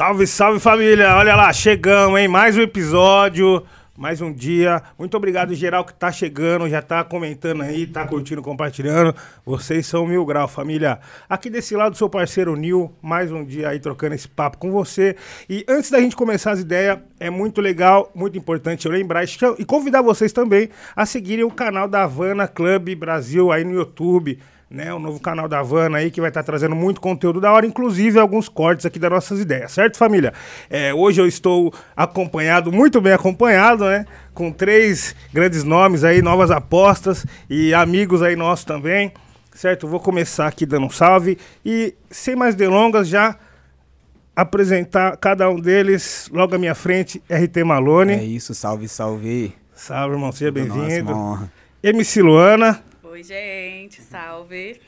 Salve, 0.00 0.26
salve 0.26 0.58
família! 0.58 1.14
Olha 1.14 1.36
lá, 1.36 1.52
chegamos, 1.52 2.18
hein? 2.18 2.26
Mais 2.26 2.56
um 2.56 2.62
episódio, 2.62 3.62
mais 3.94 4.22
um 4.22 4.32
dia. 4.32 4.82
Muito 4.98 5.14
obrigado, 5.14 5.54
geral, 5.54 5.84
que 5.84 5.92
tá 5.92 6.10
chegando, 6.10 6.66
já 6.70 6.80
tá 6.80 7.04
comentando 7.04 7.60
aí, 7.60 7.86
tá 7.86 8.06
curtindo, 8.06 8.40
compartilhando. 8.40 9.14
Vocês 9.44 9.86
são 9.86 10.06
mil 10.06 10.24
grau, 10.24 10.48
família. 10.48 11.00
Aqui 11.28 11.50
desse 11.50 11.76
lado, 11.76 11.98
seu 11.98 12.08
parceiro 12.08 12.56
Nil, 12.56 12.90
mais 13.02 13.30
um 13.30 13.44
dia 13.44 13.68
aí 13.68 13.78
trocando 13.78 14.14
esse 14.14 14.26
papo 14.26 14.56
com 14.56 14.70
você. 14.70 15.16
E 15.50 15.66
antes 15.68 15.90
da 15.90 16.00
gente 16.00 16.16
começar 16.16 16.52
as 16.52 16.60
ideias, 16.60 16.98
é 17.20 17.28
muito 17.28 17.60
legal, 17.60 18.10
muito 18.14 18.38
importante 18.38 18.86
eu 18.86 18.92
lembrar 18.92 19.22
e 19.58 19.64
convidar 19.66 20.00
vocês 20.00 20.32
também 20.32 20.70
a 20.96 21.04
seguirem 21.04 21.44
o 21.44 21.50
canal 21.50 21.86
da 21.86 22.04
Havana 22.04 22.48
Club 22.48 22.94
Brasil 22.94 23.52
aí 23.52 23.64
no 23.64 23.74
YouTube 23.74 24.38
né? 24.70 24.94
O 24.94 25.00
novo 25.00 25.18
canal 25.18 25.48
da 25.48 25.58
Havana 25.58 25.98
aí 25.98 26.10
que 26.10 26.20
vai 26.20 26.30
estar 26.30 26.42
tá 26.42 26.46
trazendo 26.46 26.76
muito 26.76 27.00
conteúdo 27.00 27.40
da 27.40 27.52
hora, 27.52 27.66
inclusive 27.66 28.20
alguns 28.20 28.48
cortes 28.48 28.86
aqui 28.86 28.98
das 28.98 29.10
nossas 29.10 29.40
ideias, 29.40 29.72
certo, 29.72 29.98
família? 29.98 30.32
É, 30.70 30.94
hoje 30.94 31.20
eu 31.20 31.26
estou 31.26 31.74
acompanhado, 31.96 32.70
muito 32.70 33.00
bem 33.00 33.12
acompanhado, 33.12 33.84
né? 33.84 34.06
Com 34.32 34.52
três 34.52 35.16
grandes 35.32 35.64
nomes 35.64 36.04
aí, 36.04 36.22
novas 36.22 36.52
apostas 36.52 37.26
e 37.48 37.74
amigos 37.74 38.22
aí 38.22 38.36
nossos 38.36 38.64
também, 38.64 39.12
certo? 39.52 39.88
Vou 39.88 39.98
começar 39.98 40.46
aqui 40.46 40.64
dando 40.64 40.86
um 40.86 40.90
salve 40.90 41.36
e 41.66 41.94
sem 42.08 42.36
mais 42.36 42.54
delongas 42.54 43.08
já 43.08 43.36
apresentar 44.36 45.16
cada 45.16 45.50
um 45.50 45.58
deles 45.58 46.30
logo 46.32 46.54
à 46.54 46.58
minha 46.58 46.76
frente, 46.76 47.20
RT 47.28 47.64
Malone. 47.64 48.12
É 48.12 48.24
isso, 48.24 48.54
salve, 48.54 48.86
salve. 48.86 49.52
Salve, 49.74 50.14
irmão, 50.14 50.30
seja 50.30 50.52
bem-vindo. 50.52 51.50
MC 51.82 52.22
Luana. 52.22 52.89
Oi, 53.10 53.24
gente, 53.24 54.00
salve. 54.02 54.80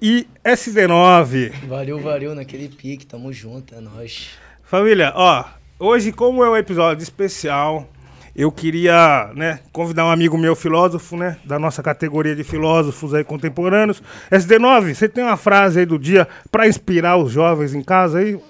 E 0.00 0.26
SD9. 0.42 1.52
Valeu, 1.66 2.00
valeu 2.00 2.34
naquele 2.34 2.70
pique, 2.70 3.04
tamo 3.04 3.30
junto, 3.34 3.74
é 3.74 3.80
nóis. 3.82 4.30
Família, 4.62 5.12
ó, 5.14 5.44
hoje, 5.78 6.10
como 6.10 6.42
é 6.42 6.48
um 6.48 6.56
episódio 6.56 7.02
especial, 7.02 7.86
eu 8.34 8.50
queria, 8.50 9.30
né, 9.34 9.60
convidar 9.72 10.06
um 10.06 10.10
amigo 10.10 10.38
meu, 10.38 10.56
filósofo, 10.56 11.18
né, 11.18 11.36
da 11.44 11.58
nossa 11.58 11.82
categoria 11.82 12.34
de 12.34 12.44
filósofos 12.44 13.12
aí 13.12 13.22
contemporâneos. 13.22 14.02
SD9, 14.30 14.94
você 14.94 15.06
tem 15.06 15.22
uma 15.22 15.36
frase 15.36 15.80
aí 15.80 15.84
do 15.86 15.98
dia 15.98 16.26
para 16.50 16.66
inspirar 16.66 17.18
os 17.18 17.30
jovens 17.30 17.74
em 17.74 17.82
casa 17.82 18.20
aí? 18.20 18.40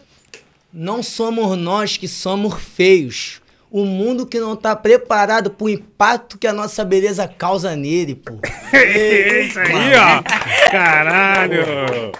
Não 0.73 1.03
somos 1.03 1.59
nós 1.59 1.97
que 1.97 2.07
somos 2.07 2.55
feios 2.55 3.41
o 3.71 3.85
mundo 3.85 4.27
que 4.27 4.41
não 4.41 4.57
tá 4.57 4.75
preparado 4.75 5.51
pro 5.51 5.69
impacto 5.69 6.39
que 6.39 6.47
a 6.47 6.53
nossa 6.53 6.85
beleza 6.85 7.29
causa 7.29 7.77
nele, 7.77 8.15
pô. 8.15 8.35
isso 8.75 9.59
aí, 9.59 9.95
ó. 9.95 10.71
Caralho. 10.71 12.13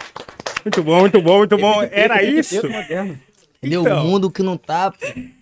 Muito 0.65 0.83
bom, 0.83 1.01
muito 1.01 1.23
bom, 1.23 1.39
muito 1.39 1.59
bom. 1.59 1.83
Era 1.91 2.23
isso? 2.23 2.61
Ele 3.63 3.75
é 3.75 3.79
o 3.79 3.83
então. 3.83 4.05
mundo 4.05 4.31
que 4.31 4.43
não 4.43 4.57
tá. 4.57 4.93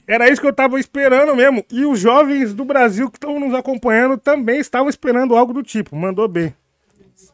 Era 0.07 0.31
isso 0.31 0.41
que 0.41 0.47
eu 0.47 0.53
tava 0.53 0.79
esperando 0.79 1.35
mesmo. 1.35 1.65
E 1.71 1.85
os 1.85 1.99
jovens 1.99 2.55
do 2.55 2.65
Brasil 2.65 3.11
que 3.11 3.17
estão 3.17 3.39
nos 3.41 3.53
acompanhando 3.55 4.17
também 4.17 4.61
estavam 4.61 4.89
esperando 4.89 5.37
algo 5.37 5.53
do 5.53 5.63
tipo. 5.63 5.97
Mandou 5.97 6.29
bem. 6.29 6.55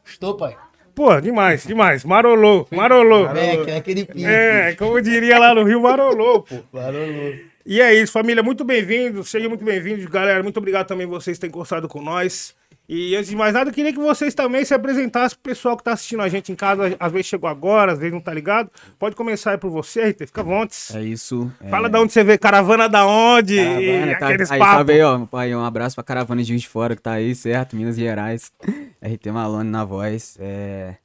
Estou, 0.05 0.37
pai. 0.37 0.57
Pô, 0.95 1.21
demais, 1.21 1.65
demais. 1.65 2.05
Marolou, 2.05 2.67
marolou. 2.71 3.29
É, 3.35 3.71
é 3.71 3.77
aquele 3.77 4.05
pinto. 4.05 4.27
É, 4.27 4.75
como 4.75 5.01
diria 5.01 5.39
lá 5.39 5.55
no 5.55 5.65
Rio, 5.65 5.81
marolou, 5.81 6.43
pô. 6.43 6.57
Marolou. 6.73 7.35
E 7.65 7.81
é 7.81 7.95
isso, 7.95 8.13
família. 8.13 8.43
Muito 8.43 8.65
bem-vindos. 8.65 9.31
Sejam 9.31 9.49
muito 9.49 9.65
bem-vindos, 9.65 10.05
galera. 10.07 10.43
Muito 10.43 10.57
obrigado 10.57 10.89
também 10.89 11.07
vocês 11.07 11.39
terem 11.39 11.53
gostado 11.53 11.87
com 11.89 12.03
nós. 12.03 12.57
E 12.89 13.15
antes 13.15 13.31
de 13.31 13.37
mais 13.37 13.55
nada, 13.55 13.71
eu 13.71 13.75
queria 13.75 13.93
que 13.93 14.01
vocês 14.01 14.35
também 14.35 14.65
se 14.65 14.75
apresentassem 14.75 15.39
pro 15.41 15.53
pessoal 15.53 15.77
que 15.77 15.85
tá 15.85 15.93
assistindo 15.93 16.23
a 16.23 16.29
gente 16.29 16.51
em 16.51 16.57
casa. 16.57 16.97
Às 16.99 17.13
vezes 17.13 17.29
chegou 17.29 17.49
agora, 17.49 17.93
às 17.93 18.01
vezes 18.01 18.13
não 18.13 18.21
tá 18.21 18.35
ligado. 18.35 18.69
Pode 18.99 19.15
começar 19.15 19.53
aí 19.53 19.59
por 19.59 19.71
você, 19.71 20.11
RT. 20.11 20.27
Fica 20.27 20.41
à 20.41 20.45
vontade. 20.45 20.75
É 20.95 21.03
isso. 21.03 21.53
Fala 21.71 21.87
é... 21.87 21.91
da 21.91 22.01
onde 22.01 22.13
você 22.13 22.25
vê. 22.25 22.37
Caravana 22.37 22.89
da 22.89 23.07
onde? 23.07 23.57
Caravana, 23.57 24.19
tá... 24.19 24.27
Aqueles 24.27 24.51
aí, 24.51 24.59
papos. 24.59 24.91
aí, 25.35 25.55
ó. 25.55 25.61
Um 25.61 25.65
abraço 25.65 25.95
pra 25.95 26.03
Caravana 26.03 26.43
de 26.43 26.49
Juiz 26.49 26.63
de 26.63 26.69
Fora 26.69 26.97
que 26.97 27.03
tá 27.03 27.13
aí, 27.13 27.33
certo? 27.33 27.77
Minas 27.77 27.95
Gerais. 27.95 28.51
RT 29.01 29.27
Malone 29.33 29.71
na 29.71 29.85
voz. 29.85 30.37
É... 30.41 30.97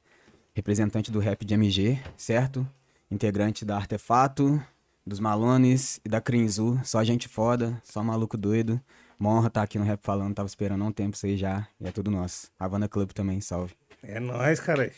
Representante 0.54 1.12
do 1.12 1.20
rap 1.20 1.44
de 1.44 1.54
MG, 1.54 2.00
certo? 2.16 2.66
Integrante 3.08 3.64
da 3.64 3.76
Artefato 3.76 4.60
dos 5.08 5.18
Malones 5.18 6.00
e 6.04 6.08
da 6.08 6.20
Crinzu. 6.20 6.80
Só 6.84 7.02
gente 7.02 7.26
foda, 7.26 7.80
só 7.82 8.04
maluco 8.04 8.36
doido. 8.36 8.80
Uma 9.18 9.30
honra 9.30 9.48
estar 9.48 9.60
tá 9.60 9.64
aqui 9.64 9.78
no 9.78 9.84
Rap 9.84 10.00
Falando, 10.02 10.34
tava 10.34 10.46
esperando 10.46 10.84
há 10.84 10.86
um 10.86 10.92
tempo 10.92 11.16
isso 11.16 11.26
aí 11.26 11.36
já. 11.36 11.66
E 11.80 11.88
é 11.88 11.90
tudo 11.90 12.10
nosso. 12.10 12.52
Havana 12.58 12.88
Club 12.88 13.10
também, 13.12 13.40
salve. 13.40 13.74
É 14.02 14.20
nóis, 14.20 14.60
cara. 14.60 14.92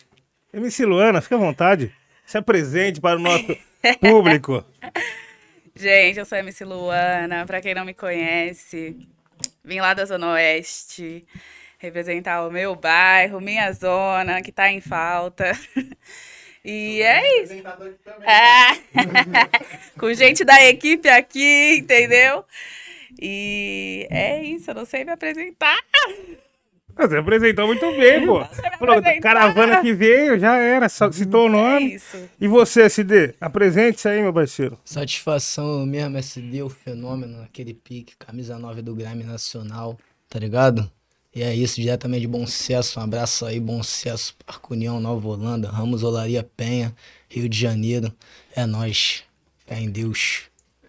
MC 0.53 0.85
Luana, 0.85 1.21
fica 1.23 1.37
à 1.37 1.39
vontade. 1.39 1.95
Se 2.27 2.37
apresente 2.37 3.01
para 3.01 3.17
o 3.17 3.23
nosso 3.23 3.47
público. 4.01 4.65
Gente, 5.75 6.19
eu 6.19 6.27
sou 6.27 6.37
a 6.37 6.41
MC 6.41 6.65
Luana. 6.65 7.47
Pra 7.47 7.61
quem 7.61 7.75
não 7.75 7.85
me 7.85 7.95
conhece, 7.95 9.09
vim 9.65 9.81
lá 9.81 9.95
da 9.95 10.05
Zona 10.05 10.33
Oeste 10.33 11.25
representar 11.81 12.47
o 12.47 12.51
meu 12.51 12.77
bairro, 12.77 13.41
minha 13.41 13.73
zona, 13.73 14.43
que 14.43 14.53
tá 14.53 14.71
em 14.71 14.83
falta. 14.83 15.51
E 16.65 17.03
é 17.03 17.43
isso. 17.43 17.55
É. 18.23 18.81
Com 19.99 20.13
gente 20.13 20.45
da 20.45 20.63
equipe 20.65 21.09
aqui, 21.09 21.79
entendeu? 21.79 22.45
E 23.21 24.07
é 24.11 24.43
isso, 24.43 24.71
eu 24.71 24.75
não 24.75 24.85
sei 24.85 25.05
me 25.05 25.13
apresentar. 25.13 25.79
Você 26.97 27.17
apresentou 27.17 27.67
muito 27.67 27.91
bem, 27.97 28.27
pô. 28.27 28.45
Falou, 28.79 29.03
caravana 29.23 29.81
que 29.81 29.93
veio, 29.93 30.39
já 30.39 30.57
era, 30.57 30.89
só 30.89 31.11
citou 31.11 31.45
o 31.45 31.49
é 31.49 31.51
nome. 31.51 31.93
É 31.93 31.95
isso. 31.97 32.29
E 32.41 32.47
você, 32.47 32.83
SD? 32.83 33.35
Apresente-se 33.41 34.09
aí, 34.09 34.21
meu 34.21 34.33
parceiro. 34.33 34.79
Satisfação 34.85 35.87
mesmo, 35.87 36.19
SD, 36.19 36.63
o 36.63 36.69
fenômeno, 36.69 37.43
aquele 37.43 37.73
pique, 37.73 38.15
camisa 38.19 38.59
9 38.59 38.83
do 38.83 38.95
Grêmio 38.95 39.27
Nacional, 39.27 39.99
tá 40.29 40.39
ligado? 40.39 40.91
E 41.35 41.43
é 41.43 41.55
isso, 41.55 41.81
diretamente 41.81 42.23
de 42.23 42.27
Bom 42.27 42.47
Sucesso. 42.47 42.99
Um 42.99 43.05
abraço 43.05 43.47
aí, 43.47 43.61
Bom 43.61 43.83
Sucesso, 43.83 44.35
Parco 44.45 44.75
União, 44.75 45.01
Nova 45.01 45.29
Holanda, 45.29 45.69
Ramos 45.71 46.03
Olaria 46.03 46.43
Penha, 46.57 46.95
Rio 47.29 47.49
de 47.49 47.57
Janeiro. 47.57 48.13
É 48.55 48.67
nós. 48.67 49.23
Fé 49.67 49.79
em 49.79 49.91
Deus. 49.91 50.43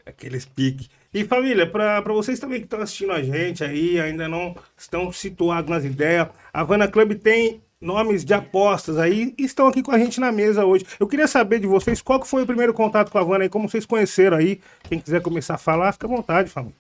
Aqueles 0.05 0.45
piques. 0.45 0.89
E 1.13 1.25
família, 1.25 1.69
para 1.69 2.01
vocês 2.01 2.39
também 2.39 2.59
que 2.59 2.65
estão 2.65 2.79
assistindo 2.81 3.11
a 3.11 3.21
gente 3.21 3.63
aí, 3.63 3.99
ainda 3.99 4.27
não 4.29 4.55
estão 4.77 5.11
situados 5.11 5.69
nas 5.69 5.83
ideias, 5.83 6.29
a 6.53 6.61
Havana 6.61 6.87
Club 6.87 7.15
tem 7.15 7.61
nomes 7.81 8.23
de 8.23 8.33
apostas 8.33 8.97
aí 8.97 9.33
e 9.37 9.43
estão 9.43 9.67
aqui 9.67 9.83
com 9.83 9.91
a 9.91 9.99
gente 9.99 10.19
na 10.21 10.31
mesa 10.31 10.65
hoje. 10.65 10.85
Eu 10.99 11.07
queria 11.07 11.27
saber 11.27 11.59
de 11.59 11.67
vocês 11.67 12.01
qual 12.01 12.19
que 12.19 12.27
foi 12.27 12.43
o 12.43 12.47
primeiro 12.47 12.73
contato 12.73 13.11
com 13.11 13.17
a 13.17 13.21
Havana 13.21 13.43
e 13.43 13.49
como 13.49 13.67
vocês 13.67 13.85
conheceram 13.85 14.37
aí. 14.37 14.61
Quem 14.83 14.99
quiser 14.99 15.21
começar 15.21 15.55
a 15.55 15.57
falar, 15.57 15.91
fica 15.91 16.07
à 16.07 16.09
vontade, 16.09 16.49
família. 16.49 16.77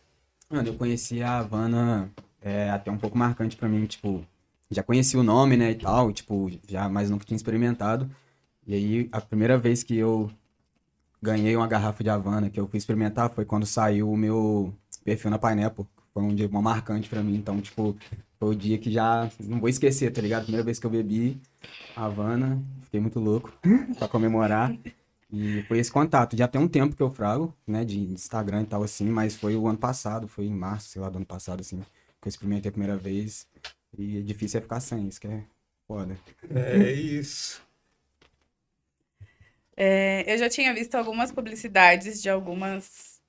Mano, 0.49 0.69
eu 0.69 0.75
conheci 0.75 1.21
a 1.21 1.39
Havana 1.39 2.09
é 2.41 2.69
até 2.69 2.91
um 2.91 2.97
pouco 2.97 3.17
marcante 3.17 3.55
para 3.55 3.69
mim, 3.69 3.85
tipo, 3.85 4.25
já 4.69 4.81
conheci 4.81 5.17
o 5.17 5.23
nome, 5.23 5.57
né, 5.57 5.71
e 5.71 5.75
tal, 5.75 6.11
tipo, 6.11 6.49
já, 6.67 6.89
mas 6.89 7.09
nunca 7.09 7.25
tinha 7.25 7.35
experimentado. 7.35 8.09
E 8.65 8.73
aí, 8.73 9.09
a 9.11 9.21
primeira 9.21 9.57
vez 9.57 9.83
que 9.83 9.95
eu 9.95 10.31
ganhei 11.21 11.55
uma 11.55 11.67
garrafa 11.67 12.03
de 12.03 12.09
Havana, 12.09 12.49
que 12.49 12.59
eu 12.59 12.67
fui 12.67 12.77
experimentar, 12.77 13.29
foi 13.29 13.45
quando 13.45 13.65
saiu 13.65 14.11
o 14.11 14.17
meu 14.17 14.73
perfil 15.03 15.29
na 15.31 15.37
Pineapple. 15.37 15.85
Foi 16.13 16.23
um 16.23 16.33
dia 16.33 16.47
uma 16.47 16.61
marcante 16.61 17.09
para 17.09 17.21
mim, 17.23 17.35
então, 17.35 17.61
tipo, 17.61 17.95
foi 18.39 18.49
o 18.49 18.55
dia 18.55 18.77
que 18.77 18.91
já 18.91 19.29
não 19.39 19.59
vou 19.59 19.69
esquecer, 19.69 20.11
tá 20.11 20.21
ligado? 20.21 20.43
Primeira 20.43 20.65
vez 20.65 20.79
que 20.79 20.85
eu 20.85 20.89
bebi 20.89 21.39
Havana, 21.95 22.61
fiquei 22.83 22.99
muito 22.99 23.19
louco 23.19 23.53
para 23.97 24.07
comemorar. 24.07 24.75
E 25.31 25.63
foi 25.63 25.79
esse 25.79 25.91
contato. 25.91 26.35
Já 26.35 26.47
tem 26.47 26.59
um 26.59 26.67
tempo 26.67 26.95
que 26.95 27.01
eu 27.01 27.09
frago, 27.09 27.53
né, 27.65 27.85
de 27.85 27.99
Instagram 27.99 28.63
e 28.63 28.65
tal 28.65 28.83
assim, 28.83 29.05
mas 29.09 29.35
foi 29.35 29.55
o 29.55 29.67
ano 29.67 29.77
passado, 29.77 30.27
foi 30.27 30.45
em 30.45 30.53
março, 30.53 30.89
sei 30.89 31.01
lá, 31.01 31.09
do 31.09 31.17
ano 31.17 31.25
passado, 31.25 31.61
assim 31.61 31.81
que 32.21 32.27
eu 32.27 32.29
experimentei 32.29 32.69
a 32.69 32.71
primeira 32.71 32.97
vez. 32.97 33.47
E 33.97 34.19
é 34.19 34.21
difícil 34.21 34.59
é 34.59 34.61
ficar 34.61 34.79
sem, 34.79 35.07
isso 35.07 35.19
que 35.19 35.27
é 35.27 35.43
foda. 35.87 36.17
É 36.55 36.91
isso. 36.91 37.61
É, 39.75 40.31
eu 40.31 40.37
já 40.37 40.49
tinha 40.49 40.73
visto 40.73 40.95
algumas 40.95 41.31
publicidades 41.31 42.21
de 42.21 42.29
algumas 42.29 43.19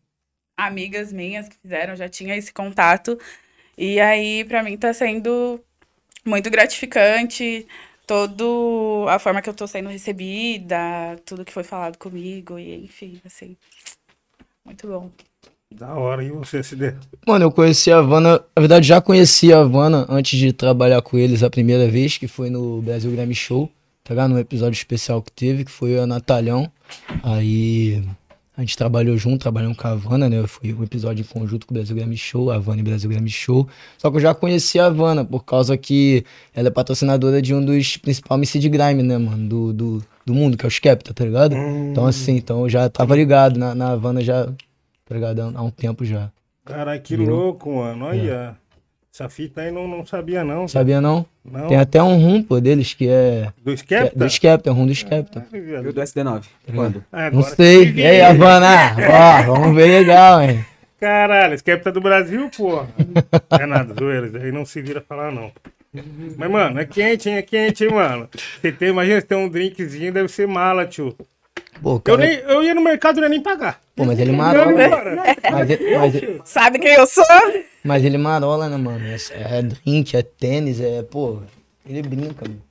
amigas 0.56 1.12
minhas 1.12 1.48
que 1.48 1.56
fizeram, 1.56 1.96
já 1.96 2.08
tinha 2.08 2.36
esse 2.36 2.52
contato. 2.52 3.18
E 3.76 3.98
aí, 4.00 4.44
para 4.44 4.62
mim, 4.62 4.76
tá 4.76 4.92
sendo 4.92 5.60
muito 6.24 6.50
gratificante 6.50 7.66
todo 8.06 9.06
a 9.08 9.18
forma 9.18 9.40
que 9.40 9.48
eu 9.48 9.54
tô 9.54 9.66
sendo 9.66 9.88
recebida, 9.88 11.16
tudo 11.24 11.44
que 11.44 11.52
foi 11.52 11.64
falado 11.64 11.96
comigo, 11.98 12.58
e 12.58 12.84
enfim, 12.84 13.20
assim, 13.24 13.56
muito 14.64 14.86
bom. 14.86 15.10
Da 15.78 15.94
hora, 15.94 16.22
e 16.22 16.30
você, 16.30 16.58
SD? 16.58 16.94
Mano, 17.26 17.44
eu 17.46 17.50
conheci 17.52 17.90
a 17.90 17.98
Havana, 17.98 18.40
na 18.56 18.60
verdade 18.60 18.86
já 18.86 19.00
conheci 19.00 19.52
a 19.52 19.60
Havana 19.60 20.06
antes 20.08 20.38
de 20.38 20.52
trabalhar 20.52 21.00
com 21.02 21.18
eles 21.18 21.42
a 21.42 21.50
primeira 21.50 21.88
vez, 21.88 22.18
que 22.18 22.28
foi 22.28 22.50
no 22.50 22.82
Brasil 22.82 23.10
Grammy 23.10 23.34
Show, 23.34 23.70
tá 24.04 24.14
ligado? 24.14 24.30
Num 24.30 24.38
episódio 24.38 24.76
especial 24.76 25.22
que 25.22 25.32
teve, 25.32 25.64
que 25.64 25.70
foi 25.70 25.98
a 25.98 26.06
Natalhão. 26.06 26.70
Aí 27.22 28.02
A 28.54 28.60
gente 28.60 28.76
trabalhou 28.76 29.16
junto, 29.16 29.40
trabalhamos 29.40 29.78
com 29.78 29.88
a 29.88 29.92
Havana, 29.92 30.28
né? 30.28 30.46
Foi 30.46 30.74
um 30.74 30.82
episódio 30.82 31.22
em 31.22 31.24
conjunto 31.24 31.66
com 31.66 31.72
o 31.72 31.76
Brasil 31.76 31.96
Grammy 31.96 32.18
Show, 32.18 32.50
a 32.50 32.56
Havana 32.56 32.80
e 32.80 32.82
Brasil 32.84 33.08
Grammy 33.08 33.30
Show. 33.30 33.66
Só 33.96 34.10
que 34.10 34.18
eu 34.18 34.20
já 34.20 34.34
conhecia 34.34 34.84
a 34.84 34.86
Havana, 34.88 35.24
por 35.24 35.42
causa 35.42 35.74
que 35.78 36.22
ela 36.54 36.68
é 36.68 36.70
patrocinadora 36.70 37.40
de 37.40 37.54
um 37.54 37.64
dos 37.64 37.96
principais 37.96 38.38
MC 38.38 38.58
de 38.58 38.68
grime, 38.68 39.02
né, 39.02 39.16
mano? 39.16 39.48
Do, 39.48 39.72
do, 39.72 40.04
do 40.26 40.34
mundo, 40.34 40.58
que 40.58 40.66
é 40.66 40.68
o 40.68 40.70
Skepta, 40.70 41.14
tá 41.14 41.24
ligado? 41.24 41.56
Então, 41.90 42.04
assim, 42.06 42.36
então 42.36 42.60
eu 42.60 42.68
já 42.68 42.90
tava 42.90 43.16
ligado 43.16 43.58
na, 43.58 43.74
na 43.74 43.92
Havana 43.92 44.20
já, 44.20 44.46
tá 45.12 45.32
ligado? 45.32 45.52
Há 45.56 45.62
um 45.62 45.70
tempo 45.70 46.04
já. 46.04 46.30
Caralho, 46.64 47.00
que 47.00 47.16
Viu? 47.16 47.28
louco, 47.28 47.74
mano. 47.76 48.06
Olha. 48.06 48.56
Essa 49.14 49.28
fita 49.28 49.60
aí 49.60 49.70
não, 49.70 49.86
não 49.86 50.06
sabia, 50.06 50.42
não. 50.42 50.66
Sabia 50.66 50.98
não? 50.98 51.26
Não. 51.44 51.68
Tem 51.68 51.76
até 51.76 52.02
um 52.02 52.16
rum, 52.16 52.42
pô, 52.42 52.58
deles 52.58 52.94
que 52.94 53.06
é. 53.08 53.52
Do 53.62 53.72
é 53.72 53.76
Skepta? 53.76 54.18
do 54.18 54.26
Skepta, 54.26 54.70
é 54.70 54.72
um 54.72 54.76
rum 54.76 54.86
do 54.86 54.94
Skepta. 54.94 55.46
E 55.52 55.58
o 55.86 55.92
do 55.92 56.00
SD9? 56.00 56.44
Quando? 56.74 57.04
Ah, 57.12 57.30
Não 57.30 57.42
sei. 57.42 57.92
E 57.92 58.06
aí, 58.06 58.22
Havana? 58.22 58.96
Ó, 58.96 59.54
vamos 59.54 59.76
ver 59.76 60.00
legal, 60.00 60.40
hein? 60.40 60.64
Caralho, 60.98 61.54
Skepta 61.58 61.92
do 61.92 62.00
Brasil, 62.00 62.48
porra. 62.56 62.88
é 63.60 63.66
nada, 63.66 63.92
zoeira. 63.92 64.30
Aí 64.42 64.50
não 64.50 64.64
se 64.64 64.80
vira 64.80 65.02
falar, 65.06 65.30
não. 65.30 65.52
Mas, 66.38 66.50
mano, 66.50 66.80
é 66.80 66.86
quente, 66.86 67.28
hein? 67.28 67.34
É 67.36 67.42
quente, 67.42 67.84
hein, 67.84 67.90
mano? 67.92 68.26
Você 68.62 68.72
tem, 68.72 68.88
imagina, 68.88 69.20
você 69.20 69.26
tem 69.26 69.36
um 69.36 69.48
drinkzinho, 69.48 70.10
deve 70.10 70.28
ser 70.28 70.48
mala, 70.48 70.86
tio. 70.86 71.14
Pô, 71.80 71.94
Eu, 71.96 72.00
cara, 72.00 72.18
nem, 72.26 72.34
eu 72.38 72.62
ia 72.62 72.74
no 72.74 72.80
mercado, 72.82 73.16
não 73.16 73.22
ia 73.24 73.28
nem 73.28 73.42
pagar. 73.42 73.80
pô 73.96 74.04
mas 74.04 74.18
ele 74.18 74.30
Eu 74.30 74.36
marola. 74.36 74.84
embora. 74.84 75.16
Mas, 75.50 75.70
ele- 75.70 75.96
mas, 75.96 76.14
ele- 76.14 76.42
Sabe 76.44 76.78
quem 76.78 76.92
eu 76.94 77.06
sou? 77.06 77.24
mas 77.84 78.04
ele 78.04 78.16
marola, 78.18 78.68
né, 78.68 78.76
mano? 78.76 79.04
É, 79.06 79.58
é 79.58 79.62
drink, 79.62 80.16
é 80.16 80.22
tênis, 80.22 80.80
é, 80.80 81.02
pô. 81.02 81.40
Ele 81.84 82.02
brinca, 82.02 82.46
mano. 82.46 82.62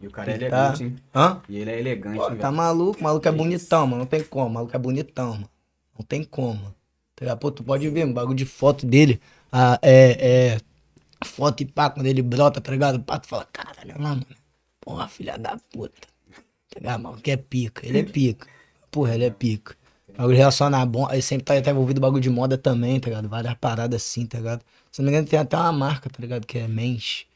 E 0.00 0.06
o 0.06 0.10
cara 0.10 0.32
é 0.32 0.38
Tá. 0.38 0.46
elegante, 0.74 0.84
hein? 0.84 0.96
Hã? 1.14 1.42
E 1.48 1.58
ele 1.58 1.70
é 1.70 1.78
elegante, 1.78 2.18
Pô, 2.18 2.30
tá 2.36 2.50
maluco, 2.52 3.00
o 3.00 3.02
maluco 3.04 3.26
é 3.28 3.32
bonitão, 3.32 3.86
mano. 3.86 3.98
Não 4.00 4.06
tem 4.06 4.22
como, 4.22 4.46
o 4.46 4.50
maluco 4.50 4.74
é 4.76 4.78
bonitão, 4.78 5.32
mano. 5.34 5.50
Não 5.98 6.04
tem 6.04 6.22
como. 6.24 6.74
Tá? 7.16 7.36
Pô, 7.36 7.50
tu 7.50 7.62
pode 7.64 7.88
ver, 7.88 8.04
um 8.06 8.12
bagulho 8.12 8.36
de 8.36 8.46
foto 8.46 8.86
dele. 8.86 9.20
Ah, 9.50 9.78
é, 9.82 10.54
é. 10.54 10.60
Foto 11.24 11.62
e 11.62 11.66
pá, 11.66 11.88
quando 11.90 12.06
ele 12.06 12.22
brota, 12.22 12.60
tá 12.60 12.72
ligado? 12.72 13.00
Pá, 13.00 13.18
tu 13.18 13.28
fala, 13.28 13.46
caralho, 13.52 13.92
olha 13.94 14.02
lá, 14.02 14.08
mano. 14.10 14.26
Porra, 14.80 15.06
filha 15.08 15.36
da 15.38 15.56
puta. 15.72 16.08
Ligado, 16.76 17.02
mano? 17.02 17.16
Que 17.18 17.30
é 17.32 17.36
pica. 17.36 17.86
Ele 17.86 18.00
é 18.00 18.02
pica. 18.02 18.46
Porra, 18.90 19.14
ele 19.14 19.24
é 19.24 19.30
pica. 19.30 19.74
Bagulho 20.16 20.36
relacionado 20.36 20.82
a 20.82 20.86
bom. 20.86 21.10
Ele 21.10 21.22
sempre 21.22 21.44
tá, 21.44 21.60
tá 21.60 21.70
envolvido 21.70 22.00
bagulho 22.00 22.22
de 22.22 22.30
moda 22.30 22.58
também, 22.58 23.00
tá 23.00 23.08
ligado? 23.08 23.28
Várias 23.28 23.54
paradas 23.54 24.02
assim, 24.02 24.26
tá 24.26 24.38
ligado? 24.38 24.62
Se 24.90 25.00
não 25.00 25.06
me 25.06 25.12
engano, 25.12 25.26
tem 25.26 25.38
até 25.38 25.56
uma 25.56 25.72
marca, 25.72 26.10
tá 26.10 26.18
ligado? 26.20 26.46
Que 26.46 26.58
é 26.58 26.68
Men's. 26.68 27.26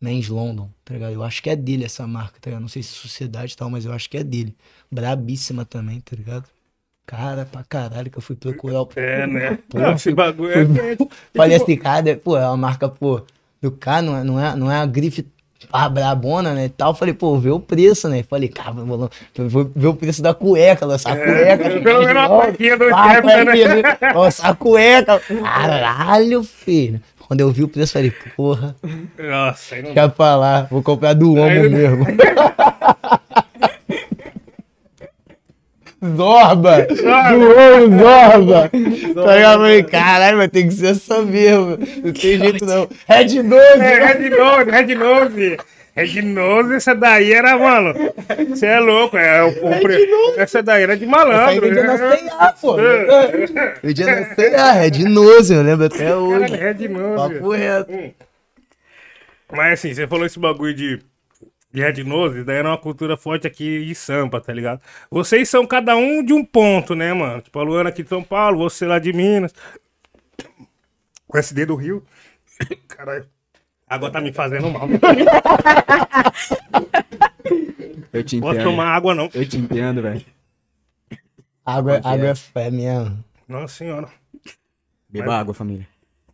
Men's 0.00 0.28
London, 0.28 0.70
tá 0.84 0.94
ligado? 0.94 1.12
Eu 1.12 1.22
acho 1.22 1.42
que 1.42 1.50
é 1.50 1.56
dele 1.56 1.84
essa 1.84 2.06
marca, 2.06 2.38
tá 2.40 2.48
ligado? 2.48 2.62
Não 2.62 2.68
sei 2.68 2.82
se 2.82 2.94
é 2.94 3.02
sociedade 3.02 3.52
e 3.52 3.56
tal, 3.56 3.68
mas 3.68 3.84
eu 3.84 3.92
acho 3.92 4.08
que 4.08 4.16
é 4.16 4.24
dele. 4.24 4.56
Brabíssima 4.90 5.64
também, 5.64 6.00
tá 6.00 6.16
ligado? 6.16 6.48
Cara, 7.04 7.44
pra 7.44 7.64
caralho 7.64 8.10
que 8.10 8.16
eu 8.16 8.22
fui 8.22 8.36
procurar 8.36 8.82
o. 8.82 8.88
É, 8.96 9.26
né? 9.26 9.58
Porra, 9.68 9.88
Não, 9.88 9.94
esse 9.94 10.14
bagulho 10.14 10.52
é 10.52 10.64
quente. 10.64 11.10
Falei 11.36 11.56
assim, 11.56 11.76
cara, 11.76 12.16
pô, 12.16 12.36
é 12.38 12.46
uma 12.46 12.56
marca, 12.56 12.88
pô, 12.88 13.22
do 13.60 13.72
cara, 13.72 14.00
não 14.00 14.16
é, 14.16 14.24
não 14.24 14.40
é, 14.40 14.56
não 14.56 14.72
é 14.72 14.76
a 14.76 14.86
grife 14.86 15.26
pá, 15.68 15.88
brabona, 15.88 16.54
né, 16.54 16.66
e 16.66 16.68
tal. 16.68 16.94
Falei, 16.94 17.14
pô, 17.14 17.38
vê 17.38 17.50
o 17.50 17.60
preço, 17.60 18.08
né? 18.08 18.22
Falei, 18.22 18.48
cara, 18.48 18.72
vou, 18.72 19.10
ver 19.74 19.86
o 19.86 19.94
preço 19.94 20.22
da 20.22 20.34
cueca, 20.34 20.86
lançar 20.86 21.12
a 21.12 21.16
cueca. 21.16 21.64
É, 21.64 21.80
pelo 21.80 22.04
menos 22.04 22.26
plaquinha 22.28 22.76
do 22.76 22.84
Skepta, 22.84 23.22
né? 23.22 23.44
plaquinha, 23.44 24.14
Lançar 24.14 24.48
a 24.50 24.54
cueca. 24.54 25.20
Caralho, 25.20 26.42
filho. 26.42 27.00
Quando 27.26 27.40
eu 27.40 27.50
vi 27.52 27.62
o 27.62 27.68
preço, 27.68 27.92
falei, 27.92 28.12
porra, 28.36 28.74
Nossa, 29.16 29.76
aí 29.76 29.82
não 29.82 30.10
pra 30.10 30.34
lá, 30.34 30.66
vou 30.68 30.82
comprar 30.82 31.14
do 31.14 31.30
ombro 31.30 31.70
mesmo. 31.70 32.04
Zorba! 36.16 36.86
Do 36.86 37.50
ombro, 37.50 37.98
Zorba! 37.98 38.70
Tá 38.70 39.34
ligado? 39.34 39.52
Eu 39.54 39.58
falei, 39.58 39.82
caralho, 39.82 40.36
vai 40.38 40.48
ter 40.48 40.64
que 40.64 40.70
ser 40.72 40.86
essa 40.92 41.20
mesmo. 41.22 41.76
Não 42.02 42.12
tem 42.12 42.38
jeito 42.38 42.64
não. 42.64 42.88
Red 43.06 43.42
12! 43.42 43.80
É, 43.80 44.06
Red 44.06 44.30
Nose, 44.30 44.70
Red 44.70 44.94
Nose. 44.94 45.56
Red 45.94 46.22
Nose, 46.22 46.74
essa 46.76 46.94
daí 46.94 47.32
era, 47.32 47.58
mano. 47.58 47.92
Você 48.48 48.64
é 48.66 48.78
louco, 48.80 49.16
é 49.18 49.42
o, 49.42 49.48
o 49.48 49.80
pre- 49.80 50.08
Essa 50.38 50.62
daí 50.62 50.84
era 50.84 50.96
de 50.96 51.04
malandro. 51.04 51.60
vendia 51.66 51.82
na? 51.82 51.98
C&A, 51.98 52.52
pô. 52.52 52.76
Vendia 53.82 54.06
na 54.06 54.34
C&A, 54.34 54.72
Red 54.72 54.90
12, 54.90 55.54
eu 55.54 55.62
lembro 55.62 55.86
até 55.86 56.14
hoje. 56.16 56.40
Caralho, 56.50 56.78
Red 56.78 56.88
Nose. 56.88 57.34
Papo 57.34 57.50
reto. 57.50 57.92
Mas 59.52 59.72
assim, 59.80 59.92
você 59.92 60.06
falou 60.06 60.24
esse 60.24 60.38
bagulho 60.38 60.72
de, 60.72 61.00
de 61.72 61.80
Red 61.80 62.02
Nose, 62.04 62.42
daí 62.42 62.56
era 62.56 62.68
uma 62.68 62.78
cultura 62.78 63.16
forte 63.16 63.46
aqui 63.46 63.84
de 63.84 63.94
Sampa, 63.94 64.40
tá 64.40 64.52
ligado? 64.52 64.80
Vocês 65.10 65.48
são 65.48 65.66
cada 65.66 65.96
um 65.96 66.24
de 66.24 66.32
um 66.32 66.44
ponto, 66.44 66.94
né, 66.94 67.12
mano? 67.12 67.40
Tipo, 67.40 67.58
a 67.60 67.62
Luana 67.62 67.90
aqui 67.90 68.02
de 68.02 68.08
São 68.08 68.22
Paulo, 68.22 68.58
você 68.58 68.86
lá 68.86 68.98
de 68.98 69.12
Minas. 69.12 69.54
O 71.28 71.38
SD 71.38 71.66
do 71.66 71.76
Rio. 71.76 72.04
Caralho. 72.88 73.28
A 73.86 73.94
água 73.94 74.10
tá 74.10 74.20
me 74.20 74.32
fazendo 74.32 74.68
mal. 74.70 74.88
Eu 78.12 78.24
te 78.24 78.40
Posso 78.40 78.54
entendo. 78.54 78.70
tomar 78.70 78.88
água, 78.88 79.14
não. 79.14 79.30
Eu 79.32 79.48
te 79.48 79.56
entendo, 79.56 80.02
velho. 80.02 80.24
Água, 81.64 82.00
Pode 82.00 82.08
água 82.08 82.26
é. 82.26 82.30
é 82.30 82.34
fé 82.34 82.70
mesmo. 82.70 83.24
Nossa 83.46 83.74
senhora. 83.74 84.08
Beba 85.08 85.36
água, 85.36 85.54
família. 85.54 85.86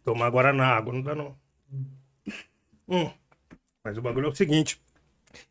Tomar 0.02 0.26
agora 0.26 0.52
na 0.52 0.66
água, 0.66 0.92
não 0.92 1.02
dá 1.02 1.14
não. 1.14 1.36
Hum. 2.88 3.10
Mas 3.84 3.98
o 3.98 4.02
bagulho 4.02 4.26
é 4.26 4.30
o 4.30 4.34
seguinte. 4.34 4.80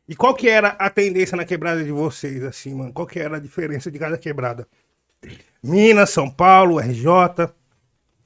E 0.08 0.16
qual 0.16 0.36
que 0.36 0.48
era 0.48 0.70
a 0.70 0.90
tendência 0.90 1.36
na 1.36 1.46
quebrada 1.46 1.84
de 1.84 1.92
vocês, 1.92 2.44
assim, 2.44 2.74
mano? 2.76 2.94
Qual 2.94 3.08
que 3.08 3.20
era 3.20 3.38
a 3.38 3.40
diferença 3.40 3.90
de 3.90 3.98
cada 3.98 4.18
quebrada? 4.18 4.68
Minas, 5.64 6.12
São 6.12 6.30
Paulo, 6.30 6.80
RJ. 6.80 7.50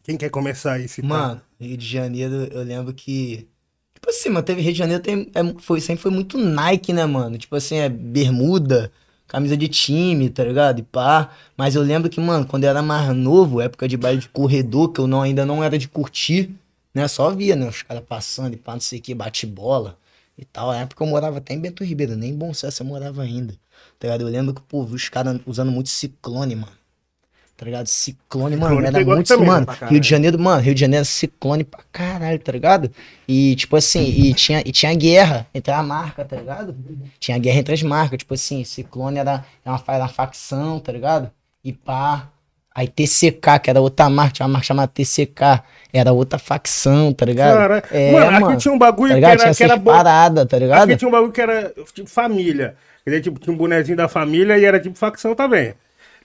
Quem 0.04 0.18
quer 0.18 0.30
começar 0.30 0.74
aí? 0.74 0.88
citar? 0.88 1.08
Mano, 1.08 1.42
Rio 1.60 1.78
de 1.78 1.88
Janeiro, 1.88 2.36
eu 2.52 2.64
lembro 2.64 2.94
que. 2.94 3.48
Tipo 3.94 4.10
assim, 4.10 4.30
mano, 4.30 4.46
teve 4.46 4.62
Rio 4.62 4.74
de 4.74 4.78
Janeiro, 4.78 5.02
tem, 5.02 5.32
é, 5.34 5.42
foi, 5.60 5.80
sempre 5.80 6.02
foi 6.02 6.12
muito 6.12 6.38
Nike, 6.38 6.92
né, 6.92 7.06
mano? 7.06 7.38
Tipo 7.38 7.56
assim, 7.56 7.78
é 7.78 7.88
bermuda, 7.88 8.92
camisa 9.28 9.56
de 9.56 9.68
time, 9.70 10.30
tá 10.30 10.44
ligado? 10.44 10.80
E 10.80 10.84
pá. 10.84 11.30
Mas 11.56 11.76
eu 11.76 11.82
lembro 11.82 12.10
que, 12.10 12.20
mano, 12.20 12.46
quando 12.46 12.66
eu 12.66 12.70
era 12.70 12.82
mais 12.82 13.16
novo, 13.16 13.62
época 13.62 13.88
de 13.88 13.96
baile 13.96 14.20
de 14.20 14.30
corredor, 14.30 14.92
que 14.92 15.00
eu 15.00 15.08
não, 15.08 15.22
ainda 15.22 15.46
não 15.46 15.64
era 15.64 15.78
de 15.78 15.88
curtir, 15.88 16.50
né? 16.94 17.08
Só 17.08 17.30
via, 17.30 17.56
né? 17.56 17.70
Os 17.70 17.84
caras 17.84 18.04
passando 18.06 18.54
e 18.54 18.58
pá, 18.58 18.74
não 18.74 18.82
sei 18.82 19.00
o 19.00 19.02
que, 19.02 19.14
bate 19.14 19.46
bola 19.46 19.98
e 20.40 20.46
tal. 20.46 20.72
Na 20.72 20.82
época 20.82 21.04
eu 21.04 21.08
morava 21.08 21.38
até 21.38 21.54
em 21.54 21.60
Bento 21.60 21.84
Ribeiro, 21.84 22.16
nem 22.16 22.32
em 22.32 22.36
Bom 22.36 22.54
Sucesso 22.54 22.84
eu 22.84 22.88
morava 22.88 23.22
ainda. 23.22 23.54
Tá 24.00 24.08
ligado? 24.08 24.22
Eu 24.22 24.28
lembro 24.28 24.54
que, 24.54 24.62
pô, 24.62 24.86
vi 24.86 24.96
os 24.96 25.10
caras 25.10 25.40
usando 25.46 25.72
muito 25.72 25.90
ciclone, 25.90 26.56
mano. 26.56 26.80
Tá 27.58 27.66
ligado? 27.66 27.88
Ciclone, 27.88 28.56
mano, 28.56 28.78
Ciclone 28.78 28.88
era 28.88 29.06
muito. 29.06 29.28
também, 29.28 29.48
mano, 29.48 29.66
caralho. 29.66 29.92
Rio 29.92 30.00
de 30.00 30.08
Janeiro, 30.08 30.40
mano, 30.40 30.62
Rio 30.62 30.74
de 30.74 30.80
Janeiro 30.80 31.04
ciclone 31.04 31.66
pra 31.66 31.84
caralho, 31.92 32.40
tá 32.40 32.54
ligado? 32.54 32.90
E, 33.28 33.54
tipo 33.58 33.76
assim, 33.76 34.06
e 34.06 34.34
tinha, 34.34 34.64
e 34.66 34.72
tinha 34.72 34.94
guerra 34.96 35.46
entre 35.54 35.74
a 35.74 35.84
marca, 35.84 36.24
tá 36.24 36.38
ligado? 36.38 36.74
Tinha 37.20 37.38
guerra 37.38 37.60
entre 37.60 37.74
as 37.74 37.84
marcas, 37.84 38.20
tipo 38.20 38.34
assim, 38.34 38.64
ciclone 38.64 39.20
era, 39.20 39.46
era 39.66 39.76
uma, 39.76 39.84
era 39.90 40.04
uma 40.06 40.08
facção, 40.08 40.80
tá 40.80 40.94
ligado? 40.94 41.30
E 41.62 41.74
pá. 41.74 42.30
Aí 42.80 42.88
TCK, 42.88 43.60
que 43.62 43.70
era 43.70 43.82
outra 43.82 44.10
marca, 44.10 44.36
tinha 44.36 44.46
uma 44.46 44.54
marca 44.54 44.68
chamada 44.68 44.88
TCK, 44.88 45.62
era 45.92 46.14
outra 46.14 46.40
facção, 46.40 47.12
tá 47.12 47.26
ligado? 47.26 47.58
Cara, 47.58 47.84
É, 47.92 48.10
mano, 48.14 48.30
aqui 48.30 48.40
mano, 48.40 48.58
tinha 48.58 48.74
um 48.74 48.78
bagulho 48.78 49.14
tá 49.16 49.20
que 49.20 49.26
era, 49.26 49.38
Tinha 49.38 49.54
que 49.54 49.64
era 49.64 49.78
paradas, 49.78 50.46
tá 50.46 50.58
ligado? 50.58 50.84
Aqui 50.84 50.96
tinha 50.96 51.10
um 51.10 51.12
bagulho 51.12 51.34
que 51.34 51.42
era 51.42 51.74
tipo 51.94 52.10
família. 52.10 52.78
Dizer, 53.06 53.20
tipo, 53.20 53.38
tinha 53.38 53.54
um 53.54 53.58
bonezinho 53.58 53.98
da 53.98 54.08
família 54.08 54.58
e 54.58 54.64
era 54.64 54.80
tipo 54.80 54.98
facção 54.98 55.36
também. 55.36 55.74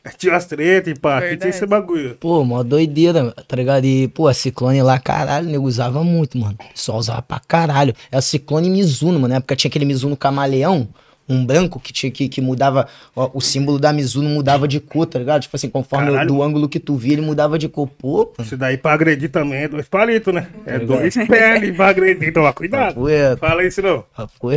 Tinha 0.17 0.37
as 0.37 0.45
tretas 0.47 0.93
e 0.97 1.01
pá, 1.01 1.19
aqui 1.19 1.37
tinha 1.39 1.51
esse 1.51 1.67
bagulho. 1.67 2.15
Pô, 2.21 2.45
mó 2.45 2.63
doideira, 2.63 3.33
tá 3.49 3.57
ligado? 3.57 3.85
E, 3.87 4.07
pô, 4.07 4.29
a 4.29 4.35
Ciclone 4.35 4.81
lá, 4.83 4.99
caralho, 4.99 5.49
nego 5.49 5.67
usava 5.67 6.05
muito, 6.05 6.39
mano. 6.39 6.57
Só 6.75 6.97
usava 6.99 7.23
pra 7.23 7.41
caralho. 7.41 7.95
É 8.13 8.19
a 8.19 8.21
Ciclone 8.21 8.71
Mizuno, 8.71 9.15
mano. 9.15 9.29
Na 9.29 9.37
época 9.37 9.57
tinha 9.57 9.69
aquele 9.69 9.87
Mizuno 9.87 10.17
camaleão, 10.17 10.87
um 11.29 11.45
branco 11.45 11.81
que 11.81 11.93
tinha 11.93 12.11
que, 12.13 12.29
que 12.29 12.41
mudava, 12.41 12.87
ó, 13.17 13.31
o 13.33 13.41
símbolo 13.41 13.79
da 13.79 13.93
Mizuno 13.93 14.29
mudava 14.29 14.69
de 14.69 14.79
cor, 14.81 15.07
tá 15.07 15.19
ligado? 15.19 15.43
Tipo 15.43 15.57
assim, 15.57 15.71
conforme 15.71 16.09
o- 16.09 16.13
Caralho. 16.13 16.29
do 16.29 16.43
ângulo 16.43 16.69
que 16.69 16.79
tu 16.79 16.97
via, 16.97 17.15
ele 17.15 17.23
mudava 17.23 17.59
de 17.59 17.69
cor. 17.69 17.89
Pô. 17.89 18.33
Isso 18.39 18.57
daí 18.57 18.77
pra 18.77 18.93
agredir 18.93 19.31
também 19.31 19.63
é 19.65 19.69
dois 19.69 19.89
palitos, 19.89 20.33
né? 20.35 20.49
É 20.67 20.79
ligado? 20.79 20.99
dois 20.99 21.17
ali 21.17 21.73
pra 21.73 21.89
agredir, 21.89 22.33
toma 22.33 22.53
cuidado. 22.53 22.95
Papo 22.95 23.39
Fala 23.39 23.65
isso 23.65 23.81
não. 23.83 24.03
papo. 24.15 24.53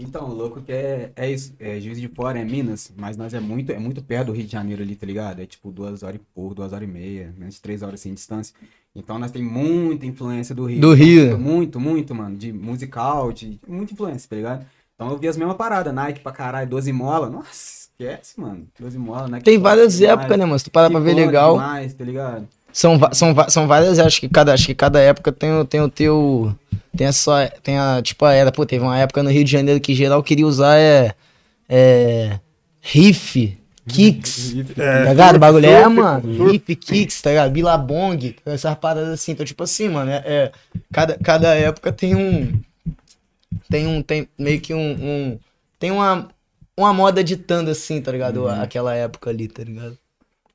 Então, 0.00 0.28
o 0.30 0.34
louco 0.34 0.60
que 0.62 0.72
é, 0.72 1.10
é 1.14 1.30
isso. 1.30 1.54
É 1.60 1.78
Juiz 1.80 2.00
de 2.00 2.08
Fora, 2.08 2.38
é 2.40 2.44
Minas, 2.44 2.92
mas 2.96 3.16
nós 3.16 3.34
é 3.34 3.40
muito, 3.40 3.70
é 3.70 3.78
muito 3.78 4.02
perto 4.02 4.26
do 4.28 4.32
Rio 4.32 4.44
de 4.44 4.50
Janeiro 4.52 4.82
ali, 4.82 4.96
tá 4.96 5.06
ligado? 5.06 5.40
É 5.40 5.46
tipo 5.46 5.70
duas 5.70 6.02
horas 6.02 6.16
e 6.16 6.24
pouco, 6.34 6.54
duas 6.54 6.72
horas 6.72 6.88
e 6.88 6.90
meia, 6.90 7.32
menos 7.36 7.54
de 7.56 7.60
três 7.60 7.82
horas 7.82 8.00
assim 8.00 8.10
de 8.10 8.16
distância. 8.16 8.54
Então 8.98 9.18
nós 9.18 9.30
tem 9.30 9.42
muita 9.42 10.04
influência 10.06 10.54
do 10.54 10.64
Rio. 10.66 10.80
Do 10.80 10.92
Rio. 10.94 11.38
Muito, 11.38 11.78
muito, 11.80 12.14
mano. 12.14 12.36
De 12.36 12.52
musical, 12.52 13.32
de 13.32 13.58
muita 13.66 13.92
influência, 13.92 14.28
tá 14.28 14.36
ligado? 14.36 14.66
Então 14.94 15.10
eu 15.10 15.18
vi 15.18 15.28
as 15.28 15.36
mesmas 15.36 15.56
paradas, 15.56 15.94
Nike 15.94 16.20
pra 16.20 16.32
caralho, 16.32 16.68
12 16.68 16.92
mola. 16.92 17.30
Nossa, 17.30 17.88
esquece, 17.92 18.40
mano. 18.40 18.66
12 18.78 18.98
mola, 18.98 19.28
Nike. 19.28 19.44
Tem 19.44 19.58
várias 19.58 20.00
épocas, 20.00 20.36
né, 20.36 20.44
mano? 20.44 20.58
Se 20.58 20.64
tu 20.64 20.70
parar 20.70 20.90
pra 20.90 20.98
ver 21.00 21.14
legal. 21.14 21.52
Demais, 21.54 21.94
tá 21.94 22.04
ligado? 22.04 22.48
São, 22.72 22.98
são, 23.12 23.34
são 23.48 23.66
várias, 23.66 23.98
acho 23.98 24.20
que 24.20 24.28
cada, 24.28 24.52
acho 24.52 24.66
que 24.66 24.74
cada 24.74 25.00
época 25.00 25.32
tem, 25.32 25.52
o- 25.52 25.64
tem 25.64 25.80
o 25.80 25.88
teu. 25.88 26.54
Tem 26.96 27.06
a 27.06 27.12
sua. 27.12 27.46
Tem 27.62 27.78
a. 27.78 28.00
Tipo, 28.02 28.24
a 28.24 28.34
era. 28.34 28.50
Pô, 28.52 28.66
teve 28.66 28.84
uma 28.84 28.98
época 28.98 29.22
no 29.22 29.30
Rio 29.30 29.44
de 29.44 29.50
Janeiro 29.52 29.80
que 29.80 29.94
geral 29.94 30.22
queria 30.22 30.46
usar 30.46 30.76
é. 30.76 31.14
É. 31.68 32.38
Riff. 32.80 33.56
Kicks. 33.88 34.54
É, 34.78 35.04
Tá 35.04 35.10
ligado? 35.10 35.36
O 35.36 35.38
bagulho 35.38 35.66
é, 35.66 35.82
surf, 35.82 35.96
mano. 35.96 36.34
surf. 36.36 36.52
Riff, 36.52 36.76
kicks, 36.76 37.22
tá 37.22 37.30
ligado? 37.30 37.50
Billabong, 37.52 38.36
essas 38.46 38.74
paradas 38.76 39.08
assim. 39.08 39.32
Então, 39.32 39.46
tipo 39.46 39.62
assim, 39.62 39.88
mano, 39.88 40.10
é, 40.10 40.22
é- 40.26 40.52
cada, 40.92 41.18
cada 41.18 41.54
época 41.54 41.92
tem 41.92 42.14
um. 42.14 42.60
Tem 43.70 43.86
um. 43.86 44.02
Tem 44.02 44.28
meio 44.38 44.60
que 44.60 44.74
um. 44.74 44.92
um- 44.92 45.38
tem 45.78 45.90
uma. 45.90 46.28
Uma 46.76 46.94
moda 46.94 47.24
ditando 47.24 47.70
assim, 47.72 48.00
tá 48.00 48.12
ligado? 48.12 48.44
Uhum. 48.44 48.62
Aquela 48.62 48.94
época 48.94 49.30
ali, 49.30 49.48
tá 49.48 49.64
ligado? 49.64 49.98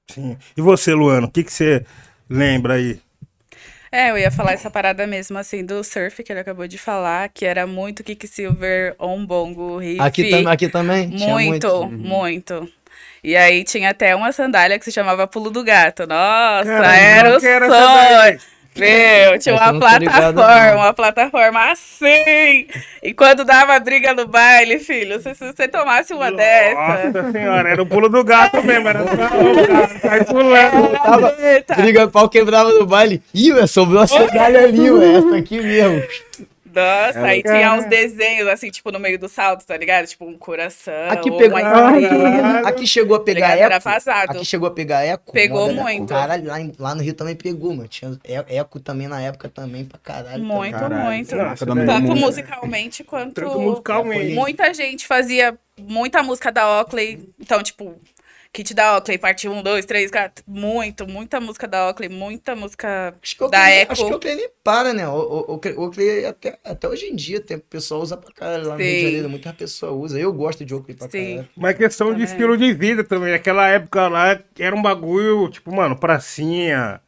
Sim. 0.09 0.37
E 0.55 0.61
você, 0.61 0.93
Luano, 0.93 1.27
o 1.27 1.29
que, 1.31 1.43
que 1.43 1.51
você 1.51 1.85
lembra 2.29 2.75
aí? 2.75 2.97
É, 3.91 4.09
eu 4.09 4.17
ia 4.17 4.31
falar 4.31 4.53
essa 4.53 4.71
parada 4.71 5.05
mesmo, 5.05 5.37
assim, 5.37 5.65
do 5.65 5.83
surf 5.83 6.23
que 6.23 6.31
ele 6.31 6.39
acabou 6.39 6.65
de 6.67 6.77
falar, 6.77 7.29
que 7.29 7.45
era 7.45 7.67
muito 7.67 8.03
Kicksilver, 8.03 8.95
Ombongo, 8.97 9.77
Riff. 9.77 9.99
Aqui, 9.99 10.29
tam, 10.29 10.47
aqui 10.47 10.69
também? 10.69 11.09
tinha 11.09 11.29
Muito, 11.33 11.85
muito. 11.91 12.69
E 13.23 13.37
aí 13.37 13.63
tinha 13.63 13.91
até 13.91 14.15
uma 14.15 14.31
sandália 14.31 14.77
que 14.77 14.85
se 14.85 14.91
chamava 14.91 15.25
Pulo 15.25 15.49
do 15.49 15.63
Gato. 15.63 16.05
Nossa, 16.05 16.65
Caramba, 16.65 16.95
era 16.95 17.37
o 17.37 17.39
sonho. 17.39 18.53
Meu, 18.75 19.37
tinha 19.37 19.53
uma 19.53 19.71
ligado, 19.71 20.33
plataforma, 20.33 20.71
não. 20.71 20.77
uma 20.77 20.93
plataforma 20.93 21.71
assim. 21.71 22.67
E 23.03 23.13
quando 23.13 23.45
dava 23.45 23.79
briga 23.79 24.13
no 24.13 24.27
baile, 24.27 24.79
filho, 24.79 25.21
se 25.21 25.35
se 25.35 25.53
você 25.53 25.67
tomasse 25.67 26.11
uma 26.11 26.31
dessa. 26.31 27.11
Nossa 27.11 27.31
senhora, 27.31 27.69
era 27.69 27.81
o 27.81 27.85
pulo 27.85 28.09
do 28.09 28.23
gato 28.23 28.63
mesmo, 28.63 28.87
era 28.89 29.03
só 29.03 29.13
o 29.13 29.67
gato 29.67 30.01
sair 30.01 30.25
pulando. 30.25 31.39
Eita. 31.39 31.75
Briga, 31.75 32.07
pau 32.07 32.27
quebrava 32.27 32.71
no 32.71 32.85
baile. 32.85 33.21
Ih, 33.33 33.53
ué, 33.53 33.67
sobrou 33.67 34.01
a 34.01 34.07
sandália 34.07 34.63
ali, 34.63 34.89
ué. 34.89 35.17
Essa 35.17 35.37
aqui 35.37 35.61
mesmo. 35.61 36.01
Nossa, 36.73 37.21
aí 37.21 37.43
tinha 37.43 37.73
uns 37.73 37.85
desenhos 37.85 38.47
assim, 38.47 38.69
tipo, 38.69 38.91
no 38.91 38.99
meio 38.99 39.19
do 39.19 39.29
salto, 39.29 39.65
tá 39.65 39.77
ligado? 39.77 40.07
Tipo, 40.07 40.25
um 40.25 40.37
coração. 40.37 40.93
Aqui 41.09 41.29
ou 41.29 41.37
pegou. 41.37 41.59
uma 41.59 42.59
Aqui 42.67 42.87
chegou 42.87 43.15
a 43.15 43.19
tá 43.19 43.25
pegar? 43.25 43.57
Era 43.57 43.75
eco. 43.75 43.83
vazado. 43.83 44.31
Aqui 44.31 44.45
chegou 44.45 44.67
a 44.67 44.71
pegar 44.71 45.03
eco. 45.03 45.31
Pegou 45.31 45.71
muito. 45.73 46.09
Caralho, 46.09 46.45
lá, 46.47 46.57
lá 46.79 46.95
no 46.95 47.01
Rio 47.01 47.13
também 47.13 47.35
pegou, 47.35 47.73
mano. 47.75 47.87
Tinha 47.87 48.17
eco 48.47 48.79
também 48.79 49.07
na 49.07 49.21
época 49.21 49.49
também 49.49 49.85
pra 49.85 49.99
caralho. 49.99 50.43
Muito, 50.43 50.77
Caralho, 50.77 51.03
muito. 51.05 51.35
nossa, 51.35 51.65
Tanto 51.65 52.15
musicalmente 52.15 53.03
quanto. 53.03 53.33
Tanto 53.33 53.59
musicalmente. 53.59 54.33
Muita 54.33 54.73
gente 54.73 55.05
fazia 55.07 55.57
muita 55.79 56.21
música 56.23 56.51
da 56.51 56.79
Oakley. 56.79 57.29
Então, 57.39 57.61
tipo, 57.61 57.95
Kit 58.53 58.71
da 58.75 58.93
Oakley, 58.95 59.17
parte 59.17 59.49
1, 59.49 59.63
2, 59.63 59.83
3, 59.83 60.11
4. 60.11 60.43
Muito, 60.47 61.07
muita 61.07 61.41
música 61.41 61.67
da 61.67 61.87
Oakley, 61.87 62.07
muita 62.07 62.55
música 62.55 63.15
Acho 63.19 63.35
que 63.35 63.43
o 63.43 63.47
da 63.47 63.57
Oakley- 63.57 63.73
Echo. 63.81 63.91
Acho 63.93 64.05
que 64.05 64.11
o 64.11 64.13
Oakley 64.13 64.35
nem 64.35 64.49
para, 64.63 64.93
né? 64.93 65.07
O, 65.07 65.11
o, 65.13 65.53
o, 65.55 65.81
Oakley 65.81 66.23
até, 66.23 66.59
até 66.63 66.87
hoje 66.87 67.07
em 67.07 67.15
dia 67.15 67.41
tem, 67.41 67.57
o 67.57 67.61
pessoal 67.61 67.99
usa 68.01 68.15
pra 68.15 68.31
caralho 68.31 68.67
lá 68.67 68.75
no 68.77 68.79
Rio 68.79 68.87
de 68.91 68.95
Sim. 68.99 69.05
Janeiro. 69.05 69.29
Muita 69.29 69.53
pessoa 69.53 69.91
usa. 69.91 70.19
Eu 70.19 70.31
gosto 70.31 70.63
de 70.63 70.75
Oakley 70.75 70.95
pra 70.95 71.09
Sim. 71.09 71.29
caralho. 71.31 71.49
Mas 71.57 71.77
questão 71.77 72.07
de 72.09 72.13
Também. 72.13 72.25
estilo 72.27 72.55
de 72.55 72.73
vida 72.73 73.03
também. 73.03 73.33
Aquela 73.33 73.67
época 73.69 74.07
lá 74.07 74.39
era 74.59 74.75
um 74.75 74.81
bagulho, 74.83 75.49
tipo, 75.49 75.73
mano, 75.75 75.95
pracinha, 75.97 77.01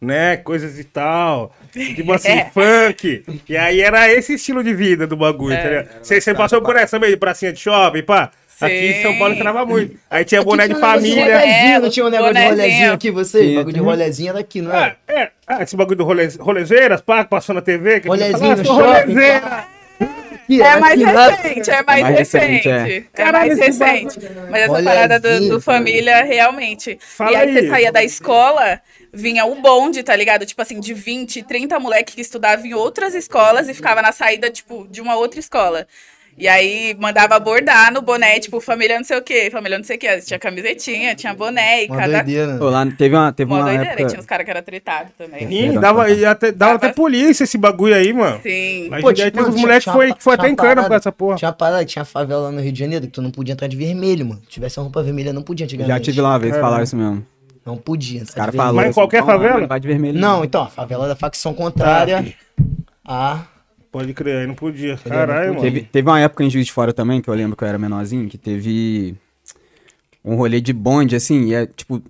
né? 0.00 0.38
Coisas 0.38 0.78
e 0.78 0.84
tal. 0.84 1.54
Tipo 1.74 2.10
assim, 2.14 2.28
É. 2.40 2.50
funk. 2.50 3.22
E 3.46 3.54
aí 3.54 3.82
era 3.82 4.10
esse 4.10 4.32
estilo 4.32 4.64
de 4.64 4.72
vida 4.72 5.06
do 5.06 5.14
bagulho, 5.14 5.52
É. 5.52 5.62
tá 5.62 5.68
ligado? 5.68 6.02
Você 6.02 6.22
você 6.22 6.34
passou 6.34 6.62
por 6.62 6.74
essa 6.74 6.98
meio 6.98 7.12
de 7.12 7.18
pracinha 7.18 7.52
de 7.52 7.60
shopping, 7.60 8.02
pá? 8.02 8.30
Aqui 8.60 8.74
em 8.74 9.02
São 9.02 9.18
Paulo 9.18 9.34
Sim. 9.34 9.40
entrava 9.40 9.66
muito. 9.66 9.98
Aí 10.10 10.24
tinha 10.24 10.42
boné 10.42 10.66
de 10.66 10.72
Aqui 10.72 10.80
tinha 10.80 10.86
um 10.86 10.90
negócio 10.90 11.10
de 11.10 11.14
família. 11.14 11.38
rolezinho, 11.38 11.80
não 11.80 11.90
tinha 11.90 12.06
um 12.06 12.08
negócio 12.10 12.34
de 12.34 12.44
rolezinho 12.48 12.92
aqui, 12.92 13.10
você? 13.10 13.38
Sim, 13.40 13.54
bagulho 13.56 13.66
de 13.66 13.72
tinha. 13.80 13.82
rolezinho 13.90 14.28
era 14.30 14.38
aqui, 14.40 14.60
não 14.62 14.72
Ah, 14.72 14.96
é, 15.08 15.30
ah, 15.46 15.62
esse 15.62 15.76
bagulho 15.76 15.96
do 15.98 16.04
role, 16.04 16.26
rolezeiras, 16.40 17.00
pá, 17.00 17.24
que 17.24 17.30
passou 17.30 17.54
na 17.54 17.60
TV. 17.60 18.00
Que 18.00 18.08
Rolezinho 18.08 18.38
fala, 18.38 18.52
ah, 18.52 18.56
no 18.56 18.64
sou 18.64 18.74
shopping, 18.76 18.90
rolezeira. 19.12 19.66
Aqui, 20.46 20.62
É 20.62 20.76
mais 20.78 21.00
lá- 21.02 21.28
recente, 21.30 21.70
é 21.70 21.82
mais, 21.82 22.02
mais 22.02 22.18
recente, 22.18 22.68
recente. 22.68 23.08
é. 23.16 23.22
É, 23.22 23.32
mais 23.32 23.58
recente. 23.58 24.18
Mas 24.48 24.62
essa 24.62 24.72
Olha 24.72 24.84
parada 24.84 25.18
do, 25.20 25.48
do 25.48 25.60
família, 25.60 26.22
realmente. 26.22 26.96
Fala 27.00 27.32
e 27.32 27.36
aí, 27.36 27.48
aí. 27.48 27.54
você 27.54 27.68
saía 27.68 27.90
da 27.90 28.04
escola, 28.04 28.80
vinha 29.12 29.44
o 29.44 29.56
bonde, 29.56 30.04
tá 30.04 30.14
ligado? 30.14 30.46
Tipo 30.46 30.62
assim, 30.62 30.78
de 30.78 30.94
20, 30.94 31.42
30 31.42 31.80
moleque 31.80 32.14
que 32.14 32.20
estudava 32.20 32.64
em 32.64 32.74
outras 32.74 33.12
escolas 33.14 33.68
e 33.68 33.74
ficava 33.74 34.00
na 34.00 34.12
saída, 34.12 34.48
tipo, 34.48 34.86
de 34.88 35.00
uma 35.00 35.16
outra 35.16 35.40
escola. 35.40 35.84
E 36.38 36.46
aí 36.46 36.94
mandava 36.98 37.38
bordar 37.40 37.90
no 37.92 38.02
boné, 38.02 38.38
tipo, 38.38 38.60
família 38.60 38.98
não 38.98 39.04
sei 39.04 39.16
o 39.18 39.22
quê, 39.22 39.48
família 39.50 39.78
não 39.78 39.84
sei 39.84 39.96
o 39.96 39.98
quê. 39.98 40.18
Tinha 40.20 40.38
camisetinha, 40.38 41.14
tinha 41.14 41.32
boné 41.32 41.84
e 41.84 41.86
Uma 41.86 41.96
cada. 41.96 42.12
doideira. 42.22 42.58
Pô, 42.58 42.68
lá 42.68 42.86
teve 42.86 43.16
uma, 43.16 43.32
teve 43.32 43.50
Uma 43.50 43.58
uma 43.60 43.64
doideira. 43.64 43.92
Época... 43.92 44.08
tinha 44.08 44.20
uns 44.20 44.26
caras 44.26 44.44
que 44.44 44.50
eram 44.50 44.62
tretados 44.62 45.12
também. 45.16 45.48
Sim, 45.48 45.80
dava, 45.80 46.10
e 46.10 46.24
até, 46.26 46.52
dava 46.52 46.74
até 46.74 46.92
polícia 46.92 47.44
esse 47.44 47.56
bagulho 47.56 47.94
aí, 47.94 48.12
mano. 48.12 48.38
Sim. 48.42 48.88
Mas 48.90 49.00
Pô, 49.00 49.08
aí 49.08 49.14
teve 49.14 49.42
uns 49.42 49.60
moleques 49.60 49.84
que 49.86 49.92
foi, 49.92 50.12
que 50.12 50.22
foi 50.22 50.34
até 50.34 50.48
em 50.48 50.54
cana 50.54 50.84
com 50.84 50.92
essa 50.94 51.10
porra. 51.10 51.36
Tinha 51.36 51.52
parada, 51.52 51.84
tinha 51.86 52.04
favela 52.04 52.42
lá 52.42 52.52
no 52.52 52.60
Rio 52.60 52.72
de 52.72 52.78
Janeiro 52.78 53.06
que 53.06 53.12
tu 53.12 53.22
não 53.22 53.30
podia 53.30 53.54
entrar 53.54 53.66
de 53.66 53.76
vermelho, 53.76 54.26
mano. 54.26 54.40
Se 54.44 54.50
tivesse 54.50 54.78
uma 54.78 54.84
roupa 54.84 55.02
vermelha, 55.02 55.32
não 55.32 55.42
podia 55.42 55.64
antigamente. 55.64 55.96
Já 55.96 56.00
tive 56.00 56.20
lá 56.20 56.30
uma 56.30 56.38
vez 56.38 56.54
que 56.54 56.60
falaram 56.60 56.84
isso 56.84 56.96
mesmo. 56.96 57.24
Não 57.64 57.76
podia 57.78 58.20
entrar 58.20 58.28
Os 58.28 58.34
caras 58.34 58.54
falaram. 58.54 58.76
Mas 58.76 58.94
qualquer 58.94 59.20
"Não, 59.20 59.26
favela?" 59.26 59.60
Não 59.60 59.66
vai 59.66 59.80
de 59.80 59.88
vermelho. 59.88 60.18
Não, 60.18 60.44
então, 60.44 60.62
a 60.62 60.68
favela 60.68 61.08
da 61.08 61.16
facção 61.16 61.52
contrária 61.54 62.24
a... 63.04 63.40
Pode 63.96 64.12
crer, 64.12 64.40
aí 64.40 64.46
não 64.46 64.54
podia. 64.54 64.94
Caralho, 64.98 65.54
mano. 65.54 65.62
Teve, 65.62 65.80
teve 65.80 66.06
uma 66.06 66.20
época 66.20 66.44
em 66.44 66.50
Juiz 66.50 66.66
de 66.66 66.72
Fora 66.72 66.92
também, 66.92 67.22
que 67.22 67.30
eu 67.30 67.34
lembro 67.34 67.56
que 67.56 67.64
eu 67.64 67.68
era 67.68 67.78
menorzinho, 67.78 68.28
que 68.28 68.36
teve 68.36 69.16
um 70.22 70.34
rolê 70.36 70.60
de 70.60 70.74
bonde, 70.74 71.16
assim, 71.16 71.46
e 71.46 71.54
é, 71.54 71.64
tipo, 71.64 72.02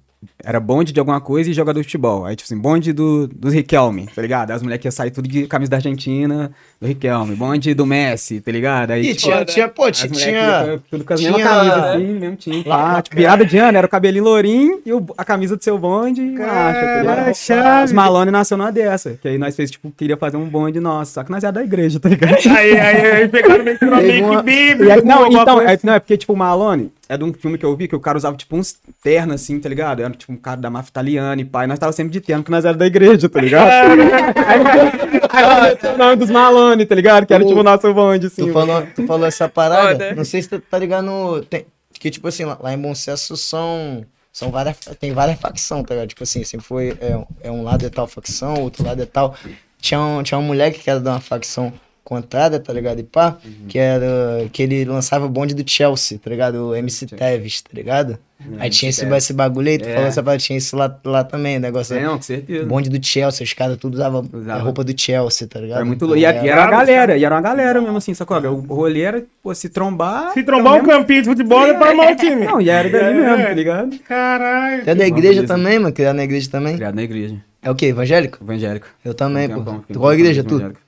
era 0.44 0.60
bonde 0.60 0.92
de 0.92 1.00
alguma 1.00 1.20
coisa 1.20 1.50
e 1.50 1.52
jogador 1.52 1.80
de 1.80 1.84
futebol. 1.86 2.24
Aí, 2.24 2.36
tipo 2.36 2.46
assim, 2.46 2.60
bonde 2.60 2.92
do, 2.92 3.26
dos 3.28 3.52
Riquelme, 3.54 4.08
tá 4.14 4.22
ligado? 4.22 4.50
As 4.52 4.62
moleques 4.62 4.84
iam 4.84 4.92
sair 4.92 5.10
tudo 5.10 5.28
de 5.28 5.46
camisa 5.46 5.70
da 5.70 5.76
Argentina, 5.78 6.50
do 6.80 6.86
Riquelme. 6.86 7.34
Bonde 7.34 7.74
do 7.74 7.84
Messi, 7.86 8.40
tá 8.40 8.50
ligado? 8.52 8.90
Aí, 8.92 9.02
Ih, 9.10 9.14
tipo, 9.14 9.30
tinha, 9.32 9.44
tinha, 9.44 9.68
pô, 9.68 9.90
tinha... 9.90 10.10
tinha... 10.10 10.80
tudo 10.90 11.04
com 11.04 11.14
as 11.14 11.20
tinha- 11.20 11.32
mesmas 11.32 11.48
camisas, 11.52 11.78
assim, 11.84 12.04
mesmo 12.18 12.36
time. 12.36 12.64
Pá, 12.64 12.76
lá- 12.94 13.02
tipo, 13.02 13.16
virada 13.16 13.44
de 13.44 13.58
ano, 13.58 13.78
era 13.78 13.86
o 13.86 13.90
cabelinho 13.90 14.24
lourinho 14.24 14.80
e 14.84 14.92
o- 14.92 15.06
a 15.16 15.24
camisa 15.24 15.56
do 15.56 15.64
seu 15.64 15.78
bonde 15.78 16.22
e 16.22 16.36
tá? 16.36 16.44
Caralho, 16.46 17.34
chave. 17.34 17.84
Os 17.86 17.92
Malone 17.92 18.30
nasceu 18.30 18.56
numa 18.56 18.70
dessa, 18.72 19.18
que 19.20 19.28
aí 19.28 19.38
nós 19.38 19.56
fez, 19.56 19.70
tipo, 19.70 19.90
queria 19.96 20.16
fazer 20.16 20.36
um 20.36 20.48
bonde 20.48 20.78
nosso, 20.80 21.12
só 21.14 21.24
que 21.24 21.30
nós 21.30 21.42
era 21.42 21.52
da 21.52 21.62
igreja, 21.64 21.98
tá 21.98 22.08
ligado? 22.10 22.36
Aí, 22.56 22.78
aí, 22.78 23.10
aí 23.12 23.28
pegaram 23.28 23.64
meio 23.64 23.78
que 23.78 23.84
uma 23.84 23.98
que 24.00 24.42
bíblia. 24.42 24.98
E 24.98 25.02
não, 25.02 25.26
então, 25.26 25.60
é, 25.60 25.78
não, 25.82 25.94
é 25.94 26.00
porque, 26.00 26.16
tipo, 26.16 26.32
o 26.32 26.36
Malone 26.36 26.92
é 27.08 27.16
de 27.16 27.24
um 27.24 27.32
filme 27.32 27.56
que 27.56 27.64
eu 27.64 27.76
vi 27.76 27.86
que 27.86 27.94
o 27.94 28.00
cara 28.00 28.18
usava, 28.18 28.36
tipo, 28.36 28.56
uns 28.56 28.76
ternos, 29.02 29.36
assim, 29.36 29.60
tá 29.60 29.68
ligado? 29.68 30.02
Era, 30.02 30.12
tipo, 30.12 30.32
um 30.32 30.36
cara 30.36 30.60
da 30.60 30.68
máfia 30.68 30.90
italiana 30.90 31.40
e 31.40 31.44
pai. 31.44 31.66
Nós 31.66 31.78
tava 31.78 31.92
sempre 31.92 32.12
de 32.12 32.20
terno, 32.20 32.42
porque 32.42 32.50
nós 32.52 32.64
era 32.64 32.76
da 32.76 32.86
igreja, 32.86 33.28
tá 33.28 33.40
ligado? 33.40 33.70
aí 35.30 35.94
o 35.94 35.98
nome 35.98 36.16
dos 36.16 36.30
Malone, 36.30 36.84
tá 36.84 36.94
ligado? 36.94 37.26
Que 37.26 37.34
era, 37.34 37.44
tipo, 37.44 37.60
o 37.60 37.62
nosso 37.62 37.92
bonde, 37.94 38.26
assim. 38.26 38.46
Tu 38.46 38.52
falou, 38.52 38.86
tu 38.94 39.06
falou 39.06 39.26
essa 39.26 39.48
parada? 39.48 40.14
Não 40.14 40.24
sei 40.24 40.42
se 40.42 40.48
tu 40.48 40.60
tá 40.60 40.78
ligado 40.78 41.04
no... 41.04 41.42
Tem, 41.42 41.66
que, 41.92 42.10
tipo 42.10 42.26
assim, 42.28 42.44
lá, 42.44 42.58
lá 42.60 42.72
em 42.74 42.78
Bom 42.78 42.94
Sucesso 42.94 43.36
são... 43.36 44.04
São 44.32 44.50
várias... 44.50 44.76
Tem 44.98 45.12
várias 45.12 45.38
facções, 45.38 45.84
tá 45.84 45.94
ligado? 45.94 46.08
Tipo 46.08 46.24
assim, 46.24 46.44
sempre 46.44 46.66
foi... 46.66 46.96
É, 47.00 47.16
um- 47.16 47.26
é 47.42 47.50
um 47.50 47.62
lado 47.62 47.86
é 47.86 47.88
tal 47.88 48.06
facção, 48.06 48.54
outro 48.62 48.84
lado 48.84 49.02
é 49.02 49.06
tal... 49.06 49.34
Tinha 49.78 50.00
um, 50.00 50.22
tinha 50.22 50.38
um 50.38 50.42
moleque 50.42 50.80
que 50.80 50.90
era 50.90 50.98
de 50.98 51.08
uma 51.08 51.20
facção 51.20 51.72
contrária, 52.06 52.60
tá 52.60 52.72
ligado? 52.72 53.00
E 53.00 53.02
pá, 53.02 53.36
que 53.68 53.78
era... 53.78 54.46
Que 54.52 54.62
ele 54.62 54.84
lançava 54.84 55.26
o 55.26 55.28
bonde 55.28 55.54
do 55.54 55.68
Chelsea, 55.68 56.18
tá 56.22 56.30
ligado? 56.30 56.68
O 56.68 56.74
MC 56.76 57.04
Teves, 57.06 57.60
tá 57.62 57.70
ligado? 57.74 58.16
Aí 58.58 58.70
tinha 58.70 58.90
esse, 58.90 59.04
esse 59.04 59.32
bagulho 59.32 59.68
aí, 59.70 59.78
tu 59.78 59.88
É. 59.88 59.94
falou 59.94 60.06
essa 60.08 60.22
parada, 60.22 60.40
tinha 60.42 60.56
isso 60.58 60.76
lá, 60.76 60.94
lá 61.04 61.24
também, 61.24 61.56
o 61.56 61.60
negócio... 61.60 61.96
É, 61.96 62.02
não, 62.02 62.16
com 62.16 62.22
certeza. 62.22 62.64
Bonde 62.66 62.88
do 62.90 63.04
Chelsea, 63.04 63.42
os 63.42 63.52
caras 63.54 63.76
tudo 63.78 63.94
usavam 63.94 64.24
Usava. 64.32 64.60
a 64.60 64.62
roupa 64.62 64.84
do 64.84 64.98
Chelsea, 65.00 65.48
tá 65.48 65.58
ligado? 65.58 65.76
Era 65.78 65.84
muito 65.84 66.04
louco. 66.04 66.18
E, 66.20 66.24
era- 66.24 66.44
e 66.44 66.48
era 66.48 66.60
uma 66.62 66.70
galera, 66.70 67.16
e 67.16 67.24
era 67.24 67.34
uma 67.34 67.40
galera 67.40 67.80
mesmo, 67.80 67.96
assim, 67.96 68.14
sacou? 68.14 68.36
O 68.36 68.74
rolê 68.74 69.00
era, 69.00 69.24
pô, 69.42 69.52
se 69.54 69.68
trombar... 69.68 70.32
Se 70.32 70.42
trombar 70.44 70.74
um 70.74 70.84
campinho 70.84 71.22
de 71.22 71.28
futebol, 71.30 71.66
é 71.66 71.74
pra 71.74 71.88
armar 71.88 72.12
o 72.12 72.16
time. 72.16 72.44
Não, 72.44 72.60
e 72.60 72.68
era 72.70 72.88
dali 72.88 73.18
É. 73.18 73.22
mesmo, 73.22 73.44
tá 73.46 73.52
ligado? 73.54 73.98
Caralho. 74.00 74.84
Tu 74.84 74.90
é 74.90 74.94
da 74.94 75.06
igreja 75.06 75.42
também, 75.44 75.78
mano? 75.78 75.92
Criado 75.94 76.16
na 76.16 76.24
igreja 76.24 76.48
também? 76.50 76.76
Criado 76.76 76.94
na 76.94 77.02
igreja, 77.02 77.36
É 77.62 77.70
o 77.70 77.74
quê? 77.74 77.86
Evangélico? 77.86 78.38
evangélico. 78.44 78.86
Eu 79.04 79.14
também, 79.14 79.48
pô. 79.48 79.62
Tu 79.92 79.98
qual 79.98 80.12
igreja, 80.14 80.44
tu? 80.44 80.54
evangélico. 80.56 80.80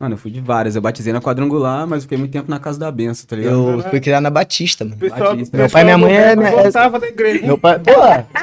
Mano, 0.00 0.14
eu 0.14 0.18
fui 0.18 0.30
de 0.30 0.40
várias. 0.40 0.76
Eu 0.76 0.80
batizei 0.82 1.12
na 1.12 1.20
quadrangular, 1.20 1.84
mas 1.84 1.96
eu 1.98 2.02
fiquei 2.02 2.16
muito 2.16 2.30
tempo 2.30 2.48
na 2.48 2.60
casa 2.60 2.78
da 2.78 2.88
benção, 2.88 3.26
tá 3.26 3.34
ligado? 3.34 3.52
Eu 3.52 3.82
fui 3.90 3.98
criado 3.98 4.22
na 4.22 4.30
Batista, 4.30 4.84
mano. 4.84 4.96
Pessoal, 4.96 5.30
Batista. 5.32 5.56
Meu 5.56 5.68
pai 5.68 5.82
e 5.82 5.84
minha 5.84 5.98
mãe 5.98 6.16
é- 6.16 6.36
pessoal 6.36 6.60
é- 6.60 6.62
gostava 6.62 7.00
da 7.00 7.08
igreja. 7.08 7.44
Meu 7.44 7.58
pai. 7.58 7.80
Pô, 7.80 7.90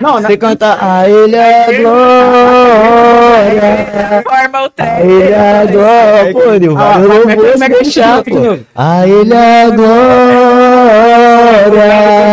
não, 0.02 0.22
você 0.22 0.36
canta 0.36 0.78
A 0.82 1.10
Ele 1.10 1.34
é 1.38 1.66
Glória. 1.82 1.94
Forma 4.22 4.66
o 4.66 4.72
A 4.82 4.86
é 4.86 5.68
Glória. 5.68 6.34
Pô, 6.34 6.52
Nil, 6.60 6.78
Ah, 6.78 7.00
eu 7.00 7.20
como 7.22 7.32
é 7.32 7.38
que- 7.38 7.64
é 7.64 7.70
deixar, 7.70 8.22
pô. 8.22 8.36
A 8.76 9.08
é 9.08 9.72
Glória. 9.72 9.96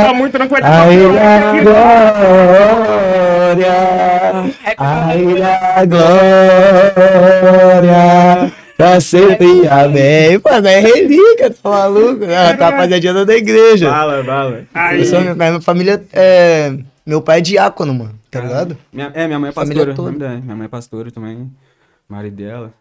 Tá 0.05 0.15
muito, 0.15 0.37
vai 0.37 0.49
A 0.65 0.93
é 0.93 1.39
aqui. 1.39 1.61
Glória. 1.63 3.73
A 4.79 5.15
é 5.15 5.87
Glória. 7.87 8.53
Pra 8.77 9.01
sempre, 9.01 9.67
amém. 9.69 10.41
Mano, 10.45 10.67
é 10.69 10.81
relíquia, 10.81 11.51
tá 11.51 11.69
maluco? 11.71 12.25
Ah, 12.25 12.57
tá 12.57 12.71
rapaziadinha 12.71 13.25
da 13.25 13.35
igreja. 13.37 13.91
Bala, 13.91 14.23
bala. 14.23 14.65
Aí, 14.75 15.01
Eu 15.01 15.05
sou, 15.07 15.21
minha, 15.21 15.35
minha 15.35 15.61
família 15.61 16.03
é. 16.13 16.77
Meu 17.05 17.21
pai 17.21 17.39
é 17.39 17.41
diácono, 17.43 17.93
mano. 17.95 18.15
Tá 18.31 18.41
ligado? 18.41 18.79
Minha, 18.93 19.11
é, 19.15 19.27
minha 19.27 19.39
mãe 19.39 19.51
é 19.51 19.53
pastora. 19.53 19.95
toda. 19.95 20.11
verdade. 20.11 20.43
Minha 20.43 20.57
mãe 20.57 20.65
é 20.65 20.69
pastora 20.69 21.11
também. 21.11 21.51
Marido 22.09 22.37
dela. 22.37 22.73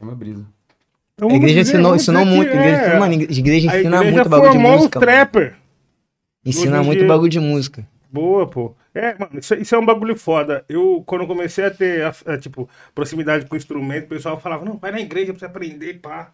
É 0.00 0.04
uma 0.04 0.14
brisa. 0.14 0.44
então 1.14 1.28
A 1.28 1.34
igreja 1.34 1.60
dizer- 1.60 1.74
ensinou, 1.74 1.94
ensinou 1.94 2.24
muito. 2.24 2.50
que 2.50 2.56
Igreja, 2.56 2.76
é. 2.76 2.98
mano, 2.98 3.12
a 3.12 3.16
igreja 3.16 3.66
ensina 3.66 3.96
igreja 3.96 4.12
muito 4.12 4.28
bagulho 4.28 4.52
de 4.52 4.58
música. 4.58 5.00
trapper. 5.00 5.54
Ensina 6.44 6.82
muito 6.82 7.00
dia. 7.00 7.08
bagulho 7.08 7.28
de 7.30 7.38
música. 7.40 7.86
Boa, 8.12 8.46
pô. 8.46 8.74
É, 8.94 9.14
mano, 9.18 9.38
isso, 9.38 9.54
isso 9.54 9.74
é 9.74 9.78
um 9.78 9.86
bagulho 9.86 10.16
foda. 10.16 10.64
Eu, 10.68 11.02
quando 11.06 11.22
eu 11.22 11.26
comecei 11.28 11.64
a 11.64 11.70
ter, 11.70 12.02
a- 12.04 12.32
a, 12.34 12.38
tipo, 12.38 12.68
proximidade 12.94 13.46
com 13.46 13.54
o 13.54 13.58
instrumento, 13.58 14.04
o 14.06 14.08
pessoal 14.08 14.40
falava, 14.40 14.64
não, 14.64 14.76
vai 14.76 14.90
na 14.90 15.00
igreja 15.00 15.32
pra 15.32 15.38
você 15.38 15.46
aprender, 15.46 15.94
pá. 16.00 16.30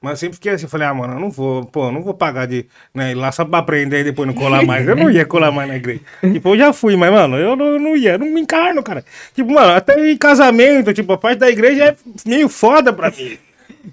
Mas 0.00 0.12
eu 0.12 0.16
sempre 0.16 0.34
fiquei 0.36 0.52
assim, 0.52 0.64
eu 0.64 0.68
falei, 0.70 0.86
ah, 0.86 0.94
mano, 0.94 1.14
eu 1.14 1.20
não 1.20 1.30
vou, 1.30 1.64
pô, 1.64 1.86
eu 1.86 1.92
não 1.92 2.02
vou 2.02 2.14
pagar 2.14 2.46
de, 2.46 2.66
né, 2.94 3.12
ir 3.12 3.14
lá 3.14 3.30
só 3.32 3.44
pra 3.44 3.58
aprender 3.60 4.00
e 4.00 4.04
depois 4.04 4.26
não 4.26 4.34
colar 4.34 4.64
mais. 4.64 4.86
Eu 4.86 4.96
não 4.96 5.10
ia 5.10 5.24
colar 5.24 5.50
mais 5.50 5.68
na 5.68 5.76
igreja. 5.76 6.00
Tipo, 6.32 6.50
eu 6.50 6.58
já 6.58 6.72
fui, 6.72 6.96
mas, 6.96 7.12
mano, 7.12 7.36
eu 7.36 7.54
não, 7.56 7.66
eu 7.66 7.78
não 7.80 7.96
ia, 7.96 8.12
eu 8.12 8.18
não 8.18 8.26
me 8.28 8.40
encarno, 8.40 8.82
cara. 8.82 9.04
Tipo, 9.34 9.52
mano, 9.52 9.72
até 9.72 10.10
em 10.10 10.16
casamento, 10.16 10.92
tipo, 10.92 11.12
a 11.12 11.18
parte 11.18 11.38
da 11.38 11.50
igreja 11.50 11.84
é 11.84 11.96
meio 12.28 12.48
foda 12.48 12.92
pra 12.92 13.10
mim. 13.10 13.36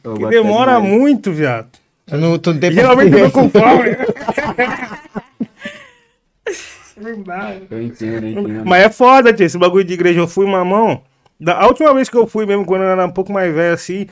Eu 0.03 0.15
Que 0.17 0.25
demora 0.27 0.79
muito, 0.79 1.31
viado. 1.31 1.67
Tu 2.05 2.17
não, 2.17 2.37
tu 2.37 2.53
não 2.53 2.59
tem 2.59 2.71
Geralmente 2.71 3.17
eu 3.17 3.31
tô 3.31 3.39
com 3.41 3.49
fome. 3.49 3.89
Não 7.03 7.21
dá. 7.23 7.55
Eu 7.69 7.81
entendo, 7.81 8.25
eu 8.25 8.29
entendo. 8.41 8.65
Mas 8.65 8.83
é 8.83 8.89
foda, 8.89 9.33
tia, 9.33 9.45
esse 9.45 9.57
bagulho 9.57 9.83
de 9.83 9.93
igreja. 9.93 10.19
Eu 10.19 10.27
fui, 10.27 10.45
mamão. 10.45 11.01
Da, 11.39 11.59
a 11.59 11.67
última 11.67 11.93
vez 11.93 12.09
que 12.09 12.15
eu 12.17 12.25
fui 12.27 12.45
mesmo, 12.45 12.65
quando 12.65 12.81
eu 12.83 12.89
era 12.89 13.05
um 13.05 13.11
pouco 13.11 13.31
mais 13.33 13.53
velho 13.53 13.73
assim, 13.73 14.07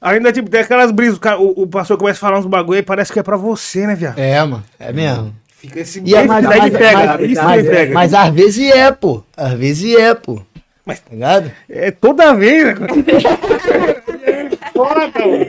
ainda 0.00 0.32
tipo, 0.32 0.48
tem 0.48 0.60
aquelas 0.60 0.90
brisas. 0.90 1.16
O, 1.16 1.20
cara- 1.20 1.38
o, 1.40 1.62
o 1.62 1.66
pastor 1.66 1.98
começa 1.98 2.18
a 2.18 2.20
falar 2.28 2.38
uns 2.38 2.46
bagulho 2.46 2.76
aí, 2.78 2.82
parece 2.82 3.12
que 3.12 3.18
é 3.18 3.22
pra 3.22 3.36
você, 3.36 3.86
né, 3.86 3.94
viado? 3.94 4.18
É, 4.18 4.42
mano. 4.44 4.64
É 4.78 4.92
mesmo. 4.92 5.34
Fica 5.48 5.80
esse 5.80 6.00
E 6.04 6.14
é, 6.14 6.24
mas, 6.26 6.44
mas, 6.44 6.70
pega, 6.72 7.06
mas- 7.18 7.30
isso 7.30 7.42
mas- 7.42 7.62
que 7.62 7.68
pega. 7.70 7.94
mas 7.94 8.14
às 8.14 8.34
vezes 8.34 8.70
é, 8.72 8.90
pô. 8.92 9.22
Às 9.36 9.52
vezes 9.54 9.94
é, 9.96 10.14
pô. 10.14 10.40
Mas- 10.86 11.00
Tá 11.00 11.10
ligado? 11.10 11.50
É 11.68 11.90
toda 11.90 12.34
vez, 12.34 12.64
né? 12.66 12.74
cara? 12.74 12.92
É 14.22 14.70
foda, 14.72 15.10
mano. 15.26 15.46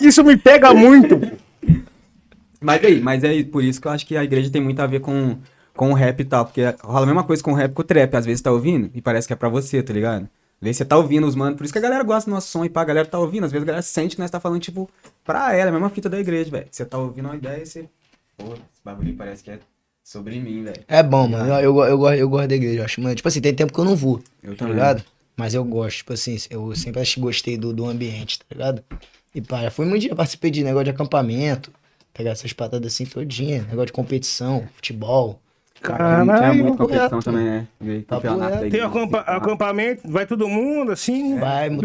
Isso 0.00 0.22
me 0.24 0.36
pega 0.36 0.72
muito. 0.74 1.16
pô. 1.18 1.26
Mas 2.60 2.84
aí, 2.84 3.00
mas 3.00 3.22
é 3.22 3.42
por 3.44 3.62
isso 3.62 3.80
que 3.80 3.86
eu 3.86 3.92
acho 3.92 4.04
que 4.06 4.16
a 4.16 4.24
igreja 4.24 4.50
tem 4.50 4.60
muito 4.60 4.80
a 4.80 4.86
ver 4.86 4.98
com, 5.00 5.38
com 5.78 5.90
o 5.90 5.94
rap 5.94 6.20
e 6.20 6.24
tal. 6.24 6.44
Porque 6.44 6.62
rola 6.82 7.04
a 7.04 7.06
mesma 7.06 7.24
coisa 7.24 7.42
com 7.42 7.52
o 7.52 7.54
rap 7.54 7.72
com 7.72 7.80
o 7.82 7.84
trap. 7.84 8.14
Às 8.14 8.26
vezes 8.26 8.42
tá 8.42 8.50
ouvindo 8.52 8.90
e 8.92 9.00
parece 9.00 9.26
que 9.26 9.32
é 9.32 9.36
pra 9.36 9.48
você, 9.48 9.82
tá 9.82 9.92
ligado? 9.92 10.24
Às 10.24 10.64
vezes 10.64 10.76
você 10.78 10.84
tá 10.84 10.96
ouvindo 10.96 11.26
os 11.26 11.36
manos. 11.36 11.56
Por 11.56 11.64
isso 11.64 11.72
que 11.72 11.78
a 11.78 11.82
galera 11.82 12.02
gosta 12.02 12.28
do 12.28 12.34
nosso 12.34 12.48
som 12.48 12.64
e 12.64 12.68
pá, 12.68 12.82
a 12.82 12.84
galera 12.84 13.06
tá 13.06 13.18
ouvindo. 13.18 13.44
Às 13.44 13.52
vezes 13.52 13.62
a 13.62 13.66
galera 13.66 13.82
sente 13.82 14.16
que 14.16 14.20
nós 14.22 14.30
tá 14.30 14.40
falando, 14.40 14.60
tipo, 14.60 14.90
pra 15.24 15.54
ela, 15.54 15.70
a 15.70 15.72
mesma 15.72 15.88
fita 15.88 16.08
da 16.08 16.18
igreja, 16.18 16.50
velho. 16.50 16.66
Você 16.70 16.84
tá 16.84 16.98
ouvindo 16.98 17.26
uma 17.26 17.36
ideia 17.36 17.62
e 17.62 17.66
você. 17.66 17.88
Pô, 18.36 18.44
esse 18.54 18.82
bagulho 18.84 19.14
parece 19.14 19.42
que 19.44 19.50
é 19.52 19.58
sobre 20.02 20.38
mim, 20.40 20.64
velho. 20.64 20.82
É 20.88 21.02
bom, 21.02 21.28
mano. 21.28 21.46
Eu, 21.54 21.60
eu, 21.76 21.84
eu, 21.84 21.98
gosto- 21.98 22.16
eu 22.18 22.28
gosto 22.28 22.48
da 22.48 22.54
igreja. 22.56 22.80
Eu 22.80 22.84
acho, 22.84 23.00
mano. 23.00 23.14
Tipo 23.14 23.28
assim, 23.28 23.40
tem 23.40 23.54
tempo 23.54 23.72
que 23.72 23.78
eu 23.78 23.84
não 23.84 23.94
vou. 23.94 24.20
Eu 24.42 24.52
tá 24.52 24.58
também. 24.58 24.74
ligado? 24.74 25.04
Mas 25.36 25.54
eu 25.54 25.64
gosto, 25.64 25.98
tipo 25.98 26.12
assim, 26.12 26.36
eu 26.50 26.74
sempre 26.74 27.00
acho- 27.00 27.20
gostei 27.20 27.56
do, 27.56 27.72
do 27.72 27.86
ambiente, 27.86 28.40
tá 28.40 28.46
ligado? 28.50 28.82
E 29.32 29.40
pá, 29.40 29.62
já 29.62 29.70
fui 29.70 29.86
muito 29.86 30.02
dia, 30.02 30.14
participei 30.16 30.50
de 30.50 30.64
negócio 30.64 30.86
de 30.86 30.90
acampamento, 30.90 31.70
pegar 32.12 32.32
essas 32.32 32.52
paradas 32.52 32.92
assim 32.92 33.04
todinha, 33.06 33.62
negócio 33.62 33.86
de 33.86 33.92
competição, 33.92 34.66
futebol. 34.74 35.40
Caralho. 35.82 36.24
muita 36.54 36.76
competição 36.78 37.18
é, 37.18 37.22
também, 37.22 37.44
né? 37.44 37.66
Campeonato 38.08 38.50
reto. 38.54 38.64
da 38.64 38.70
Tem 38.70 38.80
acampa- 38.80 39.20
acampamento, 39.20 40.02
vai 40.10 40.26
todo 40.26 40.48
mundo, 40.48 40.92
assim, 40.92 41.38
Vai, 41.38 41.70
mundo, 41.70 41.80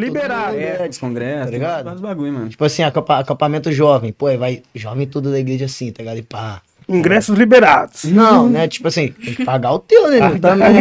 É. 0.60 0.88
Os 0.90 0.98
congressos, 0.98 1.46
Tá 1.46 1.52
ligado? 1.52 1.84
vários 1.86 2.02
bagulho, 2.02 2.34
mano. 2.34 2.50
Tipo 2.50 2.66
assim, 2.66 2.84
acampa- 2.84 3.20
acampamento 3.20 3.72
jovem, 3.72 4.12
pô, 4.12 4.36
vai 4.38 4.64
jovem 4.76 5.08
tudo 5.08 5.32
da 5.32 5.40
igreja 5.40 5.66
assim, 5.66 5.92
tá 5.92 6.02
ligado? 6.04 6.18
E 6.18 6.24
pá. 6.24 6.62
Ingressos 6.88 7.38
liberados. 7.38 8.04
Não, 8.06 8.48
né? 8.50 8.68
Tipo 8.68 8.88
assim, 8.88 9.14
tem 9.24 9.34
que 9.36 9.46
pagar 9.46 9.72
o 9.74 9.80
teu, 9.80 10.10
né? 10.10 10.20
Não 10.20 10.40
tá, 10.40 10.56
né? 10.56 10.72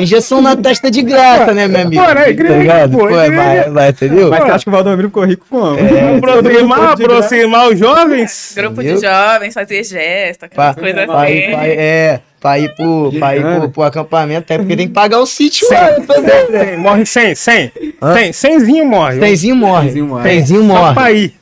Injeção 0.00 0.40
na 0.40 0.54
testa 0.56 0.90
de 0.90 1.02
graça, 1.02 1.52
né, 1.52 1.66
meu 1.68 1.80
amigo? 1.82 2.02
Pô, 2.04 2.14
né, 2.14 2.30
igreja, 2.30 2.54
tá 2.54 2.60
ligado? 2.60 2.92
pô, 2.92 2.98
Pô, 2.98 3.10
igreja. 3.20 3.32
vai, 3.36 3.70
vai, 3.70 3.88
entendeu? 3.90 4.30
Mas 4.30 4.42
acha 4.44 4.64
que 4.64 4.68
o 4.68 4.72
Valdomiro 4.72 5.08
ficou 5.08 5.24
rico 5.24 5.46
como? 5.48 5.78
É, 5.78 6.16
aproximar, 6.16 6.92
aproximar 6.92 7.68
os 7.70 7.78
jovens. 7.78 8.52
Grupo 8.56 8.80
Entendeu? 8.82 9.00
de 9.00 9.06
jovens, 9.06 9.54
fazer 9.54 9.84
gesto, 9.84 10.44
aquelas 10.44 10.76
coisas 10.76 11.08
assim. 11.08 11.32
é, 11.32 12.20
pra 12.40 12.58
ir 12.58 12.74
pro, 12.74 13.12
pra 13.18 13.36
ir 13.36 13.42
pro, 13.42 13.68
pro 13.70 13.82
acampamento, 13.84 14.40
até 14.40 14.58
porque 14.58 14.76
tem 14.76 14.88
que 14.88 14.94
pagar 14.94 15.18
o 15.20 15.26
sítio 15.26 15.66
lá. 15.70 15.90
né, 15.90 16.46
Cem, 16.64 16.76
morre 16.78 17.06
100, 17.06 17.34
100. 17.34 17.72
Hã? 18.02 18.14
100, 18.14 18.30
100zinho 18.32 18.84
morre. 18.84 19.18
Tenzinho 19.20 19.56
morre. 19.56 19.86
Tenzinho 19.86 20.06
morre. 20.06 20.28
Tenzinho 20.28 20.66
Só 20.68 20.94
pra 20.94 21.12
ir. 21.12 21.34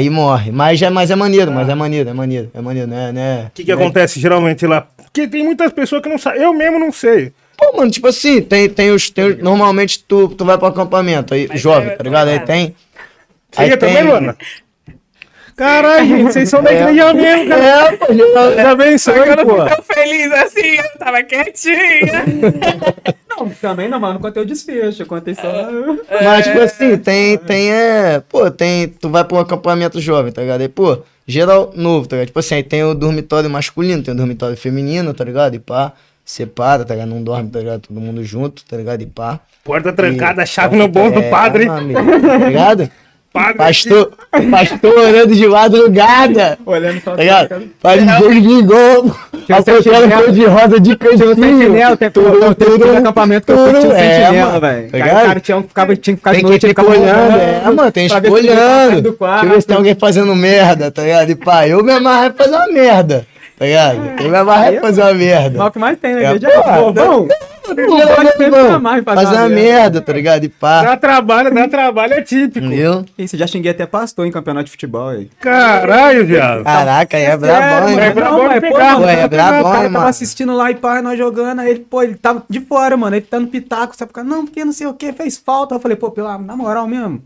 Ir 0.00 0.10
morre. 0.10 0.50
Mas, 0.50 0.80
é, 0.82 0.90
mas 0.90 1.10
é 1.10 1.16
maneiro, 1.16 1.52
mas 1.52 1.68
é 1.68 1.74
maneiro, 1.74 2.10
é 2.10 2.12
maneiro. 2.12 2.50
É 2.52 2.60
maneiro, 2.60 2.88
né? 2.88 3.12
né? 3.12 3.46
O 3.48 3.50
que, 3.52 3.64
que 3.64 3.72
acontece 3.72 4.18
geralmente 4.20 4.66
lá? 4.66 4.86
Porque 5.04 5.26
tem 5.28 5.44
muitas 5.44 5.72
pessoas 5.72 6.02
que 6.02 6.08
não 6.08 6.18
sabem. 6.18 6.42
Eu 6.42 6.52
mesmo 6.52 6.78
não 6.78 6.90
sei. 6.92 7.32
Pô, 7.56 7.76
mano, 7.76 7.90
tipo 7.90 8.06
assim, 8.08 8.40
tem, 8.40 8.68
tem 8.68 8.90
os. 8.90 9.10
Tem, 9.10 9.36
normalmente 9.36 10.02
tu, 10.04 10.28
tu 10.28 10.44
vai 10.44 10.56
pro 10.58 10.66
acampamento, 10.68 11.34
aí, 11.34 11.46
Mas 11.48 11.60
jovem, 11.60 11.90
é- 11.90 11.96
tá 11.96 12.02
ligado? 12.04 12.28
Aí 12.28 12.40
tem. 12.40 12.74
Você 13.50 13.62
Aí 13.62 13.68
ia 13.70 13.76
também, 13.76 13.96
tem- 13.96 14.04
Luana? 14.04 14.36
Caralho, 15.58 16.06
gente, 16.06 16.22
vocês 16.32 16.48
são 16.48 16.62
da 16.62 16.72
igreja 16.72 17.12
mesmo, 17.12 17.48
cara. 17.48 17.64
É, 17.64 17.96
pô, 17.96 18.06
já- 18.14 18.54
Já 18.62 18.70
abençoe, 18.70 19.18
Eu 19.18 19.36
não 19.36 19.44
pô. 19.44 19.54
fico 19.64 19.74
tão 19.76 19.82
feliz 19.82 20.32
assim, 20.32 20.66
eu 20.76 20.98
tava 20.98 21.22
quietinha. 21.24 22.24
Não, 23.38 23.48
também 23.50 23.88
não, 23.88 24.00
mano. 24.00 24.14
Não 24.14 24.20
contei 24.20 24.42
o 24.42 24.46
desfecho. 24.46 25.02
Eu 25.02 25.06
contei 25.06 25.32
só. 25.32 25.42
Mas, 26.24 26.44
tipo 26.44 26.58
assim, 26.60 26.96
tem, 26.98 27.38
tem, 27.38 27.70
é. 27.72 28.20
Pô, 28.28 28.50
tem. 28.50 28.88
Tu 28.88 29.08
vai 29.08 29.22
pra 29.24 29.36
um 29.36 29.40
acampamento 29.40 30.00
jovem, 30.00 30.32
tá 30.32 30.40
ligado? 30.42 30.60
Aí, 30.62 30.68
pô, 30.68 30.98
geral 31.24 31.70
novo, 31.76 32.08
tá 32.08 32.16
ligado? 32.16 32.26
Tipo 32.28 32.40
assim, 32.40 32.56
aí 32.56 32.62
tem 32.64 32.82
o 32.82 32.94
dormitório 32.94 33.48
masculino, 33.48 34.02
tem 34.02 34.12
o 34.12 34.16
dormitório 34.16 34.56
feminino, 34.56 35.14
tá 35.14 35.22
ligado? 35.22 35.54
E 35.54 35.60
pá, 35.60 35.92
separa, 36.24 36.84
tá 36.84 36.94
ligado? 36.94 37.10
Não 37.10 37.22
dorme, 37.22 37.48
tá 37.48 37.60
ligado? 37.60 37.82
Todo 37.86 38.00
mundo 38.00 38.24
junto, 38.24 38.64
tá 38.64 38.76
ligado? 38.76 39.02
E 39.02 39.06
pá. 39.06 39.38
Porta 39.62 39.92
trancada, 39.92 40.42
E- 40.42 40.46
chave 40.46 40.76
no 40.76 40.88
bolso 40.88 41.12
do 41.14 41.20
É, 41.20 41.30
padre. 41.30 41.64
meu 41.66 41.74
amigo, 41.74 42.00
Tá 42.20 42.38
ligado? 42.38 42.90
Padre. 43.30 43.58
Pastor, 43.58 44.12
pastor 44.50 44.98
orando 44.98 45.34
de 45.34 45.46
madrugada. 45.46 46.58
Olhando 46.64 47.00
só. 47.02 47.12
Tá 47.12 47.22
ligado? 47.22 47.62
Faz 47.80 48.04
Deus 48.04 48.34
vingou. 48.34 49.16
A 49.48 49.62
porteira 49.62 50.08
cor 50.08 50.32
de 50.32 50.44
rosa 50.44 50.80
de 50.80 50.96
cantinho. 50.96 51.34
Sentinela, 51.34 51.96
tem 51.96 52.10
Tudo, 52.10 52.54
tem 52.54 52.68
tudo, 52.68 52.86
um 52.92 52.96
acampamento 52.98 53.46
que 53.46 53.52
eu 53.52 53.56
fui, 53.56 53.68
tinha 53.68 53.78
um 53.78 53.82
tudo, 53.82 53.92
é, 53.94 54.20
sentinela, 54.20 54.60
velho. 54.60 54.90
Tá 54.90 54.98
o 54.98 55.00
cara 55.00 55.40
tinha, 55.40 55.62
ficava, 55.62 55.96
tinha 55.96 56.14
que 56.14 56.20
ficar 56.20 56.30
Tem 56.32 56.40
de 56.40 56.44
que 56.44 56.50
noite, 56.50 56.66
ele 56.66 56.70
ficar 56.70 56.82
ficava 56.82 57.00
olhando, 57.00 57.34
olhando, 57.34 57.40
é, 57.40 57.70
mano, 57.70 57.92
tem 57.92 58.08
que 58.08 58.20
tá 58.20 58.30
olhando. 58.30 59.02
do 59.02 59.16
Deixa 59.18 59.44
eu 59.44 59.48
ver 59.48 59.60
se 59.62 59.66
tem 59.66 59.76
alguém 59.76 59.94
fazendo 59.94 60.36
merda, 60.36 60.90
tá 60.90 61.02
ligado? 61.02 61.30
E 61.30 61.34
pá, 61.34 61.66
eu 61.66 61.82
me 61.82 61.92
amarro 61.92 62.26
é 62.26 62.32
fazer 62.32 62.56
uma 62.56 62.68
merda, 62.68 63.26
tá 63.58 63.64
ligado? 63.64 64.22
Eu 64.22 64.30
me 64.30 64.36
amarro 64.36 64.64
é 64.64 64.80
fazer 64.80 65.00
uma 65.02 65.10
Mas 65.10 65.18
merda. 65.18 65.64
o 65.64 65.70
que 65.70 65.78
mais 65.78 65.98
tem, 65.98 66.14
né? 66.14 66.24
É, 66.24 66.38
porra, 66.38 66.78
Pô, 66.78 66.92
bom, 66.92 67.28
pode 68.16 68.30
sempre 68.30 68.50
Não, 68.50 68.74
amar 68.76 68.98
e 68.98 69.02
fazer 69.02 69.26
Fazer 69.26 69.36
uma 69.36 69.48
merda, 69.48 70.00
tá 70.00 70.12
ligado? 70.12 70.44
E 70.44 70.48
pá, 70.48 70.82
Dá 70.82 70.96
trabalho, 70.96 71.52
dá 71.54 71.68
trabalho, 71.68 72.14
é 72.14 72.22
típico. 72.22 72.64
entendeu? 72.66 73.04
Isso, 73.18 73.36
já 73.36 73.46
xinguei 73.46 73.70
até 73.70 73.84
pastor 73.84 74.26
em 74.26 74.30
campeonato 74.30 74.64
de 74.66 74.70
futebol 74.70 75.08
aí. 75.08 75.30
Caralho, 75.40 76.24
viado. 76.24 76.64
Caraca, 76.64 77.16
aí 77.16 77.24
é 77.24 77.36
brabão, 77.36 77.88
hein, 77.90 77.94
mano, 77.94 78.00
é 78.00 78.04
mano. 78.04 78.14
brabão 78.14 78.38
mas, 78.48 78.62
mano, 78.62 79.04
Ué, 79.04 79.12
é 79.12 79.16
cara, 79.16 79.28
brabão, 79.28 79.60
o 79.60 79.64
cara 79.64 79.76
hein, 79.76 79.82
tava 79.84 79.90
mano. 79.98 80.06
assistindo 80.08 80.54
lá 80.56 80.70
e 80.70 80.74
pá, 80.76 81.02
nós 81.02 81.18
jogando, 81.18 81.60
aí 81.60 81.70
ele, 81.70 81.80
pô, 81.80 82.02
ele 82.02 82.14
tava 82.14 82.42
de 82.48 82.60
fora, 82.60 82.96
mano, 82.96 83.16
ele 83.16 83.26
tá 83.26 83.38
no 83.38 83.48
pitaco, 83.48 83.94
sabe? 83.94 84.12
Não, 84.24 84.46
porque 84.46 84.64
não 84.64 84.72
sei 84.72 84.86
o 84.86 84.94
que, 84.94 85.12
fez 85.12 85.36
falta. 85.36 85.74
Eu 85.74 85.80
falei, 85.80 85.96
pô, 85.96 86.10
pela, 86.10 86.38
na 86.38 86.56
moral 86.56 86.86
mesmo. 86.88 87.22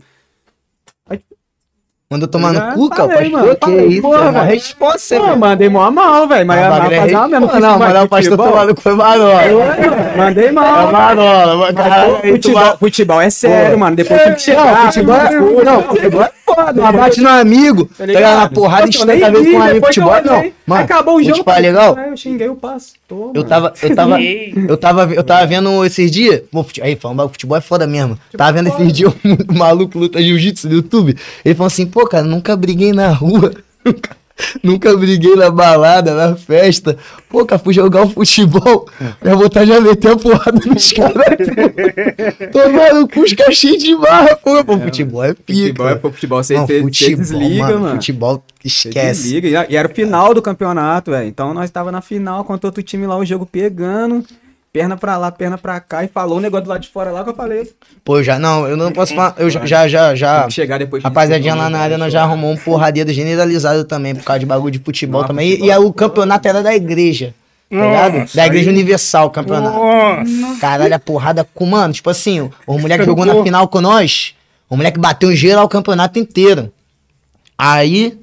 Mandou 2.13 2.27
tomar 2.27 2.53
no 2.53 2.73
cu, 2.75 2.89
cara, 2.89 3.09
falei, 3.11 3.31
pastor, 3.31 3.41
mano, 3.41 3.55
que 3.55 3.65
falei, 3.65 3.87
isso, 3.87 4.01
porra, 4.03 4.17
é 4.17 4.21
uma 4.21 4.31
velho. 4.31 4.45
resposta, 4.53 5.15
Pô, 5.17 5.25
velho. 5.25 5.37
mandei 5.39 5.69
mó 5.69 5.81
a 5.83 5.91
mal, 5.91 6.27
velho, 6.27 6.45
mas 6.45 6.59
Ah, 6.59 6.61
é 6.91 6.99
fazer 7.01 7.15
uma 7.15 7.27
mesmo. 7.27 7.47
Não, 7.47 7.59
não, 7.59 7.79
mas 7.79 8.03
o 8.03 8.07
pastor 8.07 8.37
tomar 8.37 8.67
no 8.67 8.75
cu 8.75 8.89
é 8.89 8.93
marola. 8.93 9.41
Mandei 10.15 10.45
É 10.47 10.51
mal. 10.51 10.91
marola, 10.91 11.73
caralho, 11.73 12.15
aí 12.23 12.37
tu 12.39 12.51
Futebol, 12.51 12.77
futebol 12.77 13.21
é 13.21 13.29
sério, 13.29 13.73
Pô. 13.73 13.79
mano. 13.79 13.95
Depois 13.95 14.21
tem 14.23 14.33
que 14.35 14.41
chegar. 14.41 14.65
Não, 14.75 14.85
futebol 14.91 15.15
é, 15.15 15.63
não, 15.65 15.83
futebol 15.83 16.21
é 16.21 16.31
foda. 16.45 16.81
Uma 16.81 16.91
bate 16.91 17.21
no 17.21 17.29
amigo, 17.29 17.89
tá 17.97 18.05
ligado? 18.05 18.39
Na 18.41 18.49
porrada, 18.49 18.83
às 18.83 18.95
vezes 18.95 19.39
vi, 19.41 19.51
com 19.53 19.57
um 19.57 19.61
amigo. 19.63 19.85
Futebol, 19.87 20.13
não. 20.23 20.51
Mano, 20.65 20.83
Acabou 20.83 21.15
o 21.15 21.21
jogo. 21.23 21.35
futebol 21.37 21.53
é 21.55 21.59
legal. 21.59 21.95
Aí 21.97 22.09
Eu 22.09 22.17
xinguei 22.17 22.47
o 22.47 22.55
pastor. 22.55 23.31
Eu 23.33 23.33
mano. 23.33 23.43
tava, 23.43 23.73
eu 23.81 23.95
tava, 23.95 24.21
eu 24.21 24.77
tava, 24.77 25.13
eu 25.13 25.23
tava 25.23 25.45
vendo 25.45 25.83
esses 25.85 26.11
dias. 26.11 26.41
Pô, 26.51 26.65
aí, 26.81 26.95
falando, 26.95 27.27
futebol 27.29 27.57
é 27.57 27.61
foda 27.61 27.85
mesmo. 27.87 28.17
Tava 28.37 28.53
vendo 28.53 28.69
esses 28.69 28.93
dias 28.93 29.13
um 29.25 29.37
maluco 29.57 29.97
luta 29.97 30.21
jiu-jitsu 30.21 30.67
no 30.69 30.75
YouTube. 30.75 31.17
Ele 31.43 31.55
falou 31.55 31.67
assim, 31.67 31.85
pô, 31.85 32.02
cara, 32.07 32.23
nunca 32.23 32.55
briguei 32.55 32.91
na 32.93 33.09
rua. 33.09 33.53
Nunca, 33.85 34.09
nunca 34.63 34.97
briguei 34.97 35.35
na 35.35 35.49
balada, 35.51 36.13
na 36.15 36.35
festa. 36.35 36.97
Pô, 37.29 37.45
cara, 37.45 37.59
fui 37.59 37.73
jogar 37.73 38.03
um 38.03 38.09
futebol. 38.09 38.87
Minha 39.21 39.35
vontade 39.35 39.69
já 39.69 39.79
meter 39.81 40.11
a 40.11 40.15
porrada 40.15 40.59
nos 40.65 40.91
caras. 40.91 41.13
Tomando 42.51 43.07
cu, 43.07 43.21
os 43.21 43.57
cheios 43.57 43.83
de 43.83 43.95
barra, 43.95 44.35
pô. 44.35 44.63
Pô, 44.63 44.77
futebol 44.79 45.23
é 45.23 45.33
pica. 45.33 45.59
Futebol 45.67 45.89
é 45.89 45.95
pô, 45.95 46.11
futebol. 46.11 46.43
Você 46.43 46.53
Não, 46.55 46.65
você- 46.67 46.73
você 46.79 46.83
futebol, 46.83 47.17
desliga, 47.23 47.63
mano, 47.67 47.79
mano. 47.79 47.95
Futebol, 47.95 48.43
Você 48.63 48.67
esquece. 48.89 49.21
desliga. 49.23 49.47
E 49.47 49.55
a- 49.55 49.65
E 49.69 49.75
era 49.75 49.87
o 49.87 49.93
final 49.93 50.33
do 50.33 50.41
campeonato, 50.41 51.11
velho. 51.11 51.27
Então 51.27 51.53
nós 51.53 51.69
tava 51.69 51.91
na 51.91 52.01
final 52.01 52.43
contra 52.43 52.67
outro 52.67 52.81
time 52.83 53.05
lá, 53.07 53.17
o 53.17 53.25
jogo 53.25 53.45
pegando. 53.45 54.23
Perna 54.73 54.97
pra 54.97 55.17
lá, 55.17 55.31
perna 55.31 55.55
pra 55.55 55.79
cá. 55.79 56.03
E 56.03 56.07
falou 56.07 56.39
o 56.39 56.41
negócio 56.41 56.63
do 56.65 56.69
lado 56.71 56.81
de 56.81 56.89
fora 56.89 57.11
lá 57.11 57.23
que 57.23 57.29
eu 57.29 57.35
falei. 57.35 57.71
Pô, 58.03 58.17
eu 58.17 58.23
já, 58.23 58.39
não, 58.39 58.67
eu 58.67 58.75
não 58.75 58.91
posso 58.91 59.13
falar. 59.13 59.35
Eu 59.37 59.47
já, 59.47 59.63
já, 59.67 59.87
já. 59.87 60.15
já 60.15 60.49
chegar 60.49 60.79
depois 60.79 61.03
de 61.03 61.07
Rapaziadinha 61.07 61.53
lá 61.53 61.69
na 61.69 61.77
né, 61.77 61.83
arena 61.83 62.09
já 62.09 62.23
arrumou 62.23 62.51
um 62.51 62.57
porradeiro 62.57 63.13
generalizado 63.13 63.83
também, 63.83 64.15
por 64.15 64.23
causa 64.23 64.39
de 64.39 64.47
bagulho 64.47 64.71
de 64.71 64.79
futebol 64.79 65.21
Não, 65.21 65.27
também. 65.27 65.47
E- 65.47 65.51
futebol 65.51 65.67
E, 65.67 65.69
é 65.69 65.73
aí 65.73 65.79
o 65.79 65.83
futebol. 65.83 66.09
campeonato 66.09 66.47
era 66.47 66.63
da 66.63 66.73
igreja. 66.75 67.35
Tá 67.69 68.09
Da 68.33 68.47
igreja 68.47 68.69
aí- 68.71 68.75
universal, 68.75 69.27
o 69.27 69.29
campeonato. 69.29 69.77
Nossa. 69.77 70.59
Caralho, 70.59 70.95
a 70.95 70.99
porrada 70.99 71.47
com, 71.53 71.67
mano, 71.67 71.93
tipo 71.93 72.09
assim, 72.09 72.41
o, 72.41 72.51
o 72.65 72.79
moleque 72.79 73.05
jogou 73.05 73.25
na 73.25 73.43
final 73.43 73.67
com 73.67 73.79
nós, 73.79 74.33
o 74.67 74.75
moleque 74.75 74.99
bateu 74.99 75.31
em 75.31 75.35
geral 75.35 75.65
o 75.65 75.69
campeonato 75.69 76.17
inteiro. 76.17 76.71
Aí, 77.55 78.17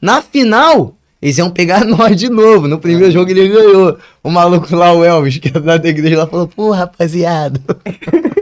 na 0.00 0.22
final, 0.22 0.94
Eles 1.20 1.38
iam 1.38 1.50
pegar 1.50 1.84
nós 1.86 2.16
de 2.16 2.28
novo. 2.28 2.68
No 2.68 2.78
primeiro 2.78 3.10
jogo 3.10 3.30
ele 3.30 3.48
ganhou. 3.48 3.98
O 4.22 4.30
maluco 4.30 4.74
lá, 4.74 4.92
o 4.92 5.04
Elvis, 5.04 5.38
que 5.38 5.48
é 5.48 5.60
da 5.60 5.88
igreja 5.88 6.18
lá, 6.18 6.26
falou: 6.26 6.48
pô, 6.48 6.70
rapaziada. 6.70 7.60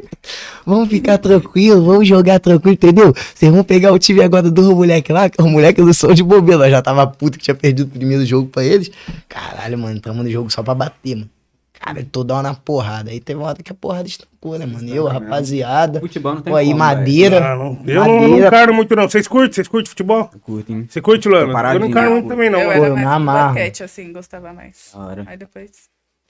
Vamos 0.66 0.88
ficar 0.88 1.18
tranquilo, 1.18 1.84
vamos 1.84 2.08
jogar 2.08 2.40
tranquilo, 2.40 2.74
entendeu? 2.74 3.14
Vocês 3.32 3.52
vão 3.52 3.62
pegar 3.62 3.92
o 3.92 3.98
time 4.00 4.20
agora 4.20 4.50
do 4.50 4.74
moleque 4.74 5.12
lá, 5.12 5.30
que 5.30 5.40
é 5.40 5.44
o 5.44 5.48
moleque 5.48 5.80
do 5.80 5.94
som 5.94 6.12
de 6.12 6.24
bobeira. 6.24 6.68
Já 6.68 6.82
tava 6.82 7.06
puto 7.06 7.38
que 7.38 7.44
tinha 7.44 7.54
perdido 7.54 7.86
o 7.86 7.90
primeiro 7.90 8.26
jogo 8.26 8.48
pra 8.48 8.64
eles. 8.64 8.90
Caralho, 9.28 9.78
mano, 9.78 10.00
tamo 10.00 10.24
no 10.24 10.30
jogo 10.30 10.50
só 10.50 10.64
pra 10.64 10.74
bater, 10.74 11.14
mano. 11.14 11.30
Cara, 11.78 12.04
toda 12.10 12.34
hora 12.34 12.42
na 12.48 12.54
porrada. 12.54 13.10
Aí 13.10 13.20
teve 13.20 13.38
uma 13.38 13.48
hora 13.48 13.62
que 13.62 13.70
a 13.70 13.74
porrada 13.74 14.08
estancou, 14.08 14.58
né, 14.58 14.66
mano? 14.66 14.88
Eu, 14.88 15.04
rapaziada. 15.06 16.00
Futebol 16.00 16.34
não 16.34 16.42
tem 16.42 16.50
Pô, 16.52 16.56
aí 16.56 16.66
como, 16.68 16.78
madeira. 16.78 17.38
Ah, 17.52 17.56
não. 17.56 17.78
Eu 17.86 17.94
não, 18.04 18.06
não 18.06 18.20
Madeira. 18.30 18.50
caro 18.50 18.74
muito, 18.74 18.96
não. 18.96 19.08
Vocês 19.08 19.28
curtem? 19.28 19.52
Vocês 19.52 19.68
curtem 19.68 19.88
futebol? 19.90 20.30
Curtem. 20.42 20.86
Você 20.88 21.00
curte, 21.00 21.28
Lana? 21.28 21.42
Eu 21.42 21.46
não 21.48 21.52
paradinho, 21.54 21.90
caro 21.92 22.06
né? 22.08 22.12
muito 22.14 22.28
também, 22.28 22.50
não. 22.50 22.60
eu 22.60 22.72
eu 22.84 22.96
me 22.96 23.02
mais 23.04 23.06
amarro. 23.16 23.54
basquete, 23.54 23.82
assim, 23.84 24.12
gostava 24.12 24.52
mais. 24.52 24.90
Da 24.94 25.00
hora. 25.00 25.24
Aí 25.26 25.36
depois. 25.36 25.70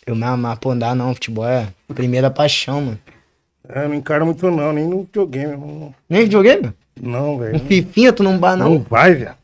Eu 0.07 0.15
me 0.15 0.25
amar, 0.25 0.59
pô, 0.59 0.71
não 0.71 0.79
dá 0.79 0.95
não. 0.95 1.15
Futebol 1.15 1.47
é 1.47 1.69
a 1.89 1.95
primeira 1.95 2.31
paixão, 2.31 2.81
mano. 2.81 2.99
É, 3.69 3.85
eu 3.85 3.89
não 3.89 3.95
encaro 3.97 4.27
muito, 4.27 4.51
não. 4.51 4.73
Nem 4.73 4.87
no 4.87 5.03
videogame. 5.03 5.57
Não, 5.57 5.95
Nem 6.09 6.23
videogame? 6.25 6.73
não 7.01 7.39
velho. 7.39 7.57
Um 7.57 7.59
fifinha, 7.61 8.13
tu 8.13 8.23
não 8.23 8.39
bar, 8.39 8.57
Não 8.57 8.71
não. 8.71 8.79
vai, 8.89 9.15
velho. 9.15 9.35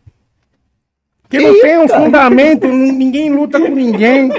Porque 1.23 1.39
Que 1.39 1.47
não 1.47 1.61
tem 1.61 1.79
um 1.79 1.87
cara? 1.89 2.05
fundamento, 2.05 2.67
ninguém 2.69 3.31
luta 3.35 3.59
com 3.61 3.69
ninguém. 3.69 4.31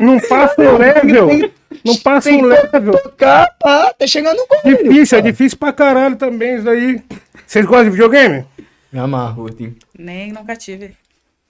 Não 0.00 0.18
passa 0.20 0.60
o 0.60 0.76
level. 0.78 1.50
Não 1.84 1.96
passa 1.98 2.30
um 2.30 2.42
level. 2.42 2.98
Tocar, 2.98 3.54
pá, 3.58 3.92
tá 3.96 4.06
chegando 4.06 4.36
no 4.36 4.46
gol. 4.46 4.58
Difícil, 4.64 5.18
é 5.18 5.20
difícil 5.22 5.58
pra 5.58 5.72
caralho 5.72 6.16
também 6.16 6.56
isso 6.56 6.68
aí. 6.68 7.00
Vocês 7.46 7.64
gostam 7.64 7.84
de 7.84 7.90
videogame? 7.90 8.44
Me 8.92 8.98
amarro. 8.98 9.42
Curtem. 9.42 9.76
Nem 9.98 10.32
nunca 10.32 10.56
tive. 10.56 10.94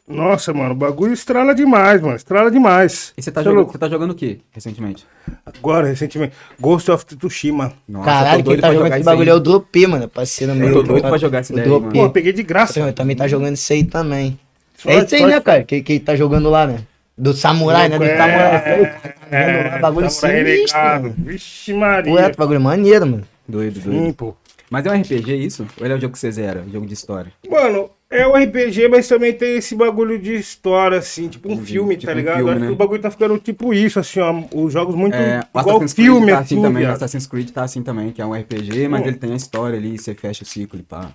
Nossa, 0.06 0.52
mano, 0.52 0.72
o 0.72 0.74
bagulho 0.74 1.12
estrala 1.12 1.54
demais, 1.54 2.00
mano. 2.00 2.16
Estrala 2.16 2.50
demais. 2.50 3.12
E 3.16 3.22
você 3.22 3.30
tá, 3.30 3.42
é 3.42 3.44
jogando, 3.44 3.70
você 3.70 3.78
tá 3.78 3.88
jogando 3.88 4.10
o 4.10 4.14
quê, 4.14 4.38
recentemente? 4.50 5.06
Agora, 5.46 5.86
recentemente, 5.86 6.34
Ghost 6.58 6.90
of 6.90 7.04
Tsushima. 7.06 7.72
Nossa, 7.88 8.04
Caralho, 8.06 8.42
quem 8.42 8.58
tá 8.58 8.72
jogando 8.72 8.88
esse 8.88 9.00
isso 9.00 9.08
aí. 9.08 9.14
bagulho 9.14 9.30
é 9.30 9.34
o 9.34 9.40
Dropê, 9.40 9.86
mano. 9.86 10.08
Parceiro 10.08 10.52
meu. 10.54 10.72
tô 10.72 10.82
doido 10.82 11.02
tá- 11.02 11.08
pra 11.10 11.18
jogar 11.18 11.40
esse 11.40 11.52
o 11.52 11.56
daí. 11.56 11.68
Pô, 11.68 12.02
eu 12.04 12.10
peguei 12.10 12.32
de 12.32 12.42
graça. 12.42 12.80
Eu 12.80 12.92
também 12.92 13.14
tá 13.14 13.28
jogando 13.28 13.54
isso 13.54 13.72
aí 13.72 13.84
também. 13.84 14.38
Sorte, 14.76 14.98
é 14.98 15.04
isso 15.04 15.14
aí, 15.14 15.20
sorte. 15.20 15.34
né, 15.34 15.40
cara? 15.40 15.62
Que, 15.62 15.80
que 15.82 16.00
tá 16.00 16.16
jogando 16.16 16.50
lá, 16.50 16.66
né? 16.66 16.80
Do 17.20 17.32
samurai, 17.34 17.88
né? 17.88 17.98
Do 17.98 18.04
É, 18.04 18.16
samurai. 18.16 19.00
Tá 19.30 19.36
vendo 19.36 19.68
lá, 19.70 19.78
bagulho 19.78 20.10
samurai 20.10 20.44
sinistro. 20.56 21.14
Vixe 21.18 21.72
Maria. 21.74 22.12
Ué, 22.12 22.32
bagulho 22.32 22.60
maneiro, 22.60 23.06
mano. 23.06 23.24
Doido, 23.46 23.80
doido. 23.80 24.06
Sim, 24.06 24.12
pô. 24.12 24.34
Mas 24.70 24.86
é 24.86 24.90
um 24.90 25.00
RPG 25.00 25.34
isso? 25.34 25.66
Ou 25.78 25.84
ele 25.84 25.94
é 25.94 25.96
um 25.96 26.00
jogo 26.00 26.12
que 26.12 26.18
você 26.18 26.30
zera? 26.30 26.64
Jogo 26.72 26.86
de 26.86 26.94
história? 26.94 27.32
Mano, 27.50 27.90
é 28.08 28.24
um 28.26 28.34
RPG, 28.36 28.86
mas 28.88 29.08
também 29.08 29.32
tem 29.32 29.56
esse 29.56 29.74
bagulho 29.74 30.16
de 30.16 30.34
história, 30.36 30.96
assim, 30.98 31.26
tipo 31.28 31.48
um 31.48 31.52
Entendi, 31.54 31.72
filme, 31.72 31.96
tipo 31.96 32.06
tá 32.06 32.12
um 32.12 32.16
ligado? 32.16 32.36
filme, 32.36 32.50
Acho 32.52 32.60
né? 32.60 32.66
que 32.68 32.72
o 32.72 32.76
bagulho 32.76 33.02
tá 33.02 33.10
ficando 33.10 33.36
tipo 33.38 33.74
isso, 33.74 33.98
assim, 33.98 34.20
ó. 34.20 34.42
Os 34.54 34.72
jogos 34.72 34.94
muito 34.94 35.14
É, 35.16 35.40
o 35.52 35.58
igual 35.60 35.76
Assassin's 35.76 35.92
Creed 35.94 36.06
filme, 36.08 36.26
tá 36.32 36.38
assim 36.38 36.54
assim, 36.54 36.62
também. 36.62 36.82
O 36.82 36.86
viado. 36.86 36.96
Assassin's 36.96 37.26
Creed 37.26 37.50
tá 37.50 37.62
assim 37.64 37.82
também, 37.82 38.12
que 38.12 38.22
é 38.22 38.26
um 38.26 38.32
RPG, 38.32 38.86
mas 38.88 39.02
Hum. 39.02 39.06
ele 39.08 39.16
tem 39.16 39.32
a 39.32 39.36
história 39.36 39.76
ali, 39.76 39.98
você 39.98 40.14
fecha 40.14 40.44
o 40.44 40.46
ciclo 40.46 40.78
e 40.78 40.82
pá. 40.84 41.10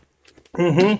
Uhum. 0.57 0.99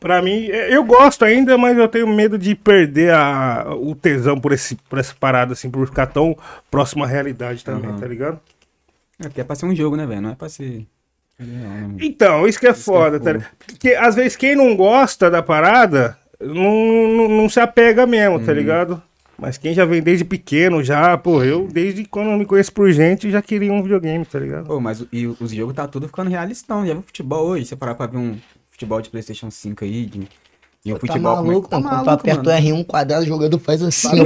Pra 0.00 0.20
mim, 0.20 0.46
é, 0.50 0.74
eu 0.76 0.82
gosto 0.84 1.24
ainda, 1.24 1.56
mas 1.56 1.76
eu 1.78 1.88
tenho 1.88 2.06
medo 2.08 2.36
de 2.36 2.54
perder 2.54 3.12
a, 3.14 3.66
o 3.74 3.94
tesão 3.94 4.38
por, 4.38 4.52
esse, 4.52 4.74
por 4.90 4.98
essa 4.98 5.14
parada, 5.18 5.52
assim, 5.52 5.70
por 5.70 5.86
ficar 5.86 6.06
tão 6.06 6.36
próximo 6.70 7.04
à 7.04 7.06
realidade 7.06 7.64
também, 7.64 7.90
Aham. 7.90 7.98
tá 7.98 8.06
ligado? 8.06 8.40
É 9.18 9.24
porque 9.24 9.40
é 9.40 9.44
pra 9.44 9.56
ser 9.56 9.66
um 9.66 9.74
jogo, 9.74 9.96
né, 9.96 10.04
velho? 10.06 10.20
Não 10.20 10.30
é 10.30 10.34
pra 10.34 10.48
ser. 10.48 10.86
Então, 12.00 12.46
isso 12.46 12.58
que 12.58 12.66
é 12.66 12.74
foda, 12.74 13.18
tá 13.18 13.24
foda. 13.24 13.32
ligado? 13.38 13.50
Porque 13.66 13.90
às 13.94 14.14
vezes 14.14 14.36
quem 14.36 14.54
não 14.56 14.76
gosta 14.76 15.30
da 15.30 15.42
parada 15.42 16.18
não, 16.40 17.08
não, 17.08 17.28
não 17.28 17.48
se 17.48 17.60
apega 17.60 18.06
mesmo, 18.06 18.36
Uhum. 18.38 18.44
tá 18.44 18.52
ligado? 18.52 19.02
Mas 19.38 19.58
quem 19.58 19.74
já 19.74 19.84
vem 19.84 20.02
desde 20.02 20.24
pequeno, 20.24 20.82
já, 20.82 21.16
pô, 21.18 21.44
eu 21.44 21.68
desde 21.70 22.06
quando 22.06 22.30
eu 22.30 22.38
me 22.38 22.46
conheço 22.46 22.72
por 22.72 22.90
gente 22.90 23.30
já 23.30 23.42
queria 23.42 23.70
um 23.70 23.82
videogame, 23.82 24.24
tá 24.24 24.38
ligado? 24.38 24.66
Pô, 24.66 24.80
mas 24.80 25.04
e 25.12 25.26
os 25.26 25.50
jogos 25.52 25.74
tá 25.74 25.86
tudo 25.86 26.06
ficando 26.06 26.30
realistão. 26.30 26.86
Já 26.86 26.94
viu 26.94 27.02
futebol 27.02 27.46
hoje? 27.46 27.66
Você 27.66 27.76
parar 27.76 27.94
pra 27.94 28.06
ver 28.06 28.16
um 28.16 28.36
futebol 28.76 29.00
de 29.00 29.08
PlayStation 29.08 29.50
5 29.50 29.84
aí, 29.84 30.04
de, 30.04 30.28
e 30.84 30.92
o 30.92 30.98
Tá 30.98 31.00
futebol 31.00 31.36
como 31.36 31.48
é 31.48 31.48
maluco, 31.48 31.64
que 31.64 31.70
tá 31.70 31.80
mano. 31.80 31.88
Quando 31.88 32.02
tu 32.02 32.06
maluco, 32.06 32.20
aperta 32.20 32.42
o 32.42 32.44
mano. 32.44 32.60
R1 32.60 32.86
quadrado, 32.86 33.22
o 33.22 33.26
jogador 33.26 33.58
faz 33.58 33.82
assim, 33.82 34.20
é. 34.20 34.22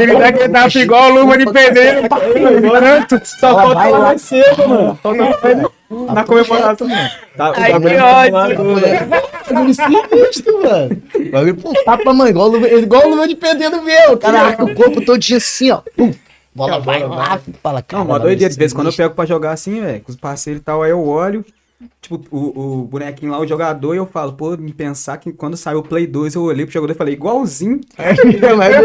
Ele 0.00 0.16
dá 0.16 0.32
que 0.32 0.48
dá 0.48 0.66
igual 0.68 1.10
luva 1.10 1.36
de 1.36 1.52
pedreiro. 1.52 2.08
Tanto. 2.08 3.20
Só 3.26 3.54
falta 3.54 3.88
lá 3.88 3.98
mais 3.98 4.22
cedo, 4.22 4.68
mano. 4.68 4.98
Falta 5.02 5.70
na 5.90 6.24
comemoração. 6.24 6.88
Tá, 7.36 7.50
o 7.50 7.54
Ai, 7.56 7.80
que 7.80 7.88
é 7.88 8.02
ódio. 8.02 8.32
Bagulho 9.52 9.74
sinistro, 9.74 10.62
mano. 10.62 11.02
Bagulho, 11.30 11.56
pô, 11.56 11.74
tapa, 11.84 12.12
mano. 12.14 12.30
Igual 12.30 12.48
luva, 12.48 12.68
igual 12.68 13.08
luva 13.08 13.28
de 13.28 13.34
pedreiro 13.34 13.82
mesmo. 13.82 14.14
O 14.14 14.18
cara 14.18 14.40
arca 14.42 14.64
o 14.64 14.74
corpo 14.74 15.04
todinho 15.04 15.38
assim, 15.38 15.70
ó. 15.72 15.82
Pum. 15.96 16.14
Bola 16.58 16.80
vai 16.80 17.02
lá, 17.06 17.40
fala, 17.62 17.80
cara. 17.82 18.02
Não, 18.04 18.10
uma 18.10 18.18
doideira. 18.18 18.52
De 18.52 18.58
vez 18.58 18.72
quando 18.72 18.88
eu 18.88 18.92
pego 18.92 19.14
pra 19.14 19.24
jogar 19.24 19.52
assim, 19.52 19.80
velho, 19.80 20.00
com 20.02 20.10
os 20.10 20.16
parceiros 20.16 20.60
e 20.60 20.64
tal, 20.64 20.82
aí 20.82 20.90
eu 20.90 21.02
olho, 21.06 21.44
tipo, 22.02 22.20
o, 22.30 22.80
o 22.80 22.82
bonequinho 22.82 23.30
lá, 23.32 23.38
o 23.38 23.46
jogador, 23.46 23.94
e 23.94 23.98
eu 23.98 24.06
falo, 24.06 24.32
pô, 24.32 24.56
me 24.56 24.72
pensar 24.72 25.16
que 25.18 25.32
quando 25.32 25.56
saiu 25.56 25.78
o 25.78 25.82
Play 25.82 26.06
2, 26.06 26.34
eu 26.34 26.42
olhei 26.42 26.66
pro 26.66 26.72
jogador 26.72 26.92
e 26.92 26.96
falei, 26.96 27.14
igualzinho. 27.14 27.80
É, 27.96 28.54
mas 28.54 28.74
é 28.74 28.78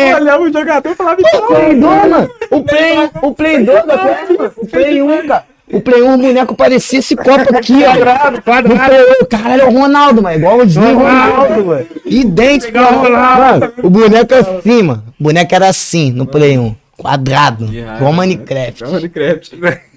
é- 0.00 0.12
Eu 0.12 0.16
olhava 0.16 0.42
o 0.42 0.52
jogador 0.52 0.90
e 0.90 0.94
falava, 0.94 1.20
O 1.20 1.46
Play 1.46 1.74
2, 1.74 1.80
mano. 1.80 2.30
O 2.50 2.62
Play, 2.64 3.10
o 3.22 3.34
Play 3.34 3.64
2, 3.64 3.86
mano. 3.86 4.52
O 4.56 4.66
Play 4.66 5.02
1, 5.02 5.26
cara. 5.28 5.44
O 5.72 5.80
Play 5.80 6.02
1, 6.02 6.14
o 6.14 6.18
boneco 6.18 6.54
parecia 6.54 6.98
esse 6.98 7.14
copo 7.14 7.56
aqui, 7.56 7.84
ó. 7.84 7.92
Quadrado, 7.96 8.42
quadrado. 8.42 8.94
1, 9.22 9.26
Caralho, 9.26 9.62
é 9.62 9.64
o 9.66 9.70
Ronaldo, 9.72 10.22
mano. 10.22 10.36
Igualzinho 10.38 10.94
o 10.96 10.98
Ronaldo, 10.98 11.64
mano. 11.66 11.86
Idêntico, 12.06 12.76
Igual 12.76 12.94
o 12.94 13.02
Ronaldo. 13.02 13.60
mano. 13.60 13.72
O 13.82 13.90
boneco 13.90 14.34
é 14.34 14.38
assim, 14.38 14.82
mano. 14.82 15.04
O 15.20 15.22
boneco 15.24 15.54
era 15.54 15.68
assim 15.68 16.10
no 16.12 16.26
Play 16.26 16.58
1. 16.58 16.74
Quadrado. 16.96 17.66
Yeah, 17.72 17.96
Igual 17.98 18.12
Minecraft. 18.12 18.82
Igual 18.82 18.92
Minecraft. 18.94 19.56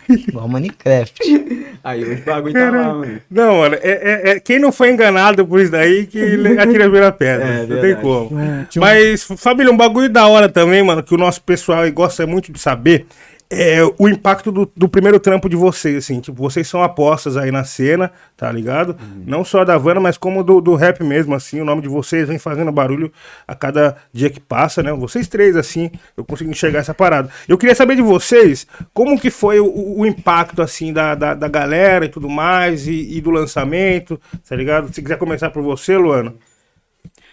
Igual 0.09 0.47
Minecraft. 0.49 1.21
Aí 1.83 2.03
o 2.03 2.25
bagulho 2.25 2.53
tá 2.53 2.69
lá, 2.69 2.93
mano. 2.93 3.21
Não, 3.31 3.57
mano, 3.59 3.75
é, 3.75 3.79
é- 3.81 4.29
é- 4.31 4.39
quem 4.39 4.59
não 4.59 4.71
foi 4.71 4.91
enganado 4.91 5.45
por 5.47 5.59
isso 5.59 5.71
daí 5.71 6.05
que 6.05 6.19
atira 6.59 6.83
a 6.85 6.89
primeira 6.89 7.11
pedra. 7.11 7.45
É, 7.45 7.65
não 7.65 7.81
tem 7.81 7.95
como. 7.95 8.29
Mas, 8.75 9.23
família, 9.37 9.71
um 9.71 9.77
bagulho 9.77 10.09
da 10.09 10.27
hora 10.27 10.47
também, 10.49 10.83
mano, 10.83 11.01
que 11.01 11.15
o 11.15 11.17
nosso 11.17 11.41
pessoal 11.41 11.79
aí 11.81 11.91
gosta 11.91 12.27
muito 12.27 12.51
de 12.51 12.59
saber. 12.59 13.05
É 13.53 13.79
o 13.99 14.07
impacto 14.07 14.49
do, 14.49 14.71
do 14.73 14.87
primeiro 14.87 15.19
trampo 15.19 15.49
de 15.49 15.57
vocês, 15.57 15.97
assim. 15.97 16.21
Tipo, 16.21 16.37
vocês 16.37 16.65
são 16.65 16.81
apostas 16.81 17.35
aí 17.35 17.51
na 17.51 17.65
cena, 17.65 18.09
tá 18.37 18.49
ligado? 18.49 18.95
Não 19.27 19.43
só 19.43 19.65
da 19.65 19.75
Havana, 19.75 19.99
mas 19.99 20.17
como 20.17 20.41
do, 20.41 20.61
do 20.61 20.73
rap 20.73 21.03
mesmo, 21.03 21.35
assim. 21.35 21.59
O 21.59 21.65
nome 21.65 21.81
de 21.81 21.89
vocês 21.89 22.29
vem 22.29 22.39
fazendo 22.39 22.71
barulho 22.71 23.11
a 23.45 23.53
cada 23.53 23.97
dia 24.13 24.29
que 24.29 24.39
passa, 24.39 24.81
né? 24.81 24.93
Vocês 24.93 25.27
três, 25.27 25.57
assim, 25.57 25.91
eu 26.15 26.23
consigo 26.23 26.49
enxergar 26.49 26.79
essa 26.79 26.93
parada. 26.93 27.29
Eu 27.45 27.57
queria 27.57 27.75
saber 27.75 27.97
de 27.97 28.01
vocês, 28.01 28.65
como 28.93 29.19
que 29.19 29.29
foi 29.29 29.59
o, 29.59 29.99
o 29.99 30.05
impacto, 30.05 30.61
assim, 30.61 30.93
da, 30.93 31.13
da, 31.13 31.33
da 31.33 31.49
galera 31.49 32.05
e 32.05 32.09
tudo 32.09 32.29
mais, 32.29 32.87
e, 32.87 33.17
e 33.17 33.19
do 33.19 33.31
lançamento, 33.31 34.17
tá 34.47 34.55
ligado? 34.55 34.93
Se 34.93 35.01
quiser 35.01 35.17
começar 35.17 35.49
por 35.49 35.61
você, 35.61 35.97
Luana, 35.97 36.33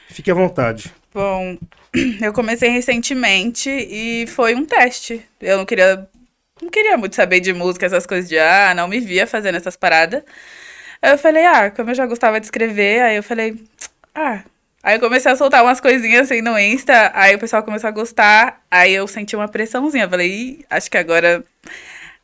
fique 0.08 0.32
à 0.32 0.34
vontade. 0.34 0.92
Bom, 1.12 1.56
eu 2.20 2.32
comecei 2.32 2.68
recentemente 2.68 3.70
e 3.70 4.26
foi 4.28 4.54
um 4.54 4.64
teste. 4.64 5.26
Eu 5.40 5.58
não 5.58 5.64
queria, 5.64 6.08
não 6.60 6.68
queria 6.68 6.96
muito 6.96 7.16
saber 7.16 7.40
de 7.40 7.52
música, 7.52 7.86
essas 7.86 8.06
coisas 8.06 8.28
de 8.28 8.38
ah, 8.38 8.74
não 8.74 8.88
me 8.88 9.00
via 9.00 9.26
fazendo 9.26 9.56
essas 9.56 9.76
paradas. 9.76 10.22
Aí 11.00 11.12
eu 11.12 11.18
falei, 11.18 11.44
ah, 11.46 11.70
como 11.70 11.90
eu 11.90 11.94
já 11.94 12.06
gostava 12.06 12.40
de 12.40 12.46
escrever, 12.46 13.02
aí 13.02 13.16
eu 13.16 13.22
falei, 13.22 13.56
ah. 14.14 14.42
Aí 14.82 14.96
eu 14.96 15.00
comecei 15.00 15.30
a 15.30 15.36
soltar 15.36 15.62
umas 15.64 15.80
coisinhas 15.80 16.30
assim 16.30 16.40
no 16.40 16.58
Insta, 16.58 17.10
aí 17.14 17.34
o 17.34 17.38
pessoal 17.38 17.62
começou 17.62 17.88
a 17.88 17.90
gostar, 17.90 18.62
aí 18.70 18.94
eu 18.94 19.06
senti 19.08 19.34
uma 19.34 19.48
pressãozinha. 19.48 20.04
Eu 20.04 20.10
falei, 20.10 20.28
Ih, 20.30 20.64
acho 20.70 20.90
que 20.90 20.96
agora 20.96 21.44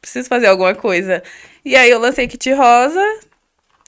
preciso 0.01 0.29
fazer 0.29 0.47
alguma 0.47 0.75
coisa. 0.75 1.23
E 1.65 1.77
aí 1.77 1.91
eu 1.91 1.99
lancei 1.99 2.29
Kit 2.29 2.53
Rosa 2.53 3.03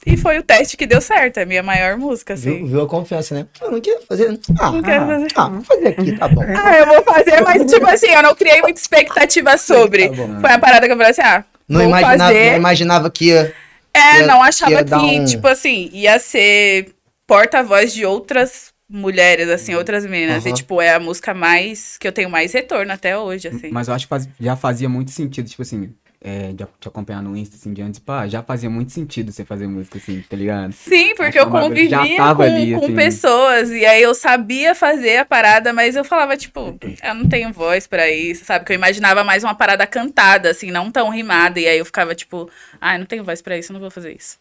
e 0.06 0.16
foi 0.16 0.38
o 0.38 0.42
teste 0.42 0.76
que 0.76 0.86
deu 0.86 1.00
certo, 1.00 1.38
é 1.38 1.42
a 1.42 1.46
minha 1.46 1.62
maior 1.62 1.96
música, 1.98 2.34
assim. 2.34 2.58
Viu, 2.58 2.66
viu 2.66 2.82
a 2.82 2.86
confiança, 2.88 3.34
né? 3.34 3.46
Eu 3.60 3.72
não 3.72 3.80
quero 3.80 4.00
fazer. 4.06 4.38
Ah, 4.60 4.70
Não 4.70 4.82
quero 4.82 5.06
fazer. 5.06 5.26
ah, 5.34 5.48
vou 5.48 5.62
fazer 5.64 5.88
aqui, 5.88 6.12
tá 6.12 6.28
bom. 6.28 6.42
Ah, 6.42 6.78
eu 6.78 6.86
vou 6.86 7.02
fazer, 7.02 7.40
mas 7.42 7.64
tipo 7.70 7.86
assim, 7.86 8.06
eu 8.08 8.22
não 8.22 8.34
criei 8.34 8.62
muita 8.62 8.80
expectativa 8.80 9.58
sobre. 9.58 10.08
Tá 10.08 10.14
bom. 10.14 10.40
Foi 10.40 10.50
a 10.52 10.58
parada 10.58 10.86
que 10.86 10.92
eu 10.92 10.96
falei 10.96 11.10
assim, 11.10 11.22
ah, 11.22 11.44
Não 11.68 11.80
vou 11.80 11.88
imaginava, 11.88 12.32
fazer. 12.32 12.50
não 12.50 12.56
imaginava 12.56 13.10
que 13.10 13.24
ia. 13.26 13.54
É, 13.92 14.20
ia- 14.20 14.26
não 14.26 14.42
achava 14.42 14.84
que, 14.84 14.94
um- 14.94 15.24
tipo 15.24 15.48
assim, 15.48 15.90
ia 15.92 16.18
ser 16.18 16.92
porta-voz 17.26 17.92
de 17.92 18.06
outras 18.06 18.72
mulheres, 18.88 19.48
assim, 19.48 19.74
outras 19.74 20.06
meninas. 20.06 20.44
E, 20.44 20.48
Aham. 20.48 20.54
tipo, 20.54 20.80
é 20.80 20.94
a 20.94 21.00
música 21.00 21.34
mais, 21.34 21.98
que 21.98 22.06
eu 22.06 22.12
tenho 22.12 22.30
mais 22.30 22.52
retorno 22.52 22.92
até 22.92 23.18
hoje, 23.18 23.48
assim. 23.48 23.70
Mas 23.72 23.88
eu 23.88 23.94
acho 23.94 24.04
que 24.04 24.08
faz- 24.10 24.28
já 24.38 24.54
fazia 24.54 24.88
muito 24.88 25.10
sentido, 25.10 25.48
tipo 25.48 25.62
assim, 25.62 25.92
é, 26.26 26.52
de 26.52 26.66
te 26.80 26.88
acompanhar 26.88 27.22
no 27.22 27.36
Insta, 27.36 27.54
assim, 27.54 27.72
de 27.72 27.80
antes, 27.80 28.00
pá, 28.00 28.26
já 28.26 28.42
fazia 28.42 28.68
muito 28.68 28.90
sentido 28.90 29.30
você 29.30 29.44
fazer 29.44 29.68
música, 29.68 29.96
assim, 29.96 30.24
tá 30.28 30.36
ligado? 30.36 30.72
Sim, 30.72 31.14
porque 31.14 31.38
eu 31.38 31.48
convivia 31.48 32.34
com, 32.34 32.42
ali, 32.42 32.74
com 32.74 32.86
assim. 32.86 32.96
pessoas, 32.96 33.70
e 33.70 33.86
aí 33.86 34.02
eu 34.02 34.12
sabia 34.12 34.74
fazer 34.74 35.18
a 35.18 35.24
parada, 35.24 35.72
mas 35.72 35.94
eu 35.94 36.04
falava, 36.04 36.36
tipo, 36.36 36.76
eu 37.00 37.14
não 37.14 37.28
tenho 37.28 37.52
voz 37.52 37.86
pra 37.86 38.10
isso, 38.10 38.44
sabe? 38.44 38.64
Que 38.64 38.72
eu 38.72 38.74
imaginava 38.74 39.22
mais 39.22 39.44
uma 39.44 39.54
parada 39.54 39.86
cantada, 39.86 40.50
assim, 40.50 40.72
não 40.72 40.90
tão 40.90 41.10
rimada, 41.10 41.60
e 41.60 41.68
aí 41.68 41.78
eu 41.78 41.84
ficava, 41.84 42.12
tipo, 42.12 42.50
ai, 42.80 42.98
não 42.98 43.06
tenho 43.06 43.22
voz 43.22 43.40
pra 43.40 43.56
isso, 43.56 43.72
não 43.72 43.78
vou 43.78 43.90
fazer 43.90 44.12
isso. 44.12 44.36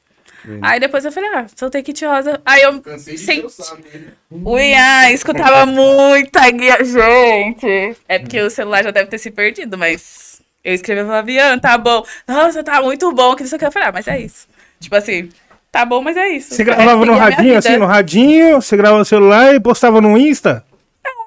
Aí 0.61 0.79
depois 0.79 1.05
eu 1.05 1.11
falei, 1.11 1.29
ah, 1.35 1.45
soltei 1.55 1.81
Kit 1.81 2.05
Rosa. 2.05 2.39
Aí 2.45 2.61
eu 2.61 2.79
Cansei 2.81 3.15
dele. 3.15 4.13
o 4.29 4.59
Ian 4.59 5.09
escutava 5.11 5.65
muita 5.65 6.49
guia, 6.51 6.83
gente. 6.83 7.97
É 8.07 8.19
porque 8.19 8.39
o 8.41 8.49
celular 8.49 8.83
já 8.83 8.91
deve 8.91 9.09
ter 9.09 9.17
se 9.17 9.31
perdido, 9.31 9.75
mas 9.77 10.34
eu 10.65 10.73
escrevia 10.73 11.03
e 11.03 11.05
falava, 11.05 11.31
Ian, 11.31 11.59
tá 11.59 11.77
bom. 11.77 12.03
Nossa, 12.27 12.63
tá 12.63 12.81
muito 12.81 13.11
bom. 13.13 13.35
Que 13.35 13.43
não 13.43 13.49
sei 13.49 13.55
o 13.55 13.59
que 13.59 13.65
eu 13.65 13.71
falei, 13.71 13.89
ah, 13.89 13.91
mas 13.93 14.07
é 14.07 14.19
isso. 14.19 14.47
Tipo 14.79 14.95
assim, 14.95 15.29
tá 15.71 15.85
bom, 15.85 16.01
mas 16.01 16.17
é 16.17 16.29
isso. 16.29 16.55
Você 16.55 16.63
gravava 16.63 17.05
no 17.05 17.13
radinho, 17.13 17.57
assim, 17.57 17.77
no 17.77 17.85
radinho, 17.85 18.61
você 18.61 18.75
gravava 18.75 18.99
no 18.99 19.05
celular 19.05 19.53
e 19.53 19.59
postava 19.59 20.01
no 20.01 20.17
Insta? 20.17 20.65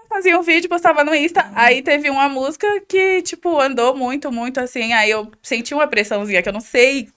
Fazia 0.08 0.36
um 0.36 0.42
vídeo, 0.42 0.68
postava 0.68 1.04
no 1.04 1.14
Insta. 1.14 1.48
Aí 1.54 1.80
teve 1.80 2.10
uma 2.10 2.28
música 2.28 2.66
que, 2.88 3.22
tipo, 3.22 3.60
andou 3.60 3.94
muito, 3.94 4.32
muito 4.32 4.58
assim. 4.58 4.92
Aí 4.92 5.08
eu 5.10 5.30
senti 5.40 5.72
uma 5.72 5.86
pressãozinha 5.86 6.42
que 6.42 6.48
eu 6.48 6.52
não 6.52 6.60
sei. 6.60 7.08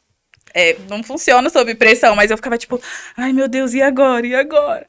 É, 0.54 0.76
não 0.90 1.02
funciona 1.04 1.50
sob 1.50 1.74
pressão, 1.76 2.16
mas 2.16 2.30
eu 2.32 2.38
ficava 2.38 2.58
tipo, 2.58 2.80
ai 3.18 3.32
meu 3.34 3.48
Deus, 3.48 3.74
e 3.74 3.82
agora? 3.82 4.26
E 4.26 4.36
agora? 4.36 4.86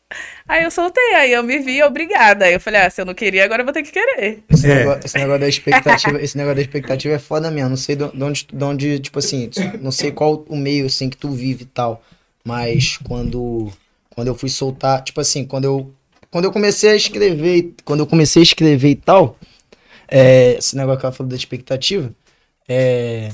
Aí 0.48 0.64
eu 0.64 0.70
soltei, 0.70 1.14
aí 1.14 1.32
eu 1.32 1.42
me 1.42 1.58
vi 1.58 1.82
obrigada. 1.82 2.44
Aí 2.46 2.52
eu 2.54 2.60
falei, 2.60 2.80
ah, 2.82 2.90
se 2.90 3.00
eu 3.00 3.04
não 3.04 3.14
queria, 3.14 3.44
agora 3.44 3.62
eu 3.62 3.66
vou 3.66 3.72
ter 3.72 3.82
que 3.82 3.92
querer. 3.92 4.42
Esse, 4.50 4.70
É. 4.70 4.74
negócio, 4.76 5.00
esse 5.04 5.18
negócio 5.18 5.40
da 5.40 5.48
expectativa, 5.48 6.20
esse 6.22 6.36
negócio 6.36 6.56
da 6.56 6.62
expectativa 6.62 7.14
é 7.14 7.18
foda 7.18 7.50
mesmo. 7.50 7.70
Não 7.70 7.76
sei 7.76 7.96
de 7.96 8.08
de 8.08 8.22
onde, 8.24 8.46
de 8.52 8.64
onde, 8.64 8.98
tipo 9.00 9.18
assim, 9.18 9.50
não 9.80 9.90
sei 9.92 10.10
qual 10.12 10.44
o 10.48 10.56
meio 10.56 10.86
assim 10.86 11.08
que 11.08 11.16
tu 11.16 11.30
vive 11.30 11.62
e 11.62 11.66
tal. 11.66 12.02
Mas 12.44 12.96
quando, 12.98 13.70
quando 14.10 14.28
eu 14.28 14.34
fui 14.34 14.48
soltar, 14.48 15.02
tipo 15.02 15.20
assim, 15.20 15.44
quando 15.44 15.64
eu, 15.64 15.92
quando 16.30 16.44
eu 16.46 16.52
comecei 16.52 16.90
a 16.90 16.96
escrever, 16.96 17.56
e- 17.56 17.74
quando 17.84 18.00
eu 18.00 18.06
comecei 18.06 18.42
a 18.42 18.44
escrever 18.44 18.90
e 18.90 18.96
tal, 18.96 19.38
é, 20.08 20.54
esse 20.58 20.76
negócio 20.76 21.00
que 21.00 21.06
ela 21.06 21.12
falou 21.14 21.30
da 21.30 21.36
expectativa, 21.36 22.12
é, 22.68 23.30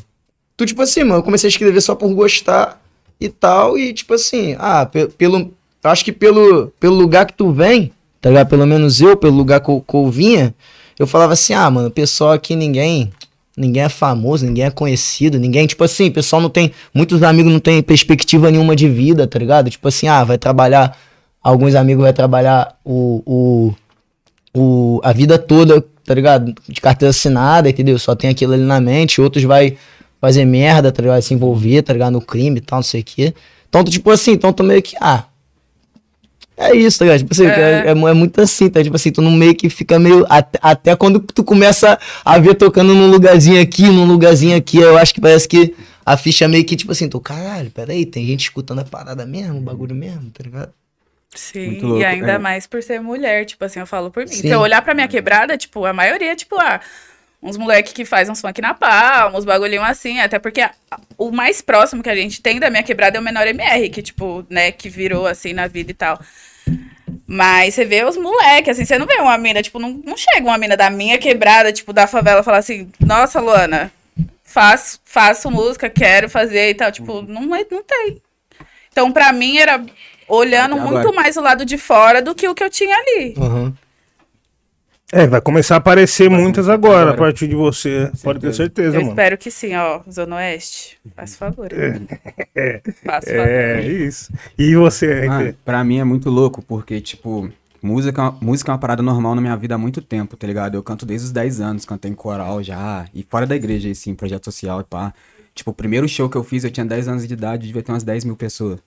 tu 0.59 0.67
tipo 0.67 0.83
assim, 0.83 1.05
mano, 1.05 1.21
eu 1.21 1.23
comecei 1.23 1.47
a 1.47 1.53
escrever 1.53 1.81
só 1.81 1.95
por 1.95 2.13
gostar 2.13 2.83
e 3.21 3.29
tal, 3.29 3.79
e 3.79 3.93
tipo 3.93 4.13
assim, 4.13 4.57
ah, 4.59 4.85
pe- 4.85 5.07
pelo, 5.07 5.55
acho 5.85 6.05
que 6.05 6.11
pelo, 6.13 6.73
pelo 6.81 6.97
lugar 6.97 7.27
que 7.27 7.33
tu 7.33 7.53
vem, 7.53 7.93
tá 8.21 8.29
ligado? 8.29 8.49
Pelo 8.49 8.67
menos 8.67 9.01
eu, 9.01 9.17
pelo 9.17 9.37
lugar 9.37 9.61
que 9.61 9.71
eu, 9.71 9.81
que 9.87 9.95
eu 9.95 10.11
vinha, 10.11 10.53
eu 10.99 11.07
falava 11.07 11.33
assim, 11.35 11.55
ah, 11.55 11.71
mano, 11.71 11.93
pessoal 11.93 12.33
aqui 12.33 12.57
ninguém, 12.57 13.13
ninguém 13.57 13.85
é 13.85 13.89
famoso, 13.89 14.45
ninguém 14.45 14.65
é 14.65 14.71
conhecido, 14.71 15.39
ninguém, 15.39 15.65
tipo 15.65 15.85
assim, 15.85 16.11
pessoal 16.11 16.43
não 16.43 16.51
tem, 16.51 16.73
muitos 16.93 17.23
amigos 17.23 17.53
não 17.53 17.61
tem 17.61 17.81
perspectiva 17.81 18.51
nenhuma 18.51 18.75
de 18.75 18.89
vida, 18.89 19.29
tá 19.29 19.39
ligado? 19.39 19.71
Tipo 19.71 19.87
assim, 19.87 20.09
ah, 20.09 20.25
vai 20.25 20.39
trabalhar, 20.39 20.99
alguns 21.41 21.77
amigos 21.77 22.03
vai 22.03 22.13
trabalhar 22.13 22.77
o, 22.85 23.23
o, 23.25 23.75
o, 24.61 25.01
a 25.05 25.13
vida 25.13 25.39
toda, 25.39 25.81
tá 26.05 26.15
ligado? 26.15 26.53
De 26.69 26.81
carteira 26.81 27.11
assinada, 27.11 27.71
entendeu? 27.71 27.97
Só 27.97 28.17
tem 28.17 28.29
aquilo 28.29 28.55
ali 28.55 28.65
na 28.65 28.81
mente, 28.81 29.21
outros 29.21 29.45
vai 29.45 29.77
fazer 30.21 30.45
merda, 30.45 30.91
tá 30.93 31.03
ligado? 31.03 31.23
Se 31.23 31.35
envolver, 31.35 31.83
tá 31.83 31.93
ligado? 31.93 32.13
No 32.13 32.21
crime 32.21 32.59
e 32.59 32.61
tal, 32.61 32.79
não 32.79 32.83
sei 32.85 33.01
o 33.01 33.05
quê. 33.05 33.35
Então, 33.69 33.85
tu, 33.85 33.91
tipo 33.91 34.11
assim, 34.11 34.33
então 34.33 34.53
tu 34.53 34.65
meio 34.65 34.83
que, 34.83 34.97
ah, 35.01 35.25
é 36.57 36.75
isso, 36.75 36.99
tá 36.99 37.05
ligado? 37.05 37.21
Tipo 37.21 37.33
assim, 37.33 37.47
É. 37.47 37.51
é, 37.51 37.87
é, 37.87 37.91
é 37.91 37.95
muito 37.95 38.41
assim, 38.41 38.69
tá? 38.69 38.83
Tipo 38.83 38.97
assim, 38.97 39.13
tu 39.13 39.23
não 39.23 39.31
meio 39.31 39.55
que 39.55 39.71
fica 39.71 39.99
meio. 39.99 40.27
Até, 40.29 40.59
até 40.61 40.97
quando 40.97 41.21
tu 41.21 41.45
começa 41.45 41.99
a 42.25 42.39
ver 42.39 42.55
tocando 42.57 42.95
num 42.95 43.09
lugarzinho 43.11 43.63
aqui, 43.63 43.83
num 43.83 44.05
lugarzinho 44.05 44.57
aqui, 44.57 44.79
eu 44.79 44.99
acho 44.99 45.15
que 45.15 45.21
parece 45.21 45.47
que 45.47 45.75
a 46.05 46.17
ficha 46.17 46.49
meio 46.49 46.65
que, 46.65 46.75
tipo 46.75 46.91
assim, 46.91 47.09
tu, 47.09 47.21
caralho, 47.21 47.71
peraí, 47.71 48.05
tem 48.05 48.27
gente 48.27 48.41
escutando 48.41 48.81
a 48.81 48.85
parada 48.85 49.25
mesmo, 49.25 49.59
o 49.59 49.61
bagulho 49.61 49.95
mesmo, 49.95 50.31
tá 50.31 50.43
ligado? 50.43 50.73
Sim, 51.35 51.79
louco, 51.81 52.01
e 52.01 52.05
ainda 52.05 52.33
é. 52.33 52.39
mais 52.39 52.67
por 52.67 52.83
ser 52.83 53.01
mulher, 53.01 53.45
tipo 53.45 53.65
assim, 53.65 53.79
eu 53.79 53.87
falo 53.87 54.11
por 54.11 54.25
mim. 54.25 54.33
Sim. 54.33 54.41
Se 54.41 54.49
eu 54.49 54.59
olhar 54.59 54.83
pra 54.83 54.95
minha 54.95 55.07
quebrada, 55.07 55.57
tipo, 55.57 55.85
a 55.85 55.93
maioria, 55.93 56.35
tipo, 56.35 56.57
ah, 56.57 56.81
uns 57.43 57.57
moleque 57.57 57.93
que 57.95 58.05
faz 58.05 58.29
uns 58.29 58.41
funk 58.41 58.61
na 58.61 58.75
palma, 58.75 59.39
uns 59.39 59.45
bagulhinho 59.45 59.83
assim, 59.83 60.19
até 60.21 60.39
porque 60.39 60.61
a- 60.61 60.73
o 61.17 61.31
mais 61.31 61.61
próximo 61.63 62.03
que 62.03 62.11
a 62.11 62.15
gente 62.15 62.43
tem 62.43 62.59
da 62.59 62.69
minha 62.71 62.83
quebrada 62.83 63.17
é 63.17 63.21
o 63.21 63.23
menor 63.25 63.47
MR, 63.47 63.89
que, 63.91 64.03
tipo, 64.03 64.45
né, 64.51 64.73
que 64.73 64.89
virou 64.89 65.27
assim 65.27 65.53
na 65.53 65.67
vida 65.69 65.91
e 65.91 65.95
tal. 65.95 66.19
Mas 67.27 67.75
você 67.75 67.85
vê 67.85 68.05
os 68.05 68.17
moleques, 68.17 68.71
assim, 68.71 68.85
você 68.85 68.99
não 68.99 69.07
vê 69.07 69.17
uma 69.17 69.37
mina, 69.39 69.63
tipo, 69.63 69.79
não, 69.79 69.91
não 70.05 70.17
chega 70.17 70.47
uma 70.47 70.59
mina 70.59 70.77
da 70.77 70.91
minha 70.91 71.19
quebrada, 71.19 71.73
tipo, 71.73 71.93
da 71.93 72.07
favela, 72.07 72.43
falar 72.43 72.59
assim, 72.59 72.91
nossa, 72.99 73.41
Luana, 73.41 73.93
faço, 74.43 74.99
faço 75.05 75.51
música, 75.51 75.89
quero 75.91 76.29
fazer 76.29 76.71
e 76.71 76.75
tal. 76.75 76.91
Tipo, 76.91 77.23
não, 77.23 77.55
é- 77.55 77.67
não 77.71 77.83
tem. 77.83 78.21
Então, 78.91 79.13
pra 79.13 79.33
mim, 79.33 79.59
era 79.59 79.85
olhando 80.27 80.75
Até 80.77 80.85
muito 80.85 80.99
agora. 80.99 81.17
mais 81.17 81.37
o 81.37 81.41
lado 81.41 81.65
de 81.65 81.79
fora 81.79 82.21
do 82.23 82.35
que 82.35 82.49
o 82.49 82.55
que 82.55 82.65
eu 82.65 82.71
tinha 82.71 82.97
ali. 82.97 83.35
Aham. 83.39 83.75
É, 85.13 85.27
vai 85.27 85.41
começar 85.41 85.77
a 85.77 85.79
aparecer 85.79 86.29
muitas 86.29 86.67
começar 86.67 86.75
agora, 86.75 86.97
agora. 87.01 87.15
a 87.15 87.17
partir 87.17 87.49
de 87.49 87.55
você. 87.55 88.11
Pode 88.23 88.41
ter 88.41 88.53
certeza, 88.53 88.97
eu 88.97 89.01
mano. 89.01 89.09
espero 89.13 89.39
que 89.39 89.51
sim, 89.51 89.75
ó. 89.75 90.01
Zona 90.11 90.37
Oeste, 90.37 90.99
faz 91.17 91.35
favor. 91.35 91.69
Faz 93.05 93.25
favor. 93.25 93.49
É, 93.49 93.81
isso. 93.83 94.31
E 94.59 94.75
você, 94.77 95.27
Ah, 95.31 95.55
pra 95.65 95.83
mim 95.83 95.99
é 95.99 96.05
muito 96.05 96.29
louco, 96.29 96.61
porque, 96.63 97.01
tipo, 97.01 97.51
música, 97.83 98.33
música 98.41 98.71
é 98.71 98.73
uma 98.75 98.79
parada 98.79 99.03
normal 99.03 99.35
na 99.35 99.41
minha 99.41 99.57
vida 99.57 99.77
há 99.77 99.79
muito 99.79 100.03
tempo, 100.03 100.37
tá 100.37 100.47
ligado? 100.47 100.75
Eu 100.75 100.83
canto 100.83 101.07
desde 101.07 101.27
os 101.29 101.33
10 101.33 101.61
anos, 101.61 101.85
cantei 101.87 102.11
em 102.11 102.15
coral 102.15 102.63
já, 102.63 103.07
e 103.15 103.23
fora 103.23 103.47
da 103.47 103.57
igreja, 103.57 103.91
assim, 103.91 104.15
projeto 104.15 104.45
social 104.45 104.81
e 104.81 104.85
pá. 104.85 105.15
Tipo, 105.55 105.71
o 105.73 105.75
primeiro 105.75 106.07
show 106.07 106.29
que 106.29 106.37
eu 106.37 106.45
fiz, 106.45 106.63
eu 106.65 106.71
tinha 106.71 106.87
10 106.87 107.09
anos 107.09 107.27
de 107.27 107.33
idade, 107.35 107.67
devia 107.67 107.83
ter 107.83 107.91
umas 107.91 108.05
10 108.05 108.25
mil 108.25 108.37
pessoas, 108.37 108.79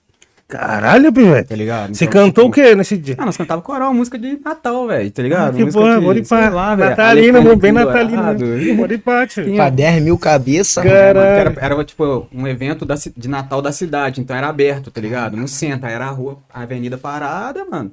Caralho, 0.58 1.12
Pivete. 1.12 1.48
tá 1.48 1.56
ligado? 1.56 1.94
Você 1.94 2.04
Então, 2.04 2.24
cantou 2.26 2.44
tipo, 2.50 2.60
o 2.60 2.64
que 2.64 2.74
nesse 2.74 2.96
dia? 2.98 3.14
Ah, 3.18 3.24
nós 3.24 3.36
cantava 3.36 3.62
coral, 3.62 3.92
música 3.94 4.18
de 4.18 4.38
Natal, 4.44 4.86
velho, 4.86 5.10
tá 5.10 5.22
ligado? 5.22 5.54
Ah, 5.54 5.56
que 5.56 5.64
música 5.64 6.00
boa, 6.00 6.14
de, 6.14 6.24
sei 6.26 6.50
lá, 6.50 6.74
velho, 6.74 6.90
Natalina, 6.90 7.40
mano, 7.40 7.56
bem. 7.56 7.72
Natalina. 7.72 8.34
Bora 8.76 8.94
ir 8.94 8.98
pra, 8.98 9.26
tio. 9.26 9.44
Sim, 9.44 9.56
Pra 9.56 9.70
10 9.70 10.02
mil 10.02 10.18
cabeças, 10.18 10.82
Cara- 10.84 11.14
mano, 11.20 11.34
que 11.54 11.58
era, 11.60 11.74
era, 11.74 11.84
tipo 11.84 12.26
um 12.32 12.46
evento 12.46 12.84
da 12.84 12.94
de 13.16 13.28
Natal 13.28 13.62
da 13.62 13.72
cidade, 13.72 14.20
então 14.20 14.36
era 14.36 14.48
aberto, 14.48 14.90
tá 14.90 15.00
ligado? 15.00 15.36
No 15.36 15.48
centro, 15.48 15.88
era 15.88 16.04
a 16.06 16.10
rua, 16.10 16.38
a 16.52 16.62
avenida 16.62 16.98
parada, 16.98 17.64
mano. 17.64 17.90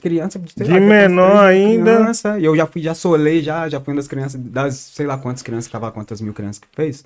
Criança 0.00 0.40
sei 0.56 0.64
De 0.66 0.72
lá, 0.72 0.78
menor 0.80 1.44
ainda. 1.46 1.96
criança, 1.96 2.38
e 2.38 2.44
eu 2.44 2.54
já 2.56 2.66
fui, 2.66 2.80
já 2.80 2.94
solei, 2.94 3.42
já, 3.42 3.68
já 3.68 3.80
fui 3.80 3.92
uma 3.92 3.96
das 3.98 4.06
crianças, 4.06 4.40
das 4.40 4.74
sei 4.76 5.06
lá 5.06 5.18
quantas 5.18 5.42
crianças, 5.42 5.68
tava 5.70 5.90
quantas 5.90 6.20
mil 6.20 6.32
crianças 6.32 6.60
que 6.60 6.68
fez. 6.72 7.02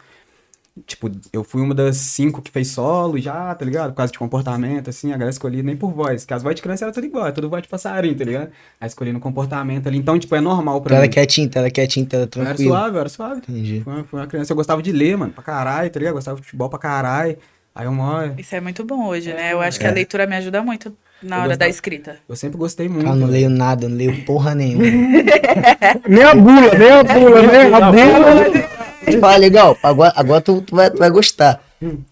Tipo, 0.87 1.11
eu 1.35 1.44
fui 1.44 1.61
uma 1.61 1.74
das 1.74 1.96
cinco 1.98 2.40
que 2.40 2.50
fez 2.50 2.68
solo 2.68 3.18
já, 3.18 3.54
tá 3.54 3.62
ligado? 3.62 3.90
Por 3.90 3.96
causa 3.98 4.11
de 4.11 4.18
comportamento, 4.18 4.88
assim, 4.88 5.08
a 5.11 5.12
galera 5.12 5.28
escolhi 5.28 5.62
nem 5.62 5.76
por 5.76 5.92
voz, 5.92 6.22
porque 6.22 6.32
as 6.32 6.42
vozes 6.42 6.56
de 6.56 6.62
criança 6.62 6.87
era 6.87 6.92
tudo 6.94 7.04
igual, 7.06 7.26
é 7.26 7.30
tudo 7.32 7.50
voz 7.50 7.62
de 7.62 7.68
passarinho, 7.68 8.14
tá 8.16 8.24
ligado? 8.24 8.48
Aí 8.80 8.88
escolhi 8.88 9.12
no 9.12 9.20
comportamento 9.20 9.87
ali, 9.87 9.98
então, 9.98 10.18
tipo, 10.18 10.35
é 10.35 10.40
normal 10.40 10.80
pra 10.80 10.88
Tu 10.88 10.94
era 10.94 11.02
mim. 11.02 11.11
quietinho, 11.11 11.50
tu 11.50 11.58
era 11.58 11.70
quietinho, 11.70 12.06
tu 12.06 12.16
era 12.16 12.28
Eu 12.37 12.42
era 12.46 12.56
suave, 12.56 12.96
eu 12.96 13.00
era 13.00 13.08
suave. 13.11 13.37
Entendi. 13.46 13.82
Foi 13.85 13.92
uma, 13.92 14.04
foi 14.04 14.20
uma 14.20 14.26
criança, 14.26 14.52
eu 14.52 14.56
gostava 14.56 14.82
de 14.82 14.92
ler, 14.92 15.14
mano, 15.18 15.30
pra 15.30 15.42
caralho, 15.44 15.90
tá 15.90 15.98
ligado? 15.98 16.12
Eu 16.12 16.16
gostava 16.16 16.38
de 16.38 16.42
futebol 16.44 16.70
pra 16.70 16.78
caralho. 16.78 17.37
Aí 17.74 17.87
uma 17.87 18.35
Isso 18.38 18.54
é 18.54 18.61
muito 18.61 18.82
bom 18.85 19.06
hoje, 19.08 19.30
né? 19.32 19.52
Eu 19.52 19.61
acho 19.61 19.78
que 19.78 19.87
a 19.87 19.90
leitura 19.90 20.26
me 20.26 20.37
ajuda 20.37 20.62
muito 20.62 20.94
na 21.22 21.37
Eu 21.37 21.40
hora 21.40 21.48
da 21.50 21.54
gostava- 21.66 21.70
escrita. 21.70 22.16
Eu 22.26 22.37
sempre 22.37 22.56
gostei 22.58 22.88
muito. 22.88 23.06
Ah, 23.06 23.11
não 23.11 23.20
velho. 23.26 23.32
leio 23.32 23.50
nada, 23.50 23.88
não 23.90 23.96
leio 23.96 24.24
porra 24.24 24.54
nenhuma. 24.54 24.85
Nem 26.08 26.22
a 26.22 26.35
bula, 26.35 26.74
nem 26.78 26.90
a 26.90 27.02
bula, 27.04 27.42
né? 27.42 27.74
A 27.74 27.90
bula. 27.90 28.72
Fala, 29.20 29.36
legal, 29.36 29.76
agora, 29.82 30.12
agora 30.16 30.40
tu, 30.40 30.60
tu 30.60 30.76
vai, 30.76 30.90
tu 30.90 30.98
vai 30.98 31.10
gostar. 31.10 31.62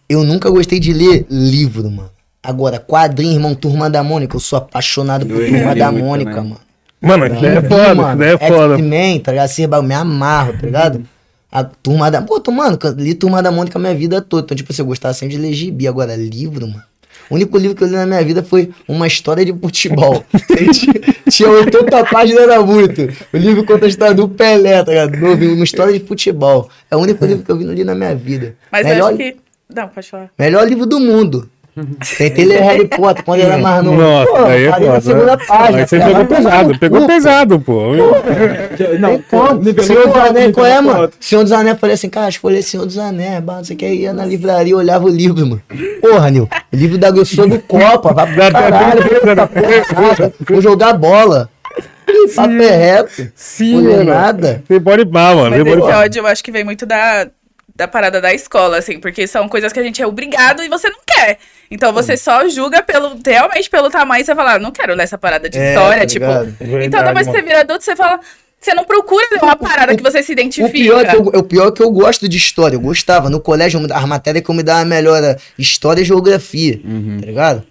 Eu 0.08 0.24
nunca 0.24 0.50
gostei 0.50 0.80
de 0.80 0.92
ler 0.92 1.26
livro, 1.30 1.90
mano. 1.90 2.10
Agora, 2.42 2.78
quadrinho, 2.78 3.34
irmão, 3.34 3.54
Turma 3.54 3.88
da 3.90 4.02
Mônica, 4.02 4.34
eu 4.34 4.40
sou 4.40 4.58
apaixonado 4.58 5.26
por 5.26 5.40
Eu 5.40 5.48
Turma 5.50 5.74
da 5.74 5.92
Mônica, 5.92 6.34
também. 6.34 6.50
mano. 6.50 6.60
Mano, 7.02 7.24
é 7.24 7.62
foda, 7.62 7.94
mano, 7.94 8.22
é 8.22 8.38
foda. 8.38 8.74
X-Men, 8.74 9.20
tá 9.20 9.32
ligado? 9.32 9.44
Assim, 9.46 9.62
eu 9.62 9.82
me 9.82 9.94
amarro, 9.94 10.52
tá 10.54 10.66
ligado? 10.66 11.04
A 11.50 11.64
Turma 11.64 12.10
da... 12.10 12.22
Pô, 12.22 12.40
tô, 12.40 12.50
mano, 12.50 12.78
li 12.96 13.14
Turma 13.14 13.42
da 13.42 13.50
Mônica 13.50 13.78
a 13.78 13.80
minha 13.80 13.94
vida 13.94 14.20
toda. 14.20 14.44
Então, 14.44 14.56
tipo 14.56 14.72
assim, 14.72 14.82
eu 14.82 14.86
gostava 14.86 15.14
sempre 15.14 15.36
de 15.36 15.40
ler 15.40 15.52
gibi. 15.52 15.86
Agora, 15.88 16.14
livro, 16.16 16.66
mano. 16.66 16.82
O 17.30 17.36
único 17.36 17.56
livro 17.56 17.76
que 17.76 17.84
eu 17.84 17.86
li 17.86 17.94
na 17.94 18.04
minha 18.04 18.24
vida 18.24 18.42
foi 18.42 18.70
Uma 18.88 19.06
História 19.06 19.44
de 19.44 19.52
Futebol. 19.52 20.24
tinha, 20.74 20.94
tinha 21.30 21.48
80 21.48 22.04
páginas, 22.06 22.42
era 22.42 22.60
muito. 22.60 23.08
O 23.32 23.36
livro 23.36 23.64
conta 23.64 23.86
a 23.86 23.88
história 23.88 24.14
do 24.14 24.28
Pelé, 24.28 24.82
tá 24.82 24.90
ligado? 24.90 25.16
Novo, 25.16 25.44
Uma 25.44 25.64
História 25.64 25.96
de 25.96 26.04
Futebol. 26.04 26.68
É 26.90 26.96
o 26.96 26.98
único 26.98 27.24
livro 27.24 27.44
que 27.44 27.52
eu 27.52 27.56
vi 27.56 27.64
no 27.64 27.72
li 27.72 27.84
na 27.84 27.94
minha 27.94 28.16
vida. 28.16 28.56
Mas 28.72 28.84
eu 28.84 28.92
melhor, 28.92 29.08
acho 29.10 29.16
que. 29.16 29.36
Não, 29.72 29.88
pode 29.88 30.10
falar. 30.10 30.30
melhor 30.36 30.66
livro 30.66 30.86
do 30.86 30.98
mundo. 30.98 31.48
Tentei 32.16 32.44
ler 32.44 32.60
Harry 32.62 32.86
Potter 32.88 33.24
quando 33.24 33.40
era 33.40 33.58
mais 33.58 33.84
novo. 33.84 33.96
Nossa, 34.00 34.30
Pô, 34.30 34.36
é 34.46 34.68
parei 34.68 34.88
na 34.88 34.94
foda. 34.94 35.00
segunda 35.00 35.36
página. 35.38 35.78
Aí 35.78 35.86
você 35.88 35.98
cara. 35.98 36.10
pegou 36.10 36.26
pesado, 36.26 36.78
pegou 36.78 37.00
Pô, 37.00 37.06
pesado, 37.06 37.60
pô. 37.60 37.82
Não, 38.98 39.10
Tem 39.10 39.22
como. 39.30 39.54
nivelou 39.62 39.84
Senhor 39.86 40.06
dos 40.08 40.16
Anéis, 40.16 40.52
qual 40.54 40.66
é, 40.66 40.80
mano? 40.80 41.10
Senhor 41.20 41.42
dos 41.42 41.52
Anéis, 41.52 41.78
falei 41.78 41.94
assim, 41.94 42.08
cara, 42.08 42.26
acho 42.26 42.38
que 42.38 42.42
foi 42.42 42.52
ler 42.52 42.62
Senhor 42.62 42.86
dos 42.86 42.98
Anéis, 42.98 43.42
não 43.44 43.64
sei 43.64 43.76
o 43.76 43.78
que, 43.78 43.88
ia 43.88 44.12
na 44.12 44.24
livraria, 44.24 44.76
olhava 44.76 45.04
o 45.04 45.08
livro, 45.08 45.46
mano. 45.46 45.62
Porra, 46.00 46.30
Nil, 46.30 46.48
o 46.72 46.76
livro 46.76 46.98
da 46.98 47.10
sou 47.24 47.48
do 47.48 47.58
Copa, 47.60 48.12
vai 48.12 48.26
pro 48.34 48.52
caralho, 48.52 49.02
essa 49.02 49.46
porra, 49.46 50.32
vou 50.48 50.60
jogar 50.60 50.94
bola. 50.94 51.48
Papo 52.34 52.52
é 52.62 52.76
reto, 52.76 53.28
Sim, 53.34 53.82
mano. 53.82 54.04
nada. 54.04 54.62
Você 54.66 54.80
pode 54.80 55.02
ir 55.02 55.06
pá, 55.06 55.34
mano. 55.34 55.50
Mas 55.50 55.58
Você 55.60 55.64
pode 55.64 55.80
esse 55.82 55.98
ódio 55.98 56.20
eu 56.20 56.26
acho 56.26 56.42
que 56.44 56.50
vem 56.52 56.64
muito 56.64 56.84
da, 56.84 57.28
da 57.80 57.88
parada 57.88 58.20
da 58.20 58.32
escola, 58.34 58.76
assim, 58.78 59.00
porque 59.00 59.26
são 59.26 59.48
coisas 59.48 59.72
que 59.72 59.80
a 59.80 59.82
gente 59.82 60.02
é 60.02 60.06
obrigado 60.06 60.62
e 60.62 60.68
você 60.68 60.88
não 60.90 60.98
quer. 61.06 61.38
Então 61.70 61.92
você 61.92 62.14
só 62.16 62.46
julga 62.48 62.82
pelo, 62.82 63.18
realmente 63.24 63.70
pelo 63.70 63.88
tamanho 63.88 64.20
e 64.20 64.24
você 64.24 64.34
fala, 64.34 64.54
ah, 64.54 64.58
não 64.58 64.70
quero 64.70 64.94
ler 64.94 65.04
essa 65.04 65.16
parada 65.16 65.48
de 65.48 65.58
É, 65.58 65.70
história, 65.72 66.00
tá 66.00 66.06
tipo. 66.06 66.24
então 66.26 66.44
Verdade, 66.68 67.04
depois 67.06 67.26
que 67.26 67.32
você 67.32 67.38
mano. 67.38 67.46
vira 67.48 67.60
adulto, 67.60 67.82
você 67.84 67.96
fala, 67.96 68.20
Você 68.60 68.74
não 68.74 68.84
procura 68.84 69.24
uma 69.42 69.56
parada 69.56 69.96
que 69.96 70.02
você 70.02 70.22
se 70.22 70.30
O 70.30 70.34
identifica. 70.34 70.70
pior, 70.70 71.00
é 71.02 71.08
que 71.08 71.16
eu, 71.16 71.22
o 71.22 71.42
pior 71.42 71.68
é 71.68 71.72
que 71.72 71.82
eu 71.82 71.90
gosto 71.90 72.28
de 72.28 72.36
história, 72.36 72.76
eu 72.76 72.80
gostava. 72.80 73.30
No 73.30 73.40
colégio, 73.40 73.80
as 73.90 74.04
matérias 74.04 74.44
que 74.44 74.50
eu 74.50 74.54
me 74.54 74.62
dava 74.62 74.84
melhor 74.84 75.16
era 75.16 75.38
história 75.58 76.02
e 76.02 76.04
geografia, 76.04 76.76
tá 77.20 77.26
ligado? 77.26 77.62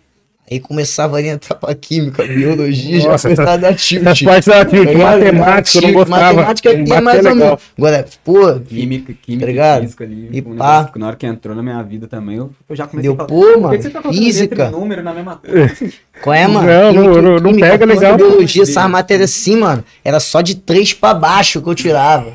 Aí 0.51 0.59
começava 0.59 1.17
a 1.17 1.21
entrar 1.21 1.55
pra 1.55 1.75
química, 1.75 2.23
biologia, 2.23 2.99
já 2.99 3.09
Nossa, 3.09 3.27
começava 3.27 3.51
a 3.53 3.57
dar 3.57 3.75
tilt. 3.75 4.23
partes 4.23 4.47
da 4.47 4.65
tilt, 4.65 4.93
matemática, 4.95 5.77
eu 5.77 5.81
não 5.83 5.93
gostava. 5.93 6.23
Matemática 6.33 6.69
aqui 6.71 6.91
é 6.93 7.01
mais 7.01 7.17
ou 7.19 7.23
legal. 7.33 7.47
menos. 7.49 7.61
Agora, 7.77 8.05
pô, 8.25 8.59
Química, 8.61 9.13
química 9.21 9.45
Tá 9.45 9.51
ligado? 9.51 9.81
física 9.81 10.03
ali. 10.05 10.29
E 10.31 10.41
um 10.41 10.55
pá. 10.55 10.89
na 10.95 11.07
hora 11.07 11.15
que 11.15 11.27
entrou 11.27 11.55
na 11.55 11.61
minha 11.61 11.81
vida 11.83 12.07
também, 12.07 12.37
eu, 12.37 12.49
eu 12.67 12.75
já 12.75 12.87
comecei 12.87 13.11
Deu, 13.11 13.13
a 13.13 13.15
falar. 13.17 13.27
pô, 13.27 13.35
"Por 13.41 13.53
que 13.53 13.59
mano, 13.59 13.81
você 13.83 13.89
tá 13.91 14.01
física." 14.01 14.71
número 14.71 15.03
na 15.03 15.13
mesma 15.13 15.35
coisa? 15.37 15.75
qual 16.23 16.33
é, 16.33 16.47
mano? 16.47 16.67
Não, 16.67 16.93
não, 16.93 17.21
não- 17.21 17.39
não 17.39 17.53
pega 17.55 17.85
física, 17.85 17.85
legal. 17.85 18.17
Biologia, 18.17 18.63
essa 18.63 18.87
matéria 18.87 19.25
assim, 19.25 19.55
mano, 19.57 19.83
era 20.03 20.19
só 20.19 20.41
de 20.41 20.55
três 20.55 20.93
pra 20.93 21.13
baixo 21.13 21.61
que 21.61 21.69
eu 21.69 21.75
tirava. 21.75 22.33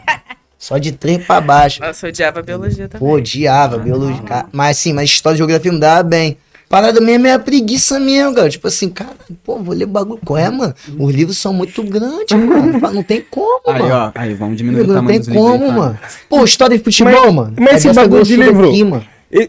Só 0.57 0.79
de 0.79 0.93
três 0.93 1.19
pra 1.27 1.41
baixo. 1.41 1.83
Nossa, 1.83 2.07
eu 2.07 2.09
odiava 2.11 2.43
biologia 2.43 2.89
também. 2.89 3.07
Pô, 3.09 3.15
odiava 3.17 3.77
biologia. 3.77 4.23
cara. 4.23 4.47
Mas 4.53 4.79
assim, 4.79 4.93
mas 4.93 5.11
história 5.11 5.35
e 5.35 5.39
geografia 5.39 5.73
me 5.73 5.81
dava 5.81 6.03
bem. 6.05 6.39
Parada 6.75 7.01
mesmo 7.01 7.27
é 7.29 7.33
a 7.33 7.39
preguiça 7.39 8.01
mesmo, 8.01 8.35
cara. 8.35 8.51
Tipo 8.51 8.67
assim, 8.67 8.89
cara, 8.89 9.11
pô, 9.45 9.59
vou 9.61 9.73
ler 9.75 9.87
bagulho. 9.87 10.19
Qual 10.25 10.37
é, 10.37 10.51
mano? 10.51 10.75
Os 10.99 11.15
livros 11.15 11.39
são 11.39 11.53
muito 11.55 11.83
grandes, 11.85 12.37
mano. 12.37 12.93
Não 12.93 13.03
tem 13.05 13.25
como, 13.31 13.61
Aí, 13.69 13.81
mano. 13.81 13.95
ó, 13.95 14.11
aí, 14.15 14.35
vamos 14.35 14.57
diminuir 14.57 14.83
o 14.83 14.87
Não 14.89 14.95
tamanho 14.97 15.11
tem 15.11 15.19
dos 15.21 15.29
livros. 15.29 15.47
como, 15.53 15.67
tá? 15.69 15.73
mano. 15.73 15.99
Pô, 16.29 16.43
história 16.45 16.77
de 16.77 16.83
futebol, 16.83 17.13
Mas- 17.27 17.35
mano. 17.35 17.55
mas 17.61 17.73
É 17.73 17.77
esse 17.77 17.93
bagulho 17.93 18.25
de 18.25 18.37
livro, 18.37 18.69
aqui, 18.71 18.83
mano. 18.85 19.07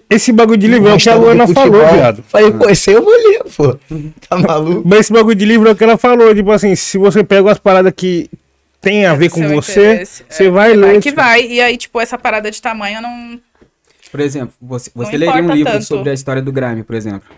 Esse 0.10 0.32
bagulho 0.32 0.58
de 0.58 0.68
livro 0.68 0.88
é 0.90 0.94
o 0.94 0.98
que 0.98 1.10
a 1.10 1.16
Luana 1.16 1.48
falou, 1.48 1.88
viado. 1.88 2.24
Falei, 2.28 2.52
pô, 2.52 2.70
esse 2.70 2.90
aí 2.92 2.96
eu 2.96 3.04
vou 3.04 3.14
ler, 3.14 3.42
pô. 3.58 3.76
Tá 4.30 4.38
maluco? 4.38 4.84
Mas 4.86 5.00
esse 5.02 5.14
bagulho 5.14 5.36
de 5.36 5.46
livro 5.46 5.68
é 5.68 5.72
o 5.72 5.76
que 5.76 5.84
ela 5.84 5.98
falou. 5.98 6.34
Tipo 6.36 6.52
assim, 6.52 6.76
se 6.76 6.98
você 7.00 7.24
pega 7.24 7.52
as 7.52 7.58
paradas 7.58 7.92
que 7.96 8.30
tem 8.82 9.06
a 9.08 9.16
ver 9.16 9.30
com 9.32 9.48
você, 9.50 10.04
você 10.30 10.46
É, 10.46 10.50
vai 10.52 10.74
ler. 10.76 10.94
que 11.02 11.10
tipo, 11.10 11.16
vai. 11.16 11.42
E 11.48 11.60
aí, 11.60 11.76
tipo, 11.76 12.00
essa 12.00 12.18
parada 12.20 12.52
de 12.52 12.62
tamanho 12.62 13.02
não. 13.02 13.40
Por 14.15 14.23
exemplo, 14.23 14.54
você, 14.62 14.91
Não 14.95 15.06
você 15.06 15.17
leria 15.17 15.43
um 15.43 15.51
livro 15.51 15.73
tanto. 15.73 15.86
sobre 15.86 16.10
a 16.10 16.13
história 16.13 16.41
do 16.41 16.51
Grime, 16.51 16.84
por 16.84 16.95
exemplo. 16.95 17.30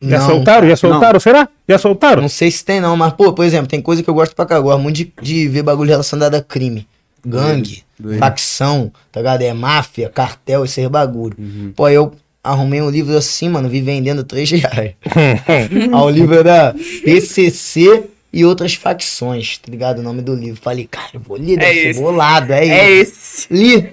Já 0.00 0.18
Não, 0.18 0.26
soltaram? 0.26 0.68
Já 0.68 0.76
soltaram? 0.76 1.18
Será? 1.20 1.48
Já 1.66 1.78
soltaram? 1.78 2.20
Não 2.22 2.28
sei 2.28 2.50
se 2.50 2.62
tem 2.64 2.80
não, 2.80 2.96
mas, 2.96 3.14
pô, 3.14 3.32
por 3.32 3.44
exemplo, 3.46 3.66
tem 3.66 3.80
coisa 3.80 4.02
que 4.02 4.10
eu 4.10 4.14
gosto 4.14 4.34
pra 4.36 4.44
cá. 4.44 4.56
Eu 4.56 4.64
gosto 4.64 4.80
muito 4.82 4.96
de, 4.96 5.12
de 5.22 5.48
ver 5.48 5.62
bagulho 5.62 5.88
relacionado 5.90 6.34
a 6.34 6.42
crime. 6.42 6.86
Gangue, 7.24 7.82
Doido. 7.98 8.18
facção, 8.18 8.92
tá 9.10 9.20
ligado? 9.20 9.42
É 9.42 9.52
máfia, 9.52 10.08
cartel, 10.10 10.64
esses 10.64 10.86
bagulho. 10.86 11.34
Uhum. 11.38 11.72
Pô, 11.74 11.88
eu 11.88 12.12
arrumei 12.44 12.80
um 12.82 12.90
livro 12.90 13.16
assim, 13.16 13.48
mano, 13.48 13.68
vi 13.68 13.80
vendendo 13.80 14.22
3 14.22 14.50
reais. 14.60 14.92
O 15.92 16.10
livro 16.10 16.34
era 16.38 16.74
PCC 17.04 18.04
e 18.32 18.44
outras 18.44 18.74
facções, 18.74 19.56
tá 19.58 19.70
ligado? 19.70 20.00
O 20.00 20.02
nome 20.02 20.20
do 20.22 20.34
livro. 20.34 20.60
Falei, 20.62 20.86
cara, 20.88 21.08
eu 21.14 21.20
vou 21.20 21.38
ler, 21.38 21.56
deve 21.56 21.72
ser 21.82 21.88
esse. 21.88 22.00
bolado, 22.00 22.52
é, 22.52 22.68
É 22.68 22.90
isso. 23.00 23.46
esse. 23.50 23.54
Li. 23.54 23.90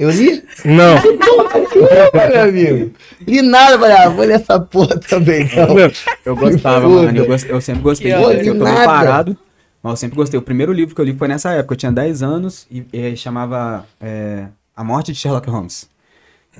Eu 0.00 0.10
li? 0.10 0.42
Não. 0.64 0.94
Meu 2.30 2.42
amigo. 2.42 2.92
Li 3.26 3.42
nada, 3.42 3.78
falei, 3.78 3.96
ah, 3.96 4.08
vou 4.08 4.24
ler 4.24 4.34
essa 4.40 4.58
porra 4.58 4.98
também, 4.98 5.42
então. 5.42 5.66
Eu 6.24 6.34
gostava, 6.34 6.88
mano. 6.88 7.16
Eu, 7.18 7.26
gost- 7.26 7.46
eu 7.48 7.60
sempre 7.60 7.82
gostei. 7.82 8.10
Que 8.12 8.16
ódio. 8.18 8.54
Eu 8.54 8.58
tô 8.58 8.64
meio 8.64 8.76
parado, 8.84 9.36
mas 9.82 9.92
eu 9.92 9.96
sempre 9.96 10.16
gostei. 10.16 10.38
O 10.38 10.42
primeiro 10.42 10.72
livro 10.72 10.94
que 10.94 11.00
eu 11.00 11.04
li 11.04 11.14
foi 11.14 11.28
nessa 11.28 11.52
época. 11.52 11.74
Eu 11.74 11.76
tinha 11.78 11.92
10 11.92 12.22
anos 12.22 12.66
e, 12.70 12.84
e 12.92 13.16
chamava 13.16 13.84
é, 14.00 14.46
A 14.74 14.82
Morte 14.82 15.12
de 15.12 15.18
Sherlock 15.18 15.48
Holmes. 15.50 15.88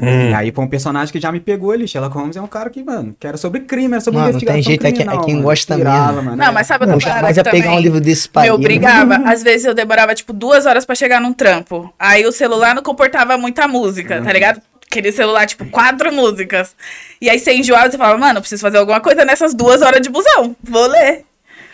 Hum. 0.01 0.31
E 0.31 0.35
aí 0.35 0.53
foi 0.53 0.65
um 0.65 0.69
personagem 0.69 1.13
que 1.13 1.21
já 1.21 1.31
me 1.31 1.41
pegou 1.41 1.71
ali. 1.73 1.87
Sherlock 1.87 2.15
Holmes 2.17 2.37
é 2.37 2.41
um 2.43 2.47
cara 2.47 2.71
que, 2.71 2.83
mano, 2.83 3.15
que 3.19 3.27
era 3.27 3.37
sobre 3.37 3.61
crime, 3.61 3.93
era 3.95 4.01
sobre 4.01 4.21
Mano, 4.21 4.33
não 4.33 4.41
tem 4.41 4.49
investigação 4.49 4.71
jeito, 4.71 4.87
é 4.87 4.93
quem- 4.93 5.01
é 5.01 5.05
criminal, 5.05 5.25
quem 5.25 5.35
mano. 5.35 5.47
gosta 5.47 5.75
Pirava, 5.77 6.13
mesmo. 6.13 6.23
Mano, 6.31 6.37
Não, 6.37 6.47
é. 6.47 6.51
mas 6.53 6.67
sabe 6.67 6.87
Não, 6.87 6.95
outra 6.95 7.09
parada 7.09 7.33
jamais 7.35 7.43
que 7.43 7.49
é 7.49 7.51
pegar 7.63 7.75
um 7.77 7.81
livro 7.81 8.01
desse 8.01 8.29
pai. 8.29 8.51
obrigava. 8.51 9.17
Às 9.31 9.43
vezes 9.43 9.67
eu 9.67 9.75
demorava, 9.75 10.15
tipo, 10.15 10.33
duas 10.33 10.67
horas 10.67 10.85
pra 10.85 10.95
chegar 10.95 11.21
num 11.21 11.33
trampo. 11.33 11.93
Aí 11.99 12.25
o 12.27 12.33
celular 12.33 12.75
não 12.75 12.83
comportava 12.83 13.37
muita 13.39 13.67
música, 13.69 14.23
tá 14.23 14.33
ligado? 14.33 14.61
Aquele 14.91 15.13
celular, 15.13 15.47
tipo, 15.47 15.65
quatro 15.67 16.13
músicas. 16.13 16.75
E 17.21 17.31
aí 17.31 17.39
você 17.39 17.53
enjoava 17.55 17.87
e 17.87 17.91
você 17.93 17.97
falava, 17.99 18.19
mano, 18.19 18.39
eu 18.39 18.41
preciso 18.41 18.61
fazer 18.63 18.79
alguma 18.79 19.01
coisa 19.01 19.25
nessas 19.25 19.55
duas 19.55 19.83
horas 19.83 20.01
de 20.01 20.09
busão. 20.11 20.57
Vou 20.65 20.87
ler. 20.89 21.25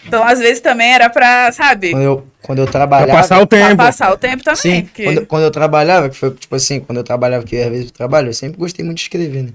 Então, 0.07 0.23
às 0.25 0.39
vezes 0.39 0.61
também 0.61 0.93
era 0.93 1.09
pra, 1.11 1.51
sabe? 1.53 1.91
Quando 1.91 2.03
eu, 2.03 2.27
quando 2.43 2.59
eu 2.61 2.65
Pra 2.65 2.73
trabalhava. 2.73 3.13
passar 3.13 3.41
o 3.43 3.47
Pra 3.47 3.59
tempo. 3.69 3.77
passar 3.77 4.13
o 4.13 4.17
tempo 4.17 4.43
também. 4.45 4.57
Sim, 4.61 4.83
porque- 4.85 5.05
quando, 5.05 5.27
quando 5.27 5.43
eu 5.45 5.51
trabalhava, 5.51 6.09
que 6.09 6.17
foi 6.17 6.31
tipo 6.33 6.55
assim, 6.55 6.81
quando 6.81 6.99
eu 6.99 7.05
trabalhava, 7.05 7.45
que 7.45 7.57
às 7.57 7.69
vezes 7.71 7.87
eu 7.87 7.91
trabalho, 7.93 8.29
eu 8.29 8.35
sempre 8.35 8.59
gostei 8.59 8.85
muito 8.85 8.99
de 8.99 9.03
escrever, 9.03 9.43
né? 9.43 9.51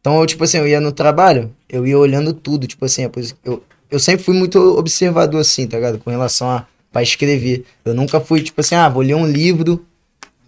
Então, 0.00 0.18
eu, 0.18 0.26
tipo 0.26 0.42
assim, 0.44 0.58
eu 0.58 0.66
ia 0.66 0.80
no 0.80 0.92
trabalho, 0.92 1.52
eu 1.68 1.86
ia 1.86 1.98
olhando 1.98 2.32
tudo, 2.32 2.66
tipo 2.66 2.84
assim, 2.86 3.08
eu, 3.44 3.62
eu 3.90 3.98
sempre 3.98 4.24
fui 4.24 4.34
muito 4.34 4.58
observador, 4.78 5.40
assim, 5.42 5.66
tá 5.66 5.76
ligado? 5.76 5.98
Com 5.98 6.10
relação 6.10 6.48
a 6.50 6.64
pra 6.90 7.02
escrever. 7.02 7.64
Eu 7.84 7.94
nunca 7.94 8.18
fui, 8.20 8.40
tipo 8.42 8.60
assim, 8.60 8.74
ah, 8.74 8.88
vou 8.88 9.02
ler 9.02 9.14
um 9.14 9.26
livro 9.26 9.84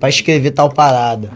pra 0.00 0.08
escrever 0.08 0.50
tal 0.52 0.70
parada. 0.72 1.30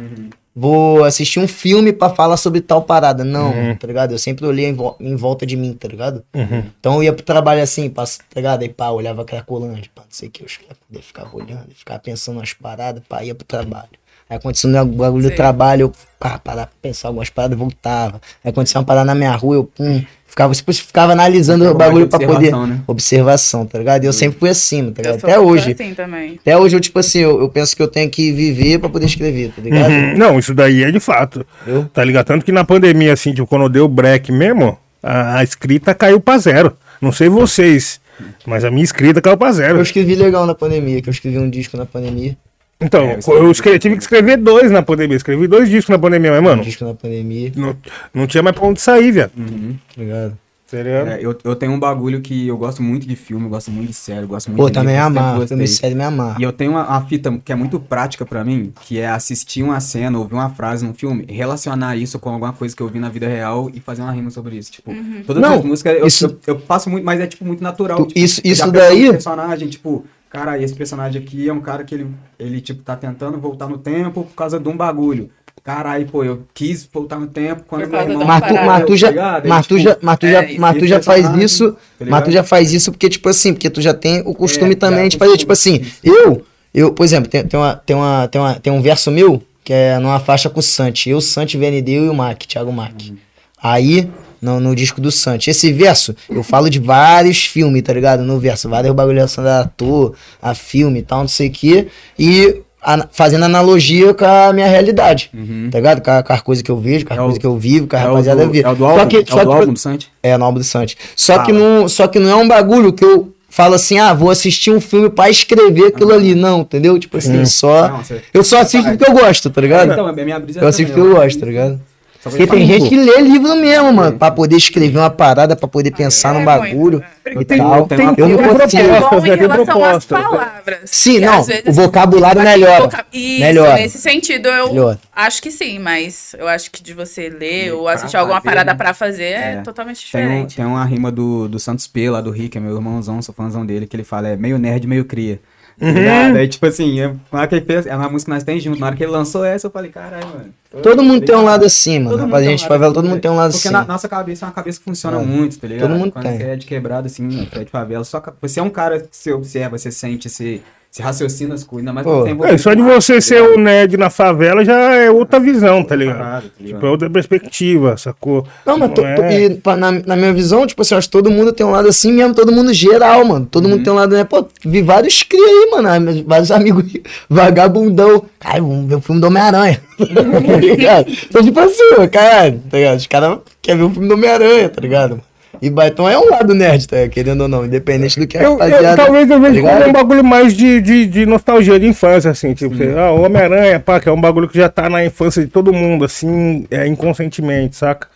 Vou 0.58 1.04
assistir 1.04 1.38
um 1.38 1.46
filme 1.46 1.92
pra 1.92 2.08
falar 2.08 2.38
sobre 2.38 2.62
tal 2.62 2.80
parada. 2.82 3.22
Não, 3.22 3.74
tá 3.76 3.86
ligado? 3.86 4.12
Eu 4.12 4.18
sempre 4.18 4.46
olhei 4.46 4.64
em, 4.66 4.72
vo- 4.72 4.96
em 4.98 5.14
volta 5.14 5.44
de 5.44 5.54
mim, 5.54 5.74
tá 5.74 5.86
ligado? 5.86 6.24
Uhum. 6.34 6.64
Então 6.80 6.94
eu 6.94 7.02
ia 7.02 7.12
pro 7.12 7.22
trabalho 7.22 7.62
assim, 7.62 7.90
passa, 7.90 8.20
tá 8.20 8.24
ligado? 8.40 8.62
Aí 8.62 8.68
pá, 8.70 8.88
olhava 8.88 9.20
aquela 9.20 9.42
colante, 9.42 9.90
pá, 9.94 10.00
não 10.02 10.08
sei 10.10 10.28
o 10.28 10.30
que, 10.32 10.42
eu 10.42 10.46
ia 10.94 11.02
ficava 11.02 11.36
olhando, 11.36 11.66
ficava 11.74 12.00
pensando 12.00 12.40
nas 12.40 12.54
paradas, 12.54 13.02
pá, 13.06 13.22
ia 13.22 13.34
pro 13.34 13.46
trabalho. 13.46 13.90
Aí 14.30 14.38
acontecia 14.38 14.68
um 14.82 14.86
bagulho 14.86 15.28
do 15.28 15.36
trabalho, 15.36 15.82
eu 15.82 15.92
pá, 16.18 16.38
parava 16.38 16.68
pra 16.68 16.76
pensar 16.80 17.08
algumas 17.08 17.28
paradas, 17.28 17.58
voltava. 17.58 18.18
Aí 18.42 18.50
acontecia 18.50 18.80
uma 18.80 18.86
parada 18.86 19.04
na 19.04 19.14
minha 19.14 19.36
rua, 19.36 19.56
eu 19.56 19.64
pum, 19.64 20.02
ficava, 20.36 20.54
depois 20.54 20.78
ficava 20.78 21.12
analisando 21.12 21.68
o 21.68 21.74
bagulho 21.74 22.06
pra 22.06 22.18
poder. 22.18 22.34
observação, 22.34 22.66
né? 22.66 22.80
Observação, 22.86 23.66
tá 23.66 23.78
ligado? 23.78 24.04
E 24.04 24.06
eu 24.06 24.12
sempre 24.12 24.38
fui 24.38 24.50
assim, 24.50 24.92
tá 24.92 25.02
ligado? 25.02 25.24
Até 25.24 25.40
hoje. 25.40 25.72
assim 25.72 25.94
também. 25.94 26.38
Até 26.38 26.56
hoje 26.58 26.76
eu, 26.76 26.80
tipo 26.80 26.98
assim, 26.98 27.20
eu, 27.20 27.40
eu 27.40 27.48
penso 27.48 27.74
que 27.74 27.82
eu 27.82 27.88
tenho 27.88 28.10
que 28.10 28.30
viver 28.32 28.78
pra 28.78 28.90
poder 28.90 29.06
escrever, 29.06 29.50
tá 29.56 29.62
ligado? 29.62 29.90
Uhum. 29.90 30.18
Não, 30.18 30.38
isso 30.38 30.54
daí 30.54 30.84
é 30.84 30.90
de 30.90 31.00
fato. 31.00 31.46
Entendeu? 31.62 31.88
Tá 31.92 32.04
ligado? 32.04 32.26
Tanto 32.26 32.44
que 32.44 32.52
na 32.52 32.64
pandemia, 32.64 33.14
assim, 33.14 33.32
tipo, 33.32 33.46
quando 33.46 33.68
deu 33.70 33.86
o 33.86 33.88
break 33.88 34.30
mesmo, 34.30 34.78
a, 35.02 35.38
a 35.38 35.42
escrita 35.42 35.94
caiu 35.94 36.20
pra 36.20 36.36
zero. 36.36 36.76
Não 37.00 37.12
sei 37.12 37.30
vocês, 37.30 37.98
mas 38.46 38.62
a 38.62 38.70
minha 38.70 38.84
escrita 38.84 39.22
caiu 39.22 39.38
pra 39.38 39.52
zero. 39.52 39.78
Eu 39.78 39.82
escrevi 39.82 40.14
legal 40.14 40.44
na 40.44 40.54
pandemia, 40.54 41.00
que 41.00 41.08
eu 41.08 41.12
escrevi 41.12 41.38
um 41.38 41.48
disco 41.48 41.78
na 41.78 41.86
pandemia. 41.86 42.36
Então, 42.80 43.00
É, 43.04 43.18
eu 43.26 43.50
escrevi- 43.50 43.78
tive 43.78 43.96
que 43.96 44.02
escrever 44.02 44.36
dois 44.36 44.70
na 44.70 44.82
pandemia. 44.82 45.16
Escrevi 45.16 45.46
dois 45.48 45.68
discos 45.68 45.88
na 45.90 45.98
pandemia, 45.98 46.30
mas, 46.32 46.40
Um 46.40 46.44
mano, 46.44 46.62
disco 46.62 46.84
na 46.84 46.94
pandemia, 46.94 47.52
não, 47.56 47.76
não 48.12 48.26
tinha 48.26 48.42
mais 48.42 48.54
pra 48.54 48.66
onde 48.66 48.80
sair, 48.80 49.12
velho. 49.12 49.30
tá 49.30 50.02
ligado? 50.02 50.38
Tá 50.68 50.82
ligado? 50.82 51.08
É, 51.10 51.18
eu, 51.24 51.38
eu 51.44 51.54
tenho 51.54 51.70
um 51.72 51.78
bagulho 51.78 52.20
que 52.20 52.48
eu 52.48 52.56
gosto 52.58 52.82
muito 52.82 53.06
de 53.06 53.14
filme, 53.14 53.46
eu 53.46 53.48
gosto 53.50 53.70
muito 53.70 53.86
de 53.86 53.94
série, 53.94 54.22
eu 54.22 54.28
gosto 54.28 54.48
muito 54.48 54.58
Pô, 54.60 54.66
de 54.68 54.74
também 54.74 54.94
livro, 54.96 55.06
eu 55.06 55.12
sempre 55.14 55.20
amar, 55.30 55.46
filme 55.48 55.68
série 55.68 55.94
me 55.94 56.02
amar. 56.02 56.40
E 56.40 56.42
eu 56.42 56.52
tenho 56.52 56.72
uma, 56.72 56.86
uma 56.86 57.00
fita 57.06 57.38
que 57.44 57.52
é 57.52 57.54
muito 57.54 57.78
prática 57.78 58.26
pra 58.26 58.44
mim, 58.44 58.72
que 58.82 58.98
é 58.98 59.06
assistir 59.08 59.62
uma 59.62 59.78
cena, 59.80 60.18
ouvir 60.18 60.34
uma 60.34 60.50
frase 60.50 60.84
num 60.84 60.92
filme, 60.92 61.24
relacionar 61.28 61.96
isso 61.96 62.18
com 62.18 62.30
alguma 62.30 62.52
coisa 62.52 62.74
que 62.76 62.82
eu 62.82 62.88
vi 62.88 62.98
na 62.98 63.08
vida 63.08 63.28
real 63.28 63.70
e 63.72 63.78
fazer 63.80 64.02
uma 64.02 64.10
rima 64.10 64.28
sobre 64.28 64.56
isso. 64.56 64.72
Tipo, 64.72 64.92
todas 65.24 65.40
Não, 65.40 65.54
as 65.54 65.64
músicas 65.64 65.98
eu, 66.00 66.06
isso- 66.08 66.26
eu, 66.46 66.54
eu 66.56 66.58
faço 66.60 66.90
muito, 66.90 67.04
mas 67.04 67.20
é 67.20 67.28
tipo 67.28 67.44
muito 67.44 67.62
natural. 67.62 67.98
Tu- 67.98 68.08
tipo, 68.08 68.18
isso- 68.18 68.40
isso 68.44 68.64
pego 68.64 68.76
um 68.76 68.80
daí- 68.88 69.10
personagem, 69.12 69.68
tipo, 69.68 70.04
cara, 70.30 70.58
esse 70.60 70.74
personagem 70.74 71.22
aqui 71.22 71.48
é 71.48 71.52
um 71.52 71.60
cara 71.60 71.84
que 71.84 71.94
ele, 71.94 72.08
ele 72.38 72.60
tipo, 72.60 72.82
tá 72.82 72.96
tentando 72.96 73.38
voltar 73.38 73.68
no 73.68 73.78
tempo 73.78 74.22
por 74.24 74.34
causa 74.34 74.58
de 74.58 74.68
um 74.68 74.76
bagulho. 74.76 75.30
Caralho, 75.64 76.06
pô, 76.06 76.22
eu 76.22 76.44
quis 76.54 76.88
voltar 76.92 77.18
no 77.18 77.26
tempo 77.26 77.64
quando 77.66 77.88
meu 77.88 78.00
irmão... 78.00 78.18
de 78.18 78.24
uma 78.24 78.26
Mas 78.26 78.40
tu, 78.42 78.54
parada. 78.54 78.66
mas 78.68 78.86
tu 78.86 78.96
já, 78.96 79.06
Tá 79.08 79.10
ligado? 79.12 79.42
Aí, 79.44 79.48
mas 79.48 79.66
tu 79.66 79.76
tipo, 79.76 79.88
já, 79.88 79.98
mas 80.00 80.18
tu 80.18 80.26
já, 80.28 80.42
é, 80.42 80.58
mas 80.58 80.72
tu 80.72 80.78
esse 80.78 80.88
já 80.88 81.02
faz 81.02 81.26
isso, 81.38 81.72
tá 81.72 81.78
mas 81.98 82.06
ligado? 82.06 82.24
tu 82.24 82.30
já 82.30 82.44
faz 82.44 82.72
isso 82.72 82.92
porque, 82.92 83.08
tipo 83.08 83.28
assim, 83.28 83.52
porque 83.52 83.70
tu 83.70 83.80
já 83.80 83.92
tem 83.94 84.22
o 84.24 84.34
costume 84.34 84.72
É, 84.72 84.76
também 84.76 85.08
de 85.08 85.16
fazer, 85.16 85.36
tipo 85.36 85.52
assim, 85.52 85.76
isso. 85.80 86.00
eu, 86.04 86.44
eu, 86.72 86.92
por 86.92 87.02
exemplo, 87.04 87.28
tem, 87.28 87.44
tem, 87.44 87.58
uma, 87.58 87.74
tem, 87.74 87.96
uma, 87.96 88.28
tem, 88.28 88.40
uma, 88.40 88.54
tem 88.54 88.72
um 88.72 88.80
verso 88.82 89.10
meu 89.10 89.42
que 89.64 89.72
é 89.72 89.98
numa 89.98 90.20
faixa 90.20 90.48
com 90.48 90.60
o 90.60 90.62
Santi, 90.62 91.10
eu, 91.10 91.20
Santi, 91.20 91.58
VND 91.58 91.90
e 91.94 92.08
o 92.08 92.14
Mac, 92.14 92.38
Thiago 92.44 92.72
Mac. 92.72 92.92
Uhum. 93.02 93.16
Aí, 93.60 94.08
no, 94.40 94.60
no 94.60 94.74
disco 94.74 95.00
do 95.00 95.10
Santi, 95.10 95.50
esse 95.50 95.72
verso, 95.72 96.14
eu 96.28 96.42
falo 96.42 96.68
de 96.70 96.78
vários 96.78 97.44
filmes, 97.46 97.82
tá 97.82 97.92
ligado? 97.92 98.22
No 98.22 98.38
verso, 98.38 98.68
vários 98.68 98.94
bagulho 98.94 99.16
relacionados 99.16 99.58
a 99.58 99.60
ator, 99.64 100.14
a 100.42 100.54
filme 100.54 101.00
e 101.00 101.02
tal, 101.02 101.20
não 101.20 101.28
sei 101.28 101.48
o 101.48 101.50
quê, 101.50 101.86
e 102.18 102.62
ana- 102.84 103.08
fazendo 103.12 103.44
analogia 103.44 104.14
com 104.14 104.24
a 104.24 104.52
minha 104.52 104.66
realidade, 104.68 105.30
tá 105.70 105.78
ligado? 105.78 106.00
Com, 106.02 106.10
a- 106.10 106.22
com 106.22 106.32
as 106.32 106.40
coisas 106.42 106.62
que 106.62 106.70
eu 106.70 106.78
vejo, 106.78 107.04
com 107.06 107.12
as 107.14 107.18
Uhum. 107.18 107.24
É 107.24 107.24
o- 107.24 107.28
coisas 107.28 107.40
que 107.40 107.46
eu 107.46 107.58
vivo, 107.58 107.86
com 107.86 107.96
a 107.96 108.00
É 108.00 108.04
o 108.04 108.08
rapaziada 108.08 108.46
do, 108.46 108.56
é 108.56 108.68
o 108.68 108.74
do 108.74 108.78
Só 108.78 108.86
álbum, 108.90 109.06
que- 109.08 109.16
é 109.16 109.24
só 109.26 109.36
o 109.36 109.44
do 109.44 109.50
que- 109.50 109.56
álbum 109.56 109.72
do 109.72 109.78
Santi? 109.78 110.08
é, 110.22 110.36
Nobre 110.36 110.60
do 110.60 110.64
Santos. 110.64 110.96
Só 111.16 111.38
que, 111.40 111.52
Fala. 111.52 111.58
não, 111.80 111.88
só 111.88 112.06
que 112.06 112.18
não 112.18 112.30
é 112.30 112.34
um 112.36 112.46
bagulho 112.46 112.92
que 112.92 113.04
eu 113.04 113.32
falo 113.48 113.74
assim, 113.74 113.98
ah, 113.98 114.12
vou 114.12 114.30
assistir 114.30 114.70
um 114.70 114.80
filme 114.80 115.08
pra 115.08 115.30
escrever 115.30 115.86
aquilo 115.86 116.12
ali. 116.12 116.34
Não, 116.34 116.60
entendeu? 116.60 116.98
Tipo 116.98 117.16
assim, 117.16 117.42
só. 117.46 117.88
Não, 117.88 118.04
você- 118.04 118.20
Eu 118.34 118.44
só 118.44 118.58
assisto 118.60 118.88
porque 118.90 119.10
eu 119.10 119.14
gosto, 119.14 119.48
tá 119.48 119.60
ligado? 119.62 119.90
Então, 119.92 120.06
é 120.08 120.24
minha 120.24 120.38
brisa 120.38 120.60
eu 120.60 120.68
assisto 120.68 120.92
porque 120.92 121.00
também, 121.00 121.16
eu 121.16 121.22
gosto, 121.24 121.40
tá 121.40 121.46
ligado? 121.46 121.80
Porque 122.22 122.46
tem 122.46 122.66
gente 122.66 122.88
que 122.88 122.96
lê 122.96 123.20
livro 123.20 123.54
mesmo, 123.56 123.92
mano, 123.92 124.18
pra 124.18 124.30
poder 124.30 124.56
escrever 124.56 124.98
uma 124.98 125.10
parada, 125.10 125.54
pra 125.56 125.68
poder 125.68 125.90
pensar 125.92 126.34
É 126.34 126.38
num 126.38 126.44
bagulho. 126.44 127.02
muito, 127.24 127.42
e 127.42 127.44
Tem- 127.44 127.58
tal. 127.58 127.86
tem 127.86 127.98
eu 128.16 128.28
não 128.28 128.38
consigo. 128.38 128.82
proposta. 128.84 129.10
bom 129.10 129.18
em 129.18 129.22
Tem 129.22 129.36
relação 129.36 129.84
às 129.84 130.04
proposta. 130.04 130.14
palavras. 130.22 130.78
Sim, 130.86 131.20
não, 131.20 131.38
às 131.40 131.46
vezes- 131.46 131.62
o 131.66 131.72
vocabulário 131.72 132.42
melhora. 132.42 132.82
voca- 132.82 133.06
Isso, 133.12 133.40
Melhora. 133.40 133.74
nesse 133.74 133.98
sentido 133.98 134.48
eu 134.48 134.68
Melhora. 134.68 134.98
acho 135.14 135.42
que 135.42 135.50
sim, 135.50 135.78
mas 135.78 136.34
eu 136.38 136.48
acho 136.48 136.70
que 136.70 136.82
de 136.82 136.92
você 136.94 137.28
ler 137.28 137.66
E 137.68 137.72
ou 137.72 137.88
assistir 137.88 138.16
alguma 138.16 138.40
fazer, 138.40 138.48
parada 138.48 138.72
né? 138.72 138.76
pra 138.76 138.94
fazer 138.94 139.22
é, 139.24 139.52
É. 139.54 139.60
totalmente 139.62 140.10
Tem, 140.10 140.20
um, 140.22 140.26
diferente. 140.28 140.56
tem 140.56 140.64
uma 140.64 140.84
rima 140.84 141.10
do, 141.10 141.48
do 141.48 141.58
Santos 141.58 141.86
P, 141.86 142.10
lá 142.10 142.20
do 142.20 142.30
Rick, 142.30 142.56
é 142.56 142.60
meu 142.60 142.74
irmãozão, 142.74 143.20
sou 143.22 143.34
fãzão 143.34 143.64
dele, 143.64 143.86
que 143.86 143.96
ele 143.96 144.04
fala, 144.04 144.28
é 144.28 144.36
meio 144.36 144.58
nerd, 144.58 144.86
meio 144.86 145.04
cria. 145.04 145.40
Tá 145.78 145.90
ligado? 145.90 146.36
Aí, 146.36 146.48
tipo 146.48 146.64
assim, 146.64 146.98
na 147.30 147.38
hora 147.38 147.46
que 147.46 147.54
ele 147.54 147.64
fez, 147.66 147.86
é 147.86 147.94
uma 147.94 148.08
música 148.08 148.30
que 148.30 148.34
nós 148.34 148.42
temos 148.44 148.62
junto. 148.62 148.80
Na 148.80 148.86
hora 148.86 148.96
que 148.96 149.02
ele 149.04 149.12
lançou 149.12 149.44
essa, 149.44 149.66
eu 149.66 149.70
falei, 149.70 149.90
caralho, 149.90 150.26
mano. 150.26 150.54
Todo 150.82 151.02
mundo 151.02 151.24
tem 151.24 151.34
um 151.36 151.42
lado 151.44 151.64
assim, 151.64 151.98
mano. 151.98 152.10
Todo 152.10 152.20
Rapaz, 152.26 152.46
a 152.46 152.50
gente 152.50 152.66
favela, 152.66 152.92
todo 152.94 153.06
mundo 153.08 153.20
tem 153.20 153.30
um 153.30 153.36
lado 153.36 153.52
Porque 153.52 153.70
na 153.70 153.84
nossa 153.84 154.08
cabeça 154.08 154.44
é 154.44 154.48
uma 154.48 154.52
cabeça 154.54 154.78
que 154.78 154.84
funciona 154.84 155.20
É. 155.20 155.24
muito, 155.24 155.58
tá 155.58 155.66
ligado? 155.66 155.88
Todo 155.88 155.98
mundo 155.98 156.12
Quando 156.12 156.24
tem. 156.24 156.38
você 156.38 156.42
é 156.44 156.56
de 156.56 156.66
quebrado, 156.66 157.06
assim, 157.06 157.28
você 157.28 157.60
é 157.60 157.64
de 157.64 157.70
favela, 157.70 158.04
só 158.04 158.22
você 158.40 158.60
é 158.60 158.62
um 158.62 158.70
cara 158.70 159.00
que 159.00 159.08
você 159.16 159.32
observa, 159.32 159.78
você 159.78 159.90
sente, 159.90 160.28
você, 160.28 160.60
você 160.96 161.02
raciocina 161.02 161.54
as 161.54 161.62
coisas, 161.62 161.86
ainda 161.86 161.92
mais 161.92 162.06
Pô. 162.06 162.22
quando 162.22 162.44
É, 162.46 162.56
só 162.56 162.72
de 162.72 162.80
você 162.80 163.14
arte, 163.14 163.24
ser 163.24 163.34
tá 163.36 163.42
o 163.42 163.46
ligado? 163.48 163.62
nerd 163.64 163.96
na 163.98 164.08
favela 164.10 164.64
já 164.64 164.94
é 164.94 165.10
outra 165.10 165.38
visão, 165.38 165.82
tá 165.84 165.94
ligado? 165.94 166.16
Parado, 166.18 166.46
tá 166.48 166.52
ligado? 166.58 166.74
Tipo, 166.76 166.86
é 166.86 166.90
outra 166.90 167.10
perspectiva, 167.10 167.96
sacou? 167.98 168.46
Não, 168.64 168.78
mas 168.78 168.88
to- 168.92 169.02
to- 169.02 169.04
é- 169.04 169.44
e, 169.44 169.50
pa- 169.56 169.76
na, 169.76 169.92
na 169.92 170.16
minha 170.16 170.32
visão, 170.32 170.66
tipo 170.66 170.80
assim, 170.80 170.94
eu 170.94 170.98
acho 170.98 171.08
que 171.08 171.12
todo 171.12 171.30
mundo 171.30 171.52
tem 171.52 171.66
um 171.66 171.70
lado 171.70 171.86
assim 171.86 172.12
mesmo, 172.12 172.34
todo 172.34 172.50
mundo 172.50 172.72
geral, 172.72 173.24
mano. 173.26 173.46
Todo 173.50 173.64
Uhum. 173.64 173.72
mundo 173.72 173.84
tem 173.84 173.92
um 173.92 173.96
lado, 173.96 174.14
né? 174.16 174.24
Pô, 174.24 174.46
vi 174.64 174.80
vários 174.80 175.22
cria 175.22 175.44
aí, 175.44 175.68
mano. 175.70 175.88
ah, 175.88 175.98
Vários 176.26 176.50
amigos 176.52 176.84
vagabundão. 177.28 178.24
Cara, 178.40 178.60
vamos 178.60 178.88
ver 178.88 178.94
o 178.96 179.00
filme 179.00 179.20
do 179.20 179.26
Homem-Aranha. 179.26 179.80
tá 179.98 180.56
ligado? 180.58 181.06
Então, 181.28 181.42
tipo 181.42 181.60
assim, 181.60 182.08
caralho, 182.10 182.60
tá 182.70 182.76
ligado? 182.78 182.98
Os 182.98 183.06
caras 183.06 183.38
querem 183.60 183.80
ver 183.80 183.86
o 183.86 183.90
filme 183.90 184.08
do 184.08 184.14
Homem-Aranha, 184.14 184.68
tá 184.68 184.80
ligado? 184.80 185.20
E 185.62 185.70
Batom 185.70 186.08
é 186.08 186.18
um 186.18 186.30
lado 186.30 186.54
nerd, 186.54 186.86
tá? 186.88 187.08
Querendo 187.08 187.42
ou 187.42 187.48
não, 187.48 187.64
independente 187.64 188.18
do 188.20 188.26
que 188.26 188.36
a 188.36 188.42
Eu, 188.42 188.52
eu- 188.52 188.58
rapaziada. 188.58 188.96
talvez 188.96 189.30
eu 189.30 189.40
tá 189.40 189.48
veja 189.48 189.60
como 189.62 189.88
um 189.88 189.92
bagulho 189.92 190.24
mais 190.24 190.52
de, 190.54 190.80
de, 190.80 191.06
de 191.06 191.26
nostalgia 191.26 191.78
de 191.78 191.86
infância, 191.86 192.30
assim, 192.30 192.52
tipo, 192.54 192.74
você, 192.76 192.94
ah, 192.96 193.10
o 193.12 193.22
Homem-Aranha, 193.24 193.80
pá, 193.80 193.98
que 194.00 194.08
é 194.08 194.12
um 194.12 194.20
bagulho 194.20 194.48
que 194.48 194.58
já 194.58 194.68
tá 194.68 194.88
na 194.90 195.04
infância 195.04 195.42
de 195.42 195.48
todo 195.48 195.72
mundo, 195.72 196.04
assim, 196.04 196.66
é, 196.70 196.86
inconscientemente, 196.86 197.76
saca? 197.76 198.08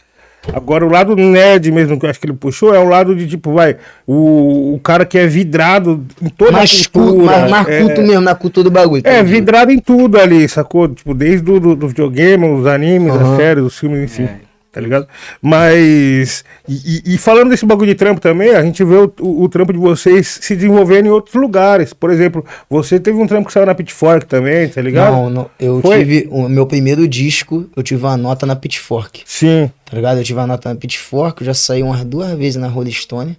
Agora, 0.54 0.86
o 0.86 0.88
lado 0.88 1.14
nerd 1.14 1.70
mesmo 1.70 2.00
que 2.00 2.06
eu 2.06 2.10
acho 2.10 2.18
que 2.18 2.24
ele 2.26 2.32
puxou 2.32 2.74
é 2.74 2.78
o 2.78 2.88
lado 2.88 3.14
de, 3.14 3.26
tipo, 3.26 3.52
vai, 3.52 3.76
o, 4.06 4.74
o 4.74 4.80
cara 4.82 5.04
que 5.04 5.18
é 5.18 5.26
vidrado 5.26 6.02
em 6.22 6.30
toda 6.30 6.52
mais 6.52 6.70
a 6.86 6.88
culto, 6.90 7.10
cultura. 7.14 7.38
mais, 7.38 7.50
mais 7.50 7.68
é, 7.68 7.80
culto 7.82 8.00
mesmo, 8.00 8.20
na 8.22 8.34
cultura 8.34 8.64
do 8.64 8.70
bagulho. 8.70 9.02
tá 9.02 9.10
É, 9.10 9.22
vidrado 9.22 9.70
em 9.70 9.78
tudo 9.78 10.18
ali, 10.18 10.48
sacou? 10.48 10.88
Tipo, 10.88 11.12
desde 11.12 11.42
do, 11.42 11.60
do, 11.60 11.76
do 11.76 11.88
videogame, 11.88 12.48
os 12.48 12.66
animes, 12.66 13.12
Aham. 13.12 13.32
as 13.32 13.36
séries, 13.36 13.64
os 13.64 13.78
filmes, 13.78 14.00
enfim. 14.04 14.22
É. 14.24 14.49
Tá 14.72 14.80
ligado? 14.80 15.08
Mas. 15.42 16.44
E, 16.68 17.14
e- 17.14 17.18
falando 17.18 17.50
desse 17.50 17.66
bagulho 17.66 17.88
de 17.88 17.94
trampo 17.96 18.20
também, 18.20 18.50
a 18.54 18.62
gente 18.62 18.84
vê 18.84 18.94
o, 18.94 19.12
o- 19.20 19.42
o 19.42 19.48
trampo 19.48 19.72
de 19.72 19.78
vocês 19.80 20.38
se 20.40 20.54
desenvolvendo 20.54 21.06
em 21.06 21.10
outros 21.10 21.34
lugares. 21.34 21.92
Por 21.92 22.08
exemplo, 22.10 22.44
você 22.68 23.00
teve 23.00 23.18
um 23.18 23.26
trampo 23.26 23.48
que 23.48 23.52
saiu 23.52 23.66
na 23.66 23.74
Pitchfork 23.74 24.26
também, 24.26 24.68
tá 24.68 24.80
ligado? 24.80 25.12
Não, 25.12 25.28
não, 25.30 25.50
eu 25.58 25.80
Foi? 25.80 25.98
tive 25.98 26.28
o 26.30 26.48
meu 26.48 26.66
primeiro 26.66 27.08
disco, 27.08 27.68
eu 27.74 27.82
tive 27.82 28.04
uma 28.04 28.16
nota 28.16 28.46
na 28.46 28.54
Pitchfork. 28.54 29.22
Sim. 29.26 29.70
tá 29.84 29.96
ligado? 29.96 30.18
Eu 30.18 30.24
tive 30.24 30.38
a 30.38 30.46
nota 30.46 30.68
na 30.68 30.76
Pitchfork, 30.76 31.42
eu 31.42 31.46
já 31.46 31.54
saí 31.54 31.82
umas 31.82 32.04
duas 32.04 32.30
vezes 32.38 32.54
na 32.56 32.68
Rolling 32.68 32.92
Stone, 32.92 33.36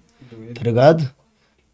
tá 0.54 0.62
ligado? 0.64 1.10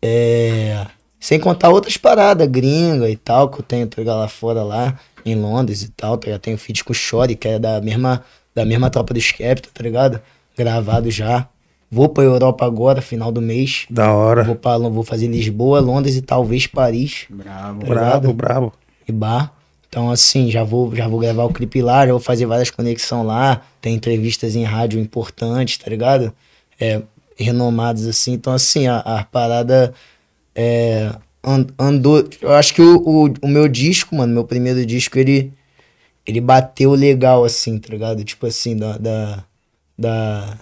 É... 0.01 0.86
Sem 1.20 1.39
contar 1.39 1.70
outras 1.70 1.97
paradas, 1.97 2.47
gringa 2.47 3.10
e 3.10 3.16
tal, 3.16 3.49
que 3.49 3.60
eu 3.60 3.64
tenho, 3.64 3.88
tá 3.88 3.99
ligado? 3.99 4.20
Lá 4.20 4.28
fora, 4.28 4.62
lá 4.62 4.99
em 5.26 5.36
Londres 5.36 5.82
e 5.82 5.89
tal, 5.89 6.16
tá 6.16 6.28
ligado? 6.28 6.41
Tenho 6.41 6.58
feat 6.60 6.84
com 6.84 6.91
o 6.91 6.95
Shori, 6.95 7.36
que 7.36 7.47
é 7.47 7.58
da 7.58 7.82
mesma, 7.82 8.24
da 8.58 8.66
mesma 8.66 8.89
tropa 8.89 9.14
do 9.14 9.20
Skepta, 9.22 9.70
tá 9.74 9.84
ligado? 9.84 10.20
Gravado 10.58 11.12
já. 11.12 11.47
Vou 11.91 12.10
pra 12.10 12.24
Europa 12.24 12.66
agora, 12.66 13.01
final 13.01 13.32
do 13.32 13.41
mês. 13.41 13.86
Da 13.89 14.12
hora. 14.12 14.43
Vou, 14.43 14.55
pra, 14.55 14.78
vou 14.78 15.03
fazer 15.03 15.28
Lisboa, 15.28 15.80
Londres 15.80 16.16
e 16.16 16.22
talvez 16.22 16.66
Paris 16.68 17.26
Bravo. 17.30 17.86
Brabo, 17.86 18.34
brabo. 18.34 18.74
e 19.08 19.12
bar. 19.12 19.53
Então, 19.88 20.10
assim, 20.12 20.49
já 20.51 20.64
vou, 20.64 20.93
já 20.95 21.08
vou 21.08 21.20
gravar 21.20 21.45
o 21.45 21.53
clipe 21.53 21.82
lá, 21.82 22.05
já 22.05 22.12
vou 22.12 22.20
fazer 22.20 22.45
várias 22.45 22.70
conexões 22.72 23.26
lá. 23.26 23.62
Tem 23.80 23.93
entrevistas 23.95 24.55
em 24.55 24.64
rádio 24.64 24.99
importantes, 24.99 25.78
tá 25.78 25.89
ligado? 25.89 26.34
É, 26.80 27.01
renomadas, 27.38 28.05
assim. 28.05 28.34
Então, 28.34 28.51
assim, 28.53 28.88
a, 28.88 28.97
a 28.97 29.24
parada 29.24 29.93
é, 30.55 31.12
an- 31.43 31.68
andou. 31.80 32.28
Eu 32.41 32.53
acho 32.53 32.74
que 32.74 32.82
o, 32.82 32.97
o, 32.97 33.34
o 33.43 33.47
meu 33.47 33.68
disco, 33.68 34.16
mano, 34.16 34.34
meu 34.34 34.43
primeiro 34.43 34.86
disco, 34.86 35.18
ele, 35.18 35.53
ele 36.28 36.41
bateu 36.41 36.91
legal, 36.91 37.45
assim, 37.45 37.80
tá 37.80 37.89
ligado? 37.89 38.23
Tipo 38.23 38.45
assim, 38.47 38.75
da. 38.75 38.97
da, 38.97 39.43
da... 39.97 40.57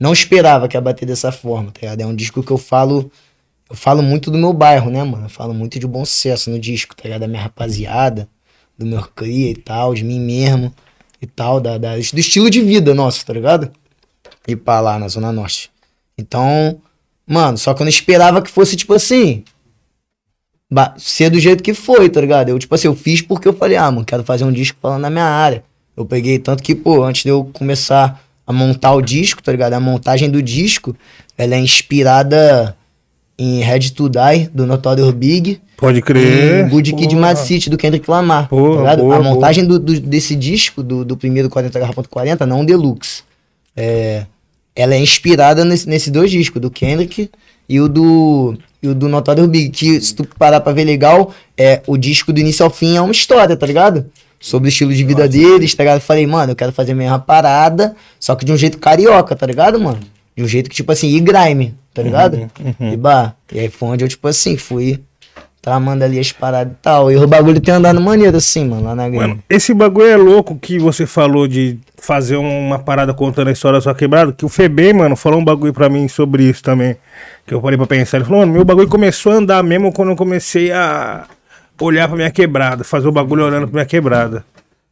Não 0.00 0.12
esperava 0.12 0.66
que 0.66 0.76
ia 0.76 0.80
bater 0.80 1.06
dessa 1.06 1.30
forma, 1.30 1.70
tá 1.70 1.80
ligado? 1.82 2.00
É 2.00 2.06
um 2.06 2.14
disco 2.14 2.42
que 2.42 2.50
eu 2.50 2.58
falo. 2.58 3.10
Eu 3.70 3.76
falo 3.76 4.02
muito 4.02 4.30
do 4.30 4.38
meu 4.38 4.52
bairro, 4.52 4.90
né, 4.90 5.02
mano? 5.04 5.26
Eu 5.26 5.30
falo 5.30 5.54
muito 5.54 5.78
de 5.78 5.86
bom 5.86 6.04
sucesso 6.04 6.50
no 6.50 6.58
disco, 6.58 6.96
tá 6.96 7.04
ligado? 7.04 7.20
Da 7.20 7.28
minha 7.28 7.42
rapaziada, 7.42 8.28
do 8.76 8.84
meu 8.86 9.02
cria 9.14 9.50
e 9.50 9.54
tal, 9.56 9.94
de 9.94 10.02
mim 10.04 10.18
mesmo 10.20 10.74
e 11.20 11.26
tal, 11.26 11.60
da, 11.60 11.78
da- 11.78 11.94
do 11.94 12.00
estilo 12.18 12.50
de 12.50 12.60
vida 12.60 12.94
nosso, 12.94 13.24
tá 13.24 13.32
ligado? 13.32 13.70
E 14.46 14.56
pra 14.56 14.80
lá, 14.80 14.98
na 14.98 15.08
Zona 15.08 15.30
Norte. 15.32 15.70
Então, 16.18 16.80
mano, 17.26 17.56
só 17.56 17.72
que 17.72 17.82
eu 17.82 17.84
não 17.84 17.90
esperava 17.90 18.42
que 18.42 18.50
fosse, 18.50 18.76
tipo 18.76 18.92
assim, 18.92 19.44
ser 20.98 21.30
do 21.30 21.38
jeito 21.40 21.62
que 21.62 21.74
foi, 21.74 22.08
tá 22.08 22.20
ligado? 22.20 22.48
Eu, 22.48 22.58
tipo 22.58 22.74
assim, 22.74 22.86
eu 22.88 22.94
fiz 22.94 23.20
porque 23.22 23.46
eu 23.48 23.52
falei, 23.52 23.76
ah, 23.76 23.90
mano, 23.90 24.04
quero 24.04 24.22
fazer 24.24 24.44
um 24.44 24.52
disco 24.52 24.78
falando 24.80 25.02
na 25.02 25.10
minha 25.10 25.24
área. 25.24 25.62
Eu 25.96 26.04
peguei 26.04 26.38
tanto 26.38 26.62
que, 26.62 26.74
pô, 26.74 27.02
antes 27.04 27.22
de 27.22 27.28
eu 27.28 27.44
começar 27.52 28.22
a 28.46 28.52
montar 28.52 28.92
o 28.94 29.02
disco, 29.02 29.42
tá 29.42 29.52
ligado? 29.52 29.74
A 29.74 29.80
montagem 29.80 30.30
do 30.30 30.42
disco, 30.42 30.96
ela 31.36 31.54
é 31.54 31.58
inspirada 31.58 32.76
em 33.38 33.60
Red 33.60 33.90
to 33.90 34.08
Die, 34.08 34.48
do 34.52 34.66
Notorious 34.66 35.10
Big, 35.12 35.60
Pode 35.76 35.98
e 35.98 36.02
crer. 36.02 36.68
Good 36.68 36.92
Kid, 36.92 37.08
Porra. 37.08 37.20
Mad 37.20 37.36
City, 37.38 37.68
do 37.68 37.76
Kendrick 37.76 38.08
Lamar, 38.08 38.48
Porra, 38.48 38.84
tá 38.90 38.96
boa, 39.02 39.16
a 39.16 39.22
montagem 39.22 39.64
do, 39.66 39.78
do- 39.80 40.00
desse 40.00 40.36
disco, 40.36 40.80
do, 40.82 41.04
do 41.04 41.16
primeiro 41.16 41.50
40 41.50 41.78
garrafa 41.78 42.02
40, 42.04 42.46
não 42.46 42.64
Deluxe, 42.64 43.22
é, 43.76 44.26
ela 44.76 44.94
é 44.94 44.98
inspirada 44.98 45.64
nesse- 45.64 45.88
nesses 45.88 46.08
dois 46.10 46.30
discos, 46.30 46.60
do 46.62 46.70
Kendrick 46.70 47.28
e 47.72 47.80
o 47.80 47.88
do, 47.88 48.54
e 48.82 48.88
o 48.88 48.94
do 48.94 49.08
Notorious 49.08 49.48
Big, 49.48 49.70
que 49.70 49.98
se 49.98 50.14
tu 50.14 50.28
parar 50.38 50.60
pra 50.60 50.74
ver 50.74 50.84
legal, 50.84 51.32
é, 51.56 51.80
o 51.86 51.96
disco 51.96 52.30
do 52.30 52.38
início 52.38 52.62
ao 52.62 52.70
fim 52.70 52.98
é 52.98 53.00
uma 53.00 53.12
história, 53.12 53.56
tá 53.56 53.66
ligado? 53.66 54.04
Sobre 54.38 54.68
o 54.68 54.70
estilo 54.70 54.92
de 54.92 55.02
vida 55.02 55.26
deles, 55.26 55.74
tá 55.74 55.82
ligado? 55.82 55.96
Eu 55.96 56.02
falei, 56.02 56.26
mano, 56.26 56.52
eu 56.52 56.56
quero 56.56 56.70
fazer 56.70 56.92
a 56.92 56.94
mesma 56.94 57.18
parada, 57.18 57.96
só 58.20 58.34
que 58.34 58.44
de 58.44 58.52
um 58.52 58.58
jeito 58.58 58.76
carioca, 58.76 59.34
tá 59.34 59.46
ligado, 59.46 59.80
mano? 59.80 60.00
De 60.36 60.44
um 60.44 60.46
jeito 60.46 60.68
que, 60.68 60.76
tipo 60.76 60.92
assim, 60.92 61.16
e 61.16 61.20
grime, 61.20 61.74
tá 61.94 62.02
ligado? 62.02 62.50
E 62.78 62.94
bah, 62.94 63.32
e 63.50 63.60
aí 63.60 63.70
foi 63.70 63.88
onde 63.88 64.04
eu, 64.04 64.08
tipo 64.08 64.28
assim, 64.28 64.58
fui 64.58 65.00
tramando 65.62 66.04
ali 66.04 66.18
as 66.18 66.30
paradas 66.30 66.74
e 66.74 66.76
tal. 66.82 67.10
E 67.10 67.16
o 67.16 67.26
bagulho 67.26 67.58
tem 67.58 67.72
andado 67.72 68.00
maneiro 68.02 68.36
assim, 68.36 68.68
mano, 68.68 68.84
lá 68.84 68.94
na 68.94 69.08
grime. 69.08 69.28
Mano, 69.28 69.42
esse 69.48 69.72
bagulho 69.72 70.08
é 70.08 70.16
louco 70.16 70.58
que 70.60 70.78
você 70.78 71.06
falou 71.06 71.48
de 71.48 71.78
fazer 71.96 72.36
uma 72.36 72.80
parada 72.80 73.14
contando 73.14 73.48
a 73.48 73.52
história 73.52 73.78
da 73.78 73.82
sua 73.82 73.94
quebrada, 73.94 74.32
que 74.32 74.44
o 74.44 74.48
Febem, 74.48 74.92
mano, 74.92 75.16
falou 75.16 75.40
um 75.40 75.44
bagulho 75.44 75.72
pra 75.72 75.88
mim 75.88 76.08
sobre 76.08 76.42
isso 76.42 76.62
também, 76.62 76.96
que 77.46 77.54
eu 77.54 77.60
parei 77.60 77.76
pra 77.76 77.86
pensar. 77.86 78.18
Ele 78.18 78.24
falou, 78.24 78.40
mano, 78.40 78.52
meu 78.52 78.64
bagulho 78.64 78.88
começou 78.88 79.32
a 79.32 79.36
andar 79.36 79.62
mesmo 79.62 79.92
quando 79.92 80.10
eu 80.10 80.16
comecei 80.16 80.72
a 80.72 81.26
olhar 81.80 82.06
pra 82.06 82.16
minha 82.16 82.30
quebrada, 82.30 82.84
fazer 82.84 83.08
o 83.08 83.12
bagulho 83.12 83.44
olhando 83.44 83.66
pra 83.66 83.74
minha 83.74 83.86
quebrada, 83.86 84.44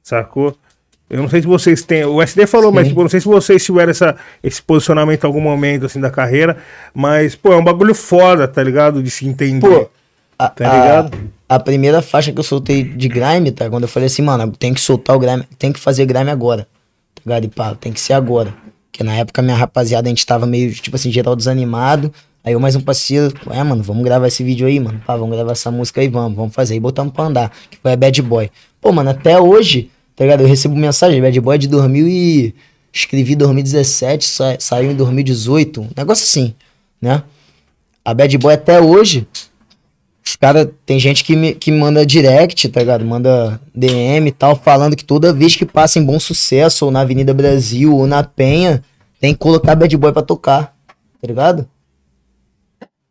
sacou? 0.03 0.57
Eu 1.09 1.21
não 1.23 1.29
sei 1.29 1.41
se 1.41 1.47
vocês 1.47 1.83
têm, 1.83 2.05
o 2.05 2.23
SD 2.23 2.47
falou, 2.47 2.71
mas 2.71 2.85
Sim. 2.85 2.91
tipo, 2.91 3.01
eu 3.01 3.05
não 3.05 3.09
sei 3.09 3.21
se 3.21 3.27
vocês 3.27 3.65
tiveram 3.65 3.91
essa, 3.91 4.17
esse 4.43 4.63
posicionamento 4.63 5.25
em 5.25 5.27
algum 5.27 5.41
momento, 5.41 5.87
assim, 5.87 6.01
da 6.01 6.11
carreira, 6.11 6.57
mas, 6.95 7.35
pô, 7.35 7.53
é 7.53 7.57
um 7.57 7.65
bagulho 7.65 7.95
foda, 7.95 8.47
tá 8.47 8.63
ligado? 8.63 9.03
De 9.03 9.11
se 9.11 9.27
entender. 9.27 9.69
Pô, 9.69 9.91
a, 10.39 10.49
Tá 10.49 10.73
ligado? 10.73 11.19
A, 11.49 11.57
a 11.57 11.61
primeira 11.61 12.01
faixa 12.01 12.33
que 12.33 12.39
eu 12.39 12.45
soltei 12.45 12.85
de 12.85 13.09
grime, 13.09 13.51
tá? 13.51 13.69
Quando 13.69 13.83
eu 13.83 13.89
falei 13.89 14.07
assim, 14.07 14.23
mano, 14.23 14.53
tem 14.53 14.73
que 14.73 14.81
soltar 14.81 15.17
o 15.17 15.19
grime, 15.19 15.45
tem 15.59 15.73
que 15.73 15.81
fazer 15.81 16.07
grime 16.07 16.31
agora. 16.31 16.67
Tá 17.15 17.23
ligado? 17.27 17.45
E 17.45 17.49
pá, 17.49 17.75
tem 17.75 17.93
que 17.93 18.01
ser 18.01 18.13
agora. 18.13 18.55
Porque 18.91 19.05
na 19.05 19.15
época 19.17 19.43
minha 19.43 19.57
rapaziada, 19.57 20.09
a 20.09 20.11
gente 20.11 20.25
tava 20.25 20.47
meio, 20.47 20.73
tipo 20.73 20.97
assim, 20.97 21.11
geral 21.11 21.35
desanimado. 21.35 22.13
Aí 22.43 22.55
eu 22.55 22.61
mais 22.61 22.75
um 22.75 22.81
parceiro, 22.81 23.35
é, 23.51 23.63
mano, 23.63 23.83
vamos 23.83 24.03
gravar 24.03 24.27
esse 24.29 24.43
vídeo 24.43 24.67
aí, 24.67 24.81
mano. 24.81 25.01
Pá, 25.07 25.15
vamos 25.17 25.35
gravar 25.37 25.53
essa 25.53 25.71
música 25.71 26.01
aí, 26.01 26.09
vamos, 26.09 26.35
vamos 26.37 26.55
fazer. 26.55 26.75
E 26.75 26.81
botamos 26.81 27.13
pra 27.13 27.25
andar. 27.25 27.53
Que 27.71 27.77
foi 27.79 27.93
a 27.93 27.97
Bad 27.97 28.23
Boy. 28.23 28.51
Pô, 28.81 28.93
mano, 28.93 29.11
até 29.11 29.39
hoje, 29.39 29.91
tá 30.17 30.25
ligado? 30.25 30.41
Eu 30.41 30.47
recebo 30.47 30.75
mensagem, 30.75 31.21
Bad 31.21 31.39
Boy 31.41 31.55
é 31.57 31.59
de 31.59 31.69
2000 31.69 32.09
e... 32.09 32.55
Escrevi 32.93 33.35
em 33.35 33.37
2017, 33.37 34.25
sa- 34.25 34.57
saiu 34.59 34.91
em 34.91 34.97
2018. 34.97 35.81
Um 35.81 35.89
negócio 35.97 36.25
assim, 36.25 36.55
né? 37.01 37.23
A 38.05 38.13
Bad 38.13 38.37
Boy 38.37 38.53
até 38.55 38.81
hoje, 38.81 39.29
os 40.27 40.37
tem 40.85 40.99
gente 40.99 41.23
que 41.23 41.37
me, 41.37 41.55
que 41.55 41.71
manda 41.71 42.05
direct, 42.05 42.69
tá 42.69 42.81
ligado? 42.81 43.05
Manda 43.05 43.61
DM 43.73 44.27
e 44.29 44.33
tal, 44.33 44.57
falando 44.57 44.97
que 44.97 45.05
toda 45.05 45.33
vez 45.33 45.55
que 45.55 45.65
passa 45.65 46.01
em 46.01 46.05
bom 46.05 46.19
sucesso, 46.19 46.85
ou 46.87 46.91
na 46.91 47.03
Avenida 47.03 47.33
Brasil, 47.33 47.95
ou 47.95 48.09
na 48.09 48.25
Penha, 48.25 48.83
tem 49.21 49.35
que 49.35 49.39
colocar 49.39 49.77
Bad 49.77 49.97
Boy 49.97 50.13
pra 50.13 50.23
tocar, 50.23 50.75
tá 51.21 51.29
ligado? 51.29 51.69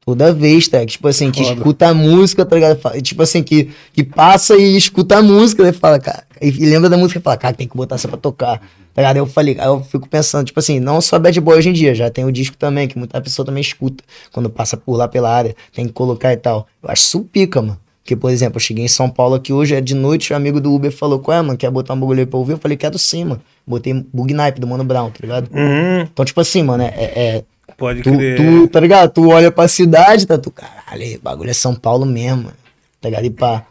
Toda 0.09 0.33
vez, 0.33 0.67
tá? 0.67 0.85
Tipo 0.85 1.07
assim, 1.07 1.29
que 1.31 1.43
Foda. 1.43 1.55
escuta 1.55 1.87
a 1.89 1.93
música, 1.93 2.45
tá 2.45 2.55
ligado? 2.55 2.79
Tipo 3.01 3.21
assim, 3.23 3.43
que, 3.43 3.69
que 3.93 4.03
passa 4.03 4.55
e 4.57 4.75
escuta 4.75 5.17
a 5.17 5.21
música, 5.21 5.63
né? 5.63 5.71
Fala, 5.71 5.99
cara, 5.99 6.23
e 6.41 6.49
lembra 6.65 6.89
da 6.89 6.97
música 6.97 7.19
e 7.19 7.21
fala, 7.21 7.37
cara, 7.37 7.53
tem 7.53 7.67
que 7.67 7.77
botar 7.77 7.95
essa 7.95 8.07
pra 8.07 8.17
tocar. 8.17 8.59
Tá 8.93 9.01
ligado? 9.03 9.17
Eu 9.17 9.27
falei, 9.27 9.55
aí 9.59 9.67
eu 9.67 9.81
fico 9.83 10.09
pensando, 10.09 10.45
tipo 10.47 10.59
assim, 10.59 10.79
não 10.79 10.99
só 10.99 11.19
bad 11.19 11.39
boy 11.39 11.57
hoje 11.57 11.69
em 11.69 11.73
dia, 11.73 11.93
já 11.93 12.09
tem 12.09 12.25
o 12.25 12.31
disco 12.31 12.57
também, 12.57 12.87
que 12.87 12.97
muita 12.97 13.21
pessoa 13.21 13.45
também 13.45 13.61
escuta 13.61 14.03
quando 14.33 14.49
passa 14.49 14.75
por 14.75 14.95
lá 14.95 15.07
pela 15.07 15.29
área, 15.33 15.55
tem 15.73 15.85
que 15.85 15.93
colocar 15.93 16.33
e 16.33 16.37
tal. 16.37 16.67
Eu 16.81 16.89
acho 16.89 17.03
isso 17.03 17.19
pica, 17.21 17.61
mano. 17.61 17.77
Porque, 18.03 18.15
por 18.15 18.31
exemplo, 18.31 18.57
eu 18.57 18.59
cheguei 18.61 18.83
em 18.83 18.87
São 18.87 19.07
Paulo 19.07 19.35
aqui 19.35 19.53
hoje, 19.53 19.75
é 19.75 19.79
de 19.81 19.93
noite, 19.93 20.33
o 20.33 20.35
amigo 20.35 20.59
do 20.59 20.73
Uber 20.73 20.91
falou, 20.91 21.19
qual 21.19 21.37
é, 21.37 21.41
mano, 21.43 21.55
quer 21.55 21.69
botar 21.69 21.93
um 21.93 21.99
bagulho 21.99 22.21
aí 22.21 22.25
pra 22.25 22.39
ouvir? 22.39 22.53
Eu 22.53 22.57
falei, 22.57 22.75
quero 22.75 22.97
sim, 22.97 23.23
mano. 23.25 23.41
Botei 23.67 23.93
Bug 24.11 24.33
Nipe 24.33 24.59
do 24.59 24.65
Mano 24.65 24.83
Brown, 24.83 25.11
tá 25.11 25.19
ligado? 25.21 25.47
Uhum, 25.53 26.01
Então, 26.11 26.25
tipo 26.25 26.41
assim, 26.41 26.63
mano, 26.63 26.81
é- 26.81 26.87
é 26.87 27.43
pode 27.77 28.01
Tu, 28.01 28.11
crer. 28.11 28.37
tu, 28.37 28.67
tá 28.67 28.79
ligado? 28.79 29.11
Tu 29.11 29.27
olha 29.27 29.51
pra 29.51 29.67
cidade, 29.67 30.25
tá? 30.25 30.37
Tu, 30.37 30.51
caralho, 30.51 31.19
bagulho 31.21 31.49
é 31.49 31.53
São 31.53 31.73
Paulo 31.75 32.05
mesmo, 32.05 32.43
mano. 32.43 32.55
Tá 33.01 33.09
ligado? 33.09 33.25
E 33.25 33.29
pá. 33.29 33.65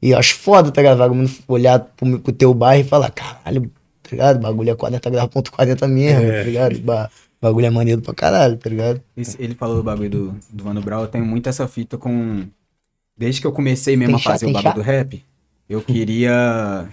E 0.00 0.10
eu 0.10 0.18
acho 0.18 0.34
foda, 0.36 0.70
tá 0.70 0.80
ligado? 0.80 0.98
Vagabundo 0.98 1.30
olhar 1.48 1.80
pro, 1.80 2.18
pro 2.20 2.32
teu 2.32 2.54
bairro 2.54 2.84
e 2.84 2.88
falar, 2.88 3.10
caralho, 3.10 3.62
tá 4.02 4.10
ligado? 4.12 4.38
Bagulho 4.40 4.70
é 4.70 4.74
40 4.74 5.10
graus, 5.10 5.28
ponto 5.30 5.50
40 5.50 5.88
mesmo, 5.88 6.22
É. 6.22 6.38
tá 6.38 6.42
ligado? 6.44 6.78
Ba- 6.80 7.10
bagulho 7.42 7.66
é 7.66 7.70
maneiro 7.70 8.00
pra 8.00 8.14
caralho, 8.14 8.56
tá 8.56 8.70
ligado? 8.70 9.00
Esse- 9.16 9.36
Ele 9.42 9.54
falou 9.54 9.76
do 9.76 9.82
bagulho 9.82 10.10
do, 10.10 10.36
do 10.50 10.64
Mano 10.64 10.80
Brown, 10.82 11.00
eu 11.02 11.08
tenho 11.08 11.24
muito 11.26 11.48
essa 11.48 11.66
fita 11.66 11.98
com. 11.98 12.44
Desde 13.16 13.40
que 13.40 13.46
eu 13.46 13.52
comecei 13.52 13.96
mesmo 13.96 14.12
Tem 14.12 14.20
a 14.20 14.22
chá, 14.22 14.30
fazer 14.30 14.46
o 14.46 14.52
bagulho 14.52 14.70
chá? 14.70 14.74
do 14.76 14.82
rap, 14.82 15.24
eu 15.68 15.80
queria. 15.82 16.86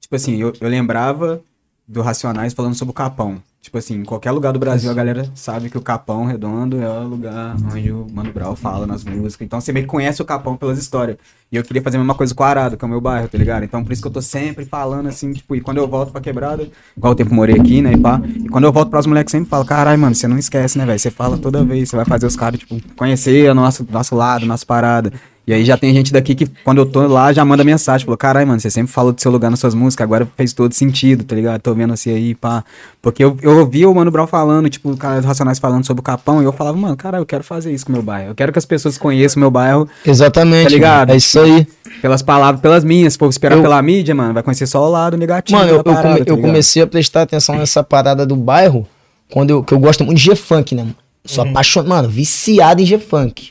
Tipo 0.00 0.16
assim, 0.16 0.36
eu, 0.40 0.52
eu 0.58 0.68
lembrava 0.70 1.42
do 1.86 2.00
Racionais 2.00 2.54
falando 2.54 2.74
sobre 2.74 2.92
o 2.92 2.94
Capão. 2.94 3.42
Tipo 3.60 3.76
assim, 3.76 3.96
em 3.96 4.04
qualquer 4.04 4.30
lugar 4.30 4.52
do 4.52 4.58
Brasil 4.58 4.90
a 4.90 4.94
galera 4.94 5.28
sabe 5.34 5.68
que 5.68 5.76
o 5.76 5.80
Capão 5.80 6.24
Redondo 6.24 6.80
é 6.80 6.88
o 6.88 7.08
lugar 7.08 7.56
onde 7.72 7.92
o 7.92 8.06
Mano 8.12 8.32
Brown 8.32 8.54
fala 8.54 8.86
nas 8.86 9.04
músicas. 9.04 9.44
Então 9.44 9.60
você 9.60 9.72
meio 9.72 9.84
que 9.84 9.90
conhece 9.90 10.22
o 10.22 10.24
Capão 10.24 10.56
pelas 10.56 10.78
histórias. 10.78 11.18
E 11.50 11.56
eu 11.56 11.64
queria 11.64 11.82
fazer 11.82 11.96
a 11.96 12.00
mesma 12.00 12.14
coisa 12.14 12.34
com 12.34 12.42
o 12.42 12.46
Arado, 12.46 12.76
que 12.76 12.84
é 12.84 12.86
o 12.86 12.88
meu 12.88 13.00
bairro, 13.00 13.28
tá 13.28 13.36
ligado? 13.36 13.64
Então 13.64 13.82
por 13.82 13.92
isso 13.92 14.00
que 14.00 14.08
eu 14.08 14.12
tô 14.12 14.22
sempre 14.22 14.64
falando 14.64 15.08
assim, 15.08 15.32
tipo, 15.32 15.56
e 15.56 15.60
quando 15.60 15.78
eu 15.78 15.88
volto 15.88 16.12
pra 16.12 16.20
quebrada, 16.20 16.68
igual 16.96 17.12
o 17.12 17.16
tempo 17.16 17.34
morei 17.34 17.56
aqui, 17.56 17.82
né, 17.82 17.92
e 17.92 17.96
pá. 17.98 18.22
E 18.24 18.48
quando 18.48 18.64
eu 18.64 18.72
volto 18.72 18.90
pros 18.90 19.06
moleques 19.06 19.32
sempre 19.32 19.50
falo, 19.50 19.64
caralho, 19.64 20.00
mano, 20.00 20.14
você 20.14 20.28
não 20.28 20.38
esquece, 20.38 20.78
né, 20.78 20.86
velho? 20.86 20.98
Você 20.98 21.10
fala 21.10 21.36
toda 21.36 21.64
vez, 21.64 21.88
você 21.88 21.96
vai 21.96 22.04
fazer 22.04 22.26
os 22.26 22.36
caras, 22.36 22.60
tipo, 22.60 22.80
conhecer 22.94 23.50
o 23.50 23.54
nosso, 23.54 23.86
nosso 23.90 24.14
lado, 24.14 24.46
nossa 24.46 24.64
parada. 24.64 25.12
E 25.48 25.54
aí 25.54 25.64
já 25.64 25.78
tem 25.78 25.94
gente 25.94 26.12
daqui 26.12 26.34
que, 26.34 26.46
quando 26.62 26.76
eu 26.76 26.84
tô 26.84 27.06
lá, 27.06 27.32
já 27.32 27.42
manda 27.42 27.64
mensagem. 27.64 28.04
Falou, 28.04 28.18
caralho, 28.18 28.46
mano, 28.46 28.60
você 28.60 28.70
sempre 28.70 28.92
falou 28.92 29.12
do 29.14 29.20
seu 29.22 29.32
lugar 29.32 29.50
nas 29.50 29.58
suas 29.58 29.74
músicas, 29.74 30.04
agora 30.04 30.28
fez 30.36 30.52
todo 30.52 30.74
sentido, 30.74 31.24
tá 31.24 31.34
ligado? 31.34 31.62
Tô 31.62 31.72
vendo 31.74 31.96
você 31.96 32.10
aí, 32.10 32.34
pá. 32.34 32.62
Porque 33.00 33.24
eu, 33.24 33.34
eu 33.40 33.58
ouvia 33.60 33.88
o 33.88 33.94
Mano 33.94 34.10
Brown 34.10 34.26
falando, 34.26 34.68
tipo, 34.68 34.90
o 34.90 34.96
cara 34.98 35.22
do 35.22 35.26
Racionais 35.26 35.58
falando 35.58 35.86
sobre 35.86 36.00
o 36.00 36.04
Capão, 36.04 36.42
e 36.42 36.44
eu 36.44 36.52
falava, 36.52 36.76
mano, 36.76 36.94
caralho, 36.98 37.22
eu 37.22 37.26
quero 37.26 37.42
fazer 37.42 37.72
isso 37.72 37.86
com 37.86 37.92
o 37.92 37.94
meu 37.94 38.02
bairro. 38.02 38.32
Eu 38.32 38.34
quero 38.34 38.52
que 38.52 38.58
as 38.58 38.66
pessoas 38.66 38.98
conheçam 38.98 39.38
o 39.38 39.40
meu 39.40 39.50
bairro 39.50 39.88
Exatamente. 40.04 40.64
Tá 40.64 40.68
ligado? 40.68 41.08
mano. 41.08 41.12
É 41.12 41.16
isso 41.16 41.40
aí. 41.40 41.66
pelas 42.02 42.20
palavras, 42.20 42.60
pelas 42.60 42.84
minhas. 42.84 43.14
Se 43.14 43.18
for 43.18 43.30
esperar 43.30 43.56
Eu- 43.56 43.62
pela 43.62 43.80
mídia, 43.80 44.14
mano, 44.14 44.34
vai 44.34 44.42
conhecer 44.42 44.66
só 44.66 44.86
o 44.86 44.90
lado 44.90 45.16
negativo 45.16 45.58
Mano, 45.58 45.70
eu, 45.70 45.82
da 45.82 45.90
eu 45.90 45.94
parada, 45.94 46.08
come- 46.16 46.24
tá 46.26 46.30
eu 46.30 46.38
comecei 46.38 46.82
a 46.82 46.86
prestar 46.86 47.22
atenção 47.22 47.56
nessa 47.56 47.82
parada 47.82 48.26
do 48.26 48.36
bairro 48.36 48.86
quando 49.32 49.48
eu, 49.48 49.62
que 49.64 49.72
eu 49.72 49.78
gosto 49.78 50.04
muito 50.04 50.18
de 50.18 50.24
G-Funk, 50.24 50.74
né? 50.74 50.82
mano? 50.82 50.94
Sou 51.24 51.42
apaixonado, 51.42 51.88
mano, 51.88 52.08
viciado 52.10 52.82
em 52.82 52.84
G-Funk. 52.84 53.50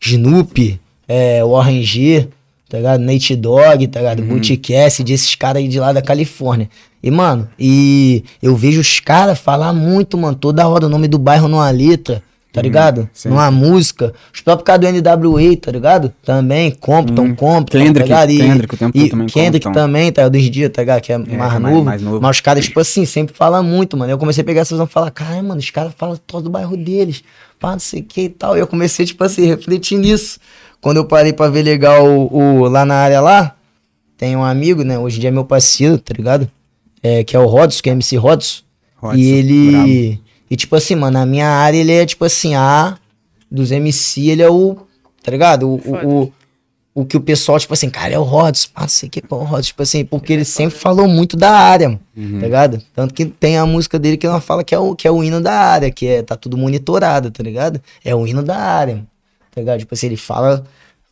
Snoop, 0.00 0.80
é, 1.08 1.42
Warren 1.44 1.82
G, 1.82 2.28
tá 2.68 2.76
ligado? 2.76 3.00
Nate 3.00 3.34
Dogg, 3.34 3.86
tá 3.88 4.00
ligado? 4.00 4.20
Uhum. 4.20 4.28
Boot 4.28 4.56
Cassidy, 4.58 5.12
esses 5.14 5.34
caras 5.34 5.62
aí 5.62 5.68
de 5.68 5.80
lá 5.80 5.92
da 5.92 6.02
Califórnia. 6.02 6.68
E, 7.02 7.10
mano, 7.10 7.48
e 7.58 8.24
eu 8.42 8.54
vejo 8.56 8.80
os 8.80 9.00
caras 9.00 9.38
falar 9.38 9.72
muito, 9.72 10.18
mano, 10.18 10.36
toda 10.36 10.66
hora 10.68 10.86
o 10.86 10.88
nome 10.88 11.06
do 11.08 11.16
bairro 11.18 11.46
numa 11.48 11.70
letra, 11.70 12.20
tá 12.52 12.60
ligado? 12.60 13.02
Uhum. 13.02 13.08
sim. 13.12 13.28
Numa 13.28 13.50
música. 13.52 14.12
Os 14.34 14.40
próprios 14.40 14.66
caras 14.66 14.80
do 14.92 14.98
NWA, 15.00 15.56
tá 15.56 15.70
ligado? 15.70 16.12
Também, 16.24 16.72
Compton, 16.72 17.34
Compton, 17.36 17.78
Uhum. 17.78 17.84
Kendrick, 17.84 18.08
tá 18.10 18.24
ligado? 18.26 18.30
E- 18.30 18.38
Kendrick, 18.38 18.74
o 18.74 18.76
tempo 18.78 18.98
e 18.98 19.08
também 19.08 19.26
Kendrick 19.28 19.64
Compton. 19.66 19.80
também, 19.80 20.10
tá? 20.12 20.28
Dos 20.28 20.50
dias, 20.50 20.70
tá 20.72 20.82
ligado? 20.82 21.00
Que 21.02 21.12
é, 21.12 21.18
mais, 21.18 21.36
mais- 21.38 21.62
novo, 21.62 21.84
mais 21.84 22.02
novo. 22.02 22.20
Mas 22.20 22.36
os 22.36 22.40
caras, 22.40 22.64
tipo 22.64 22.80
assim, 22.80 23.06
sempre 23.06 23.32
falam 23.34 23.62
muito, 23.62 23.96
mano. 23.96 24.10
Eu 24.10 24.18
comecei 24.18 24.42
a 24.42 24.44
pegar 24.44 24.62
essa 24.62 24.74
visão 24.74 24.86
e 24.86 24.88
falar, 24.88 25.10
cara, 25.12 25.40
mano, 25.40 25.60
os 25.60 25.70
caras 25.70 25.92
falam 25.96 26.18
todo 26.26 26.44
do 26.44 26.50
bairro 26.50 26.76
deles, 26.76 27.22
pá, 27.60 27.72
não 27.72 27.78
sei 27.78 28.00
o 28.00 28.04
que 28.04 28.22
e 28.22 28.28
tal. 28.28 28.56
E 28.56 28.60
eu 28.60 28.66
comecei, 28.66 29.06
tipo 29.06 29.22
assim, 29.22 29.44
a 29.52 29.54
refletir 29.54 29.96
nisso. 29.98 30.40
Quando 30.80 30.98
eu 30.98 31.04
parei 31.04 31.32
pra 31.32 31.48
ver 31.48 31.62
legal 31.62 32.06
o, 32.06 32.62
o- 32.62 32.68
lá 32.68 32.84
na 32.84 32.94
área 32.94 33.20
lá, 33.20 33.54
tem 34.16 34.36
um 34.36 34.44
amigo, 34.44 34.82
né? 34.84 34.98
Hoje 34.98 35.16
em 35.16 35.20
dia 35.20 35.28
é 35.28 35.32
meu 35.32 35.44
parceiro, 35.44 35.98
tá 35.98 36.14
ligado? 36.16 36.50
É, 37.02 37.22
que 37.24 37.36
é 37.36 37.38
o 37.38 37.46
Rodson, 37.46 37.82
que 37.82 37.88
é 37.90 37.92
MC 37.92 38.16
Rodson. 38.16 38.62
Rodson, 38.96 39.16
E 39.18 39.26
ele. 39.30 39.70
brabo. 39.70 39.88
E 40.50 40.56
tipo 40.56 40.74
assim, 40.76 40.94
mano, 40.94 41.18
na 41.18 41.26
minha 41.26 41.46
área 41.48 41.76
ele 41.78 41.92
é 41.92 42.06
tipo 42.06 42.24
assim, 42.24 42.54
a 42.54 42.96
dos 43.50 43.70
MC, 43.70 44.28
ele 44.30 44.42
é 44.42 44.50
o. 44.50 44.76
Tá 45.22 45.30
ligado? 45.30 45.74
O, 45.74 45.78
Foda. 45.78 46.06
o, 46.06 46.22
o, 46.22 46.32
o 46.94 47.04
que 47.04 47.16
o 47.16 47.20
pessoal, 47.20 47.58
tipo 47.60 47.74
assim, 47.74 47.90
cara, 47.90 48.14
é 48.14 48.18
o 48.18 48.22
Rodson, 48.22 48.68
pá, 48.74 48.82
não 48.82 48.88
sei 48.88 49.08
o 49.08 49.12
que, 49.12 49.20
pô, 49.20 49.36
o 49.36 49.44
Rodson, 49.44 49.62
tipo 49.68 49.82
assim, 49.82 50.04
porque 50.04 50.32
ele 50.32 50.44
sempre 50.44 50.76
falou 50.78 51.06
muito 51.06 51.36
da 51.36 51.50
área, 51.50 51.88
mano, 51.90 52.00
tá 52.40 52.44
ligado? 52.46 52.82
Tanto 52.94 53.12
que 53.14 53.26
tem 53.26 53.56
a 53.58 53.66
música 53.66 53.98
dele 53.98 54.16
que 54.16 54.26
ela 54.26 54.40
fala 54.40 54.64
que 54.64 54.74
é 54.74 54.78
o, 54.78 54.96
que 54.96 55.06
é 55.06 55.10
o 55.10 55.22
hino 55.22 55.40
da 55.40 55.52
área, 55.52 55.90
que 55.90 56.06
é, 56.06 56.22
tá 56.22 56.34
tudo 56.34 56.56
monitorado, 56.56 57.30
tá 57.30 57.42
ligado? 57.42 57.80
É 58.04 58.14
o 58.14 58.26
hino 58.26 58.42
da 58.42 58.56
área, 58.56 58.94
mano, 58.96 59.06
tá 59.58 59.60
ligado? 59.60 59.78
Tipo 59.80 59.94
assim, 59.94 60.06
ele 60.06 60.16
fala, 60.16 60.64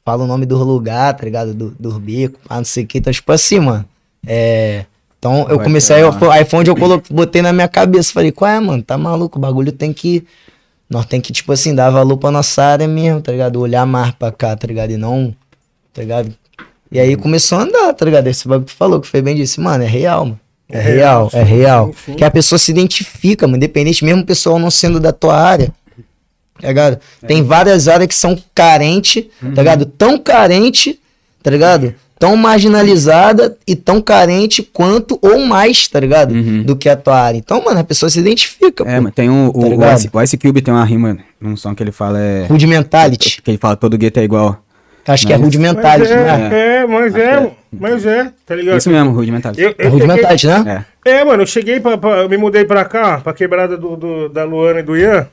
fala 0.05 0.25
o 0.25 0.27
nome 0.27 0.47
do 0.47 0.57
lugar, 0.63 1.15
tá 1.15 1.25
ligado? 1.25 1.53
Do, 1.53 1.71
do 1.79 1.99
beco, 1.99 2.39
pá, 2.47 2.57
não 2.57 2.65
sei 2.65 2.85
o 2.85 2.87
que, 2.87 2.99
então, 2.99 3.13
tipo 3.13 3.31
assim, 3.33 3.59
mano, 3.59 3.85
é. 4.27 4.85
Então 5.19 5.47
eu 5.49 5.57
Vai 5.57 5.65
comecei, 5.67 5.97
aí, 5.97 6.03
eu, 6.03 6.31
aí 6.31 6.45
foi 6.45 6.61
onde 6.61 6.71
eu 6.71 6.77
coloquei, 6.77 7.15
botei 7.15 7.43
na 7.43 7.53
minha 7.53 7.67
cabeça, 7.67 8.13
falei, 8.13 8.31
qual 8.31 8.51
é, 8.51 8.61
mano, 8.61 8.83
tá 8.83 8.97
maluco, 8.97 9.39
o 9.39 9.41
bagulho 9.41 9.73
tem 9.73 9.93
que. 9.93 10.25
Nós 10.89 11.05
tem 11.07 11.21
que, 11.21 11.33
tipo 11.33 11.51
assim, 11.51 11.75
dar 11.75 11.91
valor 11.91 12.17
pra 12.17 12.31
nossa 12.31 12.63
área 12.63 12.87
mesmo, 12.87 13.21
tá 13.21 13.33
ligado? 13.33 13.61
Olhar 13.61 13.85
mais 13.85 14.13
pra 14.13 14.31
cá, 14.31 14.55
tá 14.55 14.69
ligado? 14.69 14.93
E 14.93 14.97
não, 14.97 15.35
tá 15.93 16.01
ligado? 16.03 16.33
E 16.93 17.01
aí 17.01 17.17
começou 17.17 17.59
a 17.59 17.63
andar, 17.63 17.93
tá 17.95 18.05
ligado? 18.05 18.29
Esse 18.29 18.47
bagulho 18.47 18.67
que 18.67 18.73
tu 18.73 18.77
falou, 18.77 19.01
que 19.01 19.09
foi 19.09 19.21
bem 19.21 19.35
disso, 19.35 19.61
mano, 19.61 19.83
é 19.83 19.87
real, 19.89 20.27
mano. 20.27 20.41
É, 20.69 20.79
É 20.79 20.81
real, 20.81 21.27
real, 21.27 21.31
é 21.33 21.43
real. 21.45 21.87
sim, 21.89 22.13
sim. 22.13 22.15
Que 22.15 22.25
a 22.25 22.31
pessoa 22.31 22.59
se 22.59 22.71
identifica, 22.71 23.47
mano, 23.49 23.57
independente, 23.57 24.05
mesmo 24.05 24.23
o 24.23 24.27
pessoal 24.27 24.61
não 24.61 24.71
sendo 24.71 25.01
da 25.01 25.13
tua 25.13 25.37
área. 25.37 25.73
Tá 26.61 26.69
ligado? 26.69 26.99
Tem 27.27 27.43
várias 27.43 27.87
áreas 27.89 28.09
que 28.09 28.15
são 28.15 28.37
carentes, 28.55 29.25
tá 29.55 29.63
ligado? 29.63 29.85
Tão 29.87 30.19
carente, 30.19 30.99
tá 31.43 31.51
ligado? 31.51 31.95
Tão 32.19 32.35
marginalizada 32.37 33.57
e 33.67 33.77
tão 33.77 34.01
carente 34.01 34.63
quanto 34.63 35.19
ou 35.21 35.39
mais, 35.47 35.87
tá 35.87 36.01
ligado? 36.01 36.33
Uhum. 36.35 36.63
Do 36.63 36.75
que 36.75 36.89
a 36.89 36.97
tua 36.97 37.19
área. 37.21 37.37
Então, 37.39 37.63
mano, 37.63 37.81
a 37.81 37.85
pessoa 37.85 38.09
se 38.09 38.19
identifica, 38.21 38.85
É, 38.89 38.97
pô. 38.97 39.03
mas 39.03 39.15
tem 39.15 39.29
um, 39.29 39.51
Tá 39.53 39.59
o, 39.59 39.79
o? 39.79 39.95
Ice, 39.95 40.11
o 40.13 40.23
Ice 40.23 40.39
Cube 40.39 40.63
tem 40.63 40.73
uma 40.73 40.85
rima 40.85 41.19
num 41.41 41.57
som 41.57 41.75
que 41.75 41.83
ele 41.83 41.93
fala 41.93 42.19
é. 42.19 42.47
Rudimentality. 42.47 43.43
Que 43.43 43.51
ele 43.51 43.59
fala 43.59 43.77
todo 43.77 43.99
gueto 43.99 44.19
é 44.19 44.25
igual. 44.25 44.63
Acho 45.07 45.25
que 45.27 45.33
é 45.33 45.37
Mas- 45.37 45.45
rudimentality, 45.45 46.13
Mas 46.13 46.25
né? 46.27 46.51
é, 46.53 46.77
é, 46.83 46.87
mas 46.87 47.15
é, 47.15 47.21
é. 47.21 47.51
mas 47.79 48.07
é, 48.07 48.33
tá 48.45 48.57
ligado? 48.57 48.79
Isso 48.79 48.91
mesmo, 48.91 49.13
rudimentar. 49.13 49.53
Eu, 49.57 49.73
É 49.79 49.87
eu 49.87 49.91
rudimentality, 49.91 50.47
né? 50.49 50.85
É. 51.05 51.11
É, 51.21 51.25
mano, 51.25 51.43
eu 51.43 51.47
cheguei 51.47 51.79
pra, 51.79 51.97
pra- 51.97 52.23
eu 52.23 52.29
me 52.29 52.37
mudei 52.37 52.65
pra 52.65 52.85
cá, 52.85 53.19
pra 53.21 53.33
quebrada 53.33 53.77
do, 53.77 53.95
do- 53.95 54.29
da 54.29 54.43
Luana 54.43 54.81
e 54.81 54.83
do 54.83 54.97
Ian. 54.97 55.29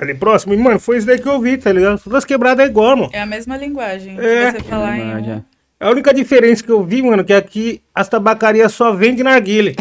Ali 0.00 0.14
próximo, 0.14 0.54
e, 0.54 0.56
mano, 0.56 0.80
foi 0.80 0.96
isso 0.96 1.06
daí 1.06 1.18
que 1.18 1.28
eu 1.28 1.38
vi, 1.38 1.58
tá 1.58 1.70
ligado? 1.70 2.00
Todas 2.02 2.18
as 2.18 2.24
quebradas 2.24 2.64
é 2.64 2.68
igual, 2.68 2.96
mano. 2.96 3.10
É 3.12 3.20
a 3.20 3.26
mesma 3.26 3.54
linguagem. 3.58 4.18
É. 4.18 4.50
Você 4.50 4.60
falar 4.60 4.98
em. 4.98 5.30
É. 5.30 5.42
A 5.78 5.90
única 5.90 6.12
diferença 6.12 6.62
que 6.62 6.70
eu 6.70 6.82
vi, 6.82 7.02
mano, 7.02 7.24
que 7.24 7.32
aqui 7.32 7.82
as 7.94 8.06
tabacarias 8.08 8.72
só 8.72 8.92
vendem 8.92 9.24
narguile. 9.24 9.76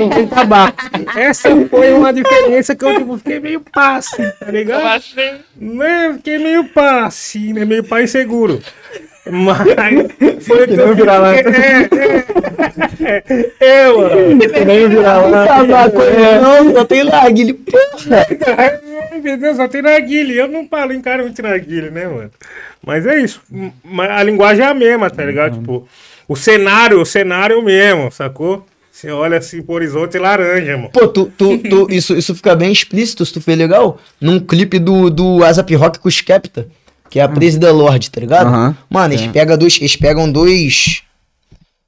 Não 0.00 0.08
tem 0.08 0.26
tabaco. 0.26 0.78
Essa 1.16 1.50
foi 1.66 1.92
uma 1.92 2.12
diferença 2.12 2.74
que 2.74 2.84
eu 2.84 2.98
tipo, 2.98 3.18
fiquei 3.18 3.38
meio 3.38 3.60
passe, 3.60 4.32
tá 4.38 4.50
ligado? 4.50 4.82
Né? 5.54 6.14
Fiquei 6.14 6.38
meio 6.38 6.64
passe, 6.68 7.52
né? 7.52 7.64
Meio 7.66 7.84
pai 7.84 8.06
seguro. 8.06 8.62
Mas 9.30 10.42
foi 10.44 10.66
que 10.66 10.74
eu 10.74 10.94
virar 10.94 11.18
lá. 11.18 11.34
É, 11.36 11.40
é, 11.40 13.24
é, 13.30 13.50
é, 13.60 13.92
mano. 13.92 14.36
Nem 14.66 14.88
virar 14.88 15.18
lá. 15.26 15.46
Tabaco, 15.46 15.98
não, 16.42 16.72
só 16.74 16.84
tem 16.84 17.02
larguilho, 17.02 17.54
porra. 17.54 18.26
Meu 19.22 19.36
Deus, 19.36 19.56
só 19.56 19.68
tem 19.68 19.82
narguile. 19.82 20.36
Eu 20.36 20.48
não 20.48 20.66
falo 20.68 20.92
em 20.92 21.00
cara 21.00 21.22
muito 21.22 21.42
narguile, 21.42 21.90
né, 21.90 22.06
mano? 22.06 22.30
Mas 22.84 23.06
é 23.06 23.18
isso. 23.20 23.40
A 24.10 24.22
linguagem 24.22 24.64
é 24.64 24.68
a 24.68 24.74
mesma, 24.74 25.10
tá 25.10 25.24
ligado? 25.24 25.58
Tipo, 25.58 25.86
o 26.28 26.36
cenário, 26.36 27.00
o 27.00 27.06
cenário 27.06 27.54
é 27.56 27.58
o 27.58 27.62
mesmo, 27.64 28.10
sacou? 28.10 28.64
Você 28.92 29.10
olha 29.10 29.38
assim 29.38 29.62
pro 29.62 29.74
horizonte 29.76 30.16
e 30.16 30.18
laranja, 30.20 30.76
mano. 30.76 30.90
Pô, 30.90 31.06
tu, 31.06 31.26
tu, 31.36 31.56
tu- 31.58 31.86
isso, 31.88 32.16
isso 32.16 32.34
fica 32.34 32.56
bem 32.56 32.72
explícito, 32.72 33.24
se 33.24 33.32
tu 33.32 33.40
fez 33.40 33.56
legal, 33.56 34.00
num 34.20 34.40
clipe 34.40 34.78
do, 34.80 35.08
do 35.08 35.44
Asap 35.44 35.72
Rock 35.76 36.00
com 36.00 36.08
o 36.08 36.10
Skepta, 36.10 36.66
que 37.10 37.18
é 37.18 37.22
a 37.22 37.28
Praise 37.28 37.58
the 37.58 37.70
Lord, 37.70 38.10
tá 38.10 38.20
ligado? 38.20 38.46
Aham, 38.48 38.76
Mano, 38.90 39.14
eles, 39.14 39.26
é. 39.26 39.28
pegam 39.32 39.56
dois, 39.58 39.76
eles 39.78 39.96
pegam 39.96 40.30
dois... 40.30 41.02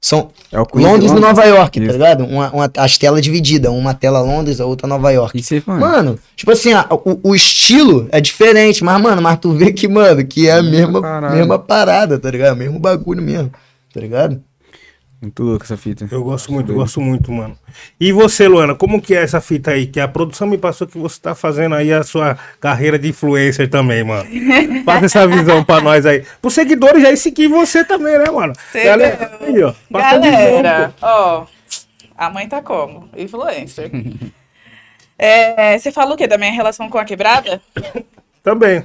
São 0.03 0.31
É 0.51 0.57
Londres 0.57 1.11
e 1.11 1.19
Nova 1.19 1.43
York, 1.45 1.79
tá 1.79 1.85
Isso. 1.85 1.93
ligado? 1.93 2.25
Uma, 2.25 2.49
uma, 2.51 2.71
as 2.77 2.97
telas 2.97 3.21
divididas, 3.21 3.71
uma 3.71 3.93
tela 3.93 4.19
Londres, 4.19 4.59
a 4.59 4.65
outra 4.65 4.87
Nova 4.87 5.11
York. 5.11 5.37
Isso 5.39 5.53
aí, 5.53 5.63
mano. 5.63 5.79
Mano, 5.79 6.19
tipo 6.35 6.51
assim, 6.51 6.73
a- 6.73 6.87
o, 6.89 7.19
o 7.29 7.35
estilo 7.35 8.07
é 8.11 8.19
diferente, 8.19 8.83
mas, 8.83 8.99
mano, 8.99 9.21
mas 9.21 9.37
tu 9.37 9.51
vê 9.51 9.71
que, 9.71 9.87
mano, 9.87 10.25
que 10.25 10.47
é 10.49 10.53
a 10.53 10.63
mesma, 10.63 10.99
mesma 11.29 11.59
parada, 11.59 12.17
tá 12.17 12.31
ligado? 12.31 12.57
Mesmo 12.57 12.79
bagulho 12.79 13.21
mesmo, 13.21 13.51
tá 13.93 13.99
ligado? 13.99 14.41
Muito 15.21 15.43
louco 15.43 15.63
essa 15.63 15.77
fita. 15.77 16.07
Eu 16.09 16.23
gosto 16.23 16.51
muito, 16.51 16.71
eu 16.71 16.75
gosto 16.75 16.99
muito, 16.99 17.31
mano. 17.31 17.55
E 17.99 18.11
você, 18.11 18.47
Luana, 18.47 18.73
como 18.73 18.99
que 18.99 19.13
é 19.13 19.21
essa 19.21 19.39
fita 19.39 19.69
aí? 19.69 19.85
Que 19.85 19.99
a 19.99 20.07
produção 20.07 20.47
me 20.47 20.57
passou 20.57 20.87
que 20.87 20.97
você 20.97 21.21
tá 21.21 21.35
fazendo 21.35 21.75
aí 21.75 21.93
a 21.93 22.01
sua 22.01 22.35
carreira 22.59 22.97
de 22.97 23.09
influencer 23.09 23.69
também, 23.69 24.03
mano. 24.03 24.27
Passa 24.83 25.05
essa 25.05 25.27
visão 25.27 25.63
pra 25.63 25.79
nós 25.79 26.07
aí. 26.07 26.25
Os 26.41 26.53
seguidores 26.55 27.03
já 27.03 27.15
seguir 27.15 27.47
você 27.47 27.83
também, 27.83 28.17
né, 28.17 28.31
mano? 28.31 28.53
Sei 28.71 28.85
Galera, 28.85 29.37
não. 29.39 29.47
aí, 29.47 29.63
ó. 29.63 29.73
Galera, 29.91 30.93
ó. 30.99 31.45
A 32.17 32.29
mãe 32.31 32.47
tá 32.49 32.61
como? 32.63 33.07
Influencer. 33.15 33.91
É, 35.23 35.77
você 35.77 35.91
falou 35.91 36.15
o 36.15 36.17
quê? 36.17 36.25
Da 36.25 36.35
minha 36.35 36.51
relação 36.51 36.89
com 36.89 36.97
a 36.97 37.05
quebrada? 37.05 37.61
Também. 38.41 38.83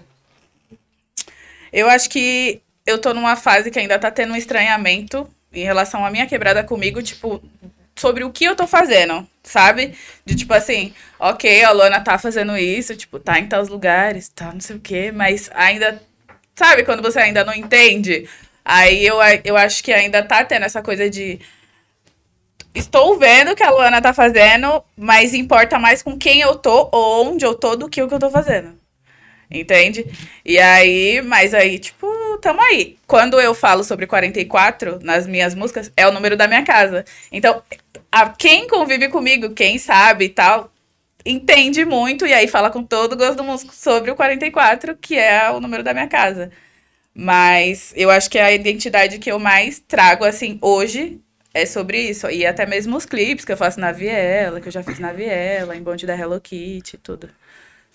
Eu 1.73 1.89
acho 1.89 2.11
que 2.11 2.61
eu 2.85 2.99
tô 2.99 3.15
numa 3.15 3.37
fase 3.37 3.71
que 3.71 3.79
ainda 3.79 3.99
tá 3.99 4.11
tendo 4.11 4.35
um 4.35 4.37
estranhamento 4.37 5.27
em 5.61 5.65
relação 5.65 6.05
à 6.05 6.11
minha 6.11 6.27
quebrada 6.27 6.63
comigo, 6.63 7.03
tipo, 7.03 7.43
sobre 7.97 8.25
o 8.25 8.31
que 8.31 8.45
eu 8.45 8.55
tô 8.55 8.67
fazendo, 8.67 9.27
sabe? 9.43 9.95
De 10.25 10.37
tipo 10.37 10.53
assim, 10.53 10.95
ok, 11.19 11.65
a 11.65 11.73
Luana 11.73 12.01
tá 12.01 12.19
fazendo 12.19 12.57
isso, 12.57 12.95
tipo, 12.95 13.19
tá 13.19 13.39
em 13.39 13.49
tais 13.49 13.69
lugares, 13.69 14.29
tá 14.29 14.53
não 14.53 14.61
sei 14.61 14.77
o 14.77 14.81
quê, 14.81 15.11
mas 15.13 15.51
ainda. 15.55 16.01
Sabe 16.55 16.85
quando 16.85 17.03
você 17.03 17.19
ainda 17.19 17.45
não 17.45 17.55
entende? 17.55 18.29
Aí 18.65 19.05
eu, 19.07 19.19
eu 19.45 19.57
acho 19.57 19.85
que 19.85 19.93
ainda 19.93 20.23
tá 20.23 20.45
tendo 20.45 20.65
essa 20.65 20.83
coisa 20.83 21.09
de. 21.09 21.41
Estou 22.75 23.19
vendo 23.19 23.53
o 23.53 23.57
que 23.57 23.63
a 23.63 23.71
Luana 23.71 24.03
tá 24.03 24.13
fazendo, 24.13 24.83
mas 24.97 25.33
importa 25.33 25.79
mais 25.79 26.03
com 26.03 26.19
quem 26.19 26.41
eu 26.41 26.57
tô 26.57 26.89
ou 26.93 27.27
onde 27.27 27.45
eu 27.45 27.55
tô 27.55 27.77
do 27.77 27.89
que 27.89 28.03
o 28.03 28.09
que 28.09 28.15
eu 28.15 28.19
tô 28.19 28.31
fazendo. 28.31 28.79
Entende? 29.51 30.05
E 30.45 30.59
aí, 30.59 31.23
mas 31.23 31.55
aí, 31.55 31.79
tipo, 31.79 32.07
tamo 32.41 32.61
aí. 32.61 32.97
Quando 33.07 33.41
eu 33.41 33.55
falo 33.55 33.85
sobre 33.85 34.07
44 34.07 34.99
nas 35.03 35.27
minhas 35.27 35.55
músicas, 35.55 35.91
é 35.97 36.07
o 36.07 36.13
número 36.13 36.37
da 36.37 36.49
minha 36.49 36.65
casa. 36.65 37.05
Então, 37.31 37.63
a, 38.11 38.29
quem 38.31 38.67
convive 38.69 39.09
comigo, 39.09 39.51
quem 39.55 39.79
sabe 39.79 40.27
e 40.27 40.29
tal, 40.29 40.73
entende 41.25 41.85
muito 41.85 42.27
e 42.27 42.33
aí 42.33 42.49
fala 42.49 42.71
com 42.71 42.83
todo 42.83 43.13
o 43.13 43.17
gosto 43.17 43.37
do 43.37 43.45
músico 43.45 43.75
sobre 43.75 44.11
o 44.11 44.17
44, 44.17 44.97
que 44.97 45.17
é 45.19 45.51
o 45.51 45.61
número 45.61 45.83
da 45.83 45.93
minha 45.93 46.09
casa. 46.09 46.51
Mas 47.15 47.93
eu 47.97 48.11
acho 48.11 48.29
que 48.31 48.39
a 48.39 48.53
identidade 48.53 49.19
que 49.19 49.31
eu 49.31 49.39
mais 49.39 49.81
trago, 49.81 50.25
assim, 50.25 50.59
hoje 50.61 51.21
é 51.55 51.65
sobre 51.65 51.99
isso. 52.01 52.29
E 52.29 52.45
até 52.45 52.67
mesmo 52.67 52.97
os 52.97 53.07
clipes 53.07 53.45
que 53.45 53.53
eu 53.53 53.57
faço 53.57 53.81
na 53.81 53.93
Viela, 53.93 54.61
que 54.61 54.69
eu 54.69 54.73
já 54.73 54.83
fiz 54.83 54.99
na 54.99 55.13
Viela, 55.13 55.75
em 55.77 55.83
Bonde 55.83 56.07
da 56.07 56.17
Hello 56.17 56.39
Kitty, 56.41 56.99
tudo. 56.99 57.31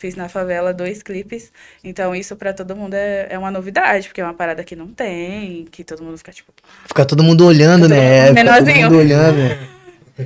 Fiz 0.02 0.16
na 0.16 0.28
favela 0.28 0.74
dois 0.74 1.04
clipes. 1.04 1.52
Então, 1.84 2.16
isso 2.16 2.36
para 2.36 2.52
todo 2.54 2.76
mundo 2.76 2.96
é, 2.96 3.28
é 3.30 3.38
uma 3.38 3.52
novidade, 3.52 4.08
porque 4.08 4.20
é 4.20 4.24
uma 4.24 4.34
parada 4.34 4.64
que 4.64 4.76
não 4.76 4.88
tem, 4.88 5.68
que 5.70 5.84
todo 5.84 6.02
mundo 6.02 6.18
fica 6.18 6.32
tipo. 6.32 6.52
Fica 6.88 7.06
todo 7.06 7.22
mundo 7.22 7.46
olhando, 7.46 7.88
né? 7.88 8.30
Fica 8.34 8.58
todo 8.58 8.76
mundo 8.76 8.98
olhando. 8.98 9.38
Né? 9.38 9.60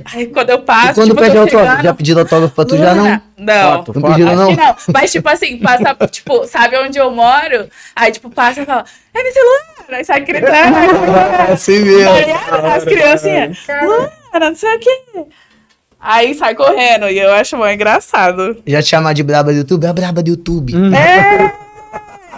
Aí 0.14 0.28
quando 0.28 0.48
eu 0.48 0.60
passo. 0.60 0.92
E 0.92 0.94
quando 0.94 1.10
tipo, 1.10 1.20
pede 1.20 1.36
autógrafo, 1.36 1.66
chegando... 1.66 1.84
já 1.84 1.92
pediu 1.94 2.18
autógrafo 2.18 2.54
pra 2.54 2.64
tu 2.64 2.78
já 2.78 2.94
não? 2.94 3.22
Não. 3.36 3.84
Foto, 3.84 4.00
não 4.00 4.08
pediu, 4.08 4.26
não? 4.34 4.50
não. 4.52 4.76
Mas, 4.94 5.12
tipo 5.12 5.28
assim, 5.28 5.58
passa, 5.58 5.94
tipo, 6.08 6.46
sabe 6.46 6.78
onde 6.78 6.96
eu 6.96 7.10
moro? 7.10 7.68
Aí, 7.94 8.12
tipo, 8.12 8.30
passa 8.30 8.62
e 8.62 8.64
fala, 8.64 8.82
é 9.12 9.20
MC 9.20 9.38
Luana, 9.38 9.98
aí 9.98 10.04
sai 10.06 10.20
gritando. 10.20 10.46
É 11.48 11.52
assim 11.52 11.80
mesmo. 11.80 12.10
Aí, 12.12 12.32
as 12.74 12.82
criancinhas, 12.82 13.58
Luana, 13.82 14.10
não 14.40 14.54
sei 14.54 14.74
o 14.74 14.78
quê. 14.80 15.02
Aí 16.00 16.34
sai 16.34 16.54
correndo, 16.54 17.08
e 17.08 17.18
eu 17.18 17.32
acho 17.32 17.56
muito 17.56 17.72
engraçado. 17.74 18.56
Já 18.66 18.82
te 18.82 18.88
chamar 18.88 19.12
de 19.12 19.22
braba 19.22 19.52
do 19.52 19.58
YouTube? 19.58 19.84
É 19.84 19.88
a 19.88 19.92
braba 19.92 20.22
do 20.22 20.28
YouTube. 20.30 20.76
Hum. 20.76 20.94
É! 20.94 21.52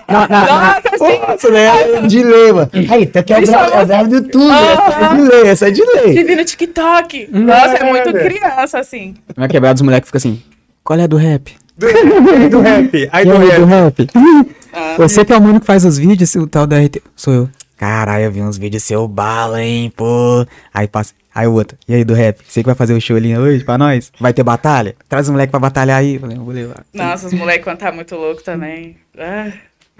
Não, 0.08 0.20
não, 0.20 0.46
Nossa, 0.46 0.82
não. 0.98 1.28
Nossa, 1.28 1.50
né? 1.50 1.66
É 1.66 2.52
mano. 2.52 2.70
Aí, 2.90 3.06
tu 3.06 3.22
quer 3.24 3.42
o 3.42 3.86
brabo 3.86 4.08
do 4.08 4.14
YouTube. 4.16 4.50
Essa 4.50 5.04
é 5.04 5.14
de 5.14 5.22
lei, 5.22 5.48
essa 5.48 5.68
é 5.68 5.70
de 5.70 5.82
lei. 5.84 6.14
Vive 6.14 6.36
no 6.36 6.44
TikTok. 6.44 7.28
Nossa, 7.30 7.74
é 7.74 7.84
muito 7.84 8.12
criança, 8.12 8.78
assim. 8.78 9.14
Não 9.36 9.44
é 9.44 9.48
quebrado, 9.48 9.76
os 9.76 9.82
moleques 9.82 10.08
ficam 10.08 10.18
assim, 10.18 10.42
qual 10.82 10.98
é 10.98 11.06
do 11.06 11.18
rap? 11.18 11.54
Do, 11.76 11.86
do 12.50 12.60
rap. 12.60 13.08
Aí 13.12 13.24
do, 13.26 13.32
do 13.32 13.64
rap. 13.66 14.08
Ah, 14.72 14.94
Você 14.96 15.24
que 15.24 15.32
é 15.32 15.36
o 15.36 15.42
mano 15.42 15.60
que 15.60 15.66
faz 15.66 15.84
os 15.84 15.98
vídeos, 15.98 16.34
o 16.36 16.46
tal 16.46 16.66
da 16.66 16.78
RT. 16.80 17.02
Sou 17.14 17.34
eu. 17.34 17.48
Caralho, 17.76 18.24
eu 18.24 18.32
vi 18.32 18.40
uns 18.40 18.56
vídeos 18.58 18.82
seu 18.82 19.06
bala, 19.06 19.62
hein, 19.62 19.92
pô. 19.94 20.46
Aí 20.72 20.88
passa. 20.88 21.12
Aí 21.38 21.46
o 21.46 21.52
outro, 21.52 21.78
e 21.86 21.94
aí 21.94 22.04
do 22.04 22.14
rap, 22.14 22.40
você 22.44 22.64
que 22.64 22.66
vai 22.66 22.74
fazer 22.74 22.94
o 22.94 23.00
show 23.00 23.16
ali 23.16 23.38
hoje 23.38 23.62
pra 23.62 23.78
nós? 23.78 24.10
Vai 24.18 24.34
ter 24.34 24.42
batalha? 24.42 24.96
Traz 25.08 25.26
os 25.26 25.30
moleques 25.30 25.52
pra 25.52 25.60
batalhar 25.60 25.96
aí. 25.96 26.18
Falei, 26.18 26.36
vou 26.36 26.52
levar. 26.52 26.84
Nossa, 26.92 27.28
os 27.28 27.32
moleques 27.32 27.62
quando 27.62 27.78
tá 27.78 27.92
muito 27.92 28.16
louco 28.16 28.42
também. 28.42 28.96
Ah. 29.16 29.52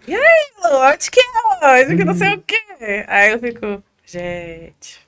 E 0.08 0.16
aí, 0.16 0.50
Lu, 0.64 0.80
onde 0.80 1.08
que 1.08 1.20
é 1.20 1.84
hoje? 1.84 1.96
Que 1.96 2.04
não 2.04 2.14
sei 2.14 2.34
o 2.34 2.42
quê. 2.44 3.04
Aí 3.06 3.30
eu 3.30 3.38
fico, 3.38 3.80
gente. 4.04 4.98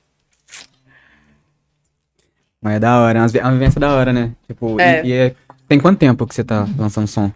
Mas 2.61 2.75
é 2.75 2.79
da 2.79 3.01
hora, 3.01 3.19
é 3.19 3.41
uma 3.41 3.51
vivência 3.51 3.81
da 3.81 3.93
hora, 3.93 4.13
né? 4.13 4.31
Tipo, 4.47 4.79
é. 4.79 5.03
E, 5.03 5.09
e 5.09 5.13
é... 5.13 5.35
tem 5.67 5.81
quanto 5.81 5.99
tempo 5.99 6.25
que 6.25 6.33
você 6.33 6.45
tá 6.45 6.65
lançando 6.77 7.07
som? 7.07 7.29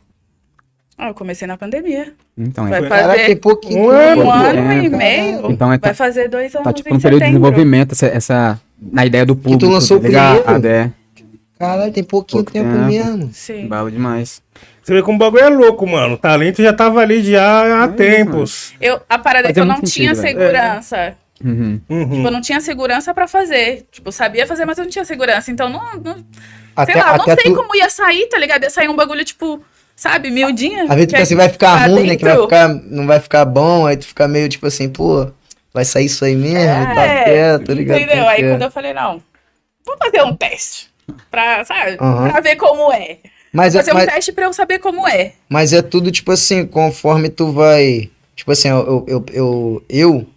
Ah, 0.98 1.10
eu 1.10 1.14
comecei 1.14 1.46
na 1.46 1.58
pandemia. 1.58 2.14
Então, 2.38 2.70
vai 2.70 2.80
é. 2.80 2.88
fazer 2.88 3.02
Caraca, 3.02 3.26
tem 3.26 3.36
pouquinho. 3.36 3.84
Um 3.84 3.90
ano, 3.90 4.24
um 4.24 4.32
ano 4.32 4.74
e 4.74 4.90
meio. 4.90 5.52
Então, 5.52 5.74
é, 5.74 5.78
vai 5.78 5.94
fazer 5.94 6.30
dois 6.30 6.56
anos 6.56 6.64
Tá 6.64 6.72
tipo 6.72 6.96
um 6.96 6.98
período 6.98 7.22
de 7.22 7.28
desenvolvimento, 7.28 7.92
essa, 7.92 8.06
essa, 8.08 8.62
na 8.82 9.06
ideia 9.06 9.26
do 9.26 9.36
público. 9.36 9.60
Que 9.60 9.66
tu 9.66 9.72
lançou 9.72 10.00
tá 10.00 10.08
primeiro. 10.44 10.68
É. 10.68 10.92
Caralho, 11.58 11.92
tem 11.92 12.04
pouquinho 12.04 12.44
Pouco 12.44 12.52
tempo, 12.52 12.70
tempo. 12.70 12.86
mesmo. 12.86 13.30
Sim. 13.34 13.68
Bala 13.68 13.90
demais. 13.90 14.42
Você 14.84 14.94
vê 14.94 15.02
como 15.02 15.16
o 15.16 15.20
bagulho 15.20 15.44
é 15.44 15.50
louco, 15.50 15.88
mano. 15.88 16.16
O 16.16 16.18
talento 16.18 16.62
já 16.62 16.74
tava 16.74 17.00
ali 17.00 17.24
já 17.24 17.82
há 17.82 17.86
É, 17.86 17.88
tempos. 17.88 18.74
Eu, 18.80 19.00
a 19.10 19.18
parada 19.18 19.50
é 19.50 19.54
que 19.54 19.60
eu 19.60 19.66
não 19.66 19.76
muito 19.76 19.90
tinha 19.90 20.14
sentido, 20.14 20.38
velho. 20.38 20.52
segurança. 20.54 21.16
Uhum. 21.44 21.82
Uhum. 21.90 22.10
Tipo, 22.10 22.28
eu 22.28 22.32
não 22.32 22.42
tinha 22.42 22.60
segurança 22.62 23.14
pra 23.14 23.28
fazer. 23.28 23.86
Tipo, 23.92 24.10
eu 24.10 24.12
sabia 24.12 24.46
fazer, 24.46 24.66
mas 24.66 24.78
eu 24.78 24.84
não 24.84 24.92
tinha 24.92 25.06
segurança. 25.06 25.50
Então, 25.50 25.70
não, 25.70 25.82
não 26.04 26.18
Até, 26.76 26.92
sei 26.94 27.02
lá, 27.02 27.18
não 27.18 27.26
sei 27.26 27.36
tu, 27.38 27.56
como 27.56 27.76
ia 27.76 27.90
sair, 27.90 28.28
tá 28.28 28.38
ligado? 28.38 28.64
Ia 28.64 28.70
sair 28.70 28.90
um 28.90 28.96
bagulho, 28.96 29.24
tipo, 29.26 29.62
sabe, 29.96 30.30
miudinha. 30.30 30.84
Às 30.84 30.90
vezes 30.90 31.08
tu 31.08 31.12
que 31.12 31.18
pensa 31.18 31.30
que 31.30 31.36
vai 31.36 31.50
ficar 31.50 31.88
ruim, 31.90 32.08
né? 32.08 32.16
Que 32.16 32.24
vai 32.24 32.34
dentro. 32.34 32.44
ficar, 32.50 32.68
não 32.70 33.08
vai 33.08 33.20
ficar 33.20 33.46
bom, 33.46 33.88
aí 33.88 33.98
tu 33.98 34.06
fica 34.06 34.28
meio 34.28 34.48
tipo 34.50 34.68
assim, 34.68 34.90
pô, 34.90 35.28
vai 35.76 35.86
sair 35.86 36.06
isso 36.06 36.26
aí 36.26 36.36
mesmo, 36.36 36.58
É, 36.58 36.96
tá 36.96 37.24
quieto, 37.26 37.66
tá 37.66 37.74
ligado? 37.74 37.98
Entendeu? 38.00 38.24
Tá 38.24 38.30
Aí 38.32 38.42
quando 38.50 38.62
eu 38.64 38.72
falei, 38.72 38.94
não, 38.94 39.22
vou 39.86 39.96
fazer 39.98 40.22
um 40.24 40.36
teste. 40.36 40.90
Pra, 41.30 41.64
sabe? 41.64 41.98
Aham. 42.02 42.30
Pra 42.32 42.42
ver 42.42 42.56
como 42.56 42.92
é. 42.92 43.20
Mas, 43.54 43.74
Vou 43.74 43.82
é, 43.82 43.84
fazer 43.86 43.92
um 43.96 44.00
mas, 44.06 44.14
teste 44.14 44.32
pra 44.32 44.46
eu 44.46 44.54
saber 44.54 44.80
como 44.80 45.08
é. 45.08 45.34
mas 45.48 45.72
é 45.72 45.82
tudo 45.82 46.12
tipo 46.12 46.32
assim, 46.32 46.66
conforme 46.66 47.30
tu 47.30 47.52
vai. 47.52 48.10
Tipo 48.36 48.52
assim, 48.52 48.70
eu. 48.70 49.06
Eu, 49.08 49.26
eu, 49.32 49.86
eu, 49.88 50.28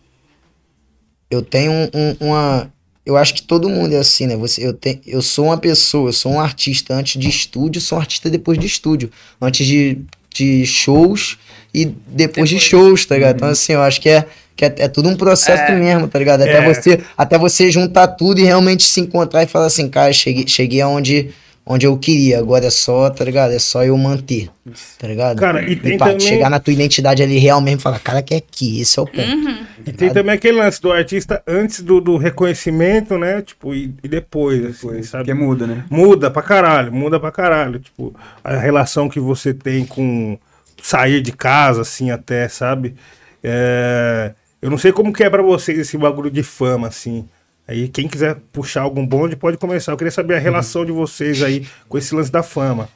eu 1.30 1.42
tenho 1.42 1.72
um- 1.72 1.90
um- 1.94 2.16
uma. 2.20 2.72
Eu 3.04 3.16
acho 3.16 3.32
que 3.34 3.42
todo 3.42 3.68
mundo 3.70 3.94
é 3.94 3.98
assim, 3.98 4.26
né? 4.26 4.36
Você, 4.36 4.66
eu, 4.66 4.72
te, 4.74 5.00
eu 5.06 5.22
sou 5.22 5.46
uma 5.46 5.56
pessoa, 5.56 6.10
eu 6.10 6.12
sou 6.12 6.32
um 6.32 6.40
artista 6.40 6.92
antes 6.94 7.18
de 7.20 7.28
estúdio, 7.28 7.80
sou 7.80 7.96
um 7.96 8.00
artista 8.00 8.28
depois 8.28 8.58
de 8.58 8.66
estúdio. 8.66 9.10
Antes 9.40 9.66
de, 9.66 9.98
de 10.34 10.66
shows 10.66 11.38
e 11.72 11.86
depois, 11.86 12.48
de 12.50 12.56
Depois. 12.56 12.62
shows, 12.62 13.06
tá 13.06 13.14
ligado? 13.14 13.36
Então, 13.36 13.48
assim, 13.48 13.72
eu 13.72 13.80
acho 13.82 14.00
que 14.00 14.10
é, 14.10 14.26
que 14.58 14.64
é, 14.64 14.74
é 14.78 14.88
tudo 14.88 15.08
um 15.08 15.14
processo 15.16 15.62
É. 15.70 15.78
mesmo, 15.78 16.08
tá 16.08 16.18
ligado? 16.18 16.40
Até, 16.42 16.54
É. 16.56 16.74
você, 16.74 17.00
até 17.16 17.38
você 17.38 17.70
juntar 17.70 18.08
tudo 18.08 18.40
e 18.40 18.42
realmente 18.44 18.82
se 18.82 19.00
encontrar 19.00 19.44
e 19.44 19.46
falar 19.46 19.66
assim, 19.66 19.88
cara, 19.88 20.12
cheguei, 20.12 20.48
cheguei 20.48 20.80
aonde, 20.80 21.30
onde 21.64 21.86
eu 21.86 21.96
queria. 21.96 22.40
Agora 22.40 22.66
é 22.66 22.70
só, 22.70 23.08
tá 23.08 23.24
ligado? 23.24 23.52
É 23.52 23.58
só 23.60 23.84
eu 23.84 23.96
manter, 23.96 24.50
tá 24.98 25.06
ligado? 25.06 25.38
Cara, 25.38 25.62
e 25.62 25.76
tem 25.76 25.96
pá, 25.96 26.06
também- 26.06 26.18
chegar 26.26 26.50
na 26.50 26.58
tua 26.58 26.72
identidade 26.72 27.22
ali 27.22 27.38
real 27.38 27.60
mesmo 27.60 27.78
e 27.78 27.82
falar, 27.82 28.00
cara, 28.00 28.20
que 28.20 28.34
é 28.34 28.38
aqui, 28.38 28.80
esse 28.80 28.98
é 28.98 29.02
o 29.02 29.06
ponto. 29.06 29.20
Uhum. 29.20 29.58
E 29.86 29.92
tem 29.92 30.10
também 30.12 30.34
aquele 30.34 30.58
lance 30.58 30.82
do 30.82 30.90
artista 30.90 31.40
antes 31.46 31.80
do, 31.80 32.00
do 32.00 32.16
reconhecimento, 32.16 33.16
né? 33.16 33.40
Tipo, 33.42 33.72
e, 33.72 33.94
e 34.02 34.08
depois, 34.08 34.64
assim, 34.66 35.04
sabe? 35.04 35.24
Porque 35.26 35.34
muda, 35.34 35.68
né? 35.68 35.84
Muda 35.88 36.32
pra 36.32 36.42
caralho, 36.42 36.92
muda 36.92 37.20
pra 37.20 37.30
caralho. 37.30 37.78
Tipo, 37.78 38.12
a 38.42 38.56
relação 38.56 39.08
que 39.08 39.20
você 39.20 39.54
tem 39.54 39.84
com 39.84 40.36
sair 40.82 41.22
de 41.22 41.30
casa, 41.30 41.82
assim, 41.82 42.10
até, 42.10 42.48
sabe? 42.48 42.96
É, 43.44 44.32
Eu 44.60 44.70
não 44.70 44.78
sei 44.78 44.92
como 44.92 45.12
que 45.12 45.22
é 45.22 45.30
pra 45.30 45.42
vocês 45.42 45.78
esse 45.78 45.96
bagulho 45.96 46.30
de 46.30 46.42
fama, 46.42 46.88
assim. 46.88 47.24
Aí, 47.66 47.86
quem 47.88 48.08
quiser 48.08 48.36
puxar 48.52 48.82
algum 48.82 49.06
bonde, 49.06 49.36
pode 49.36 49.56
começar. 49.58 49.92
Eu 49.92 49.96
queria 49.96 50.10
saber 50.10 50.36
a 50.36 50.38
relação 50.38 50.84
de 50.84 50.92
vocês 50.92 51.42
aí 51.42 51.66
com 51.88 51.98
esse 51.98 52.14
lance 52.14 52.32
da 52.32 52.42
fama. 52.42 52.88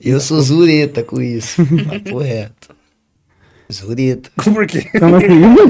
Eu 0.00 0.20
sou 0.20 0.40
zureta 0.40 1.02
com 1.02 1.20
isso. 1.20 1.62
Papo 1.84 2.18
reto. 2.18 2.74
Zureta. 3.72 4.30
Por 4.42 4.66
quê? 4.66 4.86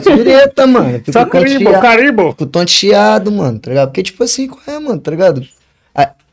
Zureta, 0.03 0.67
mano. 0.67 0.99
Fico 0.99 1.13
Só 1.13 1.25
carimbo, 1.27 1.65
tonteado- 1.65 1.83
carimbo. 1.83 2.31
Fico 2.33 2.47
tonteado, 2.47 3.33
mano, 3.33 3.59
tá 3.59 3.71
ligado? 3.71 3.89
Porque, 3.89 4.03
tipo 4.03 4.23
assim, 4.25 4.47
qual 4.49 4.63
é, 4.67 4.79
mano, 4.79 5.01
tá 5.01 5.11
ligado? 5.11 5.47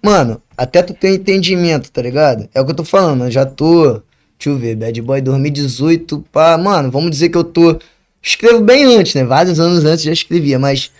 Mano, 0.03 0.41
até 0.57 0.81
tu 0.81 0.95
ter 0.95 1.11
um 1.11 1.13
entendimento, 1.13 1.91
tá 1.91 2.01
ligado? 2.01 2.49
É 2.55 2.59
o 2.59 2.65
que 2.65 2.71
eu 2.71 2.75
tô 2.75 2.83
falando, 2.83 3.25
eu 3.25 3.29
já 3.31 3.45
tô. 3.45 4.01
Deixa 4.39 4.49
eu 4.49 4.57
ver, 4.57 4.75
Bad 4.75 4.99
Boy 4.99 5.21
2018, 5.21 6.25
pá. 6.31 6.57
Mano, 6.57 6.89
vamos 6.89 7.11
dizer 7.11 7.29
que 7.29 7.37
eu 7.37 7.43
tô. 7.43 7.79
Escrevo 8.21 8.61
bem 8.61 8.95
antes, 8.95 9.15
né? 9.15 9.23
Vários 9.23 9.59
anos 9.59 9.83
antes 9.83 10.03
já 10.03 10.11
escrevia, 10.11 10.59
mas 10.59 10.91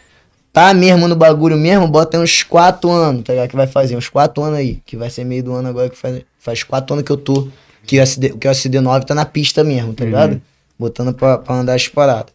tá 0.52 0.74
mesmo 0.74 1.08
no 1.08 1.16
bagulho 1.16 1.56
mesmo, 1.56 1.88
bota 1.88 2.18
aí 2.18 2.24
uns 2.24 2.44
4 2.44 2.90
anos, 2.90 3.24
tá 3.24 3.34
ligado? 3.34 3.50
Que 3.50 3.56
vai 3.56 3.68
fazer 3.68 3.96
uns 3.96 4.10
4 4.10 4.44
anos 4.44 4.60
aí. 4.60 4.82
Que 4.86 4.98
vai 4.98 5.10
ser 5.10 5.24
meio 5.24 5.44
do 5.44 5.54
ano 5.54 5.70
agora, 5.70 5.90
que 5.90 5.98
faz, 5.98 6.22
faz 6.40 6.64
4 6.64 6.94
anos 6.94 7.06
que 7.06 7.12
eu 7.12 7.18
tô. 7.18 7.48
Que 7.86 8.00
o, 8.00 8.02
SD, 8.02 8.30
que 8.32 8.48
o 8.48 8.52
SD9 8.52 9.06
tá 9.06 9.16
na 9.16 9.26
pista 9.26 9.64
mesmo, 9.64 9.94
tá 9.94 10.06
ligado? 10.06 10.42
Botando 10.78 11.14
pra, 11.14 11.38
pra 11.38 11.56
andar 11.56 11.76
as 11.76 11.88
paradas. 11.88 12.34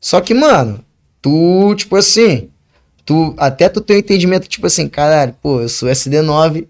Só 0.00 0.20
que, 0.20 0.32
mano, 0.32 0.82
tu, 1.20 1.74
tipo 1.74 1.96
assim, 1.96 2.48
tu 3.04 3.34
até 3.36 3.68
tu 3.68 3.80
tem 3.80 3.96
um 3.96 4.00
entendimento, 4.00 4.48
tipo 4.48 4.66
assim, 4.66 4.88
caralho, 4.88 5.34
pô, 5.42 5.60
eu 5.60 5.68
sou 5.68 5.88
SD9, 5.88 6.66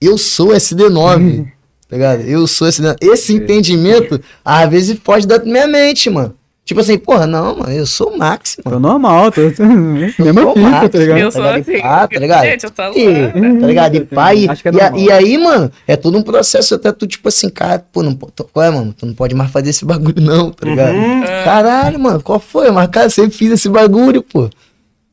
eu 0.00 0.18
sou 0.18 0.48
SD9, 0.48 1.46
tá 1.88 1.96
ligado? 1.96 2.22
Eu 2.22 2.46
sou 2.48 2.66
SD9. 2.66 2.96
Esse 3.00 3.32
entendimento, 3.32 4.20
às 4.44 4.68
vezes, 4.68 4.98
foge 5.02 5.26
da 5.26 5.38
minha 5.38 5.68
mente, 5.68 6.10
mano. 6.10 6.34
Tipo 6.64 6.80
assim, 6.80 6.96
porra, 6.96 7.26
não, 7.26 7.56
mano, 7.58 7.72
eu 7.72 7.84
sou 7.84 8.10
o 8.12 8.18
Max, 8.18 8.56
Tô 8.62 8.70
mano. 8.70 8.88
normal, 8.88 9.32
tô. 9.32 9.40
Mesma 10.22 10.46
fita, 10.54 10.60
Max, 10.60 10.90
tá 10.90 10.98
ligado? 10.98 11.18
Eu 11.18 11.32
sou 11.32 11.42
ligado? 11.42 11.60
assim. 11.60 11.80
Ah, 11.82 12.06
tá 12.08 12.20
ligado? 12.20 12.44
Gente, 12.44 12.64
eu 12.64 12.70
sou 12.74 12.96
E, 12.96 13.08
Luana. 13.08 13.60
tá 13.60 13.66
ligado? 13.66 13.94
E 13.96 14.48
Acho 14.48 14.62
que 14.62 14.68
é 14.68 14.72
e 14.96 15.04
e 15.04 15.10
aí, 15.10 15.38
mano, 15.38 15.72
é 15.88 15.96
tudo 15.96 16.18
um 16.18 16.22
processo 16.22 16.76
até 16.76 16.92
tu, 16.92 17.04
tipo 17.04 17.28
assim, 17.28 17.48
cara, 17.48 17.84
pô, 17.92 18.00
não 18.04 18.14
pode, 18.14 18.32
qual 18.52 18.64
é, 18.64 18.70
mano? 18.70 18.94
Tu 18.96 19.04
não 19.04 19.12
pode 19.12 19.34
mais 19.34 19.50
fazer 19.50 19.70
esse 19.70 19.84
bagulho, 19.84 20.14
não, 20.22 20.52
tá 20.52 20.64
ligado? 20.64 20.94
Uhum. 20.94 21.22
Caralho, 21.44 21.98
mano, 21.98 22.22
qual 22.22 22.38
foi? 22.38 22.70
Mas, 22.70 22.88
cara, 22.90 23.10
sempre 23.10 23.36
fiz 23.36 23.50
esse 23.50 23.68
bagulho, 23.68 24.22
pô. 24.22 24.48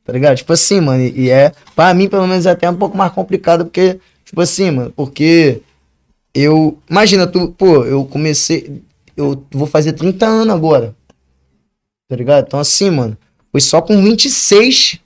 Tá 0.06 0.14
ligado? 0.14 0.38
Tipo 0.38 0.54
assim, 0.54 0.80
mano, 0.80 1.02
e, 1.02 1.22
e 1.26 1.30
é, 1.32 1.52
pra 1.76 1.92
mim, 1.96 2.08
pelo 2.08 2.28
menos, 2.28 2.46
é 2.46 2.52
até 2.52 2.70
um 2.70 2.76
pouco 2.76 2.96
mais 2.96 3.12
complicado, 3.12 3.66
porque, 3.66 4.00
tipo 4.24 4.40
assim, 4.40 4.70
mano, 4.70 4.94
porque 4.96 5.62
eu, 6.34 6.78
imagina, 6.88 7.26
tu, 7.26 7.50
pô, 7.58 7.84
eu 7.86 8.06
comecei, 8.06 8.82
eu 9.18 9.44
vou 9.52 9.66
fazer 9.66 9.94
30 9.94 10.26
anos 10.28 10.54
agora, 10.54 10.94
tá 12.10 12.16
ligado? 12.16 12.46
Então, 12.48 12.60
assim, 12.60 12.90
mano, 12.90 13.16
foi 13.52 13.62
só 13.62 13.82
com 13.82 14.02
26, 14.02 15.00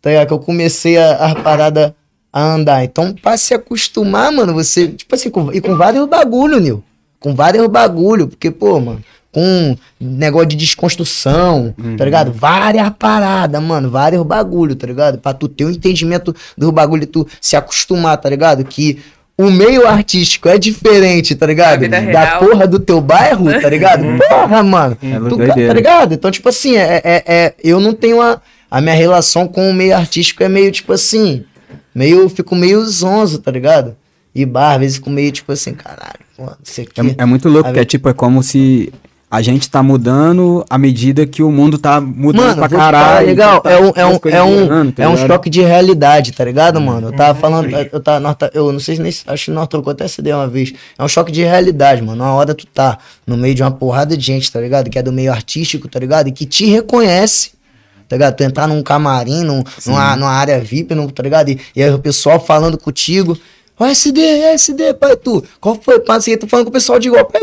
tá 0.00 0.10
ligado? 0.10 0.26
Que 0.28 0.32
eu 0.32 0.38
comecei 0.38 0.96
a, 0.96 1.12
a 1.12 1.34
parada 1.36 1.94
a 2.32 2.42
andar. 2.42 2.82
Então, 2.82 3.14
pra 3.14 3.36
se 3.36 3.52
acostumar, 3.52 4.32
mano, 4.32 4.54
você, 4.54 4.88
tipo 4.88 5.14
assim, 5.14 5.30
com, 5.30 5.52
e 5.52 5.60
com 5.60 5.76
vários 5.76 6.08
bagulho, 6.08 6.58
Nil. 6.58 6.82
Com 7.20 7.34
vários 7.34 7.66
bagulho, 7.68 8.26
porque, 8.26 8.50
pô, 8.50 8.80
mano, 8.80 9.04
com 9.30 9.76
negócio 10.00 10.48
de 10.48 10.56
desconstrução, 10.56 11.74
tá 11.96 12.04
ligado? 12.04 12.32
Várias 12.32 12.88
paradas, 12.98 13.62
mano, 13.62 13.90
vários 13.90 14.24
bagulho, 14.24 14.74
tá 14.74 14.86
ligado? 14.86 15.18
Pra 15.18 15.34
tu 15.34 15.46
ter 15.46 15.66
o 15.66 15.70
entendimento 15.70 16.34
do 16.56 16.72
bagulho 16.72 17.02
e 17.02 17.06
tu 17.06 17.26
se 17.40 17.54
acostumar, 17.54 18.16
tá 18.16 18.28
ligado? 18.28 18.64
Que 18.64 18.98
o 19.40 19.50
meio 19.50 19.86
artístico 19.86 20.48
é 20.48 20.58
diferente, 20.58 21.34
tá 21.34 21.46
ligado? 21.46 21.88
Da 21.88 21.98
real. 21.98 22.38
porra 22.40 22.66
do 22.66 22.78
teu 22.78 23.00
bairro, 23.00 23.46
tá 23.60 23.70
ligado? 23.70 24.04
Porra, 24.28 24.62
mano. 24.62 24.98
É 25.02 25.18
Tu, 25.18 25.38
tá 25.38 25.72
ligado? 25.72 26.12
Então, 26.14 26.30
tipo 26.30 26.48
assim, 26.48 26.76
é, 26.76 27.00
é, 27.02 27.24
é- 27.26 27.54
eu 27.64 27.80
não 27.80 27.94
tenho 27.94 28.20
a, 28.20 28.40
a 28.70 28.80
minha 28.80 28.94
relação 28.94 29.48
com 29.48 29.70
o 29.70 29.72
meio 29.74 29.96
artístico 29.96 30.42
é 30.42 30.48
meio, 30.48 30.70
tipo 30.70 30.92
assim, 30.92 31.44
meio, 31.94 32.28
fico 32.28 32.54
meio 32.54 32.84
zonzo, 32.86 33.38
tá 33.38 33.50
ligado? 33.50 33.96
E 34.34 34.44
bar, 34.44 34.74
às 34.74 34.80
vezes 34.80 34.96
fico 34.96 35.10
meio, 35.10 35.32
tipo 35.32 35.50
assim, 35.52 35.72
caralho, 35.72 36.20
mano, 36.38 36.56
isso 36.62 36.80
aqui... 36.82 37.00
É, 37.00 37.22
é 37.22 37.24
muito 37.24 37.48
louco, 37.48 37.64
porque 37.64 37.80
é 37.80 37.84
tipo, 37.84 38.08
é 38.08 38.12
como 38.12 38.42
se 38.42 38.92
a 39.30 39.40
gente 39.40 39.70
tá 39.70 39.80
mudando 39.80 40.64
à 40.68 40.76
medida 40.76 41.24
que 41.24 41.40
o 41.40 41.52
mundo 41.52 41.78
tá 41.78 42.00
mudando 42.00 42.46
Mano, 42.46 42.56
pra 42.56 42.68
caralho. 42.68 43.26
legal, 43.26 43.60
tá- 43.60 43.70
é 43.70 43.80
um, 43.80 43.92
é 43.94 44.04
um, 44.06 44.18
é 44.24 44.42
um, 44.42 44.60
mudando, 44.62 44.92
tá 44.92 45.02
é 45.04 45.08
um 45.08 45.16
choque 45.16 45.48
de 45.48 45.60
realidade, 45.62 46.32
tá 46.32 46.44
ligado, 46.44 46.80
mano? 46.80 47.08
Eu 47.08 47.12
tava 47.12 47.38
falando, 47.38 47.68
eu, 47.70 48.00
tava, 48.00 48.18
nós 48.18 48.34
tá- 48.34 48.50
eu 48.52 48.72
não 48.72 48.80
sei 48.80 48.96
se 48.96 49.02
nem, 49.02 49.12
acho 49.26 49.44
que 49.44 49.50
nós 49.52 49.68
trocou 49.68 49.92
até 49.92 50.04
essa 50.04 50.20
ideia 50.20 50.36
uma 50.36 50.48
vez. 50.48 50.72
É 50.98 51.04
um 51.04 51.06
choque 51.08 51.30
de 51.30 51.44
realidade, 51.44 52.02
mano. 52.02 52.24
Uma 52.24 52.32
hora 52.32 52.54
tu 52.54 52.66
tá 52.66 52.98
no 53.24 53.36
meio 53.36 53.54
de 53.54 53.62
uma 53.62 53.70
porrada 53.70 54.16
de 54.16 54.24
gente, 54.26 54.50
tá 54.50 54.60
ligado? 54.60 54.90
Que 54.90 54.98
é 54.98 55.02
do 55.02 55.12
meio 55.12 55.30
artístico, 55.32 55.86
tá 55.86 56.00
ligado? 56.00 56.26
E 56.28 56.32
que 56.32 56.44
te 56.44 56.66
reconhece. 56.66 57.52
Tá 58.08 58.16
ligado? 58.16 58.34
Tu 58.34 58.42
entrar 58.42 58.66
num 58.66 58.82
camarim, 58.82 59.44
num, 59.44 59.62
numa, 59.86 60.16
numa 60.16 60.30
área 60.32 60.58
VIP, 60.58 60.92
num, 60.96 61.08
tá 61.08 61.22
ligado? 61.22 61.50
E, 61.50 61.60
e 61.76 61.80
aí 61.84 61.90
o 61.94 61.98
pessoal 62.00 62.44
falando 62.44 62.76
contigo. 62.76 63.38
Ó, 63.78 63.86
SD, 63.86 64.20
SD, 64.20 64.92
pai, 64.94 65.16
tu. 65.16 65.42
Qual 65.60 65.74
foi? 65.80 66.02
Assim, 66.08 66.36
tu 66.36 66.46
falando 66.48 66.66
com 66.66 66.70
o 66.70 66.72
pessoal 66.72 66.98
de 66.98 67.06
igual, 67.08 67.24
pá, 67.24 67.38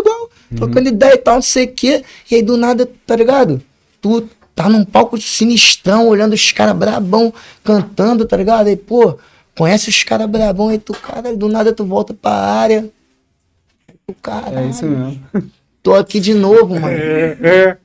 Trocando 0.56 0.88
ideia 0.89 1.14
e 1.14 1.18
tal, 1.18 1.36
não 1.36 1.41
sei 1.41 1.66
o 1.66 1.72
quê. 1.74 2.04
E 2.32 2.36
aí 2.36 2.41
do 2.41 2.56
nada, 2.58 2.89
tá 3.06 3.16
ligado? 3.16 3.62
Tu 4.02 4.28
tá 4.56 4.70
num 4.70 4.86
palco 4.86 5.18
sinistrão, 5.20 6.08
olhando 6.08 6.34
os 6.34 6.52
caras 6.52 6.76
brabão 6.76 7.34
cantando, 7.64 8.26
tá 8.26 8.38
ligado? 8.38 8.68
Aí, 8.68 8.76
pô, 8.76 9.18
conhece 9.58 9.89
os 9.89 10.04
caras 10.04 10.28
brabão, 10.30 10.70
aí 10.70 10.78
tu, 10.80 10.93
cara, 10.93 11.36
do 11.36 11.48
nada 11.50 11.74
tu 11.74 11.86
volta 11.86 12.14
pra 12.14 12.32
área. 12.32 12.89
Tu, 14.08 14.16
cara, 14.22 14.62
É 14.62 14.68
isso 14.68 14.86
mesmo. 14.86 15.22
tô 15.84 15.93
aqui 15.93 16.20
de 16.20 16.34
novo, 16.34 16.80
mano. 16.80 16.88
É, 16.98 17.78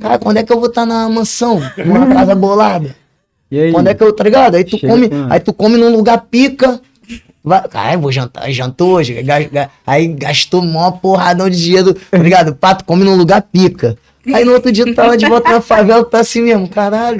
Cara, 0.00 0.18
quando 0.18 0.36
é 0.36 0.44
que 0.44 0.52
eu 0.52 0.60
vou 0.60 0.68
estar 0.68 0.86
na 0.86 1.08
mansão? 1.08 1.60
Numa 1.84 2.06
casa 2.14 2.34
bolada? 2.34 2.94
E 3.50 3.58
aí? 3.58 3.72
Quando 3.72 3.88
é 3.88 3.94
que 3.94 4.02
eu, 4.02 4.12
tá 4.12 4.22
ligado? 4.22 4.54
Aí 4.54 4.62
tu 4.64 4.78
Chega 4.78 4.92
come, 4.92 5.08
com- 5.08 5.26
aí 5.32 5.40
tu 5.40 5.52
come 5.52 5.76
num 5.76 5.90
lugar 5.96 6.18
pica. 6.30 6.80
Vai, 7.44 7.66
cara, 7.68 7.94
eu 7.94 8.00
vou 8.00 8.12
jantar, 8.12 8.50
jantou 8.50 8.94
hoje. 8.94 9.24
Aí 9.86 10.08
gastou 10.08 10.60
mó 10.62 10.90
porradão 10.90 11.48
de 11.48 11.56
dinheiro, 11.62 11.94
tá 11.94 12.18
ligado? 12.18 12.54
Pá, 12.54 12.74
tu 12.74 12.84
come 12.84 13.04
num 13.04 13.16
lugar 13.16 13.42
pica. 13.42 13.96
Aí 14.34 14.44
no 14.44 14.52
outro 14.52 14.70
dia 14.70 14.84
tu 14.84 14.94
tava 14.94 15.16
de 15.16 15.24
volta 15.26 15.50
na 15.50 15.60
favela, 15.62 16.04
tu 16.04 16.10
tá 16.10 16.20
assim 16.20 16.42
mesmo, 16.42 16.68
caralho. 16.68 17.16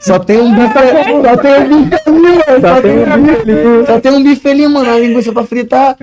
Só 0.00 0.18
tem 0.20 0.38
um 0.38 0.54
bife, 0.54 0.72
só 1.24 1.36
tem 1.36 1.52
um 1.72 1.82
bife 1.84 2.08
ali, 2.08 2.22
mano. 2.22 2.60
Só 2.60 2.80
tem 2.80 2.92
um 2.92 3.22
bife, 3.22 3.86
só 3.86 4.00
tem 4.00 4.12
um 4.12 4.22
bife 4.22 4.48
ali, 4.48 4.68
mano. 4.68 4.90
A 4.92 4.98
linguiça 4.98 5.32
pra 5.32 5.44
fritar. 5.44 5.96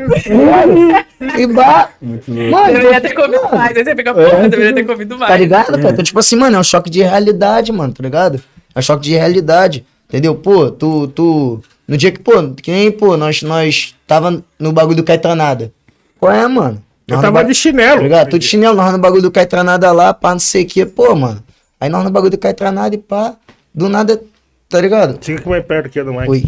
E 1.38 1.48
bah. 1.48 1.90
Mano, 2.02 2.74
Deveria 2.74 3.00
ter 3.00 3.14
comido 3.14 3.44
mais. 3.54 3.78
Aí 3.78 3.84
você 3.86 3.96
fica, 3.96 4.14
porra, 4.14 4.50
deveria 4.50 4.74
ter 4.74 4.86
comido 4.86 5.18
mais. 5.18 5.32
Tá 5.32 5.38
ligado, 5.38 5.78
cara? 5.78 5.92
Então, 5.92 6.04
tipo 6.04 6.20
assim, 6.20 6.36
mano, 6.36 6.58
é 6.58 6.60
um 6.60 6.64
choque 6.64 6.90
de 6.90 7.02
realidade, 7.02 7.72
mano, 7.72 7.94
tá 7.94 8.04
ligado? 8.04 8.42
É 8.76 8.80
um 8.80 8.82
choque 8.82 9.04
de 9.04 9.16
realidade, 9.16 9.86
entendeu? 10.10 10.36
Pô, 10.36 10.70
tu, 10.72 11.08
tu... 11.08 11.62
No 11.88 11.96
dia 11.98 12.12
que, 12.12 12.20
pô, 12.20 12.32
que 12.62 12.72
nem, 12.72 12.92
pô, 12.92 13.16
nós, 13.18 13.42
nós 13.42 13.96
tava 14.06 14.44
no 14.60 14.72
bagulho 14.74 14.98
do 14.98 15.04
Caetranada. 15.04 15.72
Qual 16.20 16.32
é, 16.32 16.48
mano? 16.48 16.82
Eu 17.08 17.16
Nós 17.16 17.22
tava 17.24 17.42
no 17.42 17.48
de 17.50 17.56
chinelo. 17.56 17.98
Tá 17.98 18.04
ligado? 18.04 18.30
Tu 18.30 18.38
de 18.40 18.46
chinelo, 18.46 18.76
nós 18.76 18.92
no 18.92 19.00
bagulho 19.00 19.22
do 19.24 19.32
Caetranada 19.32 19.92
lá, 19.92 20.14
pá, 20.14 20.32
não 20.32 20.40
sei 20.40 20.64
o 20.64 20.68
que, 20.68 20.86
pô, 20.86 21.16
mano. 21.16 21.42
Aí 21.82 21.90
nós 21.90 22.04
no 22.04 22.12
bagulho 22.12 22.32
do 22.32 22.38
Caetranada 22.38 22.94
e 22.94 22.98
pá, 22.98 23.36
do 23.74 23.90
nada, 23.90 24.22
tá 24.68 24.80
ligado? 24.82 25.18
Fica 25.24 25.40
aqui 25.40 25.50
mais 25.50 25.66
perto 25.66 25.86
aqui 25.88 26.04
do 26.04 26.14
Mike. 26.14 26.30
Oi. 26.30 26.44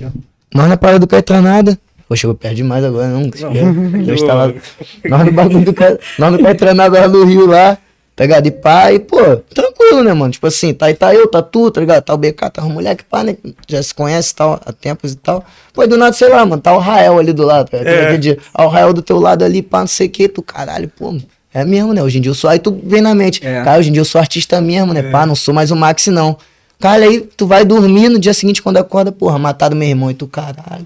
Nós 0.54 0.68
na 0.68 0.78
parada 0.78 1.00
do 1.00 1.08
Caetranada. 1.08 1.80
Pô, 2.08 2.16
chegou 2.16 2.36
perto 2.36 2.56
demais 2.58 2.84
agora, 2.84 3.08
não. 3.08 3.22
Eu 3.24 4.06
eu- 4.08 4.14
estava. 4.16 4.54
Nós 5.06 5.26
no 5.26 5.32
bagulho 5.32 5.62
do 5.66 5.74
Ca- 5.74 5.98
Nós 6.20 6.32
no 6.34 6.44
Caetranada 6.44 7.00
lá 7.00 7.08
no 7.08 7.24
Rio 7.24 7.46
lá, 7.48 7.78
tá 8.22 8.26
ligado? 8.26 8.46
E 8.46 8.52
pá, 8.52 8.94
e 8.94 9.00
pô, 9.00 9.18
tranquilo, 9.52 10.04
né, 10.04 10.14
mano? 10.14 10.32
Tipo 10.32 10.46
assim, 10.46 10.76
tá 10.76 10.86
aí, 10.86 10.94
tá 10.94 11.12
eu, 11.12 11.28
tá 11.28 11.42
tu, 11.42 11.72
tá 11.72 11.82
ligado? 11.82 12.04
Tá 12.04 12.14
o 12.14 12.18
BK, 12.18 12.52
tá 12.54 12.64
o 12.64 12.70
moleque, 12.70 13.04
pá, 13.04 13.24
né? 13.24 13.36
Já 13.68 13.82
se 13.82 13.96
conhece 13.96 14.36
tal, 14.36 14.62
há 14.64 14.72
tempos 14.72 15.14
e 15.14 15.16
tal. 15.16 15.44
Pô, 15.74 15.84
e 15.84 15.88
do 15.88 15.98
nada, 15.98 16.14
sei 16.14 16.30
lá, 16.30 16.46
mano, 16.46 16.62
tá 16.62 16.72
o 16.72 16.78
Rael 16.78 17.18
ali 17.18 17.34
do 17.34 17.44
lado, 17.44 17.72
tá 17.72 17.80
ligado? 17.80 17.96
É. 18.14 18.18
Dia, 18.18 18.38
ah, 18.54 18.66
o 18.66 18.68
Rael 18.68 18.94
do 18.94 19.02
teu 19.02 19.20
lado 19.20 19.44
ali, 19.44 19.64
pá, 19.64 19.80
não 19.80 19.88
sei 19.88 20.06
o 20.06 20.10
que, 20.12 20.28
tu, 20.28 20.44
caralho, 20.44 20.88
pô. 20.88 21.18
É 21.52 21.66
mesmo, 21.66 21.94
né? 21.94 22.04
Hoje 22.04 22.20
em 22.20 22.22
dia 22.22 22.30
eu 22.30 22.36
sou. 22.36 22.48
Aí 22.48 22.60
tu 22.60 22.80
vem 22.84 23.02
na 23.02 23.16
mente, 23.16 23.44
É. 23.44 23.64
cara, 23.64 23.80
hoje 23.80 23.90
em 23.90 23.94
dia 23.94 24.02
eu 24.02 24.06
sou 24.06 24.22
artista 24.22 24.62
mesmo, 24.62 24.94
né? 24.94 25.02
Pá, 25.02 25.26
não 25.26 25.34
sou 25.34 25.52
mais 25.52 25.72
o 25.72 25.76
Max, 25.76 26.06
não. 26.08 26.38
Cara, 26.80 27.06
aí 27.06 27.22
tu 27.22 27.48
vai 27.48 27.66
dormir 27.66 28.08
no 28.08 28.20
dia 28.20 28.36
seguinte, 28.36 28.62
quando 28.62 28.78
acorda, 28.78 29.12
porra, 29.12 29.40
mataram 29.40 29.76
meu 29.76 29.90
irmão 29.90 30.12
e 30.12 30.14
tu, 30.14 30.28
caralho. 30.28 30.86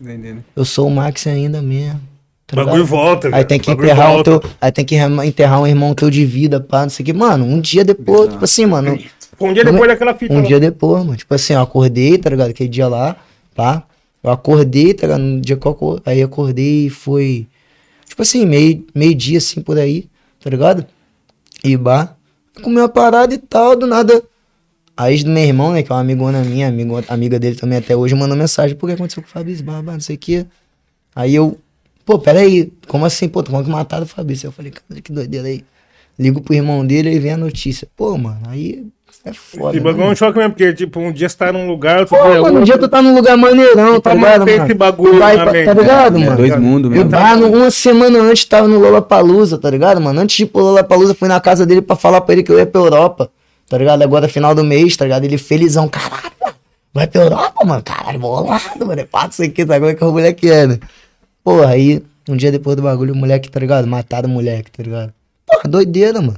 Entendendo? 0.00 0.44
Eu 0.54 0.64
sou 0.64 0.86
o 0.86 0.90
Max 0.90 1.26
ainda 1.26 1.60
mesmo. 1.60 2.00
O 2.52 2.56
tá 2.56 2.64
bagulho 2.64 2.82
ligado? 2.82 2.86
volta. 2.90 3.26
Aí 3.28 3.32
velho. 3.32 3.46
tem 3.46 3.58
que 3.60 3.66
bagulho 3.70 3.86
enterrar 3.86 4.10
o 4.10 4.14
volta. 4.14 4.40
teu. 4.40 4.50
Aí 4.60 4.72
tem 4.72 4.84
que 4.84 4.96
enterrar 4.96 5.60
um 5.60 5.66
irmão 5.66 5.94
teu 5.94 6.10
de 6.10 6.24
vida, 6.24 6.60
pá, 6.60 6.82
não 6.82 6.90
sei 6.90 7.02
o 7.02 7.06
que. 7.06 7.12
Mano, 7.12 7.44
um 7.44 7.60
dia 7.60 7.84
depois, 7.84 8.30
tipo 8.30 8.44
assim, 8.44 8.66
mano. 8.66 8.98
Um 9.40 9.52
dia 9.54 9.64
depois 9.64 9.88
daquela 9.88 10.14
fita. 10.14 10.34
Um 10.34 10.40
lá. 10.40 10.46
dia 10.46 10.60
depois, 10.60 11.04
mano. 11.04 11.16
Tipo 11.16 11.34
assim, 11.34 11.54
eu 11.54 11.60
acordei, 11.60 12.18
tá 12.18 12.28
ligado? 12.30 12.50
Aquele 12.50 12.68
dia 12.68 12.88
lá, 12.88 13.16
pá. 13.54 13.84
Eu 14.22 14.30
acordei, 14.30 14.92
tá 14.92 15.06
ligado? 15.06 15.20
No 15.22 15.40
dia 15.40 15.56
que 15.56 15.66
eu 15.66 15.72
acor- 15.72 16.02
Aí 16.04 16.22
acordei 16.22 16.86
e 16.86 16.90
foi. 16.90 17.46
Tipo 18.06 18.22
assim, 18.22 18.44
meio, 18.44 18.84
meio 18.94 19.14
dia 19.14 19.38
assim 19.38 19.62
por 19.62 19.78
aí, 19.78 20.08
tá 20.42 20.50
ligado? 20.50 20.84
E 21.64 21.76
bah. 21.76 22.14
Comeu 22.62 22.82
uma 22.82 22.88
parada 22.88 23.32
e 23.32 23.38
tal, 23.38 23.74
do 23.76 23.86
nada. 23.86 24.22
A 24.94 25.10
ex 25.10 25.24
do 25.24 25.30
meu 25.30 25.42
irmão, 25.42 25.72
né? 25.72 25.82
Que 25.82 25.90
é 25.90 25.94
uma 25.94 26.02
amigona 26.02 26.42
minha, 26.44 26.68
amigo, 26.68 27.02
amiga 27.08 27.38
dele 27.38 27.56
também 27.56 27.78
até 27.78 27.96
hoje, 27.96 28.14
mandou 28.14 28.36
mensagem. 28.36 28.76
Por 28.76 28.86
que 28.88 28.94
aconteceu 28.94 29.22
com 29.22 29.28
o 29.28 29.32
Fabrício? 29.32 29.64
Bah, 29.64 29.80
bah, 29.80 29.92
não 29.94 30.00
sei 30.00 30.16
o 30.16 30.18
quê. 30.18 30.44
Aí 31.16 31.34
eu, 31.34 31.56
pô, 32.04 32.18
peraí, 32.18 32.72
como 32.88 33.04
assim? 33.04 33.28
Pô, 33.28 33.42
tô 33.42 33.50
falando 33.50 33.66
que 33.66 33.70
mataram 33.72 34.04
o 34.04 34.06
Fabrício. 34.08 34.48
Eu 34.48 34.52
falei, 34.52 34.70
cara, 34.72 35.00
que 35.00 35.12
doideira 35.12 35.48
aí. 35.48 35.64
Ligo 36.18 36.40
pro 36.40 36.54
irmão 36.54 36.84
dele 36.86 37.12
e 37.14 37.18
vem 37.18 37.32
a 37.32 37.36
notícia. 37.36 37.88
Pô, 37.96 38.16
mano, 38.18 38.40
aí 38.48 38.84
é 39.24 39.32
foda. 39.32 39.70
Esse 39.76 39.78
né, 39.78 39.90
bagulho 39.92 40.04
é 40.08 40.10
um 40.10 40.14
choque 40.16 40.38
mesmo, 40.38 40.50
porque, 40.52 40.72
tipo, 40.74 41.00
um 41.00 41.12
dia 41.12 41.28
você 41.28 41.36
tá 41.36 41.52
num 41.52 41.66
lugar, 41.66 42.00
outro 42.00 42.16
Pô, 42.16 42.24
é 42.26 42.40
um 42.50 42.62
dia 42.62 42.76
tu 42.78 42.88
tá 42.88 43.00
num 43.00 43.14
lugar 43.14 43.36
maneirão, 43.36 43.94
tá 44.00 44.10
Pra 44.10 44.14
ligado, 44.14 44.46
mano? 44.46 44.64
esse 44.64 44.74
bagulho 44.74 45.12
Tu 45.14 45.18
vai 45.18 45.36
na 45.36 45.42
pra- 45.44 45.52
mente, 45.52 45.64
tá 45.66 45.72
ligado, 45.74 46.16
É 46.16 46.24
mano? 46.24 46.36
dois 46.36 46.56
mundos 46.58 46.90
Eu 46.90 46.96
mesmo. 46.96 47.10
tava 47.10 47.36
no- 47.36 47.48
uma 47.56 47.70
semana 47.70 48.18
antes, 48.20 48.44
tava 48.44 48.68
no 48.68 48.78
Lollapalooza, 48.78 49.56
tá 49.58 49.70
ligado, 49.70 50.00
mano? 50.00 50.20
Antes 50.20 50.36
de 50.36 50.42
ir 50.42 50.46
pro 50.46 50.60
Lollapalooza, 50.62 51.14
fui 51.14 51.28
na 51.28 51.40
casa 51.40 51.64
dele 51.64 51.80
pra 51.82 51.96
falar 51.96 52.20
pra 52.22 52.32
ele 52.34 52.42
que 52.42 52.52
eu 52.52 52.58
ia 52.58 52.66
pra 52.66 52.80
Europa, 52.80 53.30
tá 53.68 53.78
ligado? 53.78 54.02
Agora, 54.02 54.28
final 54.28 54.54
do 54.54 54.64
mês, 54.64 54.96
tá 54.96 55.04
ligado? 55.04 55.24
Ele 55.24 55.38
felizão, 55.38 55.88
caralho, 55.88 56.32
vai 56.92 57.06
pra 57.06 57.22
Europa, 57.22 57.64
mano? 57.64 57.82
Caralho, 57.82 58.18
bolado, 58.18 58.86
mano. 58.86 59.06
Passa 59.10 59.42
isso 59.42 59.50
aqui, 59.52 59.64
tá? 59.64 59.74
Como 59.78 59.90
é 59.90 59.94
que 59.94 60.04
o 60.04 60.12
moleque 60.12 60.50
é, 60.50 60.66
né? 60.66 60.78
Porra, 61.56 61.68
aí, 61.70 62.02
um 62.28 62.36
dia 62.36 62.50
depois 62.52 62.76
do 62.76 62.82
bagulho, 62.82 63.12
o 63.12 63.16
moleque, 63.16 63.50
tá 63.50 63.58
ligado? 63.60 63.86
Mataram 63.86 64.28
o 64.28 64.32
moleque, 64.32 64.70
tá 64.70 64.82
ligado? 64.82 65.12
Porra, 65.46 65.62
doideira, 65.68 66.20
mano. 66.20 66.36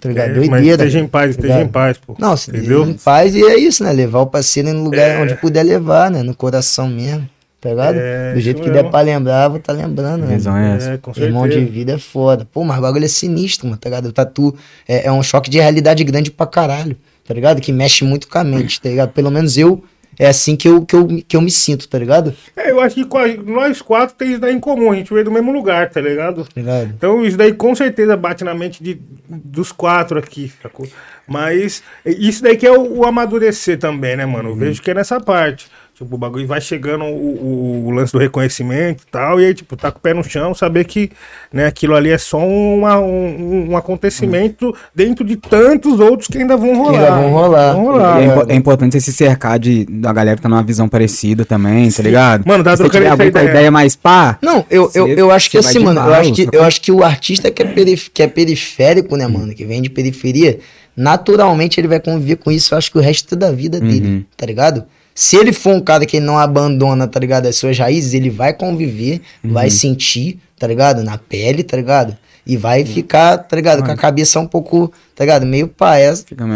Tá 0.00 0.08
ligado? 0.08 0.30
É, 0.30 0.34
mas 0.34 0.48
doideira. 0.48 0.70
esteja 0.84 0.98
em 0.98 1.06
paz, 1.06 1.36
tá 1.36 1.42
esteja 1.42 1.62
em 1.62 1.68
paz, 1.68 1.98
pô. 1.98 2.16
Não, 2.18 2.36
se 2.36 2.50
Entendeu? 2.50 2.88
em 2.88 2.94
paz 2.94 3.34
e 3.34 3.42
é 3.42 3.58
isso, 3.58 3.84
né? 3.84 3.92
Levar 3.92 4.20
o 4.20 4.26
parceiro 4.26 4.72
no 4.72 4.82
lugar 4.84 5.10
É. 5.10 5.22
onde 5.22 5.34
puder 5.34 5.62
levar, 5.62 6.10
né? 6.10 6.22
No 6.22 6.34
coração 6.34 6.88
mesmo, 6.88 7.28
tá 7.60 7.68
ligado? 7.68 7.96
É, 7.98 8.32
Do 8.34 8.40
jeito 8.40 8.62
que 8.62 8.68
mesmo. 8.70 8.82
der 8.82 8.90
pra 8.90 9.00
lembrar, 9.02 9.48
vou 9.48 9.58
tá 9.58 9.72
lembrando, 9.74 10.24
né? 10.26 10.36
Visão 10.36 10.56
é 10.56 10.76
essa. 10.76 10.90
É, 11.16 11.20
Irmão 11.22 11.46
de 11.46 11.60
vida 11.66 11.92
é 11.92 11.98
foda. 11.98 12.46
Pô, 12.50 12.64
mas 12.64 12.78
o 12.78 12.82
bagulho 12.82 13.04
é 13.04 13.08
sinistro, 13.08 13.66
mano, 13.66 13.78
tá 13.78 13.90
ligado? 13.90 14.06
O 14.06 14.12
tatu 14.12 14.54
é, 14.88 15.06
é 15.06 15.12
um 15.12 15.22
choque 15.22 15.50
de 15.50 15.58
realidade 15.58 16.02
grande 16.02 16.30
pra 16.30 16.46
caralho, 16.46 16.96
tá 17.26 17.34
ligado? 17.34 17.60
Que 17.60 17.70
mexe 17.70 18.02
muito 18.02 18.26
com 18.26 18.38
a 18.38 18.44
mente, 18.44 18.80
tá 18.80 18.88
ligado? 18.88 19.10
Pelo 19.12 19.30
menos 19.30 19.58
eu, 19.58 19.84
É 20.20 20.26
assim 20.26 20.54
que 20.54 20.68
eu, 20.68 20.84
que 20.84 20.94
eu, 20.94 21.08
que 21.26 21.34
eu 21.34 21.40
me 21.40 21.50
sinto, 21.50 21.88
tá 21.88 21.98
ligado? 21.98 22.34
É, 22.54 22.70
eu 22.70 22.78
acho 22.78 22.94
que 22.94 23.06
nós 23.46 23.80
quatro 23.80 24.14
tem 24.14 24.32
isso 24.32 24.38
daí 24.38 24.54
em 24.54 24.60
comum, 24.60 24.92
a 24.92 24.94
gente 24.94 25.10
veio 25.14 25.24
do 25.24 25.30
mesmo 25.30 25.50
lugar, 25.50 25.88
tá 25.88 25.98
ligado? 25.98 26.46
Ligado? 26.54 26.92
Então 26.94 27.24
isso 27.24 27.38
daí 27.38 27.54
com 27.54 27.74
certeza 27.74 28.18
bate 28.18 28.44
na 28.44 28.54
mente 28.54 28.84
de, 28.84 29.00
dos 29.26 29.72
quatro 29.72 30.18
aqui, 30.18 30.52
sacou? 30.62 30.86
Mas 31.26 31.82
isso 32.04 32.42
daí 32.42 32.54
que 32.58 32.66
é 32.66 32.70
o, 32.70 32.98
o 32.98 33.06
amadurecer 33.06 33.78
também, 33.78 34.14
né, 34.14 34.26
mano? 34.26 34.50
Eu 34.50 34.56
vejo 34.56 34.82
que 34.82 34.90
é 34.90 34.94
nessa 34.94 35.18
parte. 35.18 35.70
Tipo, 36.00 36.14
o 36.14 36.18
bagulho 36.18 36.46
vai 36.46 36.62
chegando 36.62 37.04
o, 37.04 37.08
o- 37.08 37.86
o 37.88 37.90
lance 37.90 38.10
do 38.10 38.18
reconhecimento 38.18 39.02
e 39.06 39.10
tal, 39.10 39.38
e 39.38 39.44
aí, 39.44 39.52
tipo, 39.52 39.76
tá 39.76 39.92
com 39.92 39.98
o 39.98 40.00
pé 40.00 40.14
no 40.14 40.24
chão, 40.24 40.54
saber 40.54 40.84
que 40.86 41.10
né, 41.52 41.66
aquilo 41.66 41.94
ali 41.94 42.08
é 42.08 42.16
só 42.16 42.38
uma- 42.38 42.98
um, 42.98 43.72
um 43.72 43.76
acontecimento 43.76 44.74
dentro 44.94 45.22
de 45.26 45.36
tantos 45.36 46.00
outros 46.00 46.26
que 46.26 46.38
ainda 46.38 46.56
vão 46.56 46.74
rolar. 46.74 46.98
ainda 47.00 47.10
vão 47.20 47.30
rolar. 47.30 47.72
Vão 47.74 47.84
rolar. 47.84 48.18
É, 48.48 48.52
é 48.54 48.56
importante 48.56 48.92
você 48.92 49.00
se 49.00 49.12
cercar 49.12 49.58
de, 49.58 49.84
da 49.84 50.10
galera 50.10 50.36
que 50.36 50.42
tá 50.42 50.48
numa 50.48 50.62
visão 50.62 50.88
parecida 50.88 51.44
também, 51.44 51.90
tá 51.90 52.02
ligado? 52.02 52.44
Mano, 52.46 52.64
dá 52.64 52.74
trocando 52.78 53.04
essa 53.04 53.12
alguém 53.12 53.30
com 53.30 53.36
a 53.38 53.42
ideia. 53.42 53.52
ideia 53.54 53.70
mais 53.70 53.94
pá, 53.94 54.38
Não, 54.40 54.64
eu, 54.70 54.90
eu, 54.94 55.06
Você- 55.06 55.20
eu 55.20 55.30
acho 55.30 55.50
que 55.50 55.58
assim, 55.58 55.80
mano, 55.80 56.00
eu 56.00 56.14
acho 56.14 56.32
que, 56.32 56.48
eu 56.50 56.62
acho 56.64 56.80
que 56.80 56.90
o 56.90 57.04
artista 57.04 57.50
que 57.50 57.62
é, 57.62 57.66
perif 57.66 58.08
que 58.10 58.22
é 58.22 58.26
periférico, 58.26 59.18
né, 59.18 59.26
mano, 59.26 59.52
que 59.54 59.66
vem 59.66 59.82
de 59.82 59.90
periferia, 59.90 60.60
naturalmente 60.96 61.78
ele 61.78 61.88
vai 61.88 62.00
conviver 62.00 62.36
com 62.36 62.50
isso, 62.50 62.72
eu 62.72 62.78
acho 62.78 62.90
que 62.90 62.96
o 62.96 63.02
resto 63.02 63.36
da 63.36 63.52
vida 63.52 63.78
dele, 63.78 64.06
Uhum. 64.08 64.24
tá 64.34 64.46
ligado? 64.46 64.84
Se 65.14 65.36
ele 65.36 65.52
for 65.52 65.74
um 65.74 65.80
cara 65.80 66.06
que 66.06 66.18
não 66.20 66.38
abandona, 66.38 67.06
tá 67.06 67.18
ligado, 67.20 67.46
as 67.46 67.56
suas 67.56 67.78
raízes, 67.78 68.14
ele 68.14 68.30
vai 68.30 68.52
conviver, 68.52 69.20
Uhum. 69.44 69.52
vai 69.52 69.68
sentir, 69.70 70.38
tá 70.58 70.66
ligado, 70.66 71.02
na 71.02 71.18
pele, 71.18 71.62
tá 71.62 71.76
ligado? 71.76 72.16
E 72.46 72.56
vai 72.56 72.84
ficar, 72.84 73.36
tá 73.38 73.54
ligado, 73.54 73.82
com 73.84 73.90
a 73.92 73.96
cabeça 73.96 74.40
um 74.40 74.46
pouco, 74.46 74.90
tá 75.14 75.24
ligado, 75.24 75.44
meio 75.46 75.68
pá, 75.68 75.98
é, 75.98 76.12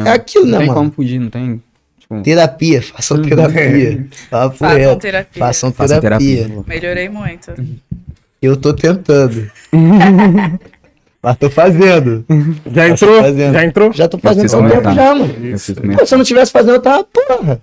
é 0.07 0.11
aquilo, 0.11 0.45
não 0.47 0.53
né, 0.53 0.59
tem 0.59 0.67
mano? 0.69 0.81
como 0.81 0.91
fugir, 0.93 1.19
não 1.21 1.29
tem. 1.29 1.63
Tipo, 2.01 2.21
Terapia, 2.23 2.83
façam 2.83 3.23
terapia. 3.23 4.07
Papo 4.31 4.57
Façam 4.57 4.77
reto. 4.79 5.01
terapia. 5.01 5.39
Façam 5.41 5.73
faça 5.73 6.01
terapia. 6.01 6.37
terapia. 6.49 6.65
Melhorei 6.67 7.09
muito. 7.09 7.53
Eu 8.43 8.57
tô 8.57 8.73
tentando. 8.75 9.51
Mas 11.23 11.37
tô 11.39 11.49
fazendo. 11.49 12.25
Já 12.71 12.89
entrou? 12.89 13.23
fazendo. 13.23 13.53
Já 13.55 13.65
entrou? 13.65 13.93
Já 13.93 14.09
tô 14.09 14.19
fazendo 14.19 14.45
um 14.57 14.69
começar. 14.69 14.95
já, 14.95 15.15
mano. 15.15 15.35
Pô, 15.99 16.07
se 16.07 16.15
eu 16.15 16.19
não 16.19 16.25
tivesse 16.25 16.53
fazendo, 16.53 16.75
eu 16.75 16.83
tava, 16.83 17.05
porra. 17.05 17.61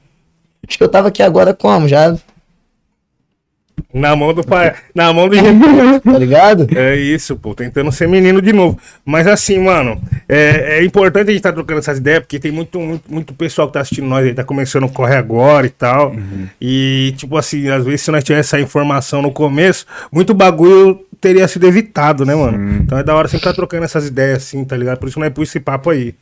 Acho 0.67 0.77
que 0.77 0.83
eu 0.83 0.89
tava 0.89 1.07
aqui 1.07 1.23
agora 1.23 1.53
como? 1.53 1.87
Já, 1.87 2.15
Na 3.93 4.15
mão 4.15 4.33
do 4.33 4.43
pai. 4.43 4.73
Na 4.95 5.11
mão 5.11 5.27
do 5.27 5.35
tá 6.03 6.17
ligado? 6.17 6.67
É 6.75 6.95
isso, 6.95 7.35
pô, 7.35 7.53
tentando 7.53 7.91
ser 7.91 8.07
menino 8.07 8.41
de 8.41 8.53
novo. 8.53 8.79
Mas 9.03 9.27
assim, 9.27 9.59
mano, 9.59 10.01
é, 10.29 10.79
é 10.79 10.85
importante 10.85 11.27
a 11.27 11.31
gente 11.31 11.39
estar 11.39 11.51
trocando 11.51 11.79
essas 11.79 11.97
ideias, 11.97 12.19
porque 12.19 12.39
tem 12.39 12.51
muito, 12.51 12.79
muito, 12.79 13.11
muito 13.11 13.33
pessoal 13.33 13.67
que 13.67 13.73
tá 13.73 13.81
assistindo 13.81 14.07
nós 14.07 14.25
aí, 14.25 14.33
tá 14.33 14.43
começando 14.43 14.85
a 14.85 14.89
correr 14.89 15.17
agora 15.17 15.67
e 15.67 15.69
tal. 15.69 16.15
E, 16.59 17.13
tipo 17.17 17.37
assim, 17.37 17.67
às 17.69 17.83
vezes 17.83 18.01
se 18.01 18.11
nós 18.11 18.23
tivesse 18.23 18.55
essa 18.55 18.63
informação 18.63 19.21
no 19.21 19.31
começo, 19.31 19.85
muito 20.11 20.33
bagulho 20.33 21.05
teria 21.21 21.47
sido 21.47 21.67
evitado, 21.67 22.25
né, 22.25 22.33
mano? 22.33 22.81
Então 22.83 22.97
é 22.97 23.03
da 23.03 23.15
hora 23.15 23.27
sempre 23.27 23.41
estar 23.41 23.53
trocando 23.53 23.85
essas 23.85 24.07
ideias 24.07 24.39
assim, 24.39 24.65
tá 24.65 24.75
ligado? 24.75 24.97
Por 24.97 25.07
isso 25.07 25.19
nós 25.19 25.31
pus 25.31 25.49
esse 25.49 25.59
papo 25.59 25.91
aí. 25.91 26.15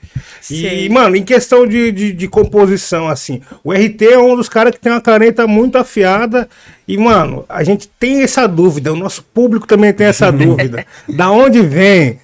E, 0.51 0.69
Sim. 0.69 0.89
mano, 0.89 1.15
em 1.15 1.23
questão 1.23 1.65
de, 1.65 1.91
de, 1.91 2.11
de 2.11 2.27
composição, 2.27 3.07
assim, 3.07 3.41
o 3.63 3.71
RT 3.71 4.01
é 4.03 4.19
um 4.19 4.35
dos 4.35 4.49
caras 4.49 4.73
que 4.73 4.79
tem 4.79 4.91
uma 4.91 4.99
caneta 4.99 5.47
muito 5.47 5.77
afiada. 5.77 6.49
E, 6.85 6.97
mano, 6.97 7.45
a 7.47 7.63
gente 7.63 7.89
tem 7.99 8.23
essa 8.23 8.45
dúvida, 8.47 8.91
o 8.91 8.95
nosso 8.95 9.23
público 9.23 9.65
também 9.65 9.93
tem 9.93 10.07
essa 10.07 10.29
dúvida. 10.33 10.85
Da 11.07 11.31
onde 11.31 11.61
vem 11.61 12.19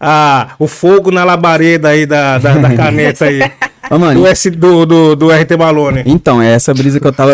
a, 0.00 0.54
o 0.58 0.66
fogo 0.66 1.12
na 1.12 1.22
labareda 1.22 1.90
aí 1.90 2.06
da, 2.06 2.38
da, 2.38 2.54
da 2.54 2.74
caneta 2.74 3.26
aí? 3.26 3.40
Ô, 3.90 3.98
mano, 3.98 4.20
Do, 4.20 4.26
S, 4.26 4.50
do, 4.50 4.84
do, 4.86 5.16
do 5.16 5.30
RT 5.30 5.56
Balone. 5.56 6.02
então, 6.06 6.42
é 6.42 6.52
essa 6.54 6.74
brisa 6.74 6.98
que 6.98 7.06
eu 7.06 7.12
tava. 7.12 7.32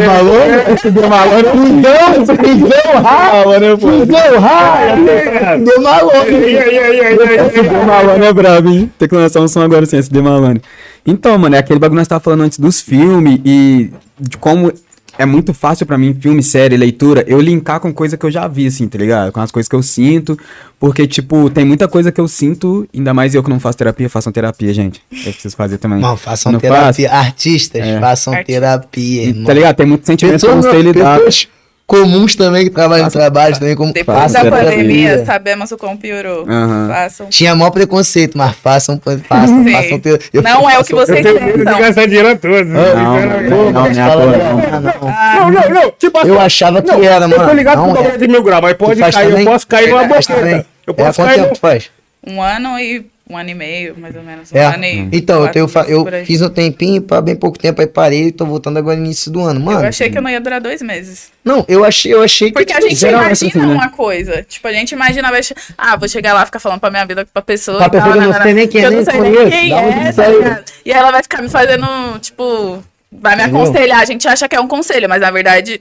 Valor? 0.00 0.42
SD 0.68 1.00
Balone. 1.02 1.44
Fusão, 1.50 2.36
fusão, 2.36 2.92
raio, 3.02 3.78
fusão, 3.78 4.40
raio, 4.40 5.64
deu 5.64 5.82
malone. 5.82 6.30
Aí, 6.30 6.58
aí, 6.58 6.78
aí, 6.78 7.00
aí, 7.00 7.18
aí, 7.20 7.38
SD 7.38 7.70
Malone 7.70 8.24
é 8.24 8.32
brabo, 8.32 8.68
hein? 8.68 8.90
Tem 8.98 9.08
que 9.08 9.14
lançar 9.14 9.40
um 9.40 9.48
som 9.48 9.60
agora 9.62 9.84
assim, 9.84 9.96
SD 9.98 10.20
Malone. 10.22 10.60
Então, 11.06 11.36
mano, 11.38 11.54
é 11.54 11.58
aquele 11.58 11.78
bagulho 11.78 11.96
que 11.96 12.00
nós 12.00 12.08
tava 12.08 12.20
falando 12.20 12.42
antes 12.42 12.58
dos 12.58 12.80
filmes 12.80 13.40
e 13.44 13.90
de 14.18 14.36
como 14.38 14.72
é 15.20 15.26
muito 15.26 15.52
fácil 15.54 15.84
pra 15.86 15.96
mim, 15.98 16.14
filme, 16.18 16.42
série, 16.42 16.76
leitura, 16.76 17.24
eu 17.26 17.40
linkar 17.40 17.78
com 17.80 17.92
coisa 17.92 18.16
que 18.16 18.24
eu 18.26 18.30
já 18.30 18.48
vi, 18.48 18.66
assim, 18.66 18.88
tá 18.88 18.98
ligado? 18.98 19.32
Com 19.32 19.40
as 19.40 19.50
coisas 19.50 19.68
que 19.68 19.74
eu 19.76 19.82
sinto. 19.82 20.38
Porque, 20.78 21.06
tipo, 21.06 21.50
tem 21.50 21.64
muita 21.64 21.86
coisa 21.86 22.10
que 22.10 22.20
eu 22.20 22.26
sinto, 22.26 22.88
ainda 22.94 23.12
mais 23.12 23.34
eu 23.34 23.42
que 23.42 23.50
não 23.50 23.60
faço 23.60 23.76
terapia, 23.76 24.08
façam 24.08 24.32
terapia, 24.32 24.72
gente. 24.72 25.00
Eu 25.12 25.32
preciso 25.32 25.54
fazer 25.56 25.76
também. 25.78 26.00
Não, 26.00 26.16
façam 26.16 26.50
Não 26.52 26.58
terapia. 26.58 27.12
Artistas, 27.12 27.82
É. 27.82 28.00
façam 28.00 28.32
terapia, 28.44 29.24
irmão. 29.24 29.44
Tá 29.44 29.52
ligado? 29.52 29.76
Tem 29.76 29.86
muito 29.86 30.06
sentimento 30.06 30.40
pra 30.40 30.54
Pessoas, 30.56 30.74
você 30.74 30.82
lidar. 30.82 31.18
pessoas 31.18 31.48
comuns 31.90 32.36
também 32.36 32.62
que 32.66 32.70
trabalham 32.70 33.08
em 33.08 33.10
trabalho 33.10 33.58
também 33.58 33.74
como 33.74 33.92
Depois 33.92 34.16
Façam 34.16 34.44
da 34.44 34.50
terapia. 34.50 34.70
pandemia, 34.70 35.24
sabemos 35.24 35.72
o 35.72 35.76
quão 35.76 35.96
piorou. 35.96 36.46
Aham. 36.48 36.88
Façam. 36.88 37.26
Tinha 37.28 37.52
maior 37.56 37.72
preconceito, 37.72 38.38
mas 38.38 38.54
façam, 38.54 39.00
façam, 39.28 39.64
Sim. 39.64 39.72
façam 39.72 40.00
eu 40.32 40.40
Não 40.40 40.70
é 40.70 40.78
o 40.78 40.84
que 40.84 40.94
vocês 40.94 41.20
pensam. 41.20 41.78
gastar 41.80 42.06
dinheiro 42.06 42.28
a 42.30 42.36
todos. 42.36 42.64
Não, 42.64 42.94
não, 42.94 43.20
não, 43.20 43.72
não, 43.72 43.72
não 43.72 43.86
é 43.86 43.92
não. 43.92 45.08
Ah, 45.08 45.34
não. 45.40 45.50
Não, 45.50 45.60
não, 45.62 45.82
não. 45.82 45.92
Tipo 45.98 46.18
assim, 46.18 46.28
Eu 46.28 46.40
achava 46.40 46.80
que 46.80 46.90
era, 46.90 47.24
Eu 47.24 47.30
tô 47.30 47.38
mano. 47.38 47.54
ligado 47.54 47.78
com 47.80 47.86
Não 47.86 47.90
o 47.90 47.94
bagulho 47.96 48.14
é. 48.14 48.18
de 48.18 48.28
mil 48.28 48.42
graus, 48.44 48.62
mas 48.62 48.74
pode 48.74 49.00
cair. 49.00 49.30
Eu 49.38 49.44
posso 49.44 49.66
cair 49.66 49.88
numa 49.90 50.08
Faz 50.08 50.26
também. 50.26 50.42
boqueta. 50.58 50.66
Eu 50.86 50.94
É, 50.96 51.04
posso 51.04 51.18
quanto 51.20 51.26
cair 51.28 51.36
tempo 51.38 51.48
no... 51.48 51.54
tu 51.56 51.60
faz? 51.60 51.90
Um 52.24 52.40
ano 52.42 52.78
e 52.78 53.04
um 53.30 53.36
ano 53.38 53.50
e 53.50 53.54
meio, 53.54 53.96
mais 53.98 54.14
ou 54.16 54.22
menos. 54.22 54.50
Um 54.52 54.56
É. 54.58 54.64
ano 54.66 54.84
e 54.84 55.08
Então, 55.12 55.36
eu, 55.36 55.42
quatro 55.68 55.84
tenho, 55.86 55.96
eu 55.98 56.04
por 56.04 56.14
aí. 56.14 56.24
fiz 56.26 56.42
um 56.42 56.48
tempinho, 56.48 57.00
pra 57.00 57.20
bem 57.20 57.36
pouco 57.36 57.58
tempo, 57.58 57.80
aí 57.80 57.86
parei 57.86 58.26
e 58.26 58.32
tô 58.32 58.44
voltando 58.44 58.78
agora 58.78 58.96
no 58.96 59.04
início 59.04 59.30
do 59.30 59.40
ano. 59.40 59.60
Mano, 59.60 59.80
Eu 59.82 59.88
achei 59.88 60.10
que 60.10 60.18
eu 60.18 60.22
não 60.22 60.28
ia 60.30 60.40
durar 60.40 60.60
dois 60.60 60.82
meses. 60.82 61.30
não, 61.44 61.64
eu 61.68 61.84
achei, 61.84 62.12
eu 62.12 62.22
achei 62.22 62.50
Porque 62.52 62.66
que. 62.66 62.72
a 62.72 62.80
gente 62.80 62.96
geral 62.96 63.22
é 63.22 63.26
imagina 63.26 63.50
assim, 63.50 63.58
né? 63.58 63.66
uma 63.74 63.88
coisa. 63.90 64.42
Tipo, 64.48 64.66
a 64.68 64.72
gente 64.72 64.92
imagina, 64.92 65.30
vai 65.30 65.42
che- 65.42 65.54
ah, 65.78 65.96
vou 65.96 66.08
chegar 66.08 66.34
lá, 66.34 66.44
ficar 66.44 66.58
falando 66.58 66.80
pra 66.80 66.90
minha 66.90 67.04
vida, 67.06 67.24
pra 67.32 67.40
pessoa. 67.42 67.78
Pra 67.78 67.86
e 67.86 67.90
tal, 67.90 68.00
pessoa 68.00 68.12
que 68.12 68.18
eu 68.18 68.22
não 68.22 68.28
nanana, 68.30 68.44
sei 68.44 68.54
nem 68.54 68.68
quem 68.68 68.80
que 68.80 68.84
é, 68.84 68.88
eu 68.88 68.90
nem 68.90 69.04
conheço, 69.04 69.50
quem 69.50 69.72
é, 69.72 70.12
tá? 70.12 70.62
E 70.84 70.90
ela 70.92 71.10
vai 71.10 71.22
ficar 71.22 71.40
me 71.42 71.48
fazendo, 71.48 71.86
tipo, 72.20 72.82
vai 73.12 73.36
me 73.36 73.42
aconselhar. 73.42 74.00
A 74.00 74.04
gente 74.04 74.26
acha 74.28 74.48
que 74.48 74.56
é 74.56 74.60
um 74.60 74.68
conselho, 74.68 75.08
mas 75.08 75.20
na 75.20 75.30
verdade 75.30 75.80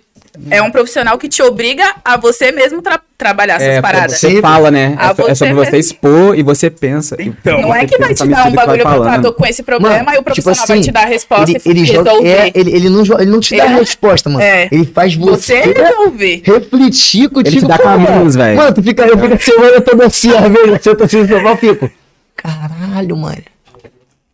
é 0.52 0.62
um 0.62 0.72
profissional 0.72 1.18
que 1.18 1.28
te 1.28 1.42
obriga 1.42 1.84
a 2.04 2.18
você 2.18 2.52
mesmo 2.52 2.82
tra- 2.82 3.00
trabalhar 3.18 3.56
essas 3.56 3.68
É, 3.68 3.82
paradas. 3.82 4.18
você 4.20 4.42
fala, 4.42 4.72
né? 4.72 4.96
É, 5.00 5.06
so- 5.16 5.22
é 5.22 5.26
você 5.26 5.36
sobre 5.36 5.54
você 5.54 5.72
mesmo. 5.72 5.78
expor 5.80 6.38
e 6.40 6.44
você 6.44 6.70
pensa. 6.70 7.16
Então, 7.20 7.62
Não 7.62 7.76
é 7.76 7.86
que 7.86 7.98
vai 7.98 8.14
te 8.14 8.26
dar 8.28 8.48
um 8.48 8.54
vai 8.54 8.66
bagulho 8.66 9.22
tô 9.22 9.34
com 9.34 9.46
esse 9.46 9.62
problema 9.64 9.98
Mano, 10.04 10.18
e 10.18 10.20
o 10.20 10.24
profissional 10.24 10.56
tipo 10.56 10.68
vai 10.68 10.78
assim, 10.78 10.86
te 10.88 10.92
dar 10.92 11.04
a 11.04 11.06
resposta 11.08 11.52
Ele, 11.52 11.62
e 11.66 11.70
ele, 11.70 11.86
joga, 11.86 12.10
resolver. 12.12 12.30
é, 12.30 12.52
ele, 12.56 12.72
ele, 12.76 12.90
não, 12.90 13.02
ele 13.20 13.32
não 13.32 13.40
te 13.40 13.58
dá 13.58 13.66
Ele- 13.66 13.74
a 13.74 13.78
resposta, 13.78 14.30
mano. 14.30 14.42
É. 14.42 14.68
Ele 14.72 14.86
faz 14.86 15.16
Você 15.16 15.62
você, 15.62 15.74
resolver. 15.74 16.42
refletir 16.46 17.30
contigo. 17.30 17.60
te 17.62 17.66
dá 17.68 17.78
caminhos, 17.78 18.10
mano. 18.10 18.32
velho. 18.32 18.58
Mano, 18.58 18.74
tu 18.74 18.84
fica, 18.84 19.06
eu 19.06 19.18
fico 19.18 19.34
a 19.34 19.40
semana 19.40 19.82
toda 19.82 20.06
assim, 20.06 20.32
às 20.36 20.52
vezes, 20.52 20.86
eu 20.86 20.96
tô 20.96 21.04
assim 21.04 21.18
no 21.18 21.28
sofá, 21.28 21.50
eu 21.50 21.58
fico. 21.58 21.92
Caralho, 22.36 23.18
mano. 23.18 23.38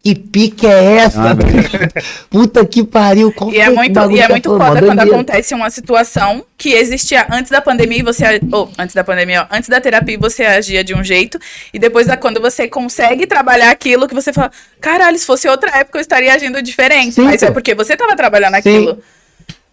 Que 0.06 0.14
pique 0.14 0.68
é 0.68 0.98
essa? 0.98 1.32
Ah, 1.32 1.36
Puta 2.30 2.64
que 2.64 2.84
pariu. 2.84 3.32
Qual 3.32 3.52
E 3.52 3.60
é 3.60 3.72
muito, 3.72 4.12
e 4.12 4.20
é 4.20 4.30
muito 4.30 4.56
foda 4.56 4.80
quando 4.80 5.00
acontece 5.00 5.56
uma 5.56 5.68
situação 5.72 6.46
que 6.56 6.74
existia 6.74 7.26
antes 7.32 7.50
da 7.50 7.60
pandemia 7.60 7.98
e 7.98 8.04
você. 8.04 8.40
Ou, 8.52 8.70
antes 8.78 8.94
da 8.94 9.04
pandemia, 9.04 9.48
ó, 9.50 9.56
antes 9.56 9.68
da 9.68 9.82
terapia 9.82 10.16
você 10.20 10.46
agia 10.46 10.84
de 10.84 10.94
um 10.94 11.04
jeito. 11.04 11.40
E 11.74 11.80
depois 11.80 12.06
da 12.06 12.16
quando 12.16 12.40
você 12.40 12.68
consegue 12.68 13.26
trabalhar 13.26 13.72
aquilo 13.72 14.08
que 14.08 14.14
você 14.14 14.32
fala, 14.32 14.52
caralho, 14.80 15.18
se 15.18 15.26
fosse 15.26 15.50
outra 15.50 15.76
época 15.76 15.98
eu 15.98 16.02
estaria 16.02 16.36
agindo 16.36 16.62
diferente. 16.62 17.16
Sim, 17.16 17.24
Mas 17.24 17.42
é 17.42 17.50
porque 17.50 17.74
você 17.74 17.98
tava 17.98 18.16
trabalhando 18.16 18.54
aquilo. 18.54 19.02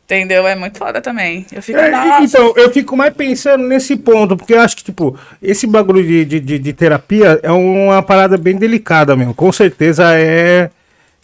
Entendeu? 0.05 0.47
É 0.47 0.55
muito 0.55 0.77
foda 0.79 1.01
também. 1.01 1.47
Eu 1.53 1.63
fico, 1.63 1.79
É, 1.79 2.23
então, 2.23 2.53
eu 2.57 2.71
fico 2.71 2.97
mais 2.97 3.15
pensando 3.15 3.67
nesse 3.67 3.97
ponto, 3.97 4.37
porque 4.37 4.53
eu 4.53 4.61
acho 4.61 4.77
que, 4.77 4.85
tipo, 4.85 5.17
esse 5.41 5.67
bagulho 5.67 6.03
de, 6.03 6.25
de, 6.25 6.41
de- 6.41 6.59
de 6.59 6.73
terapia 6.73 7.41
é 7.43 7.51
uma 7.51 8.03
parada 8.03 8.37
bem 8.37 8.57
delicada 8.57 9.17
mesmo. 9.17 9.33
Com 9.33 9.51
certeza 9.51 10.13
é, 10.19 10.69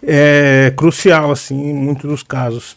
é 0.02 0.72
crucial, 0.76 1.30
assim, 1.30 1.70
em 1.70 1.74
muitos 1.74 2.08
dos 2.08 2.22
casos. 2.22 2.76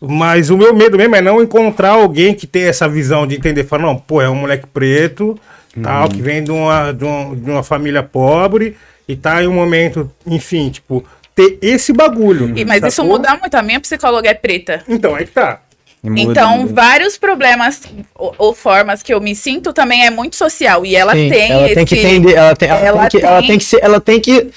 Mas 0.00 0.50
o 0.50 0.58
meu 0.58 0.74
medo 0.74 0.98
mesmo 0.98 1.16
é 1.16 1.22
não 1.22 1.42
encontrar 1.42 1.90
alguém 1.92 2.34
que 2.34 2.46
tenha 2.46 2.68
essa 2.68 2.86
visão 2.86 3.26
de 3.26 3.36
entender, 3.36 3.64
falar, 3.64 3.84
não, 3.84 3.96
pô, 3.96 4.20
é 4.20 4.28
um 4.28 4.34
moleque 4.34 4.66
preto, 4.66 5.38
tal, 5.82 6.08
que 6.08 6.20
vem 6.20 6.44
de 6.44 6.50
uma, 6.50 6.92
de, 6.92 7.04
uma, 7.04 7.34
de 7.36 7.50
uma 7.50 7.62
família 7.62 8.02
pobre 8.02 8.76
e 9.08 9.16
tá 9.16 9.42
em 9.42 9.46
um 9.46 9.54
momento, 9.54 10.10
enfim, 10.26 10.68
tipo, 10.68 11.02
ter 11.36 11.58
esse 11.62 11.92
bagulho. 11.92 12.52
E- 12.58 12.64
mas 12.64 12.82
isso 12.82 13.04
muda 13.04 13.36
muito. 13.36 13.54
A 13.54 13.62
minha 13.62 13.78
psicóloga 13.78 14.28
é 14.28 14.34
preta. 14.34 14.82
Então, 14.88 15.14
aí 15.14 15.24
que 15.26 15.30
tá. 15.32 15.60
Muda, 16.02 16.20
Então, 16.20 16.58
muda. 16.58 16.72
vários 16.72 17.18
problemas 17.18 17.82
ou, 18.14 18.34
ou 18.38 18.54
formas 18.54 19.02
que 19.02 19.12
eu 19.12 19.20
me 19.20 19.34
sinto 19.34 19.72
também 19.72 20.06
é 20.06 20.10
muito 20.10 20.36
social. 20.36 20.86
E 20.86 20.94
ela 20.96 21.12
Sim, 21.12 21.28
tem 21.28 21.50
ela 21.52 21.66
esse. 21.66 21.74
tem 21.74 21.84
que 21.84 21.98
entender, 21.98 22.34
ela 22.34 22.54
tem, 22.56 22.68
ela 22.68 22.80
ela 22.80 23.08
tem 23.08 23.20
que, 23.20 23.26
ela 23.26 23.38
tem- 23.40 23.48
tem 23.48 23.58
que 23.58 23.64
ser, 23.64 23.78
ela 23.82 24.00
tem 24.00 24.20
que, 24.20 24.50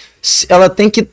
ela 0.48 0.70
tem 0.70 0.90
que 0.90 1.08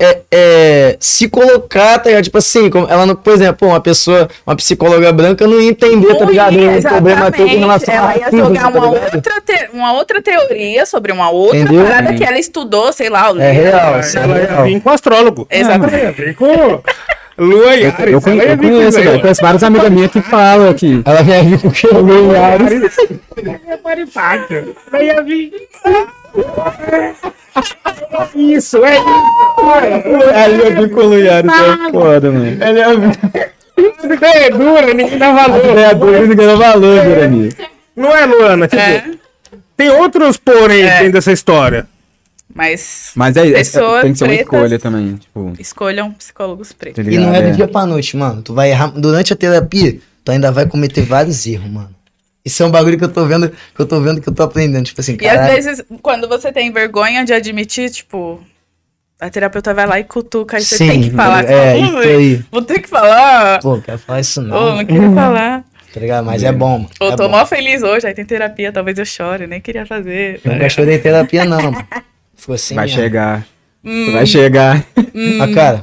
é, 0.00 0.18
é, 0.30 0.96
se 1.00 1.28
colocar, 1.28 1.98
tá 1.98 2.08
ligado? 2.08 2.22
Tipo 2.24 2.38
assim, 2.38 2.70
como 2.70 2.86
ela 2.88 3.04
não, 3.04 3.16
por 3.16 3.32
exemplo, 3.32 3.66
uma 3.68 3.80
pessoa, 3.80 4.28
uma 4.46 4.54
psicóloga 4.54 5.12
branca 5.12 5.46
não 5.46 5.60
ia 5.60 5.70
entender, 5.70 6.14
tá 6.14 6.24
Não 6.24 6.30
ligado? 6.30 6.52
ia, 6.54 6.78
O 6.78 6.82
problema 6.82 7.30
todo 7.32 7.48
em 7.48 7.58
relação 7.58 7.94
ela 7.94 8.08
a 8.10 8.14
ia 8.16 8.24
racismo, 8.26 8.44
jogar 8.46 8.60
tá 8.60 8.68
uma 8.68 8.86
outra, 8.86 9.40
te- 9.44 9.68
uma 9.72 9.92
outra 9.94 10.22
teoria 10.22 10.86
sobre 10.86 11.10
uma 11.10 11.30
outra 11.30 11.58
Entendeu? 11.58 11.84
parada 11.84 12.08
Sim. 12.10 12.16
que 12.16 12.24
ela 12.24 12.38
estudou, 12.38 12.92
sei 12.92 13.08
lá. 13.08 13.32
o 13.32 13.40
É 13.40 13.50
real, 13.50 13.94
Ela, 13.96 14.00
é 14.00 14.16
ela 14.16 14.38
ia 14.38 14.46
real. 14.48 14.64
vir 14.64 14.80
com 14.80 14.90
o 14.90 14.92
astrólogo. 14.92 15.46
Exatamente. 15.50 15.94
Ela 15.94 16.04
ia 16.04 16.12
vir 16.12 16.34
com... 16.36 16.80
Lua 17.38 17.76
e 17.76 17.84
Eu, 17.84 17.90
Ares. 17.98 18.12
eu, 18.14 18.20
conhe- 18.20 18.42
eu 18.44 18.56
com 18.56 18.62
conheço, 18.68 18.98
velho. 18.98 19.16
ó. 19.16 19.20
Conheço 19.20 19.42
várias 19.42 19.62
amigas 19.62 19.90
minhas 19.90 20.10
que 20.10 20.20
falam 20.22 20.68
aqui. 20.70 21.02
Ela 21.04 21.22
vem 21.22 21.48
vir 21.50 21.60
com 21.60 21.68
o 21.68 21.72
quê? 21.72 21.86
É 23.68 23.78
marifácio. 23.82 24.74
Ela 24.92 25.04
ia 25.04 25.22
vir. 25.22 25.52
Isso, 28.34 28.84
é 28.84 28.96
isso. 28.96 30.30
Ela 30.34 30.48
ia 30.54 30.70
vir 30.74 30.90
com 30.90 31.00
o 31.00 31.06
Luiares, 31.06 31.50
é 31.50 31.90
foda, 31.90 32.30
mano. 32.30 32.56
Ela 32.60 32.78
ia 32.78 32.96
vir. 32.96 33.18
É 34.22 34.50
dura, 34.50 34.94
ninguém 34.94 35.18
dá 35.18 35.32
valor. 35.32 35.78
É 35.78 35.94
doido, 35.94 36.26
ninguém 36.28 36.46
dá 36.46 36.54
valor, 36.56 37.02
Jeremias. 37.04 37.54
Não 37.96 38.16
é, 38.16 38.26
Luana? 38.26 38.68
Tipo, 38.68 38.82
É, 38.82 39.04
tem 39.76 39.88
outros 39.90 40.36
porém 40.36 40.82
É. 40.82 40.98
dentro 40.98 41.12
dessa 41.12 41.32
história. 41.32 41.86
Mas 42.54 43.12
Mas 43.14 43.36
é, 43.36 43.48
é, 43.48 43.52
Pessoas 43.52 44.02
tem 44.02 44.12
que 44.12 44.18
ser 44.18 44.24
uma 44.24 44.34
escolha 44.34 44.78
também, 44.78 45.16
tipo, 45.16 45.52
escolham 45.58 46.12
psicólogos 46.12 46.70
tá 46.70 46.74
pretos. 46.78 47.06
E 47.06 47.18
não 47.18 47.34
é 47.34 47.42
do 47.42 47.56
dia 47.56 47.68
pra 47.68 47.86
noite, 47.86 48.16
mano. 48.16 48.42
Tu 48.42 48.54
vai 48.54 48.70
errar. 48.70 48.88
Durante 48.88 49.32
a 49.32 49.36
terapia, 49.36 49.98
tu 50.24 50.32
ainda 50.32 50.50
vai 50.50 50.66
cometer 50.66 51.02
vários 51.02 51.46
erros, 51.46 51.70
mano. 51.70 51.90
Isso 52.44 52.62
é 52.62 52.66
um 52.66 52.70
bagulho 52.70 52.96
que 52.96 53.04
eu 53.04 53.08
tô 53.12 53.26
vendo, 53.26 53.50
que 53.50 53.80
eu 53.80 53.84
tô 53.86 54.00
vendo 54.00 54.20
que 54.20 54.28
eu 54.28 54.34
tô 54.34 54.42
aprendendo. 54.42 54.84
Tipo 54.86 55.00
assim, 55.00 55.18
E 55.20 55.26
às 55.28 55.34
caralho. 55.36 55.54
vezes, 55.54 55.84
quando 56.00 56.26
você 56.26 56.50
tem 56.50 56.72
vergonha 56.72 57.22
de 57.24 57.32
admitir, 57.34 57.90
tipo, 57.90 58.40
a 59.20 59.28
terapeuta 59.28 59.74
vai 59.74 59.86
lá 59.86 60.00
e 60.00 60.04
cutuca, 60.04 60.56
aí 60.56 60.62
você 60.64 60.78
tem 60.78 61.02
que 61.02 61.10
falar. 61.10 61.44
É, 61.44 61.74
"Pô, 61.74 61.84
isso 61.84 61.98
aí. 61.98 62.44
Vou 62.50 62.62
ter 62.62 62.80
que 62.80 62.88
falar. 62.88 63.60
Pô, 63.60 63.78
quero 63.82 63.98
falar 63.98 64.20
isso 64.20 64.40
Pô, 64.40 64.46
não. 64.48 64.76
não 64.76 64.84
queria 64.84 65.10
falar. 65.12 65.64
Tá 65.92 66.00
ligado? 66.00 66.24
Mas 66.24 66.42
é 66.42 66.52
bom, 66.52 66.78
mano. 66.78 66.90
Ou 67.00 67.12
é 67.12 67.16
tô 67.16 67.24
bom. 67.28 67.36
mó 67.36 67.44
feliz 67.44 67.82
hoje, 67.82 68.06
aí 68.06 68.14
tem 68.14 68.24
terapia, 68.24 68.72
talvez 68.72 68.98
eu 68.98 69.04
chore, 69.04 69.46
nem 69.46 69.60
queria 69.60 69.84
fazer. 69.84 70.40
Eu 70.44 70.52
nunca 70.52 70.68
chorei 70.70 70.96
em 70.96 71.00
terapia, 71.00 71.44
não, 71.44 71.60
mano. 71.62 71.76
Ficou 72.38 72.54
assim 72.54 72.74
Vai 72.74 72.86
mesmo. 72.86 72.98
chegar. 73.02 73.46
Hum. 73.84 74.12
Vai 74.12 74.24
chegar. 74.26 74.84
Ah, 75.40 75.54
cara. 75.54 75.82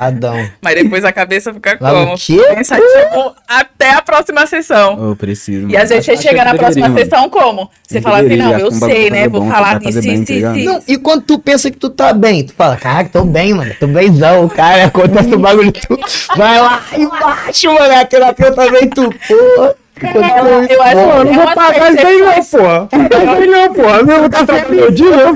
Adão. 0.00 0.48
Mas 0.62 0.74
depois 0.76 1.04
a 1.04 1.12
cabeça 1.12 1.52
fica 1.52 1.76
Lá 1.78 1.90
como? 1.90 2.14
o 2.14 2.16
quê? 2.18 2.42
Pensativo 2.54 3.34
até 3.46 3.90
a 3.90 4.00
próxima 4.00 4.46
sessão. 4.46 5.08
Eu 5.08 5.14
preciso. 5.14 5.68
E 5.68 5.76
às 5.76 5.90
vezes 5.90 6.06
você 6.06 6.16
chega 6.16 6.42
na 6.42 6.52
que 6.52 6.58
próxima 6.58 6.88
deveria, 6.88 7.04
sessão 7.10 7.28
como? 7.28 7.70
Você 7.86 7.98
Eu 7.98 8.02
fala 8.02 8.20
assim, 8.20 8.36
não, 8.36 8.58
eu 8.58 8.68
que 8.68 8.74
sei, 8.76 9.08
pra 9.10 9.16
né? 9.20 9.28
Vou 9.28 9.42
bom, 9.42 9.50
falar 9.50 9.78
bem, 9.80 9.88
isso, 9.90 10.00
tá 10.00 10.56
isso, 10.56 10.82
e 10.88 10.96
quando 10.96 11.22
tu 11.24 11.38
pensa 11.38 11.70
que 11.70 11.76
tu 11.76 11.90
tá 11.90 12.14
bem, 12.14 12.44
tu 12.46 12.54
fala, 12.54 12.76
caraca, 12.78 13.10
tô 13.10 13.24
bem, 13.26 13.52
mano. 13.52 13.74
Tô 13.78 13.86
bemzão, 13.86 14.48
cara. 14.48 14.86
Acontece 14.86 15.34
o 15.34 15.38
bagulho, 15.38 15.70
tu 15.72 15.98
vai 16.34 16.58
lá 16.58 16.82
embaixo, 16.96 17.66
mano. 17.74 17.94
A 17.94 18.04
terapeuta 18.06 18.70
vem 18.70 18.88
tu, 18.88 19.14
porra. 19.28 19.74
Isso, 19.96 20.72
Eu 20.72 20.82
acho 20.82 20.94
porra. 20.96 21.04
Pô, 21.04 21.18
eu 21.18 21.24
não 21.24 21.32
É 21.32 21.34
vou 21.34 21.54
pagar 21.54 21.92
isso 21.92 22.06
aí 22.06 22.18
não, 22.18 22.42
porra. 22.44 22.88
Não 22.90 22.98
vou 22.98 23.08
pagar 23.08 23.24
isso 23.24 23.42
aí 23.42 23.46
não, 23.46 23.74
porra. 23.74 23.96
Eu 23.98 24.06
vou 24.06 24.26
estar 24.26 24.46
trocando 24.46 24.74
meu 24.74 24.90
eu 25.20 25.34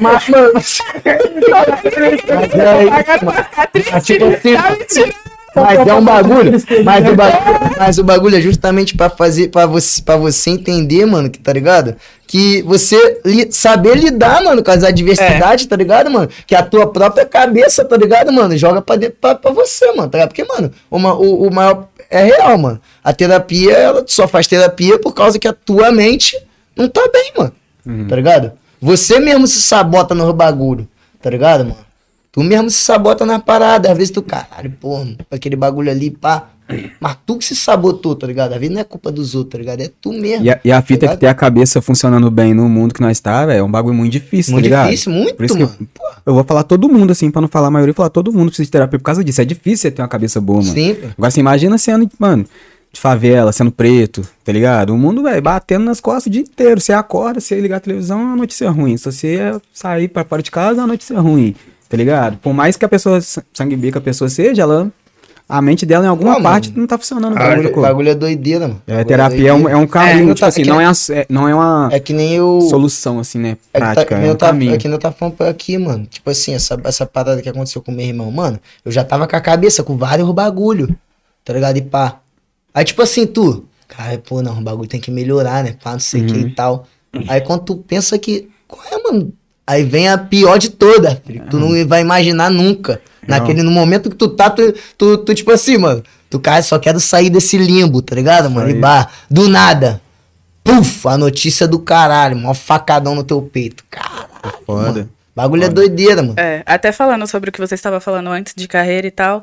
Mas, 0.00 0.28
mano, 0.28 0.52
Mas 0.54 0.80
é 3.84 4.60
É. 5.04 5.35
Mas 5.56 5.86
é 5.88 5.94
um 5.94 6.04
bagulho, 6.04 6.52
mas 6.84 7.08
o 7.08 7.14
bagulho, 7.14 7.70
mas 7.78 7.98
o 7.98 8.04
bagulho 8.04 8.36
é 8.36 8.40
justamente 8.40 8.94
pra 8.96 9.08
fazer, 9.10 9.48
para 9.48 9.66
você, 9.66 10.02
para 10.02 10.16
você 10.16 10.50
entender, 10.50 11.04
mano, 11.06 11.30
que 11.30 11.38
tá 11.38 11.52
ligado? 11.52 11.96
Que 12.26 12.62
você 12.62 13.20
li- 13.24 13.50
saber 13.50 13.96
lidar, 13.96 14.42
mano, 14.44 14.62
com 14.62 14.70
as 14.70 14.82
adversidades, 14.84 15.64
tá 15.66 15.76
ligado, 15.76 16.10
mano? 16.10 16.28
Que 16.46 16.54
a 16.54 16.62
tua 16.62 16.86
própria 16.92 17.24
cabeça, 17.24 17.84
tá 17.84 17.96
ligado, 17.96 18.32
mano, 18.32 18.56
joga 18.56 18.82
pra, 18.82 18.96
dentro, 18.96 19.16
pra, 19.20 19.34
pra 19.34 19.50
você, 19.50 19.86
mano, 19.92 20.08
tá 20.10 20.18
ligado? 20.18 20.28
Porque, 20.28 20.44
mano, 20.44 20.70
uma, 20.90 21.14
o, 21.14 21.46
o 21.48 21.54
maior 21.54 21.86
é 22.10 22.24
real, 22.24 22.58
mano. 22.58 22.80
A 23.02 23.12
terapia, 23.12 23.72
ela 23.72 24.04
só 24.06 24.28
faz 24.28 24.46
terapia 24.46 24.98
por 24.98 25.12
causa 25.14 25.38
que 25.38 25.48
a 25.48 25.52
tua 25.52 25.90
mente 25.90 26.36
não 26.76 26.88
tá 26.88 27.08
bem, 27.12 27.32
mano. 27.38 27.52
Uhum. 27.86 28.06
Tá 28.08 28.16
ligado? 28.16 28.52
Você 28.82 29.18
mesmo 29.20 29.46
se 29.46 29.62
sabota 29.62 30.14
no 30.14 30.30
bagulho, 30.32 30.86
tá 31.22 31.30
ligado, 31.30 31.60
mano? 31.64 31.85
Tu 32.36 32.44
mesmo 32.44 32.68
se 32.70 32.76
sabota 32.84 33.24
na 33.24 33.38
parada. 33.38 33.90
Às 33.90 33.96
vezes 33.96 34.10
tu, 34.10 34.20
caralho, 34.20 34.70
porra, 34.78 35.06
aquele 35.30 35.56
bagulho 35.56 35.90
ali, 35.90 36.10
pá. 36.10 36.50
Mas 37.00 37.16
tu 37.24 37.38
que 37.38 37.44
se 37.46 37.56
sabotou, 37.56 38.14
tá 38.14 38.26
ligado? 38.26 38.52
Às 38.52 38.58
vezes 38.60 38.74
não 38.74 38.80
é 38.80 38.84
culpa 38.84 39.10
dos 39.10 39.34
outros, 39.34 39.52
tá 39.52 39.58
ligado? 39.58 39.80
É 39.80 39.90
tu 40.02 40.12
mesmo. 40.12 40.44
E 40.44 40.50
a, 40.50 40.60
e 40.62 40.70
a 40.70 40.82
fita 40.82 41.06
é 41.06 41.08
Tá 41.08 41.14
que 41.14 41.20
ter 41.20 41.26
a 41.28 41.34
cabeça 41.34 41.80
funcionando 41.80 42.30
bem 42.30 42.52
no 42.52 42.68
mundo 42.68 42.92
que 42.92 43.00
nós 43.00 43.18
tá, 43.20 43.46
velho, 43.46 43.60
é 43.60 43.62
um 43.62 43.70
bagulho 43.70 43.94
muito 43.94 44.12
difícil, 44.12 44.52
Muito 44.52 44.64
tá 44.64 44.68
ligado? 44.68 44.84
difícil, 44.90 45.12
muito, 45.12 45.34
Por 45.34 45.44
isso 45.46 45.56
que 45.56 45.62
mano. 45.62 45.76
eu, 45.80 45.86
eu 46.26 46.34
vou 46.34 46.44
falar 46.44 46.64
todo 46.64 46.88
mundo, 46.90 47.10
assim, 47.12 47.30
pra 47.30 47.40
não 47.40 47.48
falar 47.48 47.68
a 47.68 47.70
maioria, 47.70 47.94
falar 47.94 48.10
todo 48.10 48.30
mundo 48.32 48.48
precisa 48.48 48.66
de 48.66 48.70
terapia 48.70 48.98
por 48.98 49.04
causa 49.04 49.24
disso. 49.24 49.40
É 49.40 49.44
difícil 49.46 49.78
você 49.82 49.90
ter 49.92 50.02
uma 50.02 50.08
cabeça 50.08 50.40
boa, 50.40 50.60
mano. 50.60 50.74
Sim. 50.74 50.96
Agora 51.16 51.30
você 51.30 51.40
imagina 51.40 51.78
sendo, 51.78 52.10
mano, 52.18 52.44
de 52.92 53.00
favela, 53.00 53.52
sendo 53.52 53.70
preto, 53.70 54.28
tá 54.44 54.50
ligado? 54.52 54.90
O 54.90 54.98
mundo, 54.98 55.22
velho, 55.22 55.40
batendo 55.40 55.84
nas 55.84 56.00
costas 56.00 56.26
o 56.26 56.30
dia 56.30 56.42
inteiro. 56.42 56.80
Você 56.80 56.92
acorda, 56.92 57.38
você 57.40 57.60
ligar 57.60 57.76
a 57.76 57.80
televisão, 57.80 58.20
é 58.20 58.24
uma 58.24 58.36
notícia 58.36 58.68
ruim. 58.70 58.96
Se 58.96 59.04
você 59.10 59.54
sair 59.72 60.08
pra 60.08 60.24
fora 60.24 60.42
de 60.42 60.50
casa, 60.50 60.80
é 60.80 60.82
uma 60.82 60.88
notícia 60.88 61.18
ruim, 61.20 61.54
tá 61.88 61.96
ligado? 61.96 62.36
Por 62.38 62.52
mais 62.52 62.76
que 62.76 62.84
a 62.84 62.88
pessoa, 62.88 63.20
sangue 63.52 63.76
bica 63.76 63.98
a 63.98 64.02
pessoa 64.02 64.28
seja, 64.28 64.62
ela... 64.62 64.90
A 65.48 65.62
mente 65.62 65.86
dela 65.86 66.04
em 66.04 66.08
alguma 66.08 66.34
Pô, 66.38 66.42
parte 66.42 66.70
mano. 66.70 66.80
não 66.80 66.86
tá 66.88 66.98
funcionando. 66.98 67.34
O 67.34 67.38
bagulho, 67.38 67.80
bagulho 67.80 68.08
é 68.08 68.14
doideira, 68.16 68.66
mano. 68.66 68.82
É, 68.84 69.04
terapia 69.04 69.50
é 69.50 69.54
um, 69.54 69.68
é 69.68 69.76
um 69.76 69.86
caminho, 69.86 70.24
É, 70.32 70.34
tipo 70.34 70.40
tá- 70.40 70.46
assim, 70.48 70.62
é 70.62 70.64
que- 70.64 70.70
não 70.70 70.80
é, 70.80 70.88
uma, 70.88 70.94
é- 71.10 71.26
não 71.28 71.48
é 71.48 71.54
uma 71.54 71.88
É 71.92 72.00
que 72.00 72.12
nem 72.12 72.32
eu. 72.34 72.62
solução, 72.68 73.20
assim, 73.20 73.38
né, 73.38 73.50
É 73.50 73.54
que, 73.54 73.58
tá, 73.72 73.78
prática, 73.94 74.04
que 74.06 74.14
é 74.14 74.18
um 74.18 74.22
eu 74.30 74.34
tava, 74.34 74.50
caminho. 74.50 74.74
é 74.74 74.76
que 74.76 74.88
nem 74.88 74.94
eu 74.96 74.98
tava 74.98 75.14
falando 75.14 75.34
por 75.36 75.46
aqui, 75.46 75.78
mano. 75.78 76.04
Tipo 76.06 76.30
assim, 76.30 76.52
essa, 76.52 76.76
essa 76.82 77.06
parada 77.06 77.40
que 77.40 77.48
aconteceu 77.48 77.80
com 77.80 77.92
meu 77.92 78.04
irmão, 78.04 78.28
mano, 78.28 78.58
eu 78.84 78.90
já 78.90 79.04
tava 79.04 79.28
com 79.28 79.36
a 79.36 79.40
cabeça 79.40 79.84
com 79.84 79.96
vários 79.96 80.28
bagulho, 80.32 80.92
tá 81.44 81.52
ligado? 81.52 81.76
E 81.76 81.82
pá. 81.82 82.16
Aí, 82.74 82.84
tipo 82.84 83.00
assim, 83.02 83.24
tu, 83.24 83.64
cara, 83.86 84.18
pô, 84.18 84.42
não, 84.42 84.58
o 84.58 84.62
bagulho 84.62 84.88
tem 84.88 85.00
que 85.00 85.12
melhorar, 85.12 85.62
né? 85.62 85.76
Pá, 85.80 85.92
não 85.92 86.00
sei 86.00 86.22
o 86.22 86.26
que 86.26 86.32
Uhum. 86.32 86.40
e 86.48 86.50
tal. 86.56 86.86
Aí 87.28 87.40
quando 87.40 87.60
tu 87.62 87.76
pensa 87.76 88.18
que, 88.18 88.48
qual 88.66 88.82
é, 88.90 89.00
mano? 89.12 89.32
Aí 89.66 89.82
vem 89.82 90.08
a 90.08 90.16
pior 90.16 90.58
de 90.58 90.70
toda, 90.70 91.20
filho. 91.26 91.44
Tu 91.50 91.58
não 91.58 91.86
vai 91.88 92.00
imaginar 92.00 92.50
nunca. 92.50 93.00
Naquele, 93.26 93.62
no 93.62 93.70
momento 93.70 94.08
que 94.08 94.14
tu 94.14 94.28
tá, 94.28 94.48
tu, 94.48 94.72
tu, 94.96 95.18
tu, 95.18 95.34
tipo 95.34 95.50
assim, 95.50 95.76
mano, 95.76 96.02
tu, 96.30 96.38
cara, 96.38 96.62
só 96.62 96.78
quero 96.78 97.00
sair 97.00 97.28
desse 97.28 97.58
limbo, 97.58 98.00
tá 98.00 98.14
ligado, 98.14 98.48
mano? 98.48 98.70
E 98.70 98.74
bah, 98.74 99.08
do 99.28 99.48
nada. 99.48 100.00
Puf, 100.62 101.08
a 101.08 101.18
notícia 101.18 101.66
do 101.66 101.80
caralho, 101.80 102.36
mó 102.36 102.54
facadão 102.54 103.14
no 103.14 103.24
teu 103.24 103.42
peito. 103.42 103.84
Caralho. 103.90 104.28
Foda. 104.64 104.92
mano. 104.92 105.10
Bagulho 105.34 105.62
é 105.64 105.66
Foda. 105.66 105.74
doideira, 105.74 106.22
mano. 106.22 106.34
É, 106.36 106.62
até 106.64 106.92
falando 106.92 107.26
sobre 107.26 107.50
o 107.50 107.52
que 107.52 107.60
você 107.60 107.74
estava 107.74 108.00
falando 108.00 108.30
antes 108.30 108.54
de 108.56 108.68
carreira 108.68 109.06
e 109.06 109.10
tal, 109.10 109.42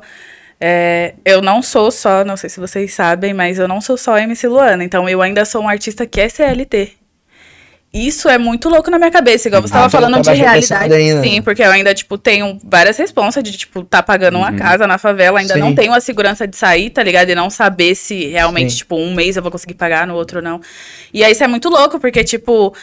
é, 0.60 1.14
eu 1.24 1.42
não 1.42 1.62
sou 1.62 1.90
só, 1.90 2.24
não 2.24 2.36
sei 2.36 2.48
se 2.48 2.58
vocês 2.58 2.94
sabem, 2.94 3.34
mas 3.34 3.58
eu 3.58 3.68
não 3.68 3.80
sou 3.80 3.96
só 3.96 4.18
MC 4.18 4.48
Luana, 4.48 4.82
então 4.82 5.08
eu 5.08 5.20
ainda 5.20 5.44
sou 5.44 5.62
um 5.62 5.68
artista 5.68 6.06
que 6.06 6.20
é 6.20 6.28
CLT. 6.28 6.92
Isso 7.94 8.28
é 8.28 8.36
muito 8.36 8.68
louco 8.68 8.90
na 8.90 8.98
minha 8.98 9.10
cabeça, 9.12 9.46
igual 9.46 9.62
você 9.62 9.66
Ah, 9.72 9.86
estava 9.86 9.88
já 9.88 9.98
falando 10.00 10.20
de 10.20 10.30
realidade. 10.32 10.88
né? 11.14 11.22
Sim, 11.22 11.40
porque 11.42 11.62
eu 11.62 11.70
ainda, 11.70 11.94
tipo, 11.94 12.18
tenho 12.18 12.58
várias 12.64 12.96
responsas 12.96 13.40
de, 13.42 13.56
tipo, 13.56 13.84
tá 13.84 14.02
pagando 14.02 14.36
uma 14.36 14.52
casa 14.52 14.84
na 14.84 14.98
favela, 14.98 15.38
ainda 15.38 15.56
não 15.56 15.68
Sim. 15.68 15.74
tenho 15.76 15.94
a 15.94 16.00
segurança 16.00 16.44
de 16.44 16.56
sair, 16.56 16.90
tá 16.90 17.04
ligado? 17.04 17.30
E 17.30 17.36
não 17.36 17.48
saber 17.48 17.94
se 17.94 18.26
realmente, 18.30 18.72
Sim. 18.72 18.78
tipo, 18.78 18.96
um 18.96 19.14
mês 19.14 19.36
eu 19.36 19.42
vou 19.42 19.52
conseguir 19.52 19.74
pagar, 19.74 20.08
no 20.08 20.14
outro 20.16 20.42
não. 20.42 20.60
E 21.12 21.22
aí 21.22 21.30
isso 21.30 21.44
é 21.44 21.46
muito 21.46 21.68
louco, 21.68 22.00
porque, 22.00 22.24
tipo, 22.24 22.74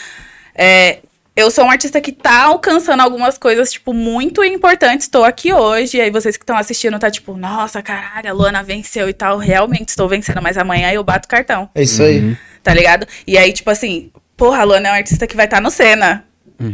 é, 0.56 1.00
eu 1.36 1.52
sou 1.52 1.66
um 1.66 1.70
artista 1.70 2.00
que 2.00 2.14
tá 2.14 2.44
alcançando 2.44 3.02
algumas 3.02 3.38
coisas, 3.38 3.72
tipo, 3.74 3.94
muito 3.94 4.42
importantes. 4.46 5.08
Estou 5.08 5.26
aqui 5.26 5.52
hoje, 5.54 5.98
e 5.98 6.02
aí 6.02 6.10
vocês 6.10 6.38
que 6.38 6.44
estão 6.44 6.56
assistindo 6.58 6.98
tá 7.00 7.12
tipo, 7.12 7.36
nossa, 7.36 7.82
caralho, 7.82 8.30
a 8.30 8.34
Luana 8.34 8.64
venceu 8.64 9.10
e 9.10 9.14
tal. 9.14 9.38
Realmente 9.38 9.90
estou 9.90 10.08
vencendo, 10.08 10.42
mas 10.42 10.58
amanhã 10.58 10.90
eu 10.94 11.04
bato 11.04 11.28
cartão, 11.28 11.70
É 11.76 11.84
isso 11.84 12.02
aí. 12.02 12.38
tá 12.64 12.74
ligado? 12.74 13.06
E 13.28 13.38
aí, 13.38 13.52
tipo 13.54 13.70
assim, 13.70 14.10
porra, 14.42 14.62
a 14.62 14.64
Luana 14.64 14.88
é 14.88 14.92
um 14.92 14.96
artista 14.96 15.28
que 15.28 15.36
vai 15.36 15.46
estar 15.46 15.62
no 15.62 15.70
Senna. 15.70 16.26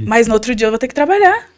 Mas 0.05 0.25
no 0.25 0.33
outro 0.33 0.55
dia 0.55 0.67
eu 0.67 0.71
vou 0.71 0.79
ter 0.79 0.87
que 0.87 0.93
trabalhar. 0.93 1.49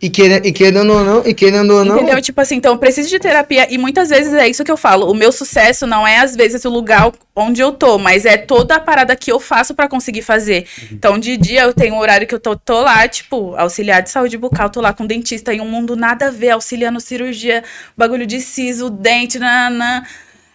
E, 0.00 0.10
querendo, 0.10 0.44
e 0.44 0.52
querendo 0.52 0.92
ou 0.92 1.02
não, 1.02 1.26
e 1.26 1.32
querendo 1.32 1.70
ou 1.70 1.82
não. 1.82 1.96
Entendeu? 1.96 2.20
Tipo 2.20 2.42
assim, 2.42 2.56
então 2.56 2.72
eu 2.72 2.78
preciso 2.78 3.08
de 3.08 3.18
terapia. 3.18 3.72
E 3.72 3.78
muitas 3.78 4.10
vezes 4.10 4.34
é 4.34 4.46
isso 4.46 4.62
que 4.62 4.70
eu 4.70 4.76
falo. 4.76 5.10
O 5.10 5.14
meu 5.14 5.32
sucesso 5.32 5.86
não 5.86 6.06
é, 6.06 6.18
às 6.18 6.36
vezes, 6.36 6.66
o 6.66 6.70
lugar 6.70 7.10
onde 7.34 7.62
eu 7.62 7.72
tô, 7.72 7.96
mas 7.96 8.26
é 8.26 8.36
toda 8.36 8.74
a 8.74 8.80
parada 8.80 9.16
que 9.16 9.32
eu 9.32 9.40
faço 9.40 9.74
pra 9.74 9.88
conseguir 9.88 10.20
fazer. 10.20 10.66
Então, 10.92 11.18
de 11.18 11.34
dia 11.38 11.62
eu 11.62 11.72
tenho 11.72 11.94
um 11.94 11.98
horário 11.98 12.26
que 12.26 12.34
eu 12.34 12.40
tô, 12.40 12.54
tô 12.54 12.82
lá, 12.82 13.08
tipo, 13.08 13.54
auxiliar 13.56 14.02
de 14.02 14.10
saúde 14.10 14.36
bucal, 14.36 14.68
tô 14.68 14.82
lá 14.82 14.92
com 14.92 15.06
dentista 15.06 15.54
em 15.54 15.62
um 15.62 15.68
mundo 15.68 15.96
nada 15.96 16.26
a 16.26 16.30
ver, 16.30 16.50
auxiliando 16.50 17.00
cirurgia, 17.00 17.64
bagulho 17.96 18.26
de 18.26 18.40
siso, 18.40 18.90
dente, 18.90 19.38
nananã. 19.38 20.02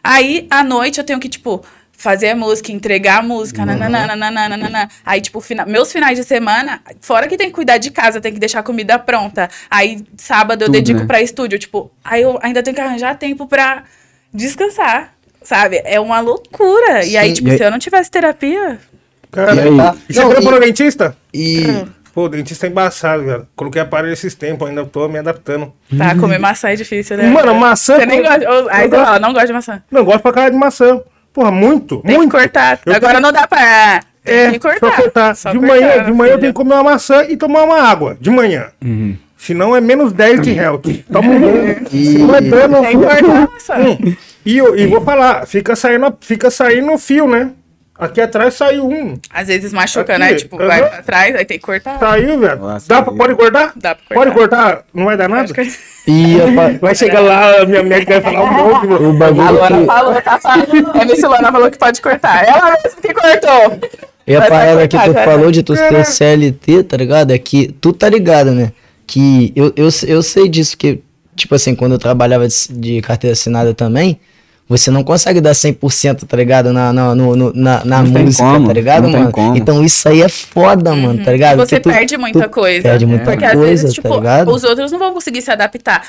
Aí, 0.03 0.45
à 0.51 0.63
noite, 0.63 0.99
eu 0.99 1.03
tenho 1.03 1.19
que, 1.19 1.29
tipo. 1.29 1.63
Fazer 2.01 2.29
a 2.29 2.35
música, 2.35 2.71
entregar 2.71 3.19
a 3.19 3.21
música, 3.21 3.65
nananã, 3.65 4.07
nananã, 4.07 4.47
nananã. 4.47 4.87
Aí, 5.05 5.19
tipo, 5.19 5.41
fina- 5.41 5.65
meus 5.65 5.91
finais 5.91 6.17
de 6.17 6.23
semana, 6.23 6.79
fora 7.01 7.27
que 7.27 7.35
tem 7.35 7.47
que 7.47 7.53
cuidar 7.53 7.77
de 7.77 7.91
casa, 7.91 8.21
tem 8.21 8.31
que 8.33 8.39
deixar 8.39 8.59
a 8.59 8.63
comida 8.63 8.97
pronta. 8.97 9.49
Aí, 9.69 10.01
sábado 10.15 10.61
eu 10.61 10.67
Tudo, 10.67 10.75
dedico 10.75 11.01
né? 11.01 11.05
pra 11.05 11.21
estúdio, 11.21 11.59
tipo, 11.59 11.91
aí 12.01 12.21
eu 12.21 12.39
ainda 12.41 12.63
tenho 12.63 12.73
que 12.73 12.79
arranjar 12.81 13.15
tempo 13.17 13.45
pra 13.47 13.83
descansar, 14.33 15.13
sabe? 15.43 15.81
É 15.83 15.99
uma 15.99 16.21
loucura. 16.21 17.03
E 17.05 17.17
aí, 17.17 17.27
Sim. 17.29 17.33
tipo, 17.33 17.49
E 17.49 17.51
aí- 17.51 17.57
se 17.57 17.63
eu 17.65 17.71
não 17.71 17.79
tivesse 17.79 18.09
terapia, 18.09 18.79
Cara, 19.31 19.53
E 19.53 19.59
aí? 19.59 19.77
Tá? 19.77 19.95
E 20.09 20.13
você 20.13 20.21
Não, 20.23 20.29
procurou 20.31 20.57
e, 20.57 20.65
dentista? 20.65 21.15
e- 21.33 21.85
Pô, 22.13 22.23
o 22.23 22.29
dentista 22.29 22.65
é 22.65 22.69
embaçado, 22.69 23.23
cara. 23.25 23.47
Coloquei 23.55 23.79
aparelho 23.81 24.11
esses 24.13 24.33
tempos, 24.33 24.67
ainda 24.67 24.83
tô 24.85 25.07
me 25.09 25.19
adaptando. 25.19 25.71
tá, 25.95 26.15
comer 26.15 26.39
maçã 26.39 26.69
é 26.69 26.75
difícil, 26.75 27.15
né? 27.17 27.29
Mano, 27.29 27.53
maçã. 27.53 27.97
Você 27.99 28.05
nem 28.07 28.23
pô, 28.23 28.27
gosta. 28.29 28.43
eu 28.45 28.63
você 28.63 28.89
fala, 28.89 29.19
não 29.19 29.31
gosto 29.33 29.47
de 29.47 29.53
maçã. 29.53 29.83
Não, 29.91 30.03
gosto 30.03 30.21
pra 30.21 30.31
cara 30.33 30.49
de 30.49 30.57
maçã. 30.57 30.99
Porra, 31.33 31.51
muito, 31.51 32.01
Tem 32.01 32.17
muito. 32.17 32.31
que 32.31 32.37
cortar. 32.37 32.79
Eu 32.85 32.93
Agora 32.93 33.13
tenho- 33.13 33.21
não 33.23 33.31
dá 33.31 33.47
pra. 33.47 34.01
Tem 34.23 34.35
É, 34.35 34.51
que 34.51 34.59
cortar. 34.59 34.79
só 34.79 34.91
cortar. 35.01 35.35
Só 35.35 35.51
de 35.51 35.59
cortar, 35.59 35.73
manhã, 35.75 36.03
de 36.05 36.13
manhã 36.13 36.31
eu 36.33 36.39
tenho 36.39 36.51
que 36.53 36.57
comer 36.57 36.73
uma 36.75 36.83
maçã 36.83 37.23
e 37.27 37.37
tomar 37.37 37.63
uma 37.63 37.81
água. 37.81 38.17
De 38.19 38.29
manhã. 38.29 38.67
Uhum. 38.83 39.15
Senão 39.37 39.75
é 39.75 39.79
menos 39.79 40.11
10 40.11 40.41
de 40.41 40.51
health. 40.51 40.81
Toma 41.11 41.29
um 41.29 41.39
dano. 41.39 41.75
Se 41.89 42.17
não 42.17 42.35
é 42.35 42.41
dano. 42.41 42.81
Tem 42.81 42.99
que 42.99 43.05
cortar, 43.05 43.49
sabe? 43.59 43.89
Hum. 43.89 44.15
E, 44.45 44.57
eu- 44.57 44.75
e 44.77 44.87
vou 44.87 45.01
falar, 45.01 45.45
fica 45.47 45.75
saindo, 45.75 46.13
fica 46.21 46.49
saindo 46.51 46.97
fio, 46.97 47.27
né? 47.27 47.51
Aqui 47.99 48.21
atrás 48.21 48.53
saiu 48.53 48.87
um. 48.87 49.15
Às 49.29 49.47
vezes 49.47 49.73
machuca, 49.73 50.13
Aqui, 50.13 50.19
né? 50.21 50.33
Tipo, 50.35 50.55
vai 50.57 50.79
aham. 50.79 50.89
pra 50.89 51.01
trás, 51.03 51.35
aí 51.35 51.43
tem 51.43 51.57
que 51.59 51.65
cortar. 51.65 51.99
Saiu, 51.99 52.39
velho. 52.39 52.57
Nossa, 52.59 52.87
Dá 52.87 53.01
pra, 53.01 53.13
pode 53.13 53.35
cortar? 53.35 53.73
Dá 53.75 53.93
pra 53.95 54.15
Pode 54.15 54.31
cortar. 54.31 54.63
cortar? 54.73 54.85
Não 54.93 55.03
vai 55.05 55.17
dar 55.17 55.27
nada? 55.27 55.43
Acho 55.43 55.53
que- 55.53 55.71
E 56.07 56.37
a, 56.41 56.77
Vai 56.79 56.95
chegar 56.95 57.19
lá, 57.19 57.61
a 57.61 57.65
minha 57.65 57.83
médica 57.83 58.21
vai 58.21 58.33
falar 58.33 58.45
um 58.45 58.53
monte. 58.53 58.85
o 58.87 59.09
A 59.09 59.13
bagulho 59.13 59.51
Luana 59.51 59.79
que, 59.81 59.85
falou, 59.85 60.21
tá 60.21 60.39
falando. 60.39 60.91
A 61.01 61.05
Miss 61.05 61.21
Luana 61.23 61.51
falou 61.51 61.69
que 61.71 61.77
pode 61.77 62.01
cortar. 62.01 62.45
Ela 62.47 62.71
mesmo 62.81 63.01
que 63.01 63.13
cortou. 63.13 63.79
e 64.25 64.35
a 64.35 64.39
Vai, 64.39 64.49
vai 64.49 64.59
parada 64.59 64.87
que 64.87 64.95
cortar, 64.97 65.09
tu 65.11 65.13
vai, 65.13 65.25
falou 65.25 65.43
vai. 65.43 65.51
de 65.51 65.63
tu 65.63 65.75
ser 65.75 66.05
CLT, 66.05 66.83
tá 66.83 66.95
ligado? 66.97 67.31
É 67.31 67.37
que 67.37 67.67
tu 67.81 67.91
tá 67.91 68.07
ligado, 68.07 68.51
né? 68.51 68.71
Que 69.05 69.51
eu, 69.55 69.73
eu, 69.75 69.89
eu 70.07 70.23
sei 70.23 70.47
disso, 70.47 70.77
que, 70.77 71.01
tipo 71.35 71.53
assim, 71.53 71.75
quando 71.75 71.93
eu 71.93 71.99
trabalhava 71.99 72.47
de, 72.47 72.55
de 72.69 73.01
carteira 73.01 73.33
assinada 73.33 73.73
também, 73.73 74.19
você 74.69 74.91
não 74.91 75.03
consegue 75.03 75.41
dar 75.41 75.51
100%, 75.53 76.27
tá 76.27 76.37
ligado? 76.37 76.71
Na, 76.71 76.93
na, 76.93 77.15
no, 77.15 77.35
no- 77.35 77.51
na, 77.55 77.83
na 77.83 78.03
Não 78.03 78.13
tem 78.13 78.25
música, 78.25 78.43
como, 78.43 78.67
tá 78.67 78.73
ligado, 78.73 79.03
não 79.03 79.09
tem 79.11 79.19
mano? 79.21 79.31
como. 79.31 79.57
Então 79.57 79.83
isso 79.83 80.07
aí 80.07 80.21
é 80.21 80.29
foda, 80.29 80.93
mano, 80.95 81.23
tá 81.25 81.31
ligado? 81.31 81.57
Você 81.57 81.77
Porque 81.79 81.89
tu- 81.89 81.93
perde 81.93 82.17
muita 82.17 82.43
tu 82.47 82.49
coisa. 82.51 82.83
Perde 82.83 83.05
muita 83.07 83.25
Porque 83.25 83.45
às 83.45 83.53
coisa, 83.53 83.65
vezes, 83.67 83.93
tipo, 83.93 84.07
tá 84.07 84.15
ligado? 84.15 84.51
os 84.53 84.63
outros 84.63 84.91
não 84.91 84.99
vão 84.99 85.11
conseguir 85.11 85.41
se 85.41 85.49
adaptar. 85.49 86.05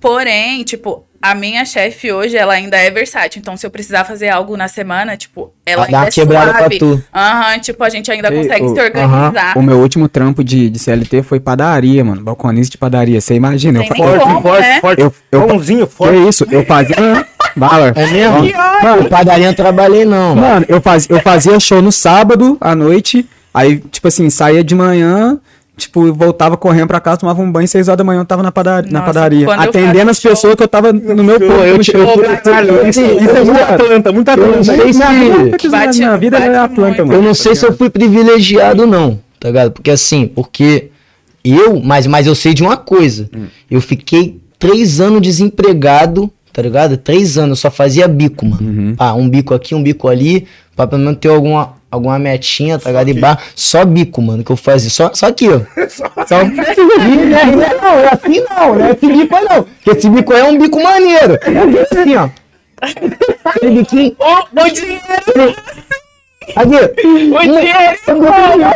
Porém, 0.00 0.64
tipo, 0.64 1.04
a 1.20 1.34
minha 1.34 1.64
chefe 1.64 2.12
hoje, 2.12 2.36
ela 2.36 2.54
ainda 2.54 2.76
é 2.76 2.90
versátil. 2.90 3.40
Então, 3.40 3.56
se 3.56 3.66
eu 3.66 3.70
precisar 3.70 4.04
fazer 4.04 4.28
algo 4.28 4.56
na 4.56 4.68
semana, 4.68 5.16
tipo, 5.16 5.52
ela 5.66 5.86
Dá 5.86 5.98
ainda 5.98 6.08
é 6.08 6.12
quebrada 6.12 6.50
pra 6.52 6.58
suave. 6.60 6.78
tu. 6.78 7.02
Aham, 7.14 7.58
tipo, 7.58 7.82
a 7.84 7.88
gente 7.88 8.10
ainda 8.10 8.32
Ei, 8.32 8.42
consegue 8.42 8.64
ô, 8.64 8.74
se 8.74 8.80
organizar. 8.80 9.58
O 9.58 9.62
meu 9.62 9.78
último 9.78 10.08
trampo 10.08 10.44
de, 10.44 10.70
de 10.70 10.78
CLT 10.78 11.22
foi 11.22 11.40
padaria, 11.40 12.04
mano. 12.04 12.22
Balconista 12.22 12.70
de 12.72 12.78
padaria. 12.78 13.20
Você 13.20 13.34
imagina. 13.34 13.80
Eu, 13.82 13.88
Tem 13.88 14.02
eu, 14.02 14.08
Forte, 14.10 14.22
como, 14.24 14.42
forte, 14.42 14.60
né? 14.62 14.80
forte. 14.80 15.02
Eu- 15.02 15.14
eu- 15.32 15.46
Pãozinho 15.46 15.86
que 15.86 15.94
forte. 15.94 16.28
isso? 16.28 16.46
Eu 16.50 16.64
fazia. 16.64 16.96
Bala. 17.56 17.92
É 17.96 18.06
mesmo? 18.06 18.38
Mano, 18.82 19.08
Padaria 19.08 19.46
eu 19.46 19.48
não 19.48 19.54
trabalhei 19.54 20.04
não, 20.04 20.36
mano. 20.36 20.40
Mano, 20.40 20.66
eu, 20.68 20.80
faz, 20.80 21.08
eu 21.10 21.18
fazia 21.20 21.58
show 21.58 21.82
no 21.82 21.90
sábado 21.90 22.56
à 22.60 22.72
noite, 22.74 23.28
aí, 23.52 23.78
tipo 23.90 24.06
assim, 24.06 24.30
saía 24.30 24.62
de 24.62 24.76
manhã, 24.76 25.40
tipo, 25.78 26.12
voltava 26.12 26.56
correndo 26.56 26.88
pra 26.88 27.00
casa, 27.00 27.16
tomava 27.18 27.40
um 27.40 27.50
banho, 27.50 27.66
seis 27.66 27.88
horas 27.88 27.96
da 27.96 28.04
manhã 28.04 28.20
eu 28.20 28.24
tava 28.26 28.42
na, 28.42 28.52
pada- 28.52 28.82
na 28.82 28.90
Nossa, 29.00 29.04
padaria. 29.06 29.46
quando 29.46 29.62
eu 29.62 29.68
Atendendo 29.70 30.10
as 30.10 30.20
show- 30.20 30.30
pessoas 30.30 30.54
que 30.54 30.62
eu 30.62 30.68
tava 30.68 30.92
no 30.92 31.24
meu 31.24 31.36
eu 31.38 31.82
show. 31.82 31.94
Caralho, 32.44 32.86
isso, 32.88 33.00
é 33.00 33.44
muita 33.44 33.76
planta, 33.78 34.12
muita 34.12 34.32
Eu 34.32 34.36
não 34.38 34.48
planta. 34.48 34.64
sei 34.64 34.92
se... 34.92 34.98
Minha 35.98 36.16
vida, 36.18 36.36
é 36.38 36.68
muito. 36.68 36.80
mano. 37.06 37.12
Eu 37.12 37.22
não 37.22 37.32
sei 37.34 37.54
se 37.54 37.64
eu 37.64 37.72
fui 37.72 37.88
privilegiado, 37.88 38.86
não, 38.86 39.18
tá 39.40 39.48
ligado? 39.48 39.70
Porque 39.72 39.90
assim, 39.90 40.26
porque 40.26 40.88
eu, 41.44 41.80
mas, 41.80 42.06
mas 42.06 42.26
eu 42.26 42.34
sei 42.34 42.52
de 42.52 42.62
uma 42.62 42.76
coisa. 42.76 43.30
Eu 43.70 43.80
fiquei 43.80 44.38
três 44.58 45.00
anos 45.00 45.22
desempregado, 45.22 46.30
tá 46.52 46.60
ligado? 46.62 46.96
Três 46.96 47.38
anos, 47.38 47.50
eu 47.50 47.56
só 47.62 47.70
fazia 47.70 48.08
bico, 48.08 48.44
mano. 48.44 48.94
Ah, 48.98 49.14
um 49.14 49.28
bico 49.28 49.54
aqui, 49.54 49.74
um 49.74 49.82
bico 49.82 50.08
ali, 50.08 50.46
pra 50.74 50.86
pelo 50.86 51.02
menos 51.02 51.18
ter 51.20 51.28
alguma, 51.28 51.74
alguma 51.90 52.18
metinha, 52.18 52.78
tá 52.78 52.90
ligado? 52.90 53.08
E 53.08 53.14
bar, 53.14 53.42
só 53.54 53.84
bico, 53.84 54.20
mano, 54.20 54.44
que 54.44 54.52
eu 54.52 54.56
fazia. 54.56 54.90
Só, 54.90 55.10
só 55.14 55.26
aqui, 55.26 55.48
ó. 55.48 55.60
Só... 56.26 56.44
Né, 56.44 56.64
e 56.76 57.16
não 57.26 57.62
é 57.62 57.74
não, 57.74 57.98
é 58.00 58.08
assim 58.12 58.44
não, 58.50 58.74
não 58.74 58.84
é 58.84 58.92
esse 58.92 59.06
bico 59.06 59.34
aí 59.34 59.44
não. 59.44 59.62
Porque 59.62 59.90
esse 59.90 60.10
bico 60.10 60.32
aí 60.34 60.40
é 60.40 60.44
um 60.44 60.58
bico 60.58 60.82
maneiro. 60.82 61.34
É 61.34 62.00
assim, 62.00 62.16
ó. 62.16 62.28
Aquele 63.44 63.78
biquinho. 63.78 64.16
O, 64.18 64.60
o 64.60 64.70
dinheiro! 64.70 65.02
Aqui. 66.56 66.76
O 66.76 67.40
dinheiro! 67.40 67.98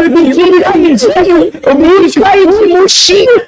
O 0.01 0.09
biquinho 0.11 0.63
caidinho. 0.63 1.53
O 1.67 1.75
bico 1.75 2.21
caidinho, 2.21 2.69
murchinho. 2.71 3.43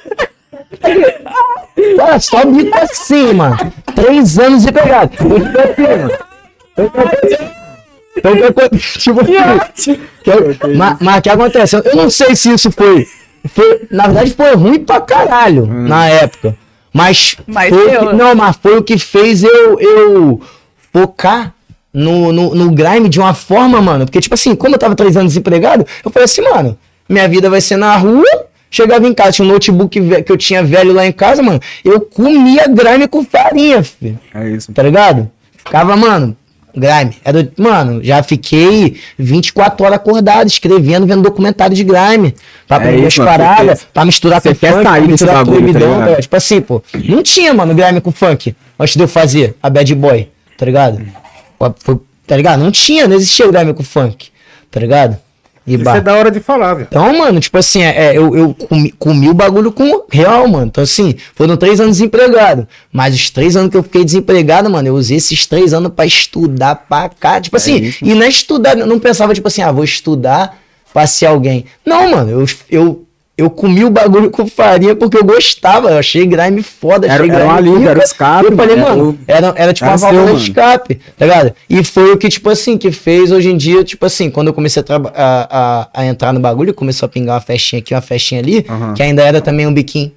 Olha 2.00 2.20
só 2.20 2.44
bico 2.44 2.78
assim, 2.78 3.32
mano. 3.32 3.72
Três 3.94 4.38
anos 4.38 4.64
de 4.64 4.72
pegada. 4.72 5.10
Eu 5.16 5.30
fico 5.30 5.58
assim, 5.58 5.98
mano. 5.98 6.34
Então, 6.76 6.86
o 6.86 6.90
que 6.90 7.63
acontece? 8.22 8.98
Tipo 8.98 9.20
assim. 9.20 9.98
que 10.22 10.30
eu- 10.30 10.56
Mas 10.76 10.96
mas 11.00 11.18
o 11.18 11.22
que 11.22 11.28
acontece? 11.30 11.76
Eu 11.76 11.96
não 11.96 12.10
sei 12.10 12.34
se 12.36 12.52
isso 12.52 12.70
foi. 12.70 13.06
foi 13.48 13.82
na 13.90 14.04
verdade, 14.04 14.32
foi 14.34 14.54
ruim 14.54 14.78
pra 14.80 15.00
caralho 15.00 15.66
na 15.66 16.06
época. 16.08 16.56
Mas, 16.92 17.36
Mas 17.46 17.70
foi 17.70 17.86
o 17.86 17.90
deu. 17.90 18.06
que, 18.10 18.12
não, 18.14 18.34
mas 18.36 18.56
foi 18.62 18.76
o 18.78 18.82
que 18.82 18.96
fez 18.98 19.42
eu, 19.42 19.80
eu 19.80 20.40
focar 20.92 21.52
no, 21.92 22.32
no, 22.32 22.54
no 22.54 22.70
grime 22.70 23.08
de 23.08 23.18
uma 23.18 23.34
forma, 23.34 23.80
mano. 23.82 24.04
Porque, 24.04 24.20
tipo 24.20 24.34
assim, 24.34 24.54
como 24.54 24.74
eu 24.74 24.78
tava 24.78 24.94
três 24.94 25.16
anos 25.16 25.32
desempregado, 25.32 25.84
eu 26.04 26.10
falei 26.10 26.24
assim, 26.24 26.42
mano, 26.42 26.78
minha 27.08 27.28
vida 27.28 27.50
vai 27.50 27.60
ser 27.60 27.76
na 27.76 27.96
rua. 27.96 28.24
Chegava 28.70 29.06
em 29.06 29.14
casa, 29.14 29.32
tinha 29.32 29.46
um 29.46 29.52
notebook 29.52 30.00
que 30.22 30.32
eu 30.32 30.36
tinha 30.36 30.62
velho 30.62 30.92
lá 30.92 31.06
em 31.06 31.12
casa, 31.12 31.40
mano. 31.42 31.60
Eu 31.84 32.00
comia 32.00 32.66
grime 32.68 33.06
com 33.06 33.24
farinha, 33.24 33.82
filho 33.84 34.18
É 34.34 34.48
isso. 34.50 34.72
tá 34.72 34.82
ligado? 34.82 35.30
Ficava, 35.56 35.96
mano, 35.96 36.36
grime. 36.76 37.16
Era, 37.24 37.48
mano, 37.56 38.02
já 38.02 38.22
fiquei 38.22 38.96
24 39.18 39.84
horas 39.84 39.96
acordado, 39.96 40.46
escrevendo, 40.46 41.06
vendo 41.06 41.22
documentário 41.22 41.74
de 41.74 41.84
grime. 41.84 42.34
Pra 42.66 42.76
É 42.76 42.80
aprender 42.80 43.06
as 43.06 43.12
isso, 43.12 43.22
mano, 43.22 43.38
paradas, 43.38 43.86
pra 43.92 44.04
misturar 44.04 44.40
você 44.40 44.54
com 44.54 44.66
funk, 44.66 44.82
sair 44.82 45.08
misturar 45.08 45.34
bagulho, 45.36 45.58
proibidão, 45.62 45.98
tá? 46.06 46.20
Tipo 46.20 46.36
assim, 46.36 46.60
pô. 46.60 46.82
Não 47.08 47.22
tinha, 47.22 47.54
mano, 47.54 47.74
grime 47.74 48.00
com 48.00 48.10
funk 48.10 48.54
antes 48.78 48.96
de 48.96 49.02
eu 49.02 49.08
fazer 49.08 49.56
a 49.62 49.70
Bad 49.70 49.94
Boy, 49.94 50.28
tá 50.58 50.66
ligado? 50.66 51.00
Foi, 51.78 51.98
tá 52.26 52.36
ligado? 52.36 52.60
Não 52.62 52.70
tinha, 52.70 53.06
não 53.06 53.16
existia 53.16 53.46
grime 53.46 53.72
com 53.72 53.82
funk, 53.82 54.28
tá 54.70 54.80
ligado? 54.80 55.16
E 55.66 55.76
Isso 55.76 55.88
é 55.88 56.00
da 56.00 56.14
hora 56.14 56.30
de 56.30 56.40
falar, 56.40 56.74
velho. 56.74 56.88
Então, 56.90 57.18
mano, 57.18 57.40
tipo 57.40 57.56
assim, 57.56 57.82
é, 57.82 58.08
é, 58.08 58.18
eu, 58.18 58.36
eu 58.36 58.54
comi, 58.54 58.92
comi 58.92 59.30
o 59.30 59.34
bagulho 59.34 59.72
com 59.72 60.04
real, 60.10 60.46
mano. 60.46 60.66
Então, 60.66 60.84
assim, 60.84 61.14
foram 61.34 61.56
três 61.56 61.80
anos 61.80 61.96
desempregado. 61.96 62.68
Mas 62.92 63.14
os 63.14 63.30
três 63.30 63.56
anos 63.56 63.70
que 63.70 63.76
eu 63.76 63.82
fiquei 63.82 64.04
desempregado, 64.04 64.68
mano, 64.68 64.88
eu 64.88 64.94
usei 64.94 65.16
esses 65.16 65.46
três 65.46 65.72
anos 65.72 65.92
pra 65.94 66.04
estudar 66.04 66.74
pra 66.86 67.08
cá. 67.08 67.40
Tipo 67.40 67.56
assim, 67.56 67.76
isso. 67.76 68.04
e 68.04 68.14
não 68.14 68.24
é 68.24 68.28
estudar, 68.28 68.76
não 68.76 68.98
pensava, 68.98 69.32
tipo 69.32 69.48
assim, 69.48 69.62
ah, 69.62 69.72
vou 69.72 69.84
estudar 69.84 70.58
pra 70.92 71.06
ser 71.06 71.26
alguém. 71.26 71.64
Não, 71.84 72.10
mano, 72.10 72.30
eu, 72.30 72.46
eu, 72.70 73.03
eu 73.36 73.50
comi 73.50 73.84
o 73.84 73.90
bagulho 73.90 74.30
com 74.30 74.46
farinha 74.46 74.94
porque 74.94 75.16
eu 75.16 75.24
gostava. 75.24 75.90
Eu 75.90 75.98
achei 75.98 76.24
grime 76.24 76.62
foda, 76.62 77.06
Era- 77.06 77.14
achei 77.22 77.28
era 77.30 77.38
grime 77.44 77.50
uma 77.52 77.60
liga, 77.78 77.90
era 77.90 77.98
o 77.98 78.02
escape, 78.02 78.44
Eu 78.46 78.56
falei, 78.56 78.76
era 78.78 78.88
mano, 78.88 79.10
o- 79.10 79.18
era, 79.26 79.52
era 79.56 79.72
tipo 79.72 79.84
era 79.86 79.92
uma 79.92 79.98
seu, 79.98 80.12
válvula 80.12 80.38
de 80.38 80.42
escape, 80.50 81.00
tá 81.18 81.26
ligado? 81.26 81.52
E 81.68 81.82
foi 81.82 82.12
o 82.12 82.16
que, 82.16 82.28
tipo 82.28 82.48
assim, 82.48 82.78
que 82.78 82.92
fez 82.92 83.32
hoje 83.32 83.50
em 83.50 83.56
dia, 83.56 83.82
tipo 83.82 84.06
assim, 84.06 84.30
quando 84.30 84.48
eu 84.48 84.54
comecei 84.54 84.82
a, 84.88 84.94
a, 84.94 85.48
a, 85.50 85.88
a 86.02 86.06
entrar 86.06 86.32
no 86.32 86.38
bagulho, 86.40 86.72
começou 86.72 87.06
a 87.06 87.08
pingar 87.08 87.34
uma 87.34 87.40
festinha 87.40 87.80
aqui, 87.80 87.92
uma 87.92 88.00
festinha 88.00 88.40
ali, 88.40 88.64
Aham. 88.68 88.94
que 88.94 89.02
ainda 89.02 89.22
era 89.22 89.40
também 89.40 89.66
um 89.66 89.74
biquinho. 89.74 90.12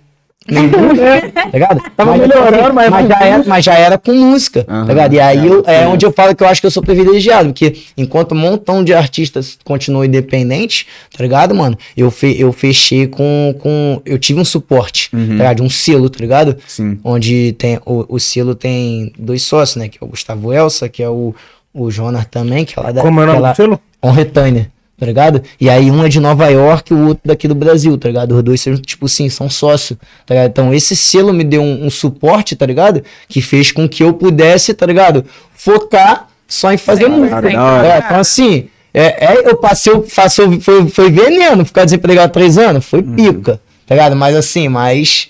Meio 0.49 0.69
tá 0.71 1.49
ligado? 1.53 1.81
Tava 1.95 2.11
mas, 2.11 2.21
melhorando, 2.21 2.73
mas- 2.73 2.89
mas, 2.89 3.07
já 3.07 3.19
era, 3.25 3.43
mas 3.45 3.65
já 3.65 3.73
era 3.73 3.97
com 3.97 4.13
música, 4.13 4.65
Aham, 4.67 4.85
tá 4.85 4.93
ligado? 4.93 5.13
E 5.13 5.19
aí 5.19 5.45
eu- 5.47 5.63
é 5.67 5.81
sim. 5.81 5.85
onde 5.87 6.05
eu 6.05 6.11
falo 6.13 6.35
que 6.35 6.43
eu 6.43 6.47
acho 6.47 6.61
que 6.61 6.67
eu 6.67 6.71
sou 6.71 6.81
privilegiado, 6.83 7.49
porque 7.49 7.75
enquanto 7.97 8.31
um 8.33 8.37
montão 8.37 8.83
de 8.83 8.93
artistas 8.93 9.57
continuam 9.63 10.05
independentes, 10.05 10.85
tá 11.15 11.23
ligado, 11.23 11.53
mano? 11.53 11.77
Eu, 11.95 12.09
fe, 12.09 12.39
eu 12.39 12.51
fechei 12.53 13.07
com, 13.07 13.53
com. 13.59 14.01
Eu 14.05 14.17
tive 14.17 14.39
um 14.39 14.45
suporte, 14.45 15.09
Uhum. 15.13 15.27
tá 15.27 15.33
ligado? 15.33 15.63
Um 15.63 15.69
selo, 15.69 16.09
tá 16.09 16.19
ligado? 16.19 16.55
Sim. 16.67 16.99
onde 17.03 17.53
tem 17.53 17.79
o, 17.85 18.05
o 18.15 18.19
selo 18.19 18.55
tem 18.55 19.11
dois 19.17 19.41
sócios, 19.43 19.75
né? 19.77 19.87
Que 19.89 19.97
é 20.01 20.05
o 20.05 20.09
Gustavo 20.09 20.53
Elsa, 20.53 20.87
que 20.87 21.03
é 21.03 21.09
o, 21.09 21.33
o 21.73 21.91
Jonas 21.91 22.25
também, 22.29 22.63
que 22.65 22.77
é 22.79 22.81
lá 22.81 22.91
da 22.91 23.01
Como 23.01 23.19
é 23.19 23.23
o 23.23 23.27
nome 23.27 23.39
lá- 23.39 23.51
do 23.51 23.55
selo? 23.55 23.79
On 24.01 24.11
Retainer, 24.11 24.67
tá 24.99 25.05
ligado? 25.05 25.41
E 25.61 25.69
aí 25.69 25.91
um 25.91 26.03
é 26.03 26.09
de 26.09 26.19
Nova 26.19 26.47
York 26.49 26.91
e 26.91 26.95
o 26.95 27.07
outro 27.07 27.21
daqui 27.25 27.47
do 27.47 27.53
Brasil, 27.55 27.97
tá 27.97 28.07
ligado? 28.07 28.35
Os 28.35 28.43
dois 28.43 28.61
são, 28.61 28.75
tipo 28.77 29.05
assim, 29.05 29.29
são 29.29 29.49
sócios, 29.49 29.97
tá 30.25 30.33
ligado? 30.33 30.49
Então 30.49 30.73
esse 30.73 30.95
selo 30.95 31.31
me 31.33 31.43
deu 31.43 31.61
um, 31.61 31.85
um 31.85 31.89
suporte, 31.89 32.55
tá 32.55 32.65
ligado? 32.65 33.03
Que 33.29 33.41
fez 33.41 33.71
com 33.71 33.87
que 33.87 34.03
eu 34.03 34.13
pudesse, 34.13 34.73
tá 34.73 34.85
ligado? 34.85 35.23
Focar 35.53 36.27
só 36.47 36.71
em 36.71 36.77
fazer 36.77 37.05
Sim, 37.05 37.11
música. 37.11 37.41
da 37.41 37.63
hora. 37.63 37.87
É, 37.87 37.97
então 37.99 38.19
assim, 38.19 38.69
é, 38.93 39.33
é, 39.33 39.49
eu 39.49 39.57
passei, 39.57 39.93
eu 39.93 40.01
passei, 40.01 40.59
foi, 40.59 40.87
foi 40.89 41.11
veneno 41.11 41.63
ficar 41.65 41.85
desempregado 41.85 42.33
três 42.33 42.57
anos, 42.57 42.85
foi 42.85 42.99
Uhum. 43.01 43.15
pica, 43.15 43.61
tá 43.85 43.93
ligado? 43.95 44.15
Mas 44.15 44.35
assim, 44.35 44.67
mas 44.67 45.29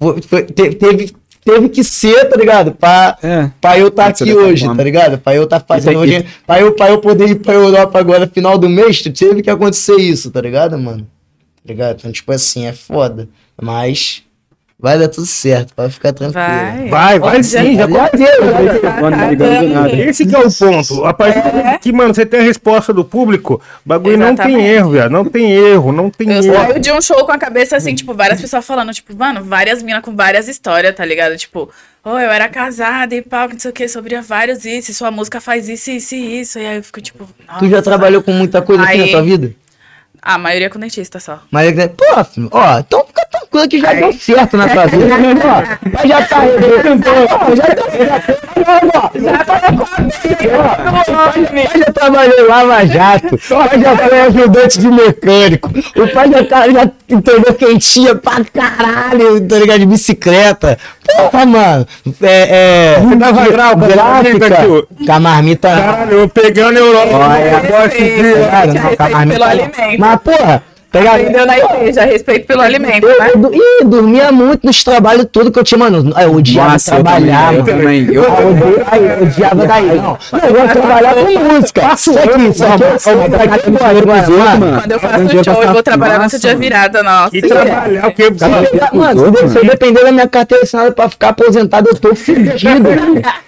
foi- 0.00 0.22
foi- 0.22 0.42
te- 0.44 0.70
teve, 0.74 1.12
teve 1.46 1.68
que 1.70 1.82
ser, 1.84 2.24
tá 2.28 2.36
ligado? 2.36 2.72
Pra, 2.72 3.16
É. 3.22 3.50
pra 3.60 3.78
eu 3.78 3.86
estar 3.88 4.14
ser 4.14 4.24
aqui 4.24 4.34
hoje, 4.34 4.66
tá 4.66 4.82
ligado? 4.82 5.16
Pra 5.18 5.34
eu 5.34 5.44
estar 5.44 5.60
fazendo 5.60 5.92
tem- 5.92 5.96
hoje, 6.18 6.26
pra 6.46 6.60
eu, 6.60 6.72
pra 6.72 6.90
eu 6.90 6.98
poder 6.98 7.30
ir 7.30 7.34
pra 7.36 7.54
Europa 7.54 7.98
agora, 7.98 8.26
final 8.26 8.58
do 8.58 8.68
mês, 8.68 9.00
teve 9.00 9.42
que 9.42 9.48
acontecer 9.48 9.96
isso, 9.96 10.30
tá 10.30 10.40
ligado, 10.40 10.76
mano? 10.78 11.06
Tá 11.64 11.72
ligado? 11.72 11.96
Então, 12.00 12.12
tipo 12.12 12.30
assim, 12.32 12.66
é 12.66 12.72
foda. 12.72 13.28
Mas 13.60 14.22
vai 14.78 14.98
dar 14.98 15.08
tudo 15.08 15.26
certo, 15.26 15.72
pode 15.74 15.92
ficar 15.94 16.12
tranquilo. 16.12 16.44
Vai. 16.44 16.88
Vai, 16.88 17.18
vai 17.18 17.42
sim, 17.42 17.76
já 17.76 17.86
ligando 17.86 19.68
do 19.68 19.74
nada. 19.74 19.96
Esse 19.96 20.26
que 20.26 20.34
é 20.34 20.38
o 20.38 20.50
ponto. 20.52 21.04
A 21.04 21.14
partir 21.14 21.40
do 21.42 21.48
momento 21.56 21.80
que, 21.80 21.92
mano, 21.92 22.14
você 22.14 22.26
tem 22.26 22.40
a 22.40 22.42
resposta 22.42 22.92
do 22.92 23.04
público, 23.04 23.54
o 23.84 23.88
bagulho 23.88 24.16
não 24.18 24.34
tem 24.34 24.44
Exatamente. 24.46 24.68
erro, 24.68 24.90
velho. 24.90 25.10
Não 25.10 25.24
tem 25.24 25.50
erro, 25.52 25.92
não 25.92 26.10
tem 26.10 26.30
Eu 26.32 26.42
erro. 26.42 26.54
saio 26.54 26.78
de 26.80 26.92
um 26.92 27.00
show 27.00 27.24
com 27.24 27.32
a 27.32 27.38
cabeça 27.38 27.76
assim, 27.76 27.94
tipo, 27.94 28.14
várias 28.14 28.40
pessoas 28.40 28.64
falando, 28.66 28.92
tipo, 28.92 29.16
mano, 29.16 29.42
várias 29.44 29.82
minas 29.82 30.02
com 30.02 30.14
várias 30.14 30.48
histórias, 30.48 30.94
tá 30.94 31.04
ligado? 31.04 31.36
Tipo, 31.36 31.70
oh, 32.04 32.10
eu 32.18 32.30
era 32.30 32.48
casada 32.48 33.14
e 33.14 33.22
pau, 33.22 33.48
que 33.48 33.54
não 33.54 33.60
sei 33.60 33.70
o 33.70 33.74
que, 33.74 33.88
sobre 33.88 34.20
vários 34.20 34.64
isso, 34.64 34.90
e 34.90 34.94
sua 34.94 35.10
música 35.10 35.40
faz 35.40 35.68
isso, 35.68 35.90
isso 35.90 36.14
e 36.14 36.40
isso. 36.40 36.58
E 36.58 36.66
aí 36.66 36.76
eu 36.76 36.82
fico, 36.82 37.00
tipo, 37.00 37.28
Tu 37.58 37.68
já 37.68 37.80
trabalhou 37.82 38.22
com 38.22 38.32
muita 38.32 38.60
coisa 38.62 38.82
aqui 38.82 38.98
na 38.98 39.04
Aí- 39.04 39.10
tua 39.10 39.22
vida? 39.22 39.52
A 40.26 40.38
maioria 40.38 40.68
com 40.68 40.80
dentista 40.80 41.20
só. 41.20 41.38
Mas, 41.52 41.68
é 41.78 41.88
filho, 42.24 42.48
ó, 42.50 42.80
então 42.80 43.04
fica 43.06 43.24
tranquilo. 43.30 43.68
que 43.68 43.78
já 43.78 43.92
deu 43.92 44.12
certo 44.12 44.56
na 44.56 44.68
tua 44.68 44.86
vida. 44.86 45.06
Ó, 45.14 45.88
Mas 45.92 46.08
já 46.08 46.26
tá 46.26 46.38
Ó, 46.40 47.54
Já 47.54 47.74
deu 47.74 47.90
certo. 47.92 48.34
Ó, 48.66 49.20
Já 49.20 49.44
tá 49.44 49.56
já 51.78 51.92
trabalhou 51.92 52.38
em 52.40 52.48
Lava 52.48 52.84
Jato. 52.86 53.36
O 53.36 53.68
pai 53.68 53.80
já 53.80 53.96
foi 53.96 54.20
ajudante 54.22 54.78
de 54.80 54.88
mecânico. 54.88 55.70
O 55.94 56.08
pai 56.08 56.28
já, 56.28 56.44
tá, 56.44 56.68
já 56.70 56.90
entendeu 57.08 57.54
quentinha 57.54 58.16
pra 58.16 58.44
caralho, 58.44 59.46
tá 59.46 59.58
ligado? 59.58 59.78
De 59.78 59.86
bicicleta. 59.86 60.76
Porra, 61.16 61.46
mano. 61.46 61.86
É. 62.22 62.96
é 62.96 63.00
Você 63.00 63.16
dava 63.16 63.48
grau 63.48 63.76
gráfica. 63.76 64.50
tio? 64.56 64.88
Com 65.06 65.12
a 65.12 65.20
marmita. 65.20 65.68
Caralho, 65.68 66.12
eu 66.12 66.28
peguei 66.28 66.64
a 66.64 66.72
neurose. 66.72 67.12
Olha, 67.14 67.60
Gosto 67.68 67.96
de- 67.98 68.96
Cara. 68.96 69.26
Mas, 69.98 70.20
porra, 70.22 70.62
pegava. 70.98 71.16
Aprendeu 71.16 71.46
na 71.46 71.58
igreja, 71.58 72.04
respeito 72.04 72.46
pelo 72.46 72.60
alimento, 72.62 73.06
Eu, 73.06 73.18
né? 73.18 73.30
eu, 73.34 73.54
ih, 73.54 73.84
dormia 73.84 74.32
muito 74.32 74.66
nos 74.66 74.82
trabalhos 74.84 75.26
tudo 75.30 75.50
que 75.50 75.58
eu 75.58 75.64
tinha, 75.64 75.78
mano. 75.78 76.12
Eu 76.18 76.34
odiava 76.34 76.72
Nossa, 76.72 76.90
eu 76.96 77.02
trabalhar, 77.04 77.54
também, 77.54 77.56
eu 77.56 77.62
mano. 77.62 77.64
também. 77.64 78.14
Eu- 78.14 78.26
Ah, 78.26 78.40
eu 78.40 78.48
odiava- 78.50 78.86
ai, 78.90 78.98
eu 79.20 79.22
odiava 79.26 79.66
daí, 79.66 79.86
não. 79.86 80.18
Não, 80.32 80.40
eu 80.40 80.66
de 80.66 80.72
trabalhar 80.72 81.14
com 81.14 81.54
música. 81.54 81.92
Isso 81.94 82.10
aqui, 82.18 82.48
isso 82.50 82.64
aqui 82.64 83.08
é 83.08 83.14
uma 83.14 83.48
categoria, 83.48 84.56
mano. 84.56 84.80
Quando 84.80 84.92
eu 84.92 85.00
faço 85.00 85.20
Um 85.24 85.44
show, 85.44 85.62
eu 85.62 85.72
vou 85.72 85.82
trabalhar 85.82 86.18
massa, 86.18 86.38
dia 86.38 86.50
mano. 86.50 86.60
virada, 86.60 87.02
nossa. 87.02 87.36
E 87.36 87.42
trabalhar 87.42 88.06
o 88.08 88.12
quê? 88.12 88.24
Mano, 88.92 89.48
se 89.50 89.58
eu 89.58 89.64
depender 89.64 90.04
da 90.04 90.12
minha 90.12 90.28
carteira 90.28 90.64
assinada 90.64 90.92
pra 90.92 91.08
ficar 91.08 91.28
aposentado, 91.30 91.88
eu 91.90 91.96
tô 91.96 92.14
fudido. 92.14 92.88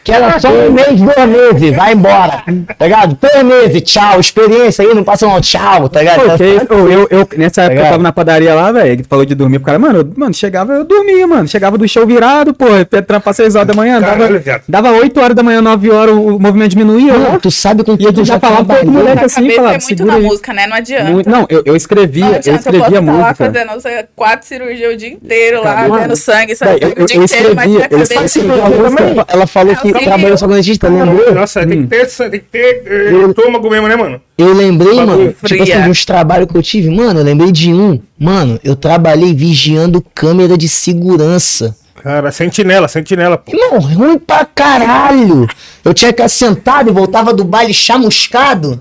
que 0.04 0.12
era 0.12 0.38
só 0.40 0.48
um 0.48 0.70
mês, 0.72 1.00
dois 1.00 1.28
meses, 1.28 1.76
vai 1.76 1.92
embora. 1.92 2.42
Tá 2.78 2.84
ligado? 2.86 3.14
Três 3.16 3.42
meses, 3.44 3.82
tchau. 3.82 4.18
Experiência 4.20 4.84
aí, 4.84 4.94
não 4.94 5.04
passa 5.04 5.26
não, 5.26 5.40
tchau, 5.40 5.88
tá 5.88 6.00
ligado? 6.00 6.22
Eu, 6.70 7.06
eu, 7.10 7.28
nessa 7.38 7.62
época 7.62 7.80
eu 7.80 7.84
tava 7.84 8.02
na 8.02 8.12
padaria 8.12 8.54
lá, 8.54 8.70
velho, 8.72 8.96
que 8.98 9.04
falou 9.08 9.24
de 9.24 9.34
dormir 9.34 9.58
pro 9.58 9.66
cara, 9.66 9.78
mano, 9.78 10.00
eu, 10.00 10.12
mano, 10.16 10.34
chegava, 10.34 10.72
eu 10.74 10.84
dormia, 10.84 11.26
mano, 11.26 11.48
chegava 11.48 11.78
do 11.78 11.88
show 11.88 12.06
virado, 12.06 12.52
pô, 12.52 12.66
trampar 13.06 13.32
6 13.34 13.54
horas 13.54 13.68
da 13.68 13.74
manhã, 13.74 14.00
Caralho, 14.00 14.40
dava, 14.40 14.62
dava 14.68 14.90
8 14.92 15.20
horas 15.20 15.36
da 15.36 15.42
manhã, 15.42 15.62
9 15.62 15.90
horas, 15.90 16.14
o, 16.14 16.38
movimento 16.38 16.70
diminuía, 16.70 17.16
né? 17.16 17.38
tu 17.40 17.50
sabe 17.50 17.82
com 17.84 17.94
E 17.94 17.98
que 17.98 18.06
eu 18.06 18.12
tu 18.12 18.24
já 18.24 18.34
já 18.34 18.40
falava 18.40 18.64
pra 18.64 18.76
trabalhou? 18.76 19.02
moleque 19.04 19.24
assim, 19.24 19.50
falava, 19.50 19.68
é 19.68 19.78
muito 19.78 19.86
segura 19.86 20.06
na 20.12 20.14
aí. 20.18 20.22
música, 20.24 20.52
né? 20.52 20.66
Não 20.66 20.76
adianta. 20.76 21.04
Muito- 21.10 21.30
não, 21.30 21.46
eu, 21.48 21.62
eu 21.64 21.72
Não 21.72 21.76
escrevia, 21.76 22.24
eu 22.26 22.34
adianta, 22.34 22.48
eu 22.48 22.52
posso 22.54 22.68
escrevia 22.68 23.00
lá 23.00 23.18
música. 23.18 23.34
fazendo 23.34 23.66
não 23.68 23.80
sei, 23.80 24.04
quatro 24.16 24.46
cirurgias 24.46 24.94
o 24.94 24.96
dia 24.96 25.08
inteiro 25.08 25.62
lá, 25.62 25.88
vendo 25.88 26.16
sangue, 26.16 26.54
sabe? 26.56 26.78
Eu- 26.80 27.04
o 27.04 27.06
dia 27.06 27.16
eu 27.16 27.24
inteiro, 27.24 27.54
mas 27.54 27.66
minha 27.66 27.80
escrevia, 27.80 27.84
eu 27.84 28.06
cabeça... 28.06 28.24
escrevia 28.24 29.24
Ela 29.28 29.46
falou 29.46 29.76
que 29.76 29.92
trabalhou 29.92 30.36
só 30.36 30.46
com 30.46 30.54
dentista, 30.54 30.88
lembrou? 30.88 31.34
Nossa, 31.34 31.66
tem 31.66 31.82
que 31.82 31.88
ter, 31.88 32.06
tem 32.06 32.30
que 32.40 32.46
ter 32.50 32.82
estômago 33.28 33.70
mesmo, 33.70 33.88
né, 33.88 33.96
mano? 33.96 34.20
Eu 34.36 34.52
lembrei, 34.54 34.94
mano, 34.94 35.34
tipo 35.44 35.62
assim, 35.62 35.82
de 35.82 35.90
uns 35.90 36.04
trabalhos 36.04 36.46
que 36.50 36.56
eu 36.56 36.62
tive. 36.62 36.88
Mano, 36.90 37.17
eu 37.18 37.24
lembrei 37.24 37.52
de 37.52 37.72
um. 37.72 38.00
Mano, 38.18 38.58
eu 38.64 38.74
trabalhei 38.76 39.34
vigiando 39.34 40.04
câmera 40.14 40.56
de 40.56 40.68
segurança. 40.68 41.76
Cara, 42.02 42.30
sentinela, 42.30 42.86
sentinela, 42.88 43.36
pô. 43.36 43.52
Irmão, 43.52 43.80
ruim 43.80 44.18
pra 44.18 44.44
caralho. 44.44 45.46
Eu 45.84 45.92
tinha 45.92 46.12
que 46.12 46.16
ficar 46.18 46.28
sentado 46.28 46.88
e 46.88 46.92
voltava 46.92 47.32
do 47.34 47.44
baile 47.44 47.74
chamuscado. 47.74 48.78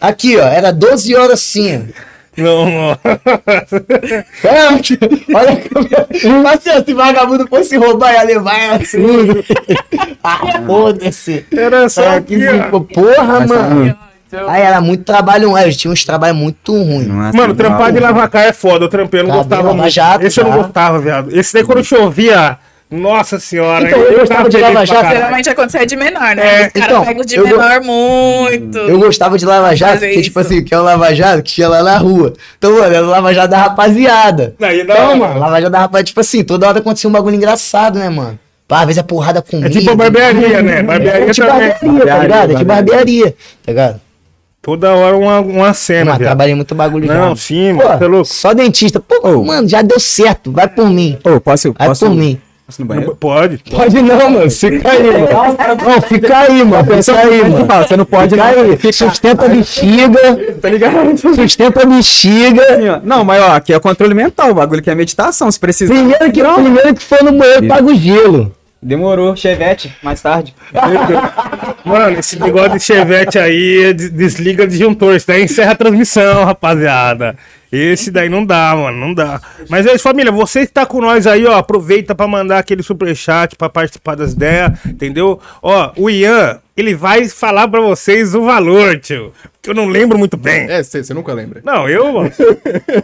Aqui, 0.00 0.36
ó, 0.36 0.44
era 0.46 0.70
12 0.72 1.14
horas 1.14 1.40
assim. 1.40 1.88
Não, 2.36 2.66
não. 2.66 2.98
É, 4.42 4.66
olha 5.34 5.52
a 5.52 5.56
câmera. 5.56 6.08
Assim, 6.52 6.84
se 6.84 6.92
vagabundo 6.94 7.46
fosse 7.46 7.76
roubar, 7.76 8.12
ia 8.12 8.22
levar 8.24 8.58
ela 8.58 8.76
assim. 8.76 8.98
ah, 10.22 10.38
foda-se. 10.66 11.46
Era 11.52 11.88
só 11.88 12.02
Ah, 12.08 12.14
aqui, 12.16 12.36
ó. 12.46 12.80
Porra, 12.80 13.44
Essa- 13.44 13.46
mano. 13.46 13.96
Aí 14.48 14.62
era 14.62 14.80
muito 14.80 15.04
trabalho, 15.04 15.54
aí, 15.54 15.72
tinha 15.74 15.92
uns 15.92 16.04
trabalhos 16.04 16.36
muito 16.36 16.72
ruins. 16.72 17.06
Nossa, 17.06 17.36
Mano, 17.36 17.54
trampar 17.54 17.92
de 17.92 18.00
lavacar 18.00 18.44
é 18.44 18.52
foda. 18.52 18.84
Eu 18.84 18.88
trampei, 18.88 19.20
eu 19.20 19.24
não 19.24 19.30
Tá 19.30 19.36
gostava 19.38 19.74
muito. 19.74 19.90
Jato, 19.90 20.26
Esse 20.26 20.40
eu 20.40 20.44
não 20.44 20.50
tá. 20.52 20.56
gostava, 20.58 20.98
viado. 20.98 21.28
Esse 21.38 21.54
daí 21.54 21.62
quando 21.62 21.84
chovia, 21.84 22.58
nossa 22.90 23.38
senhora. 23.38 23.86
Então, 23.86 23.98
eu 24.00 24.18
gostava 24.20 24.48
de 24.48 24.56
Lava 24.56 24.84
Jato. 24.84 25.08
Geralmente 25.08 25.48
acontece 25.50 25.86
de 25.86 25.96
menor, 25.96 26.34
né? 26.36 26.42
É, 26.62 26.66
Os 26.66 26.72
caras 26.72 26.88
então, 26.88 27.04
pegam 27.04 27.24
de 27.24 27.36
eu 27.36 27.44
menor 27.44 27.80
muito. 27.80 28.78
Eu 28.78 28.98
gostava 28.98 29.38
de 29.38 29.44
Lava 29.46 29.74
Jato, 29.74 29.98
porque, 30.00 30.22
tipo 30.22 30.38
assim, 30.40 30.64
que 30.64 30.74
é 30.74 30.78
o 30.78 30.82
Lava 30.82 31.14
Jato 31.14 31.42
que 31.42 31.52
tinha 31.52 31.68
lá 31.68 31.82
na 31.82 31.96
rua. 31.98 32.32
Então, 32.58 32.72
mano, 32.72 32.94
era 32.94 33.04
o 33.06 33.10
Lava 33.10 33.32
Jato 33.34 33.48
da 33.48 33.58
rapaziada. 33.58 34.54
Aí, 34.60 34.84
da 34.86 34.94
Então, 34.94 35.16
mano, 35.16 35.38
Lava 35.40 35.60
Jato 35.60 35.72
da 35.72 35.78
rapaziada, 35.80 36.06
tipo 36.06 36.20
assim, 36.20 36.42
toda 36.44 36.68
hora 36.68 36.78
acontecia 36.78 37.08
um 37.08 37.12
bagulho 37.12 37.36
engraçado, 37.36 37.98
né, 37.98 38.08
mano? 38.08 38.38
Pá, 38.66 38.80
às 38.80 38.86
vezes 38.86 38.98
é 38.98 39.02
porrada 39.02 39.42
comigo. 39.42 39.66
É 39.68 39.70
tipo 39.70 39.90
a 39.90 39.94
barbearia, 39.94 40.62
né? 40.62 40.82
Barbearia 40.82 41.26
É 41.28 41.30
tipo 41.32 41.46
também. 41.46 41.68
barbearia, 41.68 42.06
tá 42.06 42.18
ligado? 42.22 42.50
É 42.50 42.54
tipo 42.54 42.64
barbearia, 42.64 43.30
tá 43.30 43.36
ligado? 43.72 44.00
Toda 44.64 44.94
hora 44.94 45.14
uma, 45.14 45.40
uma 45.40 45.74
cena, 45.74 46.06
Mano, 46.06 46.18
viado. 46.18 46.28
trabalhei 46.30 46.54
muito 46.54 46.74
bagulho 46.74 47.06
já. 47.06 47.14
Não, 47.14 47.36
sim, 47.36 47.76
Pô, 47.76 47.84
mano, 47.84 47.98
tá 47.98 48.06
louco? 48.06 48.24
Só 48.24 48.54
dentista. 48.54 48.98
Pô, 48.98 49.20
Ô. 49.28 49.44
mano, 49.44 49.68
já 49.68 49.82
deu 49.82 50.00
certo. 50.00 50.50
Vai 50.50 50.66
por 50.66 50.88
mim. 50.88 51.18
Ô, 51.22 51.38
posso, 51.38 51.74
Vai 51.78 51.88
posso, 51.88 52.06
por 52.06 52.14
mim. 52.14 52.40
posso 52.66 52.80
no 52.80 52.88
banheiro? 52.88 53.14
Pode. 53.14 53.58
Pode 53.70 54.00
não, 54.00 54.30
mano. 54.30 54.50
Fica 54.50 54.90
aí, 54.90 55.02
mano. 55.04 55.28
Não, 55.84 56.00
fica 56.00 56.38
aí, 56.38 56.64
mano. 56.64 56.84
Fica 57.02 57.18
aí, 57.18 57.40
mano. 57.50 57.86
Você 57.86 57.96
não 57.98 58.04
pode, 58.06 58.34
Fica 58.34 58.52
não. 58.54 58.62
aí. 58.62 58.92
Sustenta 58.92 59.44
a 59.44 59.48
bexiga. 59.48 60.54
Tá 60.62 60.70
ligado? 60.70 61.18
Sustenta 61.18 61.82
a 61.82 61.86
bexiga. 61.86 63.02
Não, 63.04 63.22
mas 63.22 63.42
ó, 63.42 63.50
aqui 63.56 63.74
é 63.74 63.78
controle 63.78 64.14
mental, 64.14 64.50
o 64.50 64.54
bagulho 64.54 64.80
que 64.82 64.88
é 64.88 64.94
meditação, 64.94 65.50
se 65.52 65.60
precisar. 65.60 65.92
Primeiro 65.94 66.32
que, 66.32 66.42
primeiro 66.42 66.94
que 66.94 67.02
for 67.02 67.22
no 67.22 67.32
banheiro, 67.32 67.68
paga 67.68 67.84
o 67.86 67.94
gelo. 67.94 68.50
Demorou, 68.84 69.34
Chevette, 69.34 69.90
mais 70.02 70.20
tarde. 70.20 70.54
Mano, 71.84 72.18
esse 72.18 72.38
negócio 72.38 72.72
de 72.78 72.80
chevette 72.80 73.38
aí, 73.38 73.92
des- 73.94 74.10
desliga 74.10 74.64
o 74.64 74.66
disjuntor. 74.66 75.14
Isso 75.16 75.26
daí 75.26 75.42
encerra 75.44 75.72
a 75.72 75.76
transmissão, 75.76 76.44
rapaziada. 76.44 77.36
Esse 77.72 78.10
daí 78.10 78.28
não 78.28 78.44
dá, 78.46 78.74
mano, 78.76 78.96
não 78.98 79.12
dá. 79.12 79.40
Mas 79.68 79.84
é 79.84 79.94
isso, 79.94 80.04
família, 80.04 80.30
você 80.30 80.64
que 80.64 80.72
tá 80.72 80.86
com 80.86 81.00
nós 81.00 81.26
aí, 81.26 81.44
ó, 81.44 81.56
aproveita 81.56 82.14
pra 82.14 82.28
mandar 82.28 82.58
aquele 82.58 82.82
superchat 82.84 83.56
pra 83.56 83.68
participar 83.68 84.14
das 84.14 84.32
ideias, 84.32 84.70
entendeu? 84.86 85.40
Ó, 85.60 85.90
o 85.96 86.08
Ian, 86.08 86.60
ele 86.76 86.94
vai 86.94 87.28
falar 87.28 87.66
pra 87.66 87.80
vocês 87.80 88.32
o 88.34 88.42
valor, 88.44 89.00
tio. 89.00 89.32
Que 89.60 89.70
eu 89.70 89.74
não 89.74 89.86
lembro 89.88 90.16
muito 90.16 90.36
bem. 90.36 90.70
É, 90.70 90.82
você 90.84 91.12
nunca 91.12 91.32
lembra. 91.32 91.62
Não, 91.64 91.88
eu, 91.88 92.12
mano. 92.12 92.30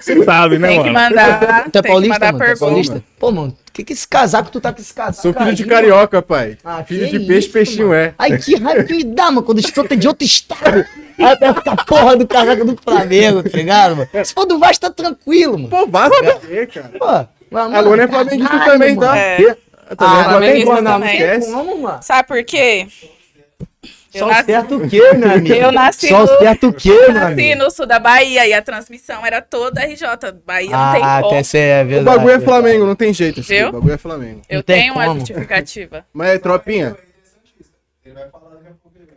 Você 0.01 0.23
sabe, 0.24 0.59
né, 0.59 0.69
Tem 0.69 0.82
que 0.85 0.90
mano? 0.90 1.09
mandar, 1.09 1.65
Tu 1.65 1.66
é 1.66 1.70
tem 1.70 1.82
que 1.82 1.89
paulista, 1.89 2.15
mandar 2.15 2.32
mano? 2.32 2.44
É 2.44 2.47
pergunta. 2.47 2.66
paulista? 2.66 3.02
Pô, 3.19 3.32
mano, 3.32 3.57
que 3.72 3.84
que 3.84 3.92
esse 3.92 4.06
casaco 4.06 4.51
tu 4.51 4.60
tá 4.60 4.72
com 4.72 4.80
esse 4.80 4.92
casaco? 4.92 5.22
Sou 5.22 5.32
filho 5.32 5.55
de 5.55 5.64
carioca, 5.64 6.20
pai. 6.20 6.59
Ah, 6.64 6.82
filho 6.84 7.06
de 7.09 7.20
peixe, 7.20 7.38
isso, 7.47 7.52
peixinho 7.52 7.88
mano. 7.88 8.01
é. 8.01 8.14
Ai, 8.18 8.36
que 8.38 8.56
raiva 8.56 8.84
que 8.84 8.94
me 8.94 9.05
dá, 9.05 9.26
mano, 9.26 9.42
quando 9.42 9.59
escuta 9.60 9.97
de 9.97 10.06
outro 10.09 10.24
estado. 10.26 10.84
Aí 11.18 11.36
pega 11.36 11.62
a 11.66 11.76
porra 11.84 12.16
do 12.16 12.26
casaco 12.26 12.64
do 12.64 12.78
Flamengo, 12.82 13.42
tá 13.42 13.51
ligado, 13.56 13.97
mano? 13.97 14.09
Se 14.24 14.32
for 14.32 14.47
do 14.47 14.59
Vasco, 14.59 14.80
tá 14.80 14.90
tranquilo, 14.90 15.59
mano. 15.59 15.68
Pô, 15.68 15.86
basta 15.86 16.38
ver, 16.38 16.66
cara. 16.68 16.90
Pô, 16.98 17.26
mas, 17.51 17.74
A 17.74 17.80
Luana 17.80 18.05
é 18.05 18.06
caralho, 18.09 18.28
flamenguista 18.30 18.64
também, 18.64 18.94
tá? 18.97 19.06
mano. 19.06 19.18
É. 19.18 19.36
Também 19.36 19.51
é 19.51 20.20
Ah, 20.20 20.24
flamenguista 20.24 20.30
flamenguista, 20.30 20.82
não 20.82 20.92
também. 20.92 21.12
esquece. 21.16 21.52
Como, 21.52 21.78
mano? 21.82 21.98
Sabe 22.02 22.28
por 22.28 22.44
quê? 22.44 22.86
Eu 24.12 24.19
Só 24.20 24.27
nasci- 24.28 24.45
certo 24.47 24.77
o 24.77 24.89
quê, 24.89 25.12
meu 25.15 25.31
amigo? 25.31 25.55
Eu 25.55 25.70
nasci 25.73 26.09
Só 26.09 26.20
no- 26.23 26.39
certo 26.39 26.66
o 26.69 26.73
quê, 26.73 26.89
Eu 26.91 27.12
meu 27.12 27.15
nasci 27.15 27.55
no 27.55 27.70
sul 27.70 27.87
da 27.87 27.99
Bahia 28.01 28.47
e 28.47 28.53
a 28.53 28.61
transmissão 28.61 29.24
era 29.24 29.41
toda 29.41 29.82
RJ. 29.82 30.32
Bahia 30.45 30.70
não 30.70 30.93
tem 30.93 31.03
Ah, 31.03 31.20
como. 31.23 31.39
até 31.39 31.59
é 31.59 31.82
O 31.82 31.87
verdade. 31.87 32.05
bagulho 32.16 32.35
é 32.35 32.39
verdade. 32.39 32.45
Flamengo, 32.45 32.87
não 32.87 32.97
tem 32.97 33.15
jeito. 33.15 33.41
Viu? 33.43 33.69
O 33.69 33.73
bagulho 33.73 33.95
é 33.95 33.99
Flamengo. 33.99 34.43
Eu 34.49 34.57
Não 34.57 34.62
tem 34.65 34.81
tenho 34.81 34.95
uma 34.95 35.05
como. 35.05 35.20
justificativa. 35.20 36.05
Mas, 36.12 36.41
tropinha. 36.41 36.97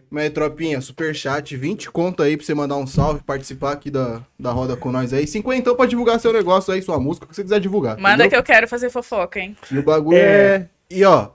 Mas, 0.10 0.30
tropinha, 0.30 0.80
superchat, 0.80 1.58
20 1.58 1.90
conto 1.90 2.22
aí 2.22 2.38
pra 2.38 2.46
você 2.46 2.54
mandar 2.54 2.76
um 2.78 2.86
salve, 2.86 3.24
participar 3.24 3.72
aqui 3.72 3.90
da, 3.90 4.22
da 4.40 4.52
roda 4.52 4.78
com 4.78 4.92
nós 4.92 5.12
aí. 5.12 5.26
50 5.26 5.58
então 5.60 5.76
pra 5.76 5.88
divulgar 5.88 6.20
seu 6.20 6.32
negócio 6.32 6.72
aí, 6.72 6.84
sua 6.84 7.00
música, 7.00 7.26
o 7.26 7.30
que 7.30 7.36
você 7.36 7.42
quiser 7.42 7.60
divulgar. 7.60 7.98
Manda 7.98 8.26
entendeu? 8.26 8.30
que 8.30 8.36
eu 8.36 8.44
quero 8.44 8.68
fazer 8.68 8.92
fofoca, 8.92 9.40
hein? 9.40 9.58
E 9.72 9.80
o 9.80 9.84
bagulho 9.84 10.20
é... 10.20 10.68
E 10.88 11.04
ó, 11.04 11.30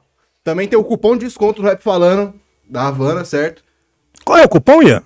também 0.45 0.69
tem 0.69 0.79
o 0.79 0.85
cupom 0.85 1.17
de 1.17 1.25
desconto 1.25 1.61
do 1.61 1.67
Rap 1.67 1.83
Falando, 1.83 2.33
da 2.69 2.89
Havana, 2.89 3.25
certo? 3.25 3.63
Qual 4.25 4.39
é 4.39 4.45
o 4.45 4.49
cupom, 4.49 4.83
Ian? 4.83 5.03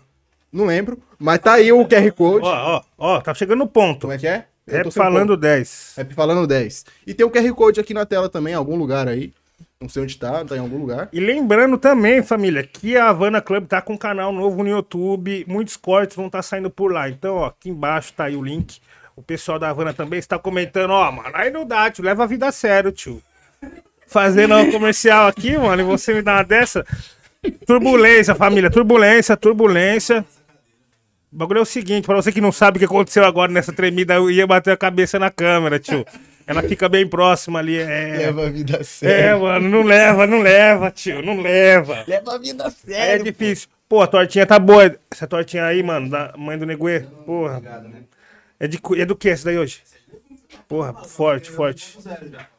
Não 0.53 0.67
lembro. 0.67 1.01
Mas 1.19 1.39
tá 1.39 1.55
aí 1.55 1.73
o 1.73 1.87
QR 1.87 2.13
Code. 2.13 2.47
Ó, 2.47 2.77
ó, 2.77 2.83
ó, 2.99 3.21
tá 3.21 3.33
chegando 3.33 3.61
no 3.61 3.69
ponto. 3.69 4.03
Como 4.03 4.13
é 4.13 4.19
que 4.19 4.27
é? 4.27 4.47
Rap 4.69 4.91
falando 4.91 5.37
10. 5.37 5.95
Rap 5.97 6.15
falando 6.15 6.47
10. 6.47 6.85
E 7.07 7.15
tem 7.15 7.27
o 7.27 7.31
QR 7.31 7.53
Code 7.55 7.81
aqui 7.81 7.95
na 7.95 8.07
tela 8.07 8.29
também, 8.29 8.53
em 8.53 8.57
algum 8.57 8.77
lugar 8.77 9.09
aí. 9.09 9.33
Não 9.81 9.89
sei 9.89 10.03
onde 10.03 10.17
tá, 10.17 10.45
tá 10.45 10.57
em 10.57 10.61
algum 10.61 10.79
lugar. 10.79 11.09
E 11.13 11.19
lembrando 11.19 11.77
também, 11.77 12.23
família, 12.23 12.63
que 12.63 12.97
a 12.97 13.09
Havana 13.09 13.41
Club 13.41 13.67
tá 13.67 13.83
com 13.83 13.95
um 13.95 13.99
canal 13.99 14.33
novo 14.33 14.63
no 14.63 14.69
YouTube. 14.69 15.45
Muitos 15.49 15.77
cortes 15.77 16.17
vão 16.17 16.27
estar 16.27 16.43
saindo 16.43 16.71
por 16.71 16.93
lá. 16.93 17.09
Então, 17.09 17.37
ó, 17.37 17.47
aqui 17.47 17.71
embaixo 17.71 18.13
tá 18.13 18.25
aí 18.25 18.37
o 18.37 18.43
link. 18.43 18.81
O 19.17 19.23
pessoal 19.23 19.59
da 19.59 19.69
Havana 19.69 19.93
também 19.93 20.19
está 20.19 20.39
comentando, 20.39 20.93
ó, 20.93 21.11
mano, 21.11 21.31
aí 21.35 21.51
não 21.51 21.67
dá, 21.67 21.91
tio, 21.91 22.05
leva 22.05 22.23
a 22.23 22.27
vida 22.27 22.47
a 22.47 22.53
sério, 22.53 22.93
tio. 22.93 23.21
Fazendo 24.07 24.55
um 24.57 24.71
comercial 24.71 25.27
aqui, 25.27 25.57
mano, 25.57 25.83
e 25.83 25.85
você 25.85 26.15
me 26.15 26.23
dá 26.23 26.35
uma 26.35 26.45
dessa. 26.45 26.87
Turbulência, 27.67 28.37
família, 28.37 28.71
turbulência, 28.71 29.37
turbulência. 29.37 30.25
O 31.33 31.37
bagulho 31.37 31.59
é 31.59 31.63
o 31.63 31.67
seguinte, 31.67 32.07
pra 32.07 32.15
você 32.15 32.31
que 32.31 32.41
não 32.41 32.53
sabe 32.53 32.77
o 32.77 32.79
que 32.79 32.85
aconteceu 32.85 33.25
agora 33.25 33.51
nessa 33.51 33.73
tremida, 33.73 34.15
eu 34.15 34.31
ia 34.31 34.47
bater 34.47 34.73
a 34.73 34.77
cabeça 34.77 35.19
na 35.19 35.29
câmera, 35.29 35.79
tio. 35.79 36.05
Ela 36.47 36.63
fica 36.63 36.89
bem 36.89 37.09
próxima 37.09 37.59
ali, 37.59 37.79
é... 37.79 38.19
Leva 38.19 38.47
a 38.47 38.51
vida 38.51 38.81
a 38.81 39.07
É, 39.07 39.35
mano, 39.35 39.69
não 39.69 39.83
leva, 39.83 40.27
não 40.27 40.41
leva, 40.41 40.91
tio, 40.93 41.21
não 41.21 41.41
leva. 41.41 42.05
Leva 42.07 42.35
a 42.35 42.39
vida 42.39 42.65
a 42.67 42.93
É 42.93 43.19
difícil. 43.19 43.69
Pô, 43.89 44.03
a 44.03 44.07
tortinha 44.07 44.47
tá 44.47 44.59
boa. 44.59 44.95
Essa 45.11 45.27
tortinha 45.27 45.65
aí, 45.65 45.83
mano, 45.83 46.09
da 46.11 46.35
mãe 46.37 46.57
do 46.57 46.67
Neguê, 46.67 47.01
porra. 47.27 47.61
É, 48.61 48.69
de, 48.69 48.79
é 48.99 49.05
do 49.05 49.17
que 49.17 49.29
essa 49.29 49.47
daí 49.47 49.59
hoje? 49.59 49.83
Porra, 50.69 50.95
forte, 51.05 51.51
forte. 51.51 51.99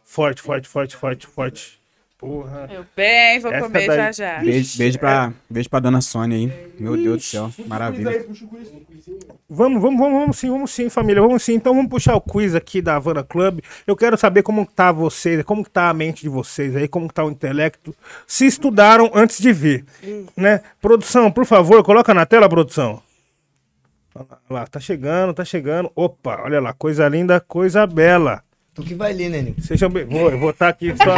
Forte, 0.04 0.42
forte, 0.42 0.68
forte, 0.68 0.96
forte, 0.96 1.28
forte. 1.28 1.83
Porra. 2.24 2.68
Meu 2.68 2.86
bem, 2.96 3.40
vou 3.42 3.52
Essa 3.52 3.66
comer 3.66 3.88
daí- 3.88 3.98
já 3.98 4.12
já. 4.14 4.40
Beijo, 4.40 4.78
beijo, 4.78 4.98
pra, 5.00 5.34
beijo 5.50 5.70
pra 5.70 5.80
dona 5.82 6.00
Sônia 6.00 6.38
aí. 6.38 6.72
Meu 6.80 6.96
Deus 6.96 7.18
do 7.18 7.22
céu, 7.24 7.52
maravilha. 7.68 8.26
Vamos, 9.50 9.82
vamos, 9.82 10.00
vamos, 10.00 10.20
vamos 10.22 10.38
sim, 10.40 10.50
vamos 10.50 10.72
sim, 10.72 10.90
família, 10.90 11.22
vamos 11.22 11.44
sim. 11.44 11.54
Então 11.56 11.76
vamos 11.76 11.90
puxar 11.90 12.16
o 12.16 12.22
quiz 12.22 12.56
aqui 12.56 12.82
da 12.82 12.96
Havana 12.96 13.24
Club. 13.24 13.60
Eu 13.86 13.96
quero 13.96 14.18
saber 14.18 14.42
como 14.42 14.66
tá 14.66 14.90
vocês, 14.92 15.44
como 15.44 15.68
tá 15.68 15.90
a 15.90 15.94
mente 15.94 16.22
de 16.22 16.30
vocês 16.30 16.74
aí, 16.78 16.88
como 16.88 17.12
tá 17.12 17.26
o 17.26 17.30
intelecto. 17.30 17.94
Se 18.26 18.46
estudaram 18.46 19.12
antes 19.14 19.40
de 19.40 19.52
vir, 19.52 19.86
né? 20.38 20.62
Produção, 20.82 21.30
por 21.30 21.46
favor, 21.46 21.84
coloca 21.84 22.14
na 22.14 22.26
tela, 22.26 22.48
produção. 22.48 23.02
Olha 24.16 24.28
lá, 24.50 24.68
tá 24.68 24.80
chegando, 24.80 25.34
tá 25.34 25.44
chegando. 25.44 25.92
Opa, 25.94 26.42
olha 26.44 26.62
lá, 26.62 26.72
coisa 26.72 27.06
linda, 27.10 27.40
coisa 27.42 27.86
bela. 27.86 28.42
Tu 28.74 28.84
que 28.84 28.96
vai 28.96 29.14
ler, 29.14 29.30
né, 29.30 29.42
Nico? 29.42 29.62
Sejam 29.62 29.90
bem... 29.90 30.06
Vou, 30.06 30.32
eu 30.32 30.40
vou 30.40 30.50
estar 30.50 30.70
aqui 30.70 30.94
só... 30.98 31.16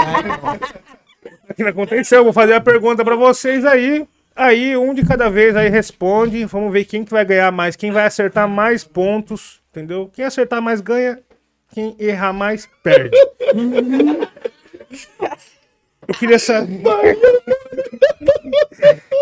aqui 1.50 1.64
na 1.64 1.72
contenção, 1.72 2.24
vou 2.24 2.34
fazer 2.34 2.54
a 2.54 2.62
pergunta 2.62 3.04
pra 3.04 3.16
vocês 3.16 3.66
aí. 3.66 4.06
Aí, 4.36 4.76
um 4.76 4.94
de 4.94 5.06
cada 5.06 5.30
vez 5.30 5.56
aí 5.56 5.70
responde. 5.70 6.44
Vamos 6.46 6.74
ver 6.74 6.84
quem 6.84 7.06
que 7.06 7.12
vai 7.12 7.24
ganhar 7.24 7.52
mais, 7.52 7.78
quem 7.78 7.92
vai 7.92 8.06
acertar 8.06 8.50
mais 8.50 8.84
pontos, 8.84 9.62
entendeu? 9.72 10.12
Quem 10.14 10.26
acertar 10.26 10.62
mais 10.62 10.82
ganha, 10.82 11.20
quem 11.74 11.96
errar 11.98 12.34
mais 12.34 12.68
perde. 12.84 13.18
Eu 16.08 16.14
queria 16.14 16.38
saber. 16.38 16.84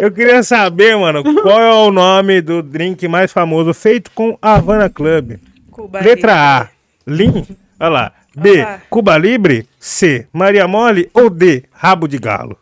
Eu 0.01 0.11
queria 0.11 0.41
saber, 0.41 0.97
mano, 0.97 1.23
qual 1.41 1.61
é 1.61 1.72
o 1.72 1.91
nome 1.91 2.41
do 2.41 2.64
drink 2.64 3.07
mais 3.07 3.31
famoso 3.31 3.73
feito 3.73 4.10
com 4.11 4.38
Havana 4.41 4.89
Club? 4.89 5.39
Cuba 5.69 6.01
Letra 6.01 6.34
A, 6.35 6.69
Lean. 7.05 7.45
Olha 7.80 7.89
lá. 7.89 8.14
B, 8.35 8.61
Olá. 8.61 8.81
Cuba 8.89 9.18
Libre. 9.18 9.68
C, 9.80 10.27
Maria 10.34 10.68
Mole. 10.68 11.10
Ou 11.14 11.30
D, 11.30 11.64
Rabo 11.72 12.07
de 12.07 12.18
Galo. 12.18 12.57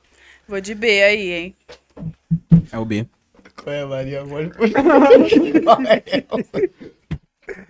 Vou 0.47 0.59
de 0.59 0.75
B 0.75 1.03
aí, 1.03 1.31
hein? 1.31 1.55
É 2.71 2.77
o 2.77 2.85
B. 2.85 3.05
Qual 3.55 3.73
é, 3.73 3.85
Maria? 3.85 4.25
Mole? 4.25 4.51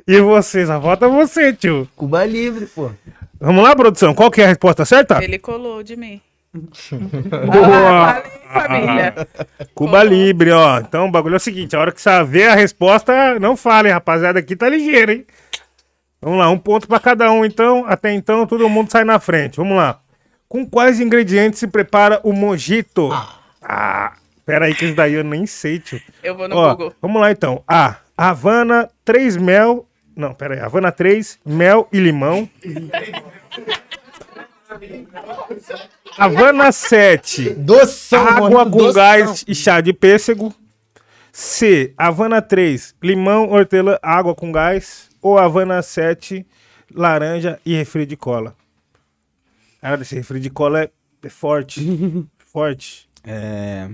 E 0.08 0.20
você, 0.22 0.66
só 0.66 0.80
falta 0.80 1.08
você, 1.08 1.54
tio. 1.54 1.88
Cuba 1.96 2.24
Livre, 2.24 2.68
pô. 2.68 2.92
Vamos 3.40 3.64
lá, 3.64 3.76
produção. 3.76 4.14
Qual 4.14 4.30
que 4.30 4.42
é 4.42 4.46
a 4.46 4.50
resposta 4.50 4.86
certa? 4.86 5.24
Ele 5.24 5.40
colou 5.40 5.82
de 5.82 5.96
mim. 5.96 6.22
Boa. 6.54 8.24
Família. 8.52 9.28
Cuba 9.74 10.04
Libre, 10.04 10.52
ó. 10.52 10.80
Então 10.80 11.08
o 11.08 11.12
bagulho 11.12 11.34
é 11.34 11.38
o 11.38 11.40
seguinte: 11.40 11.76
a 11.76 11.80
hora 11.80 11.92
que 11.92 12.02
você 12.02 12.24
ver 12.24 12.50
a 12.50 12.56
resposta, 12.56 13.40
não 13.40 13.56
fale, 13.56 13.90
rapaziada. 13.90 14.40
Aqui 14.40 14.56
tá 14.56 14.70
ligeiro, 14.70 15.12
hein? 15.14 15.26
Vamos 16.22 16.38
lá, 16.40 16.50
um 16.50 16.58
ponto 16.58 16.88
pra 16.88 17.00
cada 17.00 17.32
um, 17.32 17.44
então. 17.44 17.86
Até 17.88 18.12
então, 18.14 18.46
todo 18.46 18.70
mundo 18.70 18.92
sai 18.92 19.04
na 19.04 19.20
frente. 19.20 19.58
Vamos 19.58 19.76
lá. 19.76 20.00
Com 20.48 20.66
quais 20.70 21.00
ingredientes 21.00 21.60
se 21.60 21.68
prepara 21.68 22.20
o 22.24 22.32
mojito? 22.34 23.10
Ah, 23.62 24.14
pera 24.46 24.66
aí, 24.66 24.76
que 24.76 24.86
isso 24.86 24.96
daí 24.96 25.14
eu 25.14 25.24
nem 25.24 25.46
sei, 25.46 25.80
tio. 25.80 26.00
Eu 26.22 26.36
vou 26.36 26.48
no 26.48 26.56
Ó, 26.58 26.70
Google. 26.76 26.94
vamos 27.02 27.22
lá 27.22 27.32
então. 27.32 27.64
A. 27.68 27.96
Havana 28.18 28.90
3 29.04 29.38
mel. 29.38 29.88
Não, 30.16 30.34
pera 30.34 30.54
aí. 30.56 30.60
Havana 30.60 30.92
3, 30.92 31.40
mel 31.46 31.88
e 31.92 32.00
limão. 32.00 32.48
Havana 36.18 36.72
7, 36.72 37.52
Doção, 37.52 38.28
água 38.28 38.50
mano, 38.50 38.72
com 38.72 38.78
doção. 38.78 38.94
gás 38.94 39.44
e 39.48 39.56
chá 39.56 39.80
de 39.82 39.94
pêssego. 39.94 40.54
C. 41.32 41.94
Havana 41.98 42.42
3, 42.42 42.94
limão, 43.02 43.50
hortelã, 43.50 43.98
água 44.02 44.36
com 44.36 44.52
gás. 44.52 45.10
Ou 45.22 45.38
Havana 45.38 45.82
7, 45.82 46.46
laranja 46.94 47.60
e 47.66 47.76
refri 47.76 48.06
de 48.06 48.18
cola. 48.18 48.56
Cara, 49.82 50.02
esse 50.02 50.16
refri 50.16 50.40
de 50.40 50.50
cola 50.50 50.84
é, 50.84 50.90
é 51.24 51.30
forte. 51.30 51.82
forte. 52.52 53.08
É. 53.24 53.90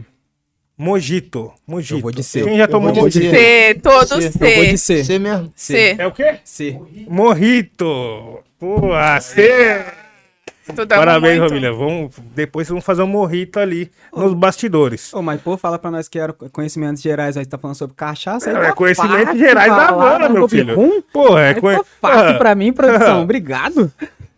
Mojito. 0.78 1.52
Mojito. 1.66 1.96
Eu 1.96 2.02
vou 2.02 2.12
de 2.12 2.24
C. 2.24 2.44
Quem 2.44 2.58
já 2.58 2.68
tomou 2.68 2.92
de 2.92 3.02
mojito? 3.02 3.30
C, 3.30 3.80
todos 3.82 4.12
Eu 4.12 4.32
vou 4.32 4.66
de 4.66 4.78
C. 4.78 5.04
C. 5.04 5.20
Mesmo. 5.20 5.52
C. 5.56 5.96
É 5.98 6.06
o 6.06 6.12
quê? 6.12 6.40
C. 6.44 6.80
Morrito. 7.08 8.44
Pô, 8.60 8.94
a 8.94 9.20
C. 9.20 9.84
Estudamos 10.70 11.06
Parabéns, 11.06 11.40
muito. 11.40 11.50
família. 11.50 11.72
Vamos, 11.74 12.16
depois 12.36 12.68
vamos 12.68 12.84
fazer 12.84 13.02
um 13.02 13.08
morrito 13.08 13.60
ali 13.60 13.90
nos 14.16 14.34
bastidores. 14.34 15.14
Ô, 15.14 15.22
mas 15.22 15.42
pô, 15.42 15.58
fala 15.58 15.80
pra 15.80 15.90
nós 15.92 16.08
que 16.08 16.20
era 16.20 16.34
conhecimentos 16.34 17.02
gerais 17.02 17.38
aí, 17.38 17.44
você 17.44 17.50
tá 17.50 17.58
falando 17.58 17.76
sobre 17.76 17.96
cachaça 17.96 18.50
aí. 18.50 18.56
É 18.56 18.60
tá 18.68 18.74
conhecimento 18.74 19.26
fácil 19.26 19.40
gerais 19.40 19.70
da 19.76 19.90
Havana, 19.90 20.28
não 20.30 20.36
meu 20.36 20.50
filho. 20.50 21.04
Pô, 21.14 21.38
é, 21.38 21.54
tá 21.54 21.84
fácil 22.02 22.30
Ah, 22.30 22.34
pra 22.40 22.54
mim, 22.56 22.74
produção. 22.74 23.22
Obrigado. 23.24 23.92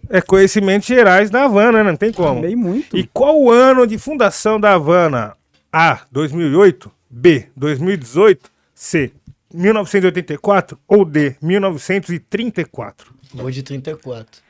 é 0.10 0.22
conhecimentos 0.22 0.88
gerais 0.88 1.30
da 1.30 1.46
Havana, 1.46 1.84
né? 1.84 1.90
não 1.92 1.98
tem 1.98 2.12
como. 2.12 2.40
Amei 2.40 2.56
muito. 2.56 2.98
E 2.98 3.06
qual 3.08 3.40
o 3.40 3.50
ano 3.52 3.86
de 3.88 3.98
fundação 3.98 4.60
da 4.60 4.74
Havana? 4.74 5.36
A. 5.72 6.02
2008. 6.12 6.92
B. 7.10 7.48
2018. 7.56 8.52
C. 8.76 9.12
1984 9.54 10.78
ou 10.88 11.04
D. 11.04 11.36
1934. 11.42 13.14
Vou 13.34 13.50
de 13.52 13.64
34. 13.64 14.42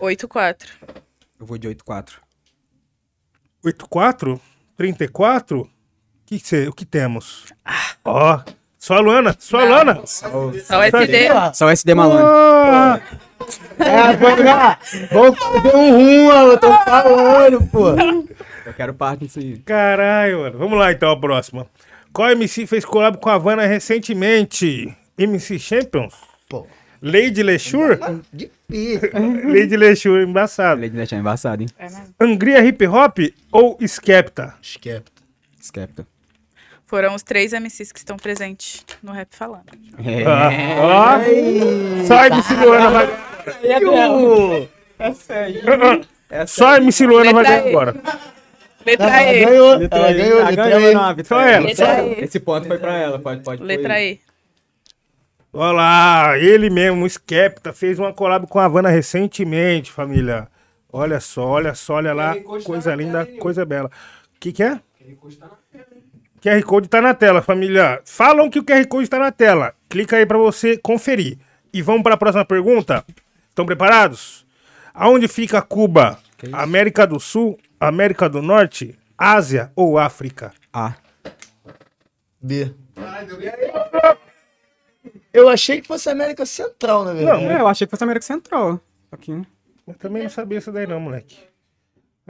8-4. 0.00 0.56
Eu 1.40 1.46
vou 1.46 1.56
de 1.58 1.66
8-4. 1.68 2.12
84? 3.64 4.40
34? 4.76 5.68
Que 6.26 6.38
cê- 6.38 6.68
o 6.68 6.72
que 6.72 6.84
temos? 6.84 7.46
Ó, 8.04 8.40
só 8.78 8.94
a 8.94 9.00
Luana, 9.00 9.34
só 9.38 9.58
a 9.60 9.64
Luana. 9.64 10.02
Só 10.06 10.46
o 10.46 10.50
SD. 10.82 11.28
Só 11.54 11.66
o 11.66 11.70
SD 11.70 11.94
malandro. 11.94 12.26
Ah, 12.26 13.00
É, 13.78 14.16
vamos 15.12 15.38
fazer 15.38 15.74
um 15.76 15.90
rum, 15.92 16.30
eu 16.32 16.58
tô 16.58 16.72
falando, 16.84 17.66
pô. 17.68 17.88
Eu 18.66 18.74
quero 18.74 18.94
parte 18.94 19.24
disso 19.24 19.38
aí. 19.38 19.58
caralho, 19.60 20.40
mano. 20.40 20.58
Vamos 20.58 20.78
lá 20.78 20.92
então, 20.92 21.10
a 21.10 21.18
próxima. 21.18 21.66
Qual 22.12 22.30
MC 22.30 22.66
fez 22.66 22.84
collab 22.84 23.18
com 23.18 23.30
a 23.30 23.34
Havana 23.34 23.66
recentemente? 23.66 24.94
MC 25.18 25.58
Champions? 25.58 26.14
Pô, 26.48 26.66
Lady 27.02 27.42
Lechur? 27.42 27.98
difícil. 28.32 29.10
Lady 29.52 29.76
Lechur, 29.76 30.20
embaçado. 30.20 30.80
Lady 30.80 30.94
deixar 30.96 31.16
embaçado, 31.16 31.62
hein? 31.62 31.68
É 31.78 31.84
mesmo. 31.84 32.14
Angria 32.20 32.64
Hip 32.64 32.86
Hop 32.86 33.18
ou 33.50 33.78
Skepta? 33.86 34.54
Skepta. 34.62 35.10
Skepta. 35.62 36.06
Foram 36.86 37.14
os 37.14 37.22
três 37.22 37.52
MCs 37.52 37.92
que 37.92 37.98
estão 38.00 38.16
presentes 38.16 38.84
no 39.02 39.12
Rap 39.12 39.28
Falando. 39.34 39.64
É. 40.04 40.24
Ah, 40.26 40.50
ó. 40.82 42.04
Só 42.04 42.26
MC 42.26 42.54
Luana 42.56 42.90
vai. 42.90 43.08
Só 46.46 46.76
MC 46.76 47.06
Luana 47.06 47.32
vai 47.32 47.42
Letra 47.42 47.60
ganhar 47.62 47.68
agora. 47.70 47.94
Letra 48.84 49.06
Ela 49.06 49.32
E. 49.32 49.44
ganhou, 49.44 49.76
Letra 49.76 49.98
ela 49.98 50.10
E. 50.10 50.14
ganhou, 50.14 50.40
Ah, 50.42 50.48
letra 50.50 50.68
ganhou, 50.70 50.90
E. 50.90 50.94
não, 50.94 51.02
a 51.04 51.12
vitória. 51.12 51.44
Só 51.44 51.50
ela, 51.50 51.66
Letra 51.66 51.86
Só- 51.86 52.02
E. 52.06 52.24
Esse 52.24 52.40
ponto 52.40 52.66
foi 52.66 52.78
pra 52.78 52.96
ela, 52.98 53.18
pode, 53.18 53.42
pode. 53.42 53.62
Letra 53.62 53.94
foi. 53.94 54.02
E. 54.02 54.10
Olha 54.10 54.29
lá, 55.52 56.38
ele 56.38 56.70
mesmo, 56.70 57.04
o 57.04 57.08
Skepta, 57.08 57.72
fez 57.72 57.98
uma 57.98 58.12
collab 58.12 58.46
com 58.46 58.58
a 58.58 58.64
Havana 58.64 58.88
recentemente, 58.88 59.90
família. 59.90 60.48
Olha 60.92 61.20
só, 61.20 61.46
olha 61.46 61.74
só, 61.74 61.94
olha 61.94 62.12
lá. 62.12 62.34
Coisa 62.64 62.94
linda, 62.94 63.26
coisa 63.38 63.64
bela. 63.64 63.88
O 63.88 64.40
que, 64.40 64.52
que 64.52 64.62
é? 64.62 64.80
QR 66.40 66.62
Code 66.64 66.88
tá 66.88 67.00
na 67.00 67.14
tela, 67.14 67.42
família. 67.42 68.00
Falam 68.04 68.48
que 68.48 68.58
o 68.58 68.64
QR 68.64 68.86
Code 68.86 69.04
está 69.04 69.18
na 69.18 69.30
tela. 69.30 69.74
Clica 69.88 70.16
aí 70.16 70.24
pra 70.24 70.38
você 70.38 70.76
conferir. 70.76 71.38
E 71.72 71.82
vamos 71.82 72.02
para 72.02 72.14
a 72.14 72.18
próxima 72.18 72.44
pergunta? 72.44 73.04
Estão 73.48 73.66
preparados? 73.66 74.46
Aonde 74.94 75.28
fica 75.28 75.60
Cuba? 75.60 76.18
América 76.52 77.06
do 77.06 77.20
Sul, 77.20 77.58
América 77.78 78.28
do 78.28 78.40
Norte, 78.40 78.98
Ásia 79.18 79.70
ou 79.76 79.98
África? 79.98 80.52
A. 80.72 80.94
B. 82.40 82.74
Eu 85.32 85.48
achei 85.48 85.80
que 85.80 85.86
fosse 85.86 86.08
América 86.10 86.44
Central, 86.44 87.04
na 87.04 87.12
verdade. 87.12 87.44
Não, 87.44 87.50
É, 87.50 87.60
eu 87.60 87.68
achei 87.68 87.86
que 87.86 87.90
fosse 87.90 88.04
América 88.04 88.24
Central. 88.26 88.80
Aqui. 89.12 89.40
Eu 89.86 89.94
também 89.94 90.22
não 90.24 90.30
sabia 90.30 90.58
isso 90.58 90.70
daí 90.72 90.86
não, 90.86 91.00
moleque. 91.00 91.36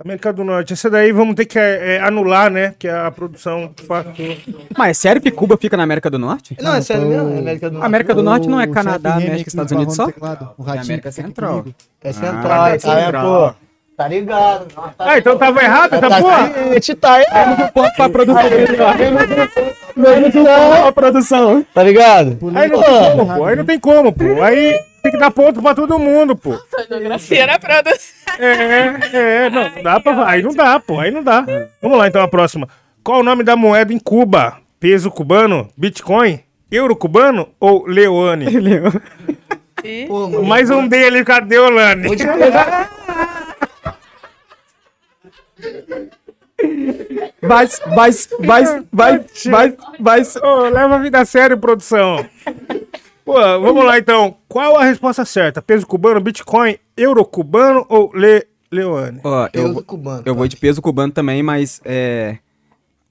América 0.02 0.32
do 0.32 0.42
Norte. 0.44 0.72
Essa 0.72 0.88
daí 0.88 1.12
vamos 1.12 1.34
ter 1.34 1.44
que 1.44 1.58
é, 1.58 1.96
é, 1.96 2.00
anular, 2.00 2.50
né? 2.50 2.74
Que 2.78 2.88
a 2.88 3.10
produção 3.10 3.74
passou. 3.86 4.12
Mas 4.76 4.90
é 4.90 4.94
sério 4.94 5.20
que 5.20 5.30
Cuba 5.30 5.58
fica 5.58 5.76
na 5.76 5.82
América 5.82 6.08
do 6.08 6.18
Norte? 6.18 6.56
Não, 6.60 6.74
é 6.74 6.80
sério 6.80 7.06
mesmo? 7.06 7.28
É 7.34 7.38
América 7.38 7.68
do 7.68 7.72
Norte. 7.74 7.86
América 7.86 8.14
do 8.14 8.22
Norte 8.22 8.48
não 8.48 8.60
é 8.60 8.66
Canadá, 8.66 9.16
México, 9.16 9.48
Estados 9.50 9.72
Unidos 9.72 9.94
só? 9.96 10.06
O 10.06 10.08
É 10.08 10.12
ratinho 10.66 10.84
América 10.84 11.12
fica 11.12 11.20
aqui 11.20 11.28
Central. 11.28 11.64
É 12.02 12.12
Central, 12.12 12.62
Ah, 12.62 12.70
é, 12.70 12.76
é 12.76 12.78
Central. 12.78 13.50
pô. 13.54 13.54
Tá 13.94 14.08
ligado. 14.08 14.66
Tá 14.74 14.94
Ah, 14.98 15.18
então 15.18 15.36
tava 15.36 15.62
errado 15.62 15.92
essa 15.92 16.08
tá 16.08 16.22
porra? 16.22 16.54
ciente, 16.54 16.94
tá 16.94 17.14
aí. 17.16 17.24
Ponto 17.74 17.94
pra 17.94 18.08
produção. 18.08 18.42
Tá, 18.42 18.94
produção. 20.94 21.64
tá 21.74 21.82
ligado? 21.82 22.38
Aí 22.54 22.68
não 22.68 22.82
tem 22.82 22.92
como, 23.16 23.34
pô. 23.34 23.44
Aí 23.44 23.56
não 23.56 23.64
tem 23.64 23.80
como, 23.80 24.12
pô. 24.12 24.42
Aí 24.42 24.80
tem 25.02 25.12
que 25.12 25.18
dar 25.18 25.30
ponto 25.30 25.62
pra 25.62 25.74
todo 25.74 25.98
mundo, 25.98 26.36
pô. 26.36 26.58
Geografia 26.88 27.46
na 27.46 27.58
produção. 27.58 28.34
É, 28.38 28.94
é, 29.12 29.50
não, 29.50 29.70
não 29.70 29.82
dá 29.82 30.00
pra. 30.00 30.28
Aí 30.28 30.42
não 30.42 30.54
dá, 30.54 30.80
pô. 30.80 30.98
Aí 31.00 31.10
não 31.10 31.22
dá. 31.22 31.44
Vamos 31.80 31.98
lá, 31.98 32.08
então, 32.08 32.22
a 32.22 32.28
próxima. 32.28 32.68
Qual 33.02 33.20
o 33.20 33.24
nome 33.24 33.42
da 33.42 33.56
moeda 33.56 33.92
em 33.92 33.98
Cuba? 33.98 34.58
Peso 34.78 35.10
cubano, 35.10 35.68
Bitcoin, 35.76 36.40
euro 36.70 36.96
cubano 36.96 37.48
ou 37.60 37.86
Leone? 37.86 38.46
Pô, 40.08 40.28
mano. 40.28 40.44
Mais 40.44 40.70
um 40.70 40.86
dele, 40.86 41.24
cadê 41.24 41.58
o 41.58 41.70
Lani? 41.70 42.06
Vou 42.06 42.16
te 42.16 42.26
pegar. 42.26 42.90
Vai, 47.42 47.66
vai, 47.94 48.10
vai, 48.40 48.64
vai, 48.92 49.24
vai, 49.46 49.74
vai. 49.98 50.22
Ô, 50.42 50.62
leva 50.68 50.96
a 50.96 50.98
vida 50.98 51.20
a 51.20 51.24
sério, 51.24 51.56
produção. 51.58 52.24
Pô, 53.24 53.34
vamos 53.34 53.84
lá 53.84 53.98
então. 53.98 54.36
Qual 54.48 54.76
a 54.76 54.84
resposta 54.84 55.24
certa? 55.24 55.62
Peso 55.62 55.86
cubano, 55.86 56.20
Bitcoin, 56.20 56.76
euro 56.96 57.24
cubano 57.24 57.86
ou 57.88 58.10
Le 58.14 58.46
Leone? 58.70 59.20
Ó, 59.24 59.44
eu, 59.46 59.50
Peso 59.50 59.72
vou- 59.74 59.82
cubano. 59.82 60.22
eu 60.26 60.34
vou 60.34 60.46
de 60.48 60.56
peso 60.56 60.82
cubano 60.82 61.12
também, 61.12 61.42
mas 61.42 61.80
é. 61.84 62.38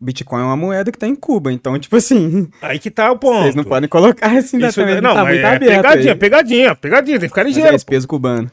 Bitcoin 0.02 0.40
é 0.42 0.46
uma 0.46 0.56
moeda 0.56 0.94
que 0.94 0.98
tá 0.98 1.06
em 1.08 1.16
Cuba, 1.16 1.52
então, 1.52 1.78
tipo 1.78 1.94
assim, 1.98 2.48
Aí 2.62 2.80
que 2.80 2.90
tá 2.90 3.12
o 3.12 3.18
ponto. 3.18 3.42
vocês 3.42 3.54
não 3.56 3.66
podem 3.66 3.90
colocar 3.90 4.28
assim 4.32 4.58
Isso, 4.64 4.80
também. 4.80 5.02
não, 5.02 5.14
tá 5.14 5.24
mas 5.26 5.34
muito 5.34 5.46
é 5.46 5.60
pegadinha, 5.60 6.12
aí. 6.14 6.18
pegadinha, 6.18 6.76
pegadinha, 6.76 7.20
tem 7.20 7.28
que 7.28 7.34
ficar 7.34 7.44
Mas 7.44 7.54
ligeiro. 7.54 7.74
é 7.74 7.76
esse 7.76 7.86
peso 7.86 8.08
cubano. 8.08 8.50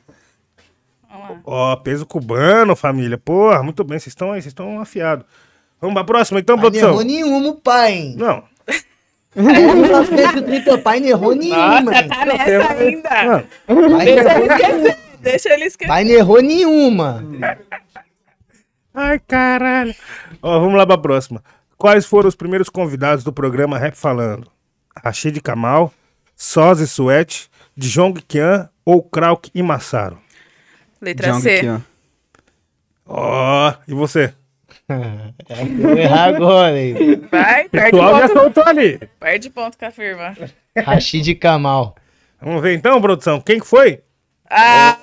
Lá. 1.35 1.41
Ó, 1.45 1.77
peso 1.77 2.07
cubano, 2.07 2.75
família. 2.77 3.19
Porra, 3.19 3.63
muito 3.63 3.83
bem, 3.85 3.99
vocês 3.99 4.09
estão 4.09 4.33
aí, 4.33 4.41
vocês 4.43 4.51
estão 4.53 4.81
afiados. 4.81 5.25
Vamos 5.81 5.95
pra 5.95 6.05
próxima 6.05 6.41
então, 6.41 6.57
Pai 6.57 6.65
não 6.65 6.71
produção. 6.71 6.91
errou 6.91 7.05
nenhuma, 7.05 7.49
o 7.49 7.55
pai? 7.55 8.15
Não. 8.17 8.43
É, 9.39 9.43
1930, 9.43 10.75
o 10.75 10.79
pai 10.83 10.99
não 11.01 11.09
errou 11.09 11.35
nenhuma, 11.35 11.81
Nossa, 11.83 11.99
hein? 12.03 12.09
tá 12.09 12.25
nessa 12.25 12.73
ainda. 12.73 13.11
Não. 13.25 13.45
Pai 13.67 13.77
não 13.77 14.01
errou 14.01 14.47
nenhuma. 14.49 14.97
Deixa 15.21 15.53
ele 15.53 15.65
esquecer. 15.65 15.89
Pai 15.89 16.05
não 16.05 16.11
errou 16.13 16.41
nenhuma. 16.41 17.23
Ai, 18.95 19.19
caralho. 19.19 19.95
Ó, 20.43 20.59
vamos 20.59 20.77
lá 20.77 20.87
pra 20.87 20.97
próxima. 20.97 21.43
Quais 21.77 22.07
foram 22.07 22.29
os 22.29 22.35
primeiros 22.35 22.71
convidados 22.71 23.23
do 23.23 23.33
programa 23.33 23.77
Rap 23.79 23.95
Falando? 23.95 24.51
Rashid 25.05 25.39
Kamal, 25.43 25.93
Soze 26.35 26.87
Suete, 26.87 27.51
Djong 27.77 28.23
Kian 28.27 28.71
ou 28.85 29.03
Krauk 29.03 29.51
e 29.55 29.63
Massaro? 29.63 30.19
Letra 31.01 31.33
Jong 31.33 31.43
C. 31.43 31.57
aqui, 31.57 31.69
ó. 31.69 31.81
Ó, 33.07 33.75
e 33.87 33.95
você? 33.95 34.33
É, 34.89 35.65
vou 35.65 35.99
errar 35.99 36.25
agora, 36.27 36.79
hein? 36.81 36.95
Vai, 37.29 37.69
perde 37.69 37.91
pessoal 37.91 38.21
já 38.21 38.29
ponto. 38.29 38.41
soltou 38.41 38.65
ali. 38.69 39.01
Perde 39.19 39.51
ponto 39.51 39.77
com 39.77 39.85
a 39.85 39.91
firma. 39.91 40.37
Rashid 40.77 41.35
Kamal. 41.35 41.97
Vamos 42.41 42.63
ver 42.63 42.75
então, 42.77 43.01
produção. 43.01 43.41
Quem 43.41 43.59
que 43.59 43.67
foi? 43.67 44.01
Ah, 44.49 44.97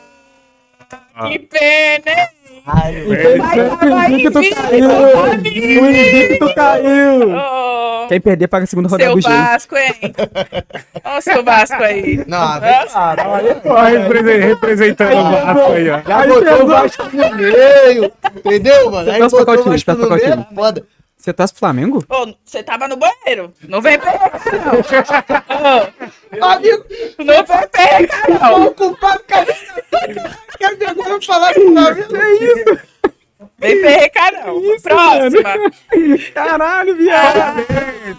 que 1.27 1.37
pena, 1.39 2.29
tava 2.65 4.05
invicto. 4.09 4.39
O 4.39 5.89
invicto 5.89 6.55
caiu! 6.55 7.35
Ô, 7.35 8.07
Quem 8.07 8.21
perder 8.21 8.47
paga 8.47 8.63
a 8.63 8.67
segunda 8.67 8.87
rodada 8.89 9.03
Seu 9.09 9.15
do 9.15 9.21
jogo. 9.21 9.35
Vasco, 9.35 9.75
hein? 9.77 9.93
Olha 11.03 11.17
o 11.17 11.21
seu 11.21 11.43
Vasco 11.43 11.83
aí. 11.83 12.23
Não, 12.27 12.59
represen- 14.03 14.39
representando 14.47 15.17
o 15.17 15.31
Vasco 15.31 15.71
aí, 15.73 15.89
ó. 15.89 16.01
já 16.07 16.27
botou 16.27 16.63
o 16.63 16.67
Vasco 16.67 17.03
no 17.13 17.35
meio. 17.35 18.11
Entendeu, 18.37 18.91
mano? 18.91 19.11
Aí 19.11 19.19
botou 19.29 19.53
o? 19.55 19.63
Vasco 19.71 19.91
no 19.93 20.09
meio, 20.09 20.31
time? 20.31 20.45
foda. 20.55 20.83
Você 21.23 21.31
tá 21.31 21.47
pro 21.47 21.55
Flamengo? 21.55 22.03
Ô, 22.09 22.33
você 22.43 22.61
tava 22.61 22.85
no 22.85 22.97
banheiro. 22.97 23.53
Não 23.69 23.81
vem 23.81 23.97
pegar, 23.97 24.29
não. 25.61 26.43
Amigo, 26.51 26.83
não 27.17 27.45
vem 27.45 27.67
pegar, 27.71 28.41
não. 28.41 28.67
o 28.67 28.71
culpado 28.73 29.23
caiu. 29.25 29.47
Quer 30.57 30.75
ver 30.75 30.89
agora 30.89 31.11
eu 31.11 31.21
falar 31.21 31.53
com 31.53 31.61
o 31.61 31.73
Flamengo? 31.73 32.15
É 32.17 32.33
isso. 32.33 32.79
Vem 33.57 33.81
perrecar, 33.81 34.33
não. 34.33 34.61
Próxima. 34.81 35.53
Caralho, 36.33 36.97
viado! 36.97 37.65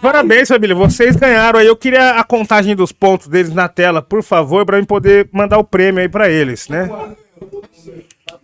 Parabéns, 0.01 0.49
família. 0.49 0.75
Vocês 0.75 1.15
ganharam 1.15 1.59
aí. 1.59 1.67
Eu 1.67 1.77
queria 1.77 2.13
a 2.13 2.25
contagem 2.25 2.75
dos 2.75 2.91
pontos 2.91 3.29
deles 3.29 3.53
na 3.53 3.69
tela, 3.69 4.01
por 4.01 4.23
favor, 4.23 4.65
pra 4.65 4.79
mim 4.79 4.85
poder 4.87 5.29
mandar 5.31 5.59
o 5.59 5.65
prêmio 5.65 6.01
aí 6.01 6.09
pra 6.09 6.31
eles, 6.31 6.71
né? 6.71 6.89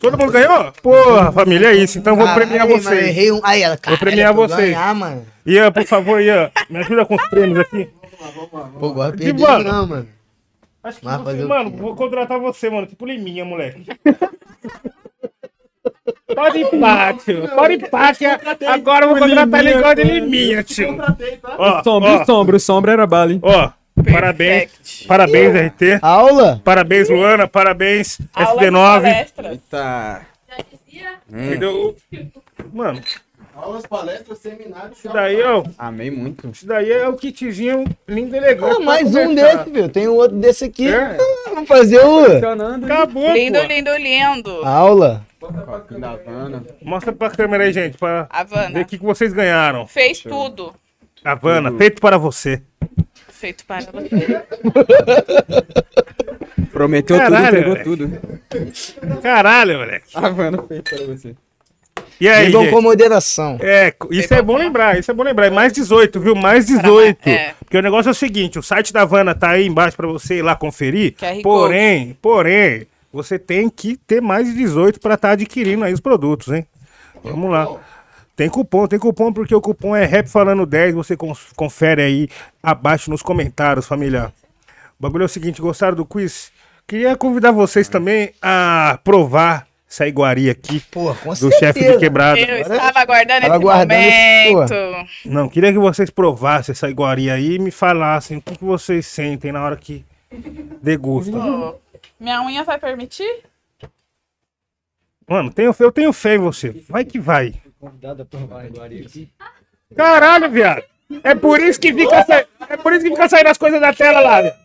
Todo 0.00 0.16
mundo 0.18 0.32
ganhou? 0.32 0.72
Porra, 0.82 1.30
família, 1.30 1.68
é 1.68 1.76
isso. 1.76 1.98
Então 1.98 2.14
eu 2.14 2.24
vou 2.24 2.34
premiar 2.34 2.66
mano, 2.66 2.80
vocês. 2.82 3.08
errei 3.08 3.30
um. 3.30 3.40
Aí 3.44 3.62
ela, 3.62 3.76
cara. 3.76 3.96
premiar 3.98 4.32
vocês. 4.32 4.70
Ganhar, 4.74 4.94
mano. 4.94 5.26
Ian, 5.46 5.70
por 5.70 5.84
favor, 5.84 6.20
Ian, 6.20 6.50
me 6.70 6.78
ajuda 6.78 7.04
com 7.04 7.14
os 7.16 7.28
prêmios 7.28 7.58
aqui. 7.60 7.88
Pô, 8.78 8.90
gosto 8.92 9.16
de 9.16 9.24
Que 9.26 9.32
perder, 9.34 9.46
mano? 9.46 9.64
não, 9.72 9.86
mano. 9.86 10.08
Acho 10.82 10.98
que 11.00 11.04
Mas 11.04 11.20
você, 11.20 11.44
mano, 11.44 11.70
vou 11.76 11.94
contratar 11.94 12.38
você, 12.40 12.70
mano. 12.70 12.86
Tipo 12.86 13.04
Liminha, 13.04 13.44
moleque. 13.44 13.84
Pode 16.34 16.58
empate, 16.60 17.24
tio. 17.24 17.48
Pode 17.48 17.74
empate. 17.74 18.24
Agora 18.66 19.04
eu 19.04 19.10
vou 19.10 19.18
contratar 19.18 19.60
ele 19.60 19.74
igual 19.76 19.94
de 19.94 20.04
Liminha, 20.04 20.62
tio. 20.62 20.96
Ó, 21.58 21.82
Sombra, 21.82 22.10
ó, 22.10 22.22
o 22.22 22.24
sombra, 22.26 22.56
o 22.56 22.60
sombra 22.60 22.92
era 22.92 23.06
bala, 23.06 23.32
hein? 23.32 23.40
ó, 23.42 23.70
parabéns. 23.94 24.70
Perfect. 24.72 25.06
Parabéns, 25.06 25.54
RT. 25.54 25.98
Aula? 26.02 26.60
Parabéns, 26.64 27.08
Luana. 27.08 27.46
Parabéns, 27.48 28.18
Aula 28.34 28.60
de 28.60 28.66
FD9. 28.66 29.02
palestra. 29.02 29.58
Tá. 29.70 30.22
Entendeu? 31.32 31.96
Mano, 32.72 33.00
Aulas, 33.54 33.84
palestras, 33.86 34.38
seminários. 34.38 34.98
isso 34.98 35.12
daí, 35.12 35.40
ó. 35.42 35.62
Amei 35.78 36.10
muito. 36.10 36.48
Isso 36.48 36.66
daí 36.66 36.90
é 36.90 37.06
o 37.06 37.12
kitzinho 37.14 37.84
lindo 38.08 38.34
e 38.34 38.38
elegante. 38.38 38.76
Ah, 38.80 38.80
mais 38.84 39.14
um 39.14 39.34
desse, 39.34 39.70
viu? 39.70 39.88
Tem 39.88 40.08
um 40.08 40.14
outro 40.14 40.36
desse 40.38 40.64
aqui. 40.64 40.88
É. 40.88 41.16
Vamos 41.48 41.68
fazer 41.68 41.98
o. 42.00 42.24
Acabou, 42.84 43.32
Lindo, 43.32 43.60
pô. 43.60 43.66
lindo, 43.66 43.90
lindo. 43.96 44.64
Aula. 44.64 45.24
Mostra 46.82 47.12
pra 47.12 47.30
câmera 47.30 47.64
aí, 47.64 47.72
gente, 47.72 47.98
pra 47.98 48.22
ver 48.22 48.28
Havana. 48.30 48.80
o 48.80 48.84
que, 48.84 48.98
que 48.98 49.04
vocês 49.04 49.32
ganharam. 49.32 49.86
Fez 49.86 50.20
tudo. 50.20 50.74
Havana, 51.24 51.70
feito 51.76 52.00
para 52.00 52.16
você. 52.18 52.62
Feito 53.40 53.64
para 53.64 53.86
você. 53.90 54.42
Prometeu 56.70 57.16
Caralho, 57.16 57.80
tudo, 57.82 58.04
entregou 58.04 58.18
tudo. 58.98 59.22
Caralho, 59.22 59.78
moleque. 59.78 60.10
Havana 60.14 60.62
feito 60.64 60.94
pra 60.94 61.06
você. 61.06 61.34
E 62.20 62.28
aí, 62.28 62.52
gente? 62.52 62.70
com 62.70 62.82
moderação. 62.82 63.56
É, 63.62 63.94
isso 64.10 64.34
é 64.34 64.42
bom 64.42 64.58
lembrar, 64.58 64.98
isso 64.98 65.10
é 65.10 65.14
bom 65.14 65.22
lembrar. 65.22 65.46
É 65.46 65.50
mais 65.50 65.72
18, 65.72 66.20
viu? 66.20 66.34
Mais 66.34 66.66
18. 66.66 67.26
É. 67.26 67.54
Porque 67.58 67.78
o 67.78 67.82
negócio 67.82 68.10
é 68.10 68.12
o 68.12 68.14
seguinte, 68.14 68.58
o 68.58 68.62
site 68.62 68.92
da 68.92 69.00
Havana 69.00 69.34
tá 69.34 69.52
aí 69.52 69.66
embaixo 69.66 69.96
pra 69.96 70.06
você 70.06 70.36
ir 70.36 70.42
lá 70.42 70.54
conferir. 70.54 71.14
QR 71.14 71.40
Porém, 71.42 72.18
porém, 72.20 72.86
você 73.10 73.38
tem 73.38 73.70
que 73.70 73.96
ter 73.96 74.20
mais 74.20 74.46
de 74.48 74.52
18 74.52 75.00
pra 75.00 75.14
estar 75.14 75.30
adquirindo 75.30 75.82
aí 75.82 75.94
os 75.94 76.00
produtos, 76.00 76.52
hein? 76.52 76.66
Vamos 77.24 77.50
lá. 77.50 77.66
Tem 78.40 78.48
cupom, 78.48 78.86
tem 78.86 78.98
cupom 78.98 79.30
porque 79.30 79.54
o 79.54 79.60
cupom 79.60 79.94
é 79.94 80.06
Rap 80.06 80.26
Falando 80.26 80.64
10, 80.64 80.94
você 80.94 81.14
confere 81.54 82.00
aí 82.00 82.28
abaixo 82.62 83.10
nos 83.10 83.20
comentários, 83.20 83.86
família. 83.86 84.32
O 84.98 85.02
bagulho 85.02 85.24
é 85.24 85.26
o 85.26 85.28
seguinte, 85.28 85.60
gostaram 85.60 85.94
do 85.94 86.06
quiz? 86.06 86.50
Queria 86.88 87.14
convidar 87.18 87.52
vocês 87.52 87.86
também 87.86 88.32
a 88.40 88.98
provar 89.04 89.66
essa 89.86 90.08
iguaria 90.08 90.52
aqui 90.52 90.80
Pô, 90.90 91.14
com 91.16 91.28
do 91.28 91.36
certeza. 91.36 91.58
chefe 91.58 91.92
de 91.92 91.98
quebrada. 91.98 92.40
Eu 92.40 92.62
estava 92.62 93.00
aguardando 93.00 93.44
esse 93.44 93.52
aguardando 93.52 93.92
esse- 94.00 94.52
momento. 94.54 95.10
Não, 95.26 95.46
queria 95.46 95.70
que 95.70 95.78
vocês 95.78 96.08
provassem 96.08 96.72
essa 96.72 96.88
iguaria 96.88 97.34
aí 97.34 97.56
e 97.56 97.58
me 97.58 97.70
falassem 97.70 98.38
o 98.38 98.40
que, 98.40 98.56
que 98.56 98.64
vocês 98.64 99.06
sentem 99.06 99.52
na 99.52 99.62
hora 99.62 99.76
que 99.76 100.02
degustam. 100.80 101.76
Minha 102.18 102.40
unha 102.40 102.64
vai 102.64 102.78
permitir? 102.78 103.42
Mano, 105.28 105.52
tenho, 105.52 105.76
eu 105.78 105.92
tenho 105.92 106.10
fé 106.14 106.36
em 106.36 106.38
você. 106.38 106.70
Vai 106.88 107.04
que 107.04 107.20
vai. 107.20 107.52
Caralho, 109.96 110.50
viado. 110.50 110.82
É 111.24 111.34
por 111.34 111.60
isso 111.60 111.80
que 111.80 111.92
fica, 111.92 112.24
sa... 112.24 112.44
é 112.68 112.76
por 112.76 112.92
isso 112.92 113.04
que 113.04 113.10
fica 113.10 113.28
saindo 113.28 113.48
as 113.48 113.58
coisas 113.58 113.80
da 113.80 113.92
tela 113.92 114.20
lá, 114.20 114.42
viado. 114.42 114.56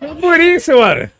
É 0.00 0.14
por 0.14 0.40
isso, 0.40 0.78
mano. 0.78 1.10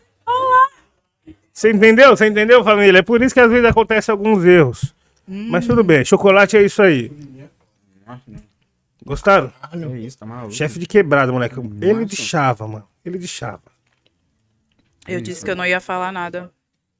Você 1.51 1.71
entendeu? 1.71 2.15
Você 2.15 2.27
entendeu, 2.27 2.63
família? 2.63 2.99
É 2.99 3.03
por 3.03 3.21
isso 3.21 3.33
que 3.33 3.39
às 3.39 3.49
vezes 3.49 3.65
acontecem 3.65 4.11
alguns 4.11 4.43
erros. 4.45 4.93
Mas 5.27 5.65
tudo 5.67 5.83
bem, 5.83 6.03
chocolate 6.03 6.57
é 6.57 6.63
isso 6.63 6.81
aí. 6.81 7.11
Gostaram? 9.05 9.51
É 9.71 9.97
isso, 9.97 10.17
tá 10.17 10.25
maluco. 10.25 10.53
Chefe 10.53 10.79
de 10.79 10.85
quebrada, 10.85 11.31
moleque. 11.31 11.55
Ele 11.81 12.05
de 12.05 12.15
chava, 12.15 12.67
mano. 12.67 12.87
Ele 13.03 13.17
de 13.17 13.27
chava. 13.27 13.61
Eu 15.07 15.19
disse 15.19 15.43
que 15.43 15.51
eu 15.51 15.55
não 15.55 15.65
ia 15.65 15.81
falar 15.81 16.11
nada. 16.11 16.49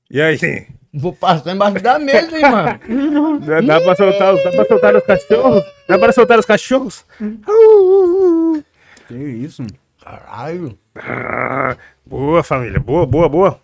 E 0.10 0.22
aí, 0.22 0.38
sim? 0.38 0.68
Vou 0.94 1.12
passar 1.12 1.54
embaixo 1.56 1.82
da 1.82 1.98
mesa, 1.98 2.38
hein, 2.38 2.42
mano. 2.52 3.40
Dá, 3.40 3.62
dá 3.62 3.82
pra 3.82 3.96
soltar, 3.96 4.34
os- 4.36 4.44
dá 4.44 4.52
pra 4.52 4.66
soltar 4.66 4.96
os 4.96 5.04
cachorros? 5.04 5.64
Dá 5.88 5.98
pra 6.00 6.12
soltar 6.14 6.40
os 6.40 6.46
cachorros? 6.46 7.06
Que 9.08 9.16
isso? 9.16 9.64
Caralho. 10.04 10.78
Ah, 10.96 11.76
boa, 12.06 12.44
família. 12.44 12.80
Boa, 12.80 13.06
boa, 13.08 13.28
boa. 13.28 13.60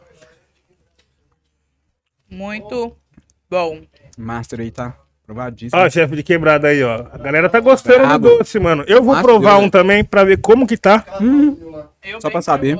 Muito 2.29 2.95
bom. 3.49 3.81
Master 4.17 4.59
aí 4.61 4.71
tá 4.71 4.95
provadíssimo. 5.25 5.79
Ó, 5.81 5.89
chefe 5.89 6.15
de 6.15 6.23
quebrada 6.23 6.67
aí, 6.69 6.83
ó. 6.83 7.05
A 7.11 7.17
galera 7.17 7.49
tá 7.49 7.59
gostando 7.59 7.99
Brabo. 7.99 8.29
do 8.29 8.37
doce, 8.39 8.59
mano. 8.59 8.83
Eu 8.87 9.03
vou 9.03 9.13
Nossa, 9.13 9.23
provar 9.23 9.53
Deus. 9.55 9.63
um 9.65 9.69
também 9.69 10.03
pra 10.03 10.23
ver 10.23 10.37
como 10.37 10.65
que 10.67 10.77
tá. 10.77 11.05
Eu 12.03 12.19
Só 12.21 12.29
pra 12.29 12.41
saber. 12.41 12.77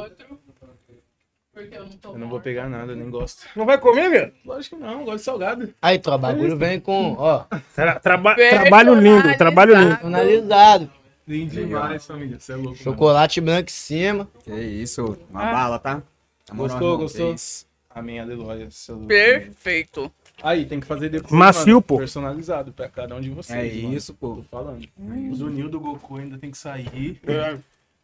Porque 1.63 1.77
eu 1.77 1.83
não 1.83 1.91
tô 1.91 2.11
Eu 2.13 2.17
não 2.19 2.29
vou 2.29 2.39
pegar 2.39 2.69
nada, 2.69 2.95
nem 2.95 3.09
gosto. 3.09 3.45
Não 3.55 3.65
vai 3.65 3.77
comer, 3.77 4.09
velho? 4.09 4.33
Lógico 4.45 4.75
que 4.77 4.81
não, 4.81 5.03
gosto 5.05 5.17
de 5.17 5.23
salgado. 5.23 5.73
Aí, 5.81 5.99
tua 5.99 6.17
bagulho 6.17 6.55
vem 6.57 6.79
com, 6.79 7.15
ó, 7.17 7.45
Tra- 7.75 7.99
traba- 7.99 8.35
trabalho 8.35 8.93
lindo, 8.95 9.37
trabalho 9.37 9.75
lindo. 9.75 9.97
personalizado. 9.97 10.89
Lindo 11.27 11.51
demais, 11.51 12.05
família. 12.05 12.39
Você 12.39 12.51
é 12.51 12.55
louco. 12.55 12.71
mano. 12.71 12.83
Chocolate 12.83 13.39
branco 13.41 13.69
em 13.69 13.73
cima. 13.73 14.27
Que 14.43 14.51
isso, 14.53 15.17
uma 15.29 15.43
Ah. 15.49 15.51
bala, 15.51 15.79
tá? 15.79 16.01
Na 16.49 16.55
moral, 16.55 16.79
Gostou, 16.79 16.97
gostou? 16.97 17.67
Amém, 17.93 18.19
aleluia. 18.19 18.67
É. 18.67 19.07
Perfeito. 19.07 20.11
Aí, 20.41 20.65
tem 20.65 20.79
que 20.79 20.87
fazer 20.87 21.09
depois, 21.09 21.31
Macio, 21.31 21.67
mano, 21.67 21.81
pô. 21.81 21.97
Personalizado 21.97 22.71
pra 22.71 22.87
cada 22.87 23.13
um 23.15 23.21
de 23.21 23.29
vocês, 23.29 23.73
É 23.77 23.81
mano. 23.81 23.93
isso, 23.95 24.13
pô. 24.13 24.35
Tô 24.37 24.43
falando. 24.43 24.87
O 24.97 25.35
do 25.35 25.49
Nil 25.49 25.69
do 25.69 25.79
Goku 25.79 26.15
ainda 26.17 26.37
tem 26.37 26.49
que 26.49 26.57
sair, 26.57 27.19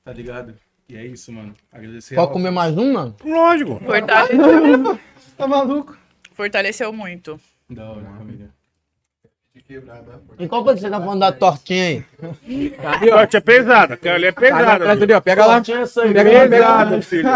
tá 0.03 0.11
ligado? 0.13 0.53
E 0.87 0.95
é 0.95 1.05
isso, 1.05 1.31
mano. 1.31 1.55
Agradecer 1.73 2.15
Pode 2.15 2.31
comer 2.33 2.51
mais 2.51 2.77
um, 2.77 2.93
mano? 2.93 3.15
Lógico. 3.23 3.79
Fortaleceu, 3.83 4.99
Tá 5.37 5.47
maluco? 5.47 5.97
fortaleceu 6.33 6.93
muito. 6.93 7.39
Da 7.69 7.89
hora, 7.89 8.05
família. 8.17 8.49
E 10.37 10.47
qual 10.47 10.63
que 10.65 10.75
você 10.75 10.89
tá 10.89 10.99
falando 10.99 11.19
da 11.21 11.31
tortinha 11.31 12.03
aí? 12.45 12.75
Sorte 13.09 13.37
é 13.37 13.39
pesada. 13.41 13.93
Aquela 13.95 14.15
ali 14.15 14.25
é 14.25 14.31
pesada. 14.31 14.73
Atrás 14.73 14.91
filho. 14.99 15.03
ali, 15.05 15.13
ó. 15.13 15.21
Pega 15.21 15.45
lá. 15.45 15.55
Tortinha 15.55 15.79
essa 15.79 16.01
aí. 16.03 16.13
Pega 16.13 16.31
lá, 16.31 16.39
pega 16.47 16.67
lá. 16.69 16.77
Pesada, 16.85 17.01
filho. 17.01 17.29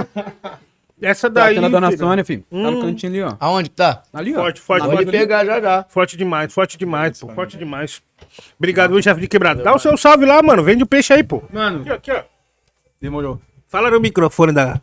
Essa 1.01 1.29
Tá 1.29 1.45
daí. 1.45 1.55
tendo 1.55 1.65
a 1.65 1.69
dona 1.69 1.87
filho, 1.91 1.99
Sônia, 1.99 2.25
filho. 2.25 2.43
Tá 2.51 2.57
no 2.57 2.81
cantinho 2.81 3.11
ali, 3.13 3.21
ó. 3.23 3.37
Aonde 3.39 3.69
que 3.69 3.75
tá? 3.77 4.03
Ali, 4.13 4.35
ó. 4.35 4.41
Forte, 4.41 4.59
forte, 4.59 4.85
Pode 4.85 5.09
pegar 5.09 5.45
já 5.45 5.61
já. 5.61 5.83
Forte 5.87 6.17
demais, 6.17 6.53
forte 6.53 6.77
demais, 6.77 7.17
pô. 7.21 7.29
Forte 7.29 7.57
demais. 7.57 8.01
Obrigado, 8.57 8.91
viu, 8.91 9.01
chefe 9.01 9.21
de 9.21 9.27
quebrado. 9.29 9.63
Dá 9.63 9.73
o 9.73 9.79
seu 9.79 9.95
salve 9.95 10.25
lá, 10.25 10.43
mano. 10.43 10.61
Vende 10.61 10.83
o 10.83 10.85
peixe 10.85 11.13
aí, 11.13 11.23
pô. 11.23 11.41
Mano, 11.53 11.79
Aqui, 11.83 11.89
aqui, 11.91 12.11
ó. 12.11 12.23
Demorou. 12.99 13.41
Fala 13.67 13.89
no 13.89 13.99
microfone 13.99 14.51
da. 14.51 14.79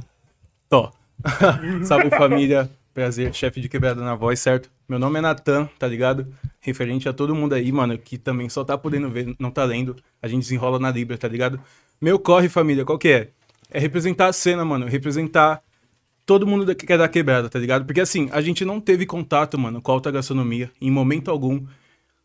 Tó. 0.69 0.93
Salve 1.85 2.11
família, 2.11 2.71
prazer, 2.95 3.35
chefe 3.35 3.61
de 3.61 3.69
quebrada 3.69 4.01
na 4.03 4.15
voz, 4.15 4.41
certo? 4.41 4.71
Meu 4.89 4.99
nome 4.99 5.19
é 5.19 5.23
Natan, 5.23 5.69
tá 5.79 5.87
ligado? 5.87 6.33
Referente 6.61 7.09
a 7.09 7.13
todo 7.13 7.35
mundo 7.35 7.55
aí, 7.55 7.71
mano, 7.73 7.99
que 7.99 8.17
também 8.17 8.49
só 8.49 8.65
tá 8.65 8.77
podendo 8.79 9.11
ver, 9.11 9.35
não 9.39 9.51
tá 9.51 9.65
lendo. 9.65 9.97
A 10.23 10.29
gente 10.29 10.43
desenrola 10.43 10.79
na 10.79 10.91
Libra, 10.91 11.19
tá 11.19 11.29
ligado? 11.29 11.61
Meu 12.01 12.19
corre, 12.19 12.49
família, 12.49 12.85
qual 12.85 12.99
que 12.99 13.09
é? 13.09 13.31
É 13.71 13.79
representar 13.79 14.29
a 14.29 14.33
cena, 14.33 14.65
mano, 14.65 14.87
representar 14.87 15.63
todo 16.25 16.47
mundo 16.47 16.75
que 16.75 16.93
é 16.93 16.99
da 16.99 17.09
quebrada, 17.09 17.49
tá 17.49 17.59
ligado? 17.59 17.85
Porque 17.85 18.01
assim, 18.01 18.29
a 18.33 18.41
gente 18.41 18.65
não 18.65 18.81
teve 18.81 19.07
contato, 19.07 19.59
mano, 19.59 19.81
com 19.81 19.91
a 19.91 19.95
alta 19.95 20.11
gastronomia 20.11 20.71
em 20.81 20.91
momento 20.91 21.31
algum. 21.31 21.65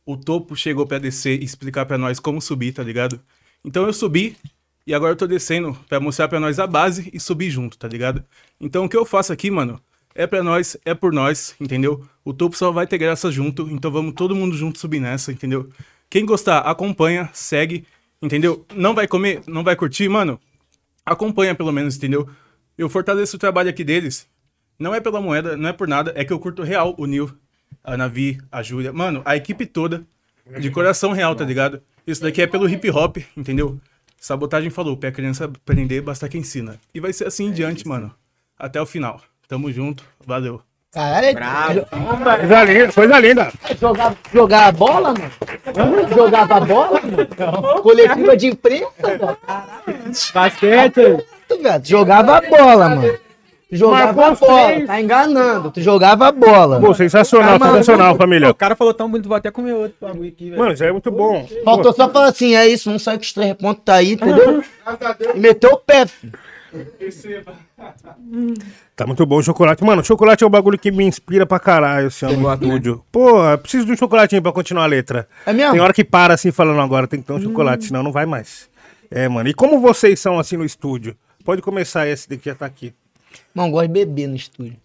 O 0.05 0.18
topo 0.18 0.55
chegou 0.55 0.85
pra 0.85 0.97
descer 0.97 1.39
e 1.39 1.45
explicar 1.45 1.85
pra 1.85 1.97
nós 1.97 2.19
como 2.19 2.41
subir, 2.41 2.73
tá 2.73 2.84
ligado? 2.84 3.19
Então 3.63 3.85
eu 3.85 3.93
subi 3.93 4.35
e 4.86 4.94
agora 4.94 5.14
eu 5.14 5.16
tô 5.16 5.28
descendo 5.28 5.78
pra 5.88 5.99
mostrar 5.99 6.28
pra 6.28 6.40
nós 6.40 6.60
a 6.60 6.68
base 6.68 7.10
e 7.14 7.20
subir 7.20 7.49
junto, 7.49 7.78
tá 7.78 7.88
ligado? 7.88 8.24
Então 8.60 8.86
o 8.86 8.90
que 8.90 8.98
eu 8.98 9.06
faço 9.06 9.32
aqui, 9.32 9.52
mano, 9.52 9.80
é 10.14 10.28
pra 10.28 10.44
nós, 10.44 10.78
é 10.84 10.94
por 10.94 11.14
nós, 11.14 11.56
entendeu? 11.60 12.06
O 12.24 12.34
topo 12.34 12.58
só 12.58 12.72
vai 12.72 12.86
ter 12.88 12.98
graça 12.98 13.32
junto, 13.32 13.70
então 13.70 13.91
vamos 13.91 14.14
todo 14.14 14.36
mundo 14.36 14.56
junto 14.56 14.80
subir 14.80 14.99
nessa, 14.99 15.32
entendeu? 15.32 15.70
Quem 16.10 16.26
gostar, 16.26 16.60
acompanha, 16.60 17.30
segue, 17.34 17.86
entendeu? 18.22 18.66
Não 18.76 18.94
vai 18.94 19.08
comer, 19.08 19.41
não 19.48 19.64
vai 19.64 19.76
curtir, 19.76 20.10
mano? 20.10 20.40
Acompanha 21.06 21.56
pelo 21.56 21.72
menos, 21.72 21.95
entendeu? 21.95 22.28
Eu 22.78 22.90
fortaleço 22.90 23.36
o 23.36 23.40
trabalho 23.40 23.70
aqui 23.70 23.84
deles. 23.84 24.28
Não 24.78 24.94
é 24.94 24.99
pela 24.99 25.22
moeda, 25.22 25.56
não 25.56 25.70
é 25.70 25.74
por 25.74 25.88
nada, 25.88 26.12
é 26.16 26.26
que 26.26 26.34
eu 26.34 26.40
curto 26.40 26.64
real 26.64 26.95
o 26.98 27.06
Nil, 27.06 27.32
a 27.84 27.95
Navi, 27.95 28.40
a 28.52 28.62
Júlia. 28.62 28.91
Mano, 28.91 29.22
a 29.24 29.36
equipe 29.36 29.66
toda, 29.66 30.06
de 30.60 30.70
coração 30.72 31.12
real, 31.12 31.36
tá 31.36 31.45
ligado? 31.45 31.82
Isso 32.06 32.22
daqui 32.22 32.41
é 32.41 32.48
pelo 32.48 32.68
hip 32.68 32.90
hop, 32.90 33.18
entendeu? 33.38 33.80
Sabotagem 34.22 34.69
falou, 34.69 34.95
pra 34.95 35.11
criança 35.11 35.45
aprender, 35.45 35.99
basta 35.99 36.30
quem 36.30 36.41
ensina. 36.41 36.80
E 36.93 36.99
vai 36.99 37.11
ser 37.11 37.26
assim 37.26 37.48
em 37.48 37.52
diante, 37.52 37.88
mano. 37.88 38.14
Até 38.57 38.80
o 38.80 38.85
final. 38.85 39.19
Tamo 39.48 39.72
junto, 39.72 40.06
valeu. 40.23 40.61
Caralho, 40.91 41.34
Bravo. 41.34 41.85
Coisa 41.88 42.64
linda, 42.64 42.93
coisa 42.93 43.19
linda. 43.19 43.52
jogar, 43.80 44.15
jogar 44.31 44.68
a 44.68 44.72
bola, 44.72 45.14
mano? 45.15 45.31
Jogava 46.15 46.56
a 46.56 46.60
bola, 46.60 47.02
mano? 47.02 47.81
Coletiva 47.81 48.38
de 48.38 48.48
imprensa, 48.48 48.91
mano? 49.19 49.38
Basquete. 50.35 51.26
Tu 51.48 51.57
jogava 51.84 52.38
a 52.38 52.41
bola, 52.41 52.89
mano. 52.89 53.18
Jogava 53.72 54.35
bola, 54.35 54.85
tá 54.85 54.99
enganando. 54.99 55.72
Tu 55.72 55.81
jogava 55.81 56.27
a 56.27 56.31
bola. 56.31 56.80
Pô, 56.80 56.93
sensacional, 56.93 57.57
maluco? 57.57 57.77
sensacional, 57.77 58.15
família. 58.18 58.49
O 58.49 58.53
cara 58.53 58.76
falou 58.76 58.93
tão 58.93 59.10
bonito, 59.10 59.30
vou 59.30 59.38
até 59.38 59.49
comer 59.49 59.73
outro 59.73 59.95
bagulho 60.02 60.27
aqui, 60.27 60.49
velho. 60.49 60.60
Mano, 60.60 60.73
isso 60.73 60.84
aí 60.84 60.89
é 60.89 60.91
muito 60.91 61.10
bom. 61.10 61.48
Faltou 61.64 61.93
só 61.93 62.10
falar 62.10 62.27
assim, 62.27 62.53
é 62.53 62.68
isso, 62.68 62.89
vamos 62.89 63.02
sair 63.02 63.18
com 63.18 63.23
os 63.23 63.31
três 63.31 63.53
pontos, 63.53 63.84
tá 63.85 63.95
aí, 63.95 64.14
entendeu? 64.14 64.61
E 65.34 65.39
meteu 65.39 65.72
o 65.72 65.77
pé, 65.77 66.06
filho. 66.06 66.34
Tá 68.95 69.06
muito 69.07 69.26
bom 69.26 69.38
o 69.38 69.43
chocolate. 69.43 69.84
Mano, 69.84 70.03
chocolate 70.03 70.43
é 70.43 70.48
um 70.48 70.49
bagulho 70.49 70.77
que 70.77 70.91
me 70.91 71.06
inspira 71.06 71.45
pra 71.45 71.60
caralho, 71.60 72.07
assim, 72.07 72.26
no 72.35 72.53
estúdio. 72.53 73.03
Pô, 73.11 73.43
eu 73.43 73.57
preciso 73.57 73.85
de 73.85 73.93
um 73.93 73.98
chocolatinho 73.98 74.41
pra 74.41 74.52
continuar 74.52 74.84
a 74.84 74.88
letra. 74.88 75.27
É 75.45 75.53
mesmo? 75.53 75.72
Tem 75.72 75.81
hora 75.81 75.93
que 75.93 76.03
para 76.03 76.34
assim, 76.34 76.52
falando 76.52 76.81
agora, 76.81 77.07
tem 77.07 77.22
que 77.22 77.27
ter 77.27 77.34
um 77.34 77.41
chocolate, 77.41 77.85
senão 77.85 78.03
não 78.03 78.11
vai 78.11 78.26
mais. 78.26 78.69
É, 79.10 79.27
mano. 79.27 79.49
E 79.49 79.53
como 79.53 79.80
vocês 79.80 80.19
são 80.19 80.39
assim 80.39 80.56
no 80.56 80.64
estúdio? 80.65 81.15
Pode 81.43 81.61
começar 81.61 82.07
esse 82.07 82.30
daqui 82.30 82.45
já 82.45 82.56
tá 82.56 82.65
aqui. 82.65 82.93
Mano, 83.53 83.72
gosto 83.72 83.88
de 83.88 83.94
beber 83.94 84.28
no 84.28 84.36
estúdio. 84.36 84.78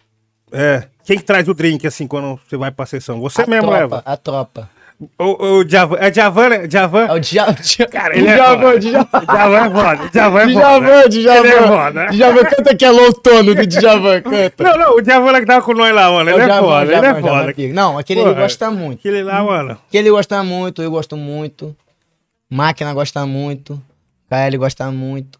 É. 0.52 0.84
Quem 1.04 1.16
que 1.18 1.24
traz 1.24 1.48
o 1.48 1.54
drink, 1.54 1.86
assim, 1.86 2.06
quando 2.06 2.38
você 2.48 2.56
vai 2.56 2.70
pra 2.70 2.86
sessão? 2.86 3.20
Você 3.20 3.42
a 3.42 3.46
mesmo 3.46 3.68
tropa, 3.68 3.78
leva. 3.78 4.02
A 4.04 4.16
tropa. 4.16 4.70
O, 5.18 5.58
o 5.58 5.64
Djavan, 5.64 5.96
é 6.00 6.10
Djavan, 6.10 6.48
né? 6.48 6.66
Djavan? 6.66 7.06
É 7.06 7.12
o 7.12 7.20
Djavan. 7.20 7.54
Cara, 7.92 8.16
ele 8.16 8.28
é 8.28 8.38
foda. 8.38 8.78
Djavan 8.80 9.58
é 9.58 9.70
foda. 9.70 10.08
Djavan 10.08 10.40
é 10.40 10.52
foda. 10.52 11.08
Djavan, 11.08 11.08
Djavan. 11.08 11.48
Ele 11.48 11.48
é 11.48 11.66
foda. 11.66 12.06
Djavan, 12.06 12.44
canta 12.44 12.74
que 12.74 12.84
é 12.84 12.90
outono 12.90 13.54
do 13.54 13.66
Djavan, 13.66 14.22
canta. 14.22 14.64
Não, 14.64 14.78
não, 14.78 14.96
o 14.96 15.02
Djavan 15.02 15.40
que 15.40 15.46
tava 15.46 15.62
com 15.64 15.74
nós 15.74 15.94
lá, 15.94 16.10
mano. 16.10 16.30
Ele 16.30 16.40
é 16.40 16.44
Djavan, 16.46 16.60
foda, 16.66 16.82
ele 16.82 16.90
Djavan, 16.92 17.06
é 17.06 17.12
Djavan 17.20 17.40
foda. 17.40 17.54
pica. 17.54 17.74
Não, 17.74 17.98
aquele 17.98 18.22
Pô, 18.22 18.28
ele 18.28 18.40
gosta 18.40 18.70
muito. 18.70 18.98
Aquele 19.00 19.22
lá, 19.22 19.44
mano. 19.44 19.78
Aquele 19.88 20.10
gosta 20.10 20.42
muito, 20.42 20.82
eu 20.82 20.90
gosto 20.90 21.16
muito. 21.16 21.76
Máquina 22.48 22.94
gosta 22.94 23.26
muito. 23.26 23.80
KL 24.30 24.56
gosta 24.56 24.90
muito. 24.90 25.38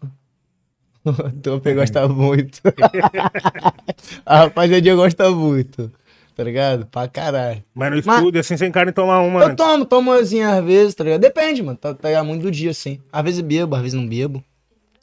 O 1.27 1.31
Tope 1.41 1.73
gosta 1.73 2.07
muito. 2.07 2.61
A 4.25 4.37
rapaziadinha 4.39 4.95
gosta 4.95 5.29
muito. 5.31 5.91
Tá 6.35 6.43
ligado? 6.43 6.85
Pra 6.85 7.07
caralho. 7.07 7.63
Mas 7.73 7.89
no 7.91 8.01
Mas- 8.05 8.17
estúdio, 8.17 8.39
assim, 8.41 8.57
sem 8.57 8.71
cara 8.71 8.89
em 8.89 8.93
tomar 8.93 9.21
uma 9.21 9.39
Eu 9.41 9.45
antes. 9.47 9.57
tomo, 9.57 9.85
tomo 9.85 10.11
assim 10.11 10.41
às 10.41 10.63
vezes, 10.63 10.93
tá 10.93 11.03
ligado? 11.03 11.21
Depende, 11.21 11.63
mano. 11.63 11.77
Tá, 11.77 11.93
tá 11.93 12.23
muito 12.23 12.43
do 12.43 12.51
dia, 12.51 12.69
assim. 12.71 12.99
Às 13.11 13.23
vezes 13.23 13.41
bebo, 13.41 13.75
às 13.75 13.81
vezes 13.81 13.99
não 13.99 14.07
bebo. 14.07 14.43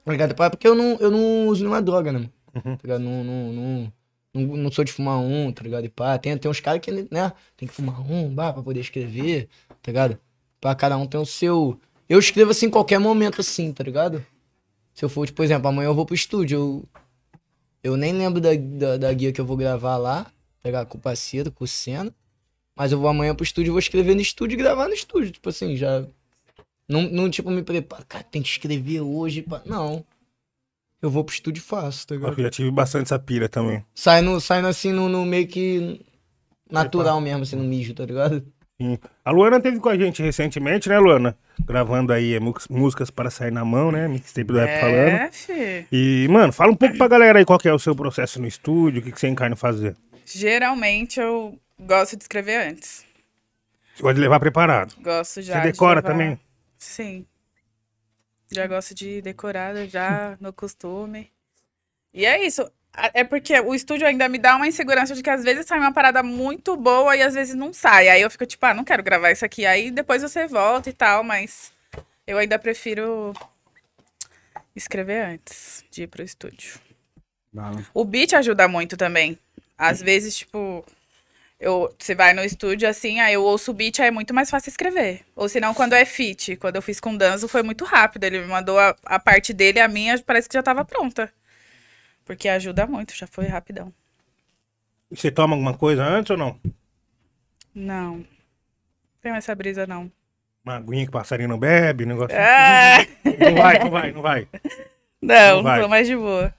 Tá 0.05 0.13
ligado? 0.13 0.31
É 0.41 0.51
Porque 0.51 0.69
eu 0.69 0.75
não, 0.75 0.97
eu 1.01 1.11
não 1.11 1.49
uso 1.49 1.63
nenhuma 1.63 1.83
droga, 1.83 2.13
né, 2.13 2.19
mano? 2.21 2.31
Tá 2.77 2.79
ligado? 2.85 3.01
Não, 3.01 3.25
não, 3.25 3.53
não, 3.53 3.93
não, 4.33 4.57
não 4.59 4.71
sou 4.71 4.85
de 4.85 4.93
fumar 4.93 5.19
um, 5.19 5.51
tá 5.51 5.65
ligado? 5.65 5.85
E 5.85 5.89
pá, 5.89 6.17
tem, 6.19 6.37
tem 6.39 6.49
uns 6.49 6.61
caras 6.61 6.81
que, 6.81 6.93
né, 7.11 7.33
tem 7.57 7.67
que 7.67 7.75
fumar 7.75 8.01
um, 8.01 8.33
bah, 8.33 8.53
pra 8.53 8.63
poder 8.63 8.79
escrever, 8.81 9.49
tá 9.83 9.91
ligado? 9.91 10.17
Pra 10.61 10.73
cada 10.77 10.97
um 10.97 11.05
tem 11.07 11.21
o 11.21 11.27
seu. 11.27 11.77
Eu 12.09 12.19
escrevo 12.21 12.53
assim 12.53 12.67
em 12.67 12.71
qualquer 12.71 13.01
momento, 13.01 13.41
assim, 13.41 13.73
tá 13.73 13.83
ligado? 13.83 14.25
Se 14.95 15.05
eu 15.05 15.09
for, 15.09 15.27
tipo, 15.27 15.37
por 15.37 15.45
exemplo, 15.45 15.69
amanhã 15.69 15.89
eu 15.89 15.95
vou 15.95 16.07
pro 16.07 16.15
estúdio, 16.15 16.57
eu, 16.57 16.89
eu 17.83 17.97
nem 17.97 18.13
lembro 18.13 18.41
da, 18.41 18.51
da, 18.55 18.97
da 18.97 19.13
guia 19.13 19.33
que 19.33 19.41
eu 19.41 19.45
vou 19.45 19.57
gravar 19.57 19.97
lá, 19.97 20.25
tá 20.25 20.69
ligado? 20.69 20.87
Com 20.87 20.97
o 20.97 21.01
parceiro, 21.01 21.51
com 21.51 21.65
o 21.65 21.69
Senna. 21.69 22.15
Mas 22.77 22.93
eu 22.93 22.99
vou 22.99 23.09
amanhã 23.09 23.35
pro 23.35 23.45
estúdio, 23.45 23.73
vou 23.73 23.79
escrever 23.79 24.15
no 24.15 24.21
estúdio 24.21 24.55
e 24.55 24.59
gravar 24.59 24.89
no 24.89 24.95
estúdio. 24.95 25.33
Tipo 25.33 25.49
assim, 25.49 25.77
já. 25.77 26.07
Não, 26.89 27.03
não 27.03 27.29
tipo, 27.29 27.51
me 27.51 27.63
preparo. 27.63 28.05
Cara, 28.07 28.25
tem 28.25 28.43
que 28.43 28.49
escrever 28.49 29.01
hoje. 29.01 29.43
Pá. 29.43 29.63
Não. 29.65 30.05
Eu 31.03 31.11
vou 31.11 31.23
pro 31.23 31.35
estúdio 31.35 31.61
e 31.61 31.63
faço, 31.63 32.07
tá 32.07 32.15
ligado? 32.15 32.39
Eu 32.39 32.45
já 32.45 32.51
tive 32.51 32.71
bastante 32.71 33.07
essa 33.07 33.19
pira 33.19 33.49
também. 33.49 33.85
Saindo, 33.95 34.41
saindo 34.41 34.69
assim 34.69 34.93
no, 34.93 35.09
no 35.09 35.25
meio 35.25 35.47
que 35.47 36.01
natural 36.71 37.21
mesmo, 37.21 37.43
assim, 37.43 37.57
no 37.57 37.65
mijo, 37.65 37.95
tá 37.95 38.07
ligado? 38.07 38.45
Sim. 38.81 38.99
A 39.25 39.31
Luana 39.31 39.61
teve 39.61 39.79
com 39.79 39.89
a 39.89 39.97
gente 39.97 40.23
recentemente, 40.23 40.89
né, 40.89 40.99
Luana? 40.99 41.37
Gravando 41.67 42.13
aí 42.13 42.35
é, 42.35 42.41
músicas 42.69 43.11
para 43.11 43.31
sair 43.31 43.51
na 43.53 43.65
mão, 43.65 43.93
né? 43.93 44.09
Mixtape 44.09 44.45
do 44.45 44.59
Rap 44.59 44.81
falando. 44.81 44.97
É, 44.97 45.31
fi. 45.31 45.87
E, 45.93 46.27
mano, 46.29 46.53
fala 46.53 46.73
um 46.73 46.77
pouco 46.77 46.97
pra 46.99 47.09
galera 47.09 47.39
aí 47.39 47.45
qual 47.45 47.59
que 47.59 47.69
é 47.69 47.73
o 47.73 47.79
seu 47.79 47.95
processo 47.95 48.41
no 48.41 48.47
estúdio, 48.47 49.01
o 49.01 49.05
que, 49.05 49.13
que 49.13 49.21
você 49.21 49.29
encarna 49.29 49.55
fazer. 49.57 49.97
Geralmente 50.27 51.21
eu 51.21 51.59
gosto 51.79 52.17
de 52.17 52.25
escrever 52.25 52.69
antes. 52.69 53.05
Você 53.95 54.03
gosta 54.03 54.15
de 54.15 54.21
levar 54.21 54.41
preparado. 54.41 54.95
Gosto 55.01 55.41
já. 55.43 55.55
Você 55.55 55.61
de 55.61 55.73
decora 55.73 56.01
levar- 56.01 56.09
também? 56.09 56.41
Sim. 56.77 57.25
Já 58.51 58.67
gosto 58.67 58.95
de 58.95 59.23
decorar 59.23 59.75
já 59.87 60.37
no 60.41 60.53
costume. 60.53 61.31
E 62.13 62.27
é 62.27 62.45
isso. 62.45 62.69
É 63.13 63.25
porque 63.25 63.59
o 63.59 63.75
estúdio 63.75 64.07
ainda 64.07 64.29
me 64.29 64.39
dá 64.39 64.55
uma 64.55 64.69
insegurança 64.69 65.15
de 65.15 65.23
que 65.23 65.31
às 65.31 65.43
vezes 65.43 65.67
sai 65.67 65.79
uma 65.79 65.93
parada 65.93 66.23
muito 66.23 66.77
boa 66.77 67.17
e 67.17 67.23
às 67.23 67.35
vezes 67.35 67.55
não 67.55 67.73
sai. 67.73 68.09
Aí 68.09 68.23
eu 68.23 68.31
fico 68.31 68.47
tipo, 68.47 68.65
ah, 68.67 68.75
não 68.75 68.85
quero 68.85 69.03
gravar 69.03 69.33
isso 69.33 69.45
aqui. 69.45 69.67
Aí 69.67 69.91
depois 69.91 70.23
você 70.23 70.47
volta 70.47 70.91
e 70.91 70.93
tal, 70.93 71.25
mas 71.25 71.73
eu 72.27 72.39
ainda 72.39 72.59
prefiro 72.59 73.33
escrever 74.77 75.25
antes 75.25 75.85
de 75.91 76.05
ir 76.05 76.07
pro 76.07 76.23
estúdio. 76.23 76.79
Bala. 77.53 77.85
O 77.93 78.05
beat 78.05 78.33
ajuda 78.33 78.69
muito 78.69 78.97
também. 78.97 79.39
Às 79.77 80.01
vezes, 80.01 80.37
tipo, 80.37 80.85
eu, 81.59 81.95
você 81.99 82.15
vai 82.15 82.33
no 82.33 82.45
estúdio 82.45 82.89
assim, 82.89 83.21
aí 83.21 83.35
eu 83.35 83.43
ouço 83.43 83.71
o 83.71 83.75
beat, 83.75 84.01
aí 84.01 84.09
é 84.09 84.11
muito 84.11 84.33
mais 84.33 84.51
fácil 84.51 84.71
escrever. 84.71 85.23
Ou 85.35 85.49
senão, 85.49 85.75
quando 85.75 85.95
é 85.95 86.05
feat, 86.05 86.57
quando 86.57 86.77
eu 86.77 86.83
fiz 86.83 87.01
com 87.01 87.13
o 87.13 87.19
Danzo, 87.19 87.49
foi 87.49 87.63
muito 87.63 87.85
rápido. 87.85 88.25
Ele 88.25 88.41
me 88.41 88.47
mandou 88.47 88.79
a, 88.79 88.95
a 89.05 89.19
parte 89.19 89.53
dele, 89.53 89.81
a 89.81 89.89
minha 89.89 90.19
parece 90.21 90.49
que 90.49 90.55
já 90.55 90.63
tava 90.63 90.85
pronta. 90.85 91.33
Porque 92.25 92.49
ajuda 92.49 92.87
muito, 92.87 93.15
já 93.15 93.27
foi 93.27 93.47
rapidão. 93.47 93.93
E 95.11 95.17
Você 95.17 95.31
toma 95.31 95.55
alguma 95.55 95.75
coisa 95.75 96.05
antes 96.05 96.31
ou 96.31 96.37
não? 96.37 96.59
Não. 97.75 98.25
Tenho 99.21 99.35
essa 99.35 99.55
brisa, 99.55 99.87
não. 99.87 100.11
Uma 100.65 100.77
aguinha 100.77 101.05
que 101.05 101.13
passarinho 101.13 101.49
não 101.49 101.59
bebe, 101.59 102.07
negócio. 102.07 102.37
Ah, 102.37 103.05
Não 103.25 103.55
vai, 103.57 103.79
não 103.79 103.91
vai, 103.91 104.13
não 104.13 104.23
vai. 104.23 104.49
não, 105.21 105.63
vai. 105.63 105.81
sou 105.81 105.89
mais 105.89 106.07
de 106.07 106.17
boa. 106.17 106.55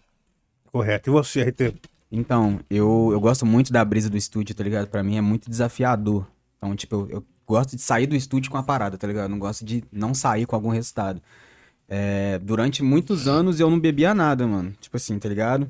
Correto. 0.71 1.09
E 1.09 1.11
você, 1.11 1.43
RT? 1.43 1.73
Então, 2.11 2.59
eu, 2.69 3.09
eu 3.11 3.19
gosto 3.19 3.45
muito 3.45 3.73
da 3.73 3.83
brisa 3.83 4.09
do 4.09 4.17
estúdio, 4.17 4.53
tá 4.53 4.63
ligado? 4.63 4.87
Pra 4.87 5.01
mim 5.03 5.17
é 5.17 5.21
muito 5.21 5.49
desafiador. 5.49 6.27
Então, 6.57 6.75
tipo, 6.75 6.95
eu, 6.95 7.09
eu 7.09 7.25
gosto 7.47 7.75
de 7.75 7.81
sair 7.81 8.05
do 8.05 8.15
estúdio 8.15 8.51
com 8.51 8.57
a 8.57 8.63
parada, 8.63 8.97
tá 8.97 9.07
ligado? 9.07 9.23
Eu 9.25 9.29
não 9.29 9.39
gosto 9.39 9.65
de 9.65 9.83
não 9.91 10.13
sair 10.13 10.45
com 10.45 10.55
algum 10.55 10.69
resultado. 10.69 11.21
É, 11.87 12.39
durante 12.39 12.81
muitos 12.83 13.27
anos 13.27 13.59
eu 13.59 13.69
não 13.69 13.79
bebia 13.79 14.13
nada, 14.13 14.47
mano. 14.47 14.73
Tipo 14.79 14.97
assim, 14.97 15.17
tá 15.19 15.29
ligado? 15.29 15.69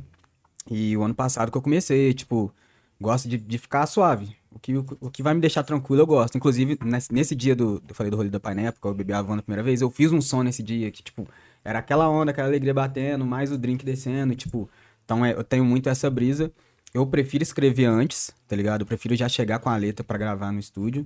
E 0.69 0.95
o 0.97 1.03
ano 1.03 1.13
passado 1.13 1.51
que 1.51 1.57
eu 1.57 1.61
comecei, 1.61 2.13
tipo, 2.13 2.51
gosto 2.99 3.27
de, 3.27 3.37
de 3.37 3.57
ficar 3.57 3.85
suave. 3.85 4.35
O 4.51 4.59
que, 4.59 4.75
o, 4.77 4.85
o 5.01 5.11
que 5.11 5.21
vai 5.21 5.33
me 5.33 5.41
deixar 5.41 5.63
tranquilo, 5.63 6.01
eu 6.01 6.07
gosto. 6.07 6.37
Inclusive, 6.37 6.77
nesse, 6.83 7.13
nesse 7.13 7.35
dia 7.35 7.55
do. 7.55 7.83
Eu 7.87 7.93
falei 7.93 8.09
do 8.09 8.17
rolê 8.17 8.29
da 8.29 8.39
Pineapple, 8.39 8.81
que 8.81 8.87
eu 8.87 8.93
bebi 8.93 9.13
a 9.13 9.21
van 9.21 9.35
na 9.35 9.41
primeira 9.41 9.61
vez, 9.63 9.81
eu 9.81 9.89
fiz 9.89 10.11
um 10.11 10.21
som 10.21 10.43
nesse 10.43 10.63
dia 10.63 10.89
que, 10.91 11.03
tipo, 11.03 11.27
era 11.63 11.79
aquela 11.79 12.09
onda, 12.09 12.31
aquela 12.31 12.47
alegria 12.47 12.73
batendo, 12.73 13.25
mais 13.25 13.51
o 13.51 13.57
drink 13.57 13.83
descendo, 13.85 14.33
tipo. 14.35 14.69
Então 15.03 15.25
é, 15.25 15.33
eu 15.33 15.43
tenho 15.43 15.65
muito 15.65 15.89
essa 15.89 16.09
brisa. 16.09 16.51
Eu 16.93 17.05
prefiro 17.05 17.43
escrever 17.43 17.85
antes, 17.85 18.33
tá 18.47 18.55
ligado? 18.55 18.81
Eu 18.81 18.85
prefiro 18.85 19.15
já 19.15 19.27
chegar 19.27 19.59
com 19.59 19.69
a 19.69 19.75
letra 19.75 20.03
pra 20.03 20.17
gravar 20.17 20.51
no 20.51 20.59
estúdio. 20.59 21.03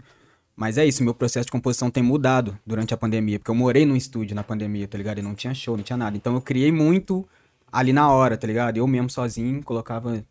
Mas 0.59 0.77
é 0.77 0.85
isso, 0.85 1.01
meu 1.05 1.13
processo 1.13 1.45
de 1.45 1.53
composição 1.53 1.89
tem 1.89 2.03
mudado 2.03 2.59
durante 2.65 2.93
a 2.93 2.97
pandemia, 2.97 3.39
porque 3.39 3.49
eu 3.49 3.55
morei 3.55 3.85
num 3.85 3.95
estúdio 3.95 4.35
na 4.35 4.43
pandemia, 4.43 4.89
tá 4.89 4.97
ligado? 4.97 5.19
E 5.19 5.21
não 5.21 5.33
tinha 5.33 5.53
show, 5.53 5.77
não 5.77 5.85
tinha 5.85 5.95
nada. 5.95 6.17
Então 6.17 6.33
eu 6.33 6.41
criei 6.41 6.69
muito 6.69 7.25
ali 7.71 7.93
na 7.93 8.11
hora, 8.11 8.35
tá 8.35 8.45
ligado? 8.45 8.75
Eu 8.75 8.85
mesmo 8.85 9.09
sozinho 9.09 9.63
colocava 9.63 10.21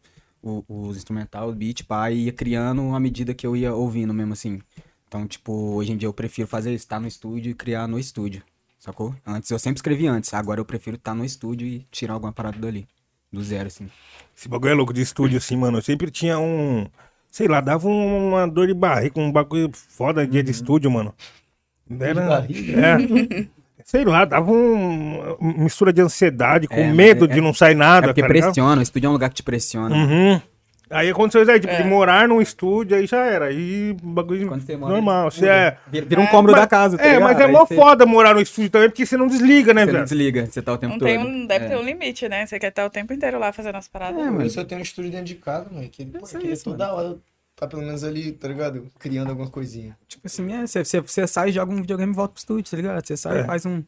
os 0.43 0.99
instrumental, 0.99 1.49
o 1.49 1.55
beat, 1.55 1.83
pá, 1.85 2.11
e 2.11 2.27
ia 2.27 2.33
criando 2.33 2.95
à 2.95 3.01
medida 3.01 3.33
que 3.33 3.47
eu 3.47 3.57
ia 3.57 3.75
ouvindo 3.75 4.13
mesmo 4.13 4.35
assim. 4.35 4.61
Então, 5.07 5.27
tipo, 5.27 5.51
hoje 5.75 5.93
em 5.93 5.97
dia 5.97 6.07
eu 6.07 6.13
prefiro 6.13 6.47
fazer 6.47 6.75
estar 6.75 7.01
no 7.01 7.09
estúdio 7.09 7.53
e 7.53 7.55
criar 7.55 7.89
no 7.89 7.99
estúdio, 7.99 8.43
sacou? 8.79 9.15
Antes 9.25 9.51
eu 9.51 9.59
sempre 9.59 9.79
escrevi 9.79 10.07
antes, 10.09 10.35
agora 10.35 10.61
eu 10.61 10.65
prefiro 10.67 10.97
estar 10.97 11.15
no 11.15 11.25
estúdio 11.25 11.67
e 11.67 11.87
tirar 11.91 12.13
alguma 12.13 12.35
parada 12.35 12.59
dali, 12.59 12.87
do 13.33 13.43
zero, 13.43 13.69
assim. 13.69 13.89
Esse 14.37 14.47
bagulho 14.47 14.73
é 14.73 14.75
louco 14.75 14.93
de 14.93 15.01
estúdio, 15.01 15.39
assim, 15.39 15.57
mano. 15.57 15.79
Eu 15.79 15.83
sempre 15.83 16.11
tinha 16.11 16.39
um. 16.39 16.87
Sei 17.31 17.47
lá, 17.47 17.61
dava 17.61 17.87
um- 17.89 18.29
uma 18.31 18.47
dor 18.49 18.67
de 18.67 18.75
barriga, 18.75 19.21
um 19.21 19.31
bagulho 19.31 19.71
foda 19.75 20.27
dia 20.27 20.43
de 20.43 20.51
estúdio, 20.51 20.91
mano. 20.91 21.15
Era, 22.01 22.47
é. 22.47 23.47
Sei 23.85 24.05
lá, 24.05 24.25
dava 24.27 24.51
um, 24.51 25.37
uma 25.41 25.65
mistura 25.65 25.93
de 25.93 26.03
ansiedade, 26.03 26.67
com 26.69 26.75
É, 26.75 26.93
medo 26.93 27.25
é- 27.25 27.29
de 27.29 27.41
não 27.41 27.55
sair 27.55 27.75
nada. 27.75 28.07
É 28.07 28.09
porque 28.11 28.21
tá 28.21 28.29
ligado? 28.29 28.45
pressiona, 28.53 28.81
o 28.81 28.83
estúdio 28.83 29.07
é 29.07 29.11
um 29.11 29.13
lugar 29.13 29.29
que 29.31 29.37
te 29.37 29.43
pressiona. 29.43 29.95
Uhum. 29.97 30.41
Aí 30.91 31.11
aconteceu 31.11 31.43
isso 31.43 31.51
aí, 31.51 31.61
tipo, 31.61 31.75
de 31.77 31.85
morar 31.85 32.27
num 32.29 32.41
estúdio, 32.41 32.97
aí 32.97 33.07
já 33.07 33.25
era. 33.25 33.47
Aí 33.47 33.95
bagulho 34.03 34.49
Quando 34.49 34.63
você 34.63 34.77
mora, 34.77 34.93
normal. 34.95 35.31
Você 35.31 35.41
muda. 35.43 35.53
é. 35.53 35.79
Vira, 35.91 36.07
vira 36.07 36.21
um 36.21 36.27
cômodo 36.29 36.53
mas- 36.53 36.61
da 36.63 36.67
casa, 36.67 36.97
tá 36.97 37.05
É, 37.05 37.07
ligado? 37.15 37.23
mas 37.25 37.41
é 37.41 37.45
Aí 37.45 37.53
mó 37.53 37.67
você- 37.67 37.75
foda 37.75 38.07
morar 38.07 38.35
no 38.35 38.41
estúdio 38.41 38.71
também, 38.71 38.89
porque 38.89 39.05
você 39.05 39.17
não 39.17 39.27
desliga, 39.27 39.75
né, 39.75 39.83
Você 39.83 39.87
não 39.87 39.93
velho? 39.93 40.05
desliga, 40.05 40.47
você 40.47 40.63
tá 40.63 40.73
o 40.73 40.79
tempo 40.79 40.93
Não 40.95 40.99
todo. 40.99 41.09
tem 41.09 41.19
um, 41.19 41.47
deve 41.47 41.65
É. 41.67 41.69
ter 41.69 41.77
um 41.77 41.83
limite, 41.83 42.29
né? 42.29 42.47
Você 42.47 42.59
quer 42.59 42.69
estar 42.69 42.87
o 42.87 42.91
tempo 42.91 43.13
inteiro 43.13 43.39
lá 43.39 43.53
fazendo 43.53 43.77
as 43.77 43.87
paradas. 43.87 44.19
É, 44.21 44.25
mano. 44.31 44.43
Eu 44.43 44.51
só 44.51 44.65
tenho 44.65 44.81
um 44.81 44.83
estúdio 44.83 45.11
dentro 45.11 45.27
de 45.27 45.35
casa, 45.35 45.67
mano. 45.71 45.89
Que, 45.91 46.07
pô, 46.07 46.19
é 46.27 46.39
que 46.41 46.47
isso, 46.49 46.65
toda 46.65 46.93
hora 46.93 47.17
tá 47.55 47.67
pelo 47.67 47.83
menos 47.83 48.03
ali, 48.05 48.33
tá 48.33 48.49
ligado? 48.49 48.87
Criando 48.99 49.29
alguma 49.31 49.51
coisinha. 49.51 49.97
Tipo 50.09 50.27
assim, 50.27 50.51
é, 50.53 50.67
você, 50.67 50.83
você, 51.03 51.27
sai, 51.27 51.53
joga 51.53 51.71
um 51.73 51.77
videogame 51.83 52.13
e 52.13 52.15
volta 52.17 52.33
pro 52.35 52.41
estúdio, 52.41 52.71
tá 52.71 52.77
ligado? 52.77 53.07
Você 53.07 53.17
sai, 53.17 53.41
É. 53.41 53.45
faz 53.45 53.67
um. 53.67 53.83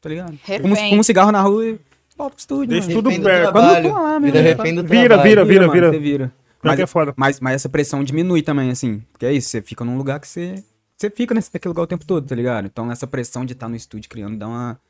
Tá 0.00 0.08
ligado? 0.08 0.38
Fuma, 0.62 0.76
fuma 0.76 1.00
um 1.00 1.02
cigarro 1.02 1.32
na 1.32 1.40
rua 1.40 1.66
e 1.66 1.78
volta 2.16 2.34
pro 2.34 2.40
estúdio. 2.40 2.68
Deixa 2.68 2.88
mano. 2.88 3.02
tudo 3.02 3.22
perto. 3.22 3.52
Quando 3.52 3.92
lá, 3.92 4.18
Vira 4.20 4.82
Vira, 4.84 5.44
vira, 5.44 5.68
vira, 5.68 5.90
vira. 5.90 6.32
Mas, 6.66 6.80
é 6.80 6.86
foda. 6.86 7.14
mas, 7.16 7.40
mas 7.40 7.54
essa 7.54 7.68
pressão 7.68 8.02
diminui 8.02 8.42
também, 8.42 8.70
assim. 8.70 9.02
Porque 9.12 9.26
é 9.26 9.32
isso, 9.32 9.48
você 9.48 9.62
fica 9.62 9.84
num 9.84 9.96
lugar 9.96 10.20
que 10.20 10.28
você. 10.28 10.62
Você 10.96 11.10
fica 11.10 11.34
nesse, 11.34 11.50
naquele 11.52 11.70
lugar 11.70 11.82
o 11.82 11.86
tempo 11.86 12.06
todo, 12.06 12.26
tá 12.26 12.34
ligado? 12.34 12.66
Então 12.66 12.90
essa 12.90 13.06
pressão 13.06 13.44
de 13.44 13.52
estar 13.52 13.68
no 13.68 13.76
estúdio 13.76 14.08
criando 14.08 14.38
dá 14.38 14.48
uma. 14.48 14.80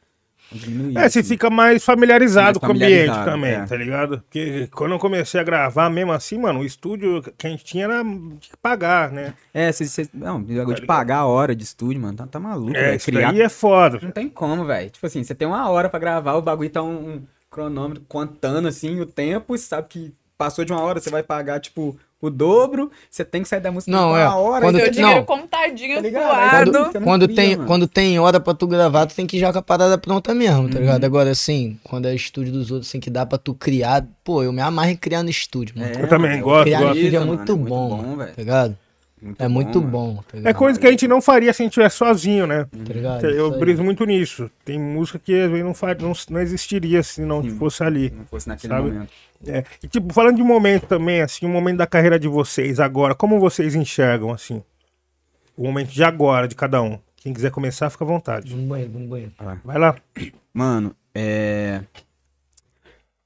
diminuída. 0.52 1.00
É, 1.00 1.08
você 1.08 1.18
assim. 1.18 1.28
fica 1.30 1.50
mais 1.50 1.84
familiarizado 1.84 2.44
Mais 2.44 2.58
com 2.58 2.66
o 2.66 2.70
ambiente 2.70 3.08
familiarizado, 3.08 3.30
também, 3.30 3.52
é. 3.52 3.66
tá 3.66 3.76
ligado? 3.76 4.20
Porque 4.20 4.68
quando 4.72 4.92
eu 4.92 4.98
comecei 5.00 5.40
a 5.40 5.42
gravar, 5.42 5.90
mesmo 5.90 6.12
assim, 6.12 6.38
mano, 6.38 6.60
o 6.60 6.64
estúdio 6.64 7.22
que 7.36 7.46
a 7.46 7.50
gente 7.50 7.64
tinha 7.64 7.86
era 7.86 8.04
de 8.04 8.50
pagar, 8.62 9.10
né? 9.10 9.34
É, 9.52 9.72
você. 9.72 9.84
você 9.84 10.08
não, 10.14 10.36
o 10.36 10.40
negócio 10.42 10.80
de 10.80 10.86
pagar 10.86 11.18
a 11.18 11.26
hora 11.26 11.56
de 11.56 11.64
estúdio, 11.64 12.00
mano. 12.00 12.16
Tá, 12.16 12.26
tá 12.26 12.38
maluco, 12.38 12.76
É, 12.76 12.94
isso 12.94 13.06
Criar 13.06 13.32
daí 13.32 13.42
é 13.42 13.48
foda. 13.48 13.98
Não 14.00 14.12
tem 14.12 14.28
como, 14.28 14.64
velho. 14.64 14.88
Tipo 14.90 15.06
assim, 15.06 15.24
você 15.24 15.34
tem 15.34 15.48
uma 15.48 15.68
hora 15.68 15.88
pra 15.88 15.98
gravar, 15.98 16.34
o 16.34 16.42
bagulho 16.42 16.70
tá 16.70 16.82
um, 16.82 17.14
um 17.14 17.22
cronômetro 17.50 18.04
contando, 18.06 18.68
assim, 18.68 19.00
o 19.00 19.06
tempo, 19.06 19.54
e 19.54 19.58
sabe 19.58 19.88
que 19.88 20.14
passou 20.36 20.64
de 20.64 20.72
uma 20.72 20.80
hora, 20.82 21.00
você 21.00 21.10
vai 21.10 21.22
pagar, 21.22 21.60
tipo, 21.60 21.96
o 22.20 22.30
dobro, 22.30 22.90
você 23.10 23.24
tem 23.24 23.42
que 23.42 23.48
sair 23.48 23.60
da 23.60 23.70
música 23.70 23.90
Não, 23.92 24.16
é. 24.16 24.24
uma 24.26 24.36
hora. 24.36 24.64
Quando 24.64 24.76
Seu 24.76 24.84
tem- 24.86 24.94
dinheiro 24.94 25.16
não. 25.18 25.24
contadinho, 25.24 25.94
Tá 25.96 26.00
ligado? 26.00 26.24
suado. 26.24 26.72
Quando- 26.92 27.04
Quando 27.04 27.24
cria, 27.26 27.36
tem, 27.36 27.56
mano. 27.56 27.66
quando 27.68 27.86
tem 27.88 28.18
hora 28.18 28.40
pra 28.40 28.54
tu 28.54 28.66
gravar, 28.66 29.06
tu 29.06 29.14
tem 29.14 29.26
que 29.26 29.36
ir 29.36 29.40
já 29.40 29.52
com 29.52 29.58
a 29.58 29.62
parada 29.62 29.96
pronta 29.98 30.34
mesmo, 30.34 30.68
tá 30.68 30.74
Uhum. 30.76 30.80
ligado? 30.80 31.04
Agora, 31.04 31.30
assim, 31.30 31.78
quando 31.84 32.06
é 32.06 32.14
estúdio 32.14 32.52
dos 32.52 32.70
outros, 32.70 32.88
assim, 32.88 33.00
que 33.00 33.10
dá 33.10 33.24
pra 33.26 33.38
tu 33.38 33.54
criar, 33.54 34.06
pô, 34.24 34.42
eu 34.42 34.52
me 34.52 34.60
amarro 34.62 34.90
em 34.90 34.96
criar 34.96 35.22
no 35.22 35.30
estúdio, 35.30 35.78
mano. 35.78 35.92
Eu 35.98 36.08
também 36.08 36.30
mano, 36.32 36.42
gosto, 36.44 36.64
criar 36.64 36.80
gosto. 36.80 36.96
estúdio 36.96 37.16
é 37.16 37.20
mano, 37.20 37.32
muito 37.34 37.56
bom, 37.56 38.16
velho. 38.16 38.30
tá 38.30 38.42
ligado? 38.42 38.78
Muito 39.20 39.42
É 39.42 39.48
muito 39.48 39.80
mano. 39.80 39.90
bom, 39.90 40.22
tá 40.30 40.38
É 40.44 40.52
coisa 40.52 40.78
que 40.78 40.86
a 40.86 40.90
gente 40.90 41.08
não 41.08 41.22
faria 41.22 41.52
se 41.52 41.62
a 41.62 41.64
gente 41.64 41.72
estivesse 41.72 41.96
sozinho, 41.96 42.46
né? 42.46 42.64
Tá 42.64 42.92
ligado? 42.92 43.24
Eu 43.24 43.46
Isso 43.46 43.54
aí. 43.54 43.60
briso 43.60 43.82
muito 43.82 44.04
nisso. 44.04 44.50
Tem 44.64 44.78
música 44.78 45.18
que 45.18 45.32
às 45.34 45.50
vezes 45.50 45.64
não, 45.64 45.72
faz, 45.74 45.96
não, 45.98 46.12
não 46.30 46.40
existiria 46.40 47.02
se 47.02 47.22
não 47.22 47.42
Sim. 47.42 47.56
fosse 47.56 47.82
ali. 47.82 48.10
Se 48.10 48.14
não 48.14 48.26
fosse 48.26 48.48
naquele 48.48 48.72
Sabe? 48.74 48.90
momento. 48.90 49.12
É. 49.46 49.64
E 49.82 49.88
tipo, 49.88 50.12
falando 50.12 50.36
de 50.36 50.42
momento 50.42 50.86
também, 50.86 51.22
assim, 51.22 51.46
o 51.46 51.48
momento 51.48 51.78
da 51.78 51.86
carreira 51.86 52.18
de 52.18 52.28
vocês 52.28 52.78
agora, 52.78 53.14
como 53.14 53.40
vocês 53.40 53.74
enxergam, 53.74 54.30
assim? 54.32 54.62
O 55.56 55.64
momento 55.64 55.88
de 55.90 56.04
agora, 56.04 56.46
de 56.46 56.54
cada 56.54 56.82
um. 56.82 56.98
Quem 57.16 57.32
quiser 57.32 57.50
começar, 57.50 57.88
fica 57.90 58.04
à 58.04 58.06
vontade. 58.06 58.50
Vamos 58.50 58.66
banheiro, 58.68 58.92
vamos 58.92 59.08
banheiro. 59.08 59.32
Vai 59.64 59.78
lá. 59.78 59.96
Mano, 60.52 60.94
é. 61.14 61.80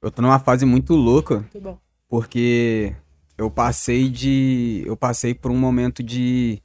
Eu 0.01 0.11
tô 0.11 0.23
numa 0.23 0.39
fase 0.39 0.65
muito 0.65 0.95
louca. 0.95 1.39
Muito 1.41 1.61
bom. 1.61 1.79
porque 2.09 2.95
eu 3.41 3.51
passei 3.51 4.11
de. 4.11 4.83
Eu 4.87 4.97
passei 4.97 5.35
por 5.35 5.51
um 5.51 5.57
momento 5.57 6.03
de. 6.03 6.63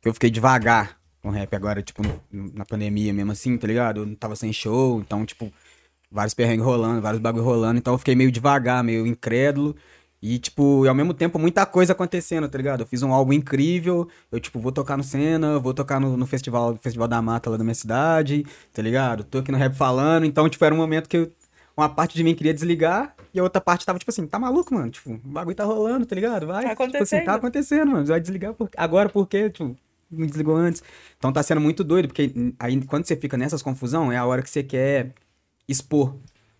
que 0.00 0.08
eu 0.08 0.14
fiquei 0.14 0.28
devagar 0.28 0.98
com 1.22 1.30
rap 1.30 1.54
agora, 1.54 1.82
tipo, 1.82 2.02
na 2.32 2.64
pandemia 2.64 3.12
mesmo 3.12 3.32
assim, 3.32 3.56
tá 3.56 3.66
ligado? 3.66 4.00
Eu 4.00 4.06
não 4.06 4.14
tava 4.16 4.34
sem 4.36 4.52
show, 4.52 5.00
então, 5.00 5.24
tipo, 5.24 5.52
vários 6.10 6.34
perrengues 6.34 6.64
rolando, 6.64 7.00
vários 7.00 7.20
bagulho 7.22 7.44
rolando, 7.44 7.78
então 7.78 7.94
eu 7.94 7.98
fiquei 7.98 8.14
meio 8.16 8.32
devagar, 8.32 8.82
meio 8.82 9.06
incrédulo. 9.06 9.76
E, 10.22 10.38
tipo, 10.38 10.84
e 10.84 10.88
ao 10.88 10.94
mesmo 10.94 11.14
tempo 11.14 11.38
muita 11.38 11.64
coisa 11.66 11.92
acontecendo, 11.92 12.48
tá 12.48 12.58
ligado? 12.58 12.80
Eu 12.80 12.86
fiz 12.86 13.02
um 13.02 13.12
álbum 13.12 13.32
incrível, 13.32 14.08
eu, 14.32 14.40
tipo, 14.40 14.58
vou 14.58 14.72
tocar 14.72 14.96
no 14.96 15.04
Senna, 15.04 15.58
vou 15.60 15.74
tocar 15.74 16.00
no, 16.00 16.16
no 16.16 16.26
festival, 16.26 16.76
festival 16.76 17.06
da 17.06 17.22
Mata 17.22 17.50
lá 17.50 17.56
da 17.56 17.64
minha 17.64 17.74
cidade, 17.74 18.44
tá 18.72 18.82
ligado? 18.82 19.24
Tô 19.24 19.38
aqui 19.38 19.52
no 19.52 19.58
rap 19.58 19.74
falando, 19.74 20.24
então, 20.26 20.48
tipo, 20.48 20.64
era 20.64 20.74
um 20.74 20.78
momento 20.78 21.08
que 21.08 21.18
eu, 21.18 21.32
uma 21.76 21.88
parte 21.88 22.14
de 22.16 22.24
mim 22.24 22.34
queria 22.34 22.54
desligar 22.54 23.14
e 23.34 23.38
a 23.38 23.42
outra 23.42 23.60
parte 23.60 23.84
tava, 23.84 23.98
tipo 23.98 24.10
assim, 24.10 24.26
tá 24.26 24.38
maluco, 24.38 24.74
mano? 24.74 24.90
Tipo, 24.90 25.12
o 25.12 25.18
bagulho 25.18 25.54
tá 25.56 25.64
rolando, 25.64 26.06
tá 26.06 26.14
ligado? 26.14 26.46
Vai. 26.46 26.64
Tá 26.64 26.70
Tipo 26.70 27.02
assim, 27.02 27.18
acontecendo. 27.18 27.24
tá 27.24 27.34
acontecendo, 27.34 27.92
mano. 27.92 28.06
Vai 28.06 28.20
desligar 28.20 28.54
por... 28.54 28.70
agora 28.76 29.08
por 29.08 29.26
quê? 29.28 29.50
Tipo, 29.50 29.76
não 30.10 30.26
desligou 30.26 30.56
antes. 30.56 30.82
Então 31.18 31.32
tá 31.32 31.42
sendo 31.42 31.60
muito 31.60 31.84
doido, 31.84 32.08
porque 32.08 32.32
aí 32.58 32.80
quando 32.86 33.06
você 33.06 33.16
fica 33.16 33.36
nessas 33.36 33.62
confusão, 33.62 34.10
é 34.10 34.16
a 34.16 34.24
hora 34.24 34.42
que 34.42 34.48
você 34.50 34.62
quer 34.62 35.12
expor, 35.68 36.16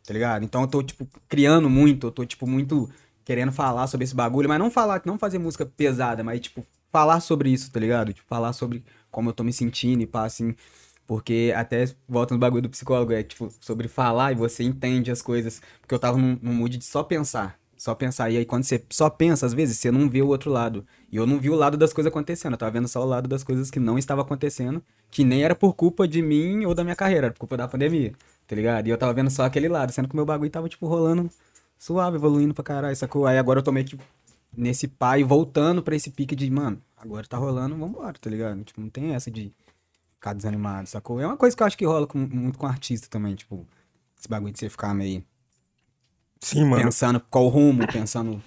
tá 0.07 0.13
ligado? 0.13 0.45
Então 0.45 0.63
eu 0.63 0.69
tô, 0.69 0.83
tipo, 0.83 1.07
criando 1.29 1.71
muito, 1.71 2.09
eu 2.09 2.11
tô, 2.13 2.25
tipo, 2.25 2.47
muito 2.47 2.89
querendo 3.25 3.53
falar 3.53 3.87
sobre 3.87 4.05
esse 4.05 4.15
bagulho, 4.15 4.49
mas 4.49 4.59
não 4.59 4.71
falar, 4.71 5.03
não 5.05 5.19
fazer 5.19 5.39
música 5.39 5.67
pesada, 5.67 6.23
mas, 6.23 6.41
tipo, 6.41 6.65
falar 6.93 7.21
sobre 7.21 7.51
isso, 7.51 7.71
tá 7.73 7.81
ligado? 7.81 8.13
Tipo, 8.13 8.27
falar 8.29 8.53
sobre 8.53 8.85
como 9.11 9.31
eu 9.31 9.33
tô 9.33 9.43
me 9.45 9.53
sentindo 9.53 10.03
e 10.03 10.07
pá, 10.07 10.25
assim. 10.25 10.55
Porque 11.07 11.53
até 11.55 11.89
volta 12.09 12.35
no 12.35 12.41
bagulho 12.41 12.63
do 12.63 12.69
psicólogo, 12.69 13.13
é 13.13 13.23
tipo, 13.23 13.49
sobre 13.61 13.87
falar 13.89 14.33
e 14.33 14.35
você 14.35 14.65
entende 14.65 15.11
as 15.11 15.23
coisas. 15.23 15.61
Porque 15.81 15.95
eu 15.95 15.99
tava 15.99 16.19
num, 16.19 16.39
num 16.43 16.53
mood 16.53 16.77
de 16.77 16.85
só 16.85 17.03
pensar. 17.03 17.59
Só 17.77 17.95
pensar. 17.95 18.31
E 18.31 18.39
aí, 18.39 18.45
quando 18.45 18.65
você 18.65 18.83
só 18.91 19.09
pensa, 19.09 19.47
às 19.47 19.55
vezes, 19.55 19.79
você 19.79 19.91
não 19.91 20.09
vê 20.09 20.23
o 20.23 20.29
outro 20.29 20.51
lado. 20.51 20.85
E 21.13 21.17
eu 21.17 21.27
não 21.27 21.39
vi 21.39 21.51
o 21.51 21.55
lado 21.55 21.77
das 21.77 21.93
coisas 21.93 22.11
acontecendo. 22.11 22.55
Eu 22.55 22.59
tava 22.59 22.73
vendo 22.73 22.89
só 22.89 23.03
o 23.03 23.07
lado 23.07 23.29
das 23.29 23.45
coisas 23.45 23.71
que 23.71 23.79
não 23.79 23.99
estava 23.99 24.23
acontecendo. 24.23 24.83
Que 25.11 25.23
nem 25.25 25.45
era 25.45 25.55
por 25.55 25.75
culpa 25.75 26.09
de 26.09 26.21
mim 26.23 26.65
ou 26.65 26.75
da 26.75 26.83
minha 26.83 26.97
carreira, 26.97 27.27
era 27.27 27.33
por 27.33 27.41
culpa 27.41 27.57
da 27.57 27.69
pandemia. 27.69 28.13
Tá 28.47 28.57
ligado? 28.57 28.87
E 28.89 28.91
eu 28.91 28.99
tava 28.99 29.13
vendo 29.13 29.31
só 29.31 29.45
aquele 29.45 29.69
lado, 29.69 29.93
sendo 29.93 30.09
que 30.09 30.15
o 30.15 30.17
meu 30.17 30.27
bagulho 30.27 30.51
tava, 30.51 30.69
tipo, 30.69 30.87
rolando 30.87 31.31
suave, 31.79 32.17
evoluindo 32.17 32.55
pra 32.55 32.65
caralho, 32.65 32.97
sacou? 32.97 33.27
Aí 33.27 33.39
agora 33.39 33.59
eu 33.61 33.63
tô 33.63 33.71
meio 33.73 33.87
que 33.87 33.99
nesse 34.57 34.89
pai 34.89 35.23
voltando 35.23 35.83
pra 35.83 35.95
esse 35.95 36.11
pique 36.11 36.35
de, 36.35 36.51
mano, 36.51 36.81
agora 36.97 37.27
tá 37.27 37.37
rolando, 37.37 37.77
vambora, 37.77 38.15
tá 38.19 38.31
ligado? 38.31 38.65
Tipo, 38.65 38.81
não 38.81 38.89
tem 38.89 39.15
essa 39.15 39.31
de 39.31 39.53
ficar 40.17 40.35
desanimado, 40.35 40.89
sacou? 40.89 41.21
É 41.21 41.27
uma 41.27 41.37
coisa 41.37 41.57
que 41.57 41.63
eu 41.63 41.67
acho 41.67 41.79
que 41.79 41.87
rola 41.87 42.07
com- 42.07 42.19
muito 42.19 42.59
com 42.59 42.67
artista 42.67 43.09
também, 43.09 43.35
tipo, 43.35 43.67
esse 44.19 44.29
bagulho 44.29 44.53
de 44.53 44.59
você 44.61 44.71
ficar 44.71 44.95
meio 44.95 45.25
Sim, 46.41 46.65
mano. 46.71 46.91
pensando 46.91 47.21
qual 47.31 47.49
rumo, 47.49 47.89
pensando 47.89 48.43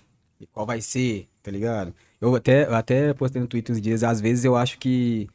qual 0.52 0.66
vai 0.66 0.82
ser, 0.82 1.28
tá 1.44 1.52
ligado? 1.52 1.94
Eu 2.22 2.36
até, 2.36 2.66
eu 2.68 2.76
até 2.76 3.14
postei 3.14 3.42
no 3.42 3.48
Twitter 3.48 3.76
uns 3.76 3.82
dias, 3.82 4.04
às 4.04 4.22
vezes 4.22 4.46
eu 4.46 4.56
acho 4.56 4.78
que, 4.80 5.28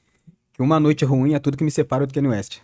que 0.53 0.63
uma 0.63 0.81
noite 0.81 1.05
ruim 1.07 1.35
é 1.35 1.39
tudo 1.39 1.57
que 1.59 1.65
me 1.65 1.71
separa 1.71 2.07
do 2.07 2.15
Kanye 2.15 2.29
West. 2.31 2.61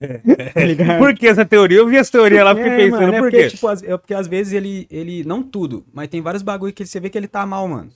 Por 0.96 1.14
que 1.14 1.26
essa 1.26 1.44
teoria? 1.44 1.78
Eu 1.78 1.88
vi 1.88 1.96
essa 1.96 2.12
teoria 2.12 2.44
lá, 2.44 2.54
fiquei 2.54 2.70
É, 2.70 2.70
pensando, 2.70 3.12
mano, 3.12 3.14
é 3.14 3.22
por 3.22 3.32
porque, 3.32 3.44
quê? 3.48 3.50
tipo, 3.50 3.68
é 3.70 3.96
porque 3.96 4.14
às 4.14 4.26
vezes 4.26 4.52
ele, 4.52 4.86
ele, 4.90 5.24
não 5.24 5.42
tudo, 5.42 5.84
mas 5.92 6.08
tem 6.08 6.20
vários 6.20 6.42
bagulho 6.42 6.72
que 6.72 6.84
você 6.86 7.00
vê 7.00 7.08
que 7.10 7.18
ele 7.18 7.28
tá 7.28 7.46
mal, 7.46 7.66
mano. 7.68 7.90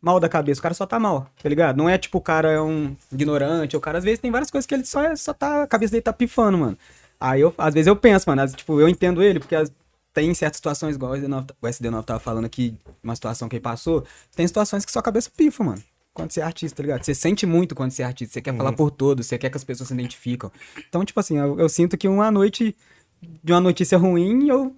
Mal 0.00 0.18
da 0.20 0.28
cabeça, 0.28 0.58
o 0.60 0.62
cara 0.62 0.74
só 0.74 0.86
tá 0.86 0.98
mal, 0.98 1.26
tá 1.42 1.48
ligado? 1.48 1.76
Não 1.76 1.88
é 1.88 1.98
tipo 1.98 2.18
o 2.18 2.20
cara 2.20 2.50
é 2.50 2.60
um 2.60 2.96
ignorante, 3.12 3.76
o 3.76 3.80
cara 3.80 3.98
às 3.98 4.04
vezes 4.04 4.18
tem 4.18 4.30
várias 4.30 4.50
coisas 4.50 4.66
que 4.66 4.74
ele 4.74 4.84
só, 4.84 5.02
é, 5.02 5.14
só 5.16 5.32
tá, 5.34 5.62
a 5.62 5.66
cabeça 5.66 5.92
dele 5.92 6.02
tá 6.02 6.12
pifando, 6.12 6.56
mano. 6.58 6.78
Aí 7.18 7.40
eu, 7.42 7.52
às 7.58 7.74
vezes 7.74 7.86
eu 7.86 7.94
penso, 7.96 8.28
mano, 8.28 8.40
às- 8.42 8.54
tipo, 8.54 8.80
eu 8.80 8.88
entendo 8.88 9.22
ele, 9.22 9.38
porque 9.38 9.54
as- 9.54 9.70
tem 10.12 10.32
certas 10.34 10.56
situações, 10.56 10.96
igual 10.96 11.12
o 11.12 11.14
SD9, 11.16 11.46
o 11.62 11.66
SD9 11.68 12.04
tava 12.04 12.18
falando 12.18 12.44
aqui, 12.46 12.74
uma 13.02 13.14
situação 13.14 13.48
que 13.48 13.56
ele 13.56 13.62
passou, 13.62 14.04
tem 14.34 14.46
situações 14.46 14.84
que 14.84 14.90
sua 14.90 15.02
cabeça 15.02 15.30
pifa, 15.36 15.62
mano. 15.62 15.82
Quando 16.12 16.32
você 16.32 16.40
é 16.40 16.42
artista, 16.44 16.78
tá 16.78 16.82
ligado? 16.82 17.04
Você 17.04 17.14
sente 17.14 17.46
muito 17.46 17.74
quando 17.74 17.92
você 17.92 18.02
é 18.02 18.06
artista, 18.06 18.32
você 18.34 18.40
quer 18.42 18.56
falar 18.56 18.70
por 18.76 18.90
todos, 18.90 19.26
você 19.26 19.38
quer 19.38 19.48
que 19.50 19.56
as 19.56 19.62
pessoas 19.62 19.86
se 19.88 19.94
identificam. 19.94 20.50
Então, 20.88 21.04
tipo 21.04 21.20
assim, 21.20 21.38
eu, 21.38 21.60
eu 21.60 21.68
sinto 21.68 21.96
que 21.96 22.08
uma 22.08 22.30
noite 22.32 22.74
de 23.22 23.52
uma 23.52 23.60
notícia 23.60 23.96
ruim, 23.96 24.48
eu 24.48 24.74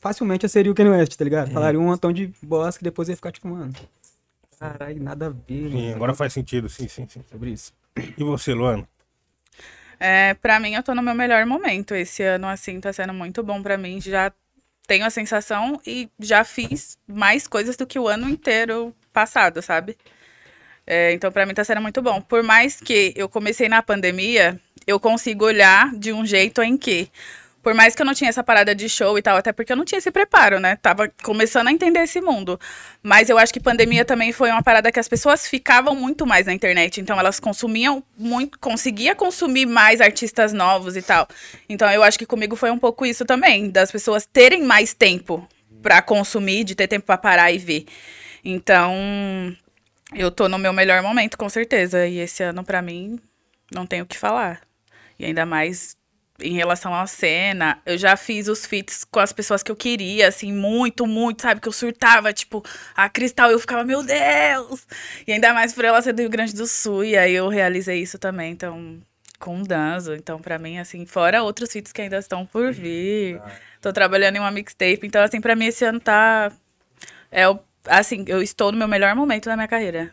facilmente 0.00 0.44
eu 0.44 0.48
seria 0.48 0.72
o 0.72 0.74
Kanye 0.74 0.90
West, 0.90 1.14
tá 1.14 1.22
ligado? 1.24 1.50
Falaria 1.52 1.78
um 1.78 1.84
montão 1.84 2.12
de 2.12 2.32
bosta 2.42 2.78
que 2.78 2.84
depois 2.84 3.08
ia 3.08 3.14
ficar 3.16 3.30
tipo, 3.30 3.46
mano. 3.48 3.72
Caralho, 4.58 5.02
nada 5.02 5.26
a 5.26 5.30
ver, 5.30 5.70
Sim, 5.70 5.74
mano. 5.74 5.96
agora 5.96 6.14
faz 6.14 6.32
sentido, 6.32 6.68
sim, 6.68 6.88
sim, 6.88 7.06
sim. 7.08 7.22
sobre 7.30 7.50
isso. 7.50 7.72
E 8.16 8.24
você, 8.24 8.54
Luana? 8.54 8.88
É, 9.98 10.34
pra 10.34 10.60
mim, 10.60 10.74
eu 10.74 10.82
tô 10.82 10.94
no 10.94 11.02
meu 11.02 11.14
melhor 11.14 11.44
momento. 11.46 11.94
Esse 11.94 12.22
ano, 12.22 12.46
assim, 12.46 12.80
tá 12.80 12.92
sendo 12.92 13.12
muito 13.14 13.42
bom 13.42 13.62
pra 13.62 13.76
mim. 13.78 14.00
Já 14.00 14.32
tenho 14.86 15.04
a 15.04 15.10
sensação 15.10 15.80
e 15.86 16.08
já 16.18 16.44
fiz 16.44 16.98
mais 17.06 17.46
coisas 17.46 17.76
do 17.76 17.86
que 17.86 17.98
o 17.98 18.08
ano 18.08 18.28
inteiro 18.28 18.94
passado, 19.12 19.60
sabe? 19.62 19.96
É, 20.86 21.12
então, 21.12 21.32
pra 21.32 21.44
mim, 21.44 21.54
tá 21.54 21.64
sendo 21.64 21.80
muito 21.80 22.00
bom. 22.00 22.20
Por 22.20 22.42
mais 22.42 22.80
que 22.80 23.12
eu 23.16 23.28
comecei 23.28 23.68
na 23.68 23.82
pandemia, 23.82 24.60
eu 24.86 25.00
consigo 25.00 25.44
olhar 25.44 25.92
de 25.94 26.12
um 26.12 26.24
jeito 26.24 26.62
em 26.62 26.76
que, 26.76 27.10
por 27.66 27.74
mais 27.74 27.96
que 27.96 28.02
eu 28.02 28.06
não 28.06 28.14
tinha 28.14 28.30
essa 28.30 28.44
parada 28.44 28.76
de 28.76 28.88
show 28.88 29.18
e 29.18 29.22
tal, 29.22 29.36
até 29.36 29.52
porque 29.52 29.72
eu 29.72 29.76
não 29.76 29.84
tinha 29.84 29.98
esse 29.98 30.12
preparo, 30.12 30.60
né? 30.60 30.76
Tava 30.76 31.12
começando 31.24 31.66
a 31.66 31.72
entender 31.72 31.98
esse 31.98 32.20
mundo. 32.20 32.60
Mas 33.02 33.28
eu 33.28 33.36
acho 33.36 33.52
que 33.52 33.58
pandemia 33.58 34.04
também 34.04 34.30
foi 34.30 34.52
uma 34.52 34.62
parada 34.62 34.92
que 34.92 35.00
as 35.00 35.08
pessoas 35.08 35.48
ficavam 35.48 35.92
muito 35.92 36.24
mais 36.24 36.46
na 36.46 36.54
internet. 36.54 37.00
Então 37.00 37.18
elas 37.18 37.40
consumiam 37.40 38.04
muito, 38.16 38.56
conseguia 38.60 39.16
consumir 39.16 39.66
mais 39.66 40.00
artistas 40.00 40.52
novos 40.52 40.96
e 40.96 41.02
tal. 41.02 41.26
Então 41.68 41.90
eu 41.90 42.04
acho 42.04 42.16
que 42.16 42.24
comigo 42.24 42.54
foi 42.54 42.70
um 42.70 42.78
pouco 42.78 43.04
isso 43.04 43.24
também, 43.24 43.68
das 43.68 43.90
pessoas 43.90 44.24
terem 44.32 44.62
mais 44.62 44.94
tempo 44.94 45.44
pra 45.82 46.00
consumir, 46.00 46.62
de 46.62 46.76
ter 46.76 46.86
tempo 46.86 47.04
pra 47.04 47.18
parar 47.18 47.50
e 47.50 47.58
ver. 47.58 47.84
Então, 48.44 48.94
eu 50.14 50.30
tô 50.30 50.48
no 50.48 50.56
meu 50.56 50.72
melhor 50.72 51.02
momento, 51.02 51.36
com 51.36 51.48
certeza. 51.48 52.06
E 52.06 52.18
esse 52.20 52.44
ano, 52.44 52.62
pra 52.62 52.80
mim, 52.80 53.18
não 53.74 53.84
tenho 53.84 54.04
o 54.04 54.06
que 54.06 54.16
falar. 54.16 54.60
E 55.18 55.24
ainda 55.24 55.44
mais 55.44 55.96
em 56.40 56.54
relação 56.54 56.94
à 56.94 57.06
cena, 57.06 57.78
eu 57.86 57.96
já 57.96 58.16
fiz 58.16 58.48
os 58.48 58.66
feats 58.66 59.04
com 59.04 59.20
as 59.20 59.32
pessoas 59.32 59.62
que 59.62 59.70
eu 59.70 59.76
queria, 59.76 60.28
assim, 60.28 60.52
muito, 60.52 61.06
muito, 61.06 61.42
sabe? 61.42 61.60
Que 61.60 61.68
eu 61.68 61.72
surtava, 61.72 62.32
tipo, 62.32 62.64
a 62.94 63.08
Cristal, 63.08 63.50
eu 63.50 63.58
ficava, 63.58 63.84
meu 63.84 64.02
Deus! 64.02 64.86
E 65.26 65.32
ainda 65.32 65.52
mais 65.54 65.72
por 65.72 65.84
ela 65.84 66.00
ser 66.02 66.12
do 66.12 66.20
Rio 66.20 66.30
Grande 66.30 66.54
do 66.54 66.66
Sul, 66.66 67.04
e 67.04 67.16
aí 67.16 67.34
eu 67.34 67.48
realizei 67.48 68.00
isso 68.00 68.18
também, 68.18 68.52
então, 68.52 68.98
com 69.38 69.60
o 69.60 69.66
Danzo. 69.66 70.14
Então, 70.14 70.40
pra 70.40 70.58
mim, 70.58 70.78
assim, 70.78 71.06
fora 71.06 71.42
outros 71.42 71.72
feats 71.72 71.92
que 71.92 72.02
ainda 72.02 72.18
estão 72.18 72.44
por 72.44 72.72
vir. 72.72 73.40
Tô 73.80 73.92
trabalhando 73.92 74.36
em 74.36 74.40
uma 74.40 74.50
mixtape, 74.50 75.06
então, 75.06 75.22
assim, 75.22 75.40
pra 75.40 75.56
mim 75.56 75.66
esse 75.66 75.84
ano 75.84 76.00
tá. 76.00 76.52
É 77.30 77.48
o. 77.48 77.58
Assim, 77.86 78.24
eu 78.26 78.42
estou 78.42 78.72
no 78.72 78.78
meu 78.78 78.88
melhor 78.88 79.14
momento 79.14 79.46
da 79.46 79.56
minha 79.56 79.68
carreira. 79.68 80.10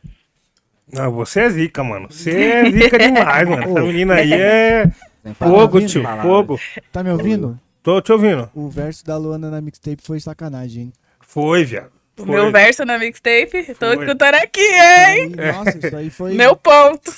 Não, 0.92 1.12
você 1.12 1.42
é 1.42 1.50
zica, 1.50 1.84
mano. 1.84 2.08
Você 2.10 2.30
é 2.32 2.66
zica 2.70 3.00
demais, 3.00 3.48
mano. 3.48 3.64
Essa 3.64 3.82
menina 3.82 4.16
aí 4.16 4.34
é 4.34 4.92
fogo, 5.34 5.76
ouvindo? 5.76 5.90
tio. 5.90 6.04
Fogo. 6.22 6.60
Tá 6.92 7.04
me 7.04 7.12
ouvindo? 7.12 7.60
Tô 7.82 8.02
te 8.02 8.12
ouvindo. 8.12 8.50
O 8.54 8.70
verso 8.70 9.06
da 9.06 9.18
Luana 9.18 9.50
na 9.50 9.62
mixtape 9.62 10.02
foi 10.02 10.20
sacanagem, 10.20 10.84
hein? 10.84 10.94
Foi, 11.22 11.64
viado. 11.64 11.92
O 12.18 12.26
Foi. 12.26 12.36
meu 12.36 12.52
verso 12.52 12.86
na 12.86 13.00
mixtape, 13.00 13.74
tô 13.74 13.88
Foi. 13.88 14.06
escutando 14.06 14.36
aqui, 14.36 14.62
hein? 14.62 15.34
Aí, 15.38 15.52
nossa, 15.52 15.78
isso 15.78 15.96
aí 15.96 16.10
foi. 16.10 16.34
Meu 16.36 16.56
ponto. 16.56 17.12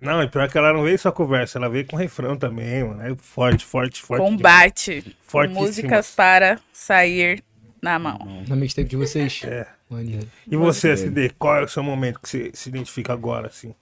Não, 0.00 0.22
e 0.22 0.28
pior 0.28 0.48
que 0.48 0.56
ela 0.56 0.72
não 0.72 0.84
veio 0.84 0.98
só 0.98 1.10
com 1.10 1.26
verso, 1.26 1.58
ela 1.58 1.68
veio 1.68 1.86
com 1.86 1.96
refrão 1.96 2.36
também, 2.36 2.84
mano. 2.84 3.02
É 3.02 3.14
forte, 3.16 3.64
forte, 3.64 4.00
forte. 4.02 4.22
Combate. 4.22 5.16
Fortíssimas. 5.22 5.68
Músicas 5.68 6.10
para 6.10 6.60
sair 6.72 7.42
na 7.82 7.98
mão. 7.98 8.44
Na 8.46 8.54
mixtape 8.54 8.88
de 8.88 8.96
vocês. 8.96 9.42
É. 9.44 9.66
Maneiro. 9.88 10.28
E 10.46 10.56
você, 10.56 10.90
SD, 10.90 11.30
qual 11.38 11.56
é 11.56 11.64
o 11.64 11.68
seu 11.68 11.82
momento 11.82 12.20
que 12.20 12.28
você 12.28 12.50
se 12.54 12.68
identifica 12.68 13.12
agora, 13.12 13.48
assim? 13.48 13.74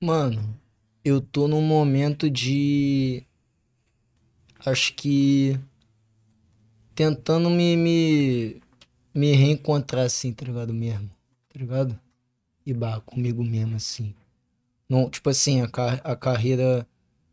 Mano, 0.00 0.54
eu 1.08 1.20
tô 1.20 1.48
num 1.48 1.62
momento 1.62 2.30
de. 2.30 3.24
Acho 4.64 4.92
que. 4.94 5.58
Tentando 6.94 7.48
me, 7.50 7.76
me. 7.76 8.62
Me 9.14 9.34
reencontrar 9.34 10.06
assim, 10.06 10.32
tá 10.32 10.44
ligado? 10.46 10.72
Mesmo. 10.74 11.08
Tá 11.52 11.58
ligado? 11.58 11.98
E 12.66 12.74
bah, 12.74 13.00
comigo 13.02 13.44
mesmo, 13.44 13.76
assim. 13.76 14.14
Não, 14.88 15.10
tipo 15.10 15.30
assim, 15.30 15.62
a, 15.62 15.68
car- 15.68 16.00
a 16.04 16.16
carreira. 16.16 16.86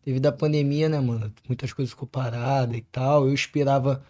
Devido 0.05 0.27
à 0.27 0.31
pandemia, 0.33 0.89
né, 0.89 0.99
mano? 0.99 1.33
Muitas 1.47 1.73
coisas 1.73 1.91
ficou 1.91 2.07
parada 2.07 2.77
e 2.77 2.81
tal. 2.81 3.27
Eu 3.27 3.33
esperava. 3.35 4.03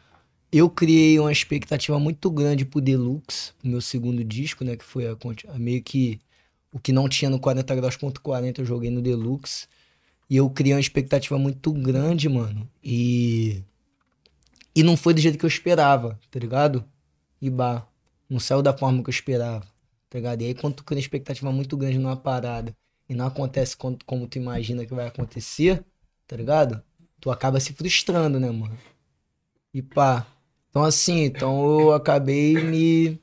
Eu 0.52 0.70
criei 0.70 1.20
uma 1.20 1.32
expectativa 1.32 2.00
muito 2.00 2.32
grande 2.32 2.66
pro 2.66 2.82
Deluxe, 2.82 3.54
pro 3.60 3.70
meu 3.70 3.82
segundo 3.82 4.24
disco, 4.24 4.64
né? 4.66 4.78
Que 4.78 4.86
foi 4.86 5.08
a, 5.08 5.18
a 5.50 5.60
meio 5.60 5.84
que 5.84 6.20
o 6.76 6.80
que 6.80 6.92
não 6.92 7.08
tinha 7.08 7.30
no 7.30 7.40
40 7.40 7.74
graus.40 7.74 8.20
40 8.20 8.62
eu 8.62 8.66
joguei 8.66 8.92
no 8.92 9.02
Deluxe. 9.02 9.66
E 10.30 10.36
eu 10.36 10.50
criei 10.50 10.74
uma 10.74 10.82
expectativa 10.82 11.38
muito 11.38 11.72
grande, 11.72 12.28
mano. 12.28 12.70
E. 12.84 13.64
E 14.76 14.84
não 14.84 14.98
foi 14.98 15.14
do 15.14 15.22
jeito 15.22 15.38
que 15.38 15.46
eu 15.46 15.48
esperava, 15.48 16.20
tá 16.30 16.38
ligado? 16.38 16.84
E 17.42 17.50
bah, 17.50 17.88
não 18.30 18.42
saiu 18.42 18.62
da 18.62 18.78
forma 18.78 19.02
que 19.02 19.10
eu 19.10 19.14
esperava, 19.14 19.66
tá 20.10 20.18
ligado? 20.18 20.42
E 20.42 20.48
aí 20.48 20.54
quando 20.54 20.76
tu 20.76 20.84
cria 20.84 20.98
uma 20.98 21.02
expectativa 21.02 21.50
muito 21.50 21.78
grande 21.78 21.98
numa 21.98 22.18
parada 22.18 22.76
e 23.08 23.16
não 23.16 23.26
acontece 23.26 23.78
como, 23.78 23.98
como 24.06 24.28
tu 24.28 24.38
imagina 24.38 24.86
que 24.86 24.94
vai 24.94 25.08
acontecer, 25.08 25.82
tá 26.28 26.36
ligado? 26.36 26.84
Tu 27.22 27.32
acaba 27.32 27.58
se 27.62 27.72
frustrando, 27.72 28.38
né, 28.38 28.52
mano? 28.52 28.78
E 29.74 29.82
pá. 29.82 30.28
Então 30.70 30.84
assim, 30.84 31.24
então 31.24 31.80
eu 31.80 31.94
acabei 31.94 32.56
me 32.56 33.18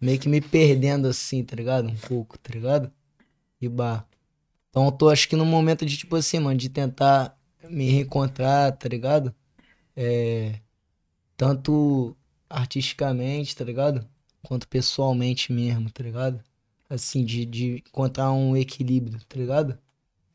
meio 0.00 0.18
que 0.18 0.28
me 0.28 0.40
perdendo 0.40 1.08
assim, 1.08 1.44
tá 1.44 1.56
ligado? 1.56 1.88
Um 1.88 1.96
pouco, 1.96 2.38
tá 2.38 2.52
ligado? 2.52 2.92
E 3.60 3.68
bah. 3.68 4.04
Então 4.70 4.86
eu 4.86 4.92
tô 4.92 5.08
acho 5.10 5.28
que 5.28 5.36
no 5.36 5.44
momento 5.46 5.84
de, 5.86 5.96
tipo 5.96 6.16
assim, 6.16 6.38
mano, 6.38 6.58
de 6.58 6.68
tentar 6.68 7.36
me 7.68 7.90
reencontrar, 7.90 8.76
tá 8.76 8.88
ligado? 8.88 9.34
É. 9.96 10.60
Tanto 11.36 12.16
artisticamente, 12.48 13.56
tá 13.56 13.64
ligado? 13.64 14.08
Quanto 14.42 14.68
pessoalmente 14.68 15.52
mesmo, 15.52 15.90
tá 15.90 16.02
ligado? 16.02 16.42
Assim, 16.88 17.24
de, 17.24 17.44
de 17.44 17.76
encontrar 17.88 18.32
um 18.32 18.56
equilíbrio, 18.56 19.20
tá 19.28 19.36
ligado? 19.36 19.78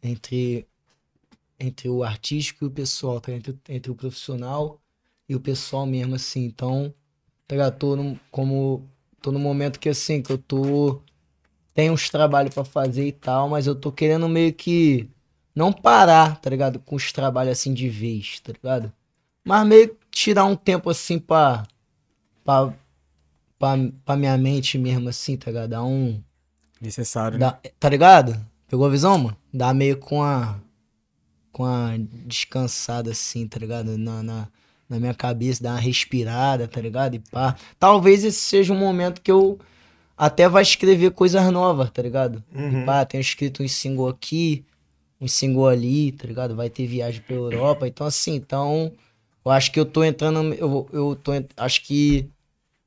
Entre, 0.02 0.68
entre 1.60 1.90
o 1.90 2.04
artístico 2.04 2.66
e 2.66 2.68
o 2.68 2.72
pessoal, 2.72 3.22
tá? 3.22 3.32
Entre, 3.32 3.58
entre 3.70 3.92
o 3.92 3.96
profissional 3.96 4.82
e 5.28 5.36
o 5.36 5.40
pessoal 5.40 5.86
mesmo, 5.86 6.16
assim. 6.16 6.46
Então, 6.46 6.94
tá 7.48 7.56
ligado? 7.56 7.78
Tô 7.80 7.96
num, 7.96 8.18
como 8.32 8.90
tô 9.24 9.32
num 9.34 9.40
momento 9.40 9.80
que 9.80 9.90
assim, 9.90 10.22
que 10.22 10.32
eu 10.34 10.38
tô. 10.38 11.02
Tenho 11.74 11.94
uns 11.94 12.10
trabalhos 12.10 12.54
pra 12.54 12.66
fazer 12.66 13.08
e 13.08 13.12
tal, 13.14 13.50
mas 13.50 13.68
eu 13.68 13.76
tô 13.76 13.92
querendo 13.92 14.30
meio 14.30 14.54
que 14.54 15.10
não 15.56 15.74
parar, 15.74 16.40
tá 16.42 16.50
ligado? 16.50 16.80
Com 16.80 16.96
os 16.98 17.12
trabalhos 17.12 17.54
assim 17.54 17.74
de 17.74 17.90
vez, 17.90 18.40
tá 18.42 18.54
ligado? 18.54 18.94
Mas 19.46 19.68
meio 19.68 19.90
que 19.96 19.98
tirar 20.12 20.46
um 20.46 20.56
tempo 20.56 20.90
assim 20.90 21.20
pra. 21.20 21.66
pra, 22.44 22.74
pra, 23.60 23.74
pra 24.06 24.16
minha 24.18 24.38
mente 24.38 24.78
mesmo, 24.78 25.10
assim, 25.10 25.38
tá 25.38 25.52
ligado? 25.52 25.70
Dar 25.72 25.84
um. 25.84 26.22
Necessário, 26.82 27.40
né? 27.40 27.46
Dá- 27.48 27.60
tá 27.80 27.90
ligado? 27.90 28.40
Pegou 28.68 28.86
a 28.86 28.90
visão, 28.90 29.18
mano? 29.18 29.38
Dá 29.54 29.74
meio 29.74 29.98
com 29.98 30.24
a. 30.24 30.60
Com 31.52 31.66
a 31.66 31.92
descansada 32.26 33.12
assim, 33.12 33.48
tá 33.48 33.60
ligado? 33.60 33.98
Na, 33.98 34.24
na, 34.24 34.48
na 34.90 35.00
minha 35.00 35.14
cabeça, 35.14 35.64
dar 35.64 35.72
uma 35.72 35.80
respirada, 35.80 36.68
tá 36.68 36.80
ligado? 36.82 37.16
E 37.16 37.20
pá. 37.20 37.56
Talvez 37.80 38.24
esse 38.24 38.40
seja 38.40 38.74
um 38.74 38.78
momento 38.78 39.22
que 39.22 39.32
eu 39.32 39.60
até 40.18 40.48
vai 40.48 40.64
escrever 40.64 41.12
coisas 41.12 41.44
novas, 41.52 41.90
tá 41.92 42.02
ligado? 42.02 42.44
Uhum. 42.54 42.82
E 42.82 42.86
pá, 42.86 43.06
tenho 43.06 43.22
escrito 43.22 43.64
um 43.64 43.68
single 43.68 44.08
aqui, 44.08 44.64
um 45.20 45.28
single 45.28 45.68
ali, 45.68 46.12
tá 46.12 46.28
ligado? 46.28 46.56
Vai 46.56 46.70
ter 46.70 46.86
viagem 46.86 47.22
pra 47.22 47.36
Europa. 47.36 47.88
Então, 47.88 48.06
assim, 48.06 48.36
então. 48.36 48.92
Eu 49.46 49.52
acho 49.52 49.72
que 49.72 49.80
eu 49.80 49.86
tô 49.86 50.04
entrando. 50.04 50.54
Eu, 50.54 50.88
eu 50.94 51.16
tô. 51.16 51.32
Acho 51.58 51.84
que. 51.84 52.30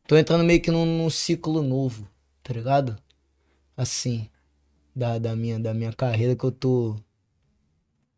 Tô 0.06 0.16
entrando 0.16 0.44
meio 0.44 0.60
que 0.60 0.70
num, 0.70 0.86
num 0.86 1.10
ciclo 1.10 1.62
novo, 1.62 2.06
tá 2.42 2.52
ligado? 2.54 2.96
Assim 3.76 4.28
da, 4.96 5.18
da, 5.18 5.36
minha, 5.36 5.60
da 5.60 5.74
minha 5.74 5.92
carreira 5.92 6.34
que 6.34 6.44
eu 6.44 6.50
tô. 6.50 6.96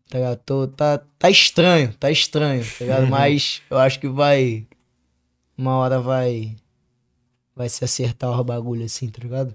Tá, 0.09 0.19
ligado? 0.19 0.39
tô 0.39 0.67
tá, 0.69 0.99
tá 1.19 1.31
estranho, 1.31 1.93
tá 1.95 2.11
estranho, 2.11 2.65
tá 2.65 2.85
ligado? 2.85 3.07
Mas 3.07 3.63
eu 3.71 3.79
acho 3.79 4.01
que 4.01 4.09
vai. 4.09 4.67
Uma 5.57 5.77
hora 5.77 6.01
vai. 6.01 6.57
Vai 7.55 7.69
se 7.69 7.85
acertar 7.85 8.31
os 8.31 8.47
bagulho 8.47 8.85
assim, 8.85 9.09
tá 9.11 9.21
ligado? 9.23 9.55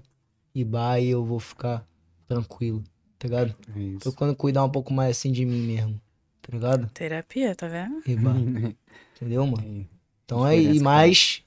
E 0.54 0.62
vai 0.62 1.04
e 1.04 1.10
eu 1.10 1.24
vou 1.24 1.40
ficar 1.40 1.84
tranquilo, 2.28 2.84
tá 3.18 3.26
ligado? 3.26 3.54
É 3.74 3.80
isso. 3.80 4.00
Tô 4.00 4.12
quando 4.12 4.36
cuidar 4.36 4.62
um 4.64 4.70
pouco 4.70 4.92
mais 4.92 5.16
assim 5.16 5.32
de 5.32 5.44
mim 5.44 5.60
mesmo, 5.62 6.00
tá 6.42 6.52
ligado? 6.52 6.88
Terapia, 6.92 7.54
tá 7.54 7.66
vendo? 7.66 8.02
E 8.06 8.14
bah, 8.14 8.34
entendeu, 9.16 9.46
mano? 9.46 9.64
É. 9.66 9.84
Então 10.24 10.46
é 10.46 10.56
e 10.56 10.78
mais 10.80 11.42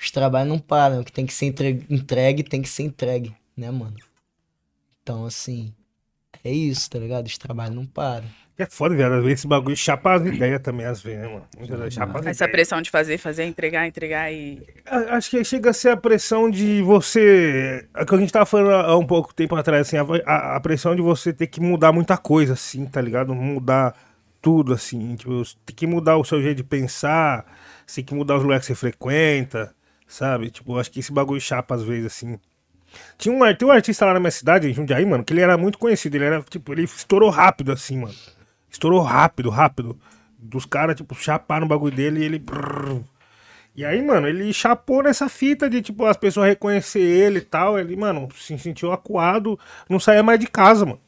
os 0.00 0.10
trabalhos 0.10 0.48
não 0.48 0.58
param. 0.58 1.00
O 1.00 1.04
que 1.04 1.12
tem 1.12 1.26
que 1.26 1.34
ser 1.34 1.46
entre- 1.46 1.84
entregue, 1.90 2.42
tem 2.42 2.62
que 2.62 2.68
ser 2.68 2.84
entregue, 2.84 3.34
né, 3.56 3.70
mano? 3.70 3.96
Então, 5.02 5.26
assim, 5.26 5.74
é 6.44 6.50
isso, 6.52 6.88
tá 6.90 6.98
ligado? 6.98 7.26
Os 7.26 7.38
trabalhos 7.38 7.74
não 7.74 7.86
param. 7.86 8.26
É 8.58 8.66
foda, 8.66 8.94
velho. 8.94 9.14
Às 9.14 9.22
vezes 9.22 9.38
esse 9.40 9.46
bagulho 9.48 9.74
chapa 9.76 10.14
as 10.14 10.26
ideias 10.26 10.60
também, 10.60 10.84
às 10.84 11.00
vezes, 11.00 11.20
né, 11.20 11.28
mano? 11.28 11.46
Muitas 11.58 11.94
chapa 11.94 12.18
Essa 12.18 12.30
ideias. 12.44 12.50
pressão 12.50 12.82
de 12.82 12.90
fazer, 12.90 13.16
fazer, 13.16 13.44
entregar, 13.44 13.86
entregar 13.86 14.30
e. 14.30 14.62
Acho 14.84 15.30
que 15.30 15.42
chega 15.44 15.70
a 15.70 15.72
ser 15.72 15.88
a 15.90 15.96
pressão 15.96 16.50
de 16.50 16.82
você. 16.82 17.86
É 17.94 18.02
o 18.02 18.06
que 18.06 18.14
a 18.14 18.18
gente 18.18 18.30
tava 18.32 18.44
falando 18.44 18.72
há 18.74 18.96
um 18.98 19.06
pouco 19.06 19.32
tempo 19.32 19.56
atrás, 19.56 19.86
assim, 19.86 19.96
a, 19.96 20.56
a- 20.56 20.60
pressão 20.60 20.94
de 20.94 21.00
você 21.00 21.32
ter 21.32 21.46
que 21.46 21.58
mudar 21.60 21.90
muita 21.92 22.18
coisa, 22.18 22.52
assim, 22.52 22.84
tá 22.84 23.00
ligado? 23.00 23.34
Mudar 23.34 23.94
tudo, 24.42 24.74
assim. 24.74 25.16
Tipo, 25.16 25.42
tem 25.64 25.74
que 25.76 25.86
mudar 25.86 26.18
o 26.18 26.24
seu 26.24 26.42
jeito 26.42 26.58
de 26.58 26.64
pensar, 26.64 27.46
você 27.86 27.96
tem 28.02 28.04
que 28.04 28.14
mudar 28.14 28.36
os 28.36 28.42
lugares 28.42 28.66
que 28.66 28.74
você 28.74 28.78
frequenta, 28.78 29.74
sabe? 30.06 30.50
Tipo, 30.50 30.78
acho 30.78 30.90
que 30.90 31.00
esse 31.00 31.12
bagulho 31.12 31.40
chapa 31.40 31.74
às 31.76 31.82
vezes, 31.82 32.06
assim. 32.06 32.38
Tinha 33.18 33.34
um, 33.34 33.54
tem 33.54 33.66
um 33.66 33.70
artista 33.70 34.04
lá 34.04 34.14
na 34.14 34.20
minha 34.20 34.30
cidade, 34.30 34.68
em 34.68 34.74
Jundiaí, 34.74 35.04
mano, 35.04 35.24
que 35.24 35.32
ele 35.32 35.40
era 35.40 35.56
muito 35.56 35.78
conhecido. 35.78 36.16
Ele 36.16 36.24
era, 36.24 36.42
tipo, 36.42 36.72
ele 36.72 36.84
estourou 36.84 37.30
rápido, 37.30 37.72
assim, 37.72 37.98
mano. 37.98 38.14
Estourou 38.70 39.00
rápido, 39.00 39.50
rápido. 39.50 39.98
Dos 40.38 40.64
caras, 40.64 40.96
tipo, 40.96 41.14
chaparam 41.14 41.66
o 41.66 41.68
bagulho 41.68 41.94
dele 41.94 42.20
e 42.20 42.24
ele. 42.24 42.44
E 43.76 43.84
aí, 43.84 44.02
mano, 44.02 44.26
ele 44.26 44.52
chapou 44.52 45.02
nessa 45.02 45.28
fita 45.28 45.68
de, 45.68 45.82
tipo, 45.82 46.04
as 46.06 46.16
pessoas 46.16 46.48
reconhecer 46.48 47.00
ele 47.00 47.38
e 47.38 47.42
tal. 47.42 47.78
Ele, 47.78 47.94
mano, 47.96 48.28
se 48.34 48.58
sentiu 48.58 48.92
acuado, 48.92 49.58
não 49.88 50.00
saía 50.00 50.22
mais 50.22 50.38
de 50.40 50.46
casa, 50.46 50.84
mano. 50.84 51.00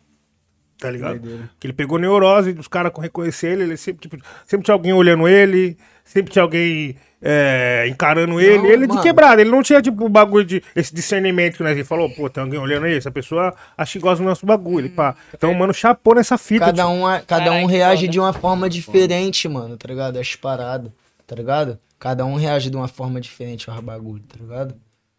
Tá 0.78 0.90
ligado? 0.90 1.20
Que 1.60 1.66
ele 1.66 1.72
pegou 1.72 1.96
neurose 1.98 2.52
dos 2.52 2.66
caras 2.66 2.92
com 2.92 3.00
reconhecer 3.00 3.52
ele. 3.52 3.62
Ele 3.62 3.76
sempre, 3.76 4.02
tipo, 4.02 4.22
sempre 4.44 4.64
tinha 4.64 4.74
alguém 4.74 4.92
olhando 4.92 5.28
ele, 5.28 5.78
sempre 6.04 6.32
tinha 6.32 6.42
alguém 6.42 6.96
é, 7.22 7.86
encarando 7.88 8.40
ele. 8.40 8.66
Ele 8.66 8.82
de 8.86 8.88
mano. 8.88 9.00
quebrado, 9.02 9.40
ele 9.40 9.50
não 9.50 9.62
tinha, 9.62 9.80
tipo, 9.80 10.04
o 10.04 10.08
bagulho 10.08 10.44
de. 10.44 10.62
Esse 10.74 10.92
discernimento 10.92 11.56
que 11.56 11.62
nós 11.62 11.72
ele 11.72 11.84
falou, 11.84 12.10
pô, 12.10 12.28
tem 12.28 12.42
alguém 12.42 12.58
olhando 12.58 12.86
aí, 12.86 12.96
essa 12.96 13.10
pessoa 13.12 13.54
acha 13.78 13.92
que 13.92 13.98
gosta 14.00 14.22
do 14.22 14.28
nosso 14.28 14.44
bagulho. 14.44 14.90
Pá. 14.90 15.14
Então, 15.32 15.54
mano, 15.54 15.72
chapou 15.72 16.16
nessa 16.16 16.36
fita. 16.36 16.66
Cada 16.66 16.82
tipo, 16.82 16.94
um, 16.94 17.06
a- 17.06 17.20
cada 17.20 17.44
Caralho, 17.44 17.64
um 17.64 17.66
reage 17.66 18.02
foda. 18.02 18.12
de 18.12 18.18
uma 18.20 18.32
forma 18.32 18.68
diferente, 18.68 19.48
mano, 19.48 19.76
tá 19.76 19.86
ligado? 19.88 20.18
As 20.18 20.34
paradas, 20.34 20.90
tá 21.26 21.36
ligado? 21.36 21.78
Cada 21.98 22.24
um 22.24 22.34
reage 22.34 22.68
de 22.68 22.76
uma 22.76 22.88
forma 22.88 23.20
diferente 23.20 23.70
aos 23.70 23.78
bagulho, 23.78 24.22
tá 24.28 24.36
ligado? 24.40 24.74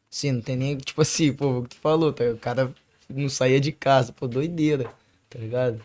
Sim, 0.09 0.33
não 0.33 0.41
tem 0.41 0.57
nem, 0.57 0.75
tipo 0.77 1.01
assim, 1.01 1.31
pô, 1.31 1.59
o 1.59 1.63
que 1.63 1.69
tu 1.69 1.77
falou, 1.81 2.11
tá? 2.11 2.25
O 2.25 2.37
cara 2.37 2.69
não 3.09 3.29
saía 3.29 3.59
de 3.61 3.71
casa, 3.71 4.11
pô, 4.11 4.27
doideira, 4.27 4.85
tá 5.29 5.39
ligado? 5.39 5.79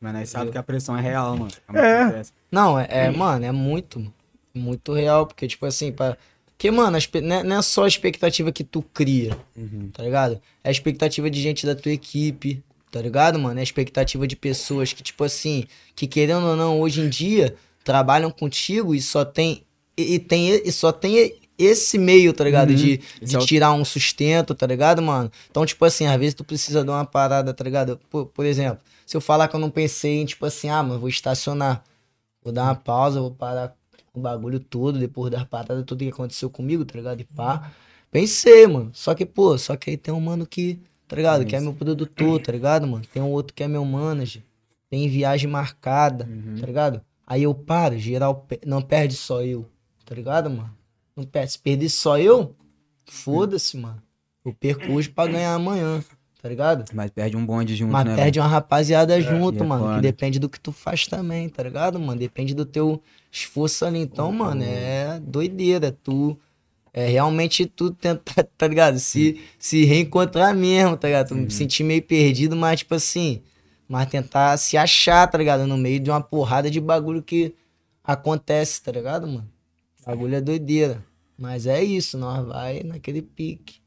Mas 0.00 0.12
nós 0.14 0.28
sabemos 0.30 0.52
que 0.52 0.58
a 0.58 0.62
pressão 0.62 0.96
é 0.96 1.00
real, 1.02 1.36
mano. 1.36 1.50
É. 1.74 2.20
É. 2.20 2.22
Não, 2.50 2.78
é, 2.80 2.86
é, 2.88 3.10
mano, 3.10 3.44
é 3.44 3.52
muito, 3.52 3.98
mano. 4.00 4.14
Muito 4.54 4.92
real, 4.92 5.26
porque, 5.26 5.46
tipo 5.46 5.66
assim, 5.66 5.92
pra... 5.92 6.16
Porque, 6.56 6.70
mano, 6.70 6.98
espe- 6.98 7.20
não 7.22 7.58
é- 7.58 7.62
só 7.62 7.84
a 7.84 7.88
expectativa 7.88 8.52
que 8.52 8.62
tu 8.62 8.82
cria, 8.82 9.36
tá 9.92 10.02
ligado? 10.02 10.40
É 10.62 10.68
a 10.68 10.72
expectativa 10.72 11.30
de 11.30 11.40
gente 11.40 11.64
da 11.64 11.74
tua 11.74 11.90
equipe, 11.92 12.62
tá 12.90 13.00
ligado, 13.00 13.38
mano? 13.38 13.58
É 13.58 13.60
a 13.60 13.64
expectativa 13.64 14.26
de 14.26 14.36
pessoas 14.36 14.92
que, 14.92 15.02
tipo 15.02 15.24
assim, 15.24 15.64
que 15.96 16.06
querendo 16.06 16.44
ou 16.46 16.56
não, 16.56 16.78
hoje 16.80 17.00
em 17.00 17.08
dia, 17.08 17.54
trabalham 17.82 18.30
contigo 18.30 18.94
e 18.94 19.00
só 19.00 19.24
tem. 19.24 19.62
E, 19.96 20.14
e 20.14 20.18
tem, 20.18 20.50
e 20.50 20.70
só 20.70 20.92
tem 20.92 21.34
esse 21.58 21.96
meio, 21.98 22.32
tá 22.34 22.44
ligado? 22.44 22.74
De, 22.74 23.00
Esse 23.22 23.24
de 23.24 23.36
é 23.36 23.38
tirar 23.40 23.72
um 23.72 23.84
sustento, 23.84 24.54
tá 24.54 24.66
ligado, 24.66 25.00
mano? 25.00 25.30
Então, 25.50 25.64
tipo 25.64 25.82
assim, 25.86 26.06
às 26.06 26.18
vezes 26.18 26.34
tu 26.34 26.44
precisa 26.44 26.82
de 26.84 26.90
uma 26.90 27.06
parada, 27.06 27.54
tá 27.54 27.64
ligado? 27.64 27.98
Por, 28.10 28.26
por 28.26 28.44
exemplo, 28.44 28.80
se 29.06 29.16
eu 29.16 29.20
falar 29.22 29.48
que 29.48 29.56
eu 29.56 29.60
não 29.60 29.70
pensei 29.70 30.20
em, 30.20 30.26
tipo 30.26 30.44
assim, 30.44 30.68
ah, 30.68 30.82
mano, 30.82 31.00
vou 31.00 31.08
estacionar. 31.08 31.82
Vou 32.42 32.52
dar 32.52 32.64
uma 32.64 32.74
pausa, 32.74 33.20
vou 33.20 33.30
parar 33.30 33.74
o 34.20 34.22
bagulho 34.22 34.60
todo, 34.60 34.98
depois 34.98 35.30
das 35.30 35.44
paradas, 35.44 35.84
tudo 35.84 36.04
que 36.04 36.10
aconteceu 36.10 36.48
comigo, 36.48 36.84
tá 36.84 36.96
ligado? 36.96 37.20
E 37.20 37.24
pá. 37.24 37.72
Pensei, 38.10 38.66
mano. 38.66 38.90
Só 38.92 39.14
que, 39.14 39.24
pô, 39.24 39.56
só 39.56 39.76
que 39.76 39.90
aí 39.90 39.96
tem 39.96 40.12
um 40.12 40.20
mano 40.20 40.46
que, 40.46 40.80
tá 41.08 41.16
ligado? 41.16 41.44
Que 41.44 41.56
é 41.56 41.60
meu 41.60 41.72
produtor, 41.74 42.40
tá 42.40 42.52
ligado, 42.52 42.86
mano? 42.86 43.04
Tem 43.12 43.22
um 43.22 43.30
outro 43.30 43.54
que 43.54 43.62
é 43.62 43.68
meu 43.68 43.84
manager. 43.84 44.42
Tem 44.88 45.08
viagem 45.08 45.48
marcada, 45.48 46.28
tá 46.58 46.66
ligado? 46.66 47.00
Aí 47.26 47.44
eu 47.44 47.54
paro, 47.54 47.96
geral, 47.96 48.46
não 48.66 48.82
perde 48.82 49.14
só 49.14 49.42
eu, 49.42 49.64
tá 50.04 50.14
ligado, 50.14 50.50
mano? 50.50 50.76
Não 51.14 51.24
perde. 51.24 51.52
Se 51.52 51.58
perder 51.58 51.88
só 51.88 52.18
eu, 52.18 52.56
foda-se, 53.04 53.76
mano. 53.76 54.02
Eu 54.44 54.52
perco 54.52 54.92
hoje 54.92 55.08
pra 55.08 55.28
ganhar 55.30 55.54
amanhã, 55.54 56.02
tá 56.40 56.48
ligado? 56.48 56.84
Mas 56.94 57.10
perde 57.10 57.36
um 57.36 57.44
bonde 57.44 57.74
junto, 57.76 57.92
Mas 57.92 58.04
né? 58.04 58.16
perde 58.16 58.40
uma 58.40 58.48
rapaziada 58.48 59.20
junto, 59.20 59.58
e 59.58 59.62
é 59.62 59.66
mano. 59.66 59.96
Que 59.96 60.00
depende 60.02 60.38
do 60.38 60.48
que 60.48 60.58
tu 60.58 60.72
faz 60.72 61.06
também, 61.06 61.48
tá 61.48 61.62
ligado, 61.62 61.98
mano? 62.00 62.18
Depende 62.18 62.54
do 62.54 62.64
teu 62.64 63.02
esforço 63.30 63.84
ali. 63.84 63.98
Então, 64.00 64.32
mano, 64.32 64.62
é 64.62 65.20
doideira. 65.20 65.92
Tu 66.02 66.36
é 66.92 67.06
realmente 67.06 67.66
tu 67.66 67.90
tentar, 67.90 68.44
tá 68.56 68.66
ligado? 68.66 68.98
Se, 68.98 69.40
se 69.58 69.84
reencontrar 69.84 70.54
mesmo, 70.54 70.96
tá 70.96 71.08
ligado? 71.08 71.28
Tu 71.28 71.34
Uhum. 71.34 71.42
me 71.42 71.50
sentir 71.50 71.84
meio 71.84 72.02
perdido, 72.02 72.56
mas 72.56 72.80
tipo 72.80 72.94
assim. 72.94 73.42
Mas 73.88 74.08
tentar 74.08 74.56
se 74.56 74.76
achar, 74.76 75.26
tá 75.26 75.36
ligado? 75.36 75.66
No 75.66 75.76
meio 75.76 75.98
de 75.98 76.10
uma 76.10 76.20
porrada 76.20 76.70
de 76.70 76.80
bagulho 76.80 77.22
que 77.22 77.54
acontece, 78.04 78.80
tá 78.82 78.92
ligado, 78.92 79.26
mano? 79.26 79.48
Bagulho 80.06 80.36
é 80.36 80.40
doideira. 80.40 81.04
Mas 81.36 81.66
é 81.66 81.82
isso, 81.82 82.16
nós 82.18 82.46
vai 82.46 82.82
naquele 82.84 83.20
pique. 83.22 83.79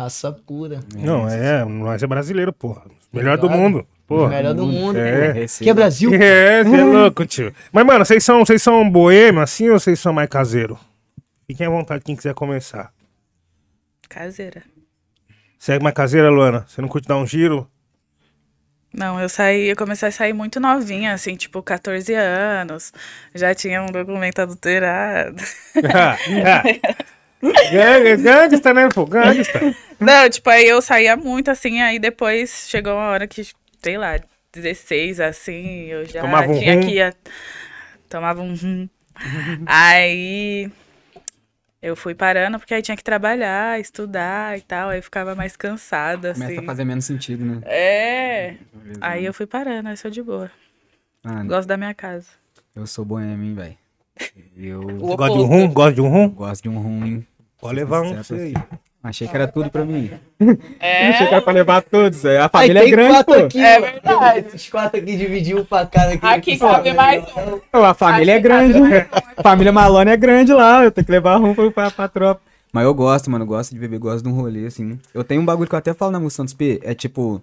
Raça 0.00 0.32
pura. 0.32 0.80
Não, 0.96 1.28
é, 1.28 1.62
nós 1.62 2.02
é 2.02 2.06
brasileiro, 2.06 2.54
porra. 2.54 2.84
Melhor 3.12 3.36
do 3.36 3.50
mundo. 3.50 3.86
Porra. 4.06 4.30
Melhor 4.30 4.54
do 4.54 4.66
mundo. 4.66 4.98
É. 4.98 5.44
pô. 5.46 5.58
Que 5.58 5.68
é 5.68 5.74
Brasil? 5.74 6.14
É, 6.14 6.64
você 6.64 6.76
é 6.76 6.84
louco, 6.84 7.26
tio. 7.26 7.52
Mas, 7.70 7.84
mano, 7.84 8.02
vocês 8.02 8.24
são, 8.24 8.38
vocês 8.42 8.62
são 8.62 8.88
boêmio 8.90 9.42
assim 9.42 9.68
ou 9.68 9.78
vocês 9.78 10.00
são 10.00 10.14
mais 10.14 10.26
caseiro? 10.30 10.78
Fiquem 11.46 11.66
à 11.66 11.70
vontade, 11.70 12.02
quem 12.02 12.16
quiser 12.16 12.32
começar. 12.32 12.90
Caseira. 14.08 14.62
Você 15.58 15.72
é 15.72 15.78
mais 15.78 15.94
caseira, 15.94 16.30
Luana? 16.30 16.64
Você 16.66 16.80
não 16.80 16.88
curte 16.88 17.06
dar 17.06 17.18
um 17.18 17.26
giro? 17.26 17.68
Não, 18.94 19.20
eu 19.20 19.28
saí, 19.28 19.68
eu 19.68 19.76
comecei 19.76 20.08
a 20.08 20.12
sair 20.12 20.32
muito 20.32 20.58
novinha, 20.58 21.12
assim, 21.12 21.36
tipo, 21.36 21.62
14 21.62 22.14
anos. 22.14 22.90
Já 23.34 23.54
tinha 23.54 23.82
um 23.82 23.86
documento 23.86 24.38
adulterado. 24.38 25.36
Gang- 27.42 28.22
Gangsta, 28.22 28.74
né, 28.74 28.88
pô? 28.94 29.06
Gangsta. 29.06 29.60
Não, 29.98 30.28
tipo, 30.30 30.48
aí 30.50 30.66
eu 30.66 30.80
saía 30.82 31.16
muito, 31.16 31.50
assim, 31.50 31.80
aí 31.80 31.98
depois 31.98 32.66
chegou 32.68 32.94
uma 32.94 33.08
hora 33.10 33.26
que, 33.26 33.42
sei 33.82 33.96
lá, 33.98 34.18
16, 34.52 35.20
assim, 35.20 35.86
eu 35.86 36.04
já 36.06 36.20
Tomava 36.22 36.50
um 36.50 36.58
tinha 36.58 36.74
rum? 36.74 36.80
que 36.80 36.90
ir. 36.92 37.02
a- 37.02 37.14
Tomava 38.08 38.42
um 38.42 38.54
rum. 38.54 38.88
aí 39.66 40.70
eu 41.82 41.96
fui 41.96 42.14
parando, 42.14 42.58
porque 42.58 42.74
aí 42.74 42.82
tinha 42.82 42.96
que 42.96 43.04
trabalhar, 43.04 43.80
estudar 43.80 44.58
e 44.58 44.60
tal, 44.62 44.88
aí 44.90 45.00
ficava 45.00 45.34
mais 45.34 45.56
cansada, 45.56 46.32
assim. 46.32 46.42
Começa 46.42 46.60
a 46.60 46.64
fazer 46.64 46.84
menos 46.84 47.04
sentido, 47.04 47.44
né? 47.44 47.58
É. 47.64 48.54
Aí 49.00 49.24
eu 49.24 49.32
fui 49.32 49.46
parando, 49.46 49.88
aí 49.88 49.96
sou 49.96 50.10
de 50.10 50.22
boa. 50.22 50.50
Mano, 51.24 51.48
Gosto 51.48 51.68
da 51.68 51.76
minha 51.76 51.94
casa. 51.94 52.26
eu 52.74 52.86
sou 52.86 53.04
boêmio, 53.04 53.44
hein, 53.44 53.54
velho. 53.54 53.78
Eu 54.56 54.80
O 55.00 55.16
Gosta 55.16 55.32
de 55.38 55.38
um 55.38 55.46
rum? 55.46 55.72
Gosta 55.72 55.94
de 55.94 56.00
um 56.02 56.08
rum? 56.08 56.28
gosto 56.28 56.62
de 56.62 56.68
um 56.68 56.78
rum, 56.78 57.04
hein? 57.04 57.26
Pode 57.60 57.74
levar 57.74 58.02
um 58.02 58.14
você 58.16 58.34
aí. 58.34 58.54
Achei 59.02 59.26
que 59.26 59.34
era 59.34 59.48
tudo 59.48 59.70
pra 59.70 59.84
mim. 59.84 60.10
É. 60.80 61.08
Achei 61.10 61.26
que 61.26 61.34
era 61.34 61.42
pra 61.42 61.52
levar 61.52 61.82
todos. 61.82 62.24
é. 62.24 62.38
A 62.38 62.44
Aí 62.44 62.48
família 62.48 62.78
é 62.78 62.82
tem 62.82 62.90
grande, 62.90 63.12
quatro 63.12 63.34
pô. 63.34 63.40
aqui, 63.44 63.60
É 63.64 63.80
verdade. 63.80 64.38
Esses 64.48 64.68
quatro 64.70 65.00
aqui 65.00 65.16
dividiu 65.16 65.64
pra 65.66 65.86
cada 65.86 66.12
aqui. 66.14 66.26
Aqui 66.26 66.58
cabe 66.58 66.92
mais 66.94 67.24
Pô, 67.70 67.84
A 67.84 67.92
família 67.94 68.32
é 68.32 68.36
Aqui 68.36 68.48
tá 68.48 68.48
grande. 68.48 69.06
A 69.36 69.42
família 69.42 69.72
Malone 69.72 70.10
é 70.10 70.16
grande 70.16 70.52
lá. 70.52 70.82
Eu 70.84 70.90
tenho 70.90 71.04
que 71.04 71.12
levar 71.12 71.36
rum 71.36 71.54
pra, 71.72 71.90
pra, 71.90 72.08
tropa. 72.08 72.40
Mas 72.72 72.84
eu 72.84 72.94
gosto, 72.94 73.30
mano. 73.30 73.44
Gosto 73.44 73.72
de 73.74 73.78
beber, 73.78 73.98
gosto 73.98 74.22
de 74.24 74.30
um 74.30 74.34
rolê, 74.34 74.66
assim. 74.66 74.98
Eu 75.14 75.22
tenho 75.24 75.42
um 75.42 75.44
bagulho 75.44 75.68
que 75.68 75.74
eu 75.74 75.78
até 75.78 75.92
falo 75.92 76.12
na 76.12 76.20
música 76.20 76.36
Santos 76.42 76.54
P. 76.54 76.80
É 76.82 76.94
tipo. 76.94 77.42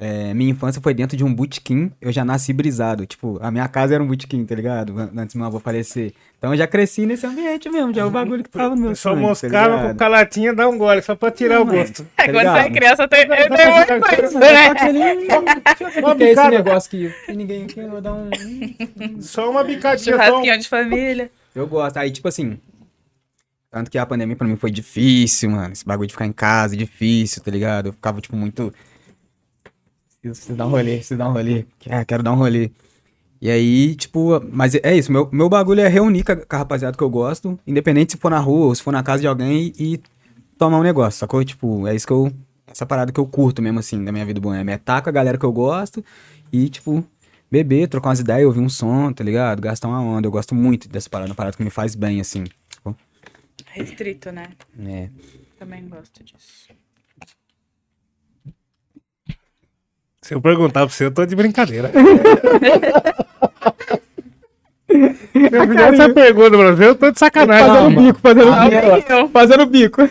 É, 0.00 0.32
minha 0.32 0.50
infância 0.52 0.80
foi 0.80 0.94
dentro 0.94 1.16
de 1.16 1.24
um 1.24 1.34
botequim. 1.34 1.90
Eu 2.00 2.12
já 2.12 2.24
nasci 2.24 2.52
brisado. 2.52 3.04
Tipo, 3.04 3.38
a 3.42 3.50
minha 3.50 3.66
casa 3.68 3.94
era 3.94 4.02
um 4.02 4.06
botequim, 4.06 4.44
tá 4.44 4.54
ligado? 4.54 4.96
An- 4.98 5.10
Antes 5.16 5.34
do 5.34 5.38
meu 5.38 5.46
avô 5.48 5.58
falecer. 5.58 6.12
Então 6.38 6.52
eu 6.52 6.56
já 6.56 6.68
cresci 6.68 7.04
nesse 7.04 7.26
ambiente 7.26 7.68
mesmo. 7.68 7.92
Já 7.92 8.02
é 8.02 8.04
o 8.04 8.10
bagulho 8.10 8.44
que 8.44 8.48
tava 8.50 8.76
no 8.76 8.80
meu 8.82 8.94
Só 8.94 9.10
sangue, 9.10 9.22
tá 9.22 9.28
moscava 9.28 9.74
ligado? 9.76 9.88
com 9.90 9.96
calatinha, 9.96 10.54
dá 10.54 10.68
um 10.68 10.78
gole, 10.78 11.02
só 11.02 11.16
pra 11.16 11.32
tirar 11.32 11.60
o 11.60 11.64
gosto. 11.66 12.06
É, 12.16 12.32
quando 12.32 12.46
você 12.46 12.58
é 12.58 12.70
criança, 12.70 13.08
tem, 13.08 13.26
muita 13.26 13.44
tirar- 13.44 14.00
coisa, 14.00 14.28
Só 14.30 14.38
né? 14.38 14.68
Uma 15.98 16.12
O 16.12 16.16
que 16.16 16.22
é 16.22 16.26
esse 16.26 16.34
bicada. 16.34 16.50
negócio 16.50 16.90
que 16.90 17.12
que 17.26 17.32
ninguém 17.32 17.64
aqui 17.64 17.82
vai 17.86 18.00
dar 18.00 18.14
um. 18.14 18.30
Só 19.20 19.50
uma 19.50 19.64
bicadinha, 19.64 20.16
só 20.16 20.22
um... 20.22 20.26
Churrasquinho 20.28 20.58
de 20.60 20.68
família. 20.68 21.30
Eu 21.54 21.66
gosto. 21.66 21.96
Aí, 21.96 22.10
tipo 22.10 22.28
assim. 22.28 22.58
Tanto 23.70 23.90
que 23.90 23.98
a 23.98 24.06
pandemia 24.06 24.34
pra 24.36 24.46
mim 24.46 24.56
foi 24.56 24.70
difícil, 24.70 25.50
mano. 25.50 25.72
Esse 25.72 25.84
bagulho 25.84 26.06
de 26.06 26.12
ficar 26.14 26.24
em 26.26 26.32
casa, 26.32 26.74
difícil, 26.76 27.42
tá 27.42 27.50
ligado? 27.50 27.86
Eu 27.88 27.92
ficava, 27.92 28.20
tipo, 28.20 28.34
muito. 28.36 28.72
Preciso 30.20 30.54
dar 30.54 30.66
um 30.66 30.70
rolê, 30.70 30.96
preciso 30.96 31.18
dar 31.18 31.28
um 31.28 31.32
rolê. 31.32 31.64
Quero, 31.78 32.06
quero 32.06 32.22
dar 32.22 32.32
um 32.32 32.36
rolê. 32.36 32.70
E 33.40 33.48
aí, 33.50 33.94
tipo, 33.94 34.40
mas 34.50 34.74
é 34.74 34.96
isso. 34.96 35.12
Meu, 35.12 35.28
meu 35.30 35.48
bagulho 35.48 35.80
é 35.80 35.88
reunir 35.88 36.24
com 36.24 36.32
a, 36.32 36.36
com 36.36 36.56
a 36.56 36.58
rapaziada 36.58 36.96
que 36.96 37.02
eu 37.02 37.10
gosto, 37.10 37.58
independente 37.66 38.12
se 38.12 38.18
for 38.18 38.30
na 38.30 38.38
rua 38.38 38.66
ou 38.66 38.74
se 38.74 38.82
for 38.82 38.92
na 38.92 39.02
casa 39.02 39.20
de 39.20 39.28
alguém 39.28 39.72
e, 39.78 39.94
e 39.94 40.00
tomar 40.58 40.78
um 40.78 40.82
negócio, 40.82 41.20
sacou? 41.20 41.44
Tipo, 41.44 41.86
é 41.86 41.94
isso 41.94 42.06
que 42.06 42.12
eu. 42.12 42.32
Essa 42.66 42.84
parada 42.84 43.10
que 43.12 43.18
eu 43.18 43.26
curto 43.26 43.62
mesmo, 43.62 43.78
assim, 43.78 44.04
da 44.04 44.12
minha 44.12 44.26
vida 44.26 44.40
boêmia. 44.40 44.72
É 44.72 44.76
estar 44.76 45.00
com 45.00 45.08
a 45.08 45.12
galera 45.12 45.38
que 45.38 45.44
eu 45.44 45.52
gosto 45.52 46.04
e, 46.52 46.68
tipo, 46.68 47.02
beber, 47.50 47.88
trocar 47.88 48.10
umas 48.10 48.20
ideias, 48.20 48.46
ouvir 48.46 48.60
um 48.60 48.68
som, 48.68 49.12
tá 49.12 49.24
ligado? 49.24 49.60
Gastar 49.60 49.88
uma 49.88 50.00
onda. 50.00 50.26
Eu 50.26 50.32
gosto 50.32 50.54
muito 50.54 50.88
dessa 50.88 51.08
parada, 51.08 51.30
uma 51.30 51.34
parada 51.34 51.56
que 51.56 51.64
me 51.64 51.70
faz 51.70 51.94
bem, 51.94 52.20
assim. 52.20 52.44
sacou? 52.74 52.94
restrito, 53.66 54.32
né? 54.32 54.48
É. 54.80 55.08
Também 55.58 55.88
gosto 55.88 56.22
disso. 56.22 56.68
Se 60.28 60.34
eu 60.34 60.42
perguntar 60.42 60.84
pra 60.84 60.94
você, 60.94 61.06
eu 61.06 61.10
tô 61.10 61.24
de 61.24 61.34
brincadeira. 61.34 61.90
Eu 64.90 65.68
fiz 65.68 65.76
essa 65.76 66.12
pergunta 66.12 66.50
pra 66.50 66.72
você, 66.72 66.84
eu 66.86 66.94
tô 66.94 67.10
de 67.10 67.18
sacanagem. 67.18 67.66
Fazendo 67.66 67.90
Não, 67.90 68.04
bico, 68.04 68.20
fazendo 68.20 68.52
Ah, 68.52 68.68
bico. 68.68 69.28
Fazendo 69.28 69.66
bico. 69.66 70.10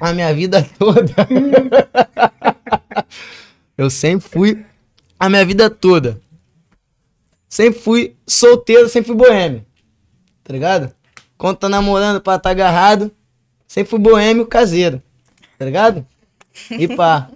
A 0.00 0.12
minha 0.12 0.34
vida 0.34 0.66
toda. 0.78 1.14
eu 3.78 3.88
sempre 3.88 4.28
fui. 4.28 4.64
A 5.18 5.28
minha 5.28 5.44
vida 5.44 5.70
toda. 5.70 6.20
Sempre 7.48 7.80
fui 7.80 8.16
solteiro, 8.26 8.88
sempre 8.88 9.08
fui 9.08 9.16
boêmio. 9.16 9.64
Tá 10.42 10.52
ligado? 10.52 10.92
Quando 11.38 11.56
tá 11.58 11.68
namorando 11.68 12.20
pra 12.20 12.38
tá 12.38 12.50
agarrado, 12.50 13.12
sempre 13.66 13.90
fui 13.90 13.98
boêmio 13.98 14.46
caseiro. 14.46 15.02
Tá 15.58 15.64
ligado? 15.64 16.06
E 16.70 16.88
pá. 16.88 17.28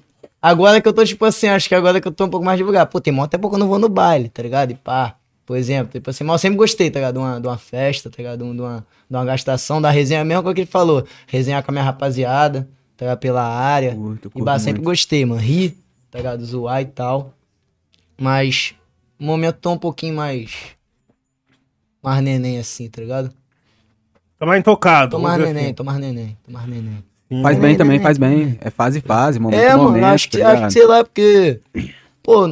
Agora 0.42 0.80
que 0.80 0.88
eu 0.88 0.92
tô, 0.92 1.04
tipo 1.04 1.24
assim, 1.24 1.48
acho 1.48 1.68
que 1.68 1.74
agora 1.74 2.00
que 2.00 2.08
eu 2.08 2.12
tô 2.12 2.24
um 2.24 2.30
pouco 2.30 2.44
mais 2.44 2.56
devagar. 2.56 2.86
Pô, 2.86 3.00
tem 3.00 3.12
mó 3.12 3.26
tempo 3.26 3.48
que 3.48 3.54
eu 3.54 3.58
não 3.58 3.68
vou 3.68 3.78
no 3.78 3.88
baile, 3.88 4.28
tá 4.28 4.42
ligado? 4.42 4.70
E 4.70 4.74
pá. 4.74 5.16
Por 5.44 5.56
exemplo, 5.56 5.92
tipo 5.92 6.08
assim, 6.08 6.22
mas 6.22 6.34
eu 6.34 6.38
sempre 6.38 6.58
gostei, 6.58 6.90
tá 6.90 7.00
ligado? 7.00 7.14
De 7.14 7.18
uma, 7.18 7.40
de 7.40 7.46
uma 7.48 7.58
festa, 7.58 8.08
tá 8.08 8.16
ligado? 8.18 8.38
De 8.38 8.60
uma, 8.60 8.86
de 9.10 9.16
uma, 9.16 9.24
gastação, 9.24 9.82
da 9.82 9.90
resenha, 9.90 10.24
mesmo 10.24 10.44
com 10.44 10.50
o 10.50 10.54
que 10.54 10.60
ele 10.60 10.70
falou. 10.70 11.04
Resenhar 11.26 11.62
com 11.64 11.70
a 11.70 11.72
minha 11.72 11.84
rapaziada, 11.84 12.68
tá 12.96 13.04
ligado? 13.04 13.18
Pela 13.18 13.42
área. 13.42 13.94
Curto, 13.94 14.28
E 14.28 14.30
curto 14.30 14.44
bah, 14.44 14.58
sempre 14.60 14.80
gostei, 14.80 15.24
mano. 15.26 15.40
Rir, 15.40 15.76
tá 16.08 16.18
ligado? 16.18 16.44
Zoar 16.44 16.82
e 16.82 16.84
tal. 16.84 17.34
Mas, 18.16 18.74
no 19.18 19.26
momento 19.26 19.56
tô 19.56 19.72
um 19.72 19.78
pouquinho 19.78 20.14
mais. 20.14 20.52
Mais 22.00 22.22
neném 22.22 22.58
assim, 22.58 22.88
tá 22.88 23.02
ligado? 23.02 23.32
Tá 24.38 24.46
mais 24.46 24.60
intocado. 24.60 25.10
Tô 25.10 25.18
mais 25.18 25.38
neném, 25.42 25.64
assim. 25.64 25.74
tô 25.74 25.84
mais 25.84 25.98
neném, 25.98 26.38
tô 26.44 26.52
mais 26.52 26.66
neném. 26.66 27.09
Faz 27.42 27.58
bem 27.58 27.76
também, 27.76 28.00
faz 28.00 28.18
bem. 28.18 28.58
É 28.60 28.70
fase 28.70 29.00
fase, 29.00 29.38
momento 29.38 29.60
É, 29.60 29.76
momento. 29.76 30.00
mano, 30.02 30.06
acho 30.14 30.28
que, 30.28 30.38
tá 30.38 30.50
acho 30.52 30.66
que 30.66 30.72
sei 30.72 30.86
lá, 30.86 31.04
porque. 31.04 31.60
Pô, 32.22 32.46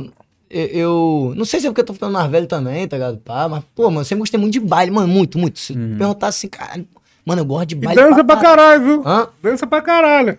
eu, 0.50 0.66
eu- 0.66 1.32
Não 1.36 1.44
sei 1.44 1.58
se 1.60 1.66
é 1.66 1.70
porque 1.70 1.80
eu 1.80 1.86
tô 1.86 1.94
ficando 1.94 2.12
mais 2.12 2.30
velho 2.30 2.46
também, 2.46 2.86
tá 2.86 2.96
ligado? 2.96 3.18
Pá, 3.18 3.48
mas, 3.48 3.64
pô, 3.74 3.84
mano, 3.90 4.00
eu 4.00 4.04
sempre 4.04 4.20
gostei 4.20 4.38
muito 4.38 4.52
de 4.52 4.60
baile, 4.60 4.90
mano, 4.92 5.08
muito, 5.08 5.36
muito. 5.38 5.58
Se 5.58 5.72
Uhum. 5.72 5.96
perguntar 5.98 6.28
assim, 6.28 6.46
cara, 6.48 6.80
mano, 7.26 7.40
eu 7.42 7.44
gosto 7.44 7.66
de 7.66 7.74
E 7.74 7.78
baile. 7.78 8.00
dança 8.00 8.22
pra 8.24 8.36
caralho, 8.36 8.82
viu? 8.84 9.02
Hã? 9.04 9.28
Dança 9.42 9.66
pra 9.66 9.82
caralho. 9.82 10.38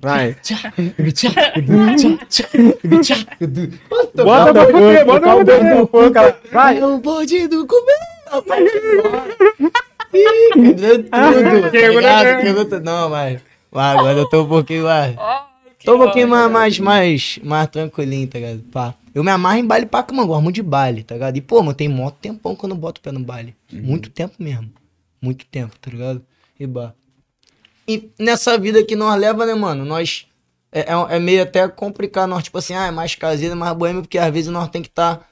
Vai. 0.00 0.34
Bota 4.16 4.52
pra 4.52 4.66
fuder, 4.66 5.06
bota 5.06 5.20
pra 5.20 5.86
fuder. 5.86 6.36
Vai. 6.52 6.78
É 6.78 6.86
o 6.86 6.98
bonde 6.98 7.46
do 7.48 7.66
comer. 7.66 8.06
Ih, 10.12 10.50
quebrou 10.52 10.74
tudo. 10.74 11.10
tá 11.10 11.70
quebrou, 11.70 12.00
ligado? 12.00 12.24
né? 12.24 12.42
Quebrou 12.42 12.64
tudo. 12.64 12.80
Não, 12.84 13.10
mas. 13.10 13.40
mas 13.70 13.98
agora 13.98 14.18
eu 14.18 14.28
tô 14.28 14.42
um 14.42 14.48
pouquinho 14.48 14.84
mais. 14.84 15.16
Ai, 15.18 15.42
que 15.78 15.86
Tô 15.86 15.94
um 15.96 15.98
pouquinho 15.98 16.28
mais, 16.28 16.50
mais, 16.50 16.78
mais, 16.78 17.38
mais 17.42 17.68
tranquilinho, 17.68 18.26
tá 18.28 18.38
ligado? 18.38 18.60
Pá. 18.72 18.94
Eu 19.14 19.24
me 19.24 19.30
amarro 19.30 19.58
em 19.58 19.64
baile 19.64 19.86
pra 19.86 20.02
cama, 20.02 20.26
gosto 20.26 20.42
muito 20.42 20.56
de 20.56 20.62
baile, 20.62 21.02
tá 21.02 21.14
ligado? 21.14 21.36
E, 21.36 21.40
pô, 21.40 21.60
mano, 21.62 21.74
tem 21.74 21.88
mó 21.88 22.10
tempão 22.10 22.54
que 22.54 22.64
eu 22.64 22.68
não 22.68 22.76
boto 22.76 23.00
o 23.00 23.02
pé 23.02 23.10
no 23.10 23.20
baile. 23.20 23.56
Muito 23.72 24.10
tempo 24.10 24.34
mesmo. 24.38 24.70
Muito 25.20 25.46
tempo, 25.46 25.74
tá 25.78 25.90
ligado? 25.90 26.22
E 26.60 26.66
bah. 26.66 26.92
E 27.88 28.10
nessa 28.18 28.58
vida 28.58 28.84
que 28.84 28.96
nós 28.96 29.18
leva, 29.18 29.46
né, 29.46 29.54
mano? 29.54 29.84
Nós. 29.84 30.26
É, 30.72 30.80
é, 30.80 31.16
é 31.16 31.18
meio 31.18 31.42
até 31.42 31.66
complicado, 31.68 32.28
nós, 32.28 32.44
tipo 32.44 32.58
assim, 32.58 32.74
ah, 32.74 32.86
é 32.86 32.90
mais 32.90 33.14
caseiro, 33.14 33.56
mais 33.56 33.74
boêmio, 33.74 34.02
porque 34.02 34.18
às 34.18 34.30
vezes 34.30 34.50
nós 34.50 34.68
tem 34.68 34.82
que 34.82 34.88
estar 34.88 35.26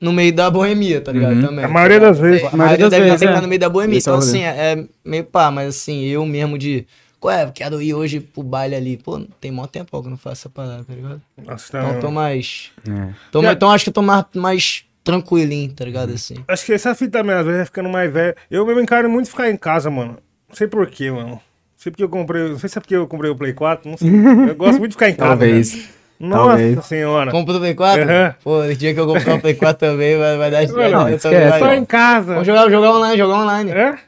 no 0.00 0.12
meio 0.12 0.32
da 0.32 0.50
boemia, 0.50 1.00
tá 1.00 1.12
ligado? 1.12 1.34
Uhum. 1.36 1.42
Também. 1.46 1.64
A 1.64 1.68
maioria 1.68 2.00
das 2.00 2.18
vezes. 2.18 2.44
A 2.52 2.56
maioria 2.56 2.88
das 2.88 2.98
vezes 3.00 3.18
tem 3.18 3.18
que 3.18 3.24
é. 3.24 3.28
estar 3.30 3.42
no 3.42 3.48
meio 3.48 3.60
da 3.60 3.68
boemia. 3.68 3.98
Esse 3.98 4.08
é 4.08 4.12
Então, 4.12 4.18
assim, 4.18 4.42
é, 4.42 4.72
é 4.72 4.84
meio 5.04 5.24
pá, 5.24 5.50
mas 5.50 5.68
assim, 5.68 6.04
eu 6.04 6.24
mesmo 6.26 6.58
de. 6.58 6.86
Qual 7.18 7.32
é? 7.32 7.50
Quero 7.50 7.80
ir 7.80 7.94
hoje 7.94 8.20
pro 8.20 8.42
baile 8.42 8.74
ali. 8.74 8.96
Pô, 8.98 9.18
tem 9.40 9.50
mó 9.50 9.66
tempo 9.66 9.90
que 10.00 10.06
eu 10.06 10.10
não 10.10 10.18
faço 10.18 10.42
essa 10.42 10.48
parada, 10.50 10.84
tá 10.84 10.92
ligado? 10.94 11.20
Nossa, 11.44 11.72
tá- 11.72 11.78
Então 11.80 11.94
eu 11.94 12.00
tô 12.00 12.10
mais. 12.10 12.70
É. 12.86 13.08
Tô, 13.32 13.42
Então 13.42 13.70
acho 13.70 13.84
que 13.84 13.90
eu 13.90 13.94
tô 13.94 14.02
mais, 14.02 14.24
mais 14.34 14.84
tranquilinho, 15.02 15.72
tá 15.72 15.84
ligado? 15.84 16.12
Assim. 16.12 16.34
Acho 16.46 16.66
que 16.66 16.72
essa 16.74 16.94
fita 16.94 17.22
mesmo, 17.22 17.38
às 17.40 17.44
vezes 17.46 17.58
vai 17.60 17.66
ficando 17.66 17.88
mais 17.88 18.12
velho. 18.12 18.34
Eu 18.50 18.66
mesmo 18.66 18.80
encaro 18.80 19.08
muito 19.08 19.30
ficar 19.30 19.50
em 19.50 19.56
casa, 19.56 19.90
mano. 19.90 20.18
Não 20.48 20.54
sei 20.54 20.66
porquê, 20.68 21.10
mano. 21.10 21.28
Não 21.30 21.40
sei 21.76 21.90
porque 21.90 22.04
eu 22.04 22.08
comprei. 22.08 22.48
Não 22.50 22.58
sei 22.58 22.68
se 22.68 22.76
é 22.78 22.80
porque 22.80 22.94
eu 22.96 23.06
comprei 23.06 23.30
o 23.30 23.36
Play 23.36 23.54
4. 23.54 23.90
Não 23.90 23.96
sei. 23.96 24.08
Eu 24.50 24.54
gosto 24.54 24.78
muito 24.78 24.90
de 24.90 24.96
ficar 24.96 25.08
em 25.08 25.14
casa. 25.16 25.28
Talvez. 25.30 25.72
velho. 25.74 25.95
Nossa 26.18 26.48
talvez. 26.48 26.84
senhora. 26.86 27.30
Comprou 27.30 27.56
o 27.56 27.60
Play 27.60 27.74
4? 27.74 28.02
Aham. 28.02 28.34
Pô, 28.42 28.62
no 28.62 28.74
dia 28.74 28.94
que 28.94 29.00
eu 29.00 29.06
comprar 29.06 29.34
o 29.34 29.40
Play 29.40 29.54
4 29.54 29.88
também, 29.88 30.16
vai, 30.18 30.36
vai 30.38 30.50
dar 30.50 30.62
estranho. 30.64 30.90
Não, 30.92 31.08
Eu 31.08 31.18
tô- 31.18 31.72
em 31.72 31.84
casa. 31.84 32.32
Vamos 32.32 32.46
jogar, 32.46 32.70
jogar 32.70 32.90
online, 32.92 33.18
jogar 33.18 33.34
online. 33.36 33.70
É? 33.70 33.98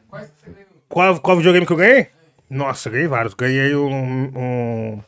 Qual, 0.89 1.21
qual 1.21 1.37
videogame 1.37 1.67
que 1.67 1.73
eu 1.73 1.77
ganhei? 1.77 2.07
Nossa, 2.51 2.89
ganhei 2.89 3.07
vários. 3.07 3.35
Ganhei 3.35 3.75
um, 3.77 3.93
um, 4.35 5.01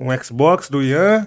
um 0.00 0.22
Xbox 0.22 0.68
do 0.68 0.82
Ian. 0.82 1.26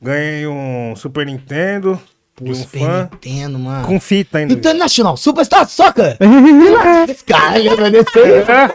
Ganhei 0.00 0.46
um 0.46 0.94
Super 0.96 1.26
Nintendo. 1.26 2.00
um 2.40 2.54
Super 2.54 2.78
fã. 2.80 3.10
Nintendo, 3.12 3.58
mano. 3.58 3.86
Com 3.86 4.00
fita 4.00 4.38
ainda. 4.38 4.54
International 4.54 5.16
Superstar 5.16 5.68
Soccer! 5.68 6.16
Caralho. 7.26 7.70
É. 7.72 8.74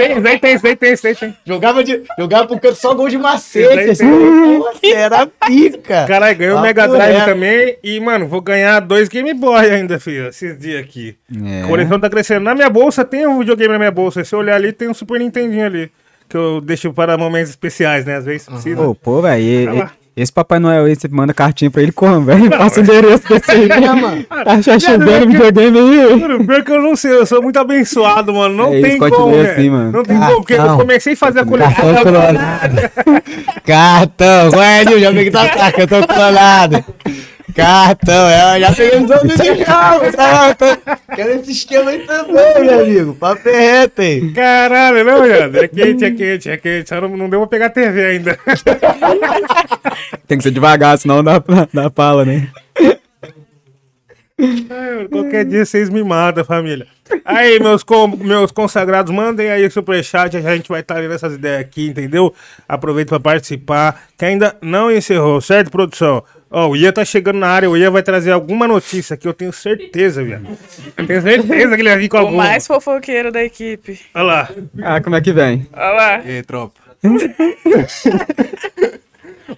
Tem, 0.00 0.22
tem, 0.22 0.38
tem, 0.38 0.76
tem, 0.76 0.96
tem, 0.96 1.14
tem. 1.14 1.36
Jogava, 1.44 1.84
de, 1.84 2.02
jogava 2.18 2.46
pro 2.46 2.58
canto 2.58 2.74
só 2.76 2.94
gol 2.94 3.08
de 3.08 3.18
macete. 3.18 3.74
Tem, 3.74 3.90
Assim. 3.90 4.06
tem. 4.06 4.58
Pô, 4.58 4.96
Era 4.96 5.26
pica. 5.26 6.06
Caralho, 6.06 6.38
ganhei 6.38 6.54
o 6.54 6.60
Mega 6.60 6.88
Drive 6.88 7.24
também. 7.24 7.76
E, 7.82 8.00
mano, 8.00 8.26
vou 8.26 8.40
ganhar 8.40 8.80
dois 8.80 9.08
Game 9.08 9.32
Boy 9.34 9.70
ainda, 9.70 10.00
filho, 10.00 10.28
esses 10.28 10.58
dias 10.58 10.80
aqui. 10.80 11.16
É. 11.44 11.62
A 11.62 11.66
coleção 11.66 12.00
tá 12.00 12.08
crescendo. 12.08 12.44
Na 12.44 12.54
minha 12.54 12.70
bolsa 12.70 13.04
tem 13.04 13.26
um 13.26 13.38
videogame 13.38 13.72
na 13.72 13.78
minha 13.78 13.90
bolsa. 13.90 14.24
Se 14.24 14.34
eu 14.34 14.38
olhar 14.38 14.56
ali, 14.56 14.72
tem 14.72 14.88
um 14.88 14.94
Super 14.94 15.20
Nintendinho 15.20 15.66
ali. 15.66 15.90
Que 16.28 16.36
eu 16.36 16.60
deixo 16.60 16.92
para 16.92 17.18
momentos 17.18 17.50
especiais, 17.50 18.04
né? 18.04 18.16
Às 18.16 18.24
vezes 18.24 18.46
precisa. 18.46 18.76
Pô, 18.76 18.94
pô, 18.94 19.20
velho. 19.20 19.90
Esse 20.16 20.32
Papai 20.32 20.58
Noel 20.58 20.84
aí, 20.84 20.94
você 20.94 21.08
manda 21.08 21.32
cartinha 21.32 21.70
pra 21.70 21.82
ele 21.82 21.92
como, 21.92 22.20
velho? 22.22 22.50
Passa 22.50 22.80
o 22.80 22.82
endereço 22.82 23.26
desse 23.28 23.50
aí. 23.50 23.70
É, 23.70 23.80
mano. 23.94 24.24
Tá 24.24 24.60
já 24.60 24.78
chovendo 24.78 25.28
videogame 25.30 25.78
aí. 25.78 26.16
Mano, 26.20 26.44
pior 26.46 26.62
que 26.64 26.72
eu 26.72 26.82
não 26.82 26.96
sei, 26.96 27.12
eu 27.12 27.24
sou 27.24 27.40
muito 27.40 27.56
abençoado, 27.58 28.34
mano. 28.34 28.54
Não 28.54 28.74
É 28.74 28.80
tem 28.82 28.96
isso, 28.96 29.08
como, 29.10 29.40
assim, 29.40 29.70
mano. 29.70 29.92
Não 29.92 30.02
tem 30.02 30.18
como, 30.18 30.36
porque 30.36 30.54
eu 30.54 30.58
Cartão. 30.58 30.76
comecei 30.78 31.12
a 31.12 31.16
fazer 31.16 31.40
a 31.40 31.44
coleção. 31.46 31.74
Cartão 31.94 32.02
clonado. 32.12 32.90
Cartão. 33.64 34.62
É, 34.62 34.84
Nil? 34.84 35.00
Já 35.00 35.08
peguei 35.12 35.30
tá, 35.30 35.48
tá, 35.48 35.72
cartão 35.72 36.02
clonado. 36.02 36.84
Cartão, 37.54 38.28
é, 38.28 38.60
já 38.60 38.72
peguei 38.74 38.98
os 39.04 39.10
outros 39.10 39.34
de 39.36 39.64
carro. 39.64 40.12
Tá, 40.12 40.54
tá. 40.54 40.78
Quero 41.14 41.32
esse 41.40 41.52
esquema 41.52 41.90
aí 41.90 42.00
também, 42.06 42.64
meu 42.64 42.80
amigo. 42.80 43.14
Papo 43.14 43.48
é 43.48 43.58
reto, 43.60 44.02
hein? 44.02 44.32
Caralho, 44.32 45.04
não, 45.04 45.22
viado. 45.22 45.56
É 45.56 45.68
quente, 45.68 46.04
é 46.04 46.10
quente, 46.10 46.50
é 46.50 46.56
quente. 46.56 46.88
Só 46.88 47.00
não, 47.00 47.08
não 47.16 47.28
deu 47.30 47.40
pra 47.40 47.48
pegar 47.48 47.70
TV 47.70 48.04
ainda. 48.04 48.38
Tem 50.26 50.38
que 50.38 50.44
ser 50.44 50.50
devagar, 50.50 50.96
senão 50.98 51.22
dá, 51.24 51.42
dá 51.72 51.90
pala, 51.90 52.24
né? 52.24 52.48
Qualquer 55.10 55.44
dia 55.44 55.64
vocês 55.66 55.90
me 55.90 56.02
matam, 56.02 56.44
família. 56.44 56.86
Aí, 57.24 57.58
meus, 57.60 57.82
com- 57.82 58.08
meus 58.16 58.50
consagrados, 58.50 59.12
mandem 59.12 59.50
aí 59.50 59.66
o 59.66 59.70
superchat. 59.70 60.34
A 60.36 60.40
gente 60.56 60.68
vai 60.68 60.80
estar 60.80 60.94
lendo 60.94 61.12
essas 61.12 61.34
ideias 61.34 61.60
aqui, 61.60 61.88
entendeu? 61.88 62.32
Aproveita 62.68 63.10
pra 63.10 63.32
participar. 63.32 64.04
Que 64.16 64.24
ainda 64.24 64.56
não 64.62 64.90
encerrou, 64.90 65.40
certo, 65.40 65.70
produção? 65.70 66.22
Ó, 66.50 66.68
o 66.70 66.76
Ia 66.76 66.92
tá 66.92 67.04
chegando 67.04 67.38
na 67.38 67.48
área. 67.48 67.70
O 67.70 67.76
Ia 67.76 67.90
vai 67.90 68.02
trazer 68.02 68.32
alguma 68.32 68.66
notícia 68.66 69.14
aqui, 69.14 69.28
eu 69.28 69.34
tenho 69.34 69.52
certeza, 69.52 70.24
viado. 70.24 70.46
Eu 70.96 71.06
tenho 71.06 71.22
certeza 71.22 71.76
que 71.76 71.82
ele 71.82 71.88
vai 71.90 71.98
vir 71.98 72.08
com 72.08 72.16
O 72.16 72.20
alguma. 72.20 72.44
mais 72.44 72.66
fofoqueiro 72.66 73.30
da 73.30 73.44
equipe. 73.44 74.00
Olha 74.14 74.24
lá. 74.24 74.48
Ah, 74.82 75.00
como 75.00 75.14
é 75.16 75.20
que 75.20 75.32
vem? 75.32 75.66
Olha 75.72 75.90
lá. 75.90 76.18
E 76.24 76.30
aí, 76.38 76.42
tropa? 76.42 76.80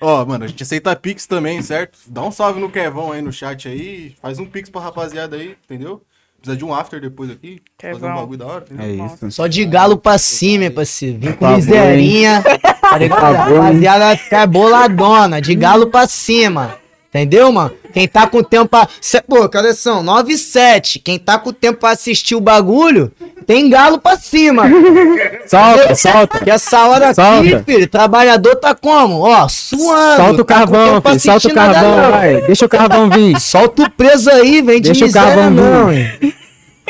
Ó, 0.00 0.24
mano, 0.24 0.44
a 0.44 0.48
gente 0.48 0.62
aceita 0.62 0.94
Pix 0.96 1.26
também, 1.26 1.60
certo? 1.62 1.98
Dá 2.08 2.22
um 2.22 2.30
salve 2.32 2.60
no 2.60 2.70
Kevão 2.70 3.12
aí 3.12 3.22
no 3.22 3.32
chat 3.32 3.68
aí. 3.68 4.14
Faz 4.20 4.38
um 4.38 4.46
Pix 4.46 4.68
pra 4.70 4.80
rapaziada 4.80 5.36
aí, 5.36 5.54
entendeu? 5.64 6.02
Precisa 6.38 6.56
de 6.56 6.64
um 6.64 6.74
after 6.74 7.00
depois 7.00 7.30
aqui. 7.30 7.60
Fazer 7.80 7.94
um 7.94 7.98
Kevão. 8.00 8.14
bagulho 8.16 8.38
da 8.38 8.46
hora, 8.46 8.64
entendeu? 8.70 9.04
É 9.04 9.06
isso. 9.06 9.30
Só 9.30 9.46
de 9.46 9.64
galo 9.64 9.96
pra 9.96 10.18
cima, 10.18 10.64
hein, 10.64 10.70
parceiro. 10.70 11.18
Vim 11.18 11.32
com 11.32 11.44
favor, 11.46 11.56
miserinha. 11.56 12.42
Tá? 12.42 13.16
Rapaziada 13.16 14.04
vai 14.06 14.16
ficar 14.16 14.46
boladona. 14.46 15.40
De 15.40 15.54
galo 15.54 15.86
pra 15.86 16.06
cima. 16.08 16.76
Entendeu, 17.14 17.52
mano? 17.52 17.70
Quem 17.92 18.08
tá 18.08 18.26
com 18.26 18.42
tempo 18.42 18.68
pra. 18.68 18.88
Pô, 19.28 19.46
que 19.46 19.58
horas 19.58 19.78
são? 19.78 20.02
9 20.02 20.32
e 20.32 20.38
7. 20.38 20.98
Quem 20.98 21.18
tá 21.18 21.38
com 21.38 21.52
tempo 21.52 21.78
pra 21.80 21.90
assistir 21.90 22.34
o 22.34 22.40
bagulho, 22.40 23.12
tem 23.46 23.68
galo 23.68 23.98
pra 23.98 24.16
cima. 24.16 24.62
Solta, 25.46 25.94
solta. 25.94 26.40
Que 26.42 26.50
essa 26.50 26.86
hora 26.86 27.12
Solta. 27.12 27.40
aqui, 27.56 27.62
filho, 27.70 27.86
trabalhador 27.86 28.56
tá 28.56 28.74
como? 28.74 29.20
Ó, 29.20 29.46
suando. 29.46 30.16
Solta 30.22 30.40
o 30.40 30.44
tá 30.44 30.54
carvão, 30.54 31.02
filho. 31.02 31.20
Solta 31.20 31.48
o 31.50 31.54
nada, 31.54 31.72
carvão, 31.74 31.96
não. 32.02 32.10
vai. 32.12 32.40
Deixa 32.40 32.64
o 32.64 32.68
carvão 32.68 33.10
vir. 33.10 33.36
Solta 33.40 33.82
o 33.82 33.90
preso 33.90 34.30
aí, 34.30 34.62
vem 34.62 34.80
de 34.80 34.92
Deixa 34.92 35.04
o 35.04 35.12
carvão 35.12 35.50
não, 35.50 35.88
vir. 35.88 36.18
hein. 36.22 36.34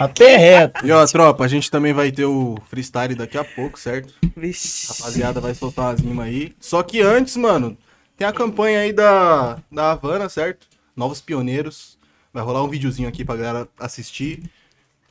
Até 0.00 0.36
reto. 0.36 0.86
E 0.86 0.92
ó, 0.92 1.04
tropa, 1.06 1.44
a 1.44 1.48
gente 1.48 1.68
também 1.70 1.92
vai 1.92 2.12
ter 2.12 2.24
o 2.24 2.56
freestyle 2.70 3.14
daqui 3.16 3.36
a 3.36 3.44
pouco, 3.44 3.78
certo? 3.78 4.14
Vixe. 4.36 4.86
Rapaziada 4.88 5.40
vai 5.40 5.52
soltar 5.52 5.86
umas 5.86 6.00
rimas 6.00 6.26
aí. 6.26 6.52
Só 6.60 6.80
que 6.82 7.00
antes, 7.02 7.36
mano, 7.36 7.76
tem 8.22 8.28
a 8.28 8.32
campanha 8.32 8.78
aí 8.78 8.92
da, 8.92 9.58
da 9.70 9.90
Havana, 9.90 10.28
certo? 10.28 10.68
Novos 10.96 11.20
Pioneiros. 11.20 11.98
Vai 12.32 12.44
rolar 12.44 12.62
um 12.62 12.68
videozinho 12.68 13.08
aqui 13.08 13.24
pra 13.24 13.34
galera 13.34 13.68
assistir. 13.80 14.44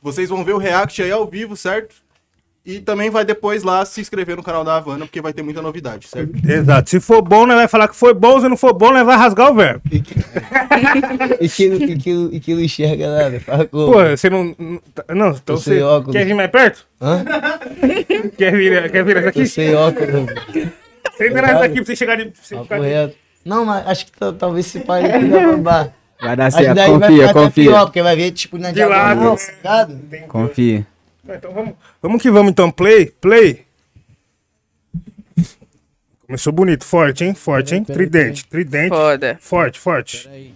Vocês 0.00 0.30
vão 0.30 0.42
ver 0.42 0.54
o 0.54 0.58
react 0.58 1.02
aí 1.02 1.10
ao 1.10 1.26
vivo, 1.26 1.54
certo? 1.54 1.96
E 2.64 2.80
também 2.80 3.10
vai 3.10 3.22
depois 3.22 3.62
lá 3.64 3.84
se 3.84 4.00
inscrever 4.00 4.34
no 4.34 4.42
canal 4.42 4.64
da 4.64 4.76
Havana, 4.76 5.04
porque 5.04 5.20
vai 5.20 5.32
ter 5.34 5.42
muita 5.42 5.60
novidade, 5.60 6.08
certo? 6.08 6.32
Exato. 6.48 6.88
Se 6.88 7.00
for 7.00 7.20
bom, 7.20 7.44
nós 7.44 7.56
vai 7.56 7.68
falar 7.68 7.86
que 7.88 7.96
foi 7.96 8.14
bom. 8.14 8.40
Se 8.40 8.48
não 8.48 8.56
for 8.56 8.72
bom, 8.72 8.92
nós 8.92 9.04
vai 9.04 9.16
rasgar 9.16 9.50
o 9.50 9.54
verbo. 9.54 9.82
E 11.38 11.48
que, 11.48 11.64
e 11.64 11.98
que, 11.98 12.10
e 12.32 12.40
que 12.40 12.54
não 12.54 12.60
enxerga 12.62 13.14
nada. 13.14 13.40
Fala 13.40 13.66
como? 13.66 13.92
Pô, 13.92 14.04
você 14.04 14.30
não. 14.30 14.56
Não, 15.08 15.30
então 15.30 15.56
você. 15.56 15.82
óculos. 15.82 16.16
Quer 16.16 16.24
vir 16.24 16.34
mais 16.34 16.50
perto? 16.50 16.86
Hã? 17.00 17.24
Quer 18.38 18.52
vir, 18.56 18.90
quer 18.90 19.04
vir 19.04 19.16
essa 19.18 19.28
aqui? 19.28 19.40
Eu 19.40 19.46
sei 19.46 19.74
óculos. 19.74 20.30
Senta 21.16 21.42
nessa 21.42 21.64
aqui 21.64 21.74
pra 21.76 21.84
você 21.84 21.96
chegar 21.96 22.16
de. 22.16 22.32
você. 22.34 23.14
Não, 23.44 23.64
mas 23.64 23.86
acho 23.86 24.06
que 24.06 24.12
ta- 24.12 24.32
talvez 24.32 24.66
se 24.66 24.80
pai 24.80 25.02
vai 25.08 25.44
roubar. 25.44 25.92
Vai 26.20 26.36
dar 26.36 26.46
Acho 26.46 26.56
que 26.58 26.62
certo, 26.64 26.76
daí 26.76 26.90
vai 26.90 27.00
confia, 27.00 27.16
ficar 27.28 27.30
até 27.30 27.46
confia. 27.48 27.64
pior, 27.70 27.84
porque 27.86 28.02
vai 28.02 28.16
ver, 28.16 28.30
tipo, 28.30 28.56
na 28.58 28.70
De 28.70 28.84
lado. 28.84 29.36
tá 29.62 29.84
ligado? 29.86 30.26
Confia. 30.28 30.86
Então 31.28 31.52
vamos, 31.52 31.74
vamos 32.00 32.22
que 32.22 32.30
vamos 32.30 32.50
então. 32.52 32.70
Play, 32.70 33.06
play. 33.06 33.64
Começou 36.26 36.52
bonito, 36.52 36.84
forte, 36.84 37.24
hein? 37.24 37.34
Forte, 37.34 37.74
hein? 37.74 37.84
Peraí, 37.84 38.08
Tridente, 38.08 38.46
tridente. 38.46 38.88
Foda. 38.88 39.36
Forte, 39.40 39.78
forte. 39.78 40.24
Peraí. 40.24 40.54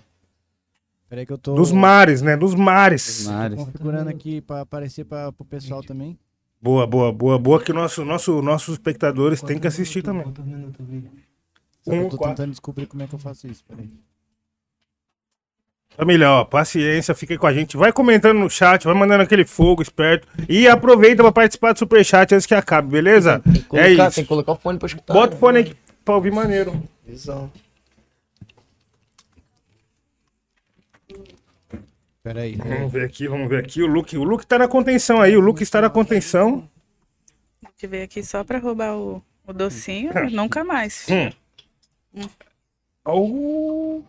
Peraí 1.09 1.27
que 1.27 1.33
eu 1.33 1.39
tô 1.39 1.55
Dos 1.55 1.71
mares, 1.71 2.23
né? 2.23 2.37
Dos 2.37 2.55
mares. 2.55 3.27
Mares. 3.27 3.57
configurando 3.59 4.09
aqui 4.11 4.41
pra 4.41 4.61
aparecer 4.63 5.05
pra, 5.05 5.31
pro 5.33 5.45
pessoal 5.45 5.83
também. 5.83 6.19
Boa, 6.61 6.87
boa, 6.87 7.13
boa, 7.13 7.39
boa. 7.39 7.61
Que 7.63 7.73
nosso, 7.73 8.05
nosso, 8.05 8.41
nossos 8.43 8.75
espectadores 8.75 9.41
têm 9.43 9.59
que 9.59 9.67
assistir 9.67 10.03
também. 10.03 10.25
Só 10.25 11.91
que 11.91 11.97
Um, 11.97 12.03
eu 12.03 12.09
tô 12.09 12.17
quatro. 12.17 12.35
tentando 12.37 12.51
descobrir 12.51 12.87
como 12.87 13.03
é 13.03 13.07
que 13.07 13.15
eu 13.15 13.19
faço 13.19 13.47
isso. 13.47 13.65
Peraí. 13.69 13.89
Família, 15.97 16.31
ó, 16.31 16.45
paciência, 16.45 17.15
fica 17.15 17.33
aí 17.35 17.39
com 17.39 17.47
a 17.47 17.53
gente. 17.55 17.77
Vai 17.77 17.91
comentando 17.93 18.39
no 18.39 18.51
chat, 18.51 18.85
vai 18.85 18.95
mandando 18.95 19.23
aquele 19.23 19.45
fogo 19.47 19.81
esperto. 19.81 20.27
E 20.49 20.69
aproveita 20.69 21.23
pra 21.23 21.33
participar 21.33 21.73
do 21.73 21.79
superchat 21.79 22.35
antes 22.35 22.47
que 22.47 22.55
acabe, 22.55 22.89
beleza? 22.91 23.41
Tem 23.41 23.53
que, 23.55 23.59
É 23.61 23.63
colocar, 23.63 24.07
isso. 24.09 24.15
tem 24.17 24.25
que 24.25 24.29
colocar 24.29 24.53
o 24.53 24.57
fone 24.57 24.79
pra 24.79 24.87
escutar. 24.87 25.15
Bota 25.15 25.37
o 25.37 25.39
fone 25.39 25.59
aqui 25.61 25.75
pra 26.05 26.15
ouvir 26.17 26.33
maneiro. 26.33 26.83
Visão. 27.07 27.51
Peraí. 32.27 32.57
Vamos 32.57 32.93
ver 32.93 33.05
aqui, 33.05 33.29
vamos 33.29 33.49
ver 33.49 33.61
aqui. 33.65 33.81
O 33.81 33.87
Luke, 33.87 34.19
o 34.19 34.25
Luke 34.25 34.45
tá 34.45 34.59
na 34.59 34.67
contenção 34.67 35.21
aí, 35.21 35.37
o 35.37 35.41
Luke 35.41 35.63
está 35.63 35.81
na 35.81 35.89
contenção. 35.89 36.69
Que 37.79 37.87
veio 37.87 38.03
aqui 38.03 38.21
só 38.25 38.43
pra 38.43 38.59
roubar 38.59 38.97
o, 38.97 39.23
o 39.47 39.53
docinho, 39.53 40.11
nunca 40.33 40.65
mais. 40.65 41.07
Hum. 41.09 42.29
Oh. 43.05 44.03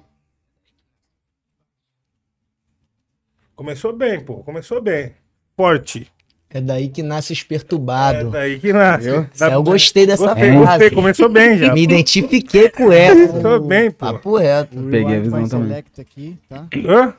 Começou 3.56 3.94
bem, 3.96 4.20
pô. 4.20 4.38
Começou 4.38 4.82
bem. 4.82 5.14
Forte. 5.56 6.12
É 6.50 6.60
daí 6.60 6.90
que 6.90 7.04
nasce 7.04 7.34
os 7.34 7.42
É 7.42 7.46
perturbados. 7.46 8.32
daí 8.32 8.60
que 8.60 8.74
nasce. 8.74 9.10
Isso, 9.10 9.44
Eu 9.44 9.62
gostei 9.62 10.08
dessa 10.08 10.26
Gostei, 10.26 10.50
frase. 10.54 10.66
gostei. 10.66 10.90
Começou 10.90 11.30
bem 11.30 11.56
já. 11.60 11.70
Me 11.76 11.84
identifiquei 11.84 12.68
com 12.72 12.92
essa. 12.92 13.28
Começou 13.28 13.62
bem, 13.62 13.92
pô. 13.92 14.12
Papo 14.12 14.38
reto. 14.38 14.76
Peguei 14.90 15.18
a 15.18 15.20
visão 15.20 15.48
também. 15.48 15.78
aqui, 15.78 16.36
tá? 16.50 16.68
Hã? 16.84 17.14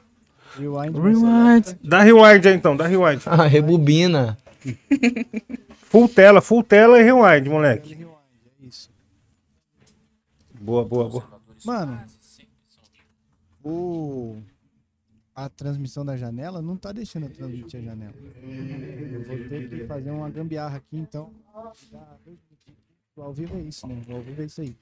Rewind. 0.58 0.96
Rewind. 0.96 1.78
Dá 1.82 2.02
rewind 2.02 2.46
aí 2.46 2.54
então, 2.54 2.76
dá 2.76 2.86
rewind. 2.86 3.22
Ah, 3.26 3.46
rebobina. 3.46 4.36
Full 5.84 6.08
tela, 6.08 6.40
full 6.40 6.62
tela 6.62 6.98
e 6.98 7.02
rewind, 7.02 7.48
moleque. 7.48 7.94
Rewind, 7.94 8.10
é 8.62 8.66
isso. 8.66 8.90
Boa, 10.60 10.84
boa, 10.84 11.08
boa. 11.08 11.24
Mano, 11.64 12.00
o... 13.64 14.36
a 15.34 15.48
transmissão 15.48 16.04
da 16.04 16.16
janela 16.16 16.60
não 16.60 16.76
tá 16.76 16.92
deixando 16.92 17.24
eu 17.26 17.30
transmitir 17.30 17.80
a 17.80 17.82
janela. 17.84 18.14
Eu 18.42 19.24
vou 19.24 19.36
ter 19.48 19.68
que 19.68 19.84
fazer 19.86 20.10
uma 20.10 20.28
gambiarra 20.30 20.76
aqui, 20.78 20.96
então. 20.98 21.30
O 23.16 23.22
ao 23.22 23.32
vivo 23.32 23.56
é 23.56 23.60
isso, 23.60 23.86
né? 23.86 24.00
O 24.08 24.14
ao 24.16 24.20
vivo 24.22 24.42
é 24.42 24.44
isso 24.44 24.60
aí. 24.60 24.76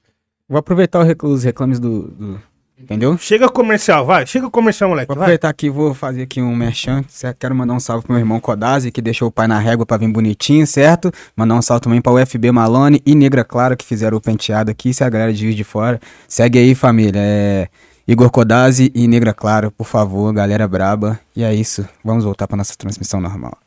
Vou 0.47 0.57
aproveitar 0.59 1.05
os 1.23 1.43
reclames 1.43 1.79
do, 1.79 2.07
do- 2.09 2.41
Entendeu? 2.79 3.17
Chega 3.17 3.49
comercial, 3.49 4.05
vai. 4.05 4.25
Chega 4.27 4.49
comercial, 4.51 4.89
moleque. 4.91 5.07
Vou 5.07 5.15
Vai. 5.15 5.23
aproveitar 5.25 5.49
aqui 5.49 5.65
e 5.65 5.69
vou 5.69 5.95
fazer 5.95 6.21
aqui 6.21 6.39
um 6.41 6.55
merchan. 6.55 7.03
certo? 7.09 7.37
Quero 7.39 7.55
mandar 7.55 7.73
um 7.73 7.79
salve 7.79 8.03
pro 8.05 8.13
meu 8.13 8.19
irmão 8.21 8.39
Kodazi, 8.39 8.91
que 8.91 9.01
deixou 9.01 9.29
o 9.29 9.31
pai 9.31 9.47
na 9.47 9.57
régua 9.57 9.83
pra 9.85 9.97
vir 9.97 10.07
bonitinho, 10.09 10.65
certo? 10.67 11.11
Mandar 11.35 11.55
um 11.55 11.61
salve 11.61 11.81
também 11.81 11.99
pra 12.01 12.13
UFB 12.13 12.51
Malone 12.51 13.01
e 13.03 13.15
Negra 13.15 13.43
Clara, 13.43 13.75
que 13.75 13.83
fizeram 13.83 14.17
o 14.17 14.21
penteado 14.21 14.69
aqui. 14.69 14.93
Se 14.93 15.03
a 15.03 15.09
galera 15.09 15.33
de 15.33 15.39
Juiz 15.41 15.55
de 15.55 15.63
Fora. 15.63 15.99
Segue 16.27 16.59
aí, 16.59 16.75
família. 16.75 17.19
É 17.19 17.67
Igor 18.07 18.29
Kodazi 18.29 18.91
e 18.93 19.07
Negra 19.07 19.33
Clara, 19.33 19.71
por 19.71 19.87
favor, 19.87 20.31
galera 20.31 20.67
braba. 20.67 21.19
E 21.35 21.43
é 21.43 21.53
isso. 21.55 21.83
Vamos 22.05 22.23
voltar 22.23 22.47
pra 22.47 22.55
nossa 22.55 22.75
transmissão 22.77 23.19
normal. 23.19 23.57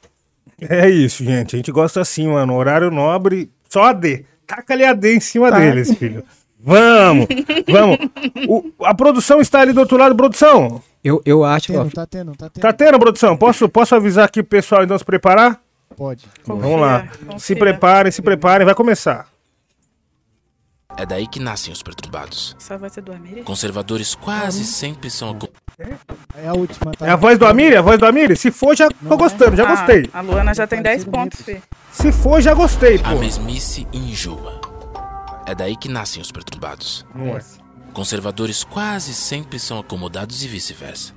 É 0.62 0.88
isso, 0.88 1.24
gente. 1.24 1.56
A 1.56 1.58
gente 1.58 1.72
gosta 1.72 2.00
assim, 2.00 2.28
mano. 2.28 2.54
Horário 2.54 2.90
nobre, 2.90 3.50
só 3.68 3.84
AD. 3.86 4.24
Taca 4.46 4.72
ali 4.74 4.84
AD 4.84 5.16
em 5.16 5.20
cima 5.20 5.50
deles, 5.50 5.92
filho. 5.94 6.22
Vamos, 6.62 7.26
vamos. 7.70 7.98
O- 8.48 8.84
a 8.84 8.94
produção 8.94 9.40
está 9.40 9.60
ali 9.60 9.72
do 9.72 9.80
outro 9.80 9.96
lado, 9.96 10.14
produção. 10.14 10.82
Eu, 11.02 11.22
eu 11.24 11.42
acho, 11.44 11.72
ó, 11.72 11.82
Tendo, 11.84 11.92
tá 11.92 12.06
tendo, 12.06 12.32
tá 12.36 12.50
tendo. 12.50 12.62
Tá 12.62 12.72
tendo, 12.72 12.98
produção? 12.98 13.36
Posso, 13.36 13.68
posso 13.68 13.94
avisar 13.94 14.26
aqui 14.26 14.40
o 14.40 14.44
pessoal 14.44 14.84
então 14.84 14.98
se 14.98 15.04
preparar? 15.04 15.58
Pode. 15.96 16.26
Vamos 16.46 16.80
lá. 16.80 17.08
confia. 17.26 17.38
Se 17.38 17.56
preparem, 17.56 18.12
se 18.12 18.20
preparem, 18.22 18.64
vai 18.66 18.74
começar. 18.74 19.26
É 20.96 21.06
daí 21.06 21.26
que 21.26 21.38
nascem 21.40 21.72
os 21.72 21.82
perturbados. 21.82 22.54
Só 22.58 22.76
vai 22.76 22.90
ser 22.90 23.00
do 23.00 23.12
Amiri? 23.12 23.42
Conservadores 23.42 24.14
quase 24.14 24.64
sempre 24.64 25.08
são 25.08 25.30
acu- 25.30 25.48
É 26.36 26.48
a 26.48 26.52
última, 26.52 26.92
tá? 26.92 27.06
É 27.06 27.10
a 27.10 27.16
voz 27.16 27.38
do 27.38 27.46
Amir? 27.46 27.72
É 27.72 27.76
a 27.76 27.82
voz 27.82 27.98
do 27.98 28.04
Amir? 28.06 28.36
Se 28.36 28.50
for, 28.50 28.76
já 28.76 28.88
tô 28.90 29.16
gostando, 29.16 29.56
já 29.56 29.64
Ah, 29.64 29.70
gostei. 29.76 30.10
A 30.12 30.20
Luana 30.20 30.52
já 30.52 30.66
tem 30.66 30.82
10 30.82 31.04
Parecido 31.04 31.10
pontos, 31.10 31.40
fi. 31.42 31.62
Se 31.92 32.12
for, 32.12 32.40
já 32.42 32.52
gostei, 32.54 32.96
A 33.04 33.10
pô. 33.14 33.18
mesmice 33.20 33.86
enjoa. 33.92 34.59
É 35.50 35.54
daí 35.54 35.74
que 35.76 35.88
nascem 35.88 36.22
os 36.22 36.30
perturbados. 36.30 37.04
Não 37.12 37.36
é. 37.36 37.40
Conservadores 37.92 38.62
quase 38.62 39.12
sempre 39.12 39.58
são 39.58 39.80
acomodados 39.80 40.44
e 40.44 40.46
vice-versa. 40.46 41.12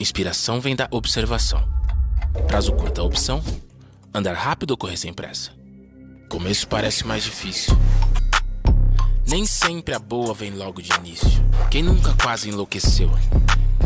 Inspiração 0.00 0.60
vem 0.60 0.74
da 0.74 0.88
observação. 0.90 1.64
Prazo 2.48 2.72
curto 2.72 3.00
a 3.00 3.04
opção, 3.04 3.40
andar 4.12 4.34
rápido 4.34 4.72
ou 4.72 4.76
correr 4.76 4.96
sem 4.96 5.12
pressa. 5.12 5.52
Começo 6.28 6.66
parece 6.66 7.06
mais 7.06 7.22
difícil. 7.22 7.78
Nem 9.28 9.46
sempre 9.46 9.94
a 9.94 10.00
boa 10.00 10.34
vem 10.34 10.50
logo 10.50 10.82
de 10.82 10.92
início. 10.94 11.30
Quem 11.70 11.84
nunca 11.84 12.12
quase 12.20 12.48
enlouqueceu? 12.48 13.12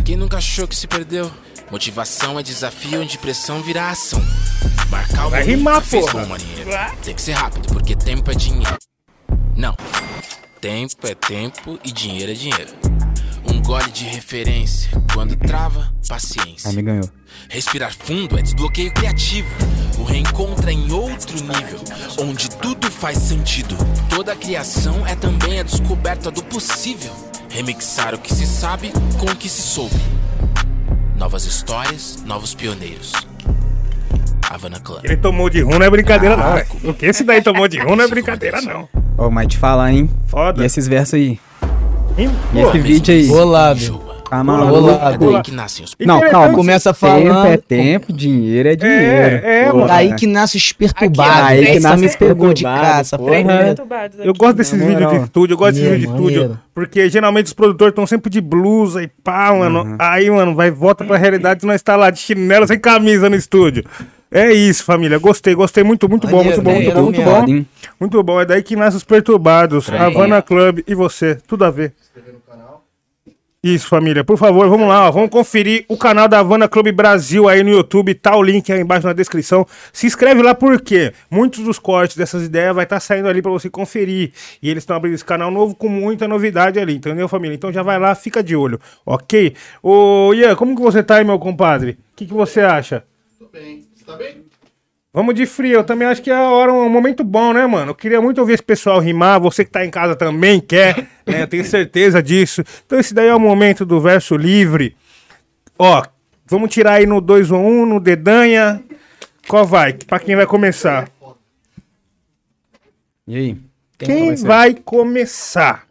Quem 0.07 0.17
nunca 0.17 0.39
achou 0.39 0.67
que 0.67 0.75
se 0.75 0.87
perdeu? 0.87 1.31
Motivação 1.71 2.39
é 2.39 2.43
desafio 2.43 3.03
onde 3.03 3.19
pressão 3.19 3.61
vira 3.61 3.91
ação. 3.91 4.23
Marcar 4.89 5.27
o 5.27 5.31
Vai 5.31 5.45
rimar, 5.45 5.87
porra. 5.87 6.27
Tem 7.05 7.15
que 7.15 7.21
ser 7.21 7.33
rápido, 7.33 7.69
porque 7.75 7.95
tempo 7.95 8.31
é 8.31 8.35
dinheiro. 8.35 8.79
Não. 9.59 9.75
Tempo 10.61 11.05
é 11.09 11.17
tempo 11.17 11.81
e 11.85 11.91
dinheiro 11.91 12.31
é 12.31 12.35
dinheiro. 12.35 12.71
Um 13.45 13.61
gole 13.61 13.91
de 13.91 14.05
referência. 14.05 14.89
Quando 15.13 15.35
trava, 15.35 15.93
paciência. 16.09 16.71
aí 16.71 16.77
me 16.77 16.83
ganhou. 16.83 17.11
Respirar 17.49 17.93
fundo 17.93 18.39
é 18.39 18.43
desbloqueio 18.43 18.93
criativo. 18.93 19.49
O 19.99 20.05
reencontro 20.05 20.69
é 20.69 20.73
em 20.73 20.93
outro 20.93 21.35
nível, 21.43 21.81
onde 22.21 22.49
tudo 22.51 22.89
faz 22.89 23.19
sentido. 23.19 23.77
Toda 24.09 24.37
criação 24.37 25.05
é 25.05 25.17
também 25.17 25.59
a 25.59 25.65
descoberta 25.65 26.31
do 26.31 26.45
possível. 26.45 27.13
Remixar 27.51 28.15
o 28.15 28.19
que 28.19 28.33
se 28.33 28.47
sabe 28.47 28.93
com 29.19 29.27
o 29.27 29.35
que 29.35 29.49
se 29.49 29.63
soube. 29.63 30.01
Novas 31.17 31.45
histórias, 31.47 32.23
novos 32.25 32.55
pioneiros. 32.55 33.13
Havana 34.49 34.79
Club. 34.79 35.05
Ele 35.05 35.17
tomou 35.17 35.51
de 35.51 35.63
rum, 35.63 35.79
não 35.79 35.87
é 35.87 35.91
brincadeira, 35.91 36.37
não. 36.37 36.55
velho. 36.55 36.69
O 36.85 36.95
que 36.95 37.07
esse 37.07 37.25
daí 37.25 37.43
tomou 37.43 37.67
de 37.67 37.81
rum 37.81 37.97
não 37.97 38.05
é 38.05 38.09
brincadeira, 38.09 38.61
não. 38.61 38.89
Ó, 39.19 39.29
mas 39.31 39.49
te 39.49 39.59
falar, 39.59 39.93
hein? 39.93 40.09
Foda. 40.29 40.63
E 40.63 40.67
esses 40.67 40.87
versos 40.87 41.15
aí? 41.15 41.39
Hein? 42.17 42.31
E 42.55 42.63
Pô, 42.63 42.69
esse 42.69 42.79
vídeo 42.79 43.13
aí? 43.15 43.27
Bolado. 43.27 44.09
Tá 44.31 44.41
É 44.41 44.43
maluco? 44.43 45.33
daí 45.33 45.43
que 45.43 45.51
nascem 45.51 45.85
os 45.85 45.97
Não, 45.99 46.21
calma. 46.21 46.55
Começa 46.55 46.93
Tempo 46.93 47.07
é 47.07 47.11
falando. 47.31 47.63
tempo, 47.63 48.13
dinheiro 48.13 48.69
é 48.69 48.77
dinheiro. 48.77 49.47
É, 49.47 49.63
é, 49.63 49.71
Porra. 49.71 49.87
Daí 49.87 50.15
que 50.15 50.27
nasce 50.27 50.59
os 50.59 50.71
perturbados. 50.73 51.43
Aí 51.49 51.65
que 51.65 51.71
Essa 51.73 51.89
nasce 51.89 52.05
os 52.05 52.17
pegou 52.17 52.53
de 52.53 52.63
perturbados, 52.63 53.11
caça. 53.11 53.19
Perturbados 53.19 54.19
Eu 54.23 54.35
gosto 54.35 54.57
desses 54.57 54.79
vídeos 54.79 55.11
de 55.11 55.17
estúdio, 55.17 55.55
eu 55.55 55.59
gosto 55.59 55.75
desses 55.77 55.91
vídeos 55.91 56.07
de 56.13 56.15
estúdio. 56.15 56.59
Porque 56.75 57.09
geralmente 57.09 57.47
os 57.47 57.55
produtores 57.55 57.93
estão 57.93 58.07
sempre 58.07 58.31
de 58.31 58.41
blusa 58.43 59.03
e 59.03 59.09
pá, 59.09 59.53
mano. 59.55 59.97
Aí, 59.99 60.31
mano, 60.31 60.55
vai, 60.55 60.71
volta 60.71 61.05
pra 61.05 61.17
realidade 61.17 61.65
e 61.65 61.67
nós 61.67 61.81
tá 61.83 61.97
lá 61.97 62.11
de 62.11 62.19
chinelo 62.21 62.67
sem 62.67 62.79
camisa 62.79 63.31
no 63.31 63.37
estúdio. 63.37 63.85
É 64.31 64.53
isso, 64.53 64.85
família. 64.85 65.19
Gostei, 65.19 65.55
gostei. 65.55 65.83
Muito, 65.83 66.09
muito 66.09 66.27
bom, 66.29 66.45
muito 66.45 66.61
bom, 66.61 66.73
muito 66.73 66.93
bom, 66.93 67.03
muito 67.03 67.23
bom. 67.23 67.65
Muito 67.99 68.23
bom. 68.23 68.41
É 68.41 68.45
daí 68.45 68.63
que 68.63 68.77
nasce 68.77 68.97
os 68.97 69.05
perturbados. 69.05 69.91
Havana 69.91 70.43
Club 70.43 70.81
e 70.87 70.95
você. 70.95 71.37
Tudo 71.47 71.65
a 71.65 71.71
ver. 71.71 71.95
Isso, 73.61 73.89
família. 73.89 74.23
Por 74.23 74.39
favor, 74.39 74.69
vamos 74.69 74.87
lá, 74.87 75.09
ó. 75.09 75.11
Vamos 75.11 75.31
conferir 75.31 75.85
o 75.89 75.97
canal 75.97 76.29
da 76.29 76.39
Havana 76.39 76.69
Clube 76.69 76.93
Brasil 76.93 77.49
aí 77.49 77.65
no 77.65 77.71
YouTube. 77.71 78.15
Tá 78.15 78.37
o 78.37 78.43
link 78.43 78.71
aí 78.71 78.81
embaixo 78.81 79.05
na 79.05 79.13
descrição. 79.13 79.67
Se 79.93 80.07
inscreve 80.07 80.43
lá 80.43 80.55
porque 80.55 81.13
muitos 81.29 81.65
dos 81.65 81.77
cortes 81.77 82.17
dessas 82.17 82.45
ideias 82.45 82.73
vai 82.73 82.85
estar 82.85 83.01
saindo 83.01 83.29
ali 83.29 83.43
pra 83.43 83.51
você 83.51 83.69
conferir. 83.69 84.33
E 84.63 84.71
eles 84.71 84.83
estão 84.83 84.97
abrindo 84.97 85.15
esse 85.15 85.25
canal 85.25 85.51
novo 85.51 85.75
com 85.75 85.89
muita 85.89 86.29
novidade 86.29 86.79
ali, 86.79 86.95
entendeu, 86.95 87.27
família? 87.27 87.57
Então 87.57 87.73
já 87.73 87.83
vai 87.83 87.99
lá, 87.99 88.15
fica 88.15 88.45
de 88.45 88.55
olho, 88.55 88.79
ok? 89.05 89.53
Ô, 89.83 90.33
Ian, 90.35 90.55
como 90.55 90.77
que 90.77 90.83
você 90.83 91.03
tá 91.03 91.17
aí, 91.17 91.25
meu 91.25 91.39
compadre? 91.39 91.99
O 92.13 92.17
que, 92.17 92.27
que 92.27 92.35
você 92.35 92.61
acha? 92.61 93.03
Tudo 93.39 93.51
bem. 93.53 93.88
Tá 94.09 94.17
bem? 94.17 94.43
Vamos 95.13 95.35
de 95.35 95.45
frio, 95.45 95.75
eu 95.75 95.85
também 95.85 96.09
acho 96.09 96.23
que 96.23 96.31
é 96.31 96.35
a 96.35 96.51
hora, 96.51 96.73
um 96.73 96.89
momento 96.89 97.23
bom, 97.23 97.53
né, 97.53 97.67
mano? 97.67 97.91
Eu 97.91 97.95
queria 97.95 98.23
muito 98.23 98.39
ouvir 98.39 98.55
esse 98.55 98.63
pessoal 98.63 98.99
rimar, 99.01 99.39
você 99.39 99.67
que 99.67 99.71
tá 99.71 99.85
em 99.85 99.91
casa 99.91 100.17
também 100.17 100.63
quer, 100.63 100.97
né? 101.27 101.43
Eu 101.43 101.47
tenho 101.47 101.63
certeza 101.63 102.23
disso. 102.23 102.65
Então 102.87 102.99
esse 102.99 103.13
daí 103.13 103.29
é 103.29 103.35
o 103.35 103.39
momento 103.39 103.85
do 103.85 104.01
verso 104.01 104.35
livre. 104.35 104.97
Ó, 105.79 106.03
vamos 106.47 106.73
tirar 106.73 106.95
aí 106.95 107.07
no 107.07 107.21
2 107.21 107.51
ou 107.51 107.61
1, 107.61 107.67
um, 107.67 107.85
no 107.85 108.01
dedanha. 108.01 108.83
Qual 109.47 109.67
vai? 109.67 109.93
Pra 109.93 110.19
quem 110.19 110.35
vai 110.35 110.47
começar? 110.47 111.11
E 113.27 113.37
aí? 113.37 113.57
Quem 113.99 114.35
vai 114.37 114.73
começar? 114.73 115.87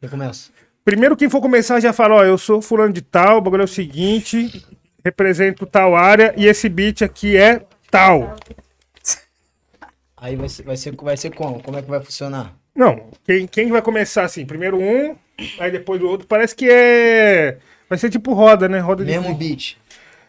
Quem 0.00 0.08
começa? 0.08 0.52
Primeiro, 0.84 1.16
quem 1.16 1.28
for 1.28 1.40
começar 1.40 1.80
já 1.80 1.92
fala, 1.92 2.16
ó, 2.16 2.24
eu 2.24 2.38
sou 2.38 2.62
fulano 2.62 2.92
de 2.92 3.02
tal, 3.02 3.38
o 3.38 3.40
bagulho 3.40 3.62
é 3.62 3.64
o 3.64 3.68
seguinte, 3.68 4.64
represento 5.04 5.66
tal 5.66 5.94
área 5.94 6.32
e 6.36 6.46
esse 6.46 6.68
beat 6.68 7.02
aqui 7.02 7.36
é 7.36 7.62
tal. 7.90 8.36
Aí 10.16 10.36
vai 10.36 10.48
ser, 10.48 10.62
vai 10.62 10.76
ser, 10.76 10.96
vai 10.96 11.16
ser 11.16 11.34
como? 11.34 11.62
Como 11.62 11.76
é 11.76 11.82
que 11.82 11.90
vai 11.90 12.00
funcionar? 12.00 12.54
Não, 12.74 13.10
quem, 13.24 13.46
quem 13.46 13.70
vai 13.70 13.82
começar 13.82 14.24
assim? 14.24 14.46
Primeiro 14.46 14.80
um, 14.80 15.14
aí 15.60 15.70
depois 15.70 16.00
o 16.02 16.06
outro. 16.06 16.26
Parece 16.26 16.56
que 16.56 16.68
é. 16.68 17.58
Vai 17.88 17.98
ser 17.98 18.08
tipo 18.08 18.32
roda, 18.32 18.68
né? 18.68 18.78
Roda 18.78 19.04
de 19.04 19.10
Mesmo 19.12 19.34
beat. 19.34 19.76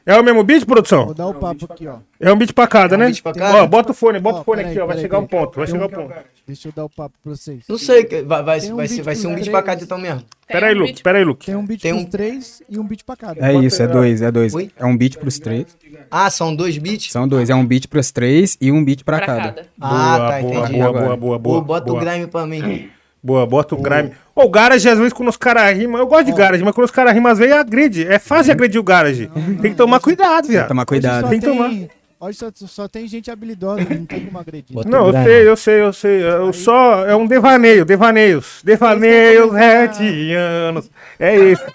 É 0.06 0.16
o 0.20 0.24
mesmo 0.24 0.44
beat, 0.44 0.66
produção? 0.66 1.06
Vou 1.06 1.14
dar 1.16 1.26
o 1.28 1.34
papo 1.34 1.66
aqui, 1.68 1.88
ó. 1.88 1.98
É 2.20 2.32
um 2.32 2.38
beat 2.38 2.54
pra 2.54 2.68
cada, 2.68 2.94
É 2.94 2.98
um 2.98 3.00
né? 3.00 3.06
beat 3.08 3.24
pra 3.24 3.34
cada? 3.34 3.64
Ó, 3.64 3.68
bota 3.68 3.92
o 3.92 3.94
fone, 3.96 4.20
bota 4.20 4.38
Ó, 4.38 4.42
o 4.42 4.44
fone 4.44 4.62
aqui, 4.62 4.80
ó. 4.80 4.86
Vai 4.86 5.00
chegar 5.00 5.18
um 5.18 5.26
ponto, 5.26 5.58
vai 5.58 5.66
chegar 5.66 5.84
um 5.84 5.88
um 5.88 5.90
ponto. 5.90 6.14
Deixa 6.46 6.68
eu 6.68 6.72
dar 6.76 6.86
o 6.86 6.90
papo 6.90 7.16
pra 7.24 7.36
vocês. 7.36 7.64
Não 7.68 7.78
sei, 7.78 8.04
que- 8.04 8.22
vai, 8.22 8.44
vai, 8.44 8.60
um 8.72 8.76
vai, 8.76 8.88
ser, 8.88 9.02
vai 9.02 9.16
ser 9.16 9.26
um 9.26 9.32
pros 9.32 9.42
beat 9.46 9.52
pra 9.52 9.64
cada 9.64 9.84
então 9.84 9.98
mesmo. 9.98 10.22
Pera 10.48 10.68
aí, 10.68 10.76
um 10.76 10.80
Luke, 10.80 11.02
pera 11.02 11.18
aí, 11.18 11.24
Luke. 11.24 11.46
Tem 11.48 11.56
um 11.56 11.66
beat 11.66 11.82
Tem 11.82 11.92
pros 11.92 12.06
um- 12.06 12.10
três 12.10 12.62
e 12.70 12.78
um 12.78 12.84
beat 12.84 13.04
pra 13.04 13.16
cada. 13.16 13.44
É 13.44 13.52
isso, 13.56 13.82
é 13.82 13.88
dois, 13.88 14.22
é 14.22 14.32
dois. 14.32 14.54
Oi? 14.54 14.70
É 14.78 14.86
um 14.86 14.96
beat 14.96 15.18
pros 15.18 15.40
três. 15.40 15.66
Ah, 16.12 16.30
são 16.30 16.56
dois 16.56 16.78
beats? 16.78 17.12
São 17.12 17.28
dois, 17.28 17.50
é 17.50 17.56
um 17.56 17.66
beat 17.66 17.88
pros 17.88 18.12
três 18.12 18.56
e 18.62 18.72
um 18.72 18.86
beat 18.86 19.04
pra, 19.04 19.18
Pra 19.18 19.26
cada. 19.26 19.42
cada. 19.54 19.68
Ah, 19.82 19.90
boa, 19.90 20.30
tá, 20.30 20.40
boa, 20.42 20.54
entendi. 20.66 20.80
boa, 20.80 20.94
boa, 20.94 21.18
boa, 21.18 21.40
boa. 21.40 21.62
bota 21.62 21.92
o 21.92 22.00
grime 22.00 22.28
pra 22.28 22.46
mim. 22.46 22.92
Boa, 23.26 23.44
bota 23.44 23.74
o 23.74 23.82
grime. 23.82 24.12
Ô, 24.36 24.44
o 24.44 24.50
garage, 24.50 24.88
às 24.88 25.00
vezes, 25.00 25.12
quando 25.12 25.30
os 25.30 25.38
caras 25.38 25.76
rimam. 25.76 26.00
Eu 26.00 26.06
gosto 26.06 26.26
de 26.26 26.32
garage, 26.32 26.64
mas 26.64 26.76
quando 26.76 26.86
os 26.86 26.92
caras 26.92 27.12
rimam, 27.12 27.32
às 27.32 27.40
vezes 27.40 27.56
agride. 27.56 28.06
É 28.06 28.20
fácil 28.20 28.46
de 28.46 28.52
agredir 28.52 28.80
o 28.80 28.84
garage. 28.84 29.32
Tem 29.64 29.72
que 29.72 29.78
tomar 29.78 30.00
cuidado, 30.00 30.48
viado. 30.48 30.68
Tomar 30.68 30.86
cuidado. 30.86 31.24
só 31.24 31.30
Tem 31.30 31.40
que 31.40 31.46
tomar. 31.48 31.72
Hoje 32.20 32.38
só, 32.38 32.52
só 32.54 32.88
tem 32.88 33.08
gente 33.08 33.32
habilidosa, 33.32 33.82
não 33.90 34.06
tem 34.06 34.26
como 34.26 34.38
agredir. 34.38 34.76
Bota 34.76 34.88
Não, 34.88 35.06
o 35.06 35.08
eu 35.08 35.24
sei, 35.24 35.48
eu 35.48 35.56
sei, 35.58 35.82
eu 35.82 35.94
sei. 35.94 36.24
Eu 36.24 36.54
só. 36.54 37.04
É 37.08 37.16
um 37.16 37.26
devaneio, 37.26 37.84
devaneios. 37.84 38.62
Devaneios 38.64 39.52
retianos. 39.52 40.88
É 41.20 41.36
isso. 41.36 41.66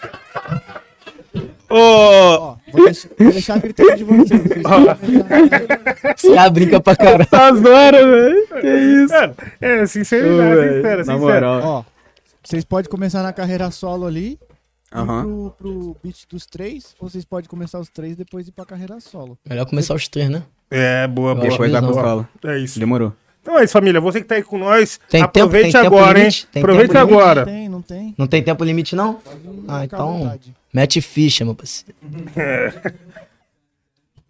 Ô. 1.70 1.76
Ó, 1.76 2.56
vou 2.72 2.84
deixar, 2.84 3.08
vou 3.18 3.32
deixar 3.32 3.58
de 3.96 4.04
vocês. 4.04 4.40
Os 6.16 6.34
caras 6.34 6.52
brincam 6.52 6.80
pra 6.80 6.96
caralho. 6.96 7.26
Tá 7.26 7.52
zoando, 7.52 7.96
velho. 8.10 8.46
Que 8.60 8.66
isso? 9.04 9.14
É, 9.60 9.86
sinceridade, 9.86 10.58
Ô, 10.60 10.74
sincera, 10.74 11.04
Na 11.04 11.16
moral. 11.18 11.60
Ó, 11.62 11.84
vocês 12.42 12.64
podem 12.64 12.90
começar 12.90 13.22
na 13.22 13.32
carreira 13.32 13.70
solo 13.70 14.06
ali, 14.06 14.38
pro, 14.90 15.54
pro 15.58 15.96
beat 16.02 16.24
dos 16.28 16.46
três, 16.46 16.94
ou 16.98 17.08
vocês 17.08 17.24
podem 17.24 17.48
começar 17.48 17.78
os 17.78 17.88
três 17.88 18.16
depois 18.16 18.48
ir 18.48 18.52
pra 18.52 18.64
carreira 18.64 18.98
solo. 19.00 19.38
Melhor 19.48 19.66
começar 19.66 19.94
os 19.94 20.08
três, 20.08 20.28
né? 20.28 20.42
É, 20.70 21.06
boa, 21.06 21.34
boa. 21.34 21.48
Depois 21.48 21.70
vai 21.70 21.80
pro 21.80 21.94
Não. 21.94 22.02
solo. 22.02 22.28
É 22.44 22.58
isso. 22.58 22.78
Demorou. 22.78 23.12
Então 23.42 23.58
é 23.58 23.64
isso, 23.64 23.72
família. 23.72 24.00
Você 24.00 24.20
que 24.20 24.26
tá 24.26 24.34
aí 24.34 24.42
com 24.42 24.58
nós, 24.58 24.98
Tem 25.08 25.20
tempo- 25.22 25.24
aproveite 25.38 25.72
tem 25.72 25.82
tempo 25.82 25.96
agora, 25.96 26.18
limite? 26.18 26.42
hein? 26.42 26.48
Tem 26.52 26.62
Aproveite 26.62 26.96
agora. 26.98 27.40
Não 27.46 27.52
tem, 27.52 27.68
não 27.68 27.82
tem. 27.82 28.14
Não 28.18 28.26
tem 28.26 28.42
tempo 28.42 28.64
limite, 28.64 28.94
não? 28.96 29.18
Ah, 29.66 29.84
então. 29.84 30.18
vontade. 30.18 30.54
Mete 30.72 31.00
ficha, 31.00 31.44
meu 31.44 31.54
parceiro. 31.54 31.94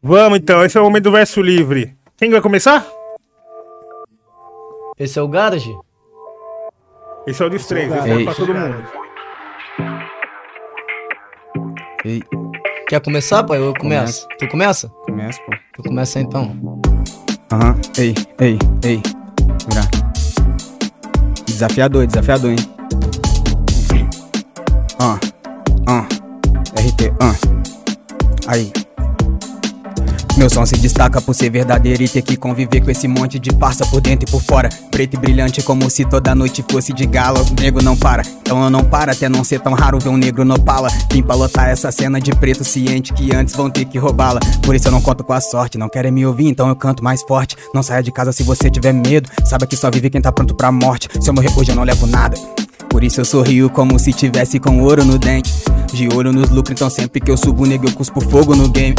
Vamos 0.02 0.38
então, 0.38 0.64
esse 0.64 0.78
é 0.78 0.80
o 0.80 0.84
momento 0.84 1.04
do 1.04 1.12
verso 1.12 1.42
livre. 1.42 1.94
Quem 2.16 2.30
vai 2.30 2.40
começar? 2.40 2.86
Esse 4.98 5.18
é 5.18 5.22
o 5.22 5.28
Garage? 5.28 5.74
Esse 7.26 7.42
é 7.42 7.46
o 7.46 7.50
dos 7.50 7.66
três, 7.66 7.92
esse 7.92 8.08
é 8.10 8.14
Ei. 8.16 8.24
pra 8.24 8.34
todo 8.34 8.54
mundo. 8.54 8.88
Ei, 12.04 12.22
Quer 12.90 13.00
começar, 13.00 13.44
pai? 13.44 13.58
Eu 13.58 13.72
começo. 13.74 14.26
Tu 14.36 14.48
começa? 14.48 14.88
começa, 15.06 15.40
pô. 15.42 15.52
Tu 15.74 15.82
começa 15.84 16.18
então. 16.18 16.80
Aham. 17.52 17.76
Ei, 17.96 18.14
ei, 18.40 18.58
ei. 18.82 19.00
Vira. 19.68 19.88
Desafiador, 21.46 22.06
desafiador, 22.08 22.50
hein? 22.50 22.56
Ah, 24.98 25.20
ah. 25.86 26.19
RT, 26.80 27.12
ah. 27.20 27.34
Aí. 28.46 28.72
Meu 30.38 30.48
som 30.48 30.64
se 30.64 30.76
destaca 30.78 31.20
por 31.20 31.34
ser 31.34 31.50
verdadeiro 31.50 32.02
e 32.02 32.08
ter 32.08 32.22
que 32.22 32.38
conviver 32.38 32.80
com 32.80 32.90
esse 32.90 33.06
monte 33.06 33.38
de 33.38 33.50
farsa 33.56 33.84
por 33.84 34.00
dentro 34.00 34.26
e 34.26 34.30
por 34.30 34.40
fora. 34.42 34.70
Preto 34.90 35.12
e 35.12 35.18
brilhante 35.18 35.62
como 35.62 35.90
se 35.90 36.06
toda 36.06 36.34
noite 36.34 36.64
fosse 36.70 36.94
de 36.94 37.04
gala. 37.04 37.38
O 37.42 37.60
nego 37.60 37.82
não 37.82 37.94
para, 37.94 38.22
então 38.40 38.64
eu 38.64 38.70
não 38.70 38.82
paro 38.82 39.10
até 39.10 39.28
não 39.28 39.44
ser 39.44 39.60
tão 39.60 39.74
raro 39.74 39.98
ver 39.98 40.08
um 40.08 40.16
negro 40.16 40.42
no 40.42 40.58
pala. 40.58 40.88
Vim 41.12 41.22
pra 41.22 41.34
lotar 41.34 41.68
essa 41.68 41.92
cena 41.92 42.18
de 42.18 42.32
preto 42.32 42.64
ciente 42.64 43.12
que 43.12 43.34
antes 43.34 43.54
vão 43.54 43.68
ter 43.68 43.84
que 43.84 43.98
roubá-la. 43.98 44.40
Por 44.62 44.74
isso 44.74 44.88
eu 44.88 44.92
não 44.92 45.02
conto 45.02 45.22
com 45.22 45.34
a 45.34 45.40
sorte, 45.40 45.76
não 45.76 45.90
querem 45.90 46.10
me 46.10 46.24
ouvir, 46.24 46.48
então 46.48 46.66
eu 46.66 46.76
canto 46.76 47.04
mais 47.04 47.20
forte. 47.20 47.56
Não 47.74 47.82
saia 47.82 48.02
de 48.02 48.10
casa 48.10 48.32
se 48.32 48.42
você 48.42 48.70
tiver 48.70 48.94
medo, 48.94 49.28
saiba 49.44 49.66
que 49.66 49.76
só 49.76 49.90
vive 49.90 50.08
quem 50.08 50.22
tá 50.22 50.32
pronto 50.32 50.54
pra 50.54 50.72
morte. 50.72 51.10
Se 51.20 51.28
eu 51.28 51.34
morrer 51.34 51.50
hoje 51.54 51.72
eu 51.72 51.76
não 51.76 51.84
levo 51.84 52.06
nada. 52.06 52.38
Por 52.90 53.04
isso 53.04 53.20
eu 53.20 53.24
sorrio 53.24 53.70
como 53.70 53.98
se 53.98 54.12
tivesse 54.12 54.58
com 54.58 54.82
ouro 54.82 55.04
no 55.04 55.16
dente. 55.16 55.52
De 55.92 56.08
olho 56.14 56.32
nos 56.32 56.50
lucros, 56.50 56.72
então 56.72 56.90
sempre 56.90 57.20
que 57.20 57.30
eu 57.30 57.36
subo, 57.36 57.64
nego, 57.64 57.86
eu 57.86 57.92
cuspo 57.92 58.20
fogo 58.20 58.54
no 58.54 58.68
game. 58.68 58.94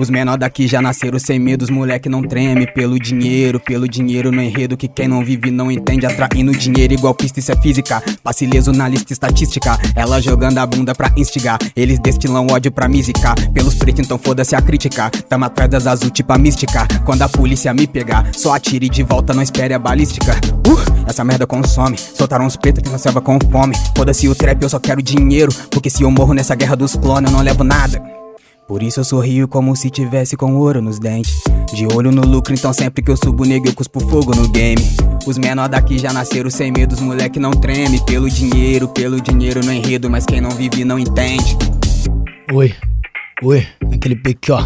Os 0.00 0.08
menor 0.08 0.38
daqui 0.38 0.66
já 0.66 0.80
nasceram 0.80 1.18
sem 1.18 1.38
medo, 1.38 1.60
os 1.60 1.68
moleque 1.68 2.08
não 2.08 2.22
treme 2.22 2.66
pelo 2.66 2.98
dinheiro, 2.98 3.60
pelo 3.60 3.86
dinheiro 3.86 4.32
no 4.32 4.40
enredo 4.40 4.74
que 4.74 4.88
quem 4.88 5.06
não 5.06 5.22
vive 5.22 5.50
não 5.50 5.70
entende, 5.70 6.06
atraindo 6.06 6.52
dinheiro 6.52 6.94
igual 6.94 7.14
pista, 7.14 7.38
isso 7.38 7.52
é 7.52 7.56
física. 7.56 8.02
Passe 8.24 8.46
leso 8.46 8.72
na 8.72 8.88
lista 8.88 9.12
estatística, 9.12 9.78
ela 9.94 10.18
jogando 10.18 10.56
a 10.56 10.64
bunda 10.64 10.94
pra 10.94 11.12
instigar, 11.18 11.58
eles 11.76 11.98
destilam 11.98 12.46
ódio 12.50 12.72
pra 12.72 12.88
me 12.88 13.02
zicar. 13.02 13.34
Pelos 13.52 13.74
pretos, 13.74 14.06
então 14.06 14.16
foda-se 14.16 14.56
a 14.56 14.62
crítica, 14.62 15.10
tamo 15.28 15.44
atrás 15.44 15.68
das 15.68 15.86
azul 15.86 16.08
tipo 16.08 16.32
a 16.32 16.38
mística. 16.38 16.88
Quando 17.04 17.20
a 17.20 17.28
polícia 17.28 17.74
me 17.74 17.86
pegar, 17.86 18.26
só 18.32 18.54
atire 18.54 18.88
de 18.88 19.02
volta, 19.02 19.34
não 19.34 19.42
espere 19.42 19.74
a 19.74 19.78
balística. 19.78 20.32
Uh, 20.66 20.80
essa 21.06 21.22
merda 21.22 21.46
consome, 21.46 21.98
soltaram 21.98 22.46
os 22.46 22.56
pretos 22.56 22.82
que 22.82 22.88
na 22.88 22.96
selva 22.96 23.20
com 23.20 23.38
fome. 23.52 23.76
Foda-se 23.94 24.26
o 24.28 24.34
trap, 24.34 24.62
eu 24.62 24.68
só 24.70 24.80
quero 24.80 25.02
dinheiro, 25.02 25.52
porque 25.70 25.90
se 25.90 26.04
eu 26.04 26.10
morro 26.10 26.32
nessa 26.32 26.54
guerra 26.54 26.74
dos 26.74 26.96
clones, 26.96 27.30
eu 27.30 27.36
não 27.36 27.44
levo 27.44 27.62
nada. 27.62 28.19
Por 28.70 28.84
isso 28.84 29.00
eu 29.00 29.04
sorrio 29.04 29.48
como 29.48 29.74
se 29.74 29.90
tivesse 29.90 30.36
com 30.36 30.54
ouro 30.54 30.80
nos 30.80 31.00
dentes. 31.00 31.42
De 31.74 31.88
olho 31.92 32.12
no 32.12 32.22
lucro, 32.22 32.54
então 32.54 32.72
sempre 32.72 33.02
que 33.02 33.10
eu 33.10 33.16
subo, 33.16 33.44
nego, 33.44 33.66
eu 33.66 33.74
cuspo 33.74 33.98
fogo 33.98 34.32
no 34.32 34.48
game. 34.48 34.80
Os 35.26 35.36
menor 35.36 35.68
daqui 35.68 35.98
já 35.98 36.12
nasceram 36.12 36.48
sem 36.48 36.70
medo, 36.70 36.92
os 36.92 37.00
moleque 37.00 37.40
não 37.40 37.50
treme. 37.50 38.00
Pelo 38.06 38.30
dinheiro, 38.30 38.86
pelo 38.86 39.20
dinheiro 39.20 39.58
no 39.64 39.72
enredo, 39.72 40.08
mas 40.08 40.24
quem 40.24 40.40
não 40.40 40.50
vive 40.50 40.84
não 40.84 41.00
entende. 41.00 41.58
Oi, 42.52 42.72
oi, 43.42 43.66
naquele 43.90 44.14
pique, 44.14 44.52
ó. 44.52 44.62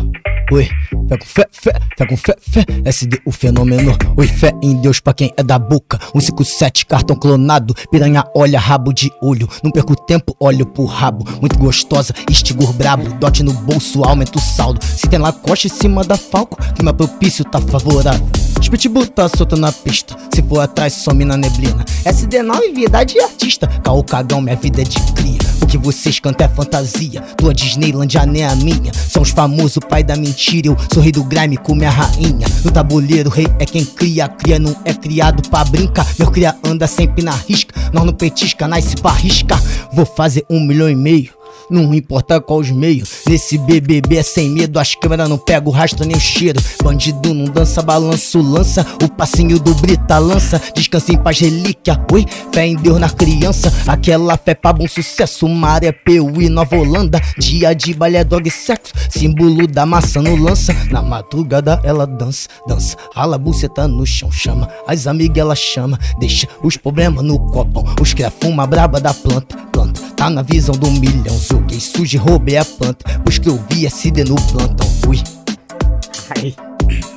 Oi, 0.52 0.68
fé 1.08 1.16
com 1.16 1.24
fé, 1.24 1.48
fé, 1.50 1.72
fé 1.96 2.06
com 2.06 2.16
fé, 2.18 2.36
fé. 2.38 2.64
SD, 2.84 3.18
o 3.24 3.32
fenômeno. 3.32 3.96
Oi, 4.14 4.26
fé 4.26 4.52
em 4.62 4.76
Deus 4.76 5.00
pra 5.00 5.14
quem 5.14 5.32
é 5.38 5.42
da 5.42 5.58
boca. 5.58 5.98
157, 6.12 6.84
cartão 6.84 7.16
clonado. 7.16 7.74
Piranha, 7.90 8.22
olha, 8.36 8.60
rabo 8.60 8.92
de 8.92 9.10
olho. 9.22 9.48
Não 9.62 9.70
perco 9.70 9.96
tempo, 9.96 10.36
olho 10.38 10.66
pro 10.66 10.84
rabo. 10.84 11.24
Muito 11.40 11.58
gostosa, 11.58 12.12
estigor 12.30 12.74
brabo. 12.74 13.14
Dote 13.14 13.42
no 13.42 13.54
bolso, 13.54 14.04
aumenta 14.04 14.38
o 14.38 14.42
saldo. 14.42 14.84
Se 14.84 15.08
tem 15.08 15.18
lacoste 15.18 15.68
em 15.68 15.70
cima 15.70 16.04
da 16.04 16.16
falco, 16.16 16.58
clima 16.74 16.92
propício 16.92 17.44
tá 17.44 17.58
favorável. 17.60 18.28
Spitbull 18.62 19.06
tá 19.06 19.28
solto 19.28 19.56
na 19.56 19.72
pista. 19.72 20.16
Se 20.34 20.42
for 20.42 20.60
atrás, 20.60 20.92
some 20.92 21.24
na 21.24 21.36
neblina. 21.36 21.84
SD9, 22.04 22.74
vida 22.74 23.02
de 23.04 23.18
artista. 23.20 23.66
Caô 23.82 24.02
cagão, 24.04 24.40
minha 24.40 24.56
vida 24.56 24.82
é 24.82 24.84
de 24.84 25.00
cria. 25.12 25.38
O 25.62 25.66
que 25.66 25.78
vocês 25.78 26.20
cantam 26.20 26.46
é 26.46 26.50
fantasia. 26.50 27.20
Tua 27.36 27.52
Disneyland 27.52 28.12
já 28.12 28.24
nem 28.24 28.44
a 28.44 28.54
minha. 28.56 28.92
São 28.92 29.22
os 29.22 29.30
famosos 29.30 29.82
pai 29.88 30.02
da 30.02 30.16
mentira. 30.35 30.69
Eu 30.69 30.77
sou 30.93 31.02
rei 31.02 31.12
do 31.12 31.23
grime 31.23 31.56
com 31.56 31.74
minha 31.74 31.90
rainha. 31.90 32.47
No 32.65 32.70
tabuleiro, 32.70 33.31
rei 33.31 33.47
é 33.59 33.65
quem 33.65 33.85
cria. 33.85 34.28
Cria 34.28 34.59
não 34.59 34.74
é 34.85 34.93
criado 34.93 35.48
pra 35.48 35.65
brincar. 35.65 36.06
Meu 36.19 36.31
cria 36.31 36.55
anda 36.65 36.86
sempre 36.86 37.23
na 37.23 37.32
risca. 37.32 37.74
Nós 37.93 38.05
não 38.05 38.12
petisca, 38.12 38.66
nasce 38.66 38.97
pra 38.97 39.12
riscar. 39.12 39.62
Vou 39.93 40.05
fazer 40.05 40.44
um 40.51 40.61
milhão 40.61 40.90
e 40.90 40.97
meio. 40.97 41.31
Não 41.70 41.94
importa 41.94 42.40
qual 42.40 42.59
os 42.59 42.70
meios, 42.70 43.22
nesse 43.28 43.56
BBB 43.59 44.16
é 44.16 44.22
sem 44.22 44.51
medo. 44.51 44.78
As 44.78 44.94
câmeras 44.94 45.28
não 45.28 45.39
pegam 45.39 45.68
o 45.68 45.74
rastro 45.74 46.06
nem 46.06 46.16
o 46.16 46.20
cheiro. 46.20 46.60
Bandido 46.82 47.32
não 47.32 47.47
dança, 47.47 47.82
balanço, 47.82 48.40
lança. 48.40 48.86
O 49.02 49.09
passinho 49.09 49.59
do 49.59 49.74
Brita 49.74 50.18
lança. 50.18 50.60
Descansa 50.74 51.12
em 51.12 51.16
paz, 51.16 51.39
relíquia. 51.39 51.98
Oi, 52.12 52.26
fé 52.52 52.66
em 52.66 52.76
Deus 52.76 53.01
na 53.01 53.09
criança. 53.09 53.72
Aquela 53.86 54.36
fé 54.36 54.55
pra 54.55 54.72
bom 54.72 54.86
sucesso. 54.86 55.48
Maré, 55.48 55.93
Piauí, 55.93 56.48
Nova 56.48 56.76
Holanda. 56.76 57.20
Dia 57.39 57.74
de 57.74 57.94
balé, 57.94 58.22
dog 58.24 58.51
sexo. 58.51 58.93
Símbolo 59.10 59.66
da 59.66 59.86
maçã 59.86 60.20
no 60.20 60.36
lança. 60.36 60.74
Na 60.90 61.02
madrugada 61.02 61.81
ela 61.82 62.06
dança, 62.06 62.48
dança. 62.66 62.97
Rala 63.14 63.36
a 63.36 63.39
buceta 63.39 63.89
no 63.89 64.06
chão, 64.06 64.31
chama. 64.31 64.68
As 64.86 65.06
amigas 65.06 65.39
ela 65.39 65.55
chama. 65.55 65.98
Deixa 66.18 66.47
os 66.62 66.76
problemas 66.76 67.24
no 67.24 67.39
copão. 67.51 67.85
Os 68.01 68.12
cria 68.12 68.31
fuma 68.31 68.66
braba 68.66 69.01
da 69.01 69.14
planta, 69.14 69.56
planta. 69.72 70.01
Tá 70.16 70.31
na 70.31 70.43
visão 70.43 70.74
do 70.74 70.90
milhão. 70.90 71.39
Joguei 71.50 71.80
sujo 71.80 72.16
e 72.16 72.18
roubei 72.18 72.56
a 72.56 72.64
planta. 72.64 73.20
Pois 73.22 73.38
que 73.38 73.48
eu 73.48 73.62
vi 73.70 73.86
SD 73.86 74.24
no 74.24 74.36
plantão. 74.50 74.88
Fui. 75.04 75.18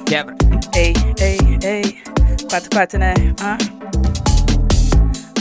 Quebra. 0.06 0.36
Ei, 0.76 0.94
ei, 1.20 1.38
ei. 1.64 1.98
4-4, 2.50 2.98
né? 2.98 3.14
Hã? 3.42 3.77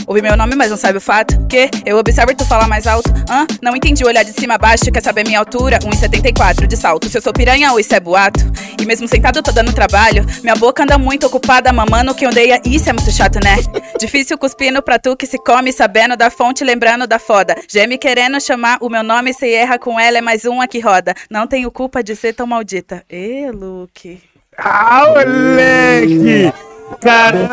Ouvi 0.07 0.21
meu 0.21 0.37
nome, 0.37 0.55
mas 0.55 0.71
não 0.71 0.77
sabe 0.77 0.99
o 0.99 1.01
fato 1.01 1.37
Que 1.47 1.69
eu 1.85 1.97
observo 1.97 2.33
tu 2.33 2.45
falar 2.45 2.65
mais 2.65 2.87
alto. 2.87 3.11
Hã? 3.29 3.45
Não 3.61 3.75
entendi 3.75 4.05
olhar 4.05 4.23
de 4.23 4.31
cima 4.31 4.55
a 4.55 4.57
baixo 4.57 4.89
Quer 4.89 5.03
saber 5.03 5.25
minha 5.25 5.39
altura? 5.39 5.79
1,74 5.79 6.65
de 6.65 6.77
salto. 6.77 7.09
Se 7.09 7.17
eu 7.17 7.21
sou 7.21 7.33
piranha 7.33 7.73
ou 7.73 7.79
isso 7.79 7.93
é 7.93 7.99
boato. 7.99 8.39
E 8.81 8.85
mesmo 8.85 9.05
sentado 9.05 9.43
tô 9.43 9.51
dando 9.51 9.73
trabalho. 9.73 10.25
Minha 10.41 10.55
boca 10.55 10.83
anda 10.83 10.97
muito 10.97 11.27
ocupada 11.27 11.73
mamando 11.73 12.15
quem 12.15 12.25
odeia. 12.25 12.61
Isso 12.65 12.89
é 12.89 12.93
muito 12.93 13.11
chato, 13.11 13.35
né? 13.43 13.57
Difícil 13.99 14.37
cuspindo 14.37 14.81
pra 14.81 14.97
tu 14.97 15.17
que 15.17 15.25
se 15.25 15.37
come 15.37 15.73
Sabendo 15.73 16.15
da 16.15 16.29
fonte, 16.29 16.63
lembrando 16.63 17.05
da 17.05 17.19
foda. 17.19 17.55
Geme 17.67 17.97
querendo 17.97 18.39
chamar 18.39 18.77
o 18.79 18.89
meu 18.89 19.03
nome 19.03 19.33
Se 19.33 19.51
erra 19.53 19.77
com 19.77 19.99
ela 19.99 20.19
é 20.19 20.21
mais 20.21 20.45
uma 20.45 20.67
que 20.67 20.79
roda. 20.79 21.13
Não 21.29 21.45
tenho 21.45 21.69
culpa 21.69 22.01
de 22.01 22.15
ser 22.15 22.33
tão 22.33 22.47
maldita. 22.47 23.03
Ê, 23.09 23.51
Luke. 23.51 24.21
Ah, 24.57 25.03
moleque! 25.09 26.76
Caralho, 27.01 27.47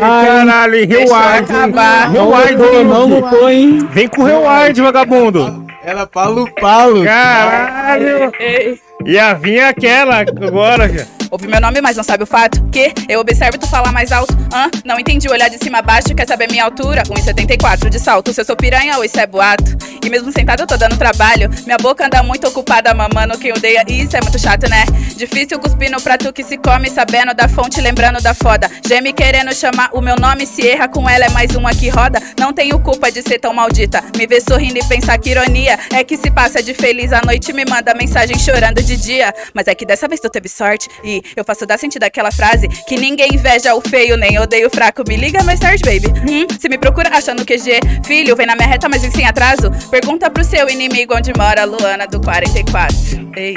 caralho, 0.00 0.86
rewind. 0.86 1.10
acabar. 1.50 2.10
Rewind, 2.10 2.84
Não 2.88 3.08
mudou, 3.08 3.48
hein? 3.50 3.88
Vem 3.90 4.08
com 4.08 4.22
rewind, 4.22 4.78
vagabundo. 4.80 5.66
Ela 5.84 6.06
palo 6.06 6.48
palo. 6.60 7.04
Caralho. 7.04 8.32
Ei. 8.38 8.85
Ia 9.06 9.34
vir 9.34 9.60
aquela 9.60 10.18
agora, 10.18 10.88
cara. 10.88 11.16
Ouve 11.30 11.48
meu 11.48 11.60
nome, 11.60 11.80
mas 11.80 11.96
não 11.96 12.04
sabe 12.04 12.22
o 12.22 12.26
fato 12.26 12.62
Que 12.70 12.92
eu 13.08 13.20
observo 13.20 13.58
tu 13.58 13.66
falar 13.66 13.92
mais 13.92 14.12
alto. 14.12 14.36
Hã? 14.52 14.70
Não 14.84 14.98
entendi 14.98 15.28
olhar 15.28 15.48
de 15.48 15.58
cima 15.58 15.78
a 15.78 15.82
baixo 15.82 16.14
Quer 16.14 16.26
saber 16.26 16.50
minha 16.50 16.64
altura? 16.64 17.02
1,74 17.02 17.88
de 17.88 17.98
salto. 17.98 18.32
Se 18.32 18.40
eu 18.40 18.44
sou 18.44 18.56
piranha 18.56 18.96
ou 18.96 19.04
isso 19.04 19.18
é 19.18 19.26
boato? 19.26 19.76
E 20.04 20.08
mesmo 20.08 20.30
sentado 20.30 20.62
eu 20.62 20.66
tô 20.66 20.76
dando 20.76 20.96
trabalho. 20.96 21.50
Minha 21.64 21.78
boca 21.78 22.06
anda 22.06 22.22
muito 22.22 22.46
ocupada 22.46 22.94
mamando 22.94 23.36
quem 23.38 23.52
odeia. 23.52 23.84
Isso 23.88 24.16
é 24.16 24.20
muito 24.20 24.38
chato, 24.38 24.68
né? 24.68 24.84
Difícil 25.16 25.58
cuspir 25.58 25.90
no 25.90 26.00
prato 26.00 26.32
que 26.32 26.44
se 26.44 26.56
come 26.56 26.88
Sabendo 26.88 27.34
da 27.34 27.48
fonte, 27.48 27.80
lembrando 27.80 28.22
da 28.22 28.32
foda. 28.32 28.70
Geme 28.86 29.12
querendo 29.12 29.52
chamar 29.54 29.90
o 29.92 30.00
meu 30.00 30.16
nome 30.16 30.46
Se 30.46 30.66
erra 30.66 30.86
com 30.86 31.08
ela 31.08 31.24
é 31.24 31.30
mais 31.30 31.54
uma 31.56 31.74
que 31.74 31.88
roda. 31.88 32.20
Não 32.38 32.52
tenho 32.52 32.78
culpa 32.78 33.10
de 33.10 33.22
ser 33.22 33.38
tão 33.40 33.52
maldita. 33.52 34.02
Me 34.16 34.26
ver 34.26 34.40
sorrindo 34.40 34.78
e 34.78 34.84
pensar 34.84 35.18
que 35.18 35.30
ironia. 35.30 35.78
É 35.92 36.04
que 36.04 36.16
se 36.16 36.30
passa 36.30 36.62
de 36.62 36.72
feliz 36.72 37.12
à 37.12 37.20
noite 37.24 37.52
Me 37.52 37.64
manda 37.68 37.92
mensagem 37.94 38.38
chorando 38.38 38.82
de 38.82 38.95
dia 38.96 39.32
Mas 39.54 39.66
é 39.66 39.74
que 39.74 39.84
dessa 39.84 40.08
vez 40.08 40.20
tu 40.20 40.28
teve 40.28 40.48
sorte 40.48 40.88
E 41.04 41.22
eu 41.36 41.44
faço 41.44 41.66
dar 41.66 41.78
sentido 41.78 42.04
àquela 42.04 42.30
frase 42.30 42.68
Que 42.86 42.96
ninguém 42.96 43.28
inveja 43.34 43.74
o 43.74 43.80
feio 43.80 44.16
Nem 44.16 44.38
odeia 44.38 44.66
o 44.66 44.70
fraco 44.70 45.02
Me 45.06 45.16
liga 45.16 45.42
mais 45.44 45.60
tarde, 45.60 45.82
baby 45.84 46.08
hum, 46.30 46.46
Se 46.58 46.68
me 46.68 46.78
procura 46.78 47.10
achando 47.10 47.44
QG 47.44 48.04
Filho, 48.04 48.34
vem 48.36 48.46
na 48.46 48.56
minha 48.56 48.68
reta, 48.68 48.88
mas 48.88 49.02
vem 49.02 49.10
sem 49.10 49.26
atraso 49.26 49.70
Pergunta 49.90 50.30
pro 50.30 50.44
seu 50.44 50.68
inimigo 50.68 51.14
onde 51.16 51.32
mora 51.36 51.62
a 51.62 51.64
Luana 51.64 52.06
do 52.06 52.20
44 52.20 52.96
Ei 53.36 53.56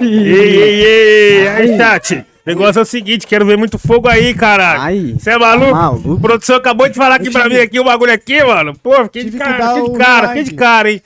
Ei, 0.00 0.06
ei, 0.06 0.84
ei. 0.84 1.48
Aí, 1.48 1.76
chat. 1.76 2.14
O 2.14 2.24
negócio 2.46 2.78
é 2.78 2.82
o 2.82 2.86
seguinte, 2.86 3.26
quero 3.26 3.44
ver 3.44 3.58
muito 3.58 3.78
fogo 3.78 4.08
aí, 4.08 4.32
caralho. 4.32 5.18
Você 5.18 5.30
é 5.30 5.38
maluco? 5.38 5.72
tá 5.72 5.76
maluco. 5.76 6.14
A 6.14 6.20
produção 6.20 6.56
acabou 6.56 6.88
de 6.88 6.94
falar 6.94 7.16
aqui 7.16 7.30
pra 7.30 7.48
mim 7.48 7.56
aqui 7.56 7.78
o 7.78 7.84
bagulho 7.84 8.12
aqui, 8.12 8.42
mano. 8.42 8.74
Pô, 8.82 8.94
fiquei 9.04 9.24
de 9.24 9.30
Tive 9.30 9.42
que 9.42 9.50
cara, 9.50 9.68
fiquei 9.68 9.82
de 9.82 9.90
o 9.90 9.98
cara, 9.98 10.28
fiquei 10.28 10.44
de 10.44 10.54
cara, 10.54 10.90
hein. 10.90 11.02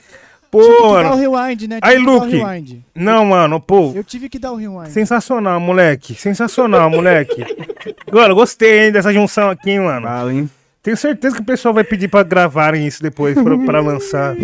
Pô, 0.55 0.61
Tive 0.61 0.75
que 0.75 0.81
dar 0.81 0.87
o 0.87 0.91
mano. 0.93 1.15
rewind, 1.15 1.67
né? 1.67 1.79
Aí, 1.81 1.95
Tive 1.97 2.05
Luke. 2.05 2.83
Não, 2.95 3.25
mano, 3.25 3.59
pô. 3.59 3.91
Eu 3.95 4.03
tive 4.03 4.29
que 4.29 4.39
dar 4.39 4.51
o 4.51 4.55
rewind. 4.55 4.89
Sensacional, 4.89 5.59
moleque. 5.59 6.13
Sensacional, 6.15 6.89
moleque. 6.89 7.43
Agora, 8.07 8.33
gostei, 8.33 8.85
hein, 8.85 8.91
dessa 8.91 9.11
junção 9.13 9.49
aqui, 9.49 9.71
hein, 9.71 9.79
mano. 9.79 10.07
Fala, 10.07 10.33
hein? 10.33 10.49
Tenho 10.81 10.95
certeza 10.97 11.35
que 11.35 11.41
o 11.41 11.45
pessoal 11.45 11.73
vai 11.73 11.83
pedir 11.83 12.07
pra 12.07 12.23
gravarem 12.23 12.85
isso 12.85 13.01
depois, 13.01 13.33
pra, 13.41 13.57
pra 13.57 13.79
lançar. 13.81 14.35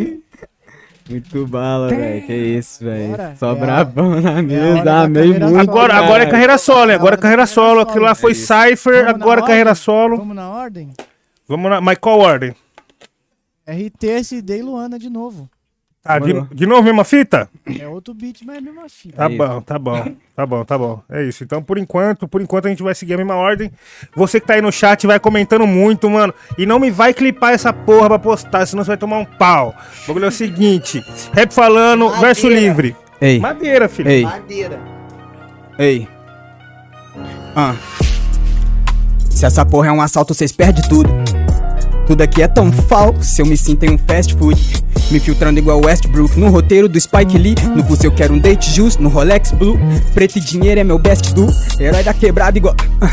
Muito 1.10 1.46
bala, 1.46 1.90
velho. 1.90 2.26
Que 2.26 2.34
isso, 2.34 2.84
velho. 2.84 3.16
Só 3.38 3.50
É 3.50 3.52
a- 3.52 3.56
brabão 3.56 4.22
na 4.22 4.32
hora 4.32 4.42
mesa. 4.42 4.84
da 4.84 5.02
Amei 5.04 5.28
muito. 5.40 5.60
Agora, 5.60 5.94
agora 5.96 6.24
é 6.24 6.26
carreira 6.26 6.58
solo, 6.58 6.90
hein? 6.92 6.96
Agora 6.96 7.16
é 7.16 7.18
carreira 7.18 7.46
solo. 7.46 7.82
Aquilo 7.82 8.06
lá 8.06 8.16
foi 8.16 8.32
É. 8.32 8.36
Cypher, 8.36 9.08
agora 9.10 9.42
carreira 9.42 9.76
solo. 9.76 10.18
Vamos 10.18 10.36
na 10.36 10.50
ordem? 10.50 10.90
Vamos 11.48 11.70
na. 11.70 11.82
Mas 11.82 11.98
qual 11.98 12.20
ordem? 12.20 12.56
RT, 13.68 14.04
SD 14.08 14.58
e 14.60 14.62
Luana 14.62 14.98
de 14.98 15.10
novo. 15.10 15.50
Tá, 16.04 16.18
de, 16.18 16.34
de 16.56 16.66
novo, 16.66 16.82
mesma 16.82 17.04
fita? 17.04 17.48
É 17.80 17.88
outro 17.88 18.12
beat, 18.16 18.42
mas 18.44 18.56
é 18.56 18.58
a 18.58 18.62
mesma 18.62 18.90
fita. 18.90 19.18
Tá 19.18 19.28
isso. 19.30 19.38
bom, 19.38 19.62
tá 19.62 19.78
bom, 19.78 20.16
tá 20.36 20.46
bom, 20.48 20.66
tá 20.66 20.78
bom. 20.78 21.04
É 21.08 21.24
isso. 21.24 21.44
Então, 21.44 21.62
por 21.62 21.78
enquanto, 21.78 22.28
por 22.28 22.42
enquanto 22.42 22.66
a 22.66 22.70
gente 22.70 22.82
vai 22.82 22.96
seguir 22.96 23.14
a 23.14 23.18
mesma 23.18 23.36
ordem. 23.36 23.72
Você 24.16 24.40
que 24.40 24.48
tá 24.48 24.56
aí 24.56 24.62
no 24.64 24.72
chat 24.72 25.06
vai 25.06 25.20
comentando 25.20 25.68
muito, 25.68 26.10
mano. 26.10 26.34
E 26.58 26.66
não 26.66 26.80
me 26.80 26.90
vai 26.90 27.14
clipar 27.14 27.54
essa 27.54 27.72
porra 27.72 28.10
pra 28.10 28.20
postar, 28.20 28.66
senão 28.66 28.84
você 28.84 28.90
vai 28.90 28.98
tomar 28.98 29.20
um 29.20 29.26
pau. 29.26 29.76
O 30.04 30.08
bagulho 30.08 30.26
é 30.26 30.30
o 30.30 30.32
seguinte: 30.32 31.04
rap 31.34 31.54
falando, 31.54 32.10
verso 32.20 32.50
livre. 32.50 32.96
Ei, 33.22 33.40
Madeira, 33.40 33.88
filho. 33.88 34.10
ei. 34.10 34.26
Ei. 35.78 36.08
Ah. 37.56 37.76
Se 39.30 39.46
essa 39.46 39.64
porra 39.64 39.90
é 39.90 39.92
um 39.92 40.02
assalto, 40.02 40.34
vocês 40.34 40.52
perdem 40.52 40.84
tudo. 40.90 41.10
Tudo 42.12 42.24
aqui 42.24 42.42
é 42.42 42.48
tão 42.50 42.70
falso, 42.74 43.42
eu 43.42 43.46
me 43.46 43.56
sinto 43.56 43.86
em 43.86 43.92
um 43.92 43.98
fast 43.98 44.36
food. 44.36 44.84
Me 45.10 45.18
filtrando 45.18 45.60
igual 45.60 45.82
Westbrook. 45.86 46.38
No 46.38 46.50
roteiro 46.50 46.88
do 46.88 47.00
Spike 47.00 47.38
Lee 47.38 47.56
No 47.76 47.84
pulso 47.84 48.06
eu 48.06 48.12
quero 48.14 48.34
um 48.34 48.40
date 48.40 48.72
justo 48.72 49.02
No 49.04 49.10
Rolex 49.10 49.52
Blue. 49.52 49.78
Preto 50.14 50.38
e 50.38 50.42
dinheiro 50.42 50.80
é 50.80 50.84
meu 50.86 50.98
best 50.98 51.34
do 51.34 51.48
Herói 51.78 52.02
da 52.02 52.14
quebrada 52.14 52.58
igual 52.58 52.74
Ah, 53.02 53.10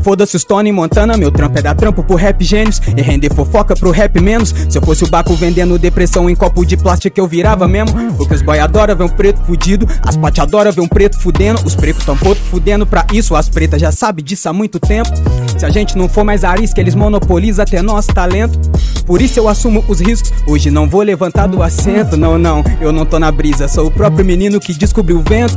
Foda-se 0.00 0.36
os 0.36 0.44
Tony 0.44 0.70
Montana 0.70 1.16
Meu 1.16 1.32
trampo 1.32 1.58
é 1.58 1.62
dar 1.62 1.74
trampo 1.74 2.04
pro 2.04 2.14
rap 2.14 2.44
gênios 2.44 2.80
E 2.96 3.02
render 3.02 3.34
fofoca 3.34 3.74
pro 3.74 3.90
rap 3.90 4.20
menos. 4.20 4.54
Se 4.68 4.78
eu 4.78 4.82
fosse 4.82 5.02
o 5.02 5.08
Baco 5.08 5.34
vendendo 5.34 5.76
depressão 5.76 6.30
Em 6.30 6.36
copo 6.36 6.64
de 6.64 6.76
plástico 6.76 7.18
eu 7.18 7.26
virava 7.26 7.66
mesmo. 7.66 8.12
Porque 8.16 8.34
os 8.34 8.42
boy 8.42 8.60
adoram 8.60 8.94
ver 8.94 9.04
um 9.04 9.08
preto 9.08 9.40
fudido 9.44 9.88
As 10.06 10.16
pate 10.16 10.40
adoram 10.40 10.70
ver 10.70 10.82
um 10.82 10.88
preto 10.88 11.18
fudendo. 11.18 11.60
Os 11.64 11.74
pretos 11.74 12.04
tão 12.04 12.16
puto 12.16 12.40
fudendo 12.42 12.86
pra 12.86 13.04
isso 13.12 13.34
As 13.34 13.48
pretas 13.48 13.80
já 13.80 13.90
sabem 13.90 14.24
disso 14.24 14.48
há 14.48 14.52
muito 14.52 14.78
tempo. 14.78 15.10
Se 15.58 15.66
a 15.66 15.70
gente 15.70 15.98
não 15.98 16.08
for 16.08 16.22
mais 16.22 16.44
arisca 16.44 16.80
Eles 16.80 16.94
monopolizam 16.94 17.64
até 17.64 17.82
nosso 17.82 18.08
talento 18.08 18.39
момент. 18.40 18.99
Por 19.06 19.20
isso 19.20 19.38
eu 19.38 19.48
assumo 19.48 19.84
os 19.88 20.00
riscos 20.00 20.32
Hoje 20.46 20.70
não 20.70 20.88
vou 20.88 21.02
levantar 21.02 21.46
do 21.46 21.62
assento 21.62 22.16
Não, 22.16 22.38
não, 22.38 22.62
eu 22.80 22.92
não 22.92 23.04
tô 23.04 23.18
na 23.18 23.30
brisa 23.30 23.68
Sou 23.68 23.86
o 23.86 23.90
próprio 23.90 24.24
menino 24.24 24.60
que 24.60 24.72
descobriu 24.74 25.18
o 25.18 25.22
vento 25.22 25.56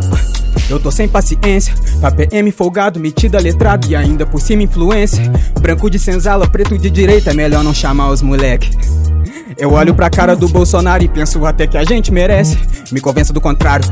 eu 0.70 0.80
tô 0.80 0.90
sem 0.90 1.08
paciência, 1.08 1.76
pra 2.00 2.10
PM 2.10 2.50
folgado, 2.52 3.00
metido 3.00 3.36
a 3.36 3.40
letrado 3.40 3.86
e 3.90 3.96
ainda 3.96 4.26
por 4.26 4.42
cima 4.42 4.64
influência. 4.64 5.22
Branco 5.60 5.90
de 5.90 6.00
senzala, 6.00 6.48
preto 6.48 6.78
de 6.78 6.90
direita, 6.90 7.32
é 7.32 7.34
melhor 7.34 7.64
não 7.64 7.74
chamar 7.74 8.10
os 8.10 8.22
moleque. 8.22 8.72
Eu 9.58 9.74
olho 9.74 9.94
pra 9.94 10.10
cara 10.10 10.36
do 10.36 10.48
Bolsonaro 10.48 11.04
e 11.04 11.08
penso 11.08 11.46
até 11.46 11.68
que 11.68 11.78
a 11.78 11.84
gente 11.84 12.12
merece. 12.12 12.58
Me 12.92 13.00
convenço 13.00 13.34
do 13.34 13.42
contrário. 13.42 13.86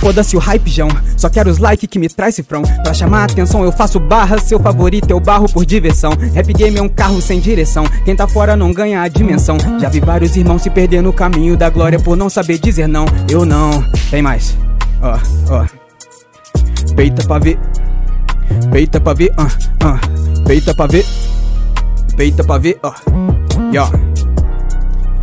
Foda-se 0.00 0.36
o 0.36 0.38
hype, 0.38 0.70
João. 0.70 0.88
Só 1.16 1.28
quero 1.28 1.50
os 1.50 1.58
likes 1.58 1.88
que 1.88 1.98
me 1.98 2.08
traz 2.08 2.34
cifrão. 2.34 2.62
Pra 2.62 2.94
chamar 2.94 3.22
a 3.22 3.24
atenção, 3.24 3.64
eu 3.64 3.72
faço 3.72 3.98
barra. 3.98 4.38
Seu 4.38 4.60
favorito 4.60 5.10
eu 5.10 5.18
barro 5.18 5.48
por 5.48 5.64
diversão. 5.64 6.12
Rap 6.32 6.52
game 6.52 6.78
é 6.78 6.82
um 6.82 6.88
carro 6.88 7.20
sem 7.20 7.40
direção. 7.40 7.84
Quem 8.04 8.14
tá 8.14 8.28
fora 8.28 8.54
não 8.54 8.72
ganha 8.72 8.97
a 9.02 9.08
dimensão. 9.08 9.56
Já 9.80 9.88
vi 9.88 10.00
vários 10.00 10.36
irmãos 10.36 10.62
se 10.62 10.70
perder 10.70 11.02
no 11.02 11.12
caminho 11.12 11.56
da 11.56 11.70
glória 11.70 11.98
por 11.98 12.16
não 12.16 12.28
saber 12.28 12.58
dizer 12.58 12.86
não. 12.86 13.06
Eu 13.28 13.44
não. 13.44 13.82
Tem 14.10 14.22
mais. 14.22 14.56
Ó, 15.02 15.18
ó. 15.50 15.66
Peita 16.94 17.26
pra 17.26 17.38
ver. 17.38 17.58
Peita 18.70 19.00
pra 19.00 19.12
ver, 19.12 19.32
ah, 19.36 19.48
ah. 19.84 20.00
Peita 20.46 20.74
pra 20.74 20.86
ver. 20.86 21.04
Peita 22.16 22.42
pra 22.44 22.58
ver, 22.58 22.78
ó. 22.82 22.92
E 23.72 23.78
ó. 23.78 23.88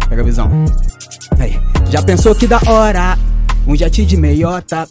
Pega 0.07 0.21
a 0.21 0.25
visão. 0.25 0.49
Aí. 1.39 1.59
Já 1.89 2.01
pensou 2.01 2.33
que 2.35 2.47
da 2.47 2.59
hora? 2.67 3.17
Um 3.67 3.75
jet 3.75 4.05
de 4.05 4.17
meiota. 4.17 4.87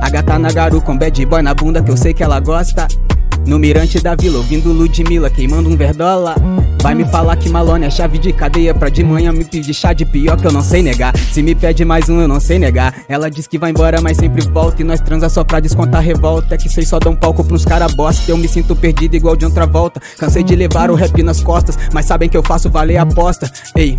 A 0.00 0.10
gata 0.10 0.38
na 0.38 0.50
garu 0.50 0.80
com 0.80 0.96
bad 0.96 1.24
boy 1.26 1.42
na 1.42 1.54
bunda 1.54 1.82
que 1.82 1.90
eu 1.90 1.96
sei 1.96 2.12
que 2.12 2.22
ela 2.22 2.40
gosta. 2.40 2.86
No 3.46 3.58
mirante 3.58 4.00
da 4.00 4.14
vila, 4.14 4.38
ouvindo 4.38 4.72
Ludmilla 4.72 5.30
queimando 5.30 5.68
um 5.68 5.76
verdola. 5.76 6.34
Vai 6.82 6.94
me 6.94 7.04
falar 7.04 7.36
que 7.36 7.48
Malone 7.48 7.86
é 7.86 7.90
chave 7.90 8.18
de 8.18 8.32
cadeia 8.32 8.74
pra 8.74 8.88
de 8.88 9.02
manhã 9.02 9.32
me 9.32 9.44
pedir 9.44 9.74
chá 9.74 9.92
de 9.92 10.04
que 10.04 10.46
eu 10.46 10.52
não 10.52 10.62
sei 10.62 10.82
negar. 10.82 11.16
Se 11.16 11.42
me 11.42 11.54
pede 11.54 11.84
mais 11.84 12.08
um, 12.08 12.20
eu 12.20 12.28
não 12.28 12.40
sei 12.40 12.58
negar. 12.58 12.94
Ela 13.08 13.30
diz 13.30 13.46
que 13.46 13.58
vai 13.58 13.70
embora, 13.70 14.00
mas 14.00 14.16
sempre 14.16 14.42
volta. 14.48 14.82
E 14.82 14.84
nós 14.84 15.00
transa 15.00 15.28
só 15.28 15.44
pra 15.44 15.60
descontar 15.60 16.02
revolta. 16.02 16.54
É 16.54 16.58
que 16.58 16.68
vocês 16.68 16.88
só 16.88 16.98
dão 16.98 17.14
palco 17.14 17.44
pros 17.44 17.64
cara 17.64 17.86
bosta. 17.88 18.30
Eu 18.30 18.38
me 18.38 18.48
sinto 18.48 18.74
perdido 18.74 19.14
igual 19.14 19.36
de 19.36 19.44
outra 19.44 19.66
volta. 19.66 20.00
Cansei 20.18 20.42
de 20.42 20.56
levar 20.56 20.90
o 20.90 20.94
rap 20.94 21.22
nas 21.22 21.42
costas, 21.42 21.78
mas 21.92 22.06
sabem 22.06 22.28
que 22.28 22.36
eu 22.36 22.42
faço 22.42 22.70
valer 22.70 22.96
a 22.96 23.02
aposta. 23.02 23.50
Ei. 23.74 23.98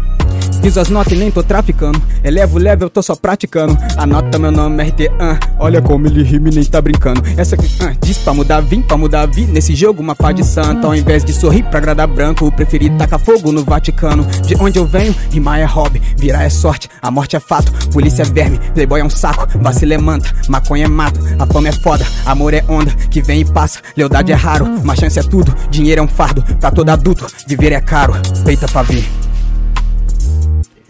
Fiz 0.61 0.77
as 0.77 0.89
notas 0.89 1.13
e 1.13 1.15
nem 1.15 1.31
tô 1.31 1.43
traficando. 1.43 2.01
Elevo 2.23 2.57
o 2.57 2.61
level, 2.61 2.89
tô 2.89 3.01
só 3.01 3.15
praticando. 3.15 3.77
Anota 3.95 4.39
meu 4.39 4.51
nome 4.51 4.83
RT, 4.83 5.11
ah. 5.19 5.39
Olha 5.59 5.81
como 5.81 6.07
ele 6.07 6.23
rime, 6.23 6.49
nem 6.51 6.63
tá 6.63 6.81
brincando. 6.81 7.21
Essa 7.37 7.55
aqui, 7.55 7.69
ah, 7.79 7.93
diz 8.01 8.17
pra 8.17 8.33
mudar, 8.33 8.61
vim 8.61 8.81
pra 8.81 8.97
mudar, 8.97 9.25
vi. 9.27 9.45
Nesse 9.45 9.75
jogo, 9.75 10.01
uma 10.01 10.15
pá 10.15 10.31
de 10.31 10.43
santa. 10.43 10.87
Ao 10.87 10.95
invés 10.95 11.23
de 11.23 11.33
sorrir 11.33 11.63
pra 11.63 11.79
agradar 11.79 12.07
branco, 12.07 12.51
preferi 12.67 12.89
tacar 12.97 13.19
fogo 13.19 13.51
no 13.51 13.63
Vaticano. 13.63 14.25
De 14.45 14.55
onde 14.59 14.77
eu 14.77 14.85
venho, 14.85 15.15
rimar 15.31 15.59
é 15.59 15.65
hobby. 15.65 16.01
Virar 16.17 16.43
é 16.43 16.49
sorte, 16.49 16.89
a 17.01 17.09
morte 17.09 17.35
é 17.35 17.39
fato. 17.39 17.71
Polícia 17.89 18.23
é 18.23 18.25
verme, 18.25 18.59
playboy 18.73 18.99
é 18.99 19.03
um 19.03 19.09
saco. 19.09 19.47
Vacila 19.59 19.93
é 19.93 19.97
manta, 19.97 20.29
maconha 20.49 20.85
é 20.85 20.87
mato. 20.87 21.19
A 21.39 21.45
fama 21.45 21.69
é 21.69 21.71
foda, 21.71 22.05
amor 22.25 22.53
é 22.53 22.63
onda. 22.67 22.91
Que 23.09 23.21
vem 23.21 23.41
e 23.41 23.45
passa, 23.45 23.79
lealdade 23.95 24.31
é 24.31 24.35
raro. 24.35 24.65
Uma 24.65 24.95
chance 24.95 25.17
é 25.17 25.23
tudo, 25.23 25.55
dinheiro 25.69 26.01
é 26.01 26.03
um 26.03 26.07
fardo. 26.07 26.43
Pra 26.57 26.69
todo 26.69 26.89
adulto, 26.89 27.25
viver 27.47 27.71
é 27.71 27.79
caro. 27.79 28.13
Peita 28.43 28.67
pra 28.67 28.83
vir. 28.83 29.26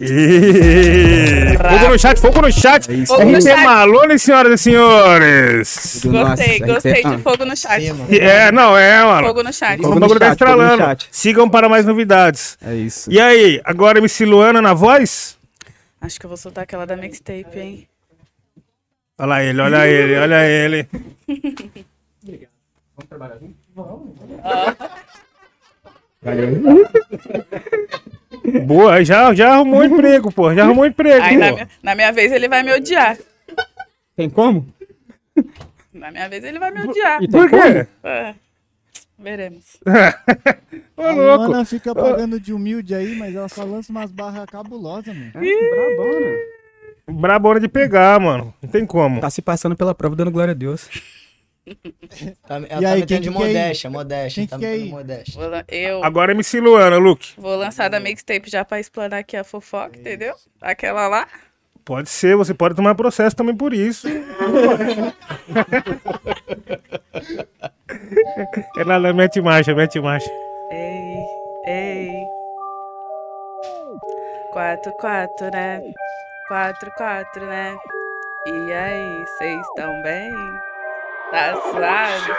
E... 0.00 1.56
Fogo 1.58 1.88
no 1.92 1.98
chat, 1.98 2.20
fogo 2.20 2.40
no 2.42 2.52
chat. 2.52 2.90
É 2.90 2.94
isso 2.94 3.14
Fogo 3.14 3.28
no 3.30 3.38
RT 3.38 3.42
chat. 3.42 3.64
Malone, 3.64 4.18
senhoras 4.18 4.60
e 4.60 4.62
senhores. 4.62 6.00
Gostei, 6.04 6.58
gostei 6.60 7.02
de 7.02 7.18
fogo 7.18 7.44
no 7.44 7.56
chat. 7.56 7.82
É, 8.10 8.52
não, 8.52 8.76
é, 8.76 9.04
mano. 9.04 9.26
Fogo 9.26 9.42
no 9.42 9.52
chat. 9.52 9.76
Fogo 9.80 9.90
O 9.90 9.94
no 9.94 10.00
bagulho 10.00 10.20
tá 10.20 10.28
chat, 10.30 10.38
fogo 10.38 10.50
no 10.52 10.62
estralando. 10.62 10.84
chat. 10.84 11.08
Sigam 11.10 11.50
para 11.50 11.68
mais 11.68 11.84
novidades. 11.84 12.56
É 12.62 12.74
isso. 12.74 13.10
E 13.10 13.20
aí, 13.20 13.60
agora 13.64 13.98
MC 13.98 14.24
Luana 14.24 14.62
na 14.62 14.72
voz? 14.72 15.36
Acho 16.00 16.18
que 16.20 16.26
eu 16.26 16.30
vou 16.30 16.36
soltar 16.36 16.62
aquela 16.64 16.86
da 16.86 16.96
mixtape, 16.96 17.58
hein? 17.58 17.88
Olha 19.18 19.26
lá 19.28 19.42
ele, 19.42 19.60
olha 19.60 19.86
ele, 19.88 20.16
olha 20.16 20.46
ele. 20.46 20.88
Boa, 28.66 29.04
já, 29.04 29.32
já 29.34 29.54
arrumou 29.54 29.84
emprego, 29.84 30.32
pô. 30.32 30.54
Já 30.54 30.64
arrumou 30.64 30.86
emprego, 30.86 31.22
Aí 31.24 31.36
na 31.36 31.48
pô. 31.48 31.54
minha, 31.54 31.68
na 31.82 31.94
minha 31.94 32.12
vez 32.12 32.32
ele 32.32 32.48
vai 32.48 32.62
me 32.62 32.72
odiar. 32.72 33.16
Tem 34.16 34.28
como? 34.28 34.66
Na 35.92 36.10
minha 36.10 36.28
vez 36.28 36.42
ele 36.44 36.58
vai 36.58 36.70
me 36.70 36.82
odiar. 36.82 37.20
Por 37.30 37.48
quê? 37.50 37.86
É. 38.04 38.34
Veremos. 39.18 39.78
Ô, 40.96 41.02
A 41.02 41.10
louco. 41.12 41.44
Luana 41.46 41.64
fica 41.64 41.92
pagando 41.94 42.38
de 42.38 42.52
humilde 42.52 42.94
aí, 42.94 43.16
mas 43.16 43.34
ela 43.34 43.48
só 43.48 43.64
lança 43.64 43.90
umas 43.90 44.12
barras 44.12 44.46
cabulosas, 44.46 45.14
mano. 45.14 45.32
Brabona. 45.32 46.36
Brabona 47.10 47.60
de 47.60 47.68
pegar, 47.68 48.20
mano. 48.20 48.54
Não 48.62 48.68
tem 48.70 48.86
como. 48.86 49.20
Tá 49.20 49.30
se 49.30 49.42
passando 49.42 49.74
pela 49.76 49.94
prova, 49.94 50.14
dando 50.14 50.30
glória 50.30 50.52
a 50.52 50.54
Deus. 50.54 50.88
Tá, 52.46 52.56
ela 52.56 52.66
E 52.66 52.68
tá 52.68 52.90
aí, 52.92 53.00
metendo 53.00 53.06
quem 53.06 53.20
de 53.20 53.28
que 53.28 53.28
ir? 53.28 53.30
modéstia, 53.30 53.90
modéstia. 53.90 54.40
Quem 54.40 54.46
tá 54.48 54.58
que 54.58 54.76
ir? 54.76 54.88
modéstia. 54.90 55.34
Vou 55.40 55.50
eu 55.68 56.02
Agora 56.04 56.32
MC 56.32 56.60
Luana, 56.60 56.96
Luke. 56.96 57.32
vou 57.36 57.56
lançar 57.56 57.88
da 57.90 58.00
mixtape 58.00 58.50
já 58.50 58.64
pra 58.64 58.80
explanar 58.80 59.20
aqui 59.20 59.36
a 59.36 59.44
fofoca, 59.44 59.98
entendeu? 59.98 60.34
Aquela 60.60 61.06
lá. 61.08 61.26
Pode 61.84 62.10
ser, 62.10 62.36
você 62.36 62.52
pode 62.52 62.74
tomar 62.74 62.94
processo 62.94 63.34
também 63.36 63.56
por 63.56 63.72
isso. 63.72 64.06
é 68.76 68.84
nada, 68.84 69.12
mete 69.12 69.40
marcha, 69.40 69.74
mete 69.74 70.00
marcha. 70.00 70.30
Ei, 70.70 71.24
ei. 71.66 72.10
Quatro, 74.52 74.92
quatro, 75.00 75.50
né? 75.50 75.80
Quatro, 76.48 76.90
quatro, 76.96 77.46
né? 77.46 77.76
E 78.46 78.72
aí, 78.72 79.24
vocês 79.26 79.60
estão 79.68 80.02
bem? 80.02 80.32
Tá 81.30 81.54
suave? 81.70 82.32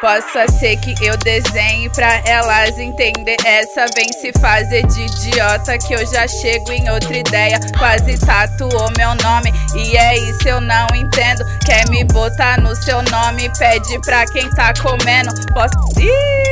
Possa 0.00 0.46
ser 0.58 0.76
que 0.76 0.94
eu 1.04 1.16
desenhe 1.16 1.90
pra 1.90 2.22
elas 2.24 2.78
entender 2.78 3.36
essa 3.44 3.86
Vem 3.96 4.12
se 4.12 4.32
fazer 4.40 4.86
de 4.86 5.02
idiota 5.02 5.76
que 5.78 5.94
eu 5.94 6.06
já 6.06 6.28
chego 6.28 6.70
em 6.70 6.88
outra 6.88 7.16
ideia 7.16 7.58
Quase 7.76 8.16
tatuou 8.24 8.90
meu 8.96 9.14
nome 9.24 9.52
e 9.74 9.96
é 9.96 10.18
isso 10.18 10.48
eu 10.48 10.60
não 10.60 10.86
entendo 10.94 11.44
Quer 11.64 11.88
me 11.88 12.04
botar 12.04 12.60
no 12.60 12.76
seu 12.76 13.02
nome, 13.10 13.50
pede 13.58 14.00
pra 14.02 14.24
quem 14.26 14.48
tá 14.50 14.72
comendo 14.80 15.32
Posso... 15.52 15.74
Ih! 15.98 16.46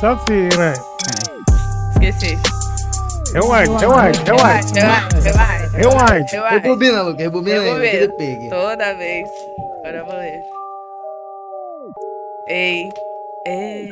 Safina. 0.00 0.72
Esqueci. 1.92 2.59
É 3.32 3.40
o 3.40 3.52
White, 3.52 3.84
é 3.84 3.86
o 3.86 3.96
White, 3.96 4.28
é 4.28 4.32
o 4.32 4.36
White. 4.36 4.74
Relaxa, 4.74 5.20
relaxa. 5.20 5.70
É 5.76 5.86
o 5.86 5.90
White. 5.90 6.32
Relaxa. 6.32 6.58
Rebobina, 6.58 7.02
Luke, 7.02 7.22
rebobina 7.22 7.56
Eu 7.58 7.76
aí, 7.76 8.08
pegue. 8.08 8.48
Toda 8.48 8.94
vez. 8.94 9.28
Agora 9.78 9.98
eu 9.98 10.06
vou 10.06 10.16
ler. 10.16 10.42
Ei, 12.48 12.88
ei. 13.46 13.88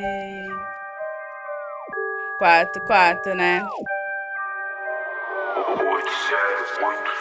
Quatro, 2.37 2.81
quatro, 2.85 3.35
né? 3.35 3.61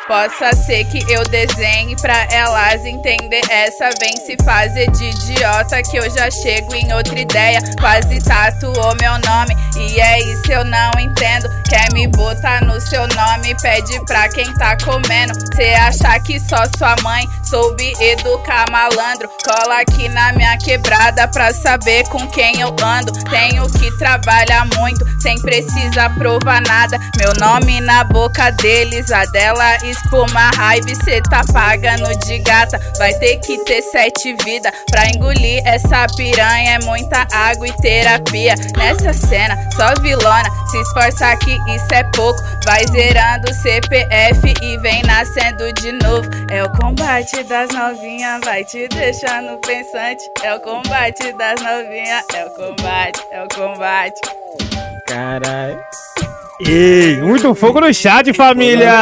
Possa 0.08 0.56
ser 0.56 0.84
que 0.86 1.00
eu 1.12 1.22
desenhe 1.24 1.94
pra 1.96 2.26
elas 2.32 2.82
entender 2.86 3.42
essa 3.50 3.90
Vem 4.00 4.16
se 4.16 4.36
fazer 4.42 4.90
de 4.92 5.04
idiota 5.10 5.82
que 5.82 5.98
eu 5.98 6.08
já 6.10 6.30
chego 6.30 6.74
em 6.74 6.90
outra 6.94 7.20
ideia 7.20 7.60
Quase 7.78 8.18
tatuou 8.24 8.94
meu 9.00 9.12
nome 9.26 9.54
e 9.76 10.00
é 10.00 10.18
isso 10.20 10.50
eu 10.50 10.64
não 10.64 10.90
entendo 10.98 11.50
Quer 11.68 11.87
me 11.98 12.06
botar 12.06 12.64
no 12.64 12.80
seu 12.80 13.08
nome, 13.08 13.56
pede 13.60 13.98
pra 14.06 14.28
quem 14.28 14.52
tá 14.54 14.76
comendo. 14.84 15.34
Cê 15.56 15.74
achar 15.74 16.20
que 16.20 16.38
só 16.38 16.62
sua 16.76 16.94
mãe 17.02 17.28
soube 17.42 17.92
educar 18.00 18.70
malandro? 18.70 19.28
Cola 19.44 19.80
aqui 19.80 20.08
na 20.08 20.32
minha 20.32 20.56
quebrada 20.58 21.26
pra 21.26 21.52
saber 21.52 22.06
com 22.08 22.24
quem 22.28 22.60
eu 22.60 22.68
ando. 22.80 23.12
Tenho 23.28 23.68
que 23.72 23.90
trabalhar 23.98 24.64
muito 24.76 25.04
sem 25.20 25.40
precisar 25.40 26.14
provar 26.14 26.62
nada. 26.68 27.00
Meu 27.16 27.32
nome 27.40 27.80
na 27.80 28.04
boca 28.04 28.50
deles, 28.52 29.10
a 29.10 29.24
dela 29.24 29.76
espuma 29.78 30.50
raiva 30.54 30.88
cê 31.04 31.20
tá 31.22 31.42
pagando 31.52 32.16
de 32.20 32.38
gata. 32.38 32.80
Vai 32.98 33.12
ter 33.14 33.38
que 33.38 33.58
ter 33.64 33.82
sete 33.82 34.36
vidas 34.44 34.72
pra 34.88 35.08
engolir 35.08 35.60
essa 35.66 36.06
piranha. 36.16 36.76
É 36.76 36.84
muita 36.84 37.26
água 37.32 37.66
e 37.66 37.72
terapia. 37.78 38.54
Nessa 38.76 39.12
cena, 39.12 39.58
só 39.74 40.00
vilona 40.00 40.48
Se 40.70 40.80
esforça 40.80 41.36
que 41.36 41.52
isso 41.74 41.87
é 41.94 42.04
pouco 42.14 42.40
Vai 42.64 42.86
zerando 42.86 43.50
o 43.50 43.54
CPF 43.54 44.54
e 44.62 44.78
vem 44.78 45.02
nascendo 45.02 45.72
de 45.74 45.92
novo 45.92 46.28
É 46.50 46.62
o 46.62 46.70
combate 46.72 47.42
das 47.44 47.68
novinhas, 47.70 48.40
vai 48.44 48.64
te 48.64 48.88
deixando 48.88 49.58
pensante 49.58 50.22
É 50.42 50.54
o 50.54 50.60
combate 50.60 51.32
das 51.32 51.60
novinhas, 51.60 52.24
é 52.34 52.44
o 52.44 52.50
combate, 52.50 53.20
é 53.32 53.42
o 53.42 53.48
combate 53.48 54.20
Caralho. 55.06 55.80
Ei, 56.60 57.16
muito 57.22 57.54
fogo 57.54 57.80
no 57.80 57.92
chat, 57.94 58.30
família! 58.34 58.92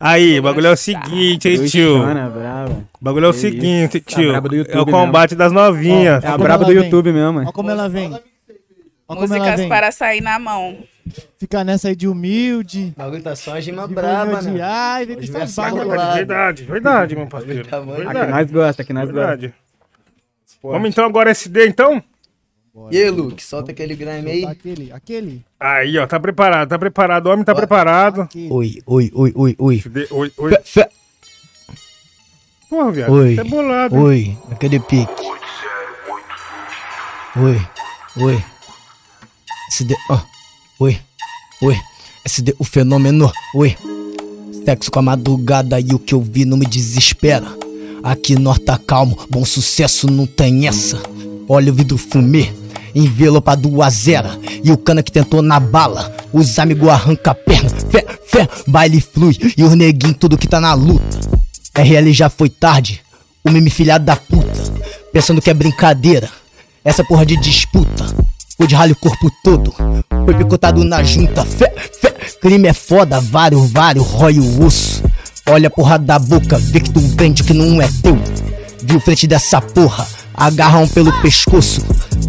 Aí, 0.00 0.38
o 0.38 0.42
bagulho 0.42 0.66
é 0.66 0.72
o 0.72 0.76
seguinte, 0.76 1.48
hein, 1.48 1.64
tio? 1.66 2.02
Brava. 2.02 2.84
O 3.00 3.04
bagulho 3.04 3.26
é 3.26 3.28
o 3.28 3.32
seguinte, 3.32 4.00
tio. 4.00 4.32
É 4.68 4.80
o 4.80 4.86
combate 4.86 5.34
das 5.34 5.52
novinhas. 5.52 6.24
É 6.24 6.26
a 6.26 6.36
braba 6.36 6.64
do? 6.64 6.72
YouTube 6.72 7.12
mesmo. 7.12 7.38
Olha 7.38 7.48
é. 7.48 7.52
como 7.52 7.70
ela 7.70 7.88
vem. 7.88 8.12
Olha 8.12 8.22
como 9.06 9.20
ela 9.20 9.28
Músicas 9.28 9.60
vem. 9.60 9.68
para 9.68 9.92
sair 9.92 10.20
na 10.20 10.38
mão 10.38 10.76
Fica 11.38 11.62
nessa 11.64 11.88
aí 11.88 11.96
de 11.96 12.08
humilde. 12.08 12.92
O 12.96 12.98
bagulho 12.98 13.22
tá 13.22 13.36
só 13.36 13.54
a 13.54 13.60
braba, 13.86 14.24
vergonha 14.24 14.42
de 14.42 14.58
né? 14.58 14.64
ai, 14.64 15.06
vem 15.06 15.16
saco 15.46 15.76
lá. 15.84 16.14
Verdade, 16.14 16.64
verdade, 16.64 17.16
meu 17.16 17.26
parceiro. 17.26 17.66
Tá 17.68 17.80
bom. 17.80 17.92
Aqui 17.94 18.04
Verdade. 18.04 18.30
nós 18.30 18.50
gosta, 18.50 18.82
aqui 18.82 18.92
nós 18.92 19.10
gosta. 19.10 19.26
Verdade. 19.36 19.54
Vamos 20.62 20.88
então 20.88 21.04
agora 21.04 21.30
SD, 21.30 21.66
então? 21.68 22.02
E 22.90 22.98
aí, 22.98 23.08
Luke, 23.10 23.42
solta 23.42 23.70
aquele 23.70 23.94
grime 23.94 24.30
aí. 24.30 24.44
Aquele, 24.44 24.90
aquele, 24.92 25.44
Aí, 25.60 25.96
ó, 25.96 26.06
tá 26.06 26.18
preparado, 26.18 26.68
tá 26.68 26.78
preparado. 26.78 27.26
O 27.26 27.32
homem 27.32 27.44
tá 27.44 27.54
Bora. 27.54 27.66
preparado. 27.66 28.26
aquele. 28.26 28.48
Oi, 28.50 28.78
oi, 28.84 29.10
oi, 29.14 29.32
oi, 29.36 29.56
oi. 29.58 29.82
Oi, 30.10 30.32
oi. 30.36 30.54
Fé. 30.64 30.88
Porra, 32.68 32.90
viado. 32.90 33.12
Oi. 33.12 33.38
É 33.38 33.44
bolado. 33.44 33.94
hein? 33.94 34.02
Oi, 34.02 34.38
aquele 34.50 34.80
pique. 34.80 35.22
Oi, 37.36 37.60
oi. 38.16 38.44
SD, 39.70 39.94
ó. 40.10 40.33
Oi, 40.84 41.00
oi. 41.62 41.80
SD, 42.26 42.54
o 42.58 42.64
fenômeno. 42.64 43.32
Oi. 43.54 43.74
Sexo 44.66 44.90
com 44.90 44.98
a 44.98 45.02
madrugada 45.02 45.80
e 45.80 45.94
o 45.94 45.98
que 45.98 46.12
eu 46.12 46.20
vi 46.20 46.44
não 46.44 46.58
me 46.58 46.66
desespera. 46.66 47.46
Aqui 48.02 48.38
nós 48.38 48.58
tá 48.58 48.76
calmo, 48.76 49.18
bom 49.30 49.46
sucesso 49.46 50.06
não 50.06 50.26
tem 50.26 50.66
essa. 50.66 51.00
Olha 51.48 51.72
o 51.72 51.74
vidro 51.74 51.96
fumê, 51.96 52.52
envelopado 52.94 53.80
a 53.80 53.88
zero. 53.88 54.28
E 54.62 54.70
o 54.70 54.76
cana 54.76 55.02
que 55.02 55.10
tentou 55.10 55.40
na 55.40 55.58
bala, 55.58 56.14
os 56.30 56.58
amigos 56.58 56.90
arranca 56.90 57.30
a 57.30 57.34
perna. 57.34 57.70
Fé, 57.90 58.04
fé, 58.26 58.48
baile 58.66 59.00
flui 59.00 59.38
e 59.56 59.64
os 59.64 59.72
neguinhos 59.74 60.18
tudo 60.20 60.36
que 60.36 60.46
tá 60.46 60.60
na 60.60 60.74
luta. 60.74 61.18
RL 61.74 62.12
já 62.12 62.28
foi 62.28 62.50
tarde, 62.50 63.00
o 63.42 63.50
meme 63.50 63.70
filhado 63.70 64.04
da 64.04 64.16
puta, 64.16 64.62
pensando 65.14 65.40
que 65.40 65.48
é 65.48 65.54
brincadeira, 65.54 66.28
essa 66.84 67.02
porra 67.02 67.24
de 67.24 67.38
disputa. 67.38 68.33
Ficou 68.54 68.68
de 68.68 68.74
ralho 68.76 68.92
o 68.92 68.96
corpo 68.96 69.28
todo, 69.42 69.74
foi 70.24 70.32
picotado 70.34 70.84
na 70.84 71.02
junta. 71.02 71.44
Fé, 71.44 71.74
fé, 72.00 72.14
crime 72.40 72.68
é 72.68 72.72
foda, 72.72 73.20
vários, 73.20 73.68
vários, 73.72 74.06
rói 74.06 74.38
o 74.38 74.64
osso. 74.64 75.02
Olha 75.48 75.66
a 75.66 75.70
porra 75.70 75.98
da 75.98 76.20
boca, 76.20 76.56
vê 76.56 76.78
que 76.78 76.88
tu 76.88 77.00
vende 77.00 77.42
que 77.42 77.52
não 77.52 77.82
é 77.82 77.88
teu. 78.00 78.16
Viu 78.80 79.00
frente 79.00 79.26
dessa 79.26 79.60
porra, 79.60 80.06
agarram 80.32 80.86
pelo 80.86 81.12
pescoço. 81.20 81.80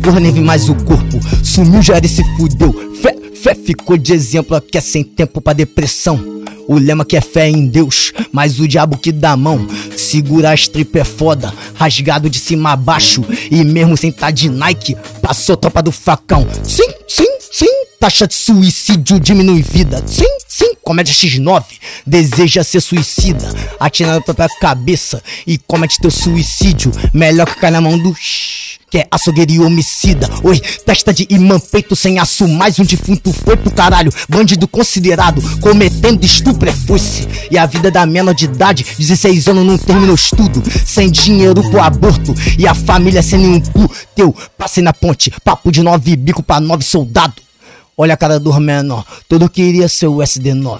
Porra, 0.02 0.20
nem 0.20 0.32
vi 0.32 0.42
mais 0.42 0.70
o 0.70 0.76
corpo, 0.76 1.20
sumiu, 1.44 1.82
já 1.82 1.96
se 2.02 2.24
fudeu. 2.38 2.74
Fé, 3.02 3.16
fé, 3.34 3.56
ficou 3.56 3.98
de 3.98 4.14
exemplo 4.14 4.56
aqui 4.56 4.78
é 4.78 4.82
sem 4.82 5.04
tempo 5.04 5.42
pra 5.42 5.54
depressão. 5.54 6.36
O 6.68 6.80
lema 6.80 7.06
que 7.06 7.16
é 7.16 7.22
fé 7.22 7.48
em 7.48 7.68
Deus, 7.68 8.12
mas 8.32 8.60
o 8.60 8.68
diabo 8.68 8.98
que 8.98 9.12
dá 9.12 9.38
mão. 9.38 9.68
Segura 9.96 10.50
a 10.50 10.56
strip 10.56 10.98
é 10.98 11.04
foda, 11.04 11.54
rasgado 11.76 12.30
de 12.30 12.40
cima 12.40 12.72
a 12.72 12.76
baixo. 12.76 13.24
E 13.52 13.64
mesmo 13.64 13.96
sem 13.96 14.12
tá 14.12 14.32
de 14.32 14.50
Nike, 14.50 14.98
passou 15.22 15.56
tropa 15.56 15.82
do 15.84 15.92
facão. 15.92 16.48
Sim, 16.64 16.90
sim, 17.08 17.28
sim, 17.52 17.86
taxa 18.00 18.28
de 18.28 18.34
suicídio 18.34 19.20
diminui 19.20 19.62
vida. 19.62 20.04
Sim, 20.08 20.26
sim, 20.48 20.74
comédia 20.84 21.14
X9, 21.14 21.64
deseja 22.06 22.64
ser 22.64 22.82
suicida. 22.82 23.48
Atira 23.80 24.14
na 24.14 24.22
própria 24.22 24.50
cabeça 24.60 25.22
e 25.46 25.60
comete 25.60 26.00
teu 26.00 26.10
suicídio. 26.10 26.92
Melhor 27.14 27.46
que 27.46 27.60
cair 27.60 27.72
na 27.72 27.82
mão 27.82 27.98
do 27.98 28.16
que 28.96 29.00
é 29.00 29.08
açougueiro 29.12 29.52
e 29.52 29.60
homicida. 29.60 30.30
Oi, 30.42 30.58
testa 30.86 31.14
de 31.14 31.28
imã, 31.30 31.60
peito 31.60 31.98
sem 31.98 32.18
aço, 32.18 32.48
mais 32.48 32.80
um 32.80 32.86
defunto 32.86 33.34
foi 33.34 33.58
pro 33.58 33.70
caralho. 33.70 34.10
Bandido 34.30 34.70
considerado, 34.70 35.42
cometendo 35.60 36.24
estupro 36.24 36.70
é 36.70 36.72
foice. 36.72 37.28
E 37.52 37.58
a 37.58 37.66
vida 37.66 37.92
da 37.92 38.06
menor 38.06 38.34
de 38.34 38.46
idade, 38.46 38.86
16 38.98 39.50
anos, 39.50 39.66
não 39.66 39.78
terminou 39.78 40.16
estudo. 40.16 40.64
Sem 40.86 41.12
dinheiro 41.12 41.62
pro 41.70 41.82
aborto, 41.82 42.34
e 42.58 42.66
a 42.66 42.74
família 42.74 43.22
sem 43.22 43.40
nenhum 43.40 43.60
cu 43.60 43.92
teu. 44.16 44.34
Passei 44.58 44.82
na 44.82 44.94
ponte, 44.94 45.30
papo 45.44 45.74
de 45.74 45.84
nove 45.84 46.16
bico 46.16 46.42
pra 46.42 46.62
nove 46.62 46.86
soldado. 46.86 47.34
Olha 47.98 48.14
a 48.14 48.18
cara 48.18 48.40
do 48.40 48.58
menor, 48.62 49.06
todo 49.28 49.50
queria 49.50 49.90
ser 49.90 50.08
o 50.08 50.20
SD9. 50.20 50.80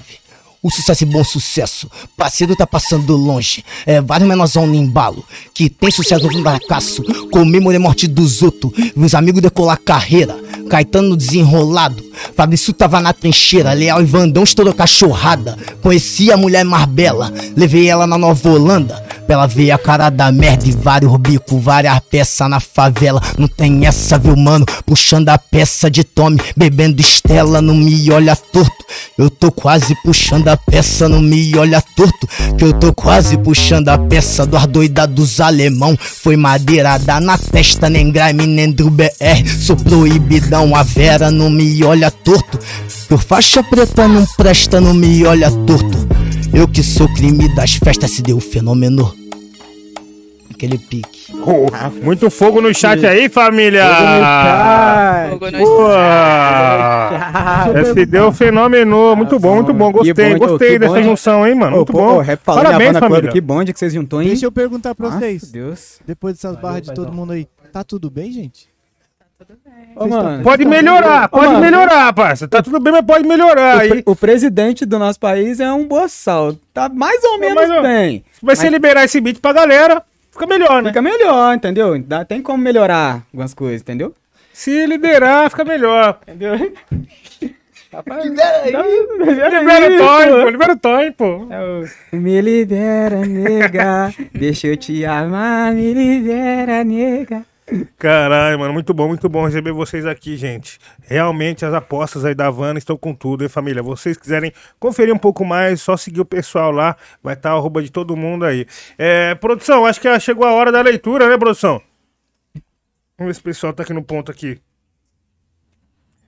O 0.66 0.70
sucesso 0.70 1.04
e 1.04 1.06
bom 1.06 1.22
sucesso, 1.22 1.88
parceiro 2.16 2.56
tá 2.56 2.66
passando 2.66 3.16
longe. 3.16 3.64
É 3.86 4.00
vários 4.00 4.28
menorzão 4.28 4.66
no 4.66 4.74
embalo, 4.74 5.24
que 5.54 5.70
tem 5.70 5.92
sucesso 5.92 6.26
no 6.26 6.42
fracasso. 6.42 7.04
Comemorei 7.30 7.76
a 7.76 7.80
morte 7.80 8.08
dos 8.08 8.42
outros, 8.42 8.72
meus 8.96 9.14
amigos 9.14 9.40
decolar 9.40 9.78
carreira. 9.78 10.36
Caetano 10.68 11.16
desenrolado, 11.16 12.02
Fabrício 12.34 12.72
tava 12.72 13.00
na 13.00 13.12
trincheira. 13.12 13.72
Leal 13.72 14.00
e 14.00 14.04
Vandão 14.04 14.44
estourou 14.44 14.74
cachorrada. 14.74 15.56
Conheci 15.82 16.32
a 16.32 16.36
mulher 16.36 16.64
mais 16.64 16.86
bela, 16.86 17.32
levei 17.56 17.88
ela 17.88 18.06
na 18.06 18.18
Nova 18.18 18.48
Holanda. 18.48 19.04
Pra 19.26 19.34
ela 19.34 19.46
ver 19.48 19.72
a 19.72 19.78
cara 19.78 20.08
da 20.08 20.30
merda 20.30 20.68
e 20.68 20.70
vários 20.70 21.16
bicos, 21.16 21.60
várias 21.60 21.98
peças 21.98 22.48
na 22.48 22.60
favela. 22.60 23.20
Não 23.36 23.48
tem 23.48 23.84
essa, 23.84 24.16
viu, 24.16 24.36
mano? 24.36 24.64
Puxando 24.84 25.28
a 25.30 25.36
peça 25.36 25.90
de 25.90 26.04
Tommy, 26.04 26.40
bebendo 26.56 27.00
Estela, 27.00 27.60
não 27.60 27.74
me 27.74 28.08
olha 28.12 28.36
torto. 28.36 28.86
Eu 29.18 29.28
tô 29.28 29.50
quase 29.50 29.96
puxando 30.04 30.46
a 30.46 30.56
peça, 30.56 31.08
não 31.08 31.20
me 31.20 31.56
olha 31.58 31.82
torto. 31.96 32.28
Que 32.56 32.64
eu 32.64 32.72
tô 32.74 32.92
quase 32.92 33.36
puxando 33.38 33.88
a 33.88 33.98
peça 33.98 34.46
do 34.46 34.56
ardoida 34.56 35.08
dos 35.08 35.40
alemão. 35.40 35.98
Foi 35.98 36.36
madeirada 36.36 37.18
na 37.18 37.36
testa, 37.36 37.90
nem 37.90 38.12
grime, 38.12 38.46
nem 38.46 38.70
do 38.70 38.88
BR. 38.88 39.44
Sou 39.60 39.74
proibidão, 40.56 40.74
a 40.74 40.82
Vera 40.82 41.30
não 41.30 41.50
me 41.50 41.84
olha 41.84 42.10
torto. 42.10 42.58
Por 43.08 43.22
faixa 43.22 43.62
preta 43.62 44.08
não 44.08 44.24
presta, 44.36 44.80
não 44.80 44.94
me 44.94 45.24
olha 45.24 45.50
torto. 45.50 46.08
Eu 46.54 46.66
que 46.66 46.82
sou 46.82 47.06
crime 47.14 47.54
das 47.54 47.74
festas, 47.74 48.12
se 48.12 48.22
deu 48.22 48.40
fenômeno. 48.40 49.14
Aquele 50.50 50.78
pique. 50.78 51.26
Oh, 51.44 51.66
muito 52.02 52.30
fogo 52.30 52.62
no 52.62 52.74
chat 52.74 53.04
aí, 53.04 53.28
família! 53.28 53.84
Fogo 55.30 55.50
no 55.50 55.58
Pô, 55.58 55.88
Esse 57.78 58.06
deu 58.06 58.32
fenômeno. 58.32 59.14
Muito 59.14 59.38
bom, 59.38 59.56
muito 59.56 59.74
bom. 59.74 59.92
Gostei, 59.92 60.34
ô, 60.34 60.38
gostei 60.38 60.70
que 60.70 60.78
dessa 60.78 61.02
junção, 61.02 61.46
hein, 61.46 61.54
mano? 61.54 61.76
Muito 61.76 61.92
bom. 61.92 62.24
falando 62.42 62.64
Parabéns, 62.64 62.98
família. 62.98 63.30
Que 63.30 63.40
bonde 63.40 63.74
que 63.74 63.78
vocês 63.78 63.92
juntou, 63.92 64.22
hein? 64.22 64.28
Deixa 64.28 64.46
eu 64.46 64.52
perguntar 64.52 64.94
pra 64.94 65.10
vocês, 65.10 65.50
Deus. 65.50 65.98
depois 66.06 66.36
dessas 66.36 66.56
barras 66.56 66.82
de 66.82 66.94
todo 66.94 67.12
mundo 67.12 67.32
aí, 67.32 67.46
tá 67.70 67.84
tudo 67.84 68.10
bem, 68.10 68.32
gente? 68.32 68.75
Ô, 69.94 70.06
mano. 70.06 70.42
Pode 70.42 70.64
melhorar, 70.64 71.28
pode 71.28 71.46
mano. 71.46 71.60
melhorar, 71.60 72.12
parça. 72.12 72.46
Tá 72.48 72.62
tudo 72.62 72.78
bem, 72.80 72.92
mas 72.92 73.04
pode 73.04 73.26
melhorar. 73.26 73.76
O, 73.76 73.80
aí. 73.80 73.88
pre- 73.88 74.02
o 74.06 74.16
presidente 74.16 74.84
do 74.86 74.98
nosso 74.98 75.18
país 75.20 75.60
é 75.60 75.72
um 75.72 75.86
boçal. 75.86 76.54
Tá 76.72 76.88
mais 76.88 77.22
ou 77.24 77.38
menos 77.38 77.54
mais 77.54 77.70
ou- 77.70 77.82
bem. 77.82 78.24
Mas 78.42 78.58
se 78.58 78.68
liberar 78.68 79.04
esse 79.04 79.20
beat 79.20 79.38
pra 79.40 79.52
galera, 79.52 80.02
fica 80.30 80.46
melhor, 80.46 80.82
né? 80.82 80.90
Fica 80.90 81.02
melhor, 81.02 81.54
entendeu? 81.54 81.98
Dá, 82.02 82.24
tem 82.24 82.40
como 82.42 82.58
melhorar 82.62 83.22
algumas 83.32 83.52
coisas, 83.54 83.80
entendeu? 83.82 84.14
Se 84.52 84.86
liberar, 84.86 85.50
fica 85.50 85.64
melhor. 85.64 86.18
Entendeu? 86.26 86.54
Libera 89.56 89.86
o 89.86 89.98
Toy, 89.98 90.26
pô. 90.42 90.50
Libera 90.50 90.72
o 90.72 90.76
Toy, 90.78 91.10
pô. 91.12 91.46
É 91.50 92.16
Me 92.16 92.40
libera, 92.40 93.20
nega. 93.24 94.12
Deixa 94.34 94.66
eu 94.66 94.76
te 94.76 95.04
amar, 95.04 95.72
me 95.72 95.94
libera, 95.94 96.84
nega. 96.84 97.42
Caralho, 97.98 98.60
mano, 98.60 98.72
muito 98.72 98.94
bom, 98.94 99.08
muito 99.08 99.28
bom 99.28 99.44
receber 99.44 99.72
vocês 99.72 100.06
aqui, 100.06 100.36
gente. 100.36 100.78
Realmente 101.02 101.64
as 101.64 101.74
apostas 101.74 102.24
aí 102.24 102.34
da 102.34 102.46
Havana 102.46 102.78
estão 102.78 102.96
com 102.96 103.12
tudo, 103.12 103.42
hein, 103.42 103.48
família? 103.48 103.82
Vocês 103.82 104.16
quiserem 104.16 104.52
conferir 104.78 105.12
um 105.12 105.18
pouco 105.18 105.44
mais, 105.44 105.82
só 105.82 105.96
seguir 105.96 106.20
o 106.20 106.24
pessoal 106.24 106.70
lá, 106.70 106.96
vai 107.22 107.34
estar 107.34 107.50
a 107.50 107.54
arroba 107.54 107.82
de 107.82 107.90
todo 107.90 108.16
mundo 108.16 108.44
aí. 108.44 108.66
É, 108.96 109.34
produção, 109.34 109.84
acho 109.84 110.00
que 110.00 110.20
chegou 110.20 110.46
a 110.46 110.52
hora 110.52 110.70
da 110.70 110.80
leitura, 110.80 111.28
né, 111.28 111.36
produção? 111.36 111.82
Vamos 113.18 113.30
ver 113.30 113.34
se 113.34 113.40
o 113.40 113.44
pessoal 113.44 113.72
tá 113.72 113.82
aqui 113.82 113.92
no 113.92 114.04
ponto 114.04 114.30
aqui. 114.30 114.60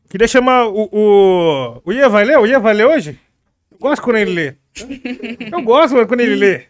Queria 0.09 0.27
chamar 0.27 0.67
o. 0.67 0.89
O, 0.91 1.83
o 1.85 1.93
Ian 1.93 2.09
vai 2.09 2.25
ler? 2.25 2.39
O 2.39 2.47
Ian 2.47 2.61
vai 2.61 2.75
ler 2.75 2.87
hoje? 2.87 3.21
Eu 3.71 3.79
gosto 3.79 4.03
quando 4.03 4.17
ele 4.17 4.33
lê. 4.33 4.55
Eu 5.53 5.63
gosto 5.63 5.95
mano, 5.95 6.09
quando 6.09 6.21
ele 6.21 6.35
lê. 6.35 6.67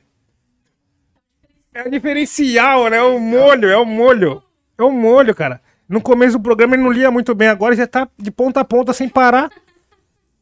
É 1.72 1.86
o 1.86 1.90
diferencial, 1.90 2.90
né? 2.90 2.96
É 2.96 3.02
o 3.02 3.20
molho, 3.20 3.68
é 3.68 3.76
o 3.76 3.84
molho. 3.84 4.42
É 4.78 4.82
o 4.82 4.90
molho, 4.92 5.34
cara. 5.34 5.60
No 5.88 6.00
começo 6.00 6.38
do 6.38 6.42
programa 6.42 6.74
ele 6.74 6.82
não 6.82 6.92
lia 6.92 7.10
muito 7.10 7.34
bem, 7.34 7.48
agora 7.48 7.74
já 7.74 7.86
tá 7.86 8.08
de 8.18 8.30
ponta 8.30 8.60
a 8.60 8.64
ponta 8.64 8.92
sem 8.92 9.08
parar. 9.08 9.50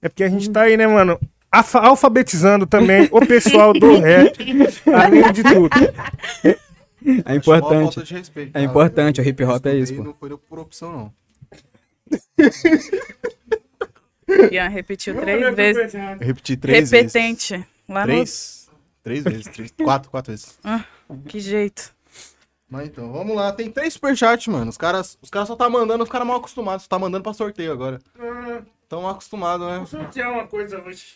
É 0.03 0.09
porque 0.09 0.25
a 0.25 0.29
gente 0.29 0.51
tá 0.51 0.63
aí, 0.63 0.77
né, 0.77 0.87
mano? 0.87 1.19
alfa- 1.51 1.81
alfabetizando 1.81 2.67
também 2.67 3.09
o 3.11 3.25
pessoal 3.25 3.73
do 3.73 3.97
rap, 3.99 4.37
além 4.93 5.33
de 5.33 5.43
tudo. 5.43 5.71
É 7.25 7.35
importante. 7.35 8.01
respeito, 8.13 8.57
É 8.57 8.63
importante, 8.63 9.21
o 9.21 9.25
hip 9.25 9.43
hop 9.45 9.65
é 9.67 9.75
Isso 9.77 9.95
pô. 9.95 10.03
Não 10.03 10.15
foi 10.15 10.37
por 10.37 10.59
opção, 10.59 10.93
não. 10.93 11.13
Ian 14.51 14.69
repetiu 14.69 15.15
três 15.21 15.55
vezes. 15.55 15.95
Eu 15.95 16.19
repeti 16.27 16.57
três 16.57 16.91
vezes. 16.91 17.13
Repetente. 17.15 17.67
Lá 17.89 18.03
Três? 18.03 18.69
Três 19.03 19.23
vezes. 19.25 19.47
Três, 19.47 19.73
quatro, 19.83 20.11
quatro 20.11 20.33
vezes. 20.33 20.59
no. 20.65 20.85
Que 21.29 21.39
jeito. 21.39 21.95
Mas 22.69 22.89
então, 22.89 23.13
vamos 23.13 23.37
lá. 23.37 23.53
Tem 23.53 23.71
três 23.71 23.95
superchats, 23.95 24.49
mano. 24.49 24.69
Os 24.71 24.77
caras, 24.77 25.17
os 25.23 25.31
caras 25.31 25.49
só 25.49 25.55
tá 25.55 25.69
mandando, 25.69 26.03
os 26.03 26.11
caras 26.11 26.27
mal 26.27 26.39
acostumados. 26.39 26.83
Só 26.85 26.89
tá 26.89 26.99
mandando 26.99 27.23
pra 27.23 27.33
sorteio 27.33 27.73
agora. 27.73 28.01
Tão 28.89 29.03
mal 29.03 29.13
acostumados, 29.13 29.67
né? 29.67 29.77
Vou 29.79 29.87
sortear 29.87 30.33
uma 30.33 30.47
coisa 30.47 30.83
hoje. 30.83 31.15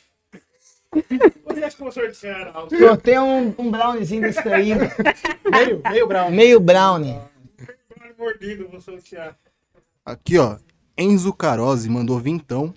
Hoje 1.44 1.64
acho 1.64 1.76
que 1.76 1.82
vou 1.82 1.92
sortear 1.92 2.50
algo. 2.54 2.76
Sorteia 2.76 3.22
um, 3.22 3.54
um 3.58 3.70
browniezinho 3.70 4.22
desse 4.22 4.48
aí. 4.48 4.70
Meio, 5.50 5.82
meio 5.88 6.06
brown. 6.06 6.30
Meio 6.30 6.60
brownie. 6.60 7.18
Mordido, 8.18 8.68
vou 8.68 8.80
sortear. 8.80 9.36
Aqui, 10.04 10.38
ó. 10.38 10.58
Enzo 10.96 11.32
Carozzi 11.32 11.88
mandou 11.88 12.18
vintão. 12.18 12.74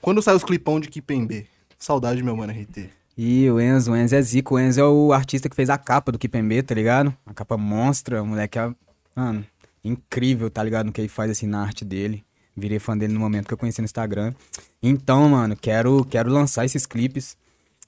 Quando 0.00 0.22
sai 0.22 0.34
os 0.34 0.44
clipão 0.44 0.80
de 0.80 0.88
Kipembe? 0.88 1.48
Saudade, 1.78 2.22
meu 2.22 2.36
mano 2.36 2.52
RT. 2.52 2.90
E 3.16 3.50
o 3.50 3.60
Enzo, 3.60 3.92
o 3.92 3.96
Enzo 3.96 4.14
é 4.14 4.22
zico. 4.22 4.54
O 4.54 4.58
Enzo 4.58 4.80
é 4.80 4.84
o 4.84 5.12
artista 5.12 5.48
que 5.48 5.56
fez 5.56 5.68
a 5.68 5.78
capa 5.78 6.10
do 6.10 6.18
Kipembe, 6.18 6.62
tá 6.62 6.74
ligado? 6.74 7.14
A 7.26 7.34
capa 7.34 7.56
monstra, 7.56 8.22
o 8.22 8.26
moleque 8.26 8.58
é, 8.58 8.72
mano, 9.14 9.44
incrível, 9.84 10.50
tá 10.50 10.62
ligado? 10.62 10.86
No 10.86 10.92
que 10.92 11.00
ele 11.00 11.08
faz, 11.08 11.30
assim, 11.30 11.46
na 11.46 11.62
arte 11.62 11.84
dele. 11.84 12.24
Virei 12.56 12.78
fã 12.78 12.96
dele 12.96 13.12
no 13.12 13.20
momento 13.20 13.46
que 13.46 13.54
eu 13.54 13.58
conheci 13.58 13.80
no 13.80 13.86
Instagram. 13.86 14.34
Então, 14.82 15.28
mano, 15.28 15.56
quero, 15.56 16.04
quero 16.04 16.30
lançar 16.30 16.64
esses 16.64 16.86
clipes. 16.86 17.36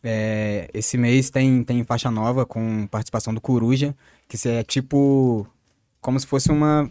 É, 0.02 0.68
esse 0.74 0.98
mês 0.98 1.30
tem, 1.30 1.64
tem 1.64 1.82
faixa 1.84 2.10
nova 2.10 2.44
com 2.44 2.86
participação 2.86 3.32
do 3.32 3.40
Coruja, 3.40 3.94
que 4.28 4.36
é 4.48 4.62
tipo, 4.62 5.46
como 6.00 6.20
se 6.20 6.26
fosse 6.26 6.50
uma... 6.50 6.90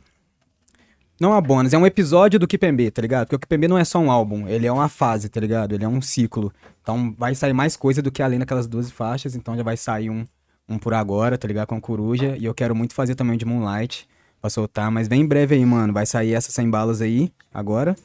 Não 1.19 1.29
uma 1.29 1.41
bônus, 1.41 1.73
é 1.73 1.77
um 1.77 1.85
episódio 1.85 2.39
do 2.39 2.47
Kipembe, 2.47 2.89
tá 2.89 3.01
ligado? 3.01 3.25
Porque 3.25 3.35
o 3.35 3.39
Kipembe 3.39 3.67
não 3.67 3.77
é 3.77 3.85
só 3.85 3.99
um 3.99 4.11
álbum, 4.11 4.47
ele 4.47 4.65
é 4.65 4.71
uma 4.71 4.89
fase, 4.89 5.29
tá 5.29 5.39
ligado? 5.39 5.73
Ele 5.73 5.85
é 5.85 5.87
um 5.87 6.01
ciclo. 6.01 6.51
Então 6.81 7.13
vai 7.17 7.35
sair 7.35 7.53
mais 7.53 7.77
coisa 7.77 8.01
do 8.01 8.11
que 8.11 8.21
além 8.21 8.39
daquelas 8.39 8.67
12 8.67 8.91
faixas, 8.91 9.35
então 9.35 9.55
já 9.55 9.63
vai 9.63 9.77
sair 9.77 10.09
um, 10.09 10.25
um 10.67 10.77
por 10.77 10.93
agora, 10.93 11.37
tá 11.37 11.47
ligado? 11.47 11.67
Com 11.67 11.75
a 11.75 11.81
Coruja. 11.81 12.35
E 12.37 12.45
eu 12.45 12.53
quero 12.53 12.75
muito 12.75 12.93
fazer 12.93 13.15
também 13.15 13.35
o 13.35 13.37
de 13.37 13.45
Moonlight 13.45 14.07
pra 14.41 14.49
soltar, 14.49 14.91
mas 14.91 15.07
vem 15.07 15.21
em 15.21 15.25
breve 15.25 15.55
aí, 15.55 15.65
mano. 15.65 15.93
Vai 15.93 16.05
sair 16.05 16.33
essas 16.33 16.53
100 16.53 16.69
balas 16.69 17.01
aí, 17.01 17.31
agora. 17.53 17.95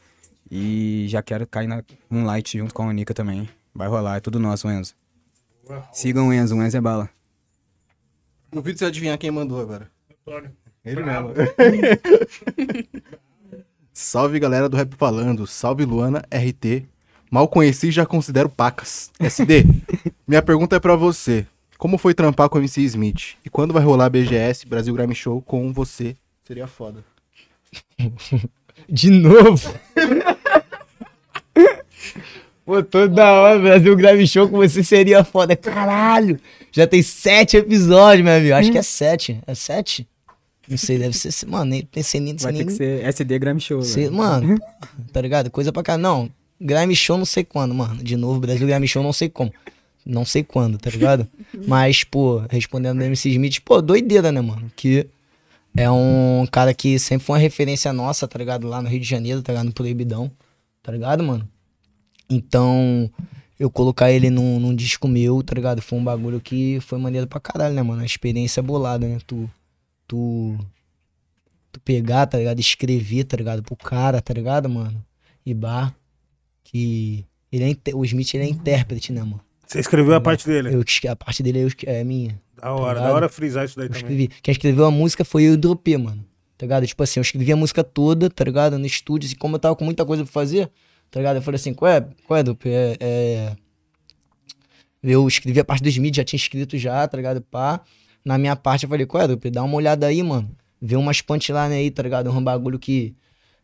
E 0.50 1.06
já 1.08 1.22
quero 1.22 1.46
cair 1.46 1.66
na 1.66 1.82
Moonlight 2.08 2.58
junto 2.58 2.74
com 2.74 2.88
a 2.88 2.92
Nika 2.92 3.14
também. 3.14 3.48
Vai 3.74 3.88
rolar, 3.88 4.16
é 4.16 4.20
tudo 4.20 4.38
nosso, 4.38 4.68
Enzo. 4.70 4.94
Sigam 5.92 6.28
o 6.28 6.32
Enzo, 6.32 6.56
o 6.56 6.62
Enzo 6.62 6.76
é 6.76 6.80
bala. 6.80 7.10
Duvido 8.52 8.78
você 8.78 8.86
adivinhar 8.86 9.18
quem 9.18 9.30
mandou 9.30 9.60
agora. 9.60 9.90
Ele 10.88 11.02
mesmo. 11.02 11.32
Salve 13.92 14.38
galera 14.38 14.68
do 14.68 14.76
Rap 14.76 14.94
Falando. 14.96 15.46
Salve 15.46 15.84
Luana, 15.84 16.22
RT. 16.32 16.84
Mal 17.30 17.48
conheci 17.48 17.88
e 17.88 17.92
já 17.92 18.06
considero 18.06 18.48
pacas. 18.48 19.10
SD, 19.20 19.66
minha 20.26 20.40
pergunta 20.40 20.76
é 20.76 20.80
pra 20.80 20.96
você. 20.96 21.46
Como 21.76 21.98
foi 21.98 22.14
trampar 22.14 22.48
com 22.48 22.56
o 22.56 22.60
MC 22.60 22.80
Smith? 22.82 23.34
E 23.44 23.50
quando 23.50 23.74
vai 23.74 23.82
rolar 23.82 24.06
a 24.06 24.10
BGS, 24.10 24.66
Brasil 24.66 24.94
Grammy 24.94 25.14
Show, 25.14 25.42
com 25.42 25.72
você? 25.72 26.16
Seria 26.44 26.66
foda. 26.66 27.04
De 28.88 29.10
novo. 29.10 29.74
Pô, 32.64 32.82
toda 32.82 33.32
hora, 33.32 33.58
Brasil 33.58 33.96
Grave 33.96 34.26
Show 34.26 34.48
com 34.48 34.56
você 34.56 34.84
seria 34.84 35.24
foda. 35.24 35.56
Caralho! 35.56 36.38
Já 36.70 36.86
tem 36.86 37.02
sete 37.02 37.56
episódios, 37.56 38.24
meu 38.24 38.34
amigo. 38.34 38.54
Acho 38.54 38.70
que 38.70 38.78
é 38.78 38.82
sete. 38.82 39.40
É 39.46 39.54
sete? 39.54 40.06
Não 40.68 40.76
sei, 40.76 40.98
deve 40.98 41.16
ser. 41.16 41.46
Mano, 41.46 41.66
nem 41.66 41.84
pensei 41.84 42.20
nisso. 42.20 42.44
Vai 42.44 42.52
nem... 42.52 42.62
ter 42.64 42.66
que 42.66 42.76
ser 42.76 43.04
SD 43.04 43.38
Grammy 43.38 43.60
Show, 43.60 43.82
sei- 43.82 44.04
velho. 44.04 44.16
Mano, 44.16 44.58
tá 45.12 45.20
ligado? 45.20 45.50
Coisa 45.50 45.72
pra 45.72 45.82
cá. 45.82 45.96
Não, 45.96 46.30
Grime 46.60 46.94
Show 46.94 47.16
não 47.16 47.24
sei 47.24 47.44
quando, 47.44 47.74
mano. 47.74 48.02
De 48.02 48.16
novo, 48.16 48.40
Brasil 48.40 48.66
Grime 48.66 48.86
Show 48.88 49.02
não 49.02 49.12
sei 49.12 49.28
como. 49.28 49.52
Não 50.04 50.24
sei 50.24 50.42
quando, 50.42 50.78
tá 50.78 50.90
ligado? 50.90 51.26
Mas, 51.66 52.02
pô, 52.04 52.42
respondendo 52.50 52.98
do 52.98 53.04
MC 53.04 53.30
Smith, 53.30 53.60
pô, 53.64 53.80
doideira, 53.82 54.32
né, 54.32 54.40
mano? 54.40 54.70
Que 54.74 55.06
É 55.76 55.90
um 55.90 56.46
cara 56.50 56.72
que 56.74 56.98
sempre 56.98 57.24
foi 57.26 57.34
uma 57.34 57.42
referência 57.42 57.92
nossa, 57.92 58.26
tá 58.26 58.38
ligado? 58.38 58.66
Lá 58.66 58.80
no 58.82 58.88
Rio 58.88 59.00
de 59.00 59.06
Janeiro, 59.08 59.42
tá 59.42 59.52
ligado? 59.52 59.66
No 59.66 59.72
Proibidão, 59.72 60.30
tá 60.82 60.90
ligado, 60.90 61.22
mano? 61.22 61.46
Então, 62.30 63.10
eu 63.58 63.70
colocar 63.70 64.10
ele 64.10 64.30
num, 64.30 64.58
num 64.60 64.74
disco 64.74 65.06
meu, 65.08 65.42
tá 65.42 65.54
ligado? 65.54 65.82
Foi 65.82 65.98
um 65.98 66.04
bagulho 66.04 66.40
que 66.40 66.78
foi 66.80 66.98
maneiro 66.98 67.26
pra 67.26 67.40
caralho, 67.40 67.74
né, 67.74 67.82
mano? 67.82 68.02
A 68.02 68.06
experiência 68.06 68.62
bolada, 68.62 69.06
né? 69.06 69.18
Tu. 69.26 69.48
Tu. 70.08 70.58
Tu 71.70 71.80
pegar, 71.80 72.26
tá 72.26 72.38
ligado? 72.38 72.58
Escrever, 72.58 73.24
tá 73.24 73.36
ligado? 73.36 73.62
Pro 73.62 73.76
cara, 73.76 74.20
tá 74.20 74.34
ligado, 74.34 74.68
mano? 74.68 75.04
E 75.46 75.54
bar. 75.54 75.94
Que. 76.64 77.24
Ele 77.52 77.64
é, 77.64 77.94
o 77.94 78.04
Smith 78.04 78.34
ele 78.34 78.44
é 78.44 78.48
intérprete, 78.48 79.12
né, 79.12 79.20
mano? 79.22 79.40
Você 79.66 79.80
escreveu 79.80 80.14
a 80.14 80.20
parte 80.20 80.46
dele. 80.46 80.74
Eu, 80.74 80.82
a 81.10 81.16
parte 81.16 81.42
dele 81.42 81.60
é, 81.60 81.64
eu 81.64 81.70
é 81.86 82.02
minha. 82.02 82.40
Da 82.56 82.72
hora, 82.72 82.94
ligado? 82.94 83.10
da 83.10 83.14
hora 83.14 83.28
frisar 83.28 83.64
isso 83.66 83.76
daí 83.76 83.86
Eu 83.86 83.90
também. 83.90 84.02
escrevi. 84.02 84.28
Quem 84.42 84.52
escreveu 84.52 84.86
a 84.86 84.90
música 84.90 85.24
foi 85.24 85.44
eu 85.44 85.52
e 85.52 85.54
o 85.54 85.58
Dropê, 85.58 85.96
mano. 85.96 86.24
Tá 86.56 86.66
ligado? 86.66 86.86
Tipo 86.86 87.02
assim, 87.02 87.20
eu 87.20 87.22
escrevi 87.22 87.52
a 87.52 87.56
música 87.56 87.84
toda, 87.84 88.28
tá 88.28 88.44
ligado? 88.44 88.78
No 88.78 88.86
estúdio, 88.86 89.30
e 89.30 89.34
como 89.36 89.56
eu 89.56 89.60
tava 89.60 89.76
com 89.76 89.84
muita 89.84 90.04
coisa 90.04 90.24
pra 90.24 90.32
fazer, 90.32 90.70
tá 91.10 91.20
ligado? 91.20 91.36
Eu 91.36 91.42
falei 91.42 91.56
assim, 91.56 91.72
qual 91.72 91.90
é, 91.90 92.00
qual 92.26 92.38
é 92.38 92.42
Dropê? 92.42 92.70
É, 92.70 92.96
é... 93.00 93.56
Eu 95.02 95.28
escrevi 95.28 95.60
a 95.60 95.64
parte 95.64 95.82
do 95.82 95.88
Smith, 95.88 96.16
já 96.16 96.24
tinha 96.24 96.38
escrito 96.38 96.76
já, 96.76 97.06
tá 97.06 97.16
ligado? 97.16 97.40
Pá. 97.42 97.80
Na 98.24 98.36
minha 98.38 98.56
parte 98.56 98.84
eu 98.84 98.88
falei, 98.90 99.06
qual 99.06 99.22
é, 99.22 99.26
Dropê? 99.28 99.50
Dá 99.50 99.62
uma 99.62 99.74
olhada 99.76 100.06
aí, 100.06 100.22
mano. 100.22 100.50
Vê 100.80 100.96
umas 100.96 101.20
punchline 101.20 101.74
aí, 101.74 101.90
tá 101.90 102.02
ligado? 102.02 102.30
Um 102.30 102.42
bagulho 102.42 102.78
que, 102.78 103.14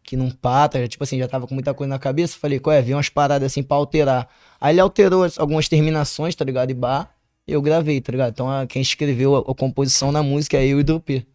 que 0.02 0.16
não 0.16 0.30
pata, 0.30 0.80
já, 0.80 0.88
tipo 0.88 1.04
assim, 1.04 1.18
já 1.18 1.28
tava 1.28 1.46
com 1.46 1.54
muita 1.54 1.72
coisa 1.74 1.88
na 1.88 1.98
cabeça. 1.98 2.36
Falei, 2.38 2.58
qual 2.58 2.74
é? 2.74 2.82
Vê 2.82 2.94
umas 2.94 3.08
paradas 3.08 3.46
assim 3.52 3.62
pra 3.62 3.76
alterar. 3.76 4.28
Aí 4.60 4.74
ele 4.74 4.80
alterou 4.80 5.22
as- 5.24 5.38
algumas 5.38 5.68
terminações, 5.68 6.34
tá 6.34 6.44
ligado? 6.44 6.70
E 6.70 6.74
bar 6.74 7.10
eu 7.46 7.60
gravei, 7.60 8.00
tá 8.00 8.10
ligado? 8.12 8.32
Então 8.32 8.50
a- 8.50 8.66
quem 8.66 8.80
escreveu 8.82 9.36
a, 9.36 9.40
a 9.52 9.54
composição 9.54 10.10
na 10.12 10.22
música 10.22 10.56
é 10.56 10.66
eu 10.66 10.80
e 10.80 10.82
Dropê, 10.82 11.26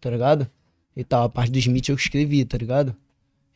tá 0.00 0.10
ligado? 0.10 0.48
E 0.96 1.02
tal, 1.04 1.24
a 1.24 1.28
parte 1.28 1.50
do 1.50 1.58
Smith 1.58 1.88
eu 1.88 1.96
escrevi, 1.96 2.44
tá 2.44 2.56
ligado? 2.58 2.94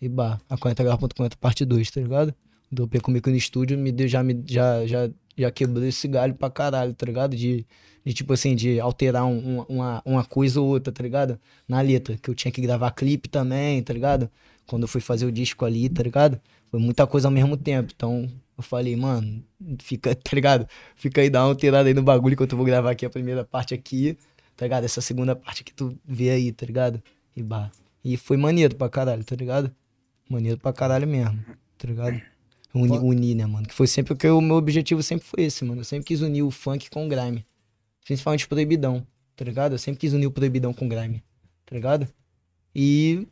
E 0.01 0.09
bah, 0.09 0.39
a 0.49 0.57
40h.40 0.57 1.37
parte 1.41 1.65
2, 1.65 1.91
tá 1.91 2.01
ligado? 2.01 2.35
O 2.71 2.75
Dropê 2.75 3.01
comigo 3.01 3.31
no 3.31 3.37
estúdio 3.37 3.79
me 3.79 3.91
deu, 3.93 4.07
já, 4.09 4.23
me, 4.23 4.43
já, 4.47 4.87
já, 4.87 5.09
já 5.37 5.51
quebrou 5.51 5.85
esse 5.87 6.07
galho 6.09 6.35
pra 6.35 6.51
caralho, 6.51 6.93
tá 6.95 7.07
ligado? 7.07 7.35
De, 7.37 7.65
de 8.05 8.13
tipo 8.15 8.33
assim, 8.33 8.55
de 8.55 8.79
alterar 8.81 9.25
um- 9.25 9.61
um- 9.61 9.65
uma, 9.69 10.03
uma 10.05 10.25
coisa 10.25 10.61
ou 10.61 10.67
outra, 10.69 10.93
tá 10.93 11.03
ligado? 11.03 11.39
Na 11.67 11.81
letra, 11.81 12.17
que 12.17 12.29
eu 12.29 12.35
tinha 12.35 12.53
que 12.53 12.61
gravar 12.61 12.91
clipe 12.93 13.29
também, 13.29 13.83
tá 13.83 13.93
ligado? 13.93 14.31
Quando 14.67 14.83
eu 14.83 14.89
fui 14.89 15.01
fazer 15.01 15.25
o 15.27 15.33
disco 15.33 15.65
ali, 15.65 15.89
tá 15.89 16.03
ligado? 16.03 16.39
Foi 16.71 16.79
muita 16.79 17.07
coisa 17.07 17.29
ao 17.29 17.33
mesmo 17.33 17.57
tempo, 17.57 17.91
então 17.97 18.29
eu 18.57 18.63
falei, 18.63 18.95
mano, 18.97 19.43
fica, 19.81 20.15
tá 20.15 20.31
ligado? 20.35 20.69
Fica 20.95 21.23
aí, 21.23 21.31
dá 21.31 21.41
uma 21.43 21.49
alterada 21.49 21.89
aí 21.89 21.95
no 21.95 22.03
bagulho 22.03 22.35
enquanto 22.35 22.53
eu 22.53 22.57
vou 22.59 22.67
gravar 22.67 22.91
aqui 22.91 23.07
a 23.07 23.11
primeira 23.11 23.45
parte 23.45 23.73
aqui, 23.73 24.19
tá 24.55 24.67
ligado? 24.67 24.85
Essa 24.85 25.01
segunda 25.01 25.35
parte 25.35 25.65
que 25.65 25.73
tu 25.73 25.97
vê 26.05 26.29
aí, 26.31 26.53
tá 26.53 26.67
ligado? 26.67 27.03
E 27.35 27.43
bah. 27.43 27.71
E 28.05 28.17
foi 28.19 28.37
maneiro 28.37 28.77
pra 28.77 28.89
caralho, 28.91 29.25
tá 29.25 29.35
ligado? 29.35 29.75
Maneiro 30.29 30.59
pra 30.59 30.73
caralho 30.73 31.07
mesmo, 31.09 31.43
tá 31.79 31.89
ligado? 31.89 32.21
Uni, 32.83 32.99
unir, 32.99 33.35
né, 33.35 33.47
mano? 33.47 33.67
Que 33.67 33.75
foi 33.75 33.87
sempre 33.87 34.13
o 34.13 34.17
que 34.17 34.29
o 34.29 34.41
meu 34.41 34.57
objetivo 34.57 35.03
sempre 35.03 35.27
foi 35.27 35.45
esse, 35.45 35.65
mano. 35.65 35.81
Eu 35.81 35.85
sempre 35.85 36.05
quis 36.07 36.21
unir 36.23 36.43
o 36.43 36.51
funk 36.51 36.89
com 36.91 37.07
o 37.07 37.09
grime. 37.09 37.45
Principalmente 38.05 38.45
o 38.47 38.49
proibidão, 38.49 39.07
tá 39.37 39.45
ligado? 39.45 39.73
Eu 39.73 39.79
sempre 39.79 40.01
quis 40.01 40.13
unir 40.13 40.27
o 40.27 40.31
proibidão 40.31 40.73
com 40.73 40.87
o 40.87 40.89
grime, 40.89 41.23
tá 41.67 41.75
ligado? 41.75 42.09
E 42.75 43.27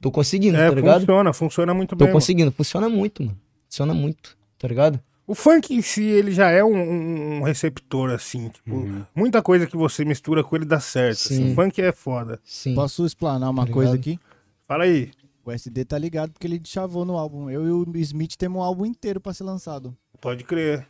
tô 0.00 0.10
conseguindo, 0.10 0.56
É, 0.56 0.68
tá 0.68 0.74
ligado? 0.74 1.00
funciona, 1.00 1.32
funciona 1.32 1.74
muito 1.74 1.90
Tô 1.90 1.96
bem. 1.96 2.06
mano. 2.08 2.16
conseguindo. 2.16 2.50
Funciona 2.52 2.88
muito, 2.88 3.22
mano. 3.22 3.38
Funciona 3.68 3.94
muito, 3.94 4.36
tá 4.58 4.66
ligado? 4.68 5.00
O 5.26 5.34
funk 5.34 5.74
em 5.74 5.82
si, 5.82 6.04
ele 6.04 6.30
já 6.30 6.50
é 6.50 6.62
um, 6.62 7.38
um- 7.38 7.42
receptor, 7.42 8.10
assim. 8.10 8.48
Tipo, 8.48 9.04
muita 9.14 9.42
coisa 9.42 9.66
que 9.66 9.76
você 9.76 10.04
mistura 10.04 10.44
com 10.44 10.54
ele 10.54 10.64
dá 10.64 10.78
certo. 10.78 11.16
assim. 11.24 11.36
Sim. 11.36 11.52
O 11.52 11.54
funk 11.56 11.80
é 11.82 11.90
foda. 11.90 12.38
Sim. 12.44 12.74
Posso 12.76 13.04
explanar 13.04 13.50
uma 13.50 13.66
Tá 13.66 13.72
coisa 13.72 13.94
aqui? 13.94 14.20
Fala 14.68 14.84
aí. 14.84 15.10
O 15.46 15.52
SD 15.52 15.84
tá 15.84 15.96
ligado 15.96 16.32
porque 16.32 16.44
ele 16.44 16.60
chavou 16.64 17.04
no 17.04 17.16
álbum. 17.16 17.48
Eu 17.48 17.64
e 17.64 17.70
o 17.70 17.96
Smith 17.98 18.34
temos 18.34 18.58
um 18.58 18.62
álbum 18.64 18.84
inteiro 18.84 19.20
pra 19.20 19.32
ser 19.32 19.44
lançado. 19.44 19.96
Pode 20.20 20.42
crer. 20.42 20.84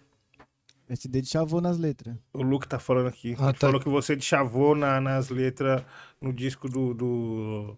O 0.89 0.93
SD 0.95 1.20
de 1.20 1.28
chavou 1.28 1.61
nas 1.61 1.77
letras. 1.77 2.16
O 2.33 2.43
Luke 2.43 2.66
tá 2.66 2.78
falando 2.78 3.09
aqui. 3.09 3.37
Ah, 3.39 3.53
tá. 3.53 3.66
Falou 3.66 3.78
que 3.78 3.89
você 3.91 4.19
chavou 4.19 4.74
na, 4.74 4.99
nas 4.99 5.28
letras 5.28 5.83
no 6.19 6.33
disco 6.33 6.70
do, 6.70 6.95
do, 6.95 7.77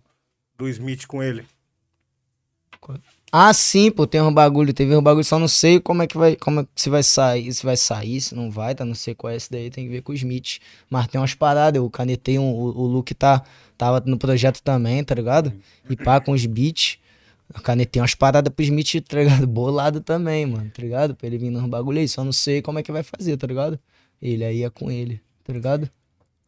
do 0.57 0.69
Smith 0.69 1.05
com 1.09 1.21
ele. 1.21 1.45
Ah, 3.33 3.53
sim, 3.53 3.91
pô, 3.91 4.07
tem 4.07 4.23
um 4.23 4.33
bagulho, 4.33 4.73
teve 4.73 4.97
um 4.97 5.03
bagulho, 5.03 5.25
só 5.25 5.39
não 5.39 5.49
sei 5.49 5.81
como 5.81 6.03
é 6.03 6.07
que 6.07 6.17
vai, 6.17 6.37
como 6.37 6.61
é 6.61 6.65
que 6.65 6.71
se 6.77 6.89
vai 6.89 7.03
sair, 7.03 7.53
se 7.53 7.65
vai 7.65 7.77
sair, 7.77 8.21
se 8.21 8.35
não 8.35 8.51
vai, 8.51 8.75
tá, 8.75 8.85
não 8.85 8.95
sei 8.95 9.15
qual 9.15 9.33
é 9.33 9.37
esse 9.37 9.51
daí, 9.51 9.69
tem 9.69 9.85
que 9.85 9.91
ver 9.91 10.03
com 10.03 10.13
o 10.13 10.15
Smith. 10.15 10.61
Mas 10.89 11.09
tem 11.09 11.21
umas 11.21 11.35
paradas, 11.35 11.83
eu 11.83 11.91
canetei 11.91 12.39
um, 12.39 12.51
o, 12.55 12.79
o 12.79 12.87
Luke 12.87 13.13
tá, 13.15 13.45
tava 13.79 14.03
no 14.05 14.19
projeto 14.19 14.61
também, 14.63 15.03
tá 15.05 15.15
ligado? 15.15 15.53
E 15.89 15.97
pá, 15.97 16.21
com 16.21 16.33
os 16.33 16.45
beats, 16.45 16.99
eu 17.55 17.63
canetei 17.63 18.03
umas 18.03 18.15
paradas 18.15 18.53
pro 18.53 18.63
Smith, 18.65 19.01
tá 19.09 19.17
ligado? 19.19 19.47
Bolado 19.49 20.01
também, 20.01 20.45
mano, 20.45 20.71
tá 20.75 20.83
ligado? 20.83 21.15
Pra 21.15 21.27
ele 21.27 21.39
vir 21.39 21.51
nos 21.51 21.65
bagulho 21.67 21.99
aí, 22.01 22.09
só 22.09 22.23
não 22.25 22.33
sei 22.33 22.61
como 22.61 22.79
é 22.79 22.83
que 22.83 22.93
vai 22.93 23.03
fazer, 23.03 23.37
tá 23.37 23.47
ligado? 23.47 23.79
Ele 24.21 24.45
aí 24.45 24.65
é 24.65 24.69
com 24.71 24.91
ele, 24.91 25.21
tá 25.45 25.53
ligado? 25.53 25.89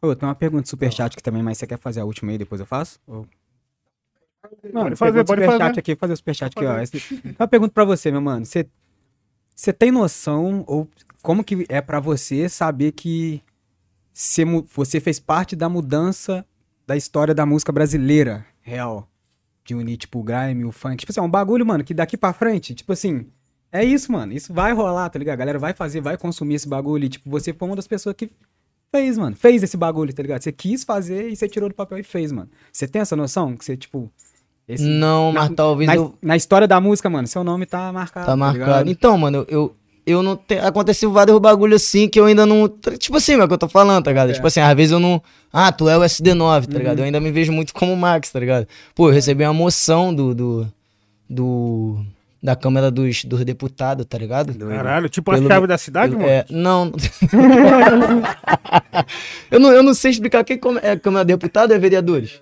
Ô, 0.01 0.13
tem 0.15 0.27
uma 0.27 0.35
pergunta 0.35 0.63
de 0.63 0.69
superchat 0.69 1.13
aqui 1.13 1.23
também, 1.23 1.41
mas 1.41 1.57
você 1.57 1.65
quer 1.65 1.79
fazer 1.79 2.01
a 2.01 2.05
última 2.05 2.31
aí, 2.31 2.37
depois 2.37 2.59
eu 2.59 2.67
faço? 2.67 2.99
Ou- 3.07 3.25
Não, 4.73 4.83
Pode 4.83 4.95
fazer, 4.95 5.23
pode 5.23 5.27
superchat 5.41 5.59
fazer. 5.59 5.79
aqui, 5.79 5.95
fazer 5.95 6.13
o 6.13 6.17
superchat 6.17 6.51
aqui, 6.57 6.65
ó. 6.65 6.79
Esse- 6.79 7.01
Uma 7.39 7.47
pergunta 7.47 7.71
pra 7.73 7.85
você, 7.85 8.11
meu 8.11 8.19
mano. 8.21 8.45
Você, 8.45 8.67
você 9.55 9.71
tem 9.71 9.91
noção, 9.91 10.63
ou 10.67 10.87
como 11.21 11.43
que 11.43 11.65
é 11.69 11.79
pra 11.81 11.99
você 11.99 12.49
saber 12.49 12.91
que 12.93 13.41
você 14.73 14.99
fez 14.99 15.19
parte 15.19 15.55
da 15.55 15.69
mudança 15.69 16.45
da 16.91 16.97
história 16.97 17.33
da 17.33 17.45
música 17.45 17.71
brasileira, 17.71 18.45
real? 18.61 19.07
De 19.63 19.73
unir, 19.73 19.95
tipo, 19.95 20.19
o 20.19 20.23
grime, 20.23 20.65
o 20.65 20.71
funk. 20.73 20.97
Tipo 20.97 21.11
assim, 21.11 21.21
é 21.21 21.23
um 21.23 21.29
bagulho, 21.29 21.65
mano, 21.65 21.83
que 21.85 21.93
daqui 21.93 22.17
pra 22.17 22.33
frente, 22.33 22.75
tipo 22.75 22.91
assim, 22.91 23.27
é 23.71 23.81
isso, 23.83 24.11
mano. 24.11 24.33
Isso 24.33 24.53
vai 24.53 24.73
rolar, 24.73 25.09
tá 25.09 25.17
ligado? 25.17 25.35
A 25.35 25.37
galera 25.37 25.57
vai 25.59 25.73
fazer, 25.73 26.01
vai 26.01 26.17
consumir 26.17 26.55
esse 26.55 26.67
bagulho. 26.67 27.05
E, 27.05 27.09
tipo, 27.09 27.29
você 27.29 27.53
foi 27.53 27.69
uma 27.69 27.75
das 27.77 27.87
pessoas 27.87 28.13
que 28.15 28.29
fez, 28.93 29.17
mano. 29.17 29.35
Fez 29.37 29.63
esse 29.63 29.77
bagulho, 29.77 30.13
tá 30.13 30.21
ligado? 30.21 30.41
Você 30.41 30.51
quis 30.51 30.83
fazer 30.83 31.29
e 31.29 31.35
você 31.35 31.47
tirou 31.47 31.69
do 31.69 31.75
papel 31.75 31.99
e 31.99 32.03
fez, 32.03 32.29
mano. 32.31 32.49
Você 32.73 32.85
tem 32.87 33.01
essa 33.01 33.15
noção? 33.15 33.55
Que 33.55 33.63
você, 33.63 33.77
tipo. 33.77 34.11
esse- 34.67 34.83
Não, 34.83 35.31
na- 35.31 35.41
mas 35.41 35.55
talvez 35.55 35.87
na, 35.87 35.95
eu... 35.95 36.13
na 36.21 36.35
história 36.35 36.67
da 36.67 36.81
música, 36.81 37.09
mano, 37.09 37.25
seu 37.27 37.43
nome 37.43 37.65
tá 37.65 37.93
marcado. 37.93 38.25
Tá 38.25 38.35
marcado. 38.35 38.59
ligado? 38.65 38.89
então, 38.89 39.17
mano, 39.17 39.45
eu, 39.47 39.73
eu, 40.05 40.23
não 40.23 40.35
tenho. 40.35 40.65
Aconteceu 40.65 41.11
vários 41.11 41.37
bagulhos 41.39 41.83
assim 41.83 42.07
que 42.07 42.19
eu 42.19 42.25
ainda 42.25 42.45
não. 42.45 42.67
Tipo 42.97 43.17
assim, 43.17 43.33
é 43.33 43.43
o 43.43 43.47
que 43.47 43.53
eu 43.53 43.57
tô 43.57 43.67
falando, 43.69 44.03
tá 44.03 44.11
ligado? 44.11 44.31
É. 44.31 44.33
Tipo 44.33 44.47
assim, 44.47 44.59
às 44.59 44.75
vezes 44.75 44.91
eu 44.91 44.99
não. 44.99 45.21
Ah, 45.53 45.71
tu 45.71 45.87
é 45.89 45.97
o 45.97 46.01
SD9, 46.01 46.65
tá 46.65 46.71
Uhum. 46.73 46.77
ligado? 46.79 46.99
Eu 46.99 47.05
ainda 47.05 47.19
me 47.19 47.31
vejo 47.31 47.51
muito 47.51 47.73
como 47.73 47.93
o 47.93 47.97
Max, 47.97 48.31
tá 48.31 48.39
ligado? 48.39 48.67
Pô, 48.95 49.09
eu 49.09 49.13
recebi 49.13 49.43
uma 49.43 49.53
moção 49.53 50.13
do. 50.13 50.33
do, 50.33 50.67
do 51.29 51.99
da 52.43 52.55
Câmara 52.55 52.89
dos, 52.89 53.23
dos 53.23 53.45
Deputados, 53.45 54.03
tá 54.07 54.17
ligado? 54.17 54.55
Caralho, 54.55 55.07
tipo 55.07 55.29
Pelo- 55.31 55.45
a 55.45 55.47
chave 55.47 55.67
da 55.67 55.77
cidade, 55.77 56.15
Pelo- 56.15 56.23
mano? 56.23 56.33
É, 56.33 56.43
não. 56.49 56.91
eu 59.51 59.59
não. 59.59 59.71
Eu 59.71 59.83
não 59.83 59.93
sei 59.93 60.11
explicar 60.11 60.43
quem 60.43 60.59
é 60.81 60.95
Câmara 60.95 61.25
de 61.25 61.33
Deputado 61.33 61.71
ou 61.71 61.75
é 61.75 61.79
vereadores? 61.79 62.41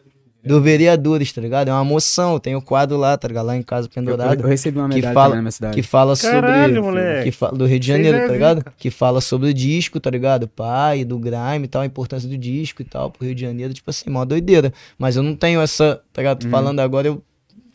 Dos 0.49 0.63
vereadores, 0.63 1.31
tá 1.31 1.39
ligado? 1.41 1.67
É 1.67 1.71
uma 1.71 1.83
moção, 1.83 2.33
eu 2.33 2.39
tenho 2.39 2.57
o 2.57 2.61
quadro 2.61 2.97
lá, 2.97 3.15
tá 3.15 3.27
ligado? 3.27 3.45
Lá 3.45 3.55
em 3.55 3.61
casa 3.61 3.87
Eu, 3.87 3.91
pendurado 3.91 4.41
eu 4.41 4.47
recebi 4.47 4.79
uma 4.79 4.89
que 4.89 4.95
medalha 4.95 5.13
fala- 5.13 5.25
também 5.27 5.35
na 5.37 5.41
minha 5.43 5.51
cidade. 5.51 5.75
que 5.75 5.83
fala 5.83 6.15
sobre 6.15 6.41
Caralho, 6.41 6.83
moleque. 6.83 7.23
que 7.25 7.31
fala 7.31 7.57
do 7.57 7.65
Rio 7.65 7.79
de 7.79 7.87
Janeiro, 7.87 8.17
tá 8.25 8.33
ligado? 8.33 8.65
Que 8.77 8.89
fala 8.89 9.21
sobre 9.21 9.49
o 9.49 9.53
disco, 9.53 9.99
tá 9.99 10.09
ligado? 10.09 10.47
Pai, 10.47 11.05
do 11.05 11.19
grime 11.19 11.65
e 11.65 11.67
tal, 11.67 11.81
a 11.83 11.85
importância 11.85 12.27
do 12.27 12.37
disco 12.37 12.81
e 12.81 12.85
tal 12.85 13.11
pro 13.11 13.25
Rio 13.25 13.35
de 13.35 13.41
Janeiro, 13.41 13.73
tipo 13.73 13.89
assim, 13.89 14.09
mó 14.09 14.25
doideira. 14.25 14.73
Mas 14.97 15.15
eu 15.15 15.21
não 15.23 15.35
tenho 15.35 15.61
essa, 15.61 16.01
tá 16.11 16.21
ligado? 16.21 16.39
Tô 16.43 16.49
falando 16.49 16.79
agora, 16.79 17.07
eu 17.07 17.21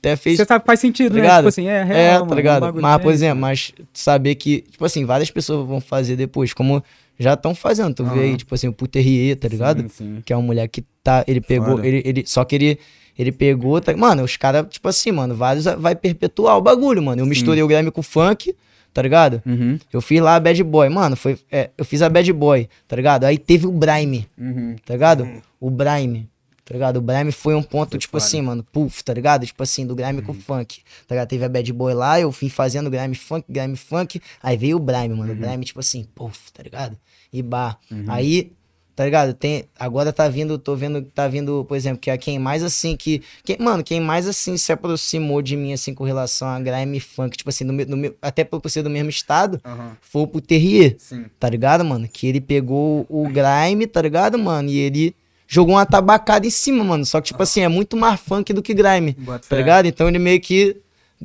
até 0.01 0.17
fiz 0.17 0.37
Você 0.37 0.45
sabe 0.45 0.61
que 0.61 0.67
faz 0.67 0.81
sentido, 0.81 1.11
tá 1.13 1.15
né? 1.15 1.21
ligado? 1.23 1.39
Tipo 1.39 1.49
assim, 1.49 1.67
é 1.69 1.83
real, 1.83 1.99
é, 1.99 2.13
mano, 2.15 2.27
tá 2.27 2.33
um 2.33 2.37
ligado? 2.37 2.61
bagulho 2.61 2.83
mas, 2.83 2.97
que 2.97 3.03
por 3.03 3.09
é 3.09 3.15
isso, 3.15 3.19
exemplo, 3.25 3.41
mano. 3.41 3.51
mas 3.53 3.73
saber 3.93 4.35
que, 4.35 4.61
tipo 4.63 4.85
assim, 4.85 5.05
várias 5.07 5.31
pessoas 5.31 5.67
vão 5.67 5.81
fazer 5.81 6.17
depois, 6.17 6.53
como 6.53 6.83
já 7.19 7.35
estão 7.35 7.55
fazendo. 7.55 7.95
Tu 7.95 8.05
vê 8.05 8.21
aí, 8.21 8.37
tipo 8.37 8.55
assim, 8.55 8.69
o 8.69 8.73
Puterrier, 8.73 9.37
tá 9.37 9.49
ligado? 9.49 9.83
Sim, 9.83 9.89
sim. 9.89 10.23
Que 10.25 10.33
é 10.33 10.37
um 10.37 10.43
moleque 10.43 10.81
que 10.81 10.89
tá. 11.03 11.25
Ele 11.27 11.41
pegou. 11.41 11.83
Ele, 11.85 12.03
ele, 12.05 12.25
só 12.27 12.45
que 12.45 12.55
ele. 12.55 12.79
Ele 13.17 13.31
pegou. 13.31 13.81
Tá, 13.81 13.97
mano, 13.97 14.25
os 14.25 14.37
caras, 14.37 14.67
tipo 14.69 14.89
assim, 14.89 15.13
mano, 15.13 15.35
vários 15.35 15.65
vai 15.79 15.95
perpetuar 15.95 16.59
o 16.59 16.61
bagulho, 16.61 17.03
mano. 17.03 17.23
Eu 17.23 17.27
misturei 17.27 17.63
o 17.63 17.69
Grêmio 17.69 17.93
com 17.93 18.01
o 18.01 18.05
funk, 18.05 18.55
tá 18.93 19.01
ligado? 19.01 19.41
Uhum, 19.47 19.79
Eu 19.93 20.01
fiz 20.01 20.21
lá 20.21 20.35
a 20.35 20.41
Bad 20.41 20.63
Boy, 20.65 20.89
mano. 20.89 21.15
Foi, 21.15 21.39
é, 21.51 21.71
eu 21.79 21.85
fiz 21.85 22.03
a 22.03 22.09
Bad 22.09 22.33
Boy, 22.33 22.69
tá 22.89 22.97
ligado? 22.97 23.25
Aí 23.25 23.39
teve 23.39 23.67
o 23.67 23.73
Brime, 23.73 24.27
uhum. 24.37 24.75
tá 24.85 24.95
ligado? 24.95 25.29
O 25.61 25.71
Brime. 25.71 26.29
Tá 26.65 26.73
ligado? 26.73 26.97
O 26.97 27.03
Grime 27.03 27.31
foi 27.31 27.55
um 27.55 27.63
ponto, 27.63 27.91
Foi 27.91 27.99
tipo 27.99 28.13
foda. 28.13 28.25
assim, 28.25 28.41
mano, 28.41 28.65
puff, 28.73 29.05
tá 29.05 29.13
ligado? 29.13 29.45
Tipo 29.45 29.63
assim, 29.63 29.87
do 29.87 29.95
Grime 29.95 30.23
com 30.23 30.33
o 30.33 30.35
funk. 30.35 30.81
Tá 31.07 31.15
ligado? 31.15 31.29
Teve 31.29 31.45
a 31.45 31.49
Bad 31.49 31.73
Boy 31.73 31.93
lá, 31.93 32.19
eu 32.19 32.33
fui 32.33 32.49
fazendo 32.49 32.89
Grime 32.91 33.15
funk, 33.15 33.45
Grime 33.51 33.77
funk. 33.77 34.21
Aí 34.43 34.57
veio 34.57 34.77
o 34.79 34.81
Brime, 34.81 35.11
mano. 35.15 35.33
O 35.33 35.37
Brime, 35.37 35.65
tipo 35.65 35.81
assim, 35.81 36.05
puff, 36.15 36.51
tá 36.53 36.63
ligado? 36.63 36.97
E 37.31 37.43
bar. 37.43 37.79
Aí, 38.09 38.51
tá 38.97 39.05
ligado? 39.05 39.35
Tem, 39.35 39.65
agora 39.79 40.11
tá 40.11 40.27
vindo, 40.27 40.57
tô 40.57 40.75
vendo 40.75 41.03
tá 41.03 41.29
vindo, 41.29 41.67
por 41.69 41.77
exemplo, 41.77 41.99
que 41.99 42.11
é 42.11 42.17
quem 42.17 42.39
mais 42.39 42.63
assim, 42.63 42.97
que. 42.97 43.23
Quem, 43.45 43.59
mano, 43.59 43.85
quem 43.85 44.01
mais 44.01 44.27
assim 44.27 44.57
se 44.57 44.73
aproximou 44.73 45.43
de 45.43 45.57
mim, 45.59 45.75
assim, 45.75 45.93
com 45.93 46.05
relação 46.05 46.49
a 46.49 46.59
Grime 46.61 46.99
funk, 46.99 47.37
tipo 47.37 47.51
assim, 47.51 47.65
no, 47.65 47.73
no 47.75 48.15
até 48.23 48.43
por 48.43 48.67
ser 48.71 48.83
do 48.83 48.89
mesmo 48.89 49.11
estado, 49.11 49.61
Aham. 49.63 49.97
foi 50.01 50.23
o 50.23 50.41
Terrier 50.41 50.97
Sim. 50.99 51.27
tá 51.39 51.51
ligado, 51.51 51.85
mano? 51.85 52.09
Que 52.11 52.27
ele 52.27 52.41
pegou 52.41 53.05
o 53.11 53.29
grime, 53.29 53.87
tá 53.87 54.01
ligado, 54.01 54.39
mano? 54.39 54.71
E 54.71 54.79
ele 54.79 55.15
jogou 55.55 55.77
uma 55.77 55.87
tabacada 55.87 56.47
em 56.47 56.51
cima, 56.51 56.83
mano. 56.83 57.07
Só 57.07 57.21
que, 57.21 57.29
tipo 57.29 57.43
assim, 57.43 57.61
é 57.61 57.69
muito 57.69 57.97
mais 57.97 58.21
funk 58.21 58.53
do 58.53 58.63
que 58.63 58.75
grime, 58.75 59.17
tá 59.49 59.57
ligado? 59.57 59.87
Então 59.87 60.09
ele 60.09 60.19
meio 60.19 60.41
que 60.41 60.77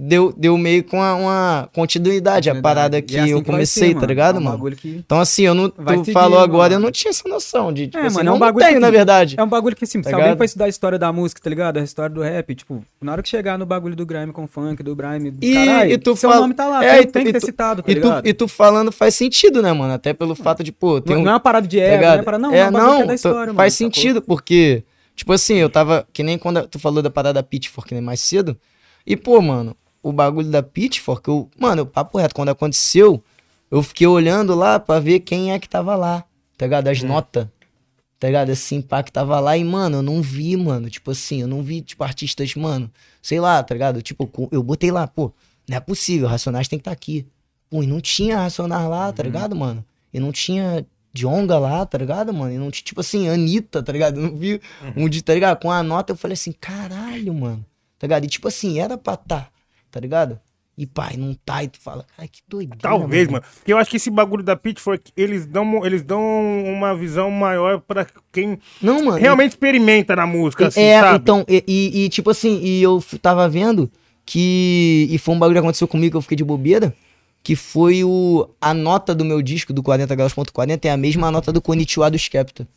deu, 0.01 0.33
deu 0.37 0.57
meio 0.57 0.81
com 0.85 0.95
uma, 0.97 1.13
uma 1.15 1.69
continuidade, 1.73 2.49
a 2.49 2.61
parada 2.61 3.01
que 3.01 3.17
é 3.17 3.19
assim 3.19 3.31
eu 3.31 3.43
comecei, 3.43 3.89
ser, 3.93 3.99
tá 3.99 4.05
ligado, 4.05 4.37
É 4.37 4.39
um 4.39 4.43
mano? 4.43 4.71
que... 4.75 4.95
Então, 4.95 5.19
assim, 5.19 5.43
eu 5.43 5.53
não. 5.53 5.69
Vai 5.77 5.97
tu 5.97 6.05
seguir, 6.05 6.13
falou 6.13 6.39
agora, 6.39 6.73
mano. 6.73 6.75
eu 6.75 6.79
não 6.79 6.91
tinha 6.91 7.09
essa 7.09 7.27
noção 7.27 7.73
de. 7.73 7.87
Tipo, 7.87 7.97
É, 7.97 8.07
assim, 8.07 8.15
mano, 8.15 8.29
é 8.29 8.33
um 8.33 8.39
bagulho 8.39 8.65
que- 8.65 8.79
na 8.79 8.89
verdade. 8.89 9.35
É 9.37 9.43
um 9.43 9.47
bagulho 9.47 9.75
que, 9.75 9.83
assim, 9.83 10.01
Tá 10.01 10.09
se 10.09 10.15
alguém 10.15 10.27
ligado? 10.29 10.37
for 10.37 10.43
estudar 10.45 10.65
a 10.65 10.69
história 10.69 10.97
da 10.97 11.11
música, 11.11 11.41
tá 11.43 11.49
ligado? 11.49 11.77
A 11.77 11.83
história 11.83 12.15
do 12.15 12.21
rap, 12.21 12.55
tipo, 12.55 12.81
na 13.01 13.11
hora 13.11 13.21
que 13.21 13.27
chegar 13.27 13.57
no 13.57 13.65
bagulho 13.65 13.95
do 13.95 14.05
grime 14.05 14.31
com 14.31 14.47
funk, 14.47 14.81
do 14.81 14.95
grime, 14.95 15.31
dos 15.31 15.49
E- 15.49 15.53
caralho, 15.53 15.91
e 15.91 15.97
tu 15.97 16.15
seu 16.15 16.29
fala- 16.29 16.41
nome 16.43 16.53
tá 16.53 16.65
lá, 16.67 16.83
É, 16.85 16.97
tem, 16.99 17.05
tu- 17.07 17.11
tem 17.11 17.25
que 17.25 17.31
ser 17.33 17.39
tu- 17.41 17.45
citado, 17.47 17.83
tá 17.83 17.91
E 17.91 17.95
tu, 17.95 18.01
ligado? 18.01 18.27
e 18.27 18.33
tu 18.33 18.47
falando 18.47 18.91
faz 18.93 19.15
sentido, 19.15 19.61
né, 19.61 19.73
mano? 19.73 19.93
Até 19.93 20.13
pelo 20.13 20.33
fato 20.33 20.63
de, 20.63 20.71
pô, 20.71 21.01
tem 21.01 21.13
não, 21.15 21.21
um. 21.21 21.25
não 21.25 21.31
é 21.31 21.33
uma 21.33 21.39
parada 21.41 21.67
de 21.67 21.77
tá 21.77 21.83
ego, 21.83 22.03
não 22.05 22.11
é 22.13 22.21
parada, 22.23 22.41
não, 22.41 22.53
é, 22.53 22.57
é 22.59 22.71
bagulho 22.71 22.81
que 22.81 22.87
é 22.87 22.91
não, 22.93 22.99
da 23.01 23.07
tu- 23.07 23.15
história, 23.15 23.37
mano. 23.47 23.55
faz 23.55 23.73
sentido, 23.73 24.21
porque, 24.21 24.83
tipo 25.13 25.33
assim, 25.33 25.55
eu 25.55 25.69
tava. 25.69 26.07
Que 26.13 26.23
nem 26.23 26.37
quando 26.37 26.65
tu 26.67 26.79
falou 26.79 27.03
da 27.03 27.09
parada 27.09 27.33
da 27.33 27.43
Pitchfork, 27.43 27.93
né, 27.93 27.99
mais 27.99 28.21
cedo. 28.21 28.57
E, 29.05 29.15
pô, 29.17 29.41
mano, 29.41 29.75
o 30.01 30.11
bagulho 30.11 30.49
da 30.49 30.63
Pitchfork, 30.63 31.27
eu, 31.27 31.49
mano, 31.57 31.85
papo 31.85 32.17
reto, 32.17 32.35
quando 32.35 32.49
aconteceu, 32.49 33.23
eu 33.69 33.83
fiquei 33.83 34.07
olhando 34.07 34.55
lá 34.55 34.79
pra 34.79 34.99
ver 34.99 35.19
quem 35.19 35.51
é 35.51 35.59
que 35.59 35.69
tava 35.69 35.95
lá, 35.95 36.23
tá 36.57 36.65
ligado? 36.65 36.87
As 36.87 37.03
notas. 37.03 37.47
Tá 38.19 38.27
ligado? 38.27 38.51
Pá, 38.87 39.01
que 39.01 39.11
tava 39.11 39.39
lá 39.39 39.55
e, 39.55 39.63
mano, 39.63 39.99
eu 39.99 40.01
não 40.01 40.21
vi, 40.21 40.57
mano. 40.57 40.89
Tipo 40.89 41.11
assim, 41.11 41.41
eu 41.41 41.47
não 41.47 41.63
vi, 41.63 41.81
tipo, 41.81 42.03
artistas, 42.03 42.53
mano, 42.53 42.91
sei 43.21 43.39
lá, 43.39 43.63
tá 43.63 43.73
ligado? 43.73 44.01
Tipo, 44.01 44.29
eu 44.51 44.61
botei 44.61 44.91
lá, 44.91 45.07
pô, 45.07 45.31
não 45.67 45.77
é 45.77 45.79
possível, 45.79 46.27
Racionais 46.27 46.67
tem 46.67 46.77
que 46.77 46.81
estar 46.81 46.91
aqui. 46.91 47.25
Pô, 47.69 47.81
e 47.81 47.87
não 47.87 48.01
tinha 48.01 48.37
Racionais 48.37 48.89
lá, 48.89 49.11
tá 49.13 49.23
ligado, 49.23 49.55
mano? 49.55 49.85
E 50.13 50.19
não 50.19 50.33
tinha 50.33 50.85
Jonga 51.13 51.57
lá, 51.57 51.85
tá 51.85 51.97
ligado, 51.97 52.33
mano? 52.33 52.53
E 52.53 52.57
não 52.57 52.69
tinha, 52.69 52.83
tipo 52.83 52.99
assim, 52.99 53.29
Anitta, 53.29 53.81
tá 53.81 53.93
ligado? 53.93 54.19
Eu 54.19 54.23
não 54.23 54.35
vi 54.35 54.59
um 54.97 55.07
dia, 55.07 55.21
tá 55.21 55.33
ligado? 55.33 55.61
Com 55.61 55.71
a 55.71 55.81
nota 55.81 56.11
eu 56.11 56.17
falei 56.17 56.33
assim, 56.33 56.51
caralho, 56.51 57.33
mano. 57.33 57.65
Tá 57.97 58.05
ligado? 58.05 58.25
E 58.25 58.27
tipo 58.27 58.47
assim, 58.47 58.79
era 58.79 58.97
pra 58.97 59.15
tá, 59.15 59.49
tá 59.91 59.99
ligado? 59.99 60.39
E 60.77 60.85
pai, 60.85 61.17
não 61.17 61.33
tá, 61.45 61.61
e 61.61 61.67
tu 61.67 61.77
fala, 61.81 62.05
cara, 62.15 62.25
que 62.27 62.39
doideira. 62.47 62.79
Talvez, 62.81 63.27
mano. 63.27 63.43
Porque 63.55 63.73
eu 63.73 63.77
acho 63.77 63.89
que 63.89 63.97
esse 63.97 64.09
bagulho 64.09 64.41
da 64.43 64.55
Pitchfork, 64.55 65.11
eles 65.17 65.45
dão, 65.45 65.85
eles 65.85 66.01
dão 66.01 66.21
uma 66.63 66.95
visão 66.95 67.29
maior 67.29 67.81
pra 67.81 68.07
quem 68.31 68.57
Não, 68.81 69.03
mano. 69.03 69.17
realmente 69.17 69.49
experimenta 69.51 70.15
na 70.15 70.25
música, 70.25 70.67
assim, 70.67 70.79
é, 70.81 71.01
sabe? 71.01 71.17
então, 71.17 71.43
e, 71.49 71.63
e- 71.67 72.05
e, 72.05 72.09
tipo 72.09 72.29
assim, 72.29 72.61
e 72.63 72.81
eu 72.81 73.03
tava 73.21 73.49
vendo 73.49 73.91
que. 74.25 75.07
E 75.09 75.17
foi 75.17 75.35
um 75.35 75.39
bagulho 75.39 75.55
que 75.55 75.59
aconteceu 75.65 75.87
comigo 75.87 76.11
que 76.11 76.17
eu 76.17 76.21
fiquei 76.21 76.37
de 76.37 76.43
bobeira. 76.43 76.95
Que 77.41 77.55
foi 77.55 78.03
o. 78.03 78.49
A 78.61 78.73
nota 78.73 79.15
do 79.15 79.23
meu 79.25 79.41
disco, 79.41 79.71
do 79.73 79.81
40 79.81 80.13
graus.40, 80.13 80.85
é 80.85 80.91
a 80.91 80.97
mesma 80.97 81.31
nota 81.31 81.51
do 81.53 81.61
Konnichiwa 81.61 82.09
do 82.11 82.17
Skepta. 82.17 82.67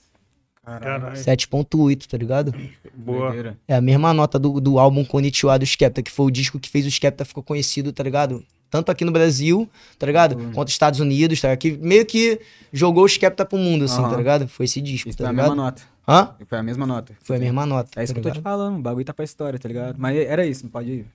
Caralho, 0.64 1.06
7.8, 1.16 2.06
tá 2.06 2.16
ligado? 2.16 2.54
boa. 2.94 3.56
É 3.66 3.74
a 3.74 3.80
mesma 3.80 4.14
nota 4.14 4.38
do, 4.38 4.60
do 4.60 4.78
álbum 4.78 5.04
Konnichiwa 5.04 5.58
do 5.58 5.66
Skepta, 5.66 6.02
que 6.02 6.10
foi 6.10 6.26
o 6.26 6.30
disco 6.30 6.60
que 6.60 6.68
fez 6.70 6.86
o 6.86 6.90
Skepta 6.90 7.24
ficar 7.24 7.42
conhecido, 7.42 7.92
tá 7.92 8.02
ligado? 8.04 8.44
Tanto 8.70 8.90
aqui 8.90 9.04
no 9.04 9.10
Brasil, 9.10 9.68
tá 9.98 10.06
ligado? 10.06 10.36
Quanto 10.36 10.68
nos 10.68 10.70
Estados 10.70 11.00
Unidos, 11.00 11.40
tá 11.40 11.48
ligado? 11.48 11.58
Que 11.60 11.72
meio 11.78 12.06
que 12.06 12.40
jogou 12.72 13.04
o 13.04 13.08
Skepta 13.08 13.44
pro 13.44 13.58
mundo, 13.58 13.84
assim, 13.86 14.00
Aham. 14.00 14.10
tá 14.10 14.16
ligado? 14.16 14.48
Foi 14.48 14.64
esse 14.64 14.80
disco, 14.80 15.08
Isso 15.08 15.18
tá 15.18 15.24
foi 15.24 15.28
a 15.28 15.32
ligado? 15.32 15.48
mesma 15.50 15.64
nota. 15.64 15.82
Hã? 16.08 16.34
Foi 16.46 16.58
a 16.58 16.62
mesma 16.62 16.86
nota. 16.86 17.12
Foi 17.22 17.36
a 17.36 17.40
mesma 17.40 17.66
nota. 17.66 18.00
É 18.00 18.04
isso 18.04 18.14
tá 18.14 18.20
que 18.20 18.20
eu 18.20 18.22
tô 18.22 18.30
te 18.30 18.38
ligado? 18.38 18.42
falando, 18.44 18.78
o 18.78 18.82
bagulho 18.82 19.04
tá 19.04 19.12
pra 19.12 19.24
história, 19.24 19.58
tá 19.58 19.68
ligado? 19.68 19.96
Mas 19.98 20.16
era 20.16 20.46
isso, 20.46 20.62
não 20.64 20.70
pode 20.70 20.90
ir. 20.90 21.06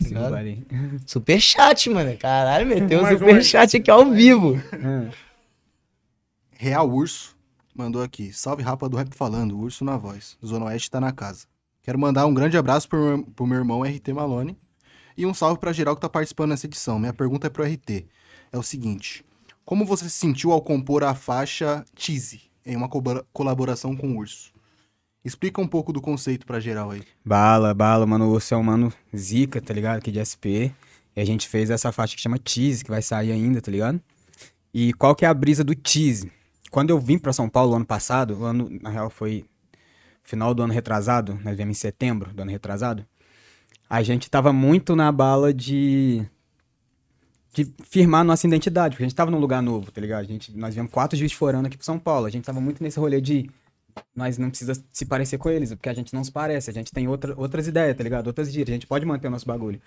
ligado? 0.00 0.34
Ali. 0.34 0.66
Superchat, 1.06 1.88
mano. 1.90 2.16
Caralho, 2.18 2.66
meteu 2.66 3.00
um 3.02 3.04
um 3.06 3.08
superchat 3.08 3.76
aqui 3.76 3.90
ao 3.90 4.04
vivo. 4.10 4.60
Real 6.58 6.88
Urso 6.90 7.33
mandou 7.74 8.02
aqui. 8.02 8.32
Salve 8.32 8.62
rapa 8.62 8.88
do 8.88 8.96
Rap 8.96 9.12
Falando, 9.14 9.58
Urso 9.58 9.84
na 9.84 9.96
voz. 9.96 10.36
Zona 10.44 10.66
Oeste 10.66 10.90
tá 10.90 11.00
na 11.00 11.12
casa. 11.12 11.46
Quero 11.82 11.98
mandar 11.98 12.26
um 12.26 12.34
grande 12.34 12.56
abraço 12.56 12.88
pro, 12.88 13.24
pro 13.34 13.46
meu 13.46 13.58
irmão 13.58 13.82
RT 13.82 14.08
Malone. 14.12 14.56
E 15.16 15.24
um 15.26 15.34
salve 15.34 15.60
pra 15.60 15.72
geral 15.72 15.94
que 15.94 16.00
tá 16.00 16.08
participando 16.08 16.50
nessa 16.50 16.66
edição. 16.66 16.98
Minha 16.98 17.12
pergunta 17.12 17.46
é 17.46 17.50
pro 17.50 17.64
RT. 17.64 18.06
É 18.52 18.58
o 18.58 18.62
seguinte: 18.62 19.24
Como 19.64 19.84
você 19.84 20.04
se 20.04 20.10
sentiu 20.16 20.50
ao 20.52 20.60
compor 20.62 21.04
a 21.04 21.14
faixa 21.14 21.84
Cheesy 21.96 22.42
em 22.66 22.76
uma 22.76 22.88
colabora- 22.88 23.24
colaboração 23.32 23.94
com 23.96 24.08
o 24.12 24.18
Urso? 24.18 24.52
Explica 25.24 25.60
um 25.60 25.68
pouco 25.68 25.92
do 25.92 26.00
conceito 26.02 26.44
pra 26.44 26.60
geral 26.60 26.90
aí. 26.90 27.02
Bala, 27.24 27.72
bala, 27.72 28.06
mano. 28.06 28.26
O 28.28 28.32
Urso 28.32 28.54
é 28.54 28.56
um 28.56 28.62
mano 28.62 28.92
zica, 29.16 29.60
tá 29.60 29.72
ligado? 29.72 29.98
Aqui 29.98 30.10
de 30.10 30.20
SP. 30.24 30.72
E 31.16 31.20
a 31.20 31.24
gente 31.24 31.48
fez 31.48 31.70
essa 31.70 31.92
faixa 31.92 32.16
que 32.16 32.20
chama 32.22 32.38
Tease, 32.38 32.82
que 32.84 32.90
vai 32.90 33.00
sair 33.00 33.30
ainda, 33.30 33.60
tá 33.62 33.70
ligado? 33.70 34.00
E 34.72 34.92
qual 34.94 35.14
que 35.14 35.24
é 35.24 35.28
a 35.28 35.32
brisa 35.34 35.62
do 35.62 35.74
Tease? 35.74 36.30
Quando 36.74 36.90
eu 36.90 36.98
vim 36.98 37.18
pra 37.18 37.32
São 37.32 37.48
Paulo 37.48 37.76
ano 37.76 37.86
passado, 37.86 38.44
ano, 38.44 38.68
na 38.82 38.90
real, 38.90 39.08
foi 39.08 39.44
final 40.24 40.52
do 40.52 40.60
ano 40.60 40.72
retrasado, 40.72 41.38
nós 41.44 41.56
viemos 41.56 41.78
em 41.78 41.80
setembro 41.80 42.34
do 42.34 42.42
ano 42.42 42.50
retrasado, 42.50 43.06
a 43.88 44.02
gente 44.02 44.28
tava 44.28 44.52
muito 44.52 44.96
na 44.96 45.12
bala 45.12 45.54
de 45.54 46.26
de 47.52 47.72
firmar 47.84 48.24
nossa 48.24 48.44
identidade, 48.48 48.96
porque 48.96 49.04
a 49.04 49.08
gente 49.08 49.14
tava 49.14 49.30
num 49.30 49.38
lugar 49.38 49.62
novo, 49.62 49.92
tá 49.92 50.00
ligado? 50.00 50.22
A 50.22 50.24
gente, 50.24 50.50
nós 50.56 50.74
viemos 50.74 50.90
quatro 50.90 51.16
juízes 51.16 51.36
forando 51.36 51.66
aqui 51.66 51.76
pro 51.76 51.86
São 51.86 51.96
Paulo, 51.96 52.26
a 52.26 52.30
gente 52.30 52.44
tava 52.44 52.60
muito 52.60 52.82
nesse 52.82 52.98
rolê 52.98 53.20
de 53.20 53.48
nós 54.12 54.36
não 54.36 54.48
precisa 54.48 54.72
se 54.92 55.06
parecer 55.06 55.38
com 55.38 55.48
eles, 55.50 55.70
porque 55.70 55.88
a 55.88 55.94
gente 55.94 56.12
não 56.12 56.24
se 56.24 56.32
parece, 56.32 56.70
a 56.70 56.72
gente 56.72 56.90
tem 56.90 57.06
outra, 57.06 57.34
outras 57.36 57.68
ideias, 57.68 57.96
tá 57.96 58.02
ligado? 58.02 58.26
Outras 58.26 58.50
gírias, 58.50 58.70
a 58.70 58.72
gente 58.72 58.88
pode 58.88 59.06
manter 59.06 59.28
o 59.28 59.30
nosso 59.30 59.46
bagulho. 59.46 59.80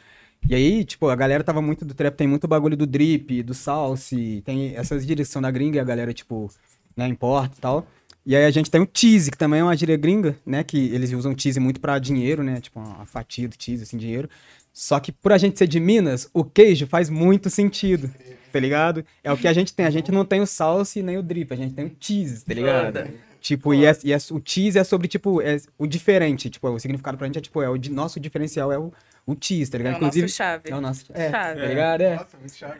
E 0.47 0.55
aí, 0.55 0.85
tipo, 0.85 1.09
a 1.09 1.15
galera 1.17 1.43
tava 1.43 1.61
muito 1.61 1.83
do 1.83 1.93
trap, 1.93 2.15
tem 2.15 2.27
muito 2.27 2.47
bagulho 2.47 2.77
do 2.77 2.87
drip, 2.87 3.43
do 3.43 3.53
salse, 3.53 4.41
tem 4.45 4.73
essas 4.77 5.05
gírias 5.05 5.27
que 5.27 5.33
são 5.33 5.41
da 5.41 5.51
gringa 5.51 5.75
e 5.77 5.79
a 5.81 5.83
galera, 5.83 6.13
tipo, 6.13 6.49
né, 6.97 7.07
importa 7.07 7.55
e 7.57 7.61
tal. 7.61 7.87
E 8.25 8.35
aí 8.35 8.43
a 8.43 8.51
gente 8.51 8.69
tem 8.69 8.81
o 8.81 8.85
tease, 8.85 9.31
que 9.31 9.37
também 9.37 9.61
é 9.61 9.63
uma 9.63 9.77
gíria 9.77 9.95
gringa, 9.95 10.35
né, 10.45 10.61
que 10.63 10.77
eles 10.93 11.13
usam 11.13 11.33
tease 11.33 11.59
muito 11.61 11.79
pra 11.79 11.97
dinheiro, 11.99 12.43
né, 12.43 12.59
tipo, 12.59 12.77
uma 12.79 13.05
fatia 13.05 13.47
do 13.47 13.55
tease, 13.55 13.83
assim, 13.83 13.95
dinheiro. 13.97 14.29
Só 14.73 14.99
que 14.99 15.11
por 15.13 15.31
a 15.31 15.37
gente 15.37 15.57
ser 15.57 15.67
de 15.67 15.79
Minas, 15.79 16.29
o 16.33 16.43
queijo 16.43 16.85
faz 16.87 17.09
muito 17.09 17.49
sentido, 17.49 18.11
tá 18.51 18.59
ligado? 18.59 19.03
É 19.23 19.31
o 19.31 19.37
que 19.37 19.47
a 19.47 19.53
gente 19.53 19.73
tem, 19.73 19.85
a 19.85 19.89
gente 19.89 20.11
não 20.11 20.25
tem 20.25 20.41
o 20.41 20.45
salse 20.45 21.01
nem 21.01 21.17
o 21.17 21.23
drip, 21.23 21.51
a 21.53 21.55
gente 21.57 21.73
tem 21.73 21.85
o 21.85 21.91
cheese, 21.99 22.43
tá 22.43 22.53
ligado? 22.53 22.93
Tipo, 23.39 23.73
e, 23.73 23.85
é, 23.85 23.97
e 24.03 24.11
é- 24.13 24.17
o 24.31 24.41
cheese 24.43 24.77
é 24.77 24.83
sobre, 24.83 25.07
tipo, 25.07 25.41
é 25.41 25.57
o 25.77 25.87
diferente. 25.87 26.49
Tipo, 26.49 26.67
o 26.69 26.79
significado 26.79 27.17
pra 27.17 27.27
gente 27.27 27.37
é, 27.37 27.41
tipo, 27.41 27.61
é 27.61 27.69
o 27.69 27.77
di- 27.77 27.89
nosso 27.91 28.19
diferencial 28.19 28.71
é 28.71 28.77
o, 28.77 28.91
o 29.27 29.35
cheese, 29.39 29.69
tá 29.69 29.77
ligado? 29.77 29.95
É 29.95 29.97
o 29.97 30.01
nosso 30.01 30.29
chave. 30.29 30.69
É 30.71 30.75
o 30.75 30.81
nosso 30.81 31.05
é, 31.13 31.29
Chave. 31.29 31.59
Tá 31.59 31.67
ligado? 31.67 32.01
É. 32.01 32.25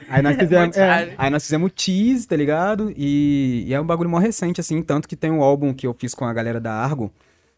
Aí 0.08 0.22
nós 0.22 0.36
fizemos, 0.40 0.64
Muito 0.64 0.80
é, 0.80 1.00
chave. 1.00 1.16
aí 1.18 1.30
nós 1.30 1.44
fizemos 1.44 1.72
cheese, 1.76 2.26
tá 2.26 2.38
ligado? 2.38 2.94
E, 2.96 3.66
e 3.68 3.74
é 3.74 3.82
um 3.82 3.86
bagulho 3.86 4.10
mó 4.10 4.18
recente, 4.18 4.62
assim, 4.62 4.82
tanto 4.82 5.10
que 5.10 5.18
tem 5.18 5.30
um 5.30 5.44
álbum 5.44 5.74
que 5.74 5.86
eu 5.86 5.94
fiz 5.94 6.16
com 6.16 6.24
a 6.24 6.32
galera 6.32 6.58
da 6.62 6.72
Argo, 6.72 7.12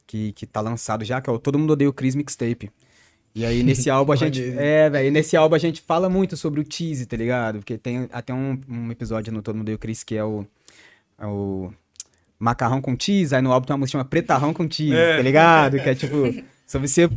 que, 0.08 0.32
que 0.32 0.48
tá 0.48 0.60
lançado 0.60 1.06
já, 1.06 1.22
que 1.22 1.30
é 1.30 1.34
o 1.34 1.38
Todo 1.38 1.60
Mundo 1.60 1.74
Odeia 1.74 1.88
o 1.88 1.94
Chris 1.94 2.16
Mixtape. 2.16 2.72
E 3.36 3.46
aí, 3.46 3.62
nesse 3.62 3.90
álbum 3.92 4.12
a 4.12 4.16
gente. 4.16 4.44
É, 4.58 4.90
velho. 4.90 5.12
Nesse 5.12 5.38
álbum 5.38 5.54
a 5.56 5.60
gente 5.60 5.82
fala 5.82 6.10
muito 6.10 6.36
sobre 6.36 6.60
o 6.60 6.66
cheese, 6.68 7.06
tá 7.06 7.16
ligado? 7.16 7.60
Porque 7.60 7.78
tem 7.78 8.10
até 8.12 8.34
um, 8.34 8.60
um 8.68 8.92
episódio 8.92 9.32
no 9.32 9.44
Todo 9.44 9.54
Mundo 9.54 9.66
Odeia 9.66 9.76
o 9.76 9.80
Chris 9.80 10.04
que 10.04 10.16
é 10.16 10.24
o. 10.24 10.44
é 11.20 11.28
o 11.28 11.72
macarrão 12.40 12.82
com 12.82 12.98
cheese. 13.00 13.36
Aí 13.36 13.42
no 13.44 13.52
álbum 13.52 13.68
tem 13.68 13.74
uma 13.76 13.82
música 13.82 14.00
chamada 14.00 14.10
Pretarrão 14.10 14.52
com 14.52 14.68
cheese, 14.68 14.96
tá 14.96 15.22
ligado? 15.22 15.80
Que 15.80 15.90
é 15.90 15.94
tipo. 15.94 16.24
Sobre 16.66 16.88
ser 16.88 17.10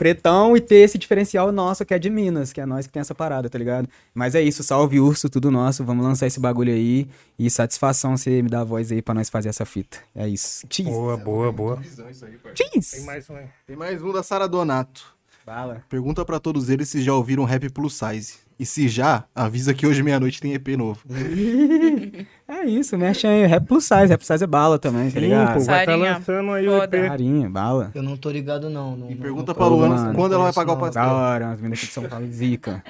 pretão 0.00 0.56
e 0.56 0.62
ter 0.62 0.76
esse 0.76 0.96
diferencial 0.96 1.52
nosso 1.52 1.84
que 1.84 1.92
é 1.92 1.98
de 1.98 2.08
Minas, 2.08 2.54
que 2.54 2.60
é 2.62 2.64
nós 2.64 2.86
que 2.86 2.92
tem 2.92 3.02
essa 3.02 3.14
parada, 3.14 3.50
tá 3.50 3.58
ligado? 3.58 3.86
Mas 4.14 4.34
é 4.34 4.40
isso, 4.40 4.62
salve 4.62 4.98
urso, 4.98 5.28
tudo 5.28 5.50
nosso. 5.50 5.84
Vamos 5.84 6.02
lançar 6.02 6.26
esse 6.26 6.40
bagulho 6.40 6.72
aí. 6.72 7.06
E 7.38 7.50
satisfação 7.50 8.16
você 8.16 8.40
me 8.40 8.48
dar 8.48 8.62
a 8.62 8.64
voz 8.64 8.90
aí 8.90 9.02
pra 9.02 9.12
nós 9.12 9.28
fazer 9.28 9.50
essa 9.50 9.66
fita. 9.66 9.98
É 10.16 10.26
isso. 10.26 10.66
Cheese. 10.70 10.90
Boa, 10.90 11.18
boa, 11.18 11.52
boa. 11.52 11.76
Tem 11.76 13.04
mais 13.04 13.28
um 13.28 13.36
aí. 13.36 13.46
Tem 13.66 13.76
mais 13.76 14.02
um 14.02 14.10
da 14.10 14.22
Sara 14.22 14.48
Donato. 14.48 15.14
Bala. 15.44 15.84
Pergunta 15.86 16.24
pra 16.24 16.40
todos 16.40 16.70
eles 16.70 16.88
se 16.88 17.02
já 17.02 17.12
ouviram 17.12 17.44
rap 17.44 17.68
plus 17.68 17.92
size. 17.92 18.38
E 18.60 18.66
se 18.66 18.88
já, 18.90 19.24
avisa 19.34 19.72
que 19.72 19.86
hoje 19.86 20.02
meia-noite 20.02 20.38
tem 20.38 20.52
EP 20.52 20.68
novo. 20.76 21.00
É 22.46 22.64
isso, 22.66 22.98
mexe 22.98 23.26
aí. 23.26 23.46
Rap 23.46 23.64
plus 23.66 23.84
size. 23.84 24.06
Rap 24.08 24.18
plus 24.18 24.26
size 24.26 24.44
é 24.44 24.46
bala 24.46 24.78
também, 24.78 25.04
tá 25.06 25.12
Sim, 25.12 25.20
ligado? 25.20 25.54
pô, 25.54 25.60
vai 25.60 25.84
Sarinha, 25.86 26.12
lançando 26.14 26.50
aí 26.50 26.68
o. 26.68 26.82
EP. 26.82 26.90
Carinha, 26.90 27.48
bala. 27.48 27.90
Eu 27.94 28.02
não 28.02 28.16
tô 28.18 28.28
ligado, 28.28 28.68
não. 28.68 28.96
não 28.96 29.10
E 29.10 29.14
não- 29.14 29.22
pergunta 29.22 29.52
não- 29.52 29.54
pra 29.54 29.66
Luana 29.66 30.12
quando 30.14 30.34
ela 30.34 30.44
vai 30.44 30.52
pagar 30.52 30.72
o 30.72 30.76
pastel. 30.76 31.02
Da 31.04 31.12
hora, 31.12 31.50
as 31.52 31.56
meninas 31.60 31.78
aqui 31.78 31.86
de 31.86 31.92
São 31.94 32.04
Paulo, 32.08 32.26
zica. 32.30 32.84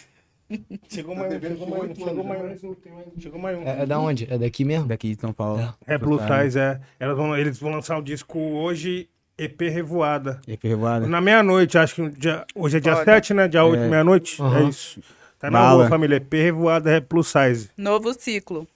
Chegou 0.88 1.16
mais 1.16 1.34
um, 1.34 1.40
chegou 1.42 1.68
mais 1.68 1.84
um, 1.90 1.96
chegou 1.96 2.24
mais 2.24 2.64
um. 2.64 2.76
Chegou 3.20 3.40
mais 3.42 3.58
um. 3.58 3.62
É, 3.64 3.82
é 3.82 3.86
da 3.88 4.00
onde? 4.00 4.28
É 4.32 4.38
daqui 4.38 4.64
mesmo? 4.64 4.88
Daqui 4.88 5.16
de 5.16 5.20
São 5.20 5.34
Paulo. 5.34 5.74
É 5.88 5.98
Blue 5.98 6.20
Ties, 6.20 6.56
é. 6.56 6.80
Elas 7.00 7.18
vão, 7.18 7.36
eles 7.36 7.58
vão 7.60 7.72
lançar 7.72 7.98
o 7.98 8.02
disco 8.04 8.38
hoje, 8.38 9.10
EP 9.38 9.62
Revoada. 9.70 10.40
E 10.48 10.54
aqui, 10.54 10.68
revoada. 10.68 11.06
Na 11.08 11.20
meia-noite, 11.22 11.78
acho 11.78 11.96
que 11.96 12.10
dia- 12.12 12.46
hoje 12.56 12.78
é 12.78 12.80
dia 12.80 12.94
Foda. 12.96 13.06
7, 13.06 13.34
né? 13.34 13.48
Dia 13.48 13.64
8, 13.66 13.84
É. 13.84 13.88
meia-noite. 13.88 14.42
É 14.42 14.46
Aham. 14.46 14.70
isso. 14.70 15.02
Tá 15.40 15.52
na 15.52 15.60
Bala. 15.60 15.74
rua, 15.82 15.90
família. 15.90 16.16
EP 16.16 16.34
Revoada 16.42 16.90
é 16.92 17.00
Plus 17.02 17.28
Size. 17.28 17.70
Novo 17.78 18.14
ciclo. 18.14 18.68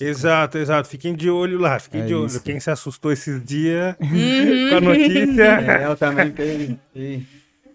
Exato, 0.00 0.56
exato. 0.58 0.88
Fiquem 0.88 1.14
de 1.14 1.28
olho 1.28 1.58
lá, 1.58 1.78
fiquem 1.78 2.00
É 2.02 2.06
de 2.06 2.14
olho. 2.14 2.26
isso. 2.26 2.42
Quem 2.42 2.58
se 2.58 2.70
assustou 2.70 3.12
esses 3.12 3.44
dias 3.44 3.94
com 4.70 4.76
a 4.76 4.80
notícia. 4.80 5.60
É, 5.82 5.84
eu 5.86 5.96
também 5.96 6.30
tenho. 6.30 6.78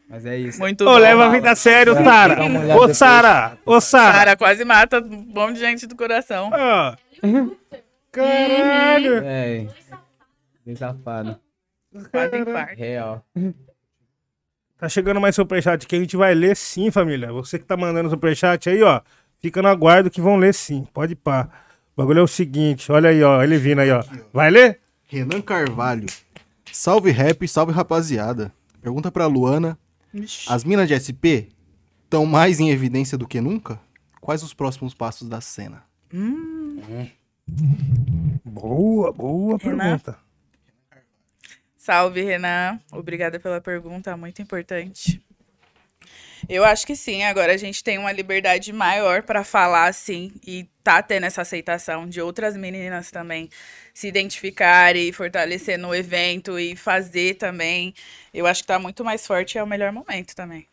Mas 0.09 0.25
é 0.25 0.37
isso. 0.37 0.59
Muito 0.59 0.81
Ô, 0.83 0.85
bom. 0.93 0.97
leva 0.97 1.25
a 1.25 1.29
vida 1.29 1.51
a 1.51 1.55
sério, 1.55 1.93
Sara. 1.93 2.37
Ô. 2.77 2.93
Sara. 2.93 3.57
Ô, 3.65 3.79
Sara. 3.79 4.13
Cara, 4.17 4.35
quase 4.35 4.65
mata 4.65 4.99
um 4.99 5.25
monte 5.33 5.53
de 5.53 5.59
gente 5.59 5.85
do 5.87 5.95
coração. 5.95 6.49
Ó. 6.51 6.95
Caralho. 8.11 9.21
É. 9.23 9.67
Que 10.65 10.75
Quase 12.11 12.37
infarto. 12.37 12.75
Real. 12.75 13.25
Tá 14.77 14.89
chegando 14.89 15.21
mais 15.21 15.35
superchat 15.35 15.85
que 15.85 15.95
a 15.95 15.99
gente 15.99 16.17
vai 16.17 16.33
ler 16.33 16.55
sim, 16.55 16.89
família. 16.89 17.31
Você 17.31 17.59
que 17.59 17.65
tá 17.65 17.77
mandando 17.77 18.09
superchat 18.09 18.69
aí, 18.69 18.81
ó. 18.81 19.01
Fica 19.39 19.61
no 19.61 19.67
aguardo 19.67 20.09
que 20.09 20.21
vão 20.21 20.37
ler 20.37 20.53
sim. 20.53 20.87
Pode 20.93 21.15
pá. 21.15 21.49
O 21.95 22.01
bagulho 22.01 22.19
é 22.19 22.23
o 22.23 22.27
seguinte, 22.27 22.91
olha 22.91 23.09
aí, 23.09 23.21
ó. 23.21 23.43
Ele 23.43 23.57
vindo 23.57 23.79
aí, 23.79 23.91
ó. 23.91 24.03
Vai 24.33 24.49
ler? 24.49 24.79
Renan 25.07 25.41
Carvalho. 25.41 26.07
Salve 26.71 27.11
rap, 27.11 27.47
salve 27.47 27.73
rapaziada. 27.73 28.51
Pergunta 28.81 29.11
pra 29.11 29.27
Luana. 29.27 29.77
As 30.47 30.63
minas 30.63 30.87
de 30.87 30.95
SP 30.97 31.49
estão 32.05 32.25
mais 32.25 32.59
em 32.59 32.69
evidência 32.69 33.17
do 33.17 33.27
que 33.27 33.39
nunca? 33.41 33.79
Quais 34.19 34.41
os 34.41 34.53
próximos 34.53 34.93
passos 34.93 35.27
da 35.27 35.41
cena? 35.41 35.83
Boa, 38.45 39.11
boa 39.11 39.57
Renan? 39.57 39.77
pergunta. 39.77 40.17
Salve, 41.81 42.21
Renan. 42.21 42.79
Obrigada 42.91 43.39
pela 43.39 43.59
pergunta, 43.59 44.15
muito 44.15 44.39
importante. 44.39 45.19
Eu 46.47 46.63
acho 46.63 46.85
que 46.85 46.95
sim, 46.95 47.23
agora 47.23 47.53
a 47.53 47.57
gente 47.57 47.83
tem 47.83 47.97
uma 47.97 48.11
liberdade 48.11 48.71
maior 48.71 49.23
para 49.23 49.43
falar 49.43 49.87
assim 49.87 50.31
e 50.45 50.69
tá 50.83 51.01
tendo 51.01 51.25
essa 51.25 51.41
aceitação 51.41 52.07
de 52.07 52.21
outras 52.21 52.55
meninas 52.55 53.09
também 53.09 53.49
se 53.95 54.07
identificarem 54.07 55.07
e 55.09 55.11
fortalecer 55.11 55.79
no 55.79 55.93
evento 55.95 56.59
e 56.59 56.75
fazer 56.75 57.33
também. 57.37 57.95
Eu 58.31 58.45
acho 58.45 58.61
que 58.61 58.67
tá 58.67 58.77
muito 58.77 59.03
mais 59.03 59.25
forte 59.25 59.55
e 59.55 59.57
é 59.57 59.63
o 59.63 59.67
melhor 59.67 59.91
momento 59.91 60.35
também. 60.35 60.67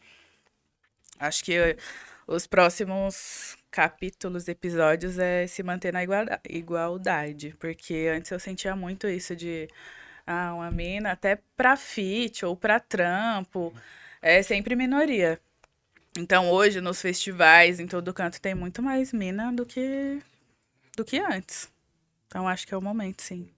Acho 1.18 1.42
que 1.44 1.54
eh, 1.54 1.76
os 2.26 2.46
próximos 2.46 3.56
capítulos, 3.70 4.46
episódios 4.48 5.18
é 5.18 5.46
se 5.46 5.62
manter 5.62 5.92
na 5.92 6.02
igualda- 6.02 6.40
igualdade, 6.48 7.54
porque 7.58 8.10
antes 8.14 8.30
eu 8.30 8.38
sentia 8.40 8.76
muito 8.76 9.08
isso 9.08 9.34
de 9.36 9.68
ah, 10.28 10.52
uma 10.54 10.70
mina 10.70 11.12
até 11.12 11.38
pra 11.56 11.74
fit 11.74 12.44
ou 12.44 12.54
pra 12.54 12.78
trampo, 12.78 13.72
é 14.20 14.42
sempre 14.42 14.76
minoria. 14.76 15.40
Então 16.18 16.50
hoje 16.50 16.82
nos 16.82 17.00
festivais, 17.00 17.80
em 17.80 17.86
todo 17.86 18.12
canto, 18.12 18.40
tem 18.40 18.54
muito 18.54 18.82
mais 18.82 19.10
mina 19.10 19.50
do 19.50 19.64
que 19.64 20.18
do 20.94 21.04
que 21.04 21.18
antes. 21.18 21.70
Então 22.26 22.46
acho 22.46 22.66
que 22.66 22.74
é 22.74 22.76
o 22.76 22.82
momento, 22.82 23.22
sim. 23.22 23.48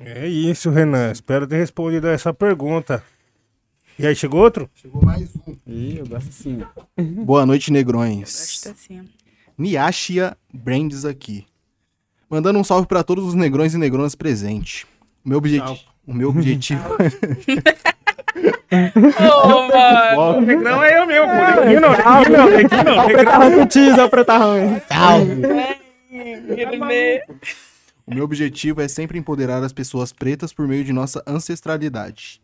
É 0.00 0.26
isso, 0.26 0.70
Renan. 0.70 1.12
Espero 1.12 1.46
ter 1.46 1.58
respondido 1.58 2.08
a 2.08 2.12
essa 2.12 2.32
pergunta. 2.34 3.04
E 3.96 4.06
aí, 4.06 4.16
chegou 4.16 4.40
outro? 4.40 4.68
Chegou 4.74 5.04
mais 5.04 5.30
um. 5.46 5.54
Ih, 5.66 5.98
eu 5.98 6.06
gosto 6.06 6.28
assim. 6.28 6.64
Boa 7.24 7.46
noite, 7.46 7.70
negrões. 7.70 8.62
que 8.62 8.68
assim. 8.70 9.04
Niashia 9.56 10.36
Brands 10.52 11.04
aqui. 11.04 11.46
Mandando 12.28 12.58
um 12.58 12.64
salve 12.64 12.88
pra 12.88 13.04
todos 13.04 13.24
os 13.26 13.34
negrões 13.34 13.74
e 13.74 13.78
negronas 13.78 14.16
presentes. 14.16 14.86
O 15.24 15.28
meu, 15.28 15.38
objeti 15.38 15.64
Salve. 15.64 15.80
o 16.06 16.14
meu 16.14 16.28
objetivo 16.28 16.84
Ô, 19.44 19.68
mano! 19.68 20.40
Negrão 20.40 20.82
é 20.82 20.98
eu 20.98 21.06
mesmo, 21.06 21.26
pô. 21.26 21.60
Neguinho 21.60 21.80
não, 21.80 21.90
neguinho 21.92 22.36
não, 22.36 22.50
neguinho 22.50 22.84
não. 22.84 23.06
Negrão. 23.06 23.58
com 23.58 23.66
teaser, 23.66 24.10
preta 24.10 24.36
ruim. 24.36 24.80
Salve. 24.88 25.42
O 28.06 28.14
meu 28.14 28.24
objetivo 28.24 28.82
é 28.82 28.88
sempre 28.88 29.18
empoderar 29.18 29.62
as 29.62 29.72
pessoas 29.72 30.12
pretas 30.12 30.52
por 30.52 30.68
meio 30.68 30.84
de 30.84 30.92
nossa 30.92 31.22
ancestralidade. 31.26 32.40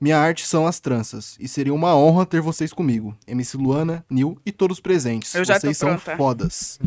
Minha 0.00 0.18
arte 0.18 0.44
são 0.46 0.66
as 0.66 0.80
tranças, 0.80 1.36
e 1.38 1.46
seria 1.46 1.72
uma 1.72 1.96
honra 1.96 2.26
ter 2.26 2.40
vocês 2.40 2.72
comigo. 2.72 3.16
MC 3.26 3.56
Luana, 3.56 4.04
Nil 4.10 4.36
e 4.44 4.50
todos 4.50 4.80
presentes. 4.80 5.34
Eu 5.34 5.44
já 5.44 5.54
tô 5.54 5.60
vocês 5.60 5.78
são 5.78 5.96
fodas. 5.98 6.80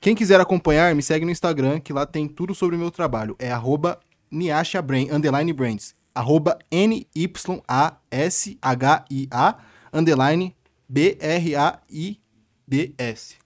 Quem 0.00 0.14
quiser 0.14 0.40
acompanhar, 0.40 0.94
me 0.94 1.02
segue 1.02 1.24
no 1.24 1.30
Instagram, 1.30 1.78
que 1.78 1.92
lá 1.92 2.06
tem 2.06 2.26
tudo 2.26 2.54
sobre 2.54 2.74
o 2.74 2.78
meu 2.78 2.90
trabalho. 2.90 3.36
É 3.38 3.52
arroba 3.52 4.00
Niashabrand, 4.32 5.10
underline 5.12 5.52
brands. 5.52 5.94
Arroba 6.14 6.58
N-Y-A-S-H-I-A, 8.22 9.54
underline 9.92 10.54
B-R-A-I-D-S. 10.88 12.16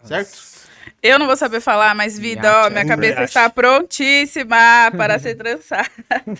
Certo? 0.04 0.66
Eu 1.02 1.18
não 1.18 1.26
vou 1.26 1.36
saber 1.36 1.60
falar, 1.60 1.94
mas 1.94 2.18
vida, 2.18 2.66
ó, 2.66 2.70
minha 2.70 2.86
cabeça 2.86 3.20
Yacht. 3.20 3.24
está 3.28 3.50
prontíssima 3.50 4.90
para 4.96 5.18
ser 5.18 5.34
trançada. 5.38 5.90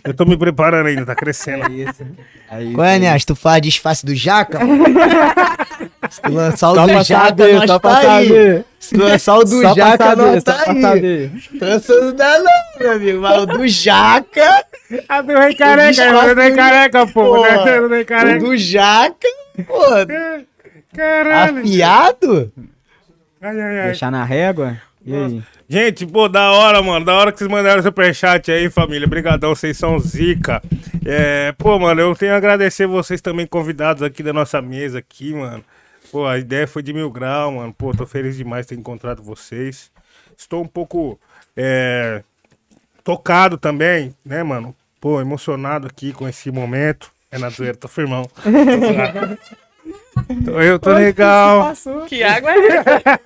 Eu 0.05 0.15
tô 0.15 0.25
me 0.25 0.37
preparando 0.37 0.87
ainda, 0.87 1.05
tá 1.05 1.15
crescendo. 1.15 1.67
É 1.67 1.71
isso. 1.85 2.07
Qual 2.75 2.85
é, 2.87 2.99
Nias? 2.99 3.25
Tu 3.25 3.35
faz 3.37 3.61
disfarce 3.63 4.05
do 4.07 4.15
Jaca? 4.15 4.59
Se 6.11 6.21
tu 6.23 6.33
lançar 6.33 6.71
o 6.71 6.75
Só 6.75 6.87
do 6.87 7.03
Jaca, 7.05 7.49
nós 7.53 7.71
só 7.71 7.79
tá 7.79 7.99
aí. 7.99 8.29
saber. 8.29 8.65
Se 8.79 8.95
tu 8.95 9.01
lançar 9.03 9.35
o 9.37 9.45
do 9.45 9.63
Só 9.63 9.75
Jaca, 9.75 10.17
nós 10.17 10.45
tá 10.45 10.53
pra 10.55 10.73
aí. 10.73 10.81
saber. 10.83 11.31
Trança 11.59 11.95
não 12.13 12.45
meu 12.81 12.93
amigo. 12.93 13.21
Mas 13.21 13.43
o 13.43 13.47
do 13.47 13.69
Jaca, 13.69 14.65
Ah, 15.09 15.23
do 15.23 15.33
rei 15.39 15.55
careca, 15.55 16.03
eu 16.03 16.35
do 16.35 16.41
rei 16.41 16.55
careca, 16.55 17.07
pô. 17.07 17.43
Né? 17.43 17.57
Do 17.81 17.89
rei 17.89 18.03
o 18.03 18.07
careca. 18.07 18.39
do 18.39 18.57
Jaca, 18.57 19.29
pô, 19.67 19.81
Caralho. 20.95 21.59
afiado. 21.61 22.53
Ai, 23.41 23.61
ai, 23.61 23.79
ai. 23.81 23.87
Deixar 23.87 24.11
na 24.11 24.25
régua? 24.25 24.77
E 25.05 25.15
aí? 25.15 25.43
Gente, 25.69 26.07
pô, 26.07 26.29
da 26.29 26.53
hora, 26.53 26.81
mano. 26.81 27.05
Da 27.05 27.15
hora 27.15 27.33
que 27.33 27.39
vocês 27.39 27.51
mandaram 27.51 27.81
o 27.81 27.83
superchat 27.83 28.51
aí, 28.53 28.71
família. 28.71 29.07
Obrigadão, 29.07 29.55
vocês 29.55 29.77
são 29.77 29.99
zica. 29.99 30.63
É, 31.05 31.53
pô, 31.59 31.79
mano, 31.79 32.01
eu 32.01 32.15
tenho 32.15 32.33
a 32.33 32.37
agradecer 32.37 32.87
vocês 32.87 33.21
também, 33.21 33.47
convidados 33.47 34.03
aqui 34.03 34.23
da 34.23 34.33
nossa 34.33 34.63
mesa 34.63 34.99
aqui, 34.99 35.33
mano. 35.35 35.65
Pô, 36.11 36.27
a 36.27 36.39
ideia 36.39 36.67
foi 36.67 36.83
de 36.83 36.93
mil 36.93 37.11
grau, 37.11 37.53
mano. 37.53 37.73
Pô, 37.75 37.93
tô 37.95 38.07
feliz 38.07 38.37
demais 38.37 38.67
de 38.67 38.71
ter 38.75 38.81
encontrado 38.81 39.23
vocês. 39.23 39.91
Estou 40.37 40.63
um 40.63 40.67
pouco 40.67 41.19
é, 41.57 42.23
tocado 43.05 43.57
também, 43.59 44.15
né, 44.25 44.43
mano? 44.43 44.75
Pô, 45.01 45.21
emocionado 45.21 45.87
aqui 45.87 46.13
com 46.13 46.29
esse 46.29 46.51
momento. 46.51 47.11
É 47.31 47.39
na 47.39 47.49
zoeira, 47.51 47.77
tô 47.77 47.89
firmão. 47.89 48.29
Tô- 50.45 50.61
eu 50.61 50.79
tô 50.79 50.93
legal. 50.93 51.73
Que 52.09 52.23
água 52.23 52.51
é 52.53 52.67
essa? 52.69 53.21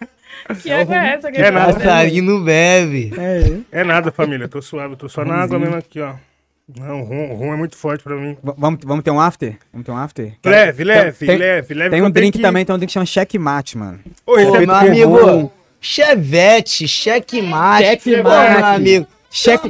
Que 0.63 0.71
água 0.73 0.97
é 0.97 1.15
essa? 1.15 1.31
que 1.33 1.39
É 1.39 1.43
eu 1.49 1.53
tô 1.53 1.59
nada. 1.59 1.75
Passarinho 1.75 2.25
não 2.25 2.43
bebe. 2.45 3.13
É 3.71 3.85
nada, 3.85 4.11
família. 4.11 4.49
Tô 4.49 4.61
suave, 4.61 4.97
tô 4.97 5.09
só 5.09 5.25
na 5.25 5.35
água 5.35 5.59
mesmo 5.59 5.77
aqui, 5.77 6.01
ó. 6.01 6.15
Não, 6.79 7.01
o 7.01 7.05
rum, 7.05 7.35
rum 7.35 7.53
é 7.55 7.57
muito 7.57 7.77
forte 7.77 8.05
pra 8.05 8.15
mim. 8.17 8.37
V- 8.43 8.55
Vamos, 8.57 8.81
vamos 8.85 9.03
ter 9.05 9.11
um 9.11 9.21
after? 9.21 9.57
Vamos 9.73 9.85
ter 9.87 9.93
um 9.93 9.97
after? 9.97 10.33
Leve, 10.45 10.85
leve, 10.85 11.27
tem- 11.27 11.37
leve, 11.39 11.75
leve. 11.75 11.91
Tem 11.91 12.03
um 12.03 12.11
drink 12.11 12.37
que- 12.39 12.43
também, 12.43 12.65
tem 12.65 12.75
um 12.75 12.79
drink 12.79 12.89
que 12.89 12.95
chama 12.95 13.07
checkmate, 13.07 13.77
mano. 13.79 13.99
Ô, 14.27 14.33
Pô, 14.33 14.39
é- 14.39 14.61
meu 14.67 14.75
amigo, 14.75 15.17
rum. 15.27 15.51
chevette, 15.81 16.87
checkmate. 16.87 17.85
Checkmate. 17.85 18.57
Meu 18.57 18.67
amigo. 18.67 19.07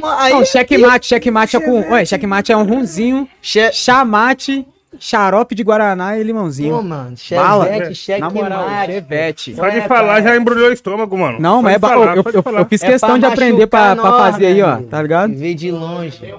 Não, 0.00 0.08
aí- 0.18 0.32
Não, 0.32 0.44
checkmate, 0.44 1.06
checkmate 1.06 1.56
é 1.56 1.60
com. 1.60 1.80
Ué, 1.90 2.04
checkmate 2.04 2.50
é 2.50 2.56
um 2.56 2.64
rumzinho, 2.64 3.28
Che... 3.42 3.70
chamate, 3.72 4.66
xarope 4.98 5.54
de 5.54 5.62
guaraná 5.62 6.18
e 6.18 6.22
limãozinho. 6.22 6.76
Pô, 6.76 6.82
mano, 6.82 7.14
Bala. 7.30 7.66
chevette, 7.66 8.20
Na 8.20 8.30
moral, 8.30 8.64
checkmate. 8.64 8.92
chevette. 8.92 9.54
Só 9.54 9.68
de 9.68 9.78
é, 9.78 9.82
falar 9.82 10.14
cara. 10.14 10.22
já 10.22 10.36
embrulhou 10.36 10.70
o 10.70 10.72
estômago, 10.72 11.16
mano. 11.16 11.38
Não, 11.38 11.60
mas 11.62 11.76
é 11.76 11.78
falar, 11.78 12.16
eu, 12.16 12.24
eu- 12.24 12.58
eu 12.58 12.64
fiz 12.66 12.82
É 12.82 12.86
questão 12.86 13.18
de 13.18 13.26
aprender 13.26 13.66
pra, 13.66 13.94
pra 13.94 14.12
fazer 14.12 14.46
aí, 14.46 14.62
ó, 14.62 14.78
tá 14.82 15.02
ligado? 15.02 15.34
Ver 15.34 15.54
de 15.54 15.70
longe. 15.70 16.18
É, 16.24 16.34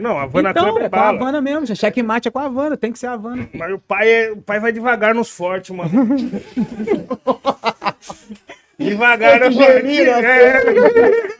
não, 0.00 0.18
a 0.18 0.22
Havana 0.22 0.50
Então, 0.50 0.64
Club 0.64 0.82
é 0.82 0.86
é 0.86 0.88
com 0.88 0.96
a 0.96 0.98
bala. 0.98 1.18
Havana 1.18 1.40
mesmo, 1.40 1.66
já. 1.66 1.74
checkmate 1.74 2.26
é 2.26 2.30
com 2.30 2.38
a 2.40 2.44
Havana, 2.44 2.76
tem 2.76 2.90
que 2.92 2.98
ser 2.98 3.06
a 3.06 3.12
Havana. 3.12 3.48
Mas 3.54 3.72
o 3.72 3.78
pai, 3.78 4.08
é, 4.10 4.32
o 4.32 4.38
pai 4.38 4.58
vai 4.58 4.72
devagar 4.72 5.14
nos 5.14 5.30
fortes, 5.30 5.70
mano. 5.70 5.90
devagar 8.78 9.40
nos 9.40 9.54
fortes. 9.54 9.98
É, 9.98 11.30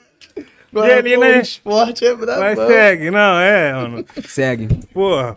Gelina 0.72 1.26
é- 1.26 1.40
esporte 1.40 2.04
é 2.06 2.14
brabo. 2.14 2.40
mas 2.40 2.56
segue, 2.58 3.10
não, 3.10 3.40
é, 3.40 3.72
mano. 3.72 4.04
Segue. 4.28 4.68
Porra. 4.94 5.36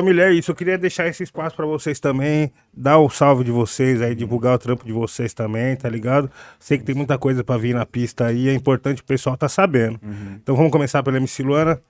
Família, 0.00 0.24
é 0.24 0.32
isso. 0.32 0.50
Eu 0.50 0.54
queria 0.54 0.76
deixar 0.76 1.06
esse 1.06 1.22
espaço 1.22 1.56
pra 1.56 1.64
vocês 1.64 1.98
também. 1.98 2.52
Dar 2.70 2.98
o 2.98 3.08
salve 3.08 3.42
de 3.44 3.50
vocês 3.50 4.02
aí, 4.02 4.14
divulgar 4.14 4.54
o 4.54 4.58
trampo 4.58 4.84
de 4.84 4.92
vocês 4.92 5.32
também, 5.32 5.74
tá 5.74 5.88
ligado? 5.88 6.30
Sei 6.60 6.76
que 6.76 6.84
tem 6.84 6.94
muita 6.94 7.16
coisa 7.16 7.42
pra 7.42 7.56
vir 7.56 7.74
na 7.74 7.86
pista 7.86 8.26
aí. 8.26 8.48
É 8.48 8.52
importante 8.52 9.00
o 9.00 9.04
pessoal 9.04 9.36
tá 9.38 9.48
sabendo. 9.48 9.98
Então 10.34 10.54
vamos 10.54 10.70
começar 10.70 11.02
pela 11.02 11.16
MC 11.16 11.42
Luana. 11.42 11.80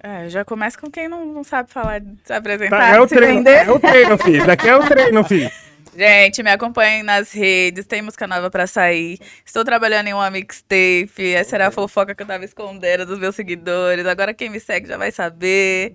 É, 0.00 0.28
já 0.28 0.44
começa 0.44 0.78
com 0.78 0.88
quem 0.88 1.08
não, 1.08 1.26
não 1.26 1.42
sabe 1.42 1.72
falar, 1.72 2.00
se 2.24 2.32
apresentar, 2.32 2.78
Tá, 2.78 2.88
é 2.96 3.00
o 3.00 3.08
se 3.08 3.14
treino. 3.16 3.34
vender. 3.38 3.66
É 3.66 3.70
o 3.72 3.80
treino, 3.80 4.18
filho. 4.18 4.44
Daqui 4.46 4.68
é 4.68 4.76
o 4.76 4.86
treino, 4.86 5.24
filho. 5.24 5.50
Gente, 5.96 6.42
me 6.42 6.50
acompanhem 6.50 7.02
nas 7.02 7.32
redes, 7.32 7.86
tem 7.86 8.02
música 8.02 8.26
nova 8.28 8.48
pra 8.50 8.66
sair. 8.68 9.18
Estou 9.44 9.64
trabalhando 9.64 10.06
em 10.08 10.12
uma 10.12 10.30
mixtape. 10.30 11.32
Essa 11.34 11.56
era 11.56 11.66
a 11.68 11.70
fofoca 11.72 12.14
que 12.14 12.22
eu 12.22 12.26
tava 12.26 12.44
escondendo 12.44 13.06
dos 13.06 13.18
meus 13.18 13.34
seguidores. 13.34 14.06
Agora 14.06 14.32
quem 14.34 14.50
me 14.50 14.60
segue 14.60 14.86
já 14.86 14.96
vai 14.98 15.10
saber. 15.10 15.94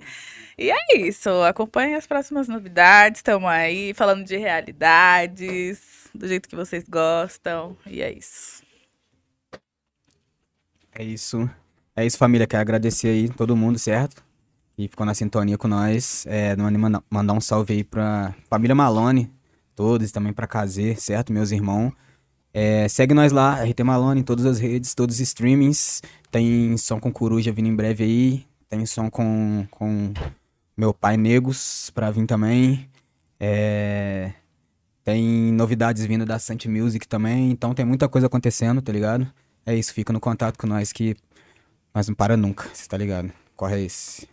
E 0.61 0.69
é 0.69 0.97
isso. 0.97 1.27
Acompanhem 1.41 1.95
as 1.95 2.05
próximas 2.05 2.47
novidades. 2.47 3.17
Estamos 3.17 3.49
aí 3.49 3.95
falando 3.95 4.23
de 4.23 4.37
realidades, 4.37 5.79
do 6.13 6.27
jeito 6.27 6.47
que 6.47 6.55
vocês 6.55 6.83
gostam. 6.87 7.75
E 7.87 7.99
é 7.99 8.11
isso. 8.11 8.61
É 10.93 11.03
isso. 11.03 11.49
É 11.95 12.05
isso, 12.05 12.15
família. 12.17 12.45
Quero 12.45 12.61
agradecer 12.61 13.07
aí 13.07 13.27
todo 13.29 13.55
mundo, 13.55 13.79
certo? 13.79 14.23
E 14.77 14.87
ficou 14.87 15.03
na 15.03 15.15
sintonia 15.15 15.57
com 15.57 15.67
nós. 15.67 16.25
É, 16.27 16.55
manda- 16.55 17.03
mandar 17.09 17.33
um 17.33 17.41
salve 17.41 17.73
aí 17.73 17.83
pra 17.83 18.35
família 18.47 18.75
Malone, 18.75 19.31
todos, 19.75 20.11
também 20.11 20.31
pra 20.31 20.45
Kazê, 20.45 20.95
certo? 20.95 21.33
Meus 21.33 21.51
irmãos. 21.51 21.91
É, 22.53 22.87
segue 22.87 23.15
nós 23.15 23.31
lá, 23.31 23.63
RT 23.63 23.83
Malone, 23.83 24.21
em 24.21 24.23
todas 24.23 24.45
as 24.45 24.59
redes, 24.59 24.93
todos 24.93 25.15
os 25.15 25.21
streamings. 25.21 26.03
Tem 26.29 26.77
som 26.77 26.99
com 26.99 27.11
Coruja 27.11 27.51
vindo 27.51 27.67
em 27.67 27.75
breve 27.75 28.03
aí. 28.03 28.45
Tem 28.69 28.85
som 28.85 29.09
com, 29.09 29.65
com 29.71 30.13
meu 30.75 30.93
pai 30.93 31.17
Negos 31.17 31.89
pra 31.93 32.11
vir 32.11 32.25
também. 32.25 32.89
É, 33.39 34.33
tem 35.03 35.51
novidades 35.51 36.05
vindo 36.05 36.25
da 36.25 36.39
Sant 36.39 36.65
Music 36.67 37.07
também. 37.07 37.51
Então 37.51 37.73
tem 37.73 37.85
muita 37.85 38.07
coisa 38.07 38.27
acontecendo, 38.27 38.81
tá 38.81 38.91
ligado? 38.91 39.27
É 39.65 39.75
isso, 39.75 39.93
fica 39.93 40.11
no 40.11 40.19
contato 40.19 40.57
com 40.57 40.67
nós 40.67 40.91
que 40.91 41.15
nós 41.93 42.07
não 42.07 42.15
para 42.15 42.37
nunca, 42.37 42.69
você 42.73 42.87
tá 42.87 42.97
ligado? 42.97 43.31
Corre 43.55 43.85
esse. 43.85 44.27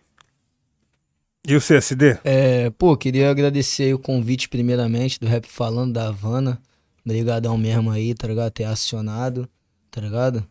E 1.46 1.56
o 1.56 1.60
CSD? 1.60 2.18
É, 2.24 2.70
pô, 2.70 2.96
queria 2.96 3.30
agradecer 3.30 3.84
aí 3.84 3.94
o 3.94 3.98
convite 3.98 4.48
primeiramente 4.48 5.18
do 5.18 5.26
Rap 5.26 5.46
Falando 5.46 5.94
da 5.94 6.08
Havana. 6.08 6.60
Obrigadão 7.04 7.56
mesmo 7.56 7.90
aí, 7.90 8.14
tá 8.14 8.28
ligado? 8.28 8.52
Ter 8.52 8.64
acionado, 8.64 9.48
tá 9.90 10.00
ligado? 10.00 10.46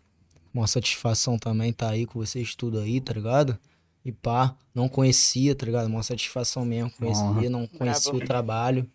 Uma 0.51 0.65
satisfação 0.65 1.37
também 1.37 1.71
tá 1.71 1.89
aí 1.89 2.07
com 2.07 2.19
vocês 2.19 2.55
tudo 2.55 2.79
aí, 2.79 2.99
tá 2.99 3.13
ligado? 3.13 3.57
E 4.07 4.11
pá, 4.13 4.55
não 4.73 4.87
conhecia, 4.87 5.53
tá 5.53 5.65
ligado? 5.65 5.87
Uma 5.87 6.01
satisfação 6.01 6.63
mesmo 6.63 6.89
conhecer, 6.91 7.21
Honra. 7.23 7.49
não 7.49 7.67
conhecia 7.67 8.13
o 8.13 8.19
trabalho. 8.21 8.89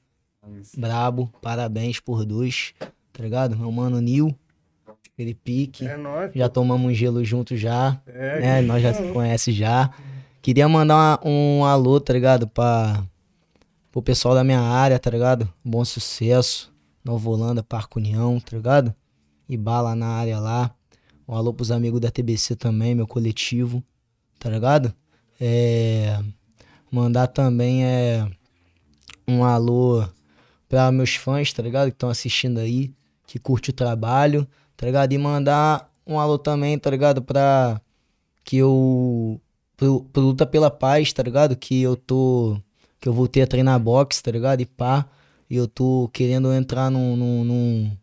Brabo, 0.74 1.30
parabéns 1.42 2.00
por 2.00 2.24
dois, 2.24 2.72
tá 3.12 3.22
ligado? 3.22 3.54
Meu 3.56 3.70
mano 3.70 4.00
Nil, 4.00 4.34
aquele 5.12 5.34
pique. 5.34 5.86
É 5.86 5.98
nóis. 5.98 6.32
Já 6.34 6.48
tomamos 6.48 6.90
um 6.90 6.94
gelo 6.94 7.22
junto 7.22 7.56
já, 7.58 8.00
É, 8.06 8.40
né? 8.40 8.62
Nós 8.62 8.82
já 8.82 8.94
se 8.94 9.02
conhece 9.12 9.52
já. 9.52 9.90
Queria 10.40 10.66
mandar 10.66 10.94
uma- 10.96 11.20
um 11.30 11.64
alô, 11.66 12.00
tá 12.00 12.14
ligado? 12.14 12.48
Pra, 12.48 13.04
pro 13.92 14.00
pessoal 14.02 14.34
da 14.34 14.42
minha 14.42 14.60
área, 14.60 14.98
tá 14.98 15.10
ligado? 15.10 15.46
Bom 15.62 15.84
sucesso. 15.84 16.72
Nova 17.04 17.28
Holanda, 17.28 17.62
Parque 17.62 17.98
União, 17.98 18.40
tá 18.40 18.56
ligado? 18.56 18.94
E 19.46 19.58
bala 19.58 19.94
na 19.94 20.06
área 20.06 20.38
lá. 20.40 20.74
Um 21.28 21.34
alô 21.36 21.52
pros 21.52 21.70
amigos 21.70 22.00
da 22.00 22.10
TBC 22.10 22.56
também, 22.56 22.94
meu 22.94 23.06
coletivo, 23.06 23.84
tá 24.38 24.48
ligado? 24.48 24.92
É, 25.44 26.22
mandar 26.88 27.26
também 27.26 27.84
é 27.84 28.24
um 29.26 29.42
alô 29.42 30.06
pra 30.68 30.92
meus 30.92 31.16
fãs, 31.16 31.52
tá 31.52 31.60
ligado? 31.60 31.88
Que 31.88 31.96
estão 31.96 32.08
assistindo 32.08 32.58
aí, 32.60 32.94
que 33.26 33.40
curte 33.40 33.70
o 33.70 33.72
trabalho, 33.72 34.46
tá 34.76 34.86
ligado? 34.86 35.12
E 35.12 35.18
mandar 35.18 35.90
um 36.06 36.20
alô 36.20 36.38
também, 36.38 36.78
tá 36.78 36.88
ligado? 36.90 37.20
Pra 37.22 37.80
que 38.44 38.58
eu. 38.58 39.40
Pro, 39.76 40.04
pro 40.12 40.22
Luta 40.22 40.46
pela 40.46 40.70
Paz, 40.70 41.12
tá 41.12 41.24
ligado? 41.24 41.56
Que 41.56 41.82
eu 41.82 41.96
tô. 41.96 42.56
Que 43.00 43.08
eu 43.08 43.12
voltei 43.12 43.42
a 43.42 43.46
treinar 43.46 43.80
boxe, 43.80 44.22
tá 44.22 44.30
ligado? 44.30 44.60
E 44.60 44.66
pá. 44.66 45.08
E 45.50 45.56
eu 45.56 45.66
tô 45.66 46.08
querendo 46.12 46.52
entrar 46.52 46.88
num. 46.88 47.16
num, 47.16 47.44
num, 47.44 47.98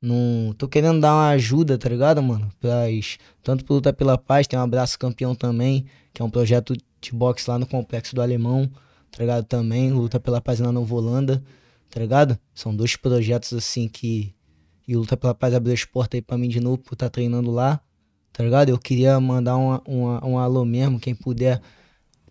num- 0.00 0.52
tô 0.56 0.68
querendo 0.68 1.00
dar 1.00 1.14
uma 1.14 1.28
ajuda, 1.30 1.78
tá 1.78 1.88
ligado, 1.88 2.22
mano? 2.22 2.50
Pras, 2.60 3.18
tanto 3.42 3.64
pro 3.64 3.74
Luta 3.74 3.92
pela 3.92 4.16
Paz, 4.18 4.46
tem 4.46 4.58
um 4.58 4.62
abraço 4.62 4.98
campeão 4.98 5.34
também, 5.34 5.86
que 6.12 6.22
é 6.22 6.24
um 6.24 6.30
projeto 6.30 6.74
de 7.00 7.12
boxe 7.12 7.48
lá 7.50 7.58
no 7.58 7.66
Complexo 7.66 8.14
do 8.14 8.22
Alemão, 8.22 8.66
tá 9.10 9.18
ligado? 9.20 9.44
Também, 9.44 9.92
Luta 9.92 10.18
pela 10.20 10.40
Paz 10.40 10.60
na 10.60 10.72
Nova 10.72 10.94
Holanda, 10.94 11.42
tá 11.90 12.00
ligado? 12.00 12.38
São 12.54 12.74
dois 12.74 12.96
projetos 12.96 13.52
assim 13.52 13.88
que. 13.88 14.34
E 14.88 14.96
Luta 14.96 15.16
pela 15.16 15.34
Paz 15.34 15.54
abriu 15.54 15.72
as 15.74 15.84
portas 15.84 16.18
aí 16.18 16.22
pra 16.22 16.36
mim 16.38 16.48
de 16.48 16.60
novo, 16.60 16.78
por 16.78 16.94
estar 16.94 17.08
treinando 17.10 17.50
lá, 17.50 17.80
tá 18.32 18.42
ligado? 18.42 18.70
Eu 18.70 18.78
queria 18.78 19.20
mandar 19.20 19.56
uma, 19.56 19.82
uma, 19.86 20.26
um 20.26 20.38
alô 20.38 20.64
mesmo, 20.64 20.98
quem 20.98 21.14
puder, 21.14 21.60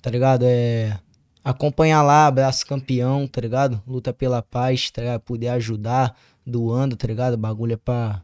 tá 0.01 0.09
ligado? 0.11 0.43
É. 0.45 0.99
Acompanhar 1.43 2.01
lá, 2.01 2.27
abraço 2.27 2.65
campeão, 2.65 3.27
tá 3.27 3.39
ligado? 3.39 3.81
Luta 3.87 4.13
pela 4.13 4.41
paz, 4.41 4.91
tá 4.91 5.01
ligado? 5.01 5.21
Puder 5.21 5.49
ajudar, 5.51 6.15
doando, 6.45 6.95
tá 6.95 7.07
ligado? 7.07 7.33
O 7.33 7.37
bagulho 7.37 7.73
é 7.73 7.77
pra, 7.77 8.21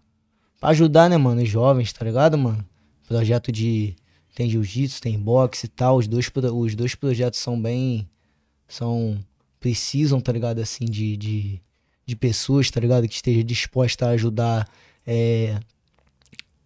pra 0.60 0.70
ajudar, 0.70 1.10
né, 1.10 1.18
mano? 1.18 1.42
Os 1.42 1.50
jovens, 1.50 1.94
tá 1.94 2.04
ligado, 2.04 2.38
mano? 2.38 2.66
Projeto 3.08 3.52
de. 3.52 3.96
Tem 4.36 4.50
jiu-jitsu, 4.50 5.02
tem 5.02 5.18
boxe 5.18 5.66
e 5.66 5.70
tal. 5.70 5.98
Os 5.98 6.08
dois, 6.08 6.30
os 6.54 6.76
dois 6.76 6.94
projetos 6.94 7.40
são 7.40 7.60
bem. 7.60 8.08
São. 8.68 9.18
Precisam, 9.60 10.20
tá 10.20 10.32
ligado? 10.32 10.60
Assim, 10.60 10.86
de, 10.86 11.16
de, 11.18 11.62
de 12.06 12.16
pessoas, 12.16 12.70
tá 12.70 12.80
ligado? 12.80 13.08
Que 13.08 13.16
esteja 13.16 13.44
disposta 13.44 14.08
a 14.08 14.10
ajudar. 14.10 14.68
É, 15.08 15.58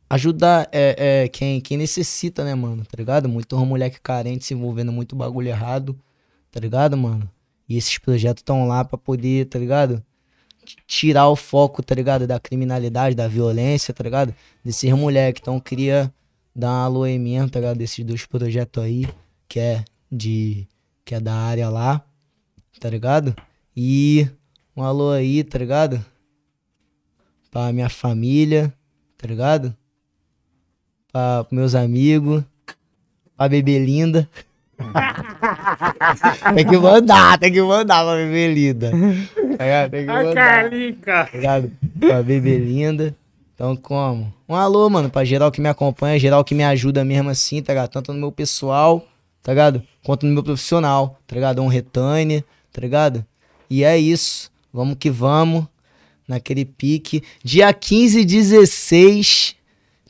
ajudar 0.10 0.68
é, 0.72 1.24
é, 1.24 1.28
quem, 1.28 1.62
quem 1.62 1.78
necessita, 1.78 2.44
né, 2.44 2.56
mano? 2.56 2.84
Tá 2.84 2.98
ligado? 2.98 3.30
Muito 3.30 3.56
moleque 3.66 4.00
carente 4.02 4.46
se 4.46 4.54
envolvendo 4.54 4.92
muito 4.92 5.16
bagulho 5.16 5.48
errado, 5.50 5.98
tá 6.52 6.60
ligado, 6.60 6.98
mano? 6.98 7.30
E 7.68 7.78
esses 7.78 7.98
projetos 7.98 8.42
estão 8.42 8.68
lá 8.68 8.84
pra 8.84 8.98
poder, 8.98 9.46
tá 9.46 9.60
ligado? 9.60 10.04
Tirar 10.88 11.30
o 11.30 11.36
foco, 11.36 11.84
tá 11.84 11.94
ligado? 11.96 12.26
Da 12.28 12.40
criminalidade, 12.40 13.16
da 13.16 13.28
violência, 13.28 13.94
tá 13.94 14.04
ligado? 14.04 14.34
Desses 14.64 14.92
moleques. 14.92 15.42
Então, 15.42 15.60
queria 15.60 16.14
dar 16.56 16.90
uma 16.90 17.08
mesmo, 17.08 17.50
tá 17.50 17.60
ligado? 17.60 17.78
Desses 17.78 18.04
dois 18.04 18.26
projetos 18.26 18.84
aí, 18.84 19.08
que 19.48 19.60
é 19.60 19.86
de. 20.12 20.68
que 21.06 21.16
é 21.16 21.20
da 21.20 21.34
área 21.34 21.70
lá, 21.70 22.04
tá 22.80 22.90
ligado? 22.90 23.36
E 23.76 24.28
um 24.76 24.84
alô 24.84 25.12
aí, 25.12 25.44
tá 25.44 25.58
ligado? 25.58 26.04
Pra 27.52 27.72
minha 27.72 27.90
família, 27.90 28.74
tá 29.18 29.28
ligado? 29.28 29.76
Pra 31.12 31.46
meus 31.52 31.76
amigos, 31.76 32.44
pra 33.36 33.50
bebê 33.50 33.80
linda. 33.80 34.30
tem 36.56 36.66
que 36.66 36.78
mandar, 36.78 37.38
tem 37.38 37.52
que 37.52 37.62
mandar 37.62 38.04
pra 38.04 38.16
bebê 38.16 38.54
linda. 38.54 38.92
Tá? 39.58 39.90
Tem 39.90 40.06
que 40.06 40.12
A 40.12 40.24
mandar 40.24 40.64
Calica. 40.64 41.30
tá? 41.42 41.64
Pra 42.00 42.24
bebê 42.24 42.58
linda. 42.58 43.16
Então, 43.54 43.76
como? 43.76 44.34
Um 44.48 44.56
alô, 44.56 44.90
mano, 44.90 45.10
pra 45.10 45.26
geral 45.26 45.52
que 45.52 45.60
me 45.60 45.68
acompanha, 45.68 46.18
geral 46.18 46.44
que 46.44 46.56
me 46.56 46.64
ajuda 46.64 47.04
mesmo 47.04 47.30
assim, 47.30 47.62
tá 47.62 47.74
ligado? 47.74 47.90
Tanto 47.90 48.14
no 48.14 48.20
meu 48.20 48.32
pessoal, 48.32 49.06
tá 49.44 49.52
ligado? 49.52 49.84
Quanto 50.04 50.26
no 50.26 50.34
meu 50.34 50.44
profissional, 50.44 51.20
tá 51.28 51.36
ligado? 51.36 51.62
Um 51.62 51.68
retane, 51.68 52.44
tá 52.72 52.80
ligado? 52.82 53.26
E 53.70 53.84
é 53.84 53.98
isso. 53.98 54.50
Vamos 54.74 54.96
que 54.98 55.10
vamos. 55.10 55.66
Naquele 56.28 56.64
pique. 56.64 57.22
Dia 57.44 57.74
15 57.74 58.20
e 58.20 58.26
16, 58.26 59.56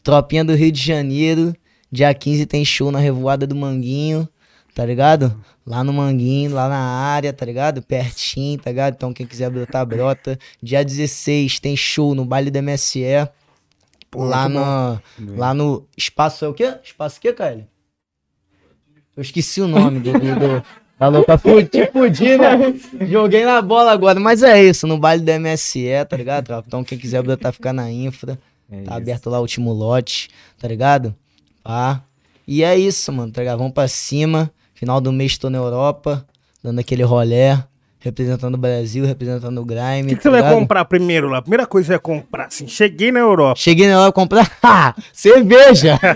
Tropinha 0.03 0.43
do 0.45 0.53
Rio 0.53 0.72
de 0.72 0.81
Janeiro. 0.81 1.56
Dia 1.91 2.14
15 2.14 2.45
tem 2.45 2.64
show 2.64 2.91
na 2.91 2.99
Revoada 2.99 3.48
do 3.48 3.56
Manguinho, 3.56 4.27
tá 4.80 4.85
ligado? 4.85 5.35
Lá 5.67 5.83
no 5.83 5.91
Manguinho, 5.91 6.53
lá 6.53 6.69
na 6.69 6.80
área, 6.80 7.33
tá 7.33 7.45
ligado? 7.45 7.82
Pertinho, 7.82 8.58
tá 8.58 8.69
ligado? 8.69 8.93
Então 8.93 9.11
quem 9.11 9.27
quiser 9.27 9.49
brotar, 9.49 9.85
brota. 9.85 10.40
Dia 10.64 10.85
16 10.85 11.59
tem 11.59 11.75
show 11.75 12.16
no 12.16 12.24
baile 12.24 12.49
da 12.49 12.61
MSE. 12.61 13.03
lá, 14.16 14.48
no, 14.48 15.01
lá 15.35 15.53
no. 15.53 15.85
Espaço 15.98 16.45
é 16.45 16.48
o 16.48 16.53
quê? 16.53 16.75
Espaço 16.82 17.17
o 17.17 17.22
quê, 17.22 17.33
Caio? 17.33 17.67
Eu 19.17 19.22
esqueci 19.22 19.59
o 19.59 19.67
nome 19.67 19.99
do. 19.99 20.14
do, 20.14 20.64
da 20.98 21.09
louca 21.09 21.38
Fudi, 21.38 21.85
fudi, 21.91 22.38
né? 22.38 22.74
Joguei 23.06 23.43
na 23.43 23.61
bola 23.61 23.91
agora, 23.91 24.17
mas 24.17 24.43
é 24.43 24.64
isso, 24.64 24.88
no 24.88 24.98
baile 24.98 25.24
da 25.25 25.38
MSE, 25.38 25.90
tá 26.09 26.16
ligado? 26.16 26.45
tropa? 26.45 26.64
Então 26.67 26.85
quem 26.85 26.98
quiser 26.98 27.22
brotar, 27.22 27.51
ficar 27.51 27.74
na 27.74 27.91
infra. 27.91 28.40
É 28.72 28.77
Tá 28.77 28.82
isso. 28.83 28.93
aberto 28.93 29.30
lá 29.30 29.40
o 29.40 29.41
último 29.41 29.74
lote, 29.74 30.30
tá 30.58 30.69
ligado? 30.69 31.14
Pá. 31.61 32.01
E 32.48 32.64
é 32.64 32.77
isso, 32.77 33.11
mano, 33.11 33.30
tá 33.30 33.41
ligado? 33.41 33.58
Vamos 33.58 33.74
pra 33.74 33.85
cima. 33.90 34.49
Final 34.80 35.01
do 35.01 35.11
mês 35.11 35.38
tô 35.38 35.49
na 35.49 35.58
Europa, 35.58 36.25
dando 36.64 36.80
aquele 36.80 37.03
rolé, 37.03 37.61
representando 37.99 38.56
o 38.56 38.58
Brasil, 38.58 39.06
representando 39.06 39.58
o 39.59 39.66
Grime. 39.66 40.03
O 40.03 40.08
que, 40.08 40.16
que 40.16 40.16
tá 40.16 40.22
você 40.22 40.30
vai 40.30 40.40
ligado? 40.40 40.56
comprar 40.58 40.85
primeiro 40.85 41.27
lá? 41.27 41.40
A 41.40 41.41
primeira 41.41 41.67
coisa 41.67 41.83
que 41.83 41.88
você 41.88 41.98
vai 41.98 41.99
comprar, 42.22 42.45
assim, 42.45 42.66
cheguei 42.66 43.11
na 43.11 43.19
Europa. 43.19 43.59
Cheguei 43.59 43.88
na 43.88 43.95
Europa 43.95 44.14
comprar 44.14 44.49
ah, 44.64 44.95
cerveja. 45.11 45.99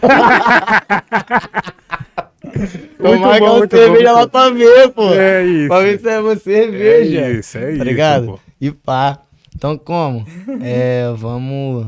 Tomar 2.97 3.17
bom, 3.17 3.31
aquela 3.33 3.57
muito 3.57 3.75
cerveja 3.75 4.13
bom. 4.13 4.19
lá 4.19 4.27
pra 4.29 4.49
ver, 4.49 4.89
pô. 4.91 5.13
É 5.13 5.45
isso. 5.45 5.67
Pra 5.67 5.79
ver 5.81 5.99
se 5.99 6.07
é 6.09 6.19
uma 6.21 6.35
cerveja. 6.37 7.19
É 7.19 7.31
isso, 7.33 7.57
é 7.57 7.61
tá 7.61 7.71
isso, 7.71 7.83
ligado? 7.83 8.25
pô. 8.27 8.39
E 8.61 8.71
pá. 8.71 9.19
Então 9.53 9.77
como? 9.77 10.25
É, 10.63 11.11
vamos. 11.17 11.87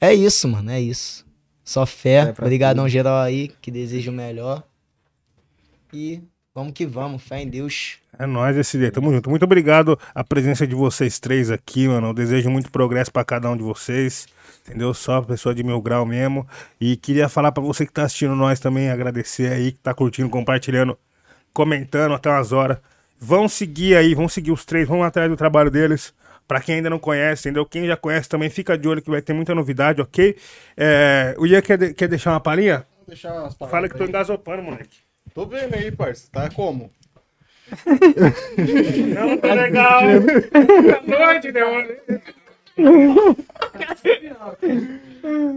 É 0.00 0.14
isso, 0.14 0.46
mano, 0.46 0.70
é 0.70 0.80
isso. 0.80 1.26
Só 1.64 1.84
fé. 1.84 2.26
Pra 2.26 2.44
Obrigadão 2.44 2.88
geral 2.88 3.20
aí, 3.20 3.50
que 3.60 3.72
deseja 3.72 4.12
o 4.12 4.14
melhor. 4.14 4.62
E 5.94 6.22
vamos 6.52 6.72
que 6.72 6.84
vamos, 6.84 7.22
fé 7.22 7.40
em 7.40 7.48
Deus. 7.48 7.98
É 8.18 8.26
nóis, 8.26 8.56
SD. 8.56 8.90
Tamo 8.90 9.12
junto. 9.12 9.30
Muito 9.30 9.44
obrigado 9.44 9.98
a 10.14 10.24
presença 10.24 10.66
de 10.66 10.74
vocês 10.74 11.18
três 11.20 11.50
aqui, 11.50 11.86
mano. 11.88 12.08
Eu 12.08 12.14
desejo 12.14 12.50
muito 12.50 12.70
progresso 12.70 13.12
pra 13.12 13.24
cada 13.24 13.48
um 13.48 13.56
de 13.56 13.62
vocês. 13.62 14.26
Entendeu? 14.66 14.92
Só 14.94 15.20
pessoa 15.22 15.54
de 15.54 15.62
mil 15.62 15.80
grau 15.80 16.04
mesmo. 16.06 16.46
E 16.80 16.96
queria 16.96 17.28
falar 17.28 17.52
pra 17.52 17.62
você 17.62 17.86
que 17.86 17.92
tá 17.92 18.04
assistindo 18.04 18.34
nós 18.34 18.58
também, 18.58 18.90
agradecer 18.90 19.52
aí, 19.52 19.72
que 19.72 19.78
tá 19.78 19.92
curtindo, 19.94 20.28
compartilhando, 20.30 20.98
comentando 21.52 22.14
até 22.14 22.30
umas 22.30 22.50
horas. 22.52 22.78
Vão 23.18 23.48
seguir 23.48 23.96
aí, 23.96 24.14
vão 24.14 24.28
seguir 24.28 24.50
os 24.52 24.64
três, 24.64 24.88
vão 24.88 25.02
atrás 25.02 25.30
do 25.30 25.36
trabalho 25.36 25.70
deles. 25.70 26.12
Pra 26.48 26.60
quem 26.60 26.76
ainda 26.76 26.90
não 26.90 26.98
conhece, 26.98 27.48
entendeu? 27.48 27.64
Quem 27.64 27.86
já 27.86 27.96
conhece 27.96 28.28
também, 28.28 28.50
fica 28.50 28.76
de 28.76 28.86
olho 28.86 29.00
que 29.00 29.10
vai 29.10 29.22
ter 29.22 29.32
muita 29.32 29.54
novidade, 29.54 30.00
ok? 30.02 30.36
É, 30.76 31.34
o 31.38 31.46
Ian 31.46 31.62
quer, 31.62 31.78
de- 31.78 31.94
quer 31.94 32.06
deixar 32.08 32.32
uma 32.32 32.40
palhinha? 32.40 32.86
Vou 32.98 33.06
deixar 33.08 33.32
umas 33.32 33.54
Fala 33.54 33.88
que 33.88 33.96
tô 33.96 34.04
engasopando, 34.04 34.62
moleque. 34.62 35.03
Tô 35.34 35.44
vendo 35.46 35.74
aí, 35.74 35.90
parça. 35.90 36.28
Tá 36.30 36.48
como? 36.48 36.90
Não, 39.14 39.36
tá 39.38 39.52
legal. 39.54 40.02
Boa 41.06 41.26
noite, 41.26 41.50
Deone. 41.50 41.88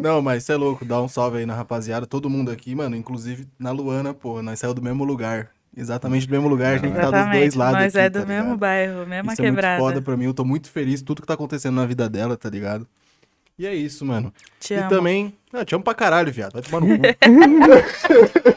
Não, 0.01 0.21
mas 0.21 0.43
você 0.43 0.53
é 0.53 0.55
louco, 0.55 0.83
dá 0.83 0.99
um 1.01 1.07
salve 1.07 1.37
aí 1.39 1.45
na 1.45 1.53
rapaziada, 1.53 2.07
todo 2.07 2.29
mundo 2.29 2.49
aqui, 2.49 2.73
mano, 2.73 2.95
inclusive 2.95 3.47
na 3.59 3.71
Luana, 3.71 4.13
pô, 4.13 4.41
nós 4.41 4.57
saiu 4.59 4.73
do 4.73 4.81
mesmo 4.81 5.03
lugar. 5.03 5.51
Exatamente 5.75 6.25
do 6.25 6.31
mesmo 6.31 6.47
lugar, 6.47 6.75
a 6.75 6.77
gente 6.79 6.95
tá 6.95 7.11
dos 7.11 7.31
dois 7.31 7.53
lados 7.53 7.79
Nós 7.79 7.95
aqui, 7.95 8.05
é 8.05 8.09
do 8.09 8.19
tá 8.21 8.25
mesmo 8.25 8.43
ligado? 8.45 8.57
bairro, 8.57 9.05
mesma 9.05 9.33
Isso 9.33 9.41
é 9.41 9.45
muito 9.45 9.55
quebrada. 9.55 9.79
foda 9.79 10.01
pra 10.01 10.17
mim, 10.17 10.25
eu 10.25 10.33
tô 10.33 10.43
muito 10.43 10.71
feliz, 10.71 11.03
tudo 11.03 11.21
que 11.21 11.27
tá 11.27 11.35
acontecendo 11.35 11.75
na 11.75 11.85
vida 11.85 12.09
dela, 12.09 12.35
tá 12.35 12.49
ligado? 12.49 12.87
E 13.59 13.67
é 13.67 13.75
isso, 13.75 14.03
mano. 14.03 14.33
Te 14.59 14.73
e 14.73 14.77
amo. 14.77 14.89
também, 14.89 15.35
ah, 15.53 15.63
te 15.63 15.75
amo 15.75 15.83
pra 15.83 15.93
caralho, 15.93 16.31
viado, 16.31 16.53
vai 16.53 16.61
tomar 16.63 16.79
no 16.79 16.87
cu. 16.97 17.03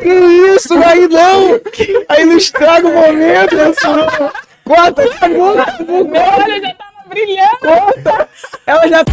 Que 0.00 0.08
isso, 0.54 0.74
aí 0.74 1.08
não! 1.08 1.60
Aí 2.08 2.24
não 2.24 2.36
estraga 2.36 2.86
o 2.88 2.94
momento, 2.94 3.50
pessoal! 3.56 4.32
Corta, 4.64 5.02
acabou, 5.04 5.58
acabou, 5.60 6.10
Olha, 6.10 6.60
já 6.60 6.74
tava 6.74 7.08
brilhando. 7.08 7.58
corta! 7.60 8.28
Ela 8.66 8.88
já. 8.88 9.04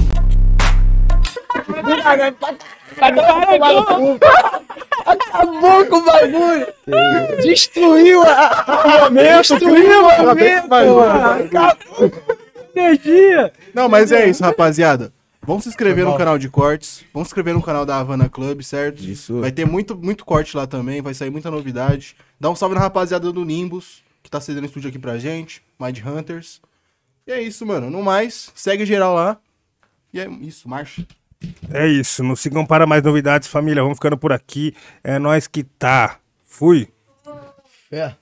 Acabou 5.06 5.86
com 5.88 5.96
o 5.98 6.02
bagulho! 6.04 6.68
Destruiu 7.42 8.22
a- 8.24 8.66
o 8.86 8.90
momento! 9.04 9.50
Destruiu 9.50 10.06
o 10.06 10.26
momento! 10.26 10.68
mano. 10.70 11.00
Acabou 11.02 12.10
com 12.10 12.32
a 12.32 12.80
energia! 12.80 13.52
Não, 13.74 13.88
mas 13.90 14.12
é 14.12 14.28
isso, 14.28 14.44
rapaziada. 14.44 15.12
Vamos 15.44 15.64
se 15.64 15.70
inscrever 15.70 16.06
no 16.06 16.16
canal 16.16 16.38
de 16.38 16.48
cortes. 16.48 17.04
Vamos 17.14 17.28
se 17.28 17.32
inscrever 17.32 17.54
no 17.54 17.64
canal 17.64 17.86
da 17.86 17.98
Havana 17.98 18.30
Club, 18.30 18.62
certo? 18.62 19.04
Isso. 19.04 19.42
Vai 19.42 19.52
ter 19.52 19.66
muito, 19.66 19.98
muito 19.98 20.24
corte 20.24 20.56
lá 20.56 20.68
também, 20.68 21.02
vai 21.02 21.14
sair 21.14 21.32
muita 21.32 21.50
novidade. 21.50 22.16
Dá 22.40 22.50
um 22.50 22.56
salve 22.56 22.76
na 22.76 22.82
rapaziada 22.82 23.32
do 23.32 23.44
Nimbus, 23.44 24.04
que 24.22 24.30
tá 24.30 24.40
cedendo 24.40 24.68
estúdio 24.68 24.90
aqui 24.90 25.00
pra 25.00 25.18
gente. 25.18 25.64
Mind 25.80 26.00
Hunters. 26.06 26.62
E 27.26 27.32
é 27.32 27.42
isso, 27.42 27.66
mano. 27.66 27.90
No 27.90 28.04
mais, 28.04 28.52
segue 28.56 28.86
geral 28.86 29.16
lá. 29.16 29.38
E 30.14 30.20
é 30.20 30.30
isso, 30.30 30.70
marcha. 30.70 31.06
É 31.72 31.88
isso. 31.88 32.24
Não 32.24 32.36
sigam 32.36 32.66
para 32.66 32.86
mais 32.86 33.02
novidades, 33.02 33.48
família. 33.48 33.82
Vamos 33.82 33.98
ficando 33.98 34.18
por 34.18 34.32
aqui. 34.32 34.76
É 35.04 35.18
nós 35.18 35.48
que 35.48 35.64
tá. 35.64 36.20
Fui. 36.46 36.88
É. 37.92 38.14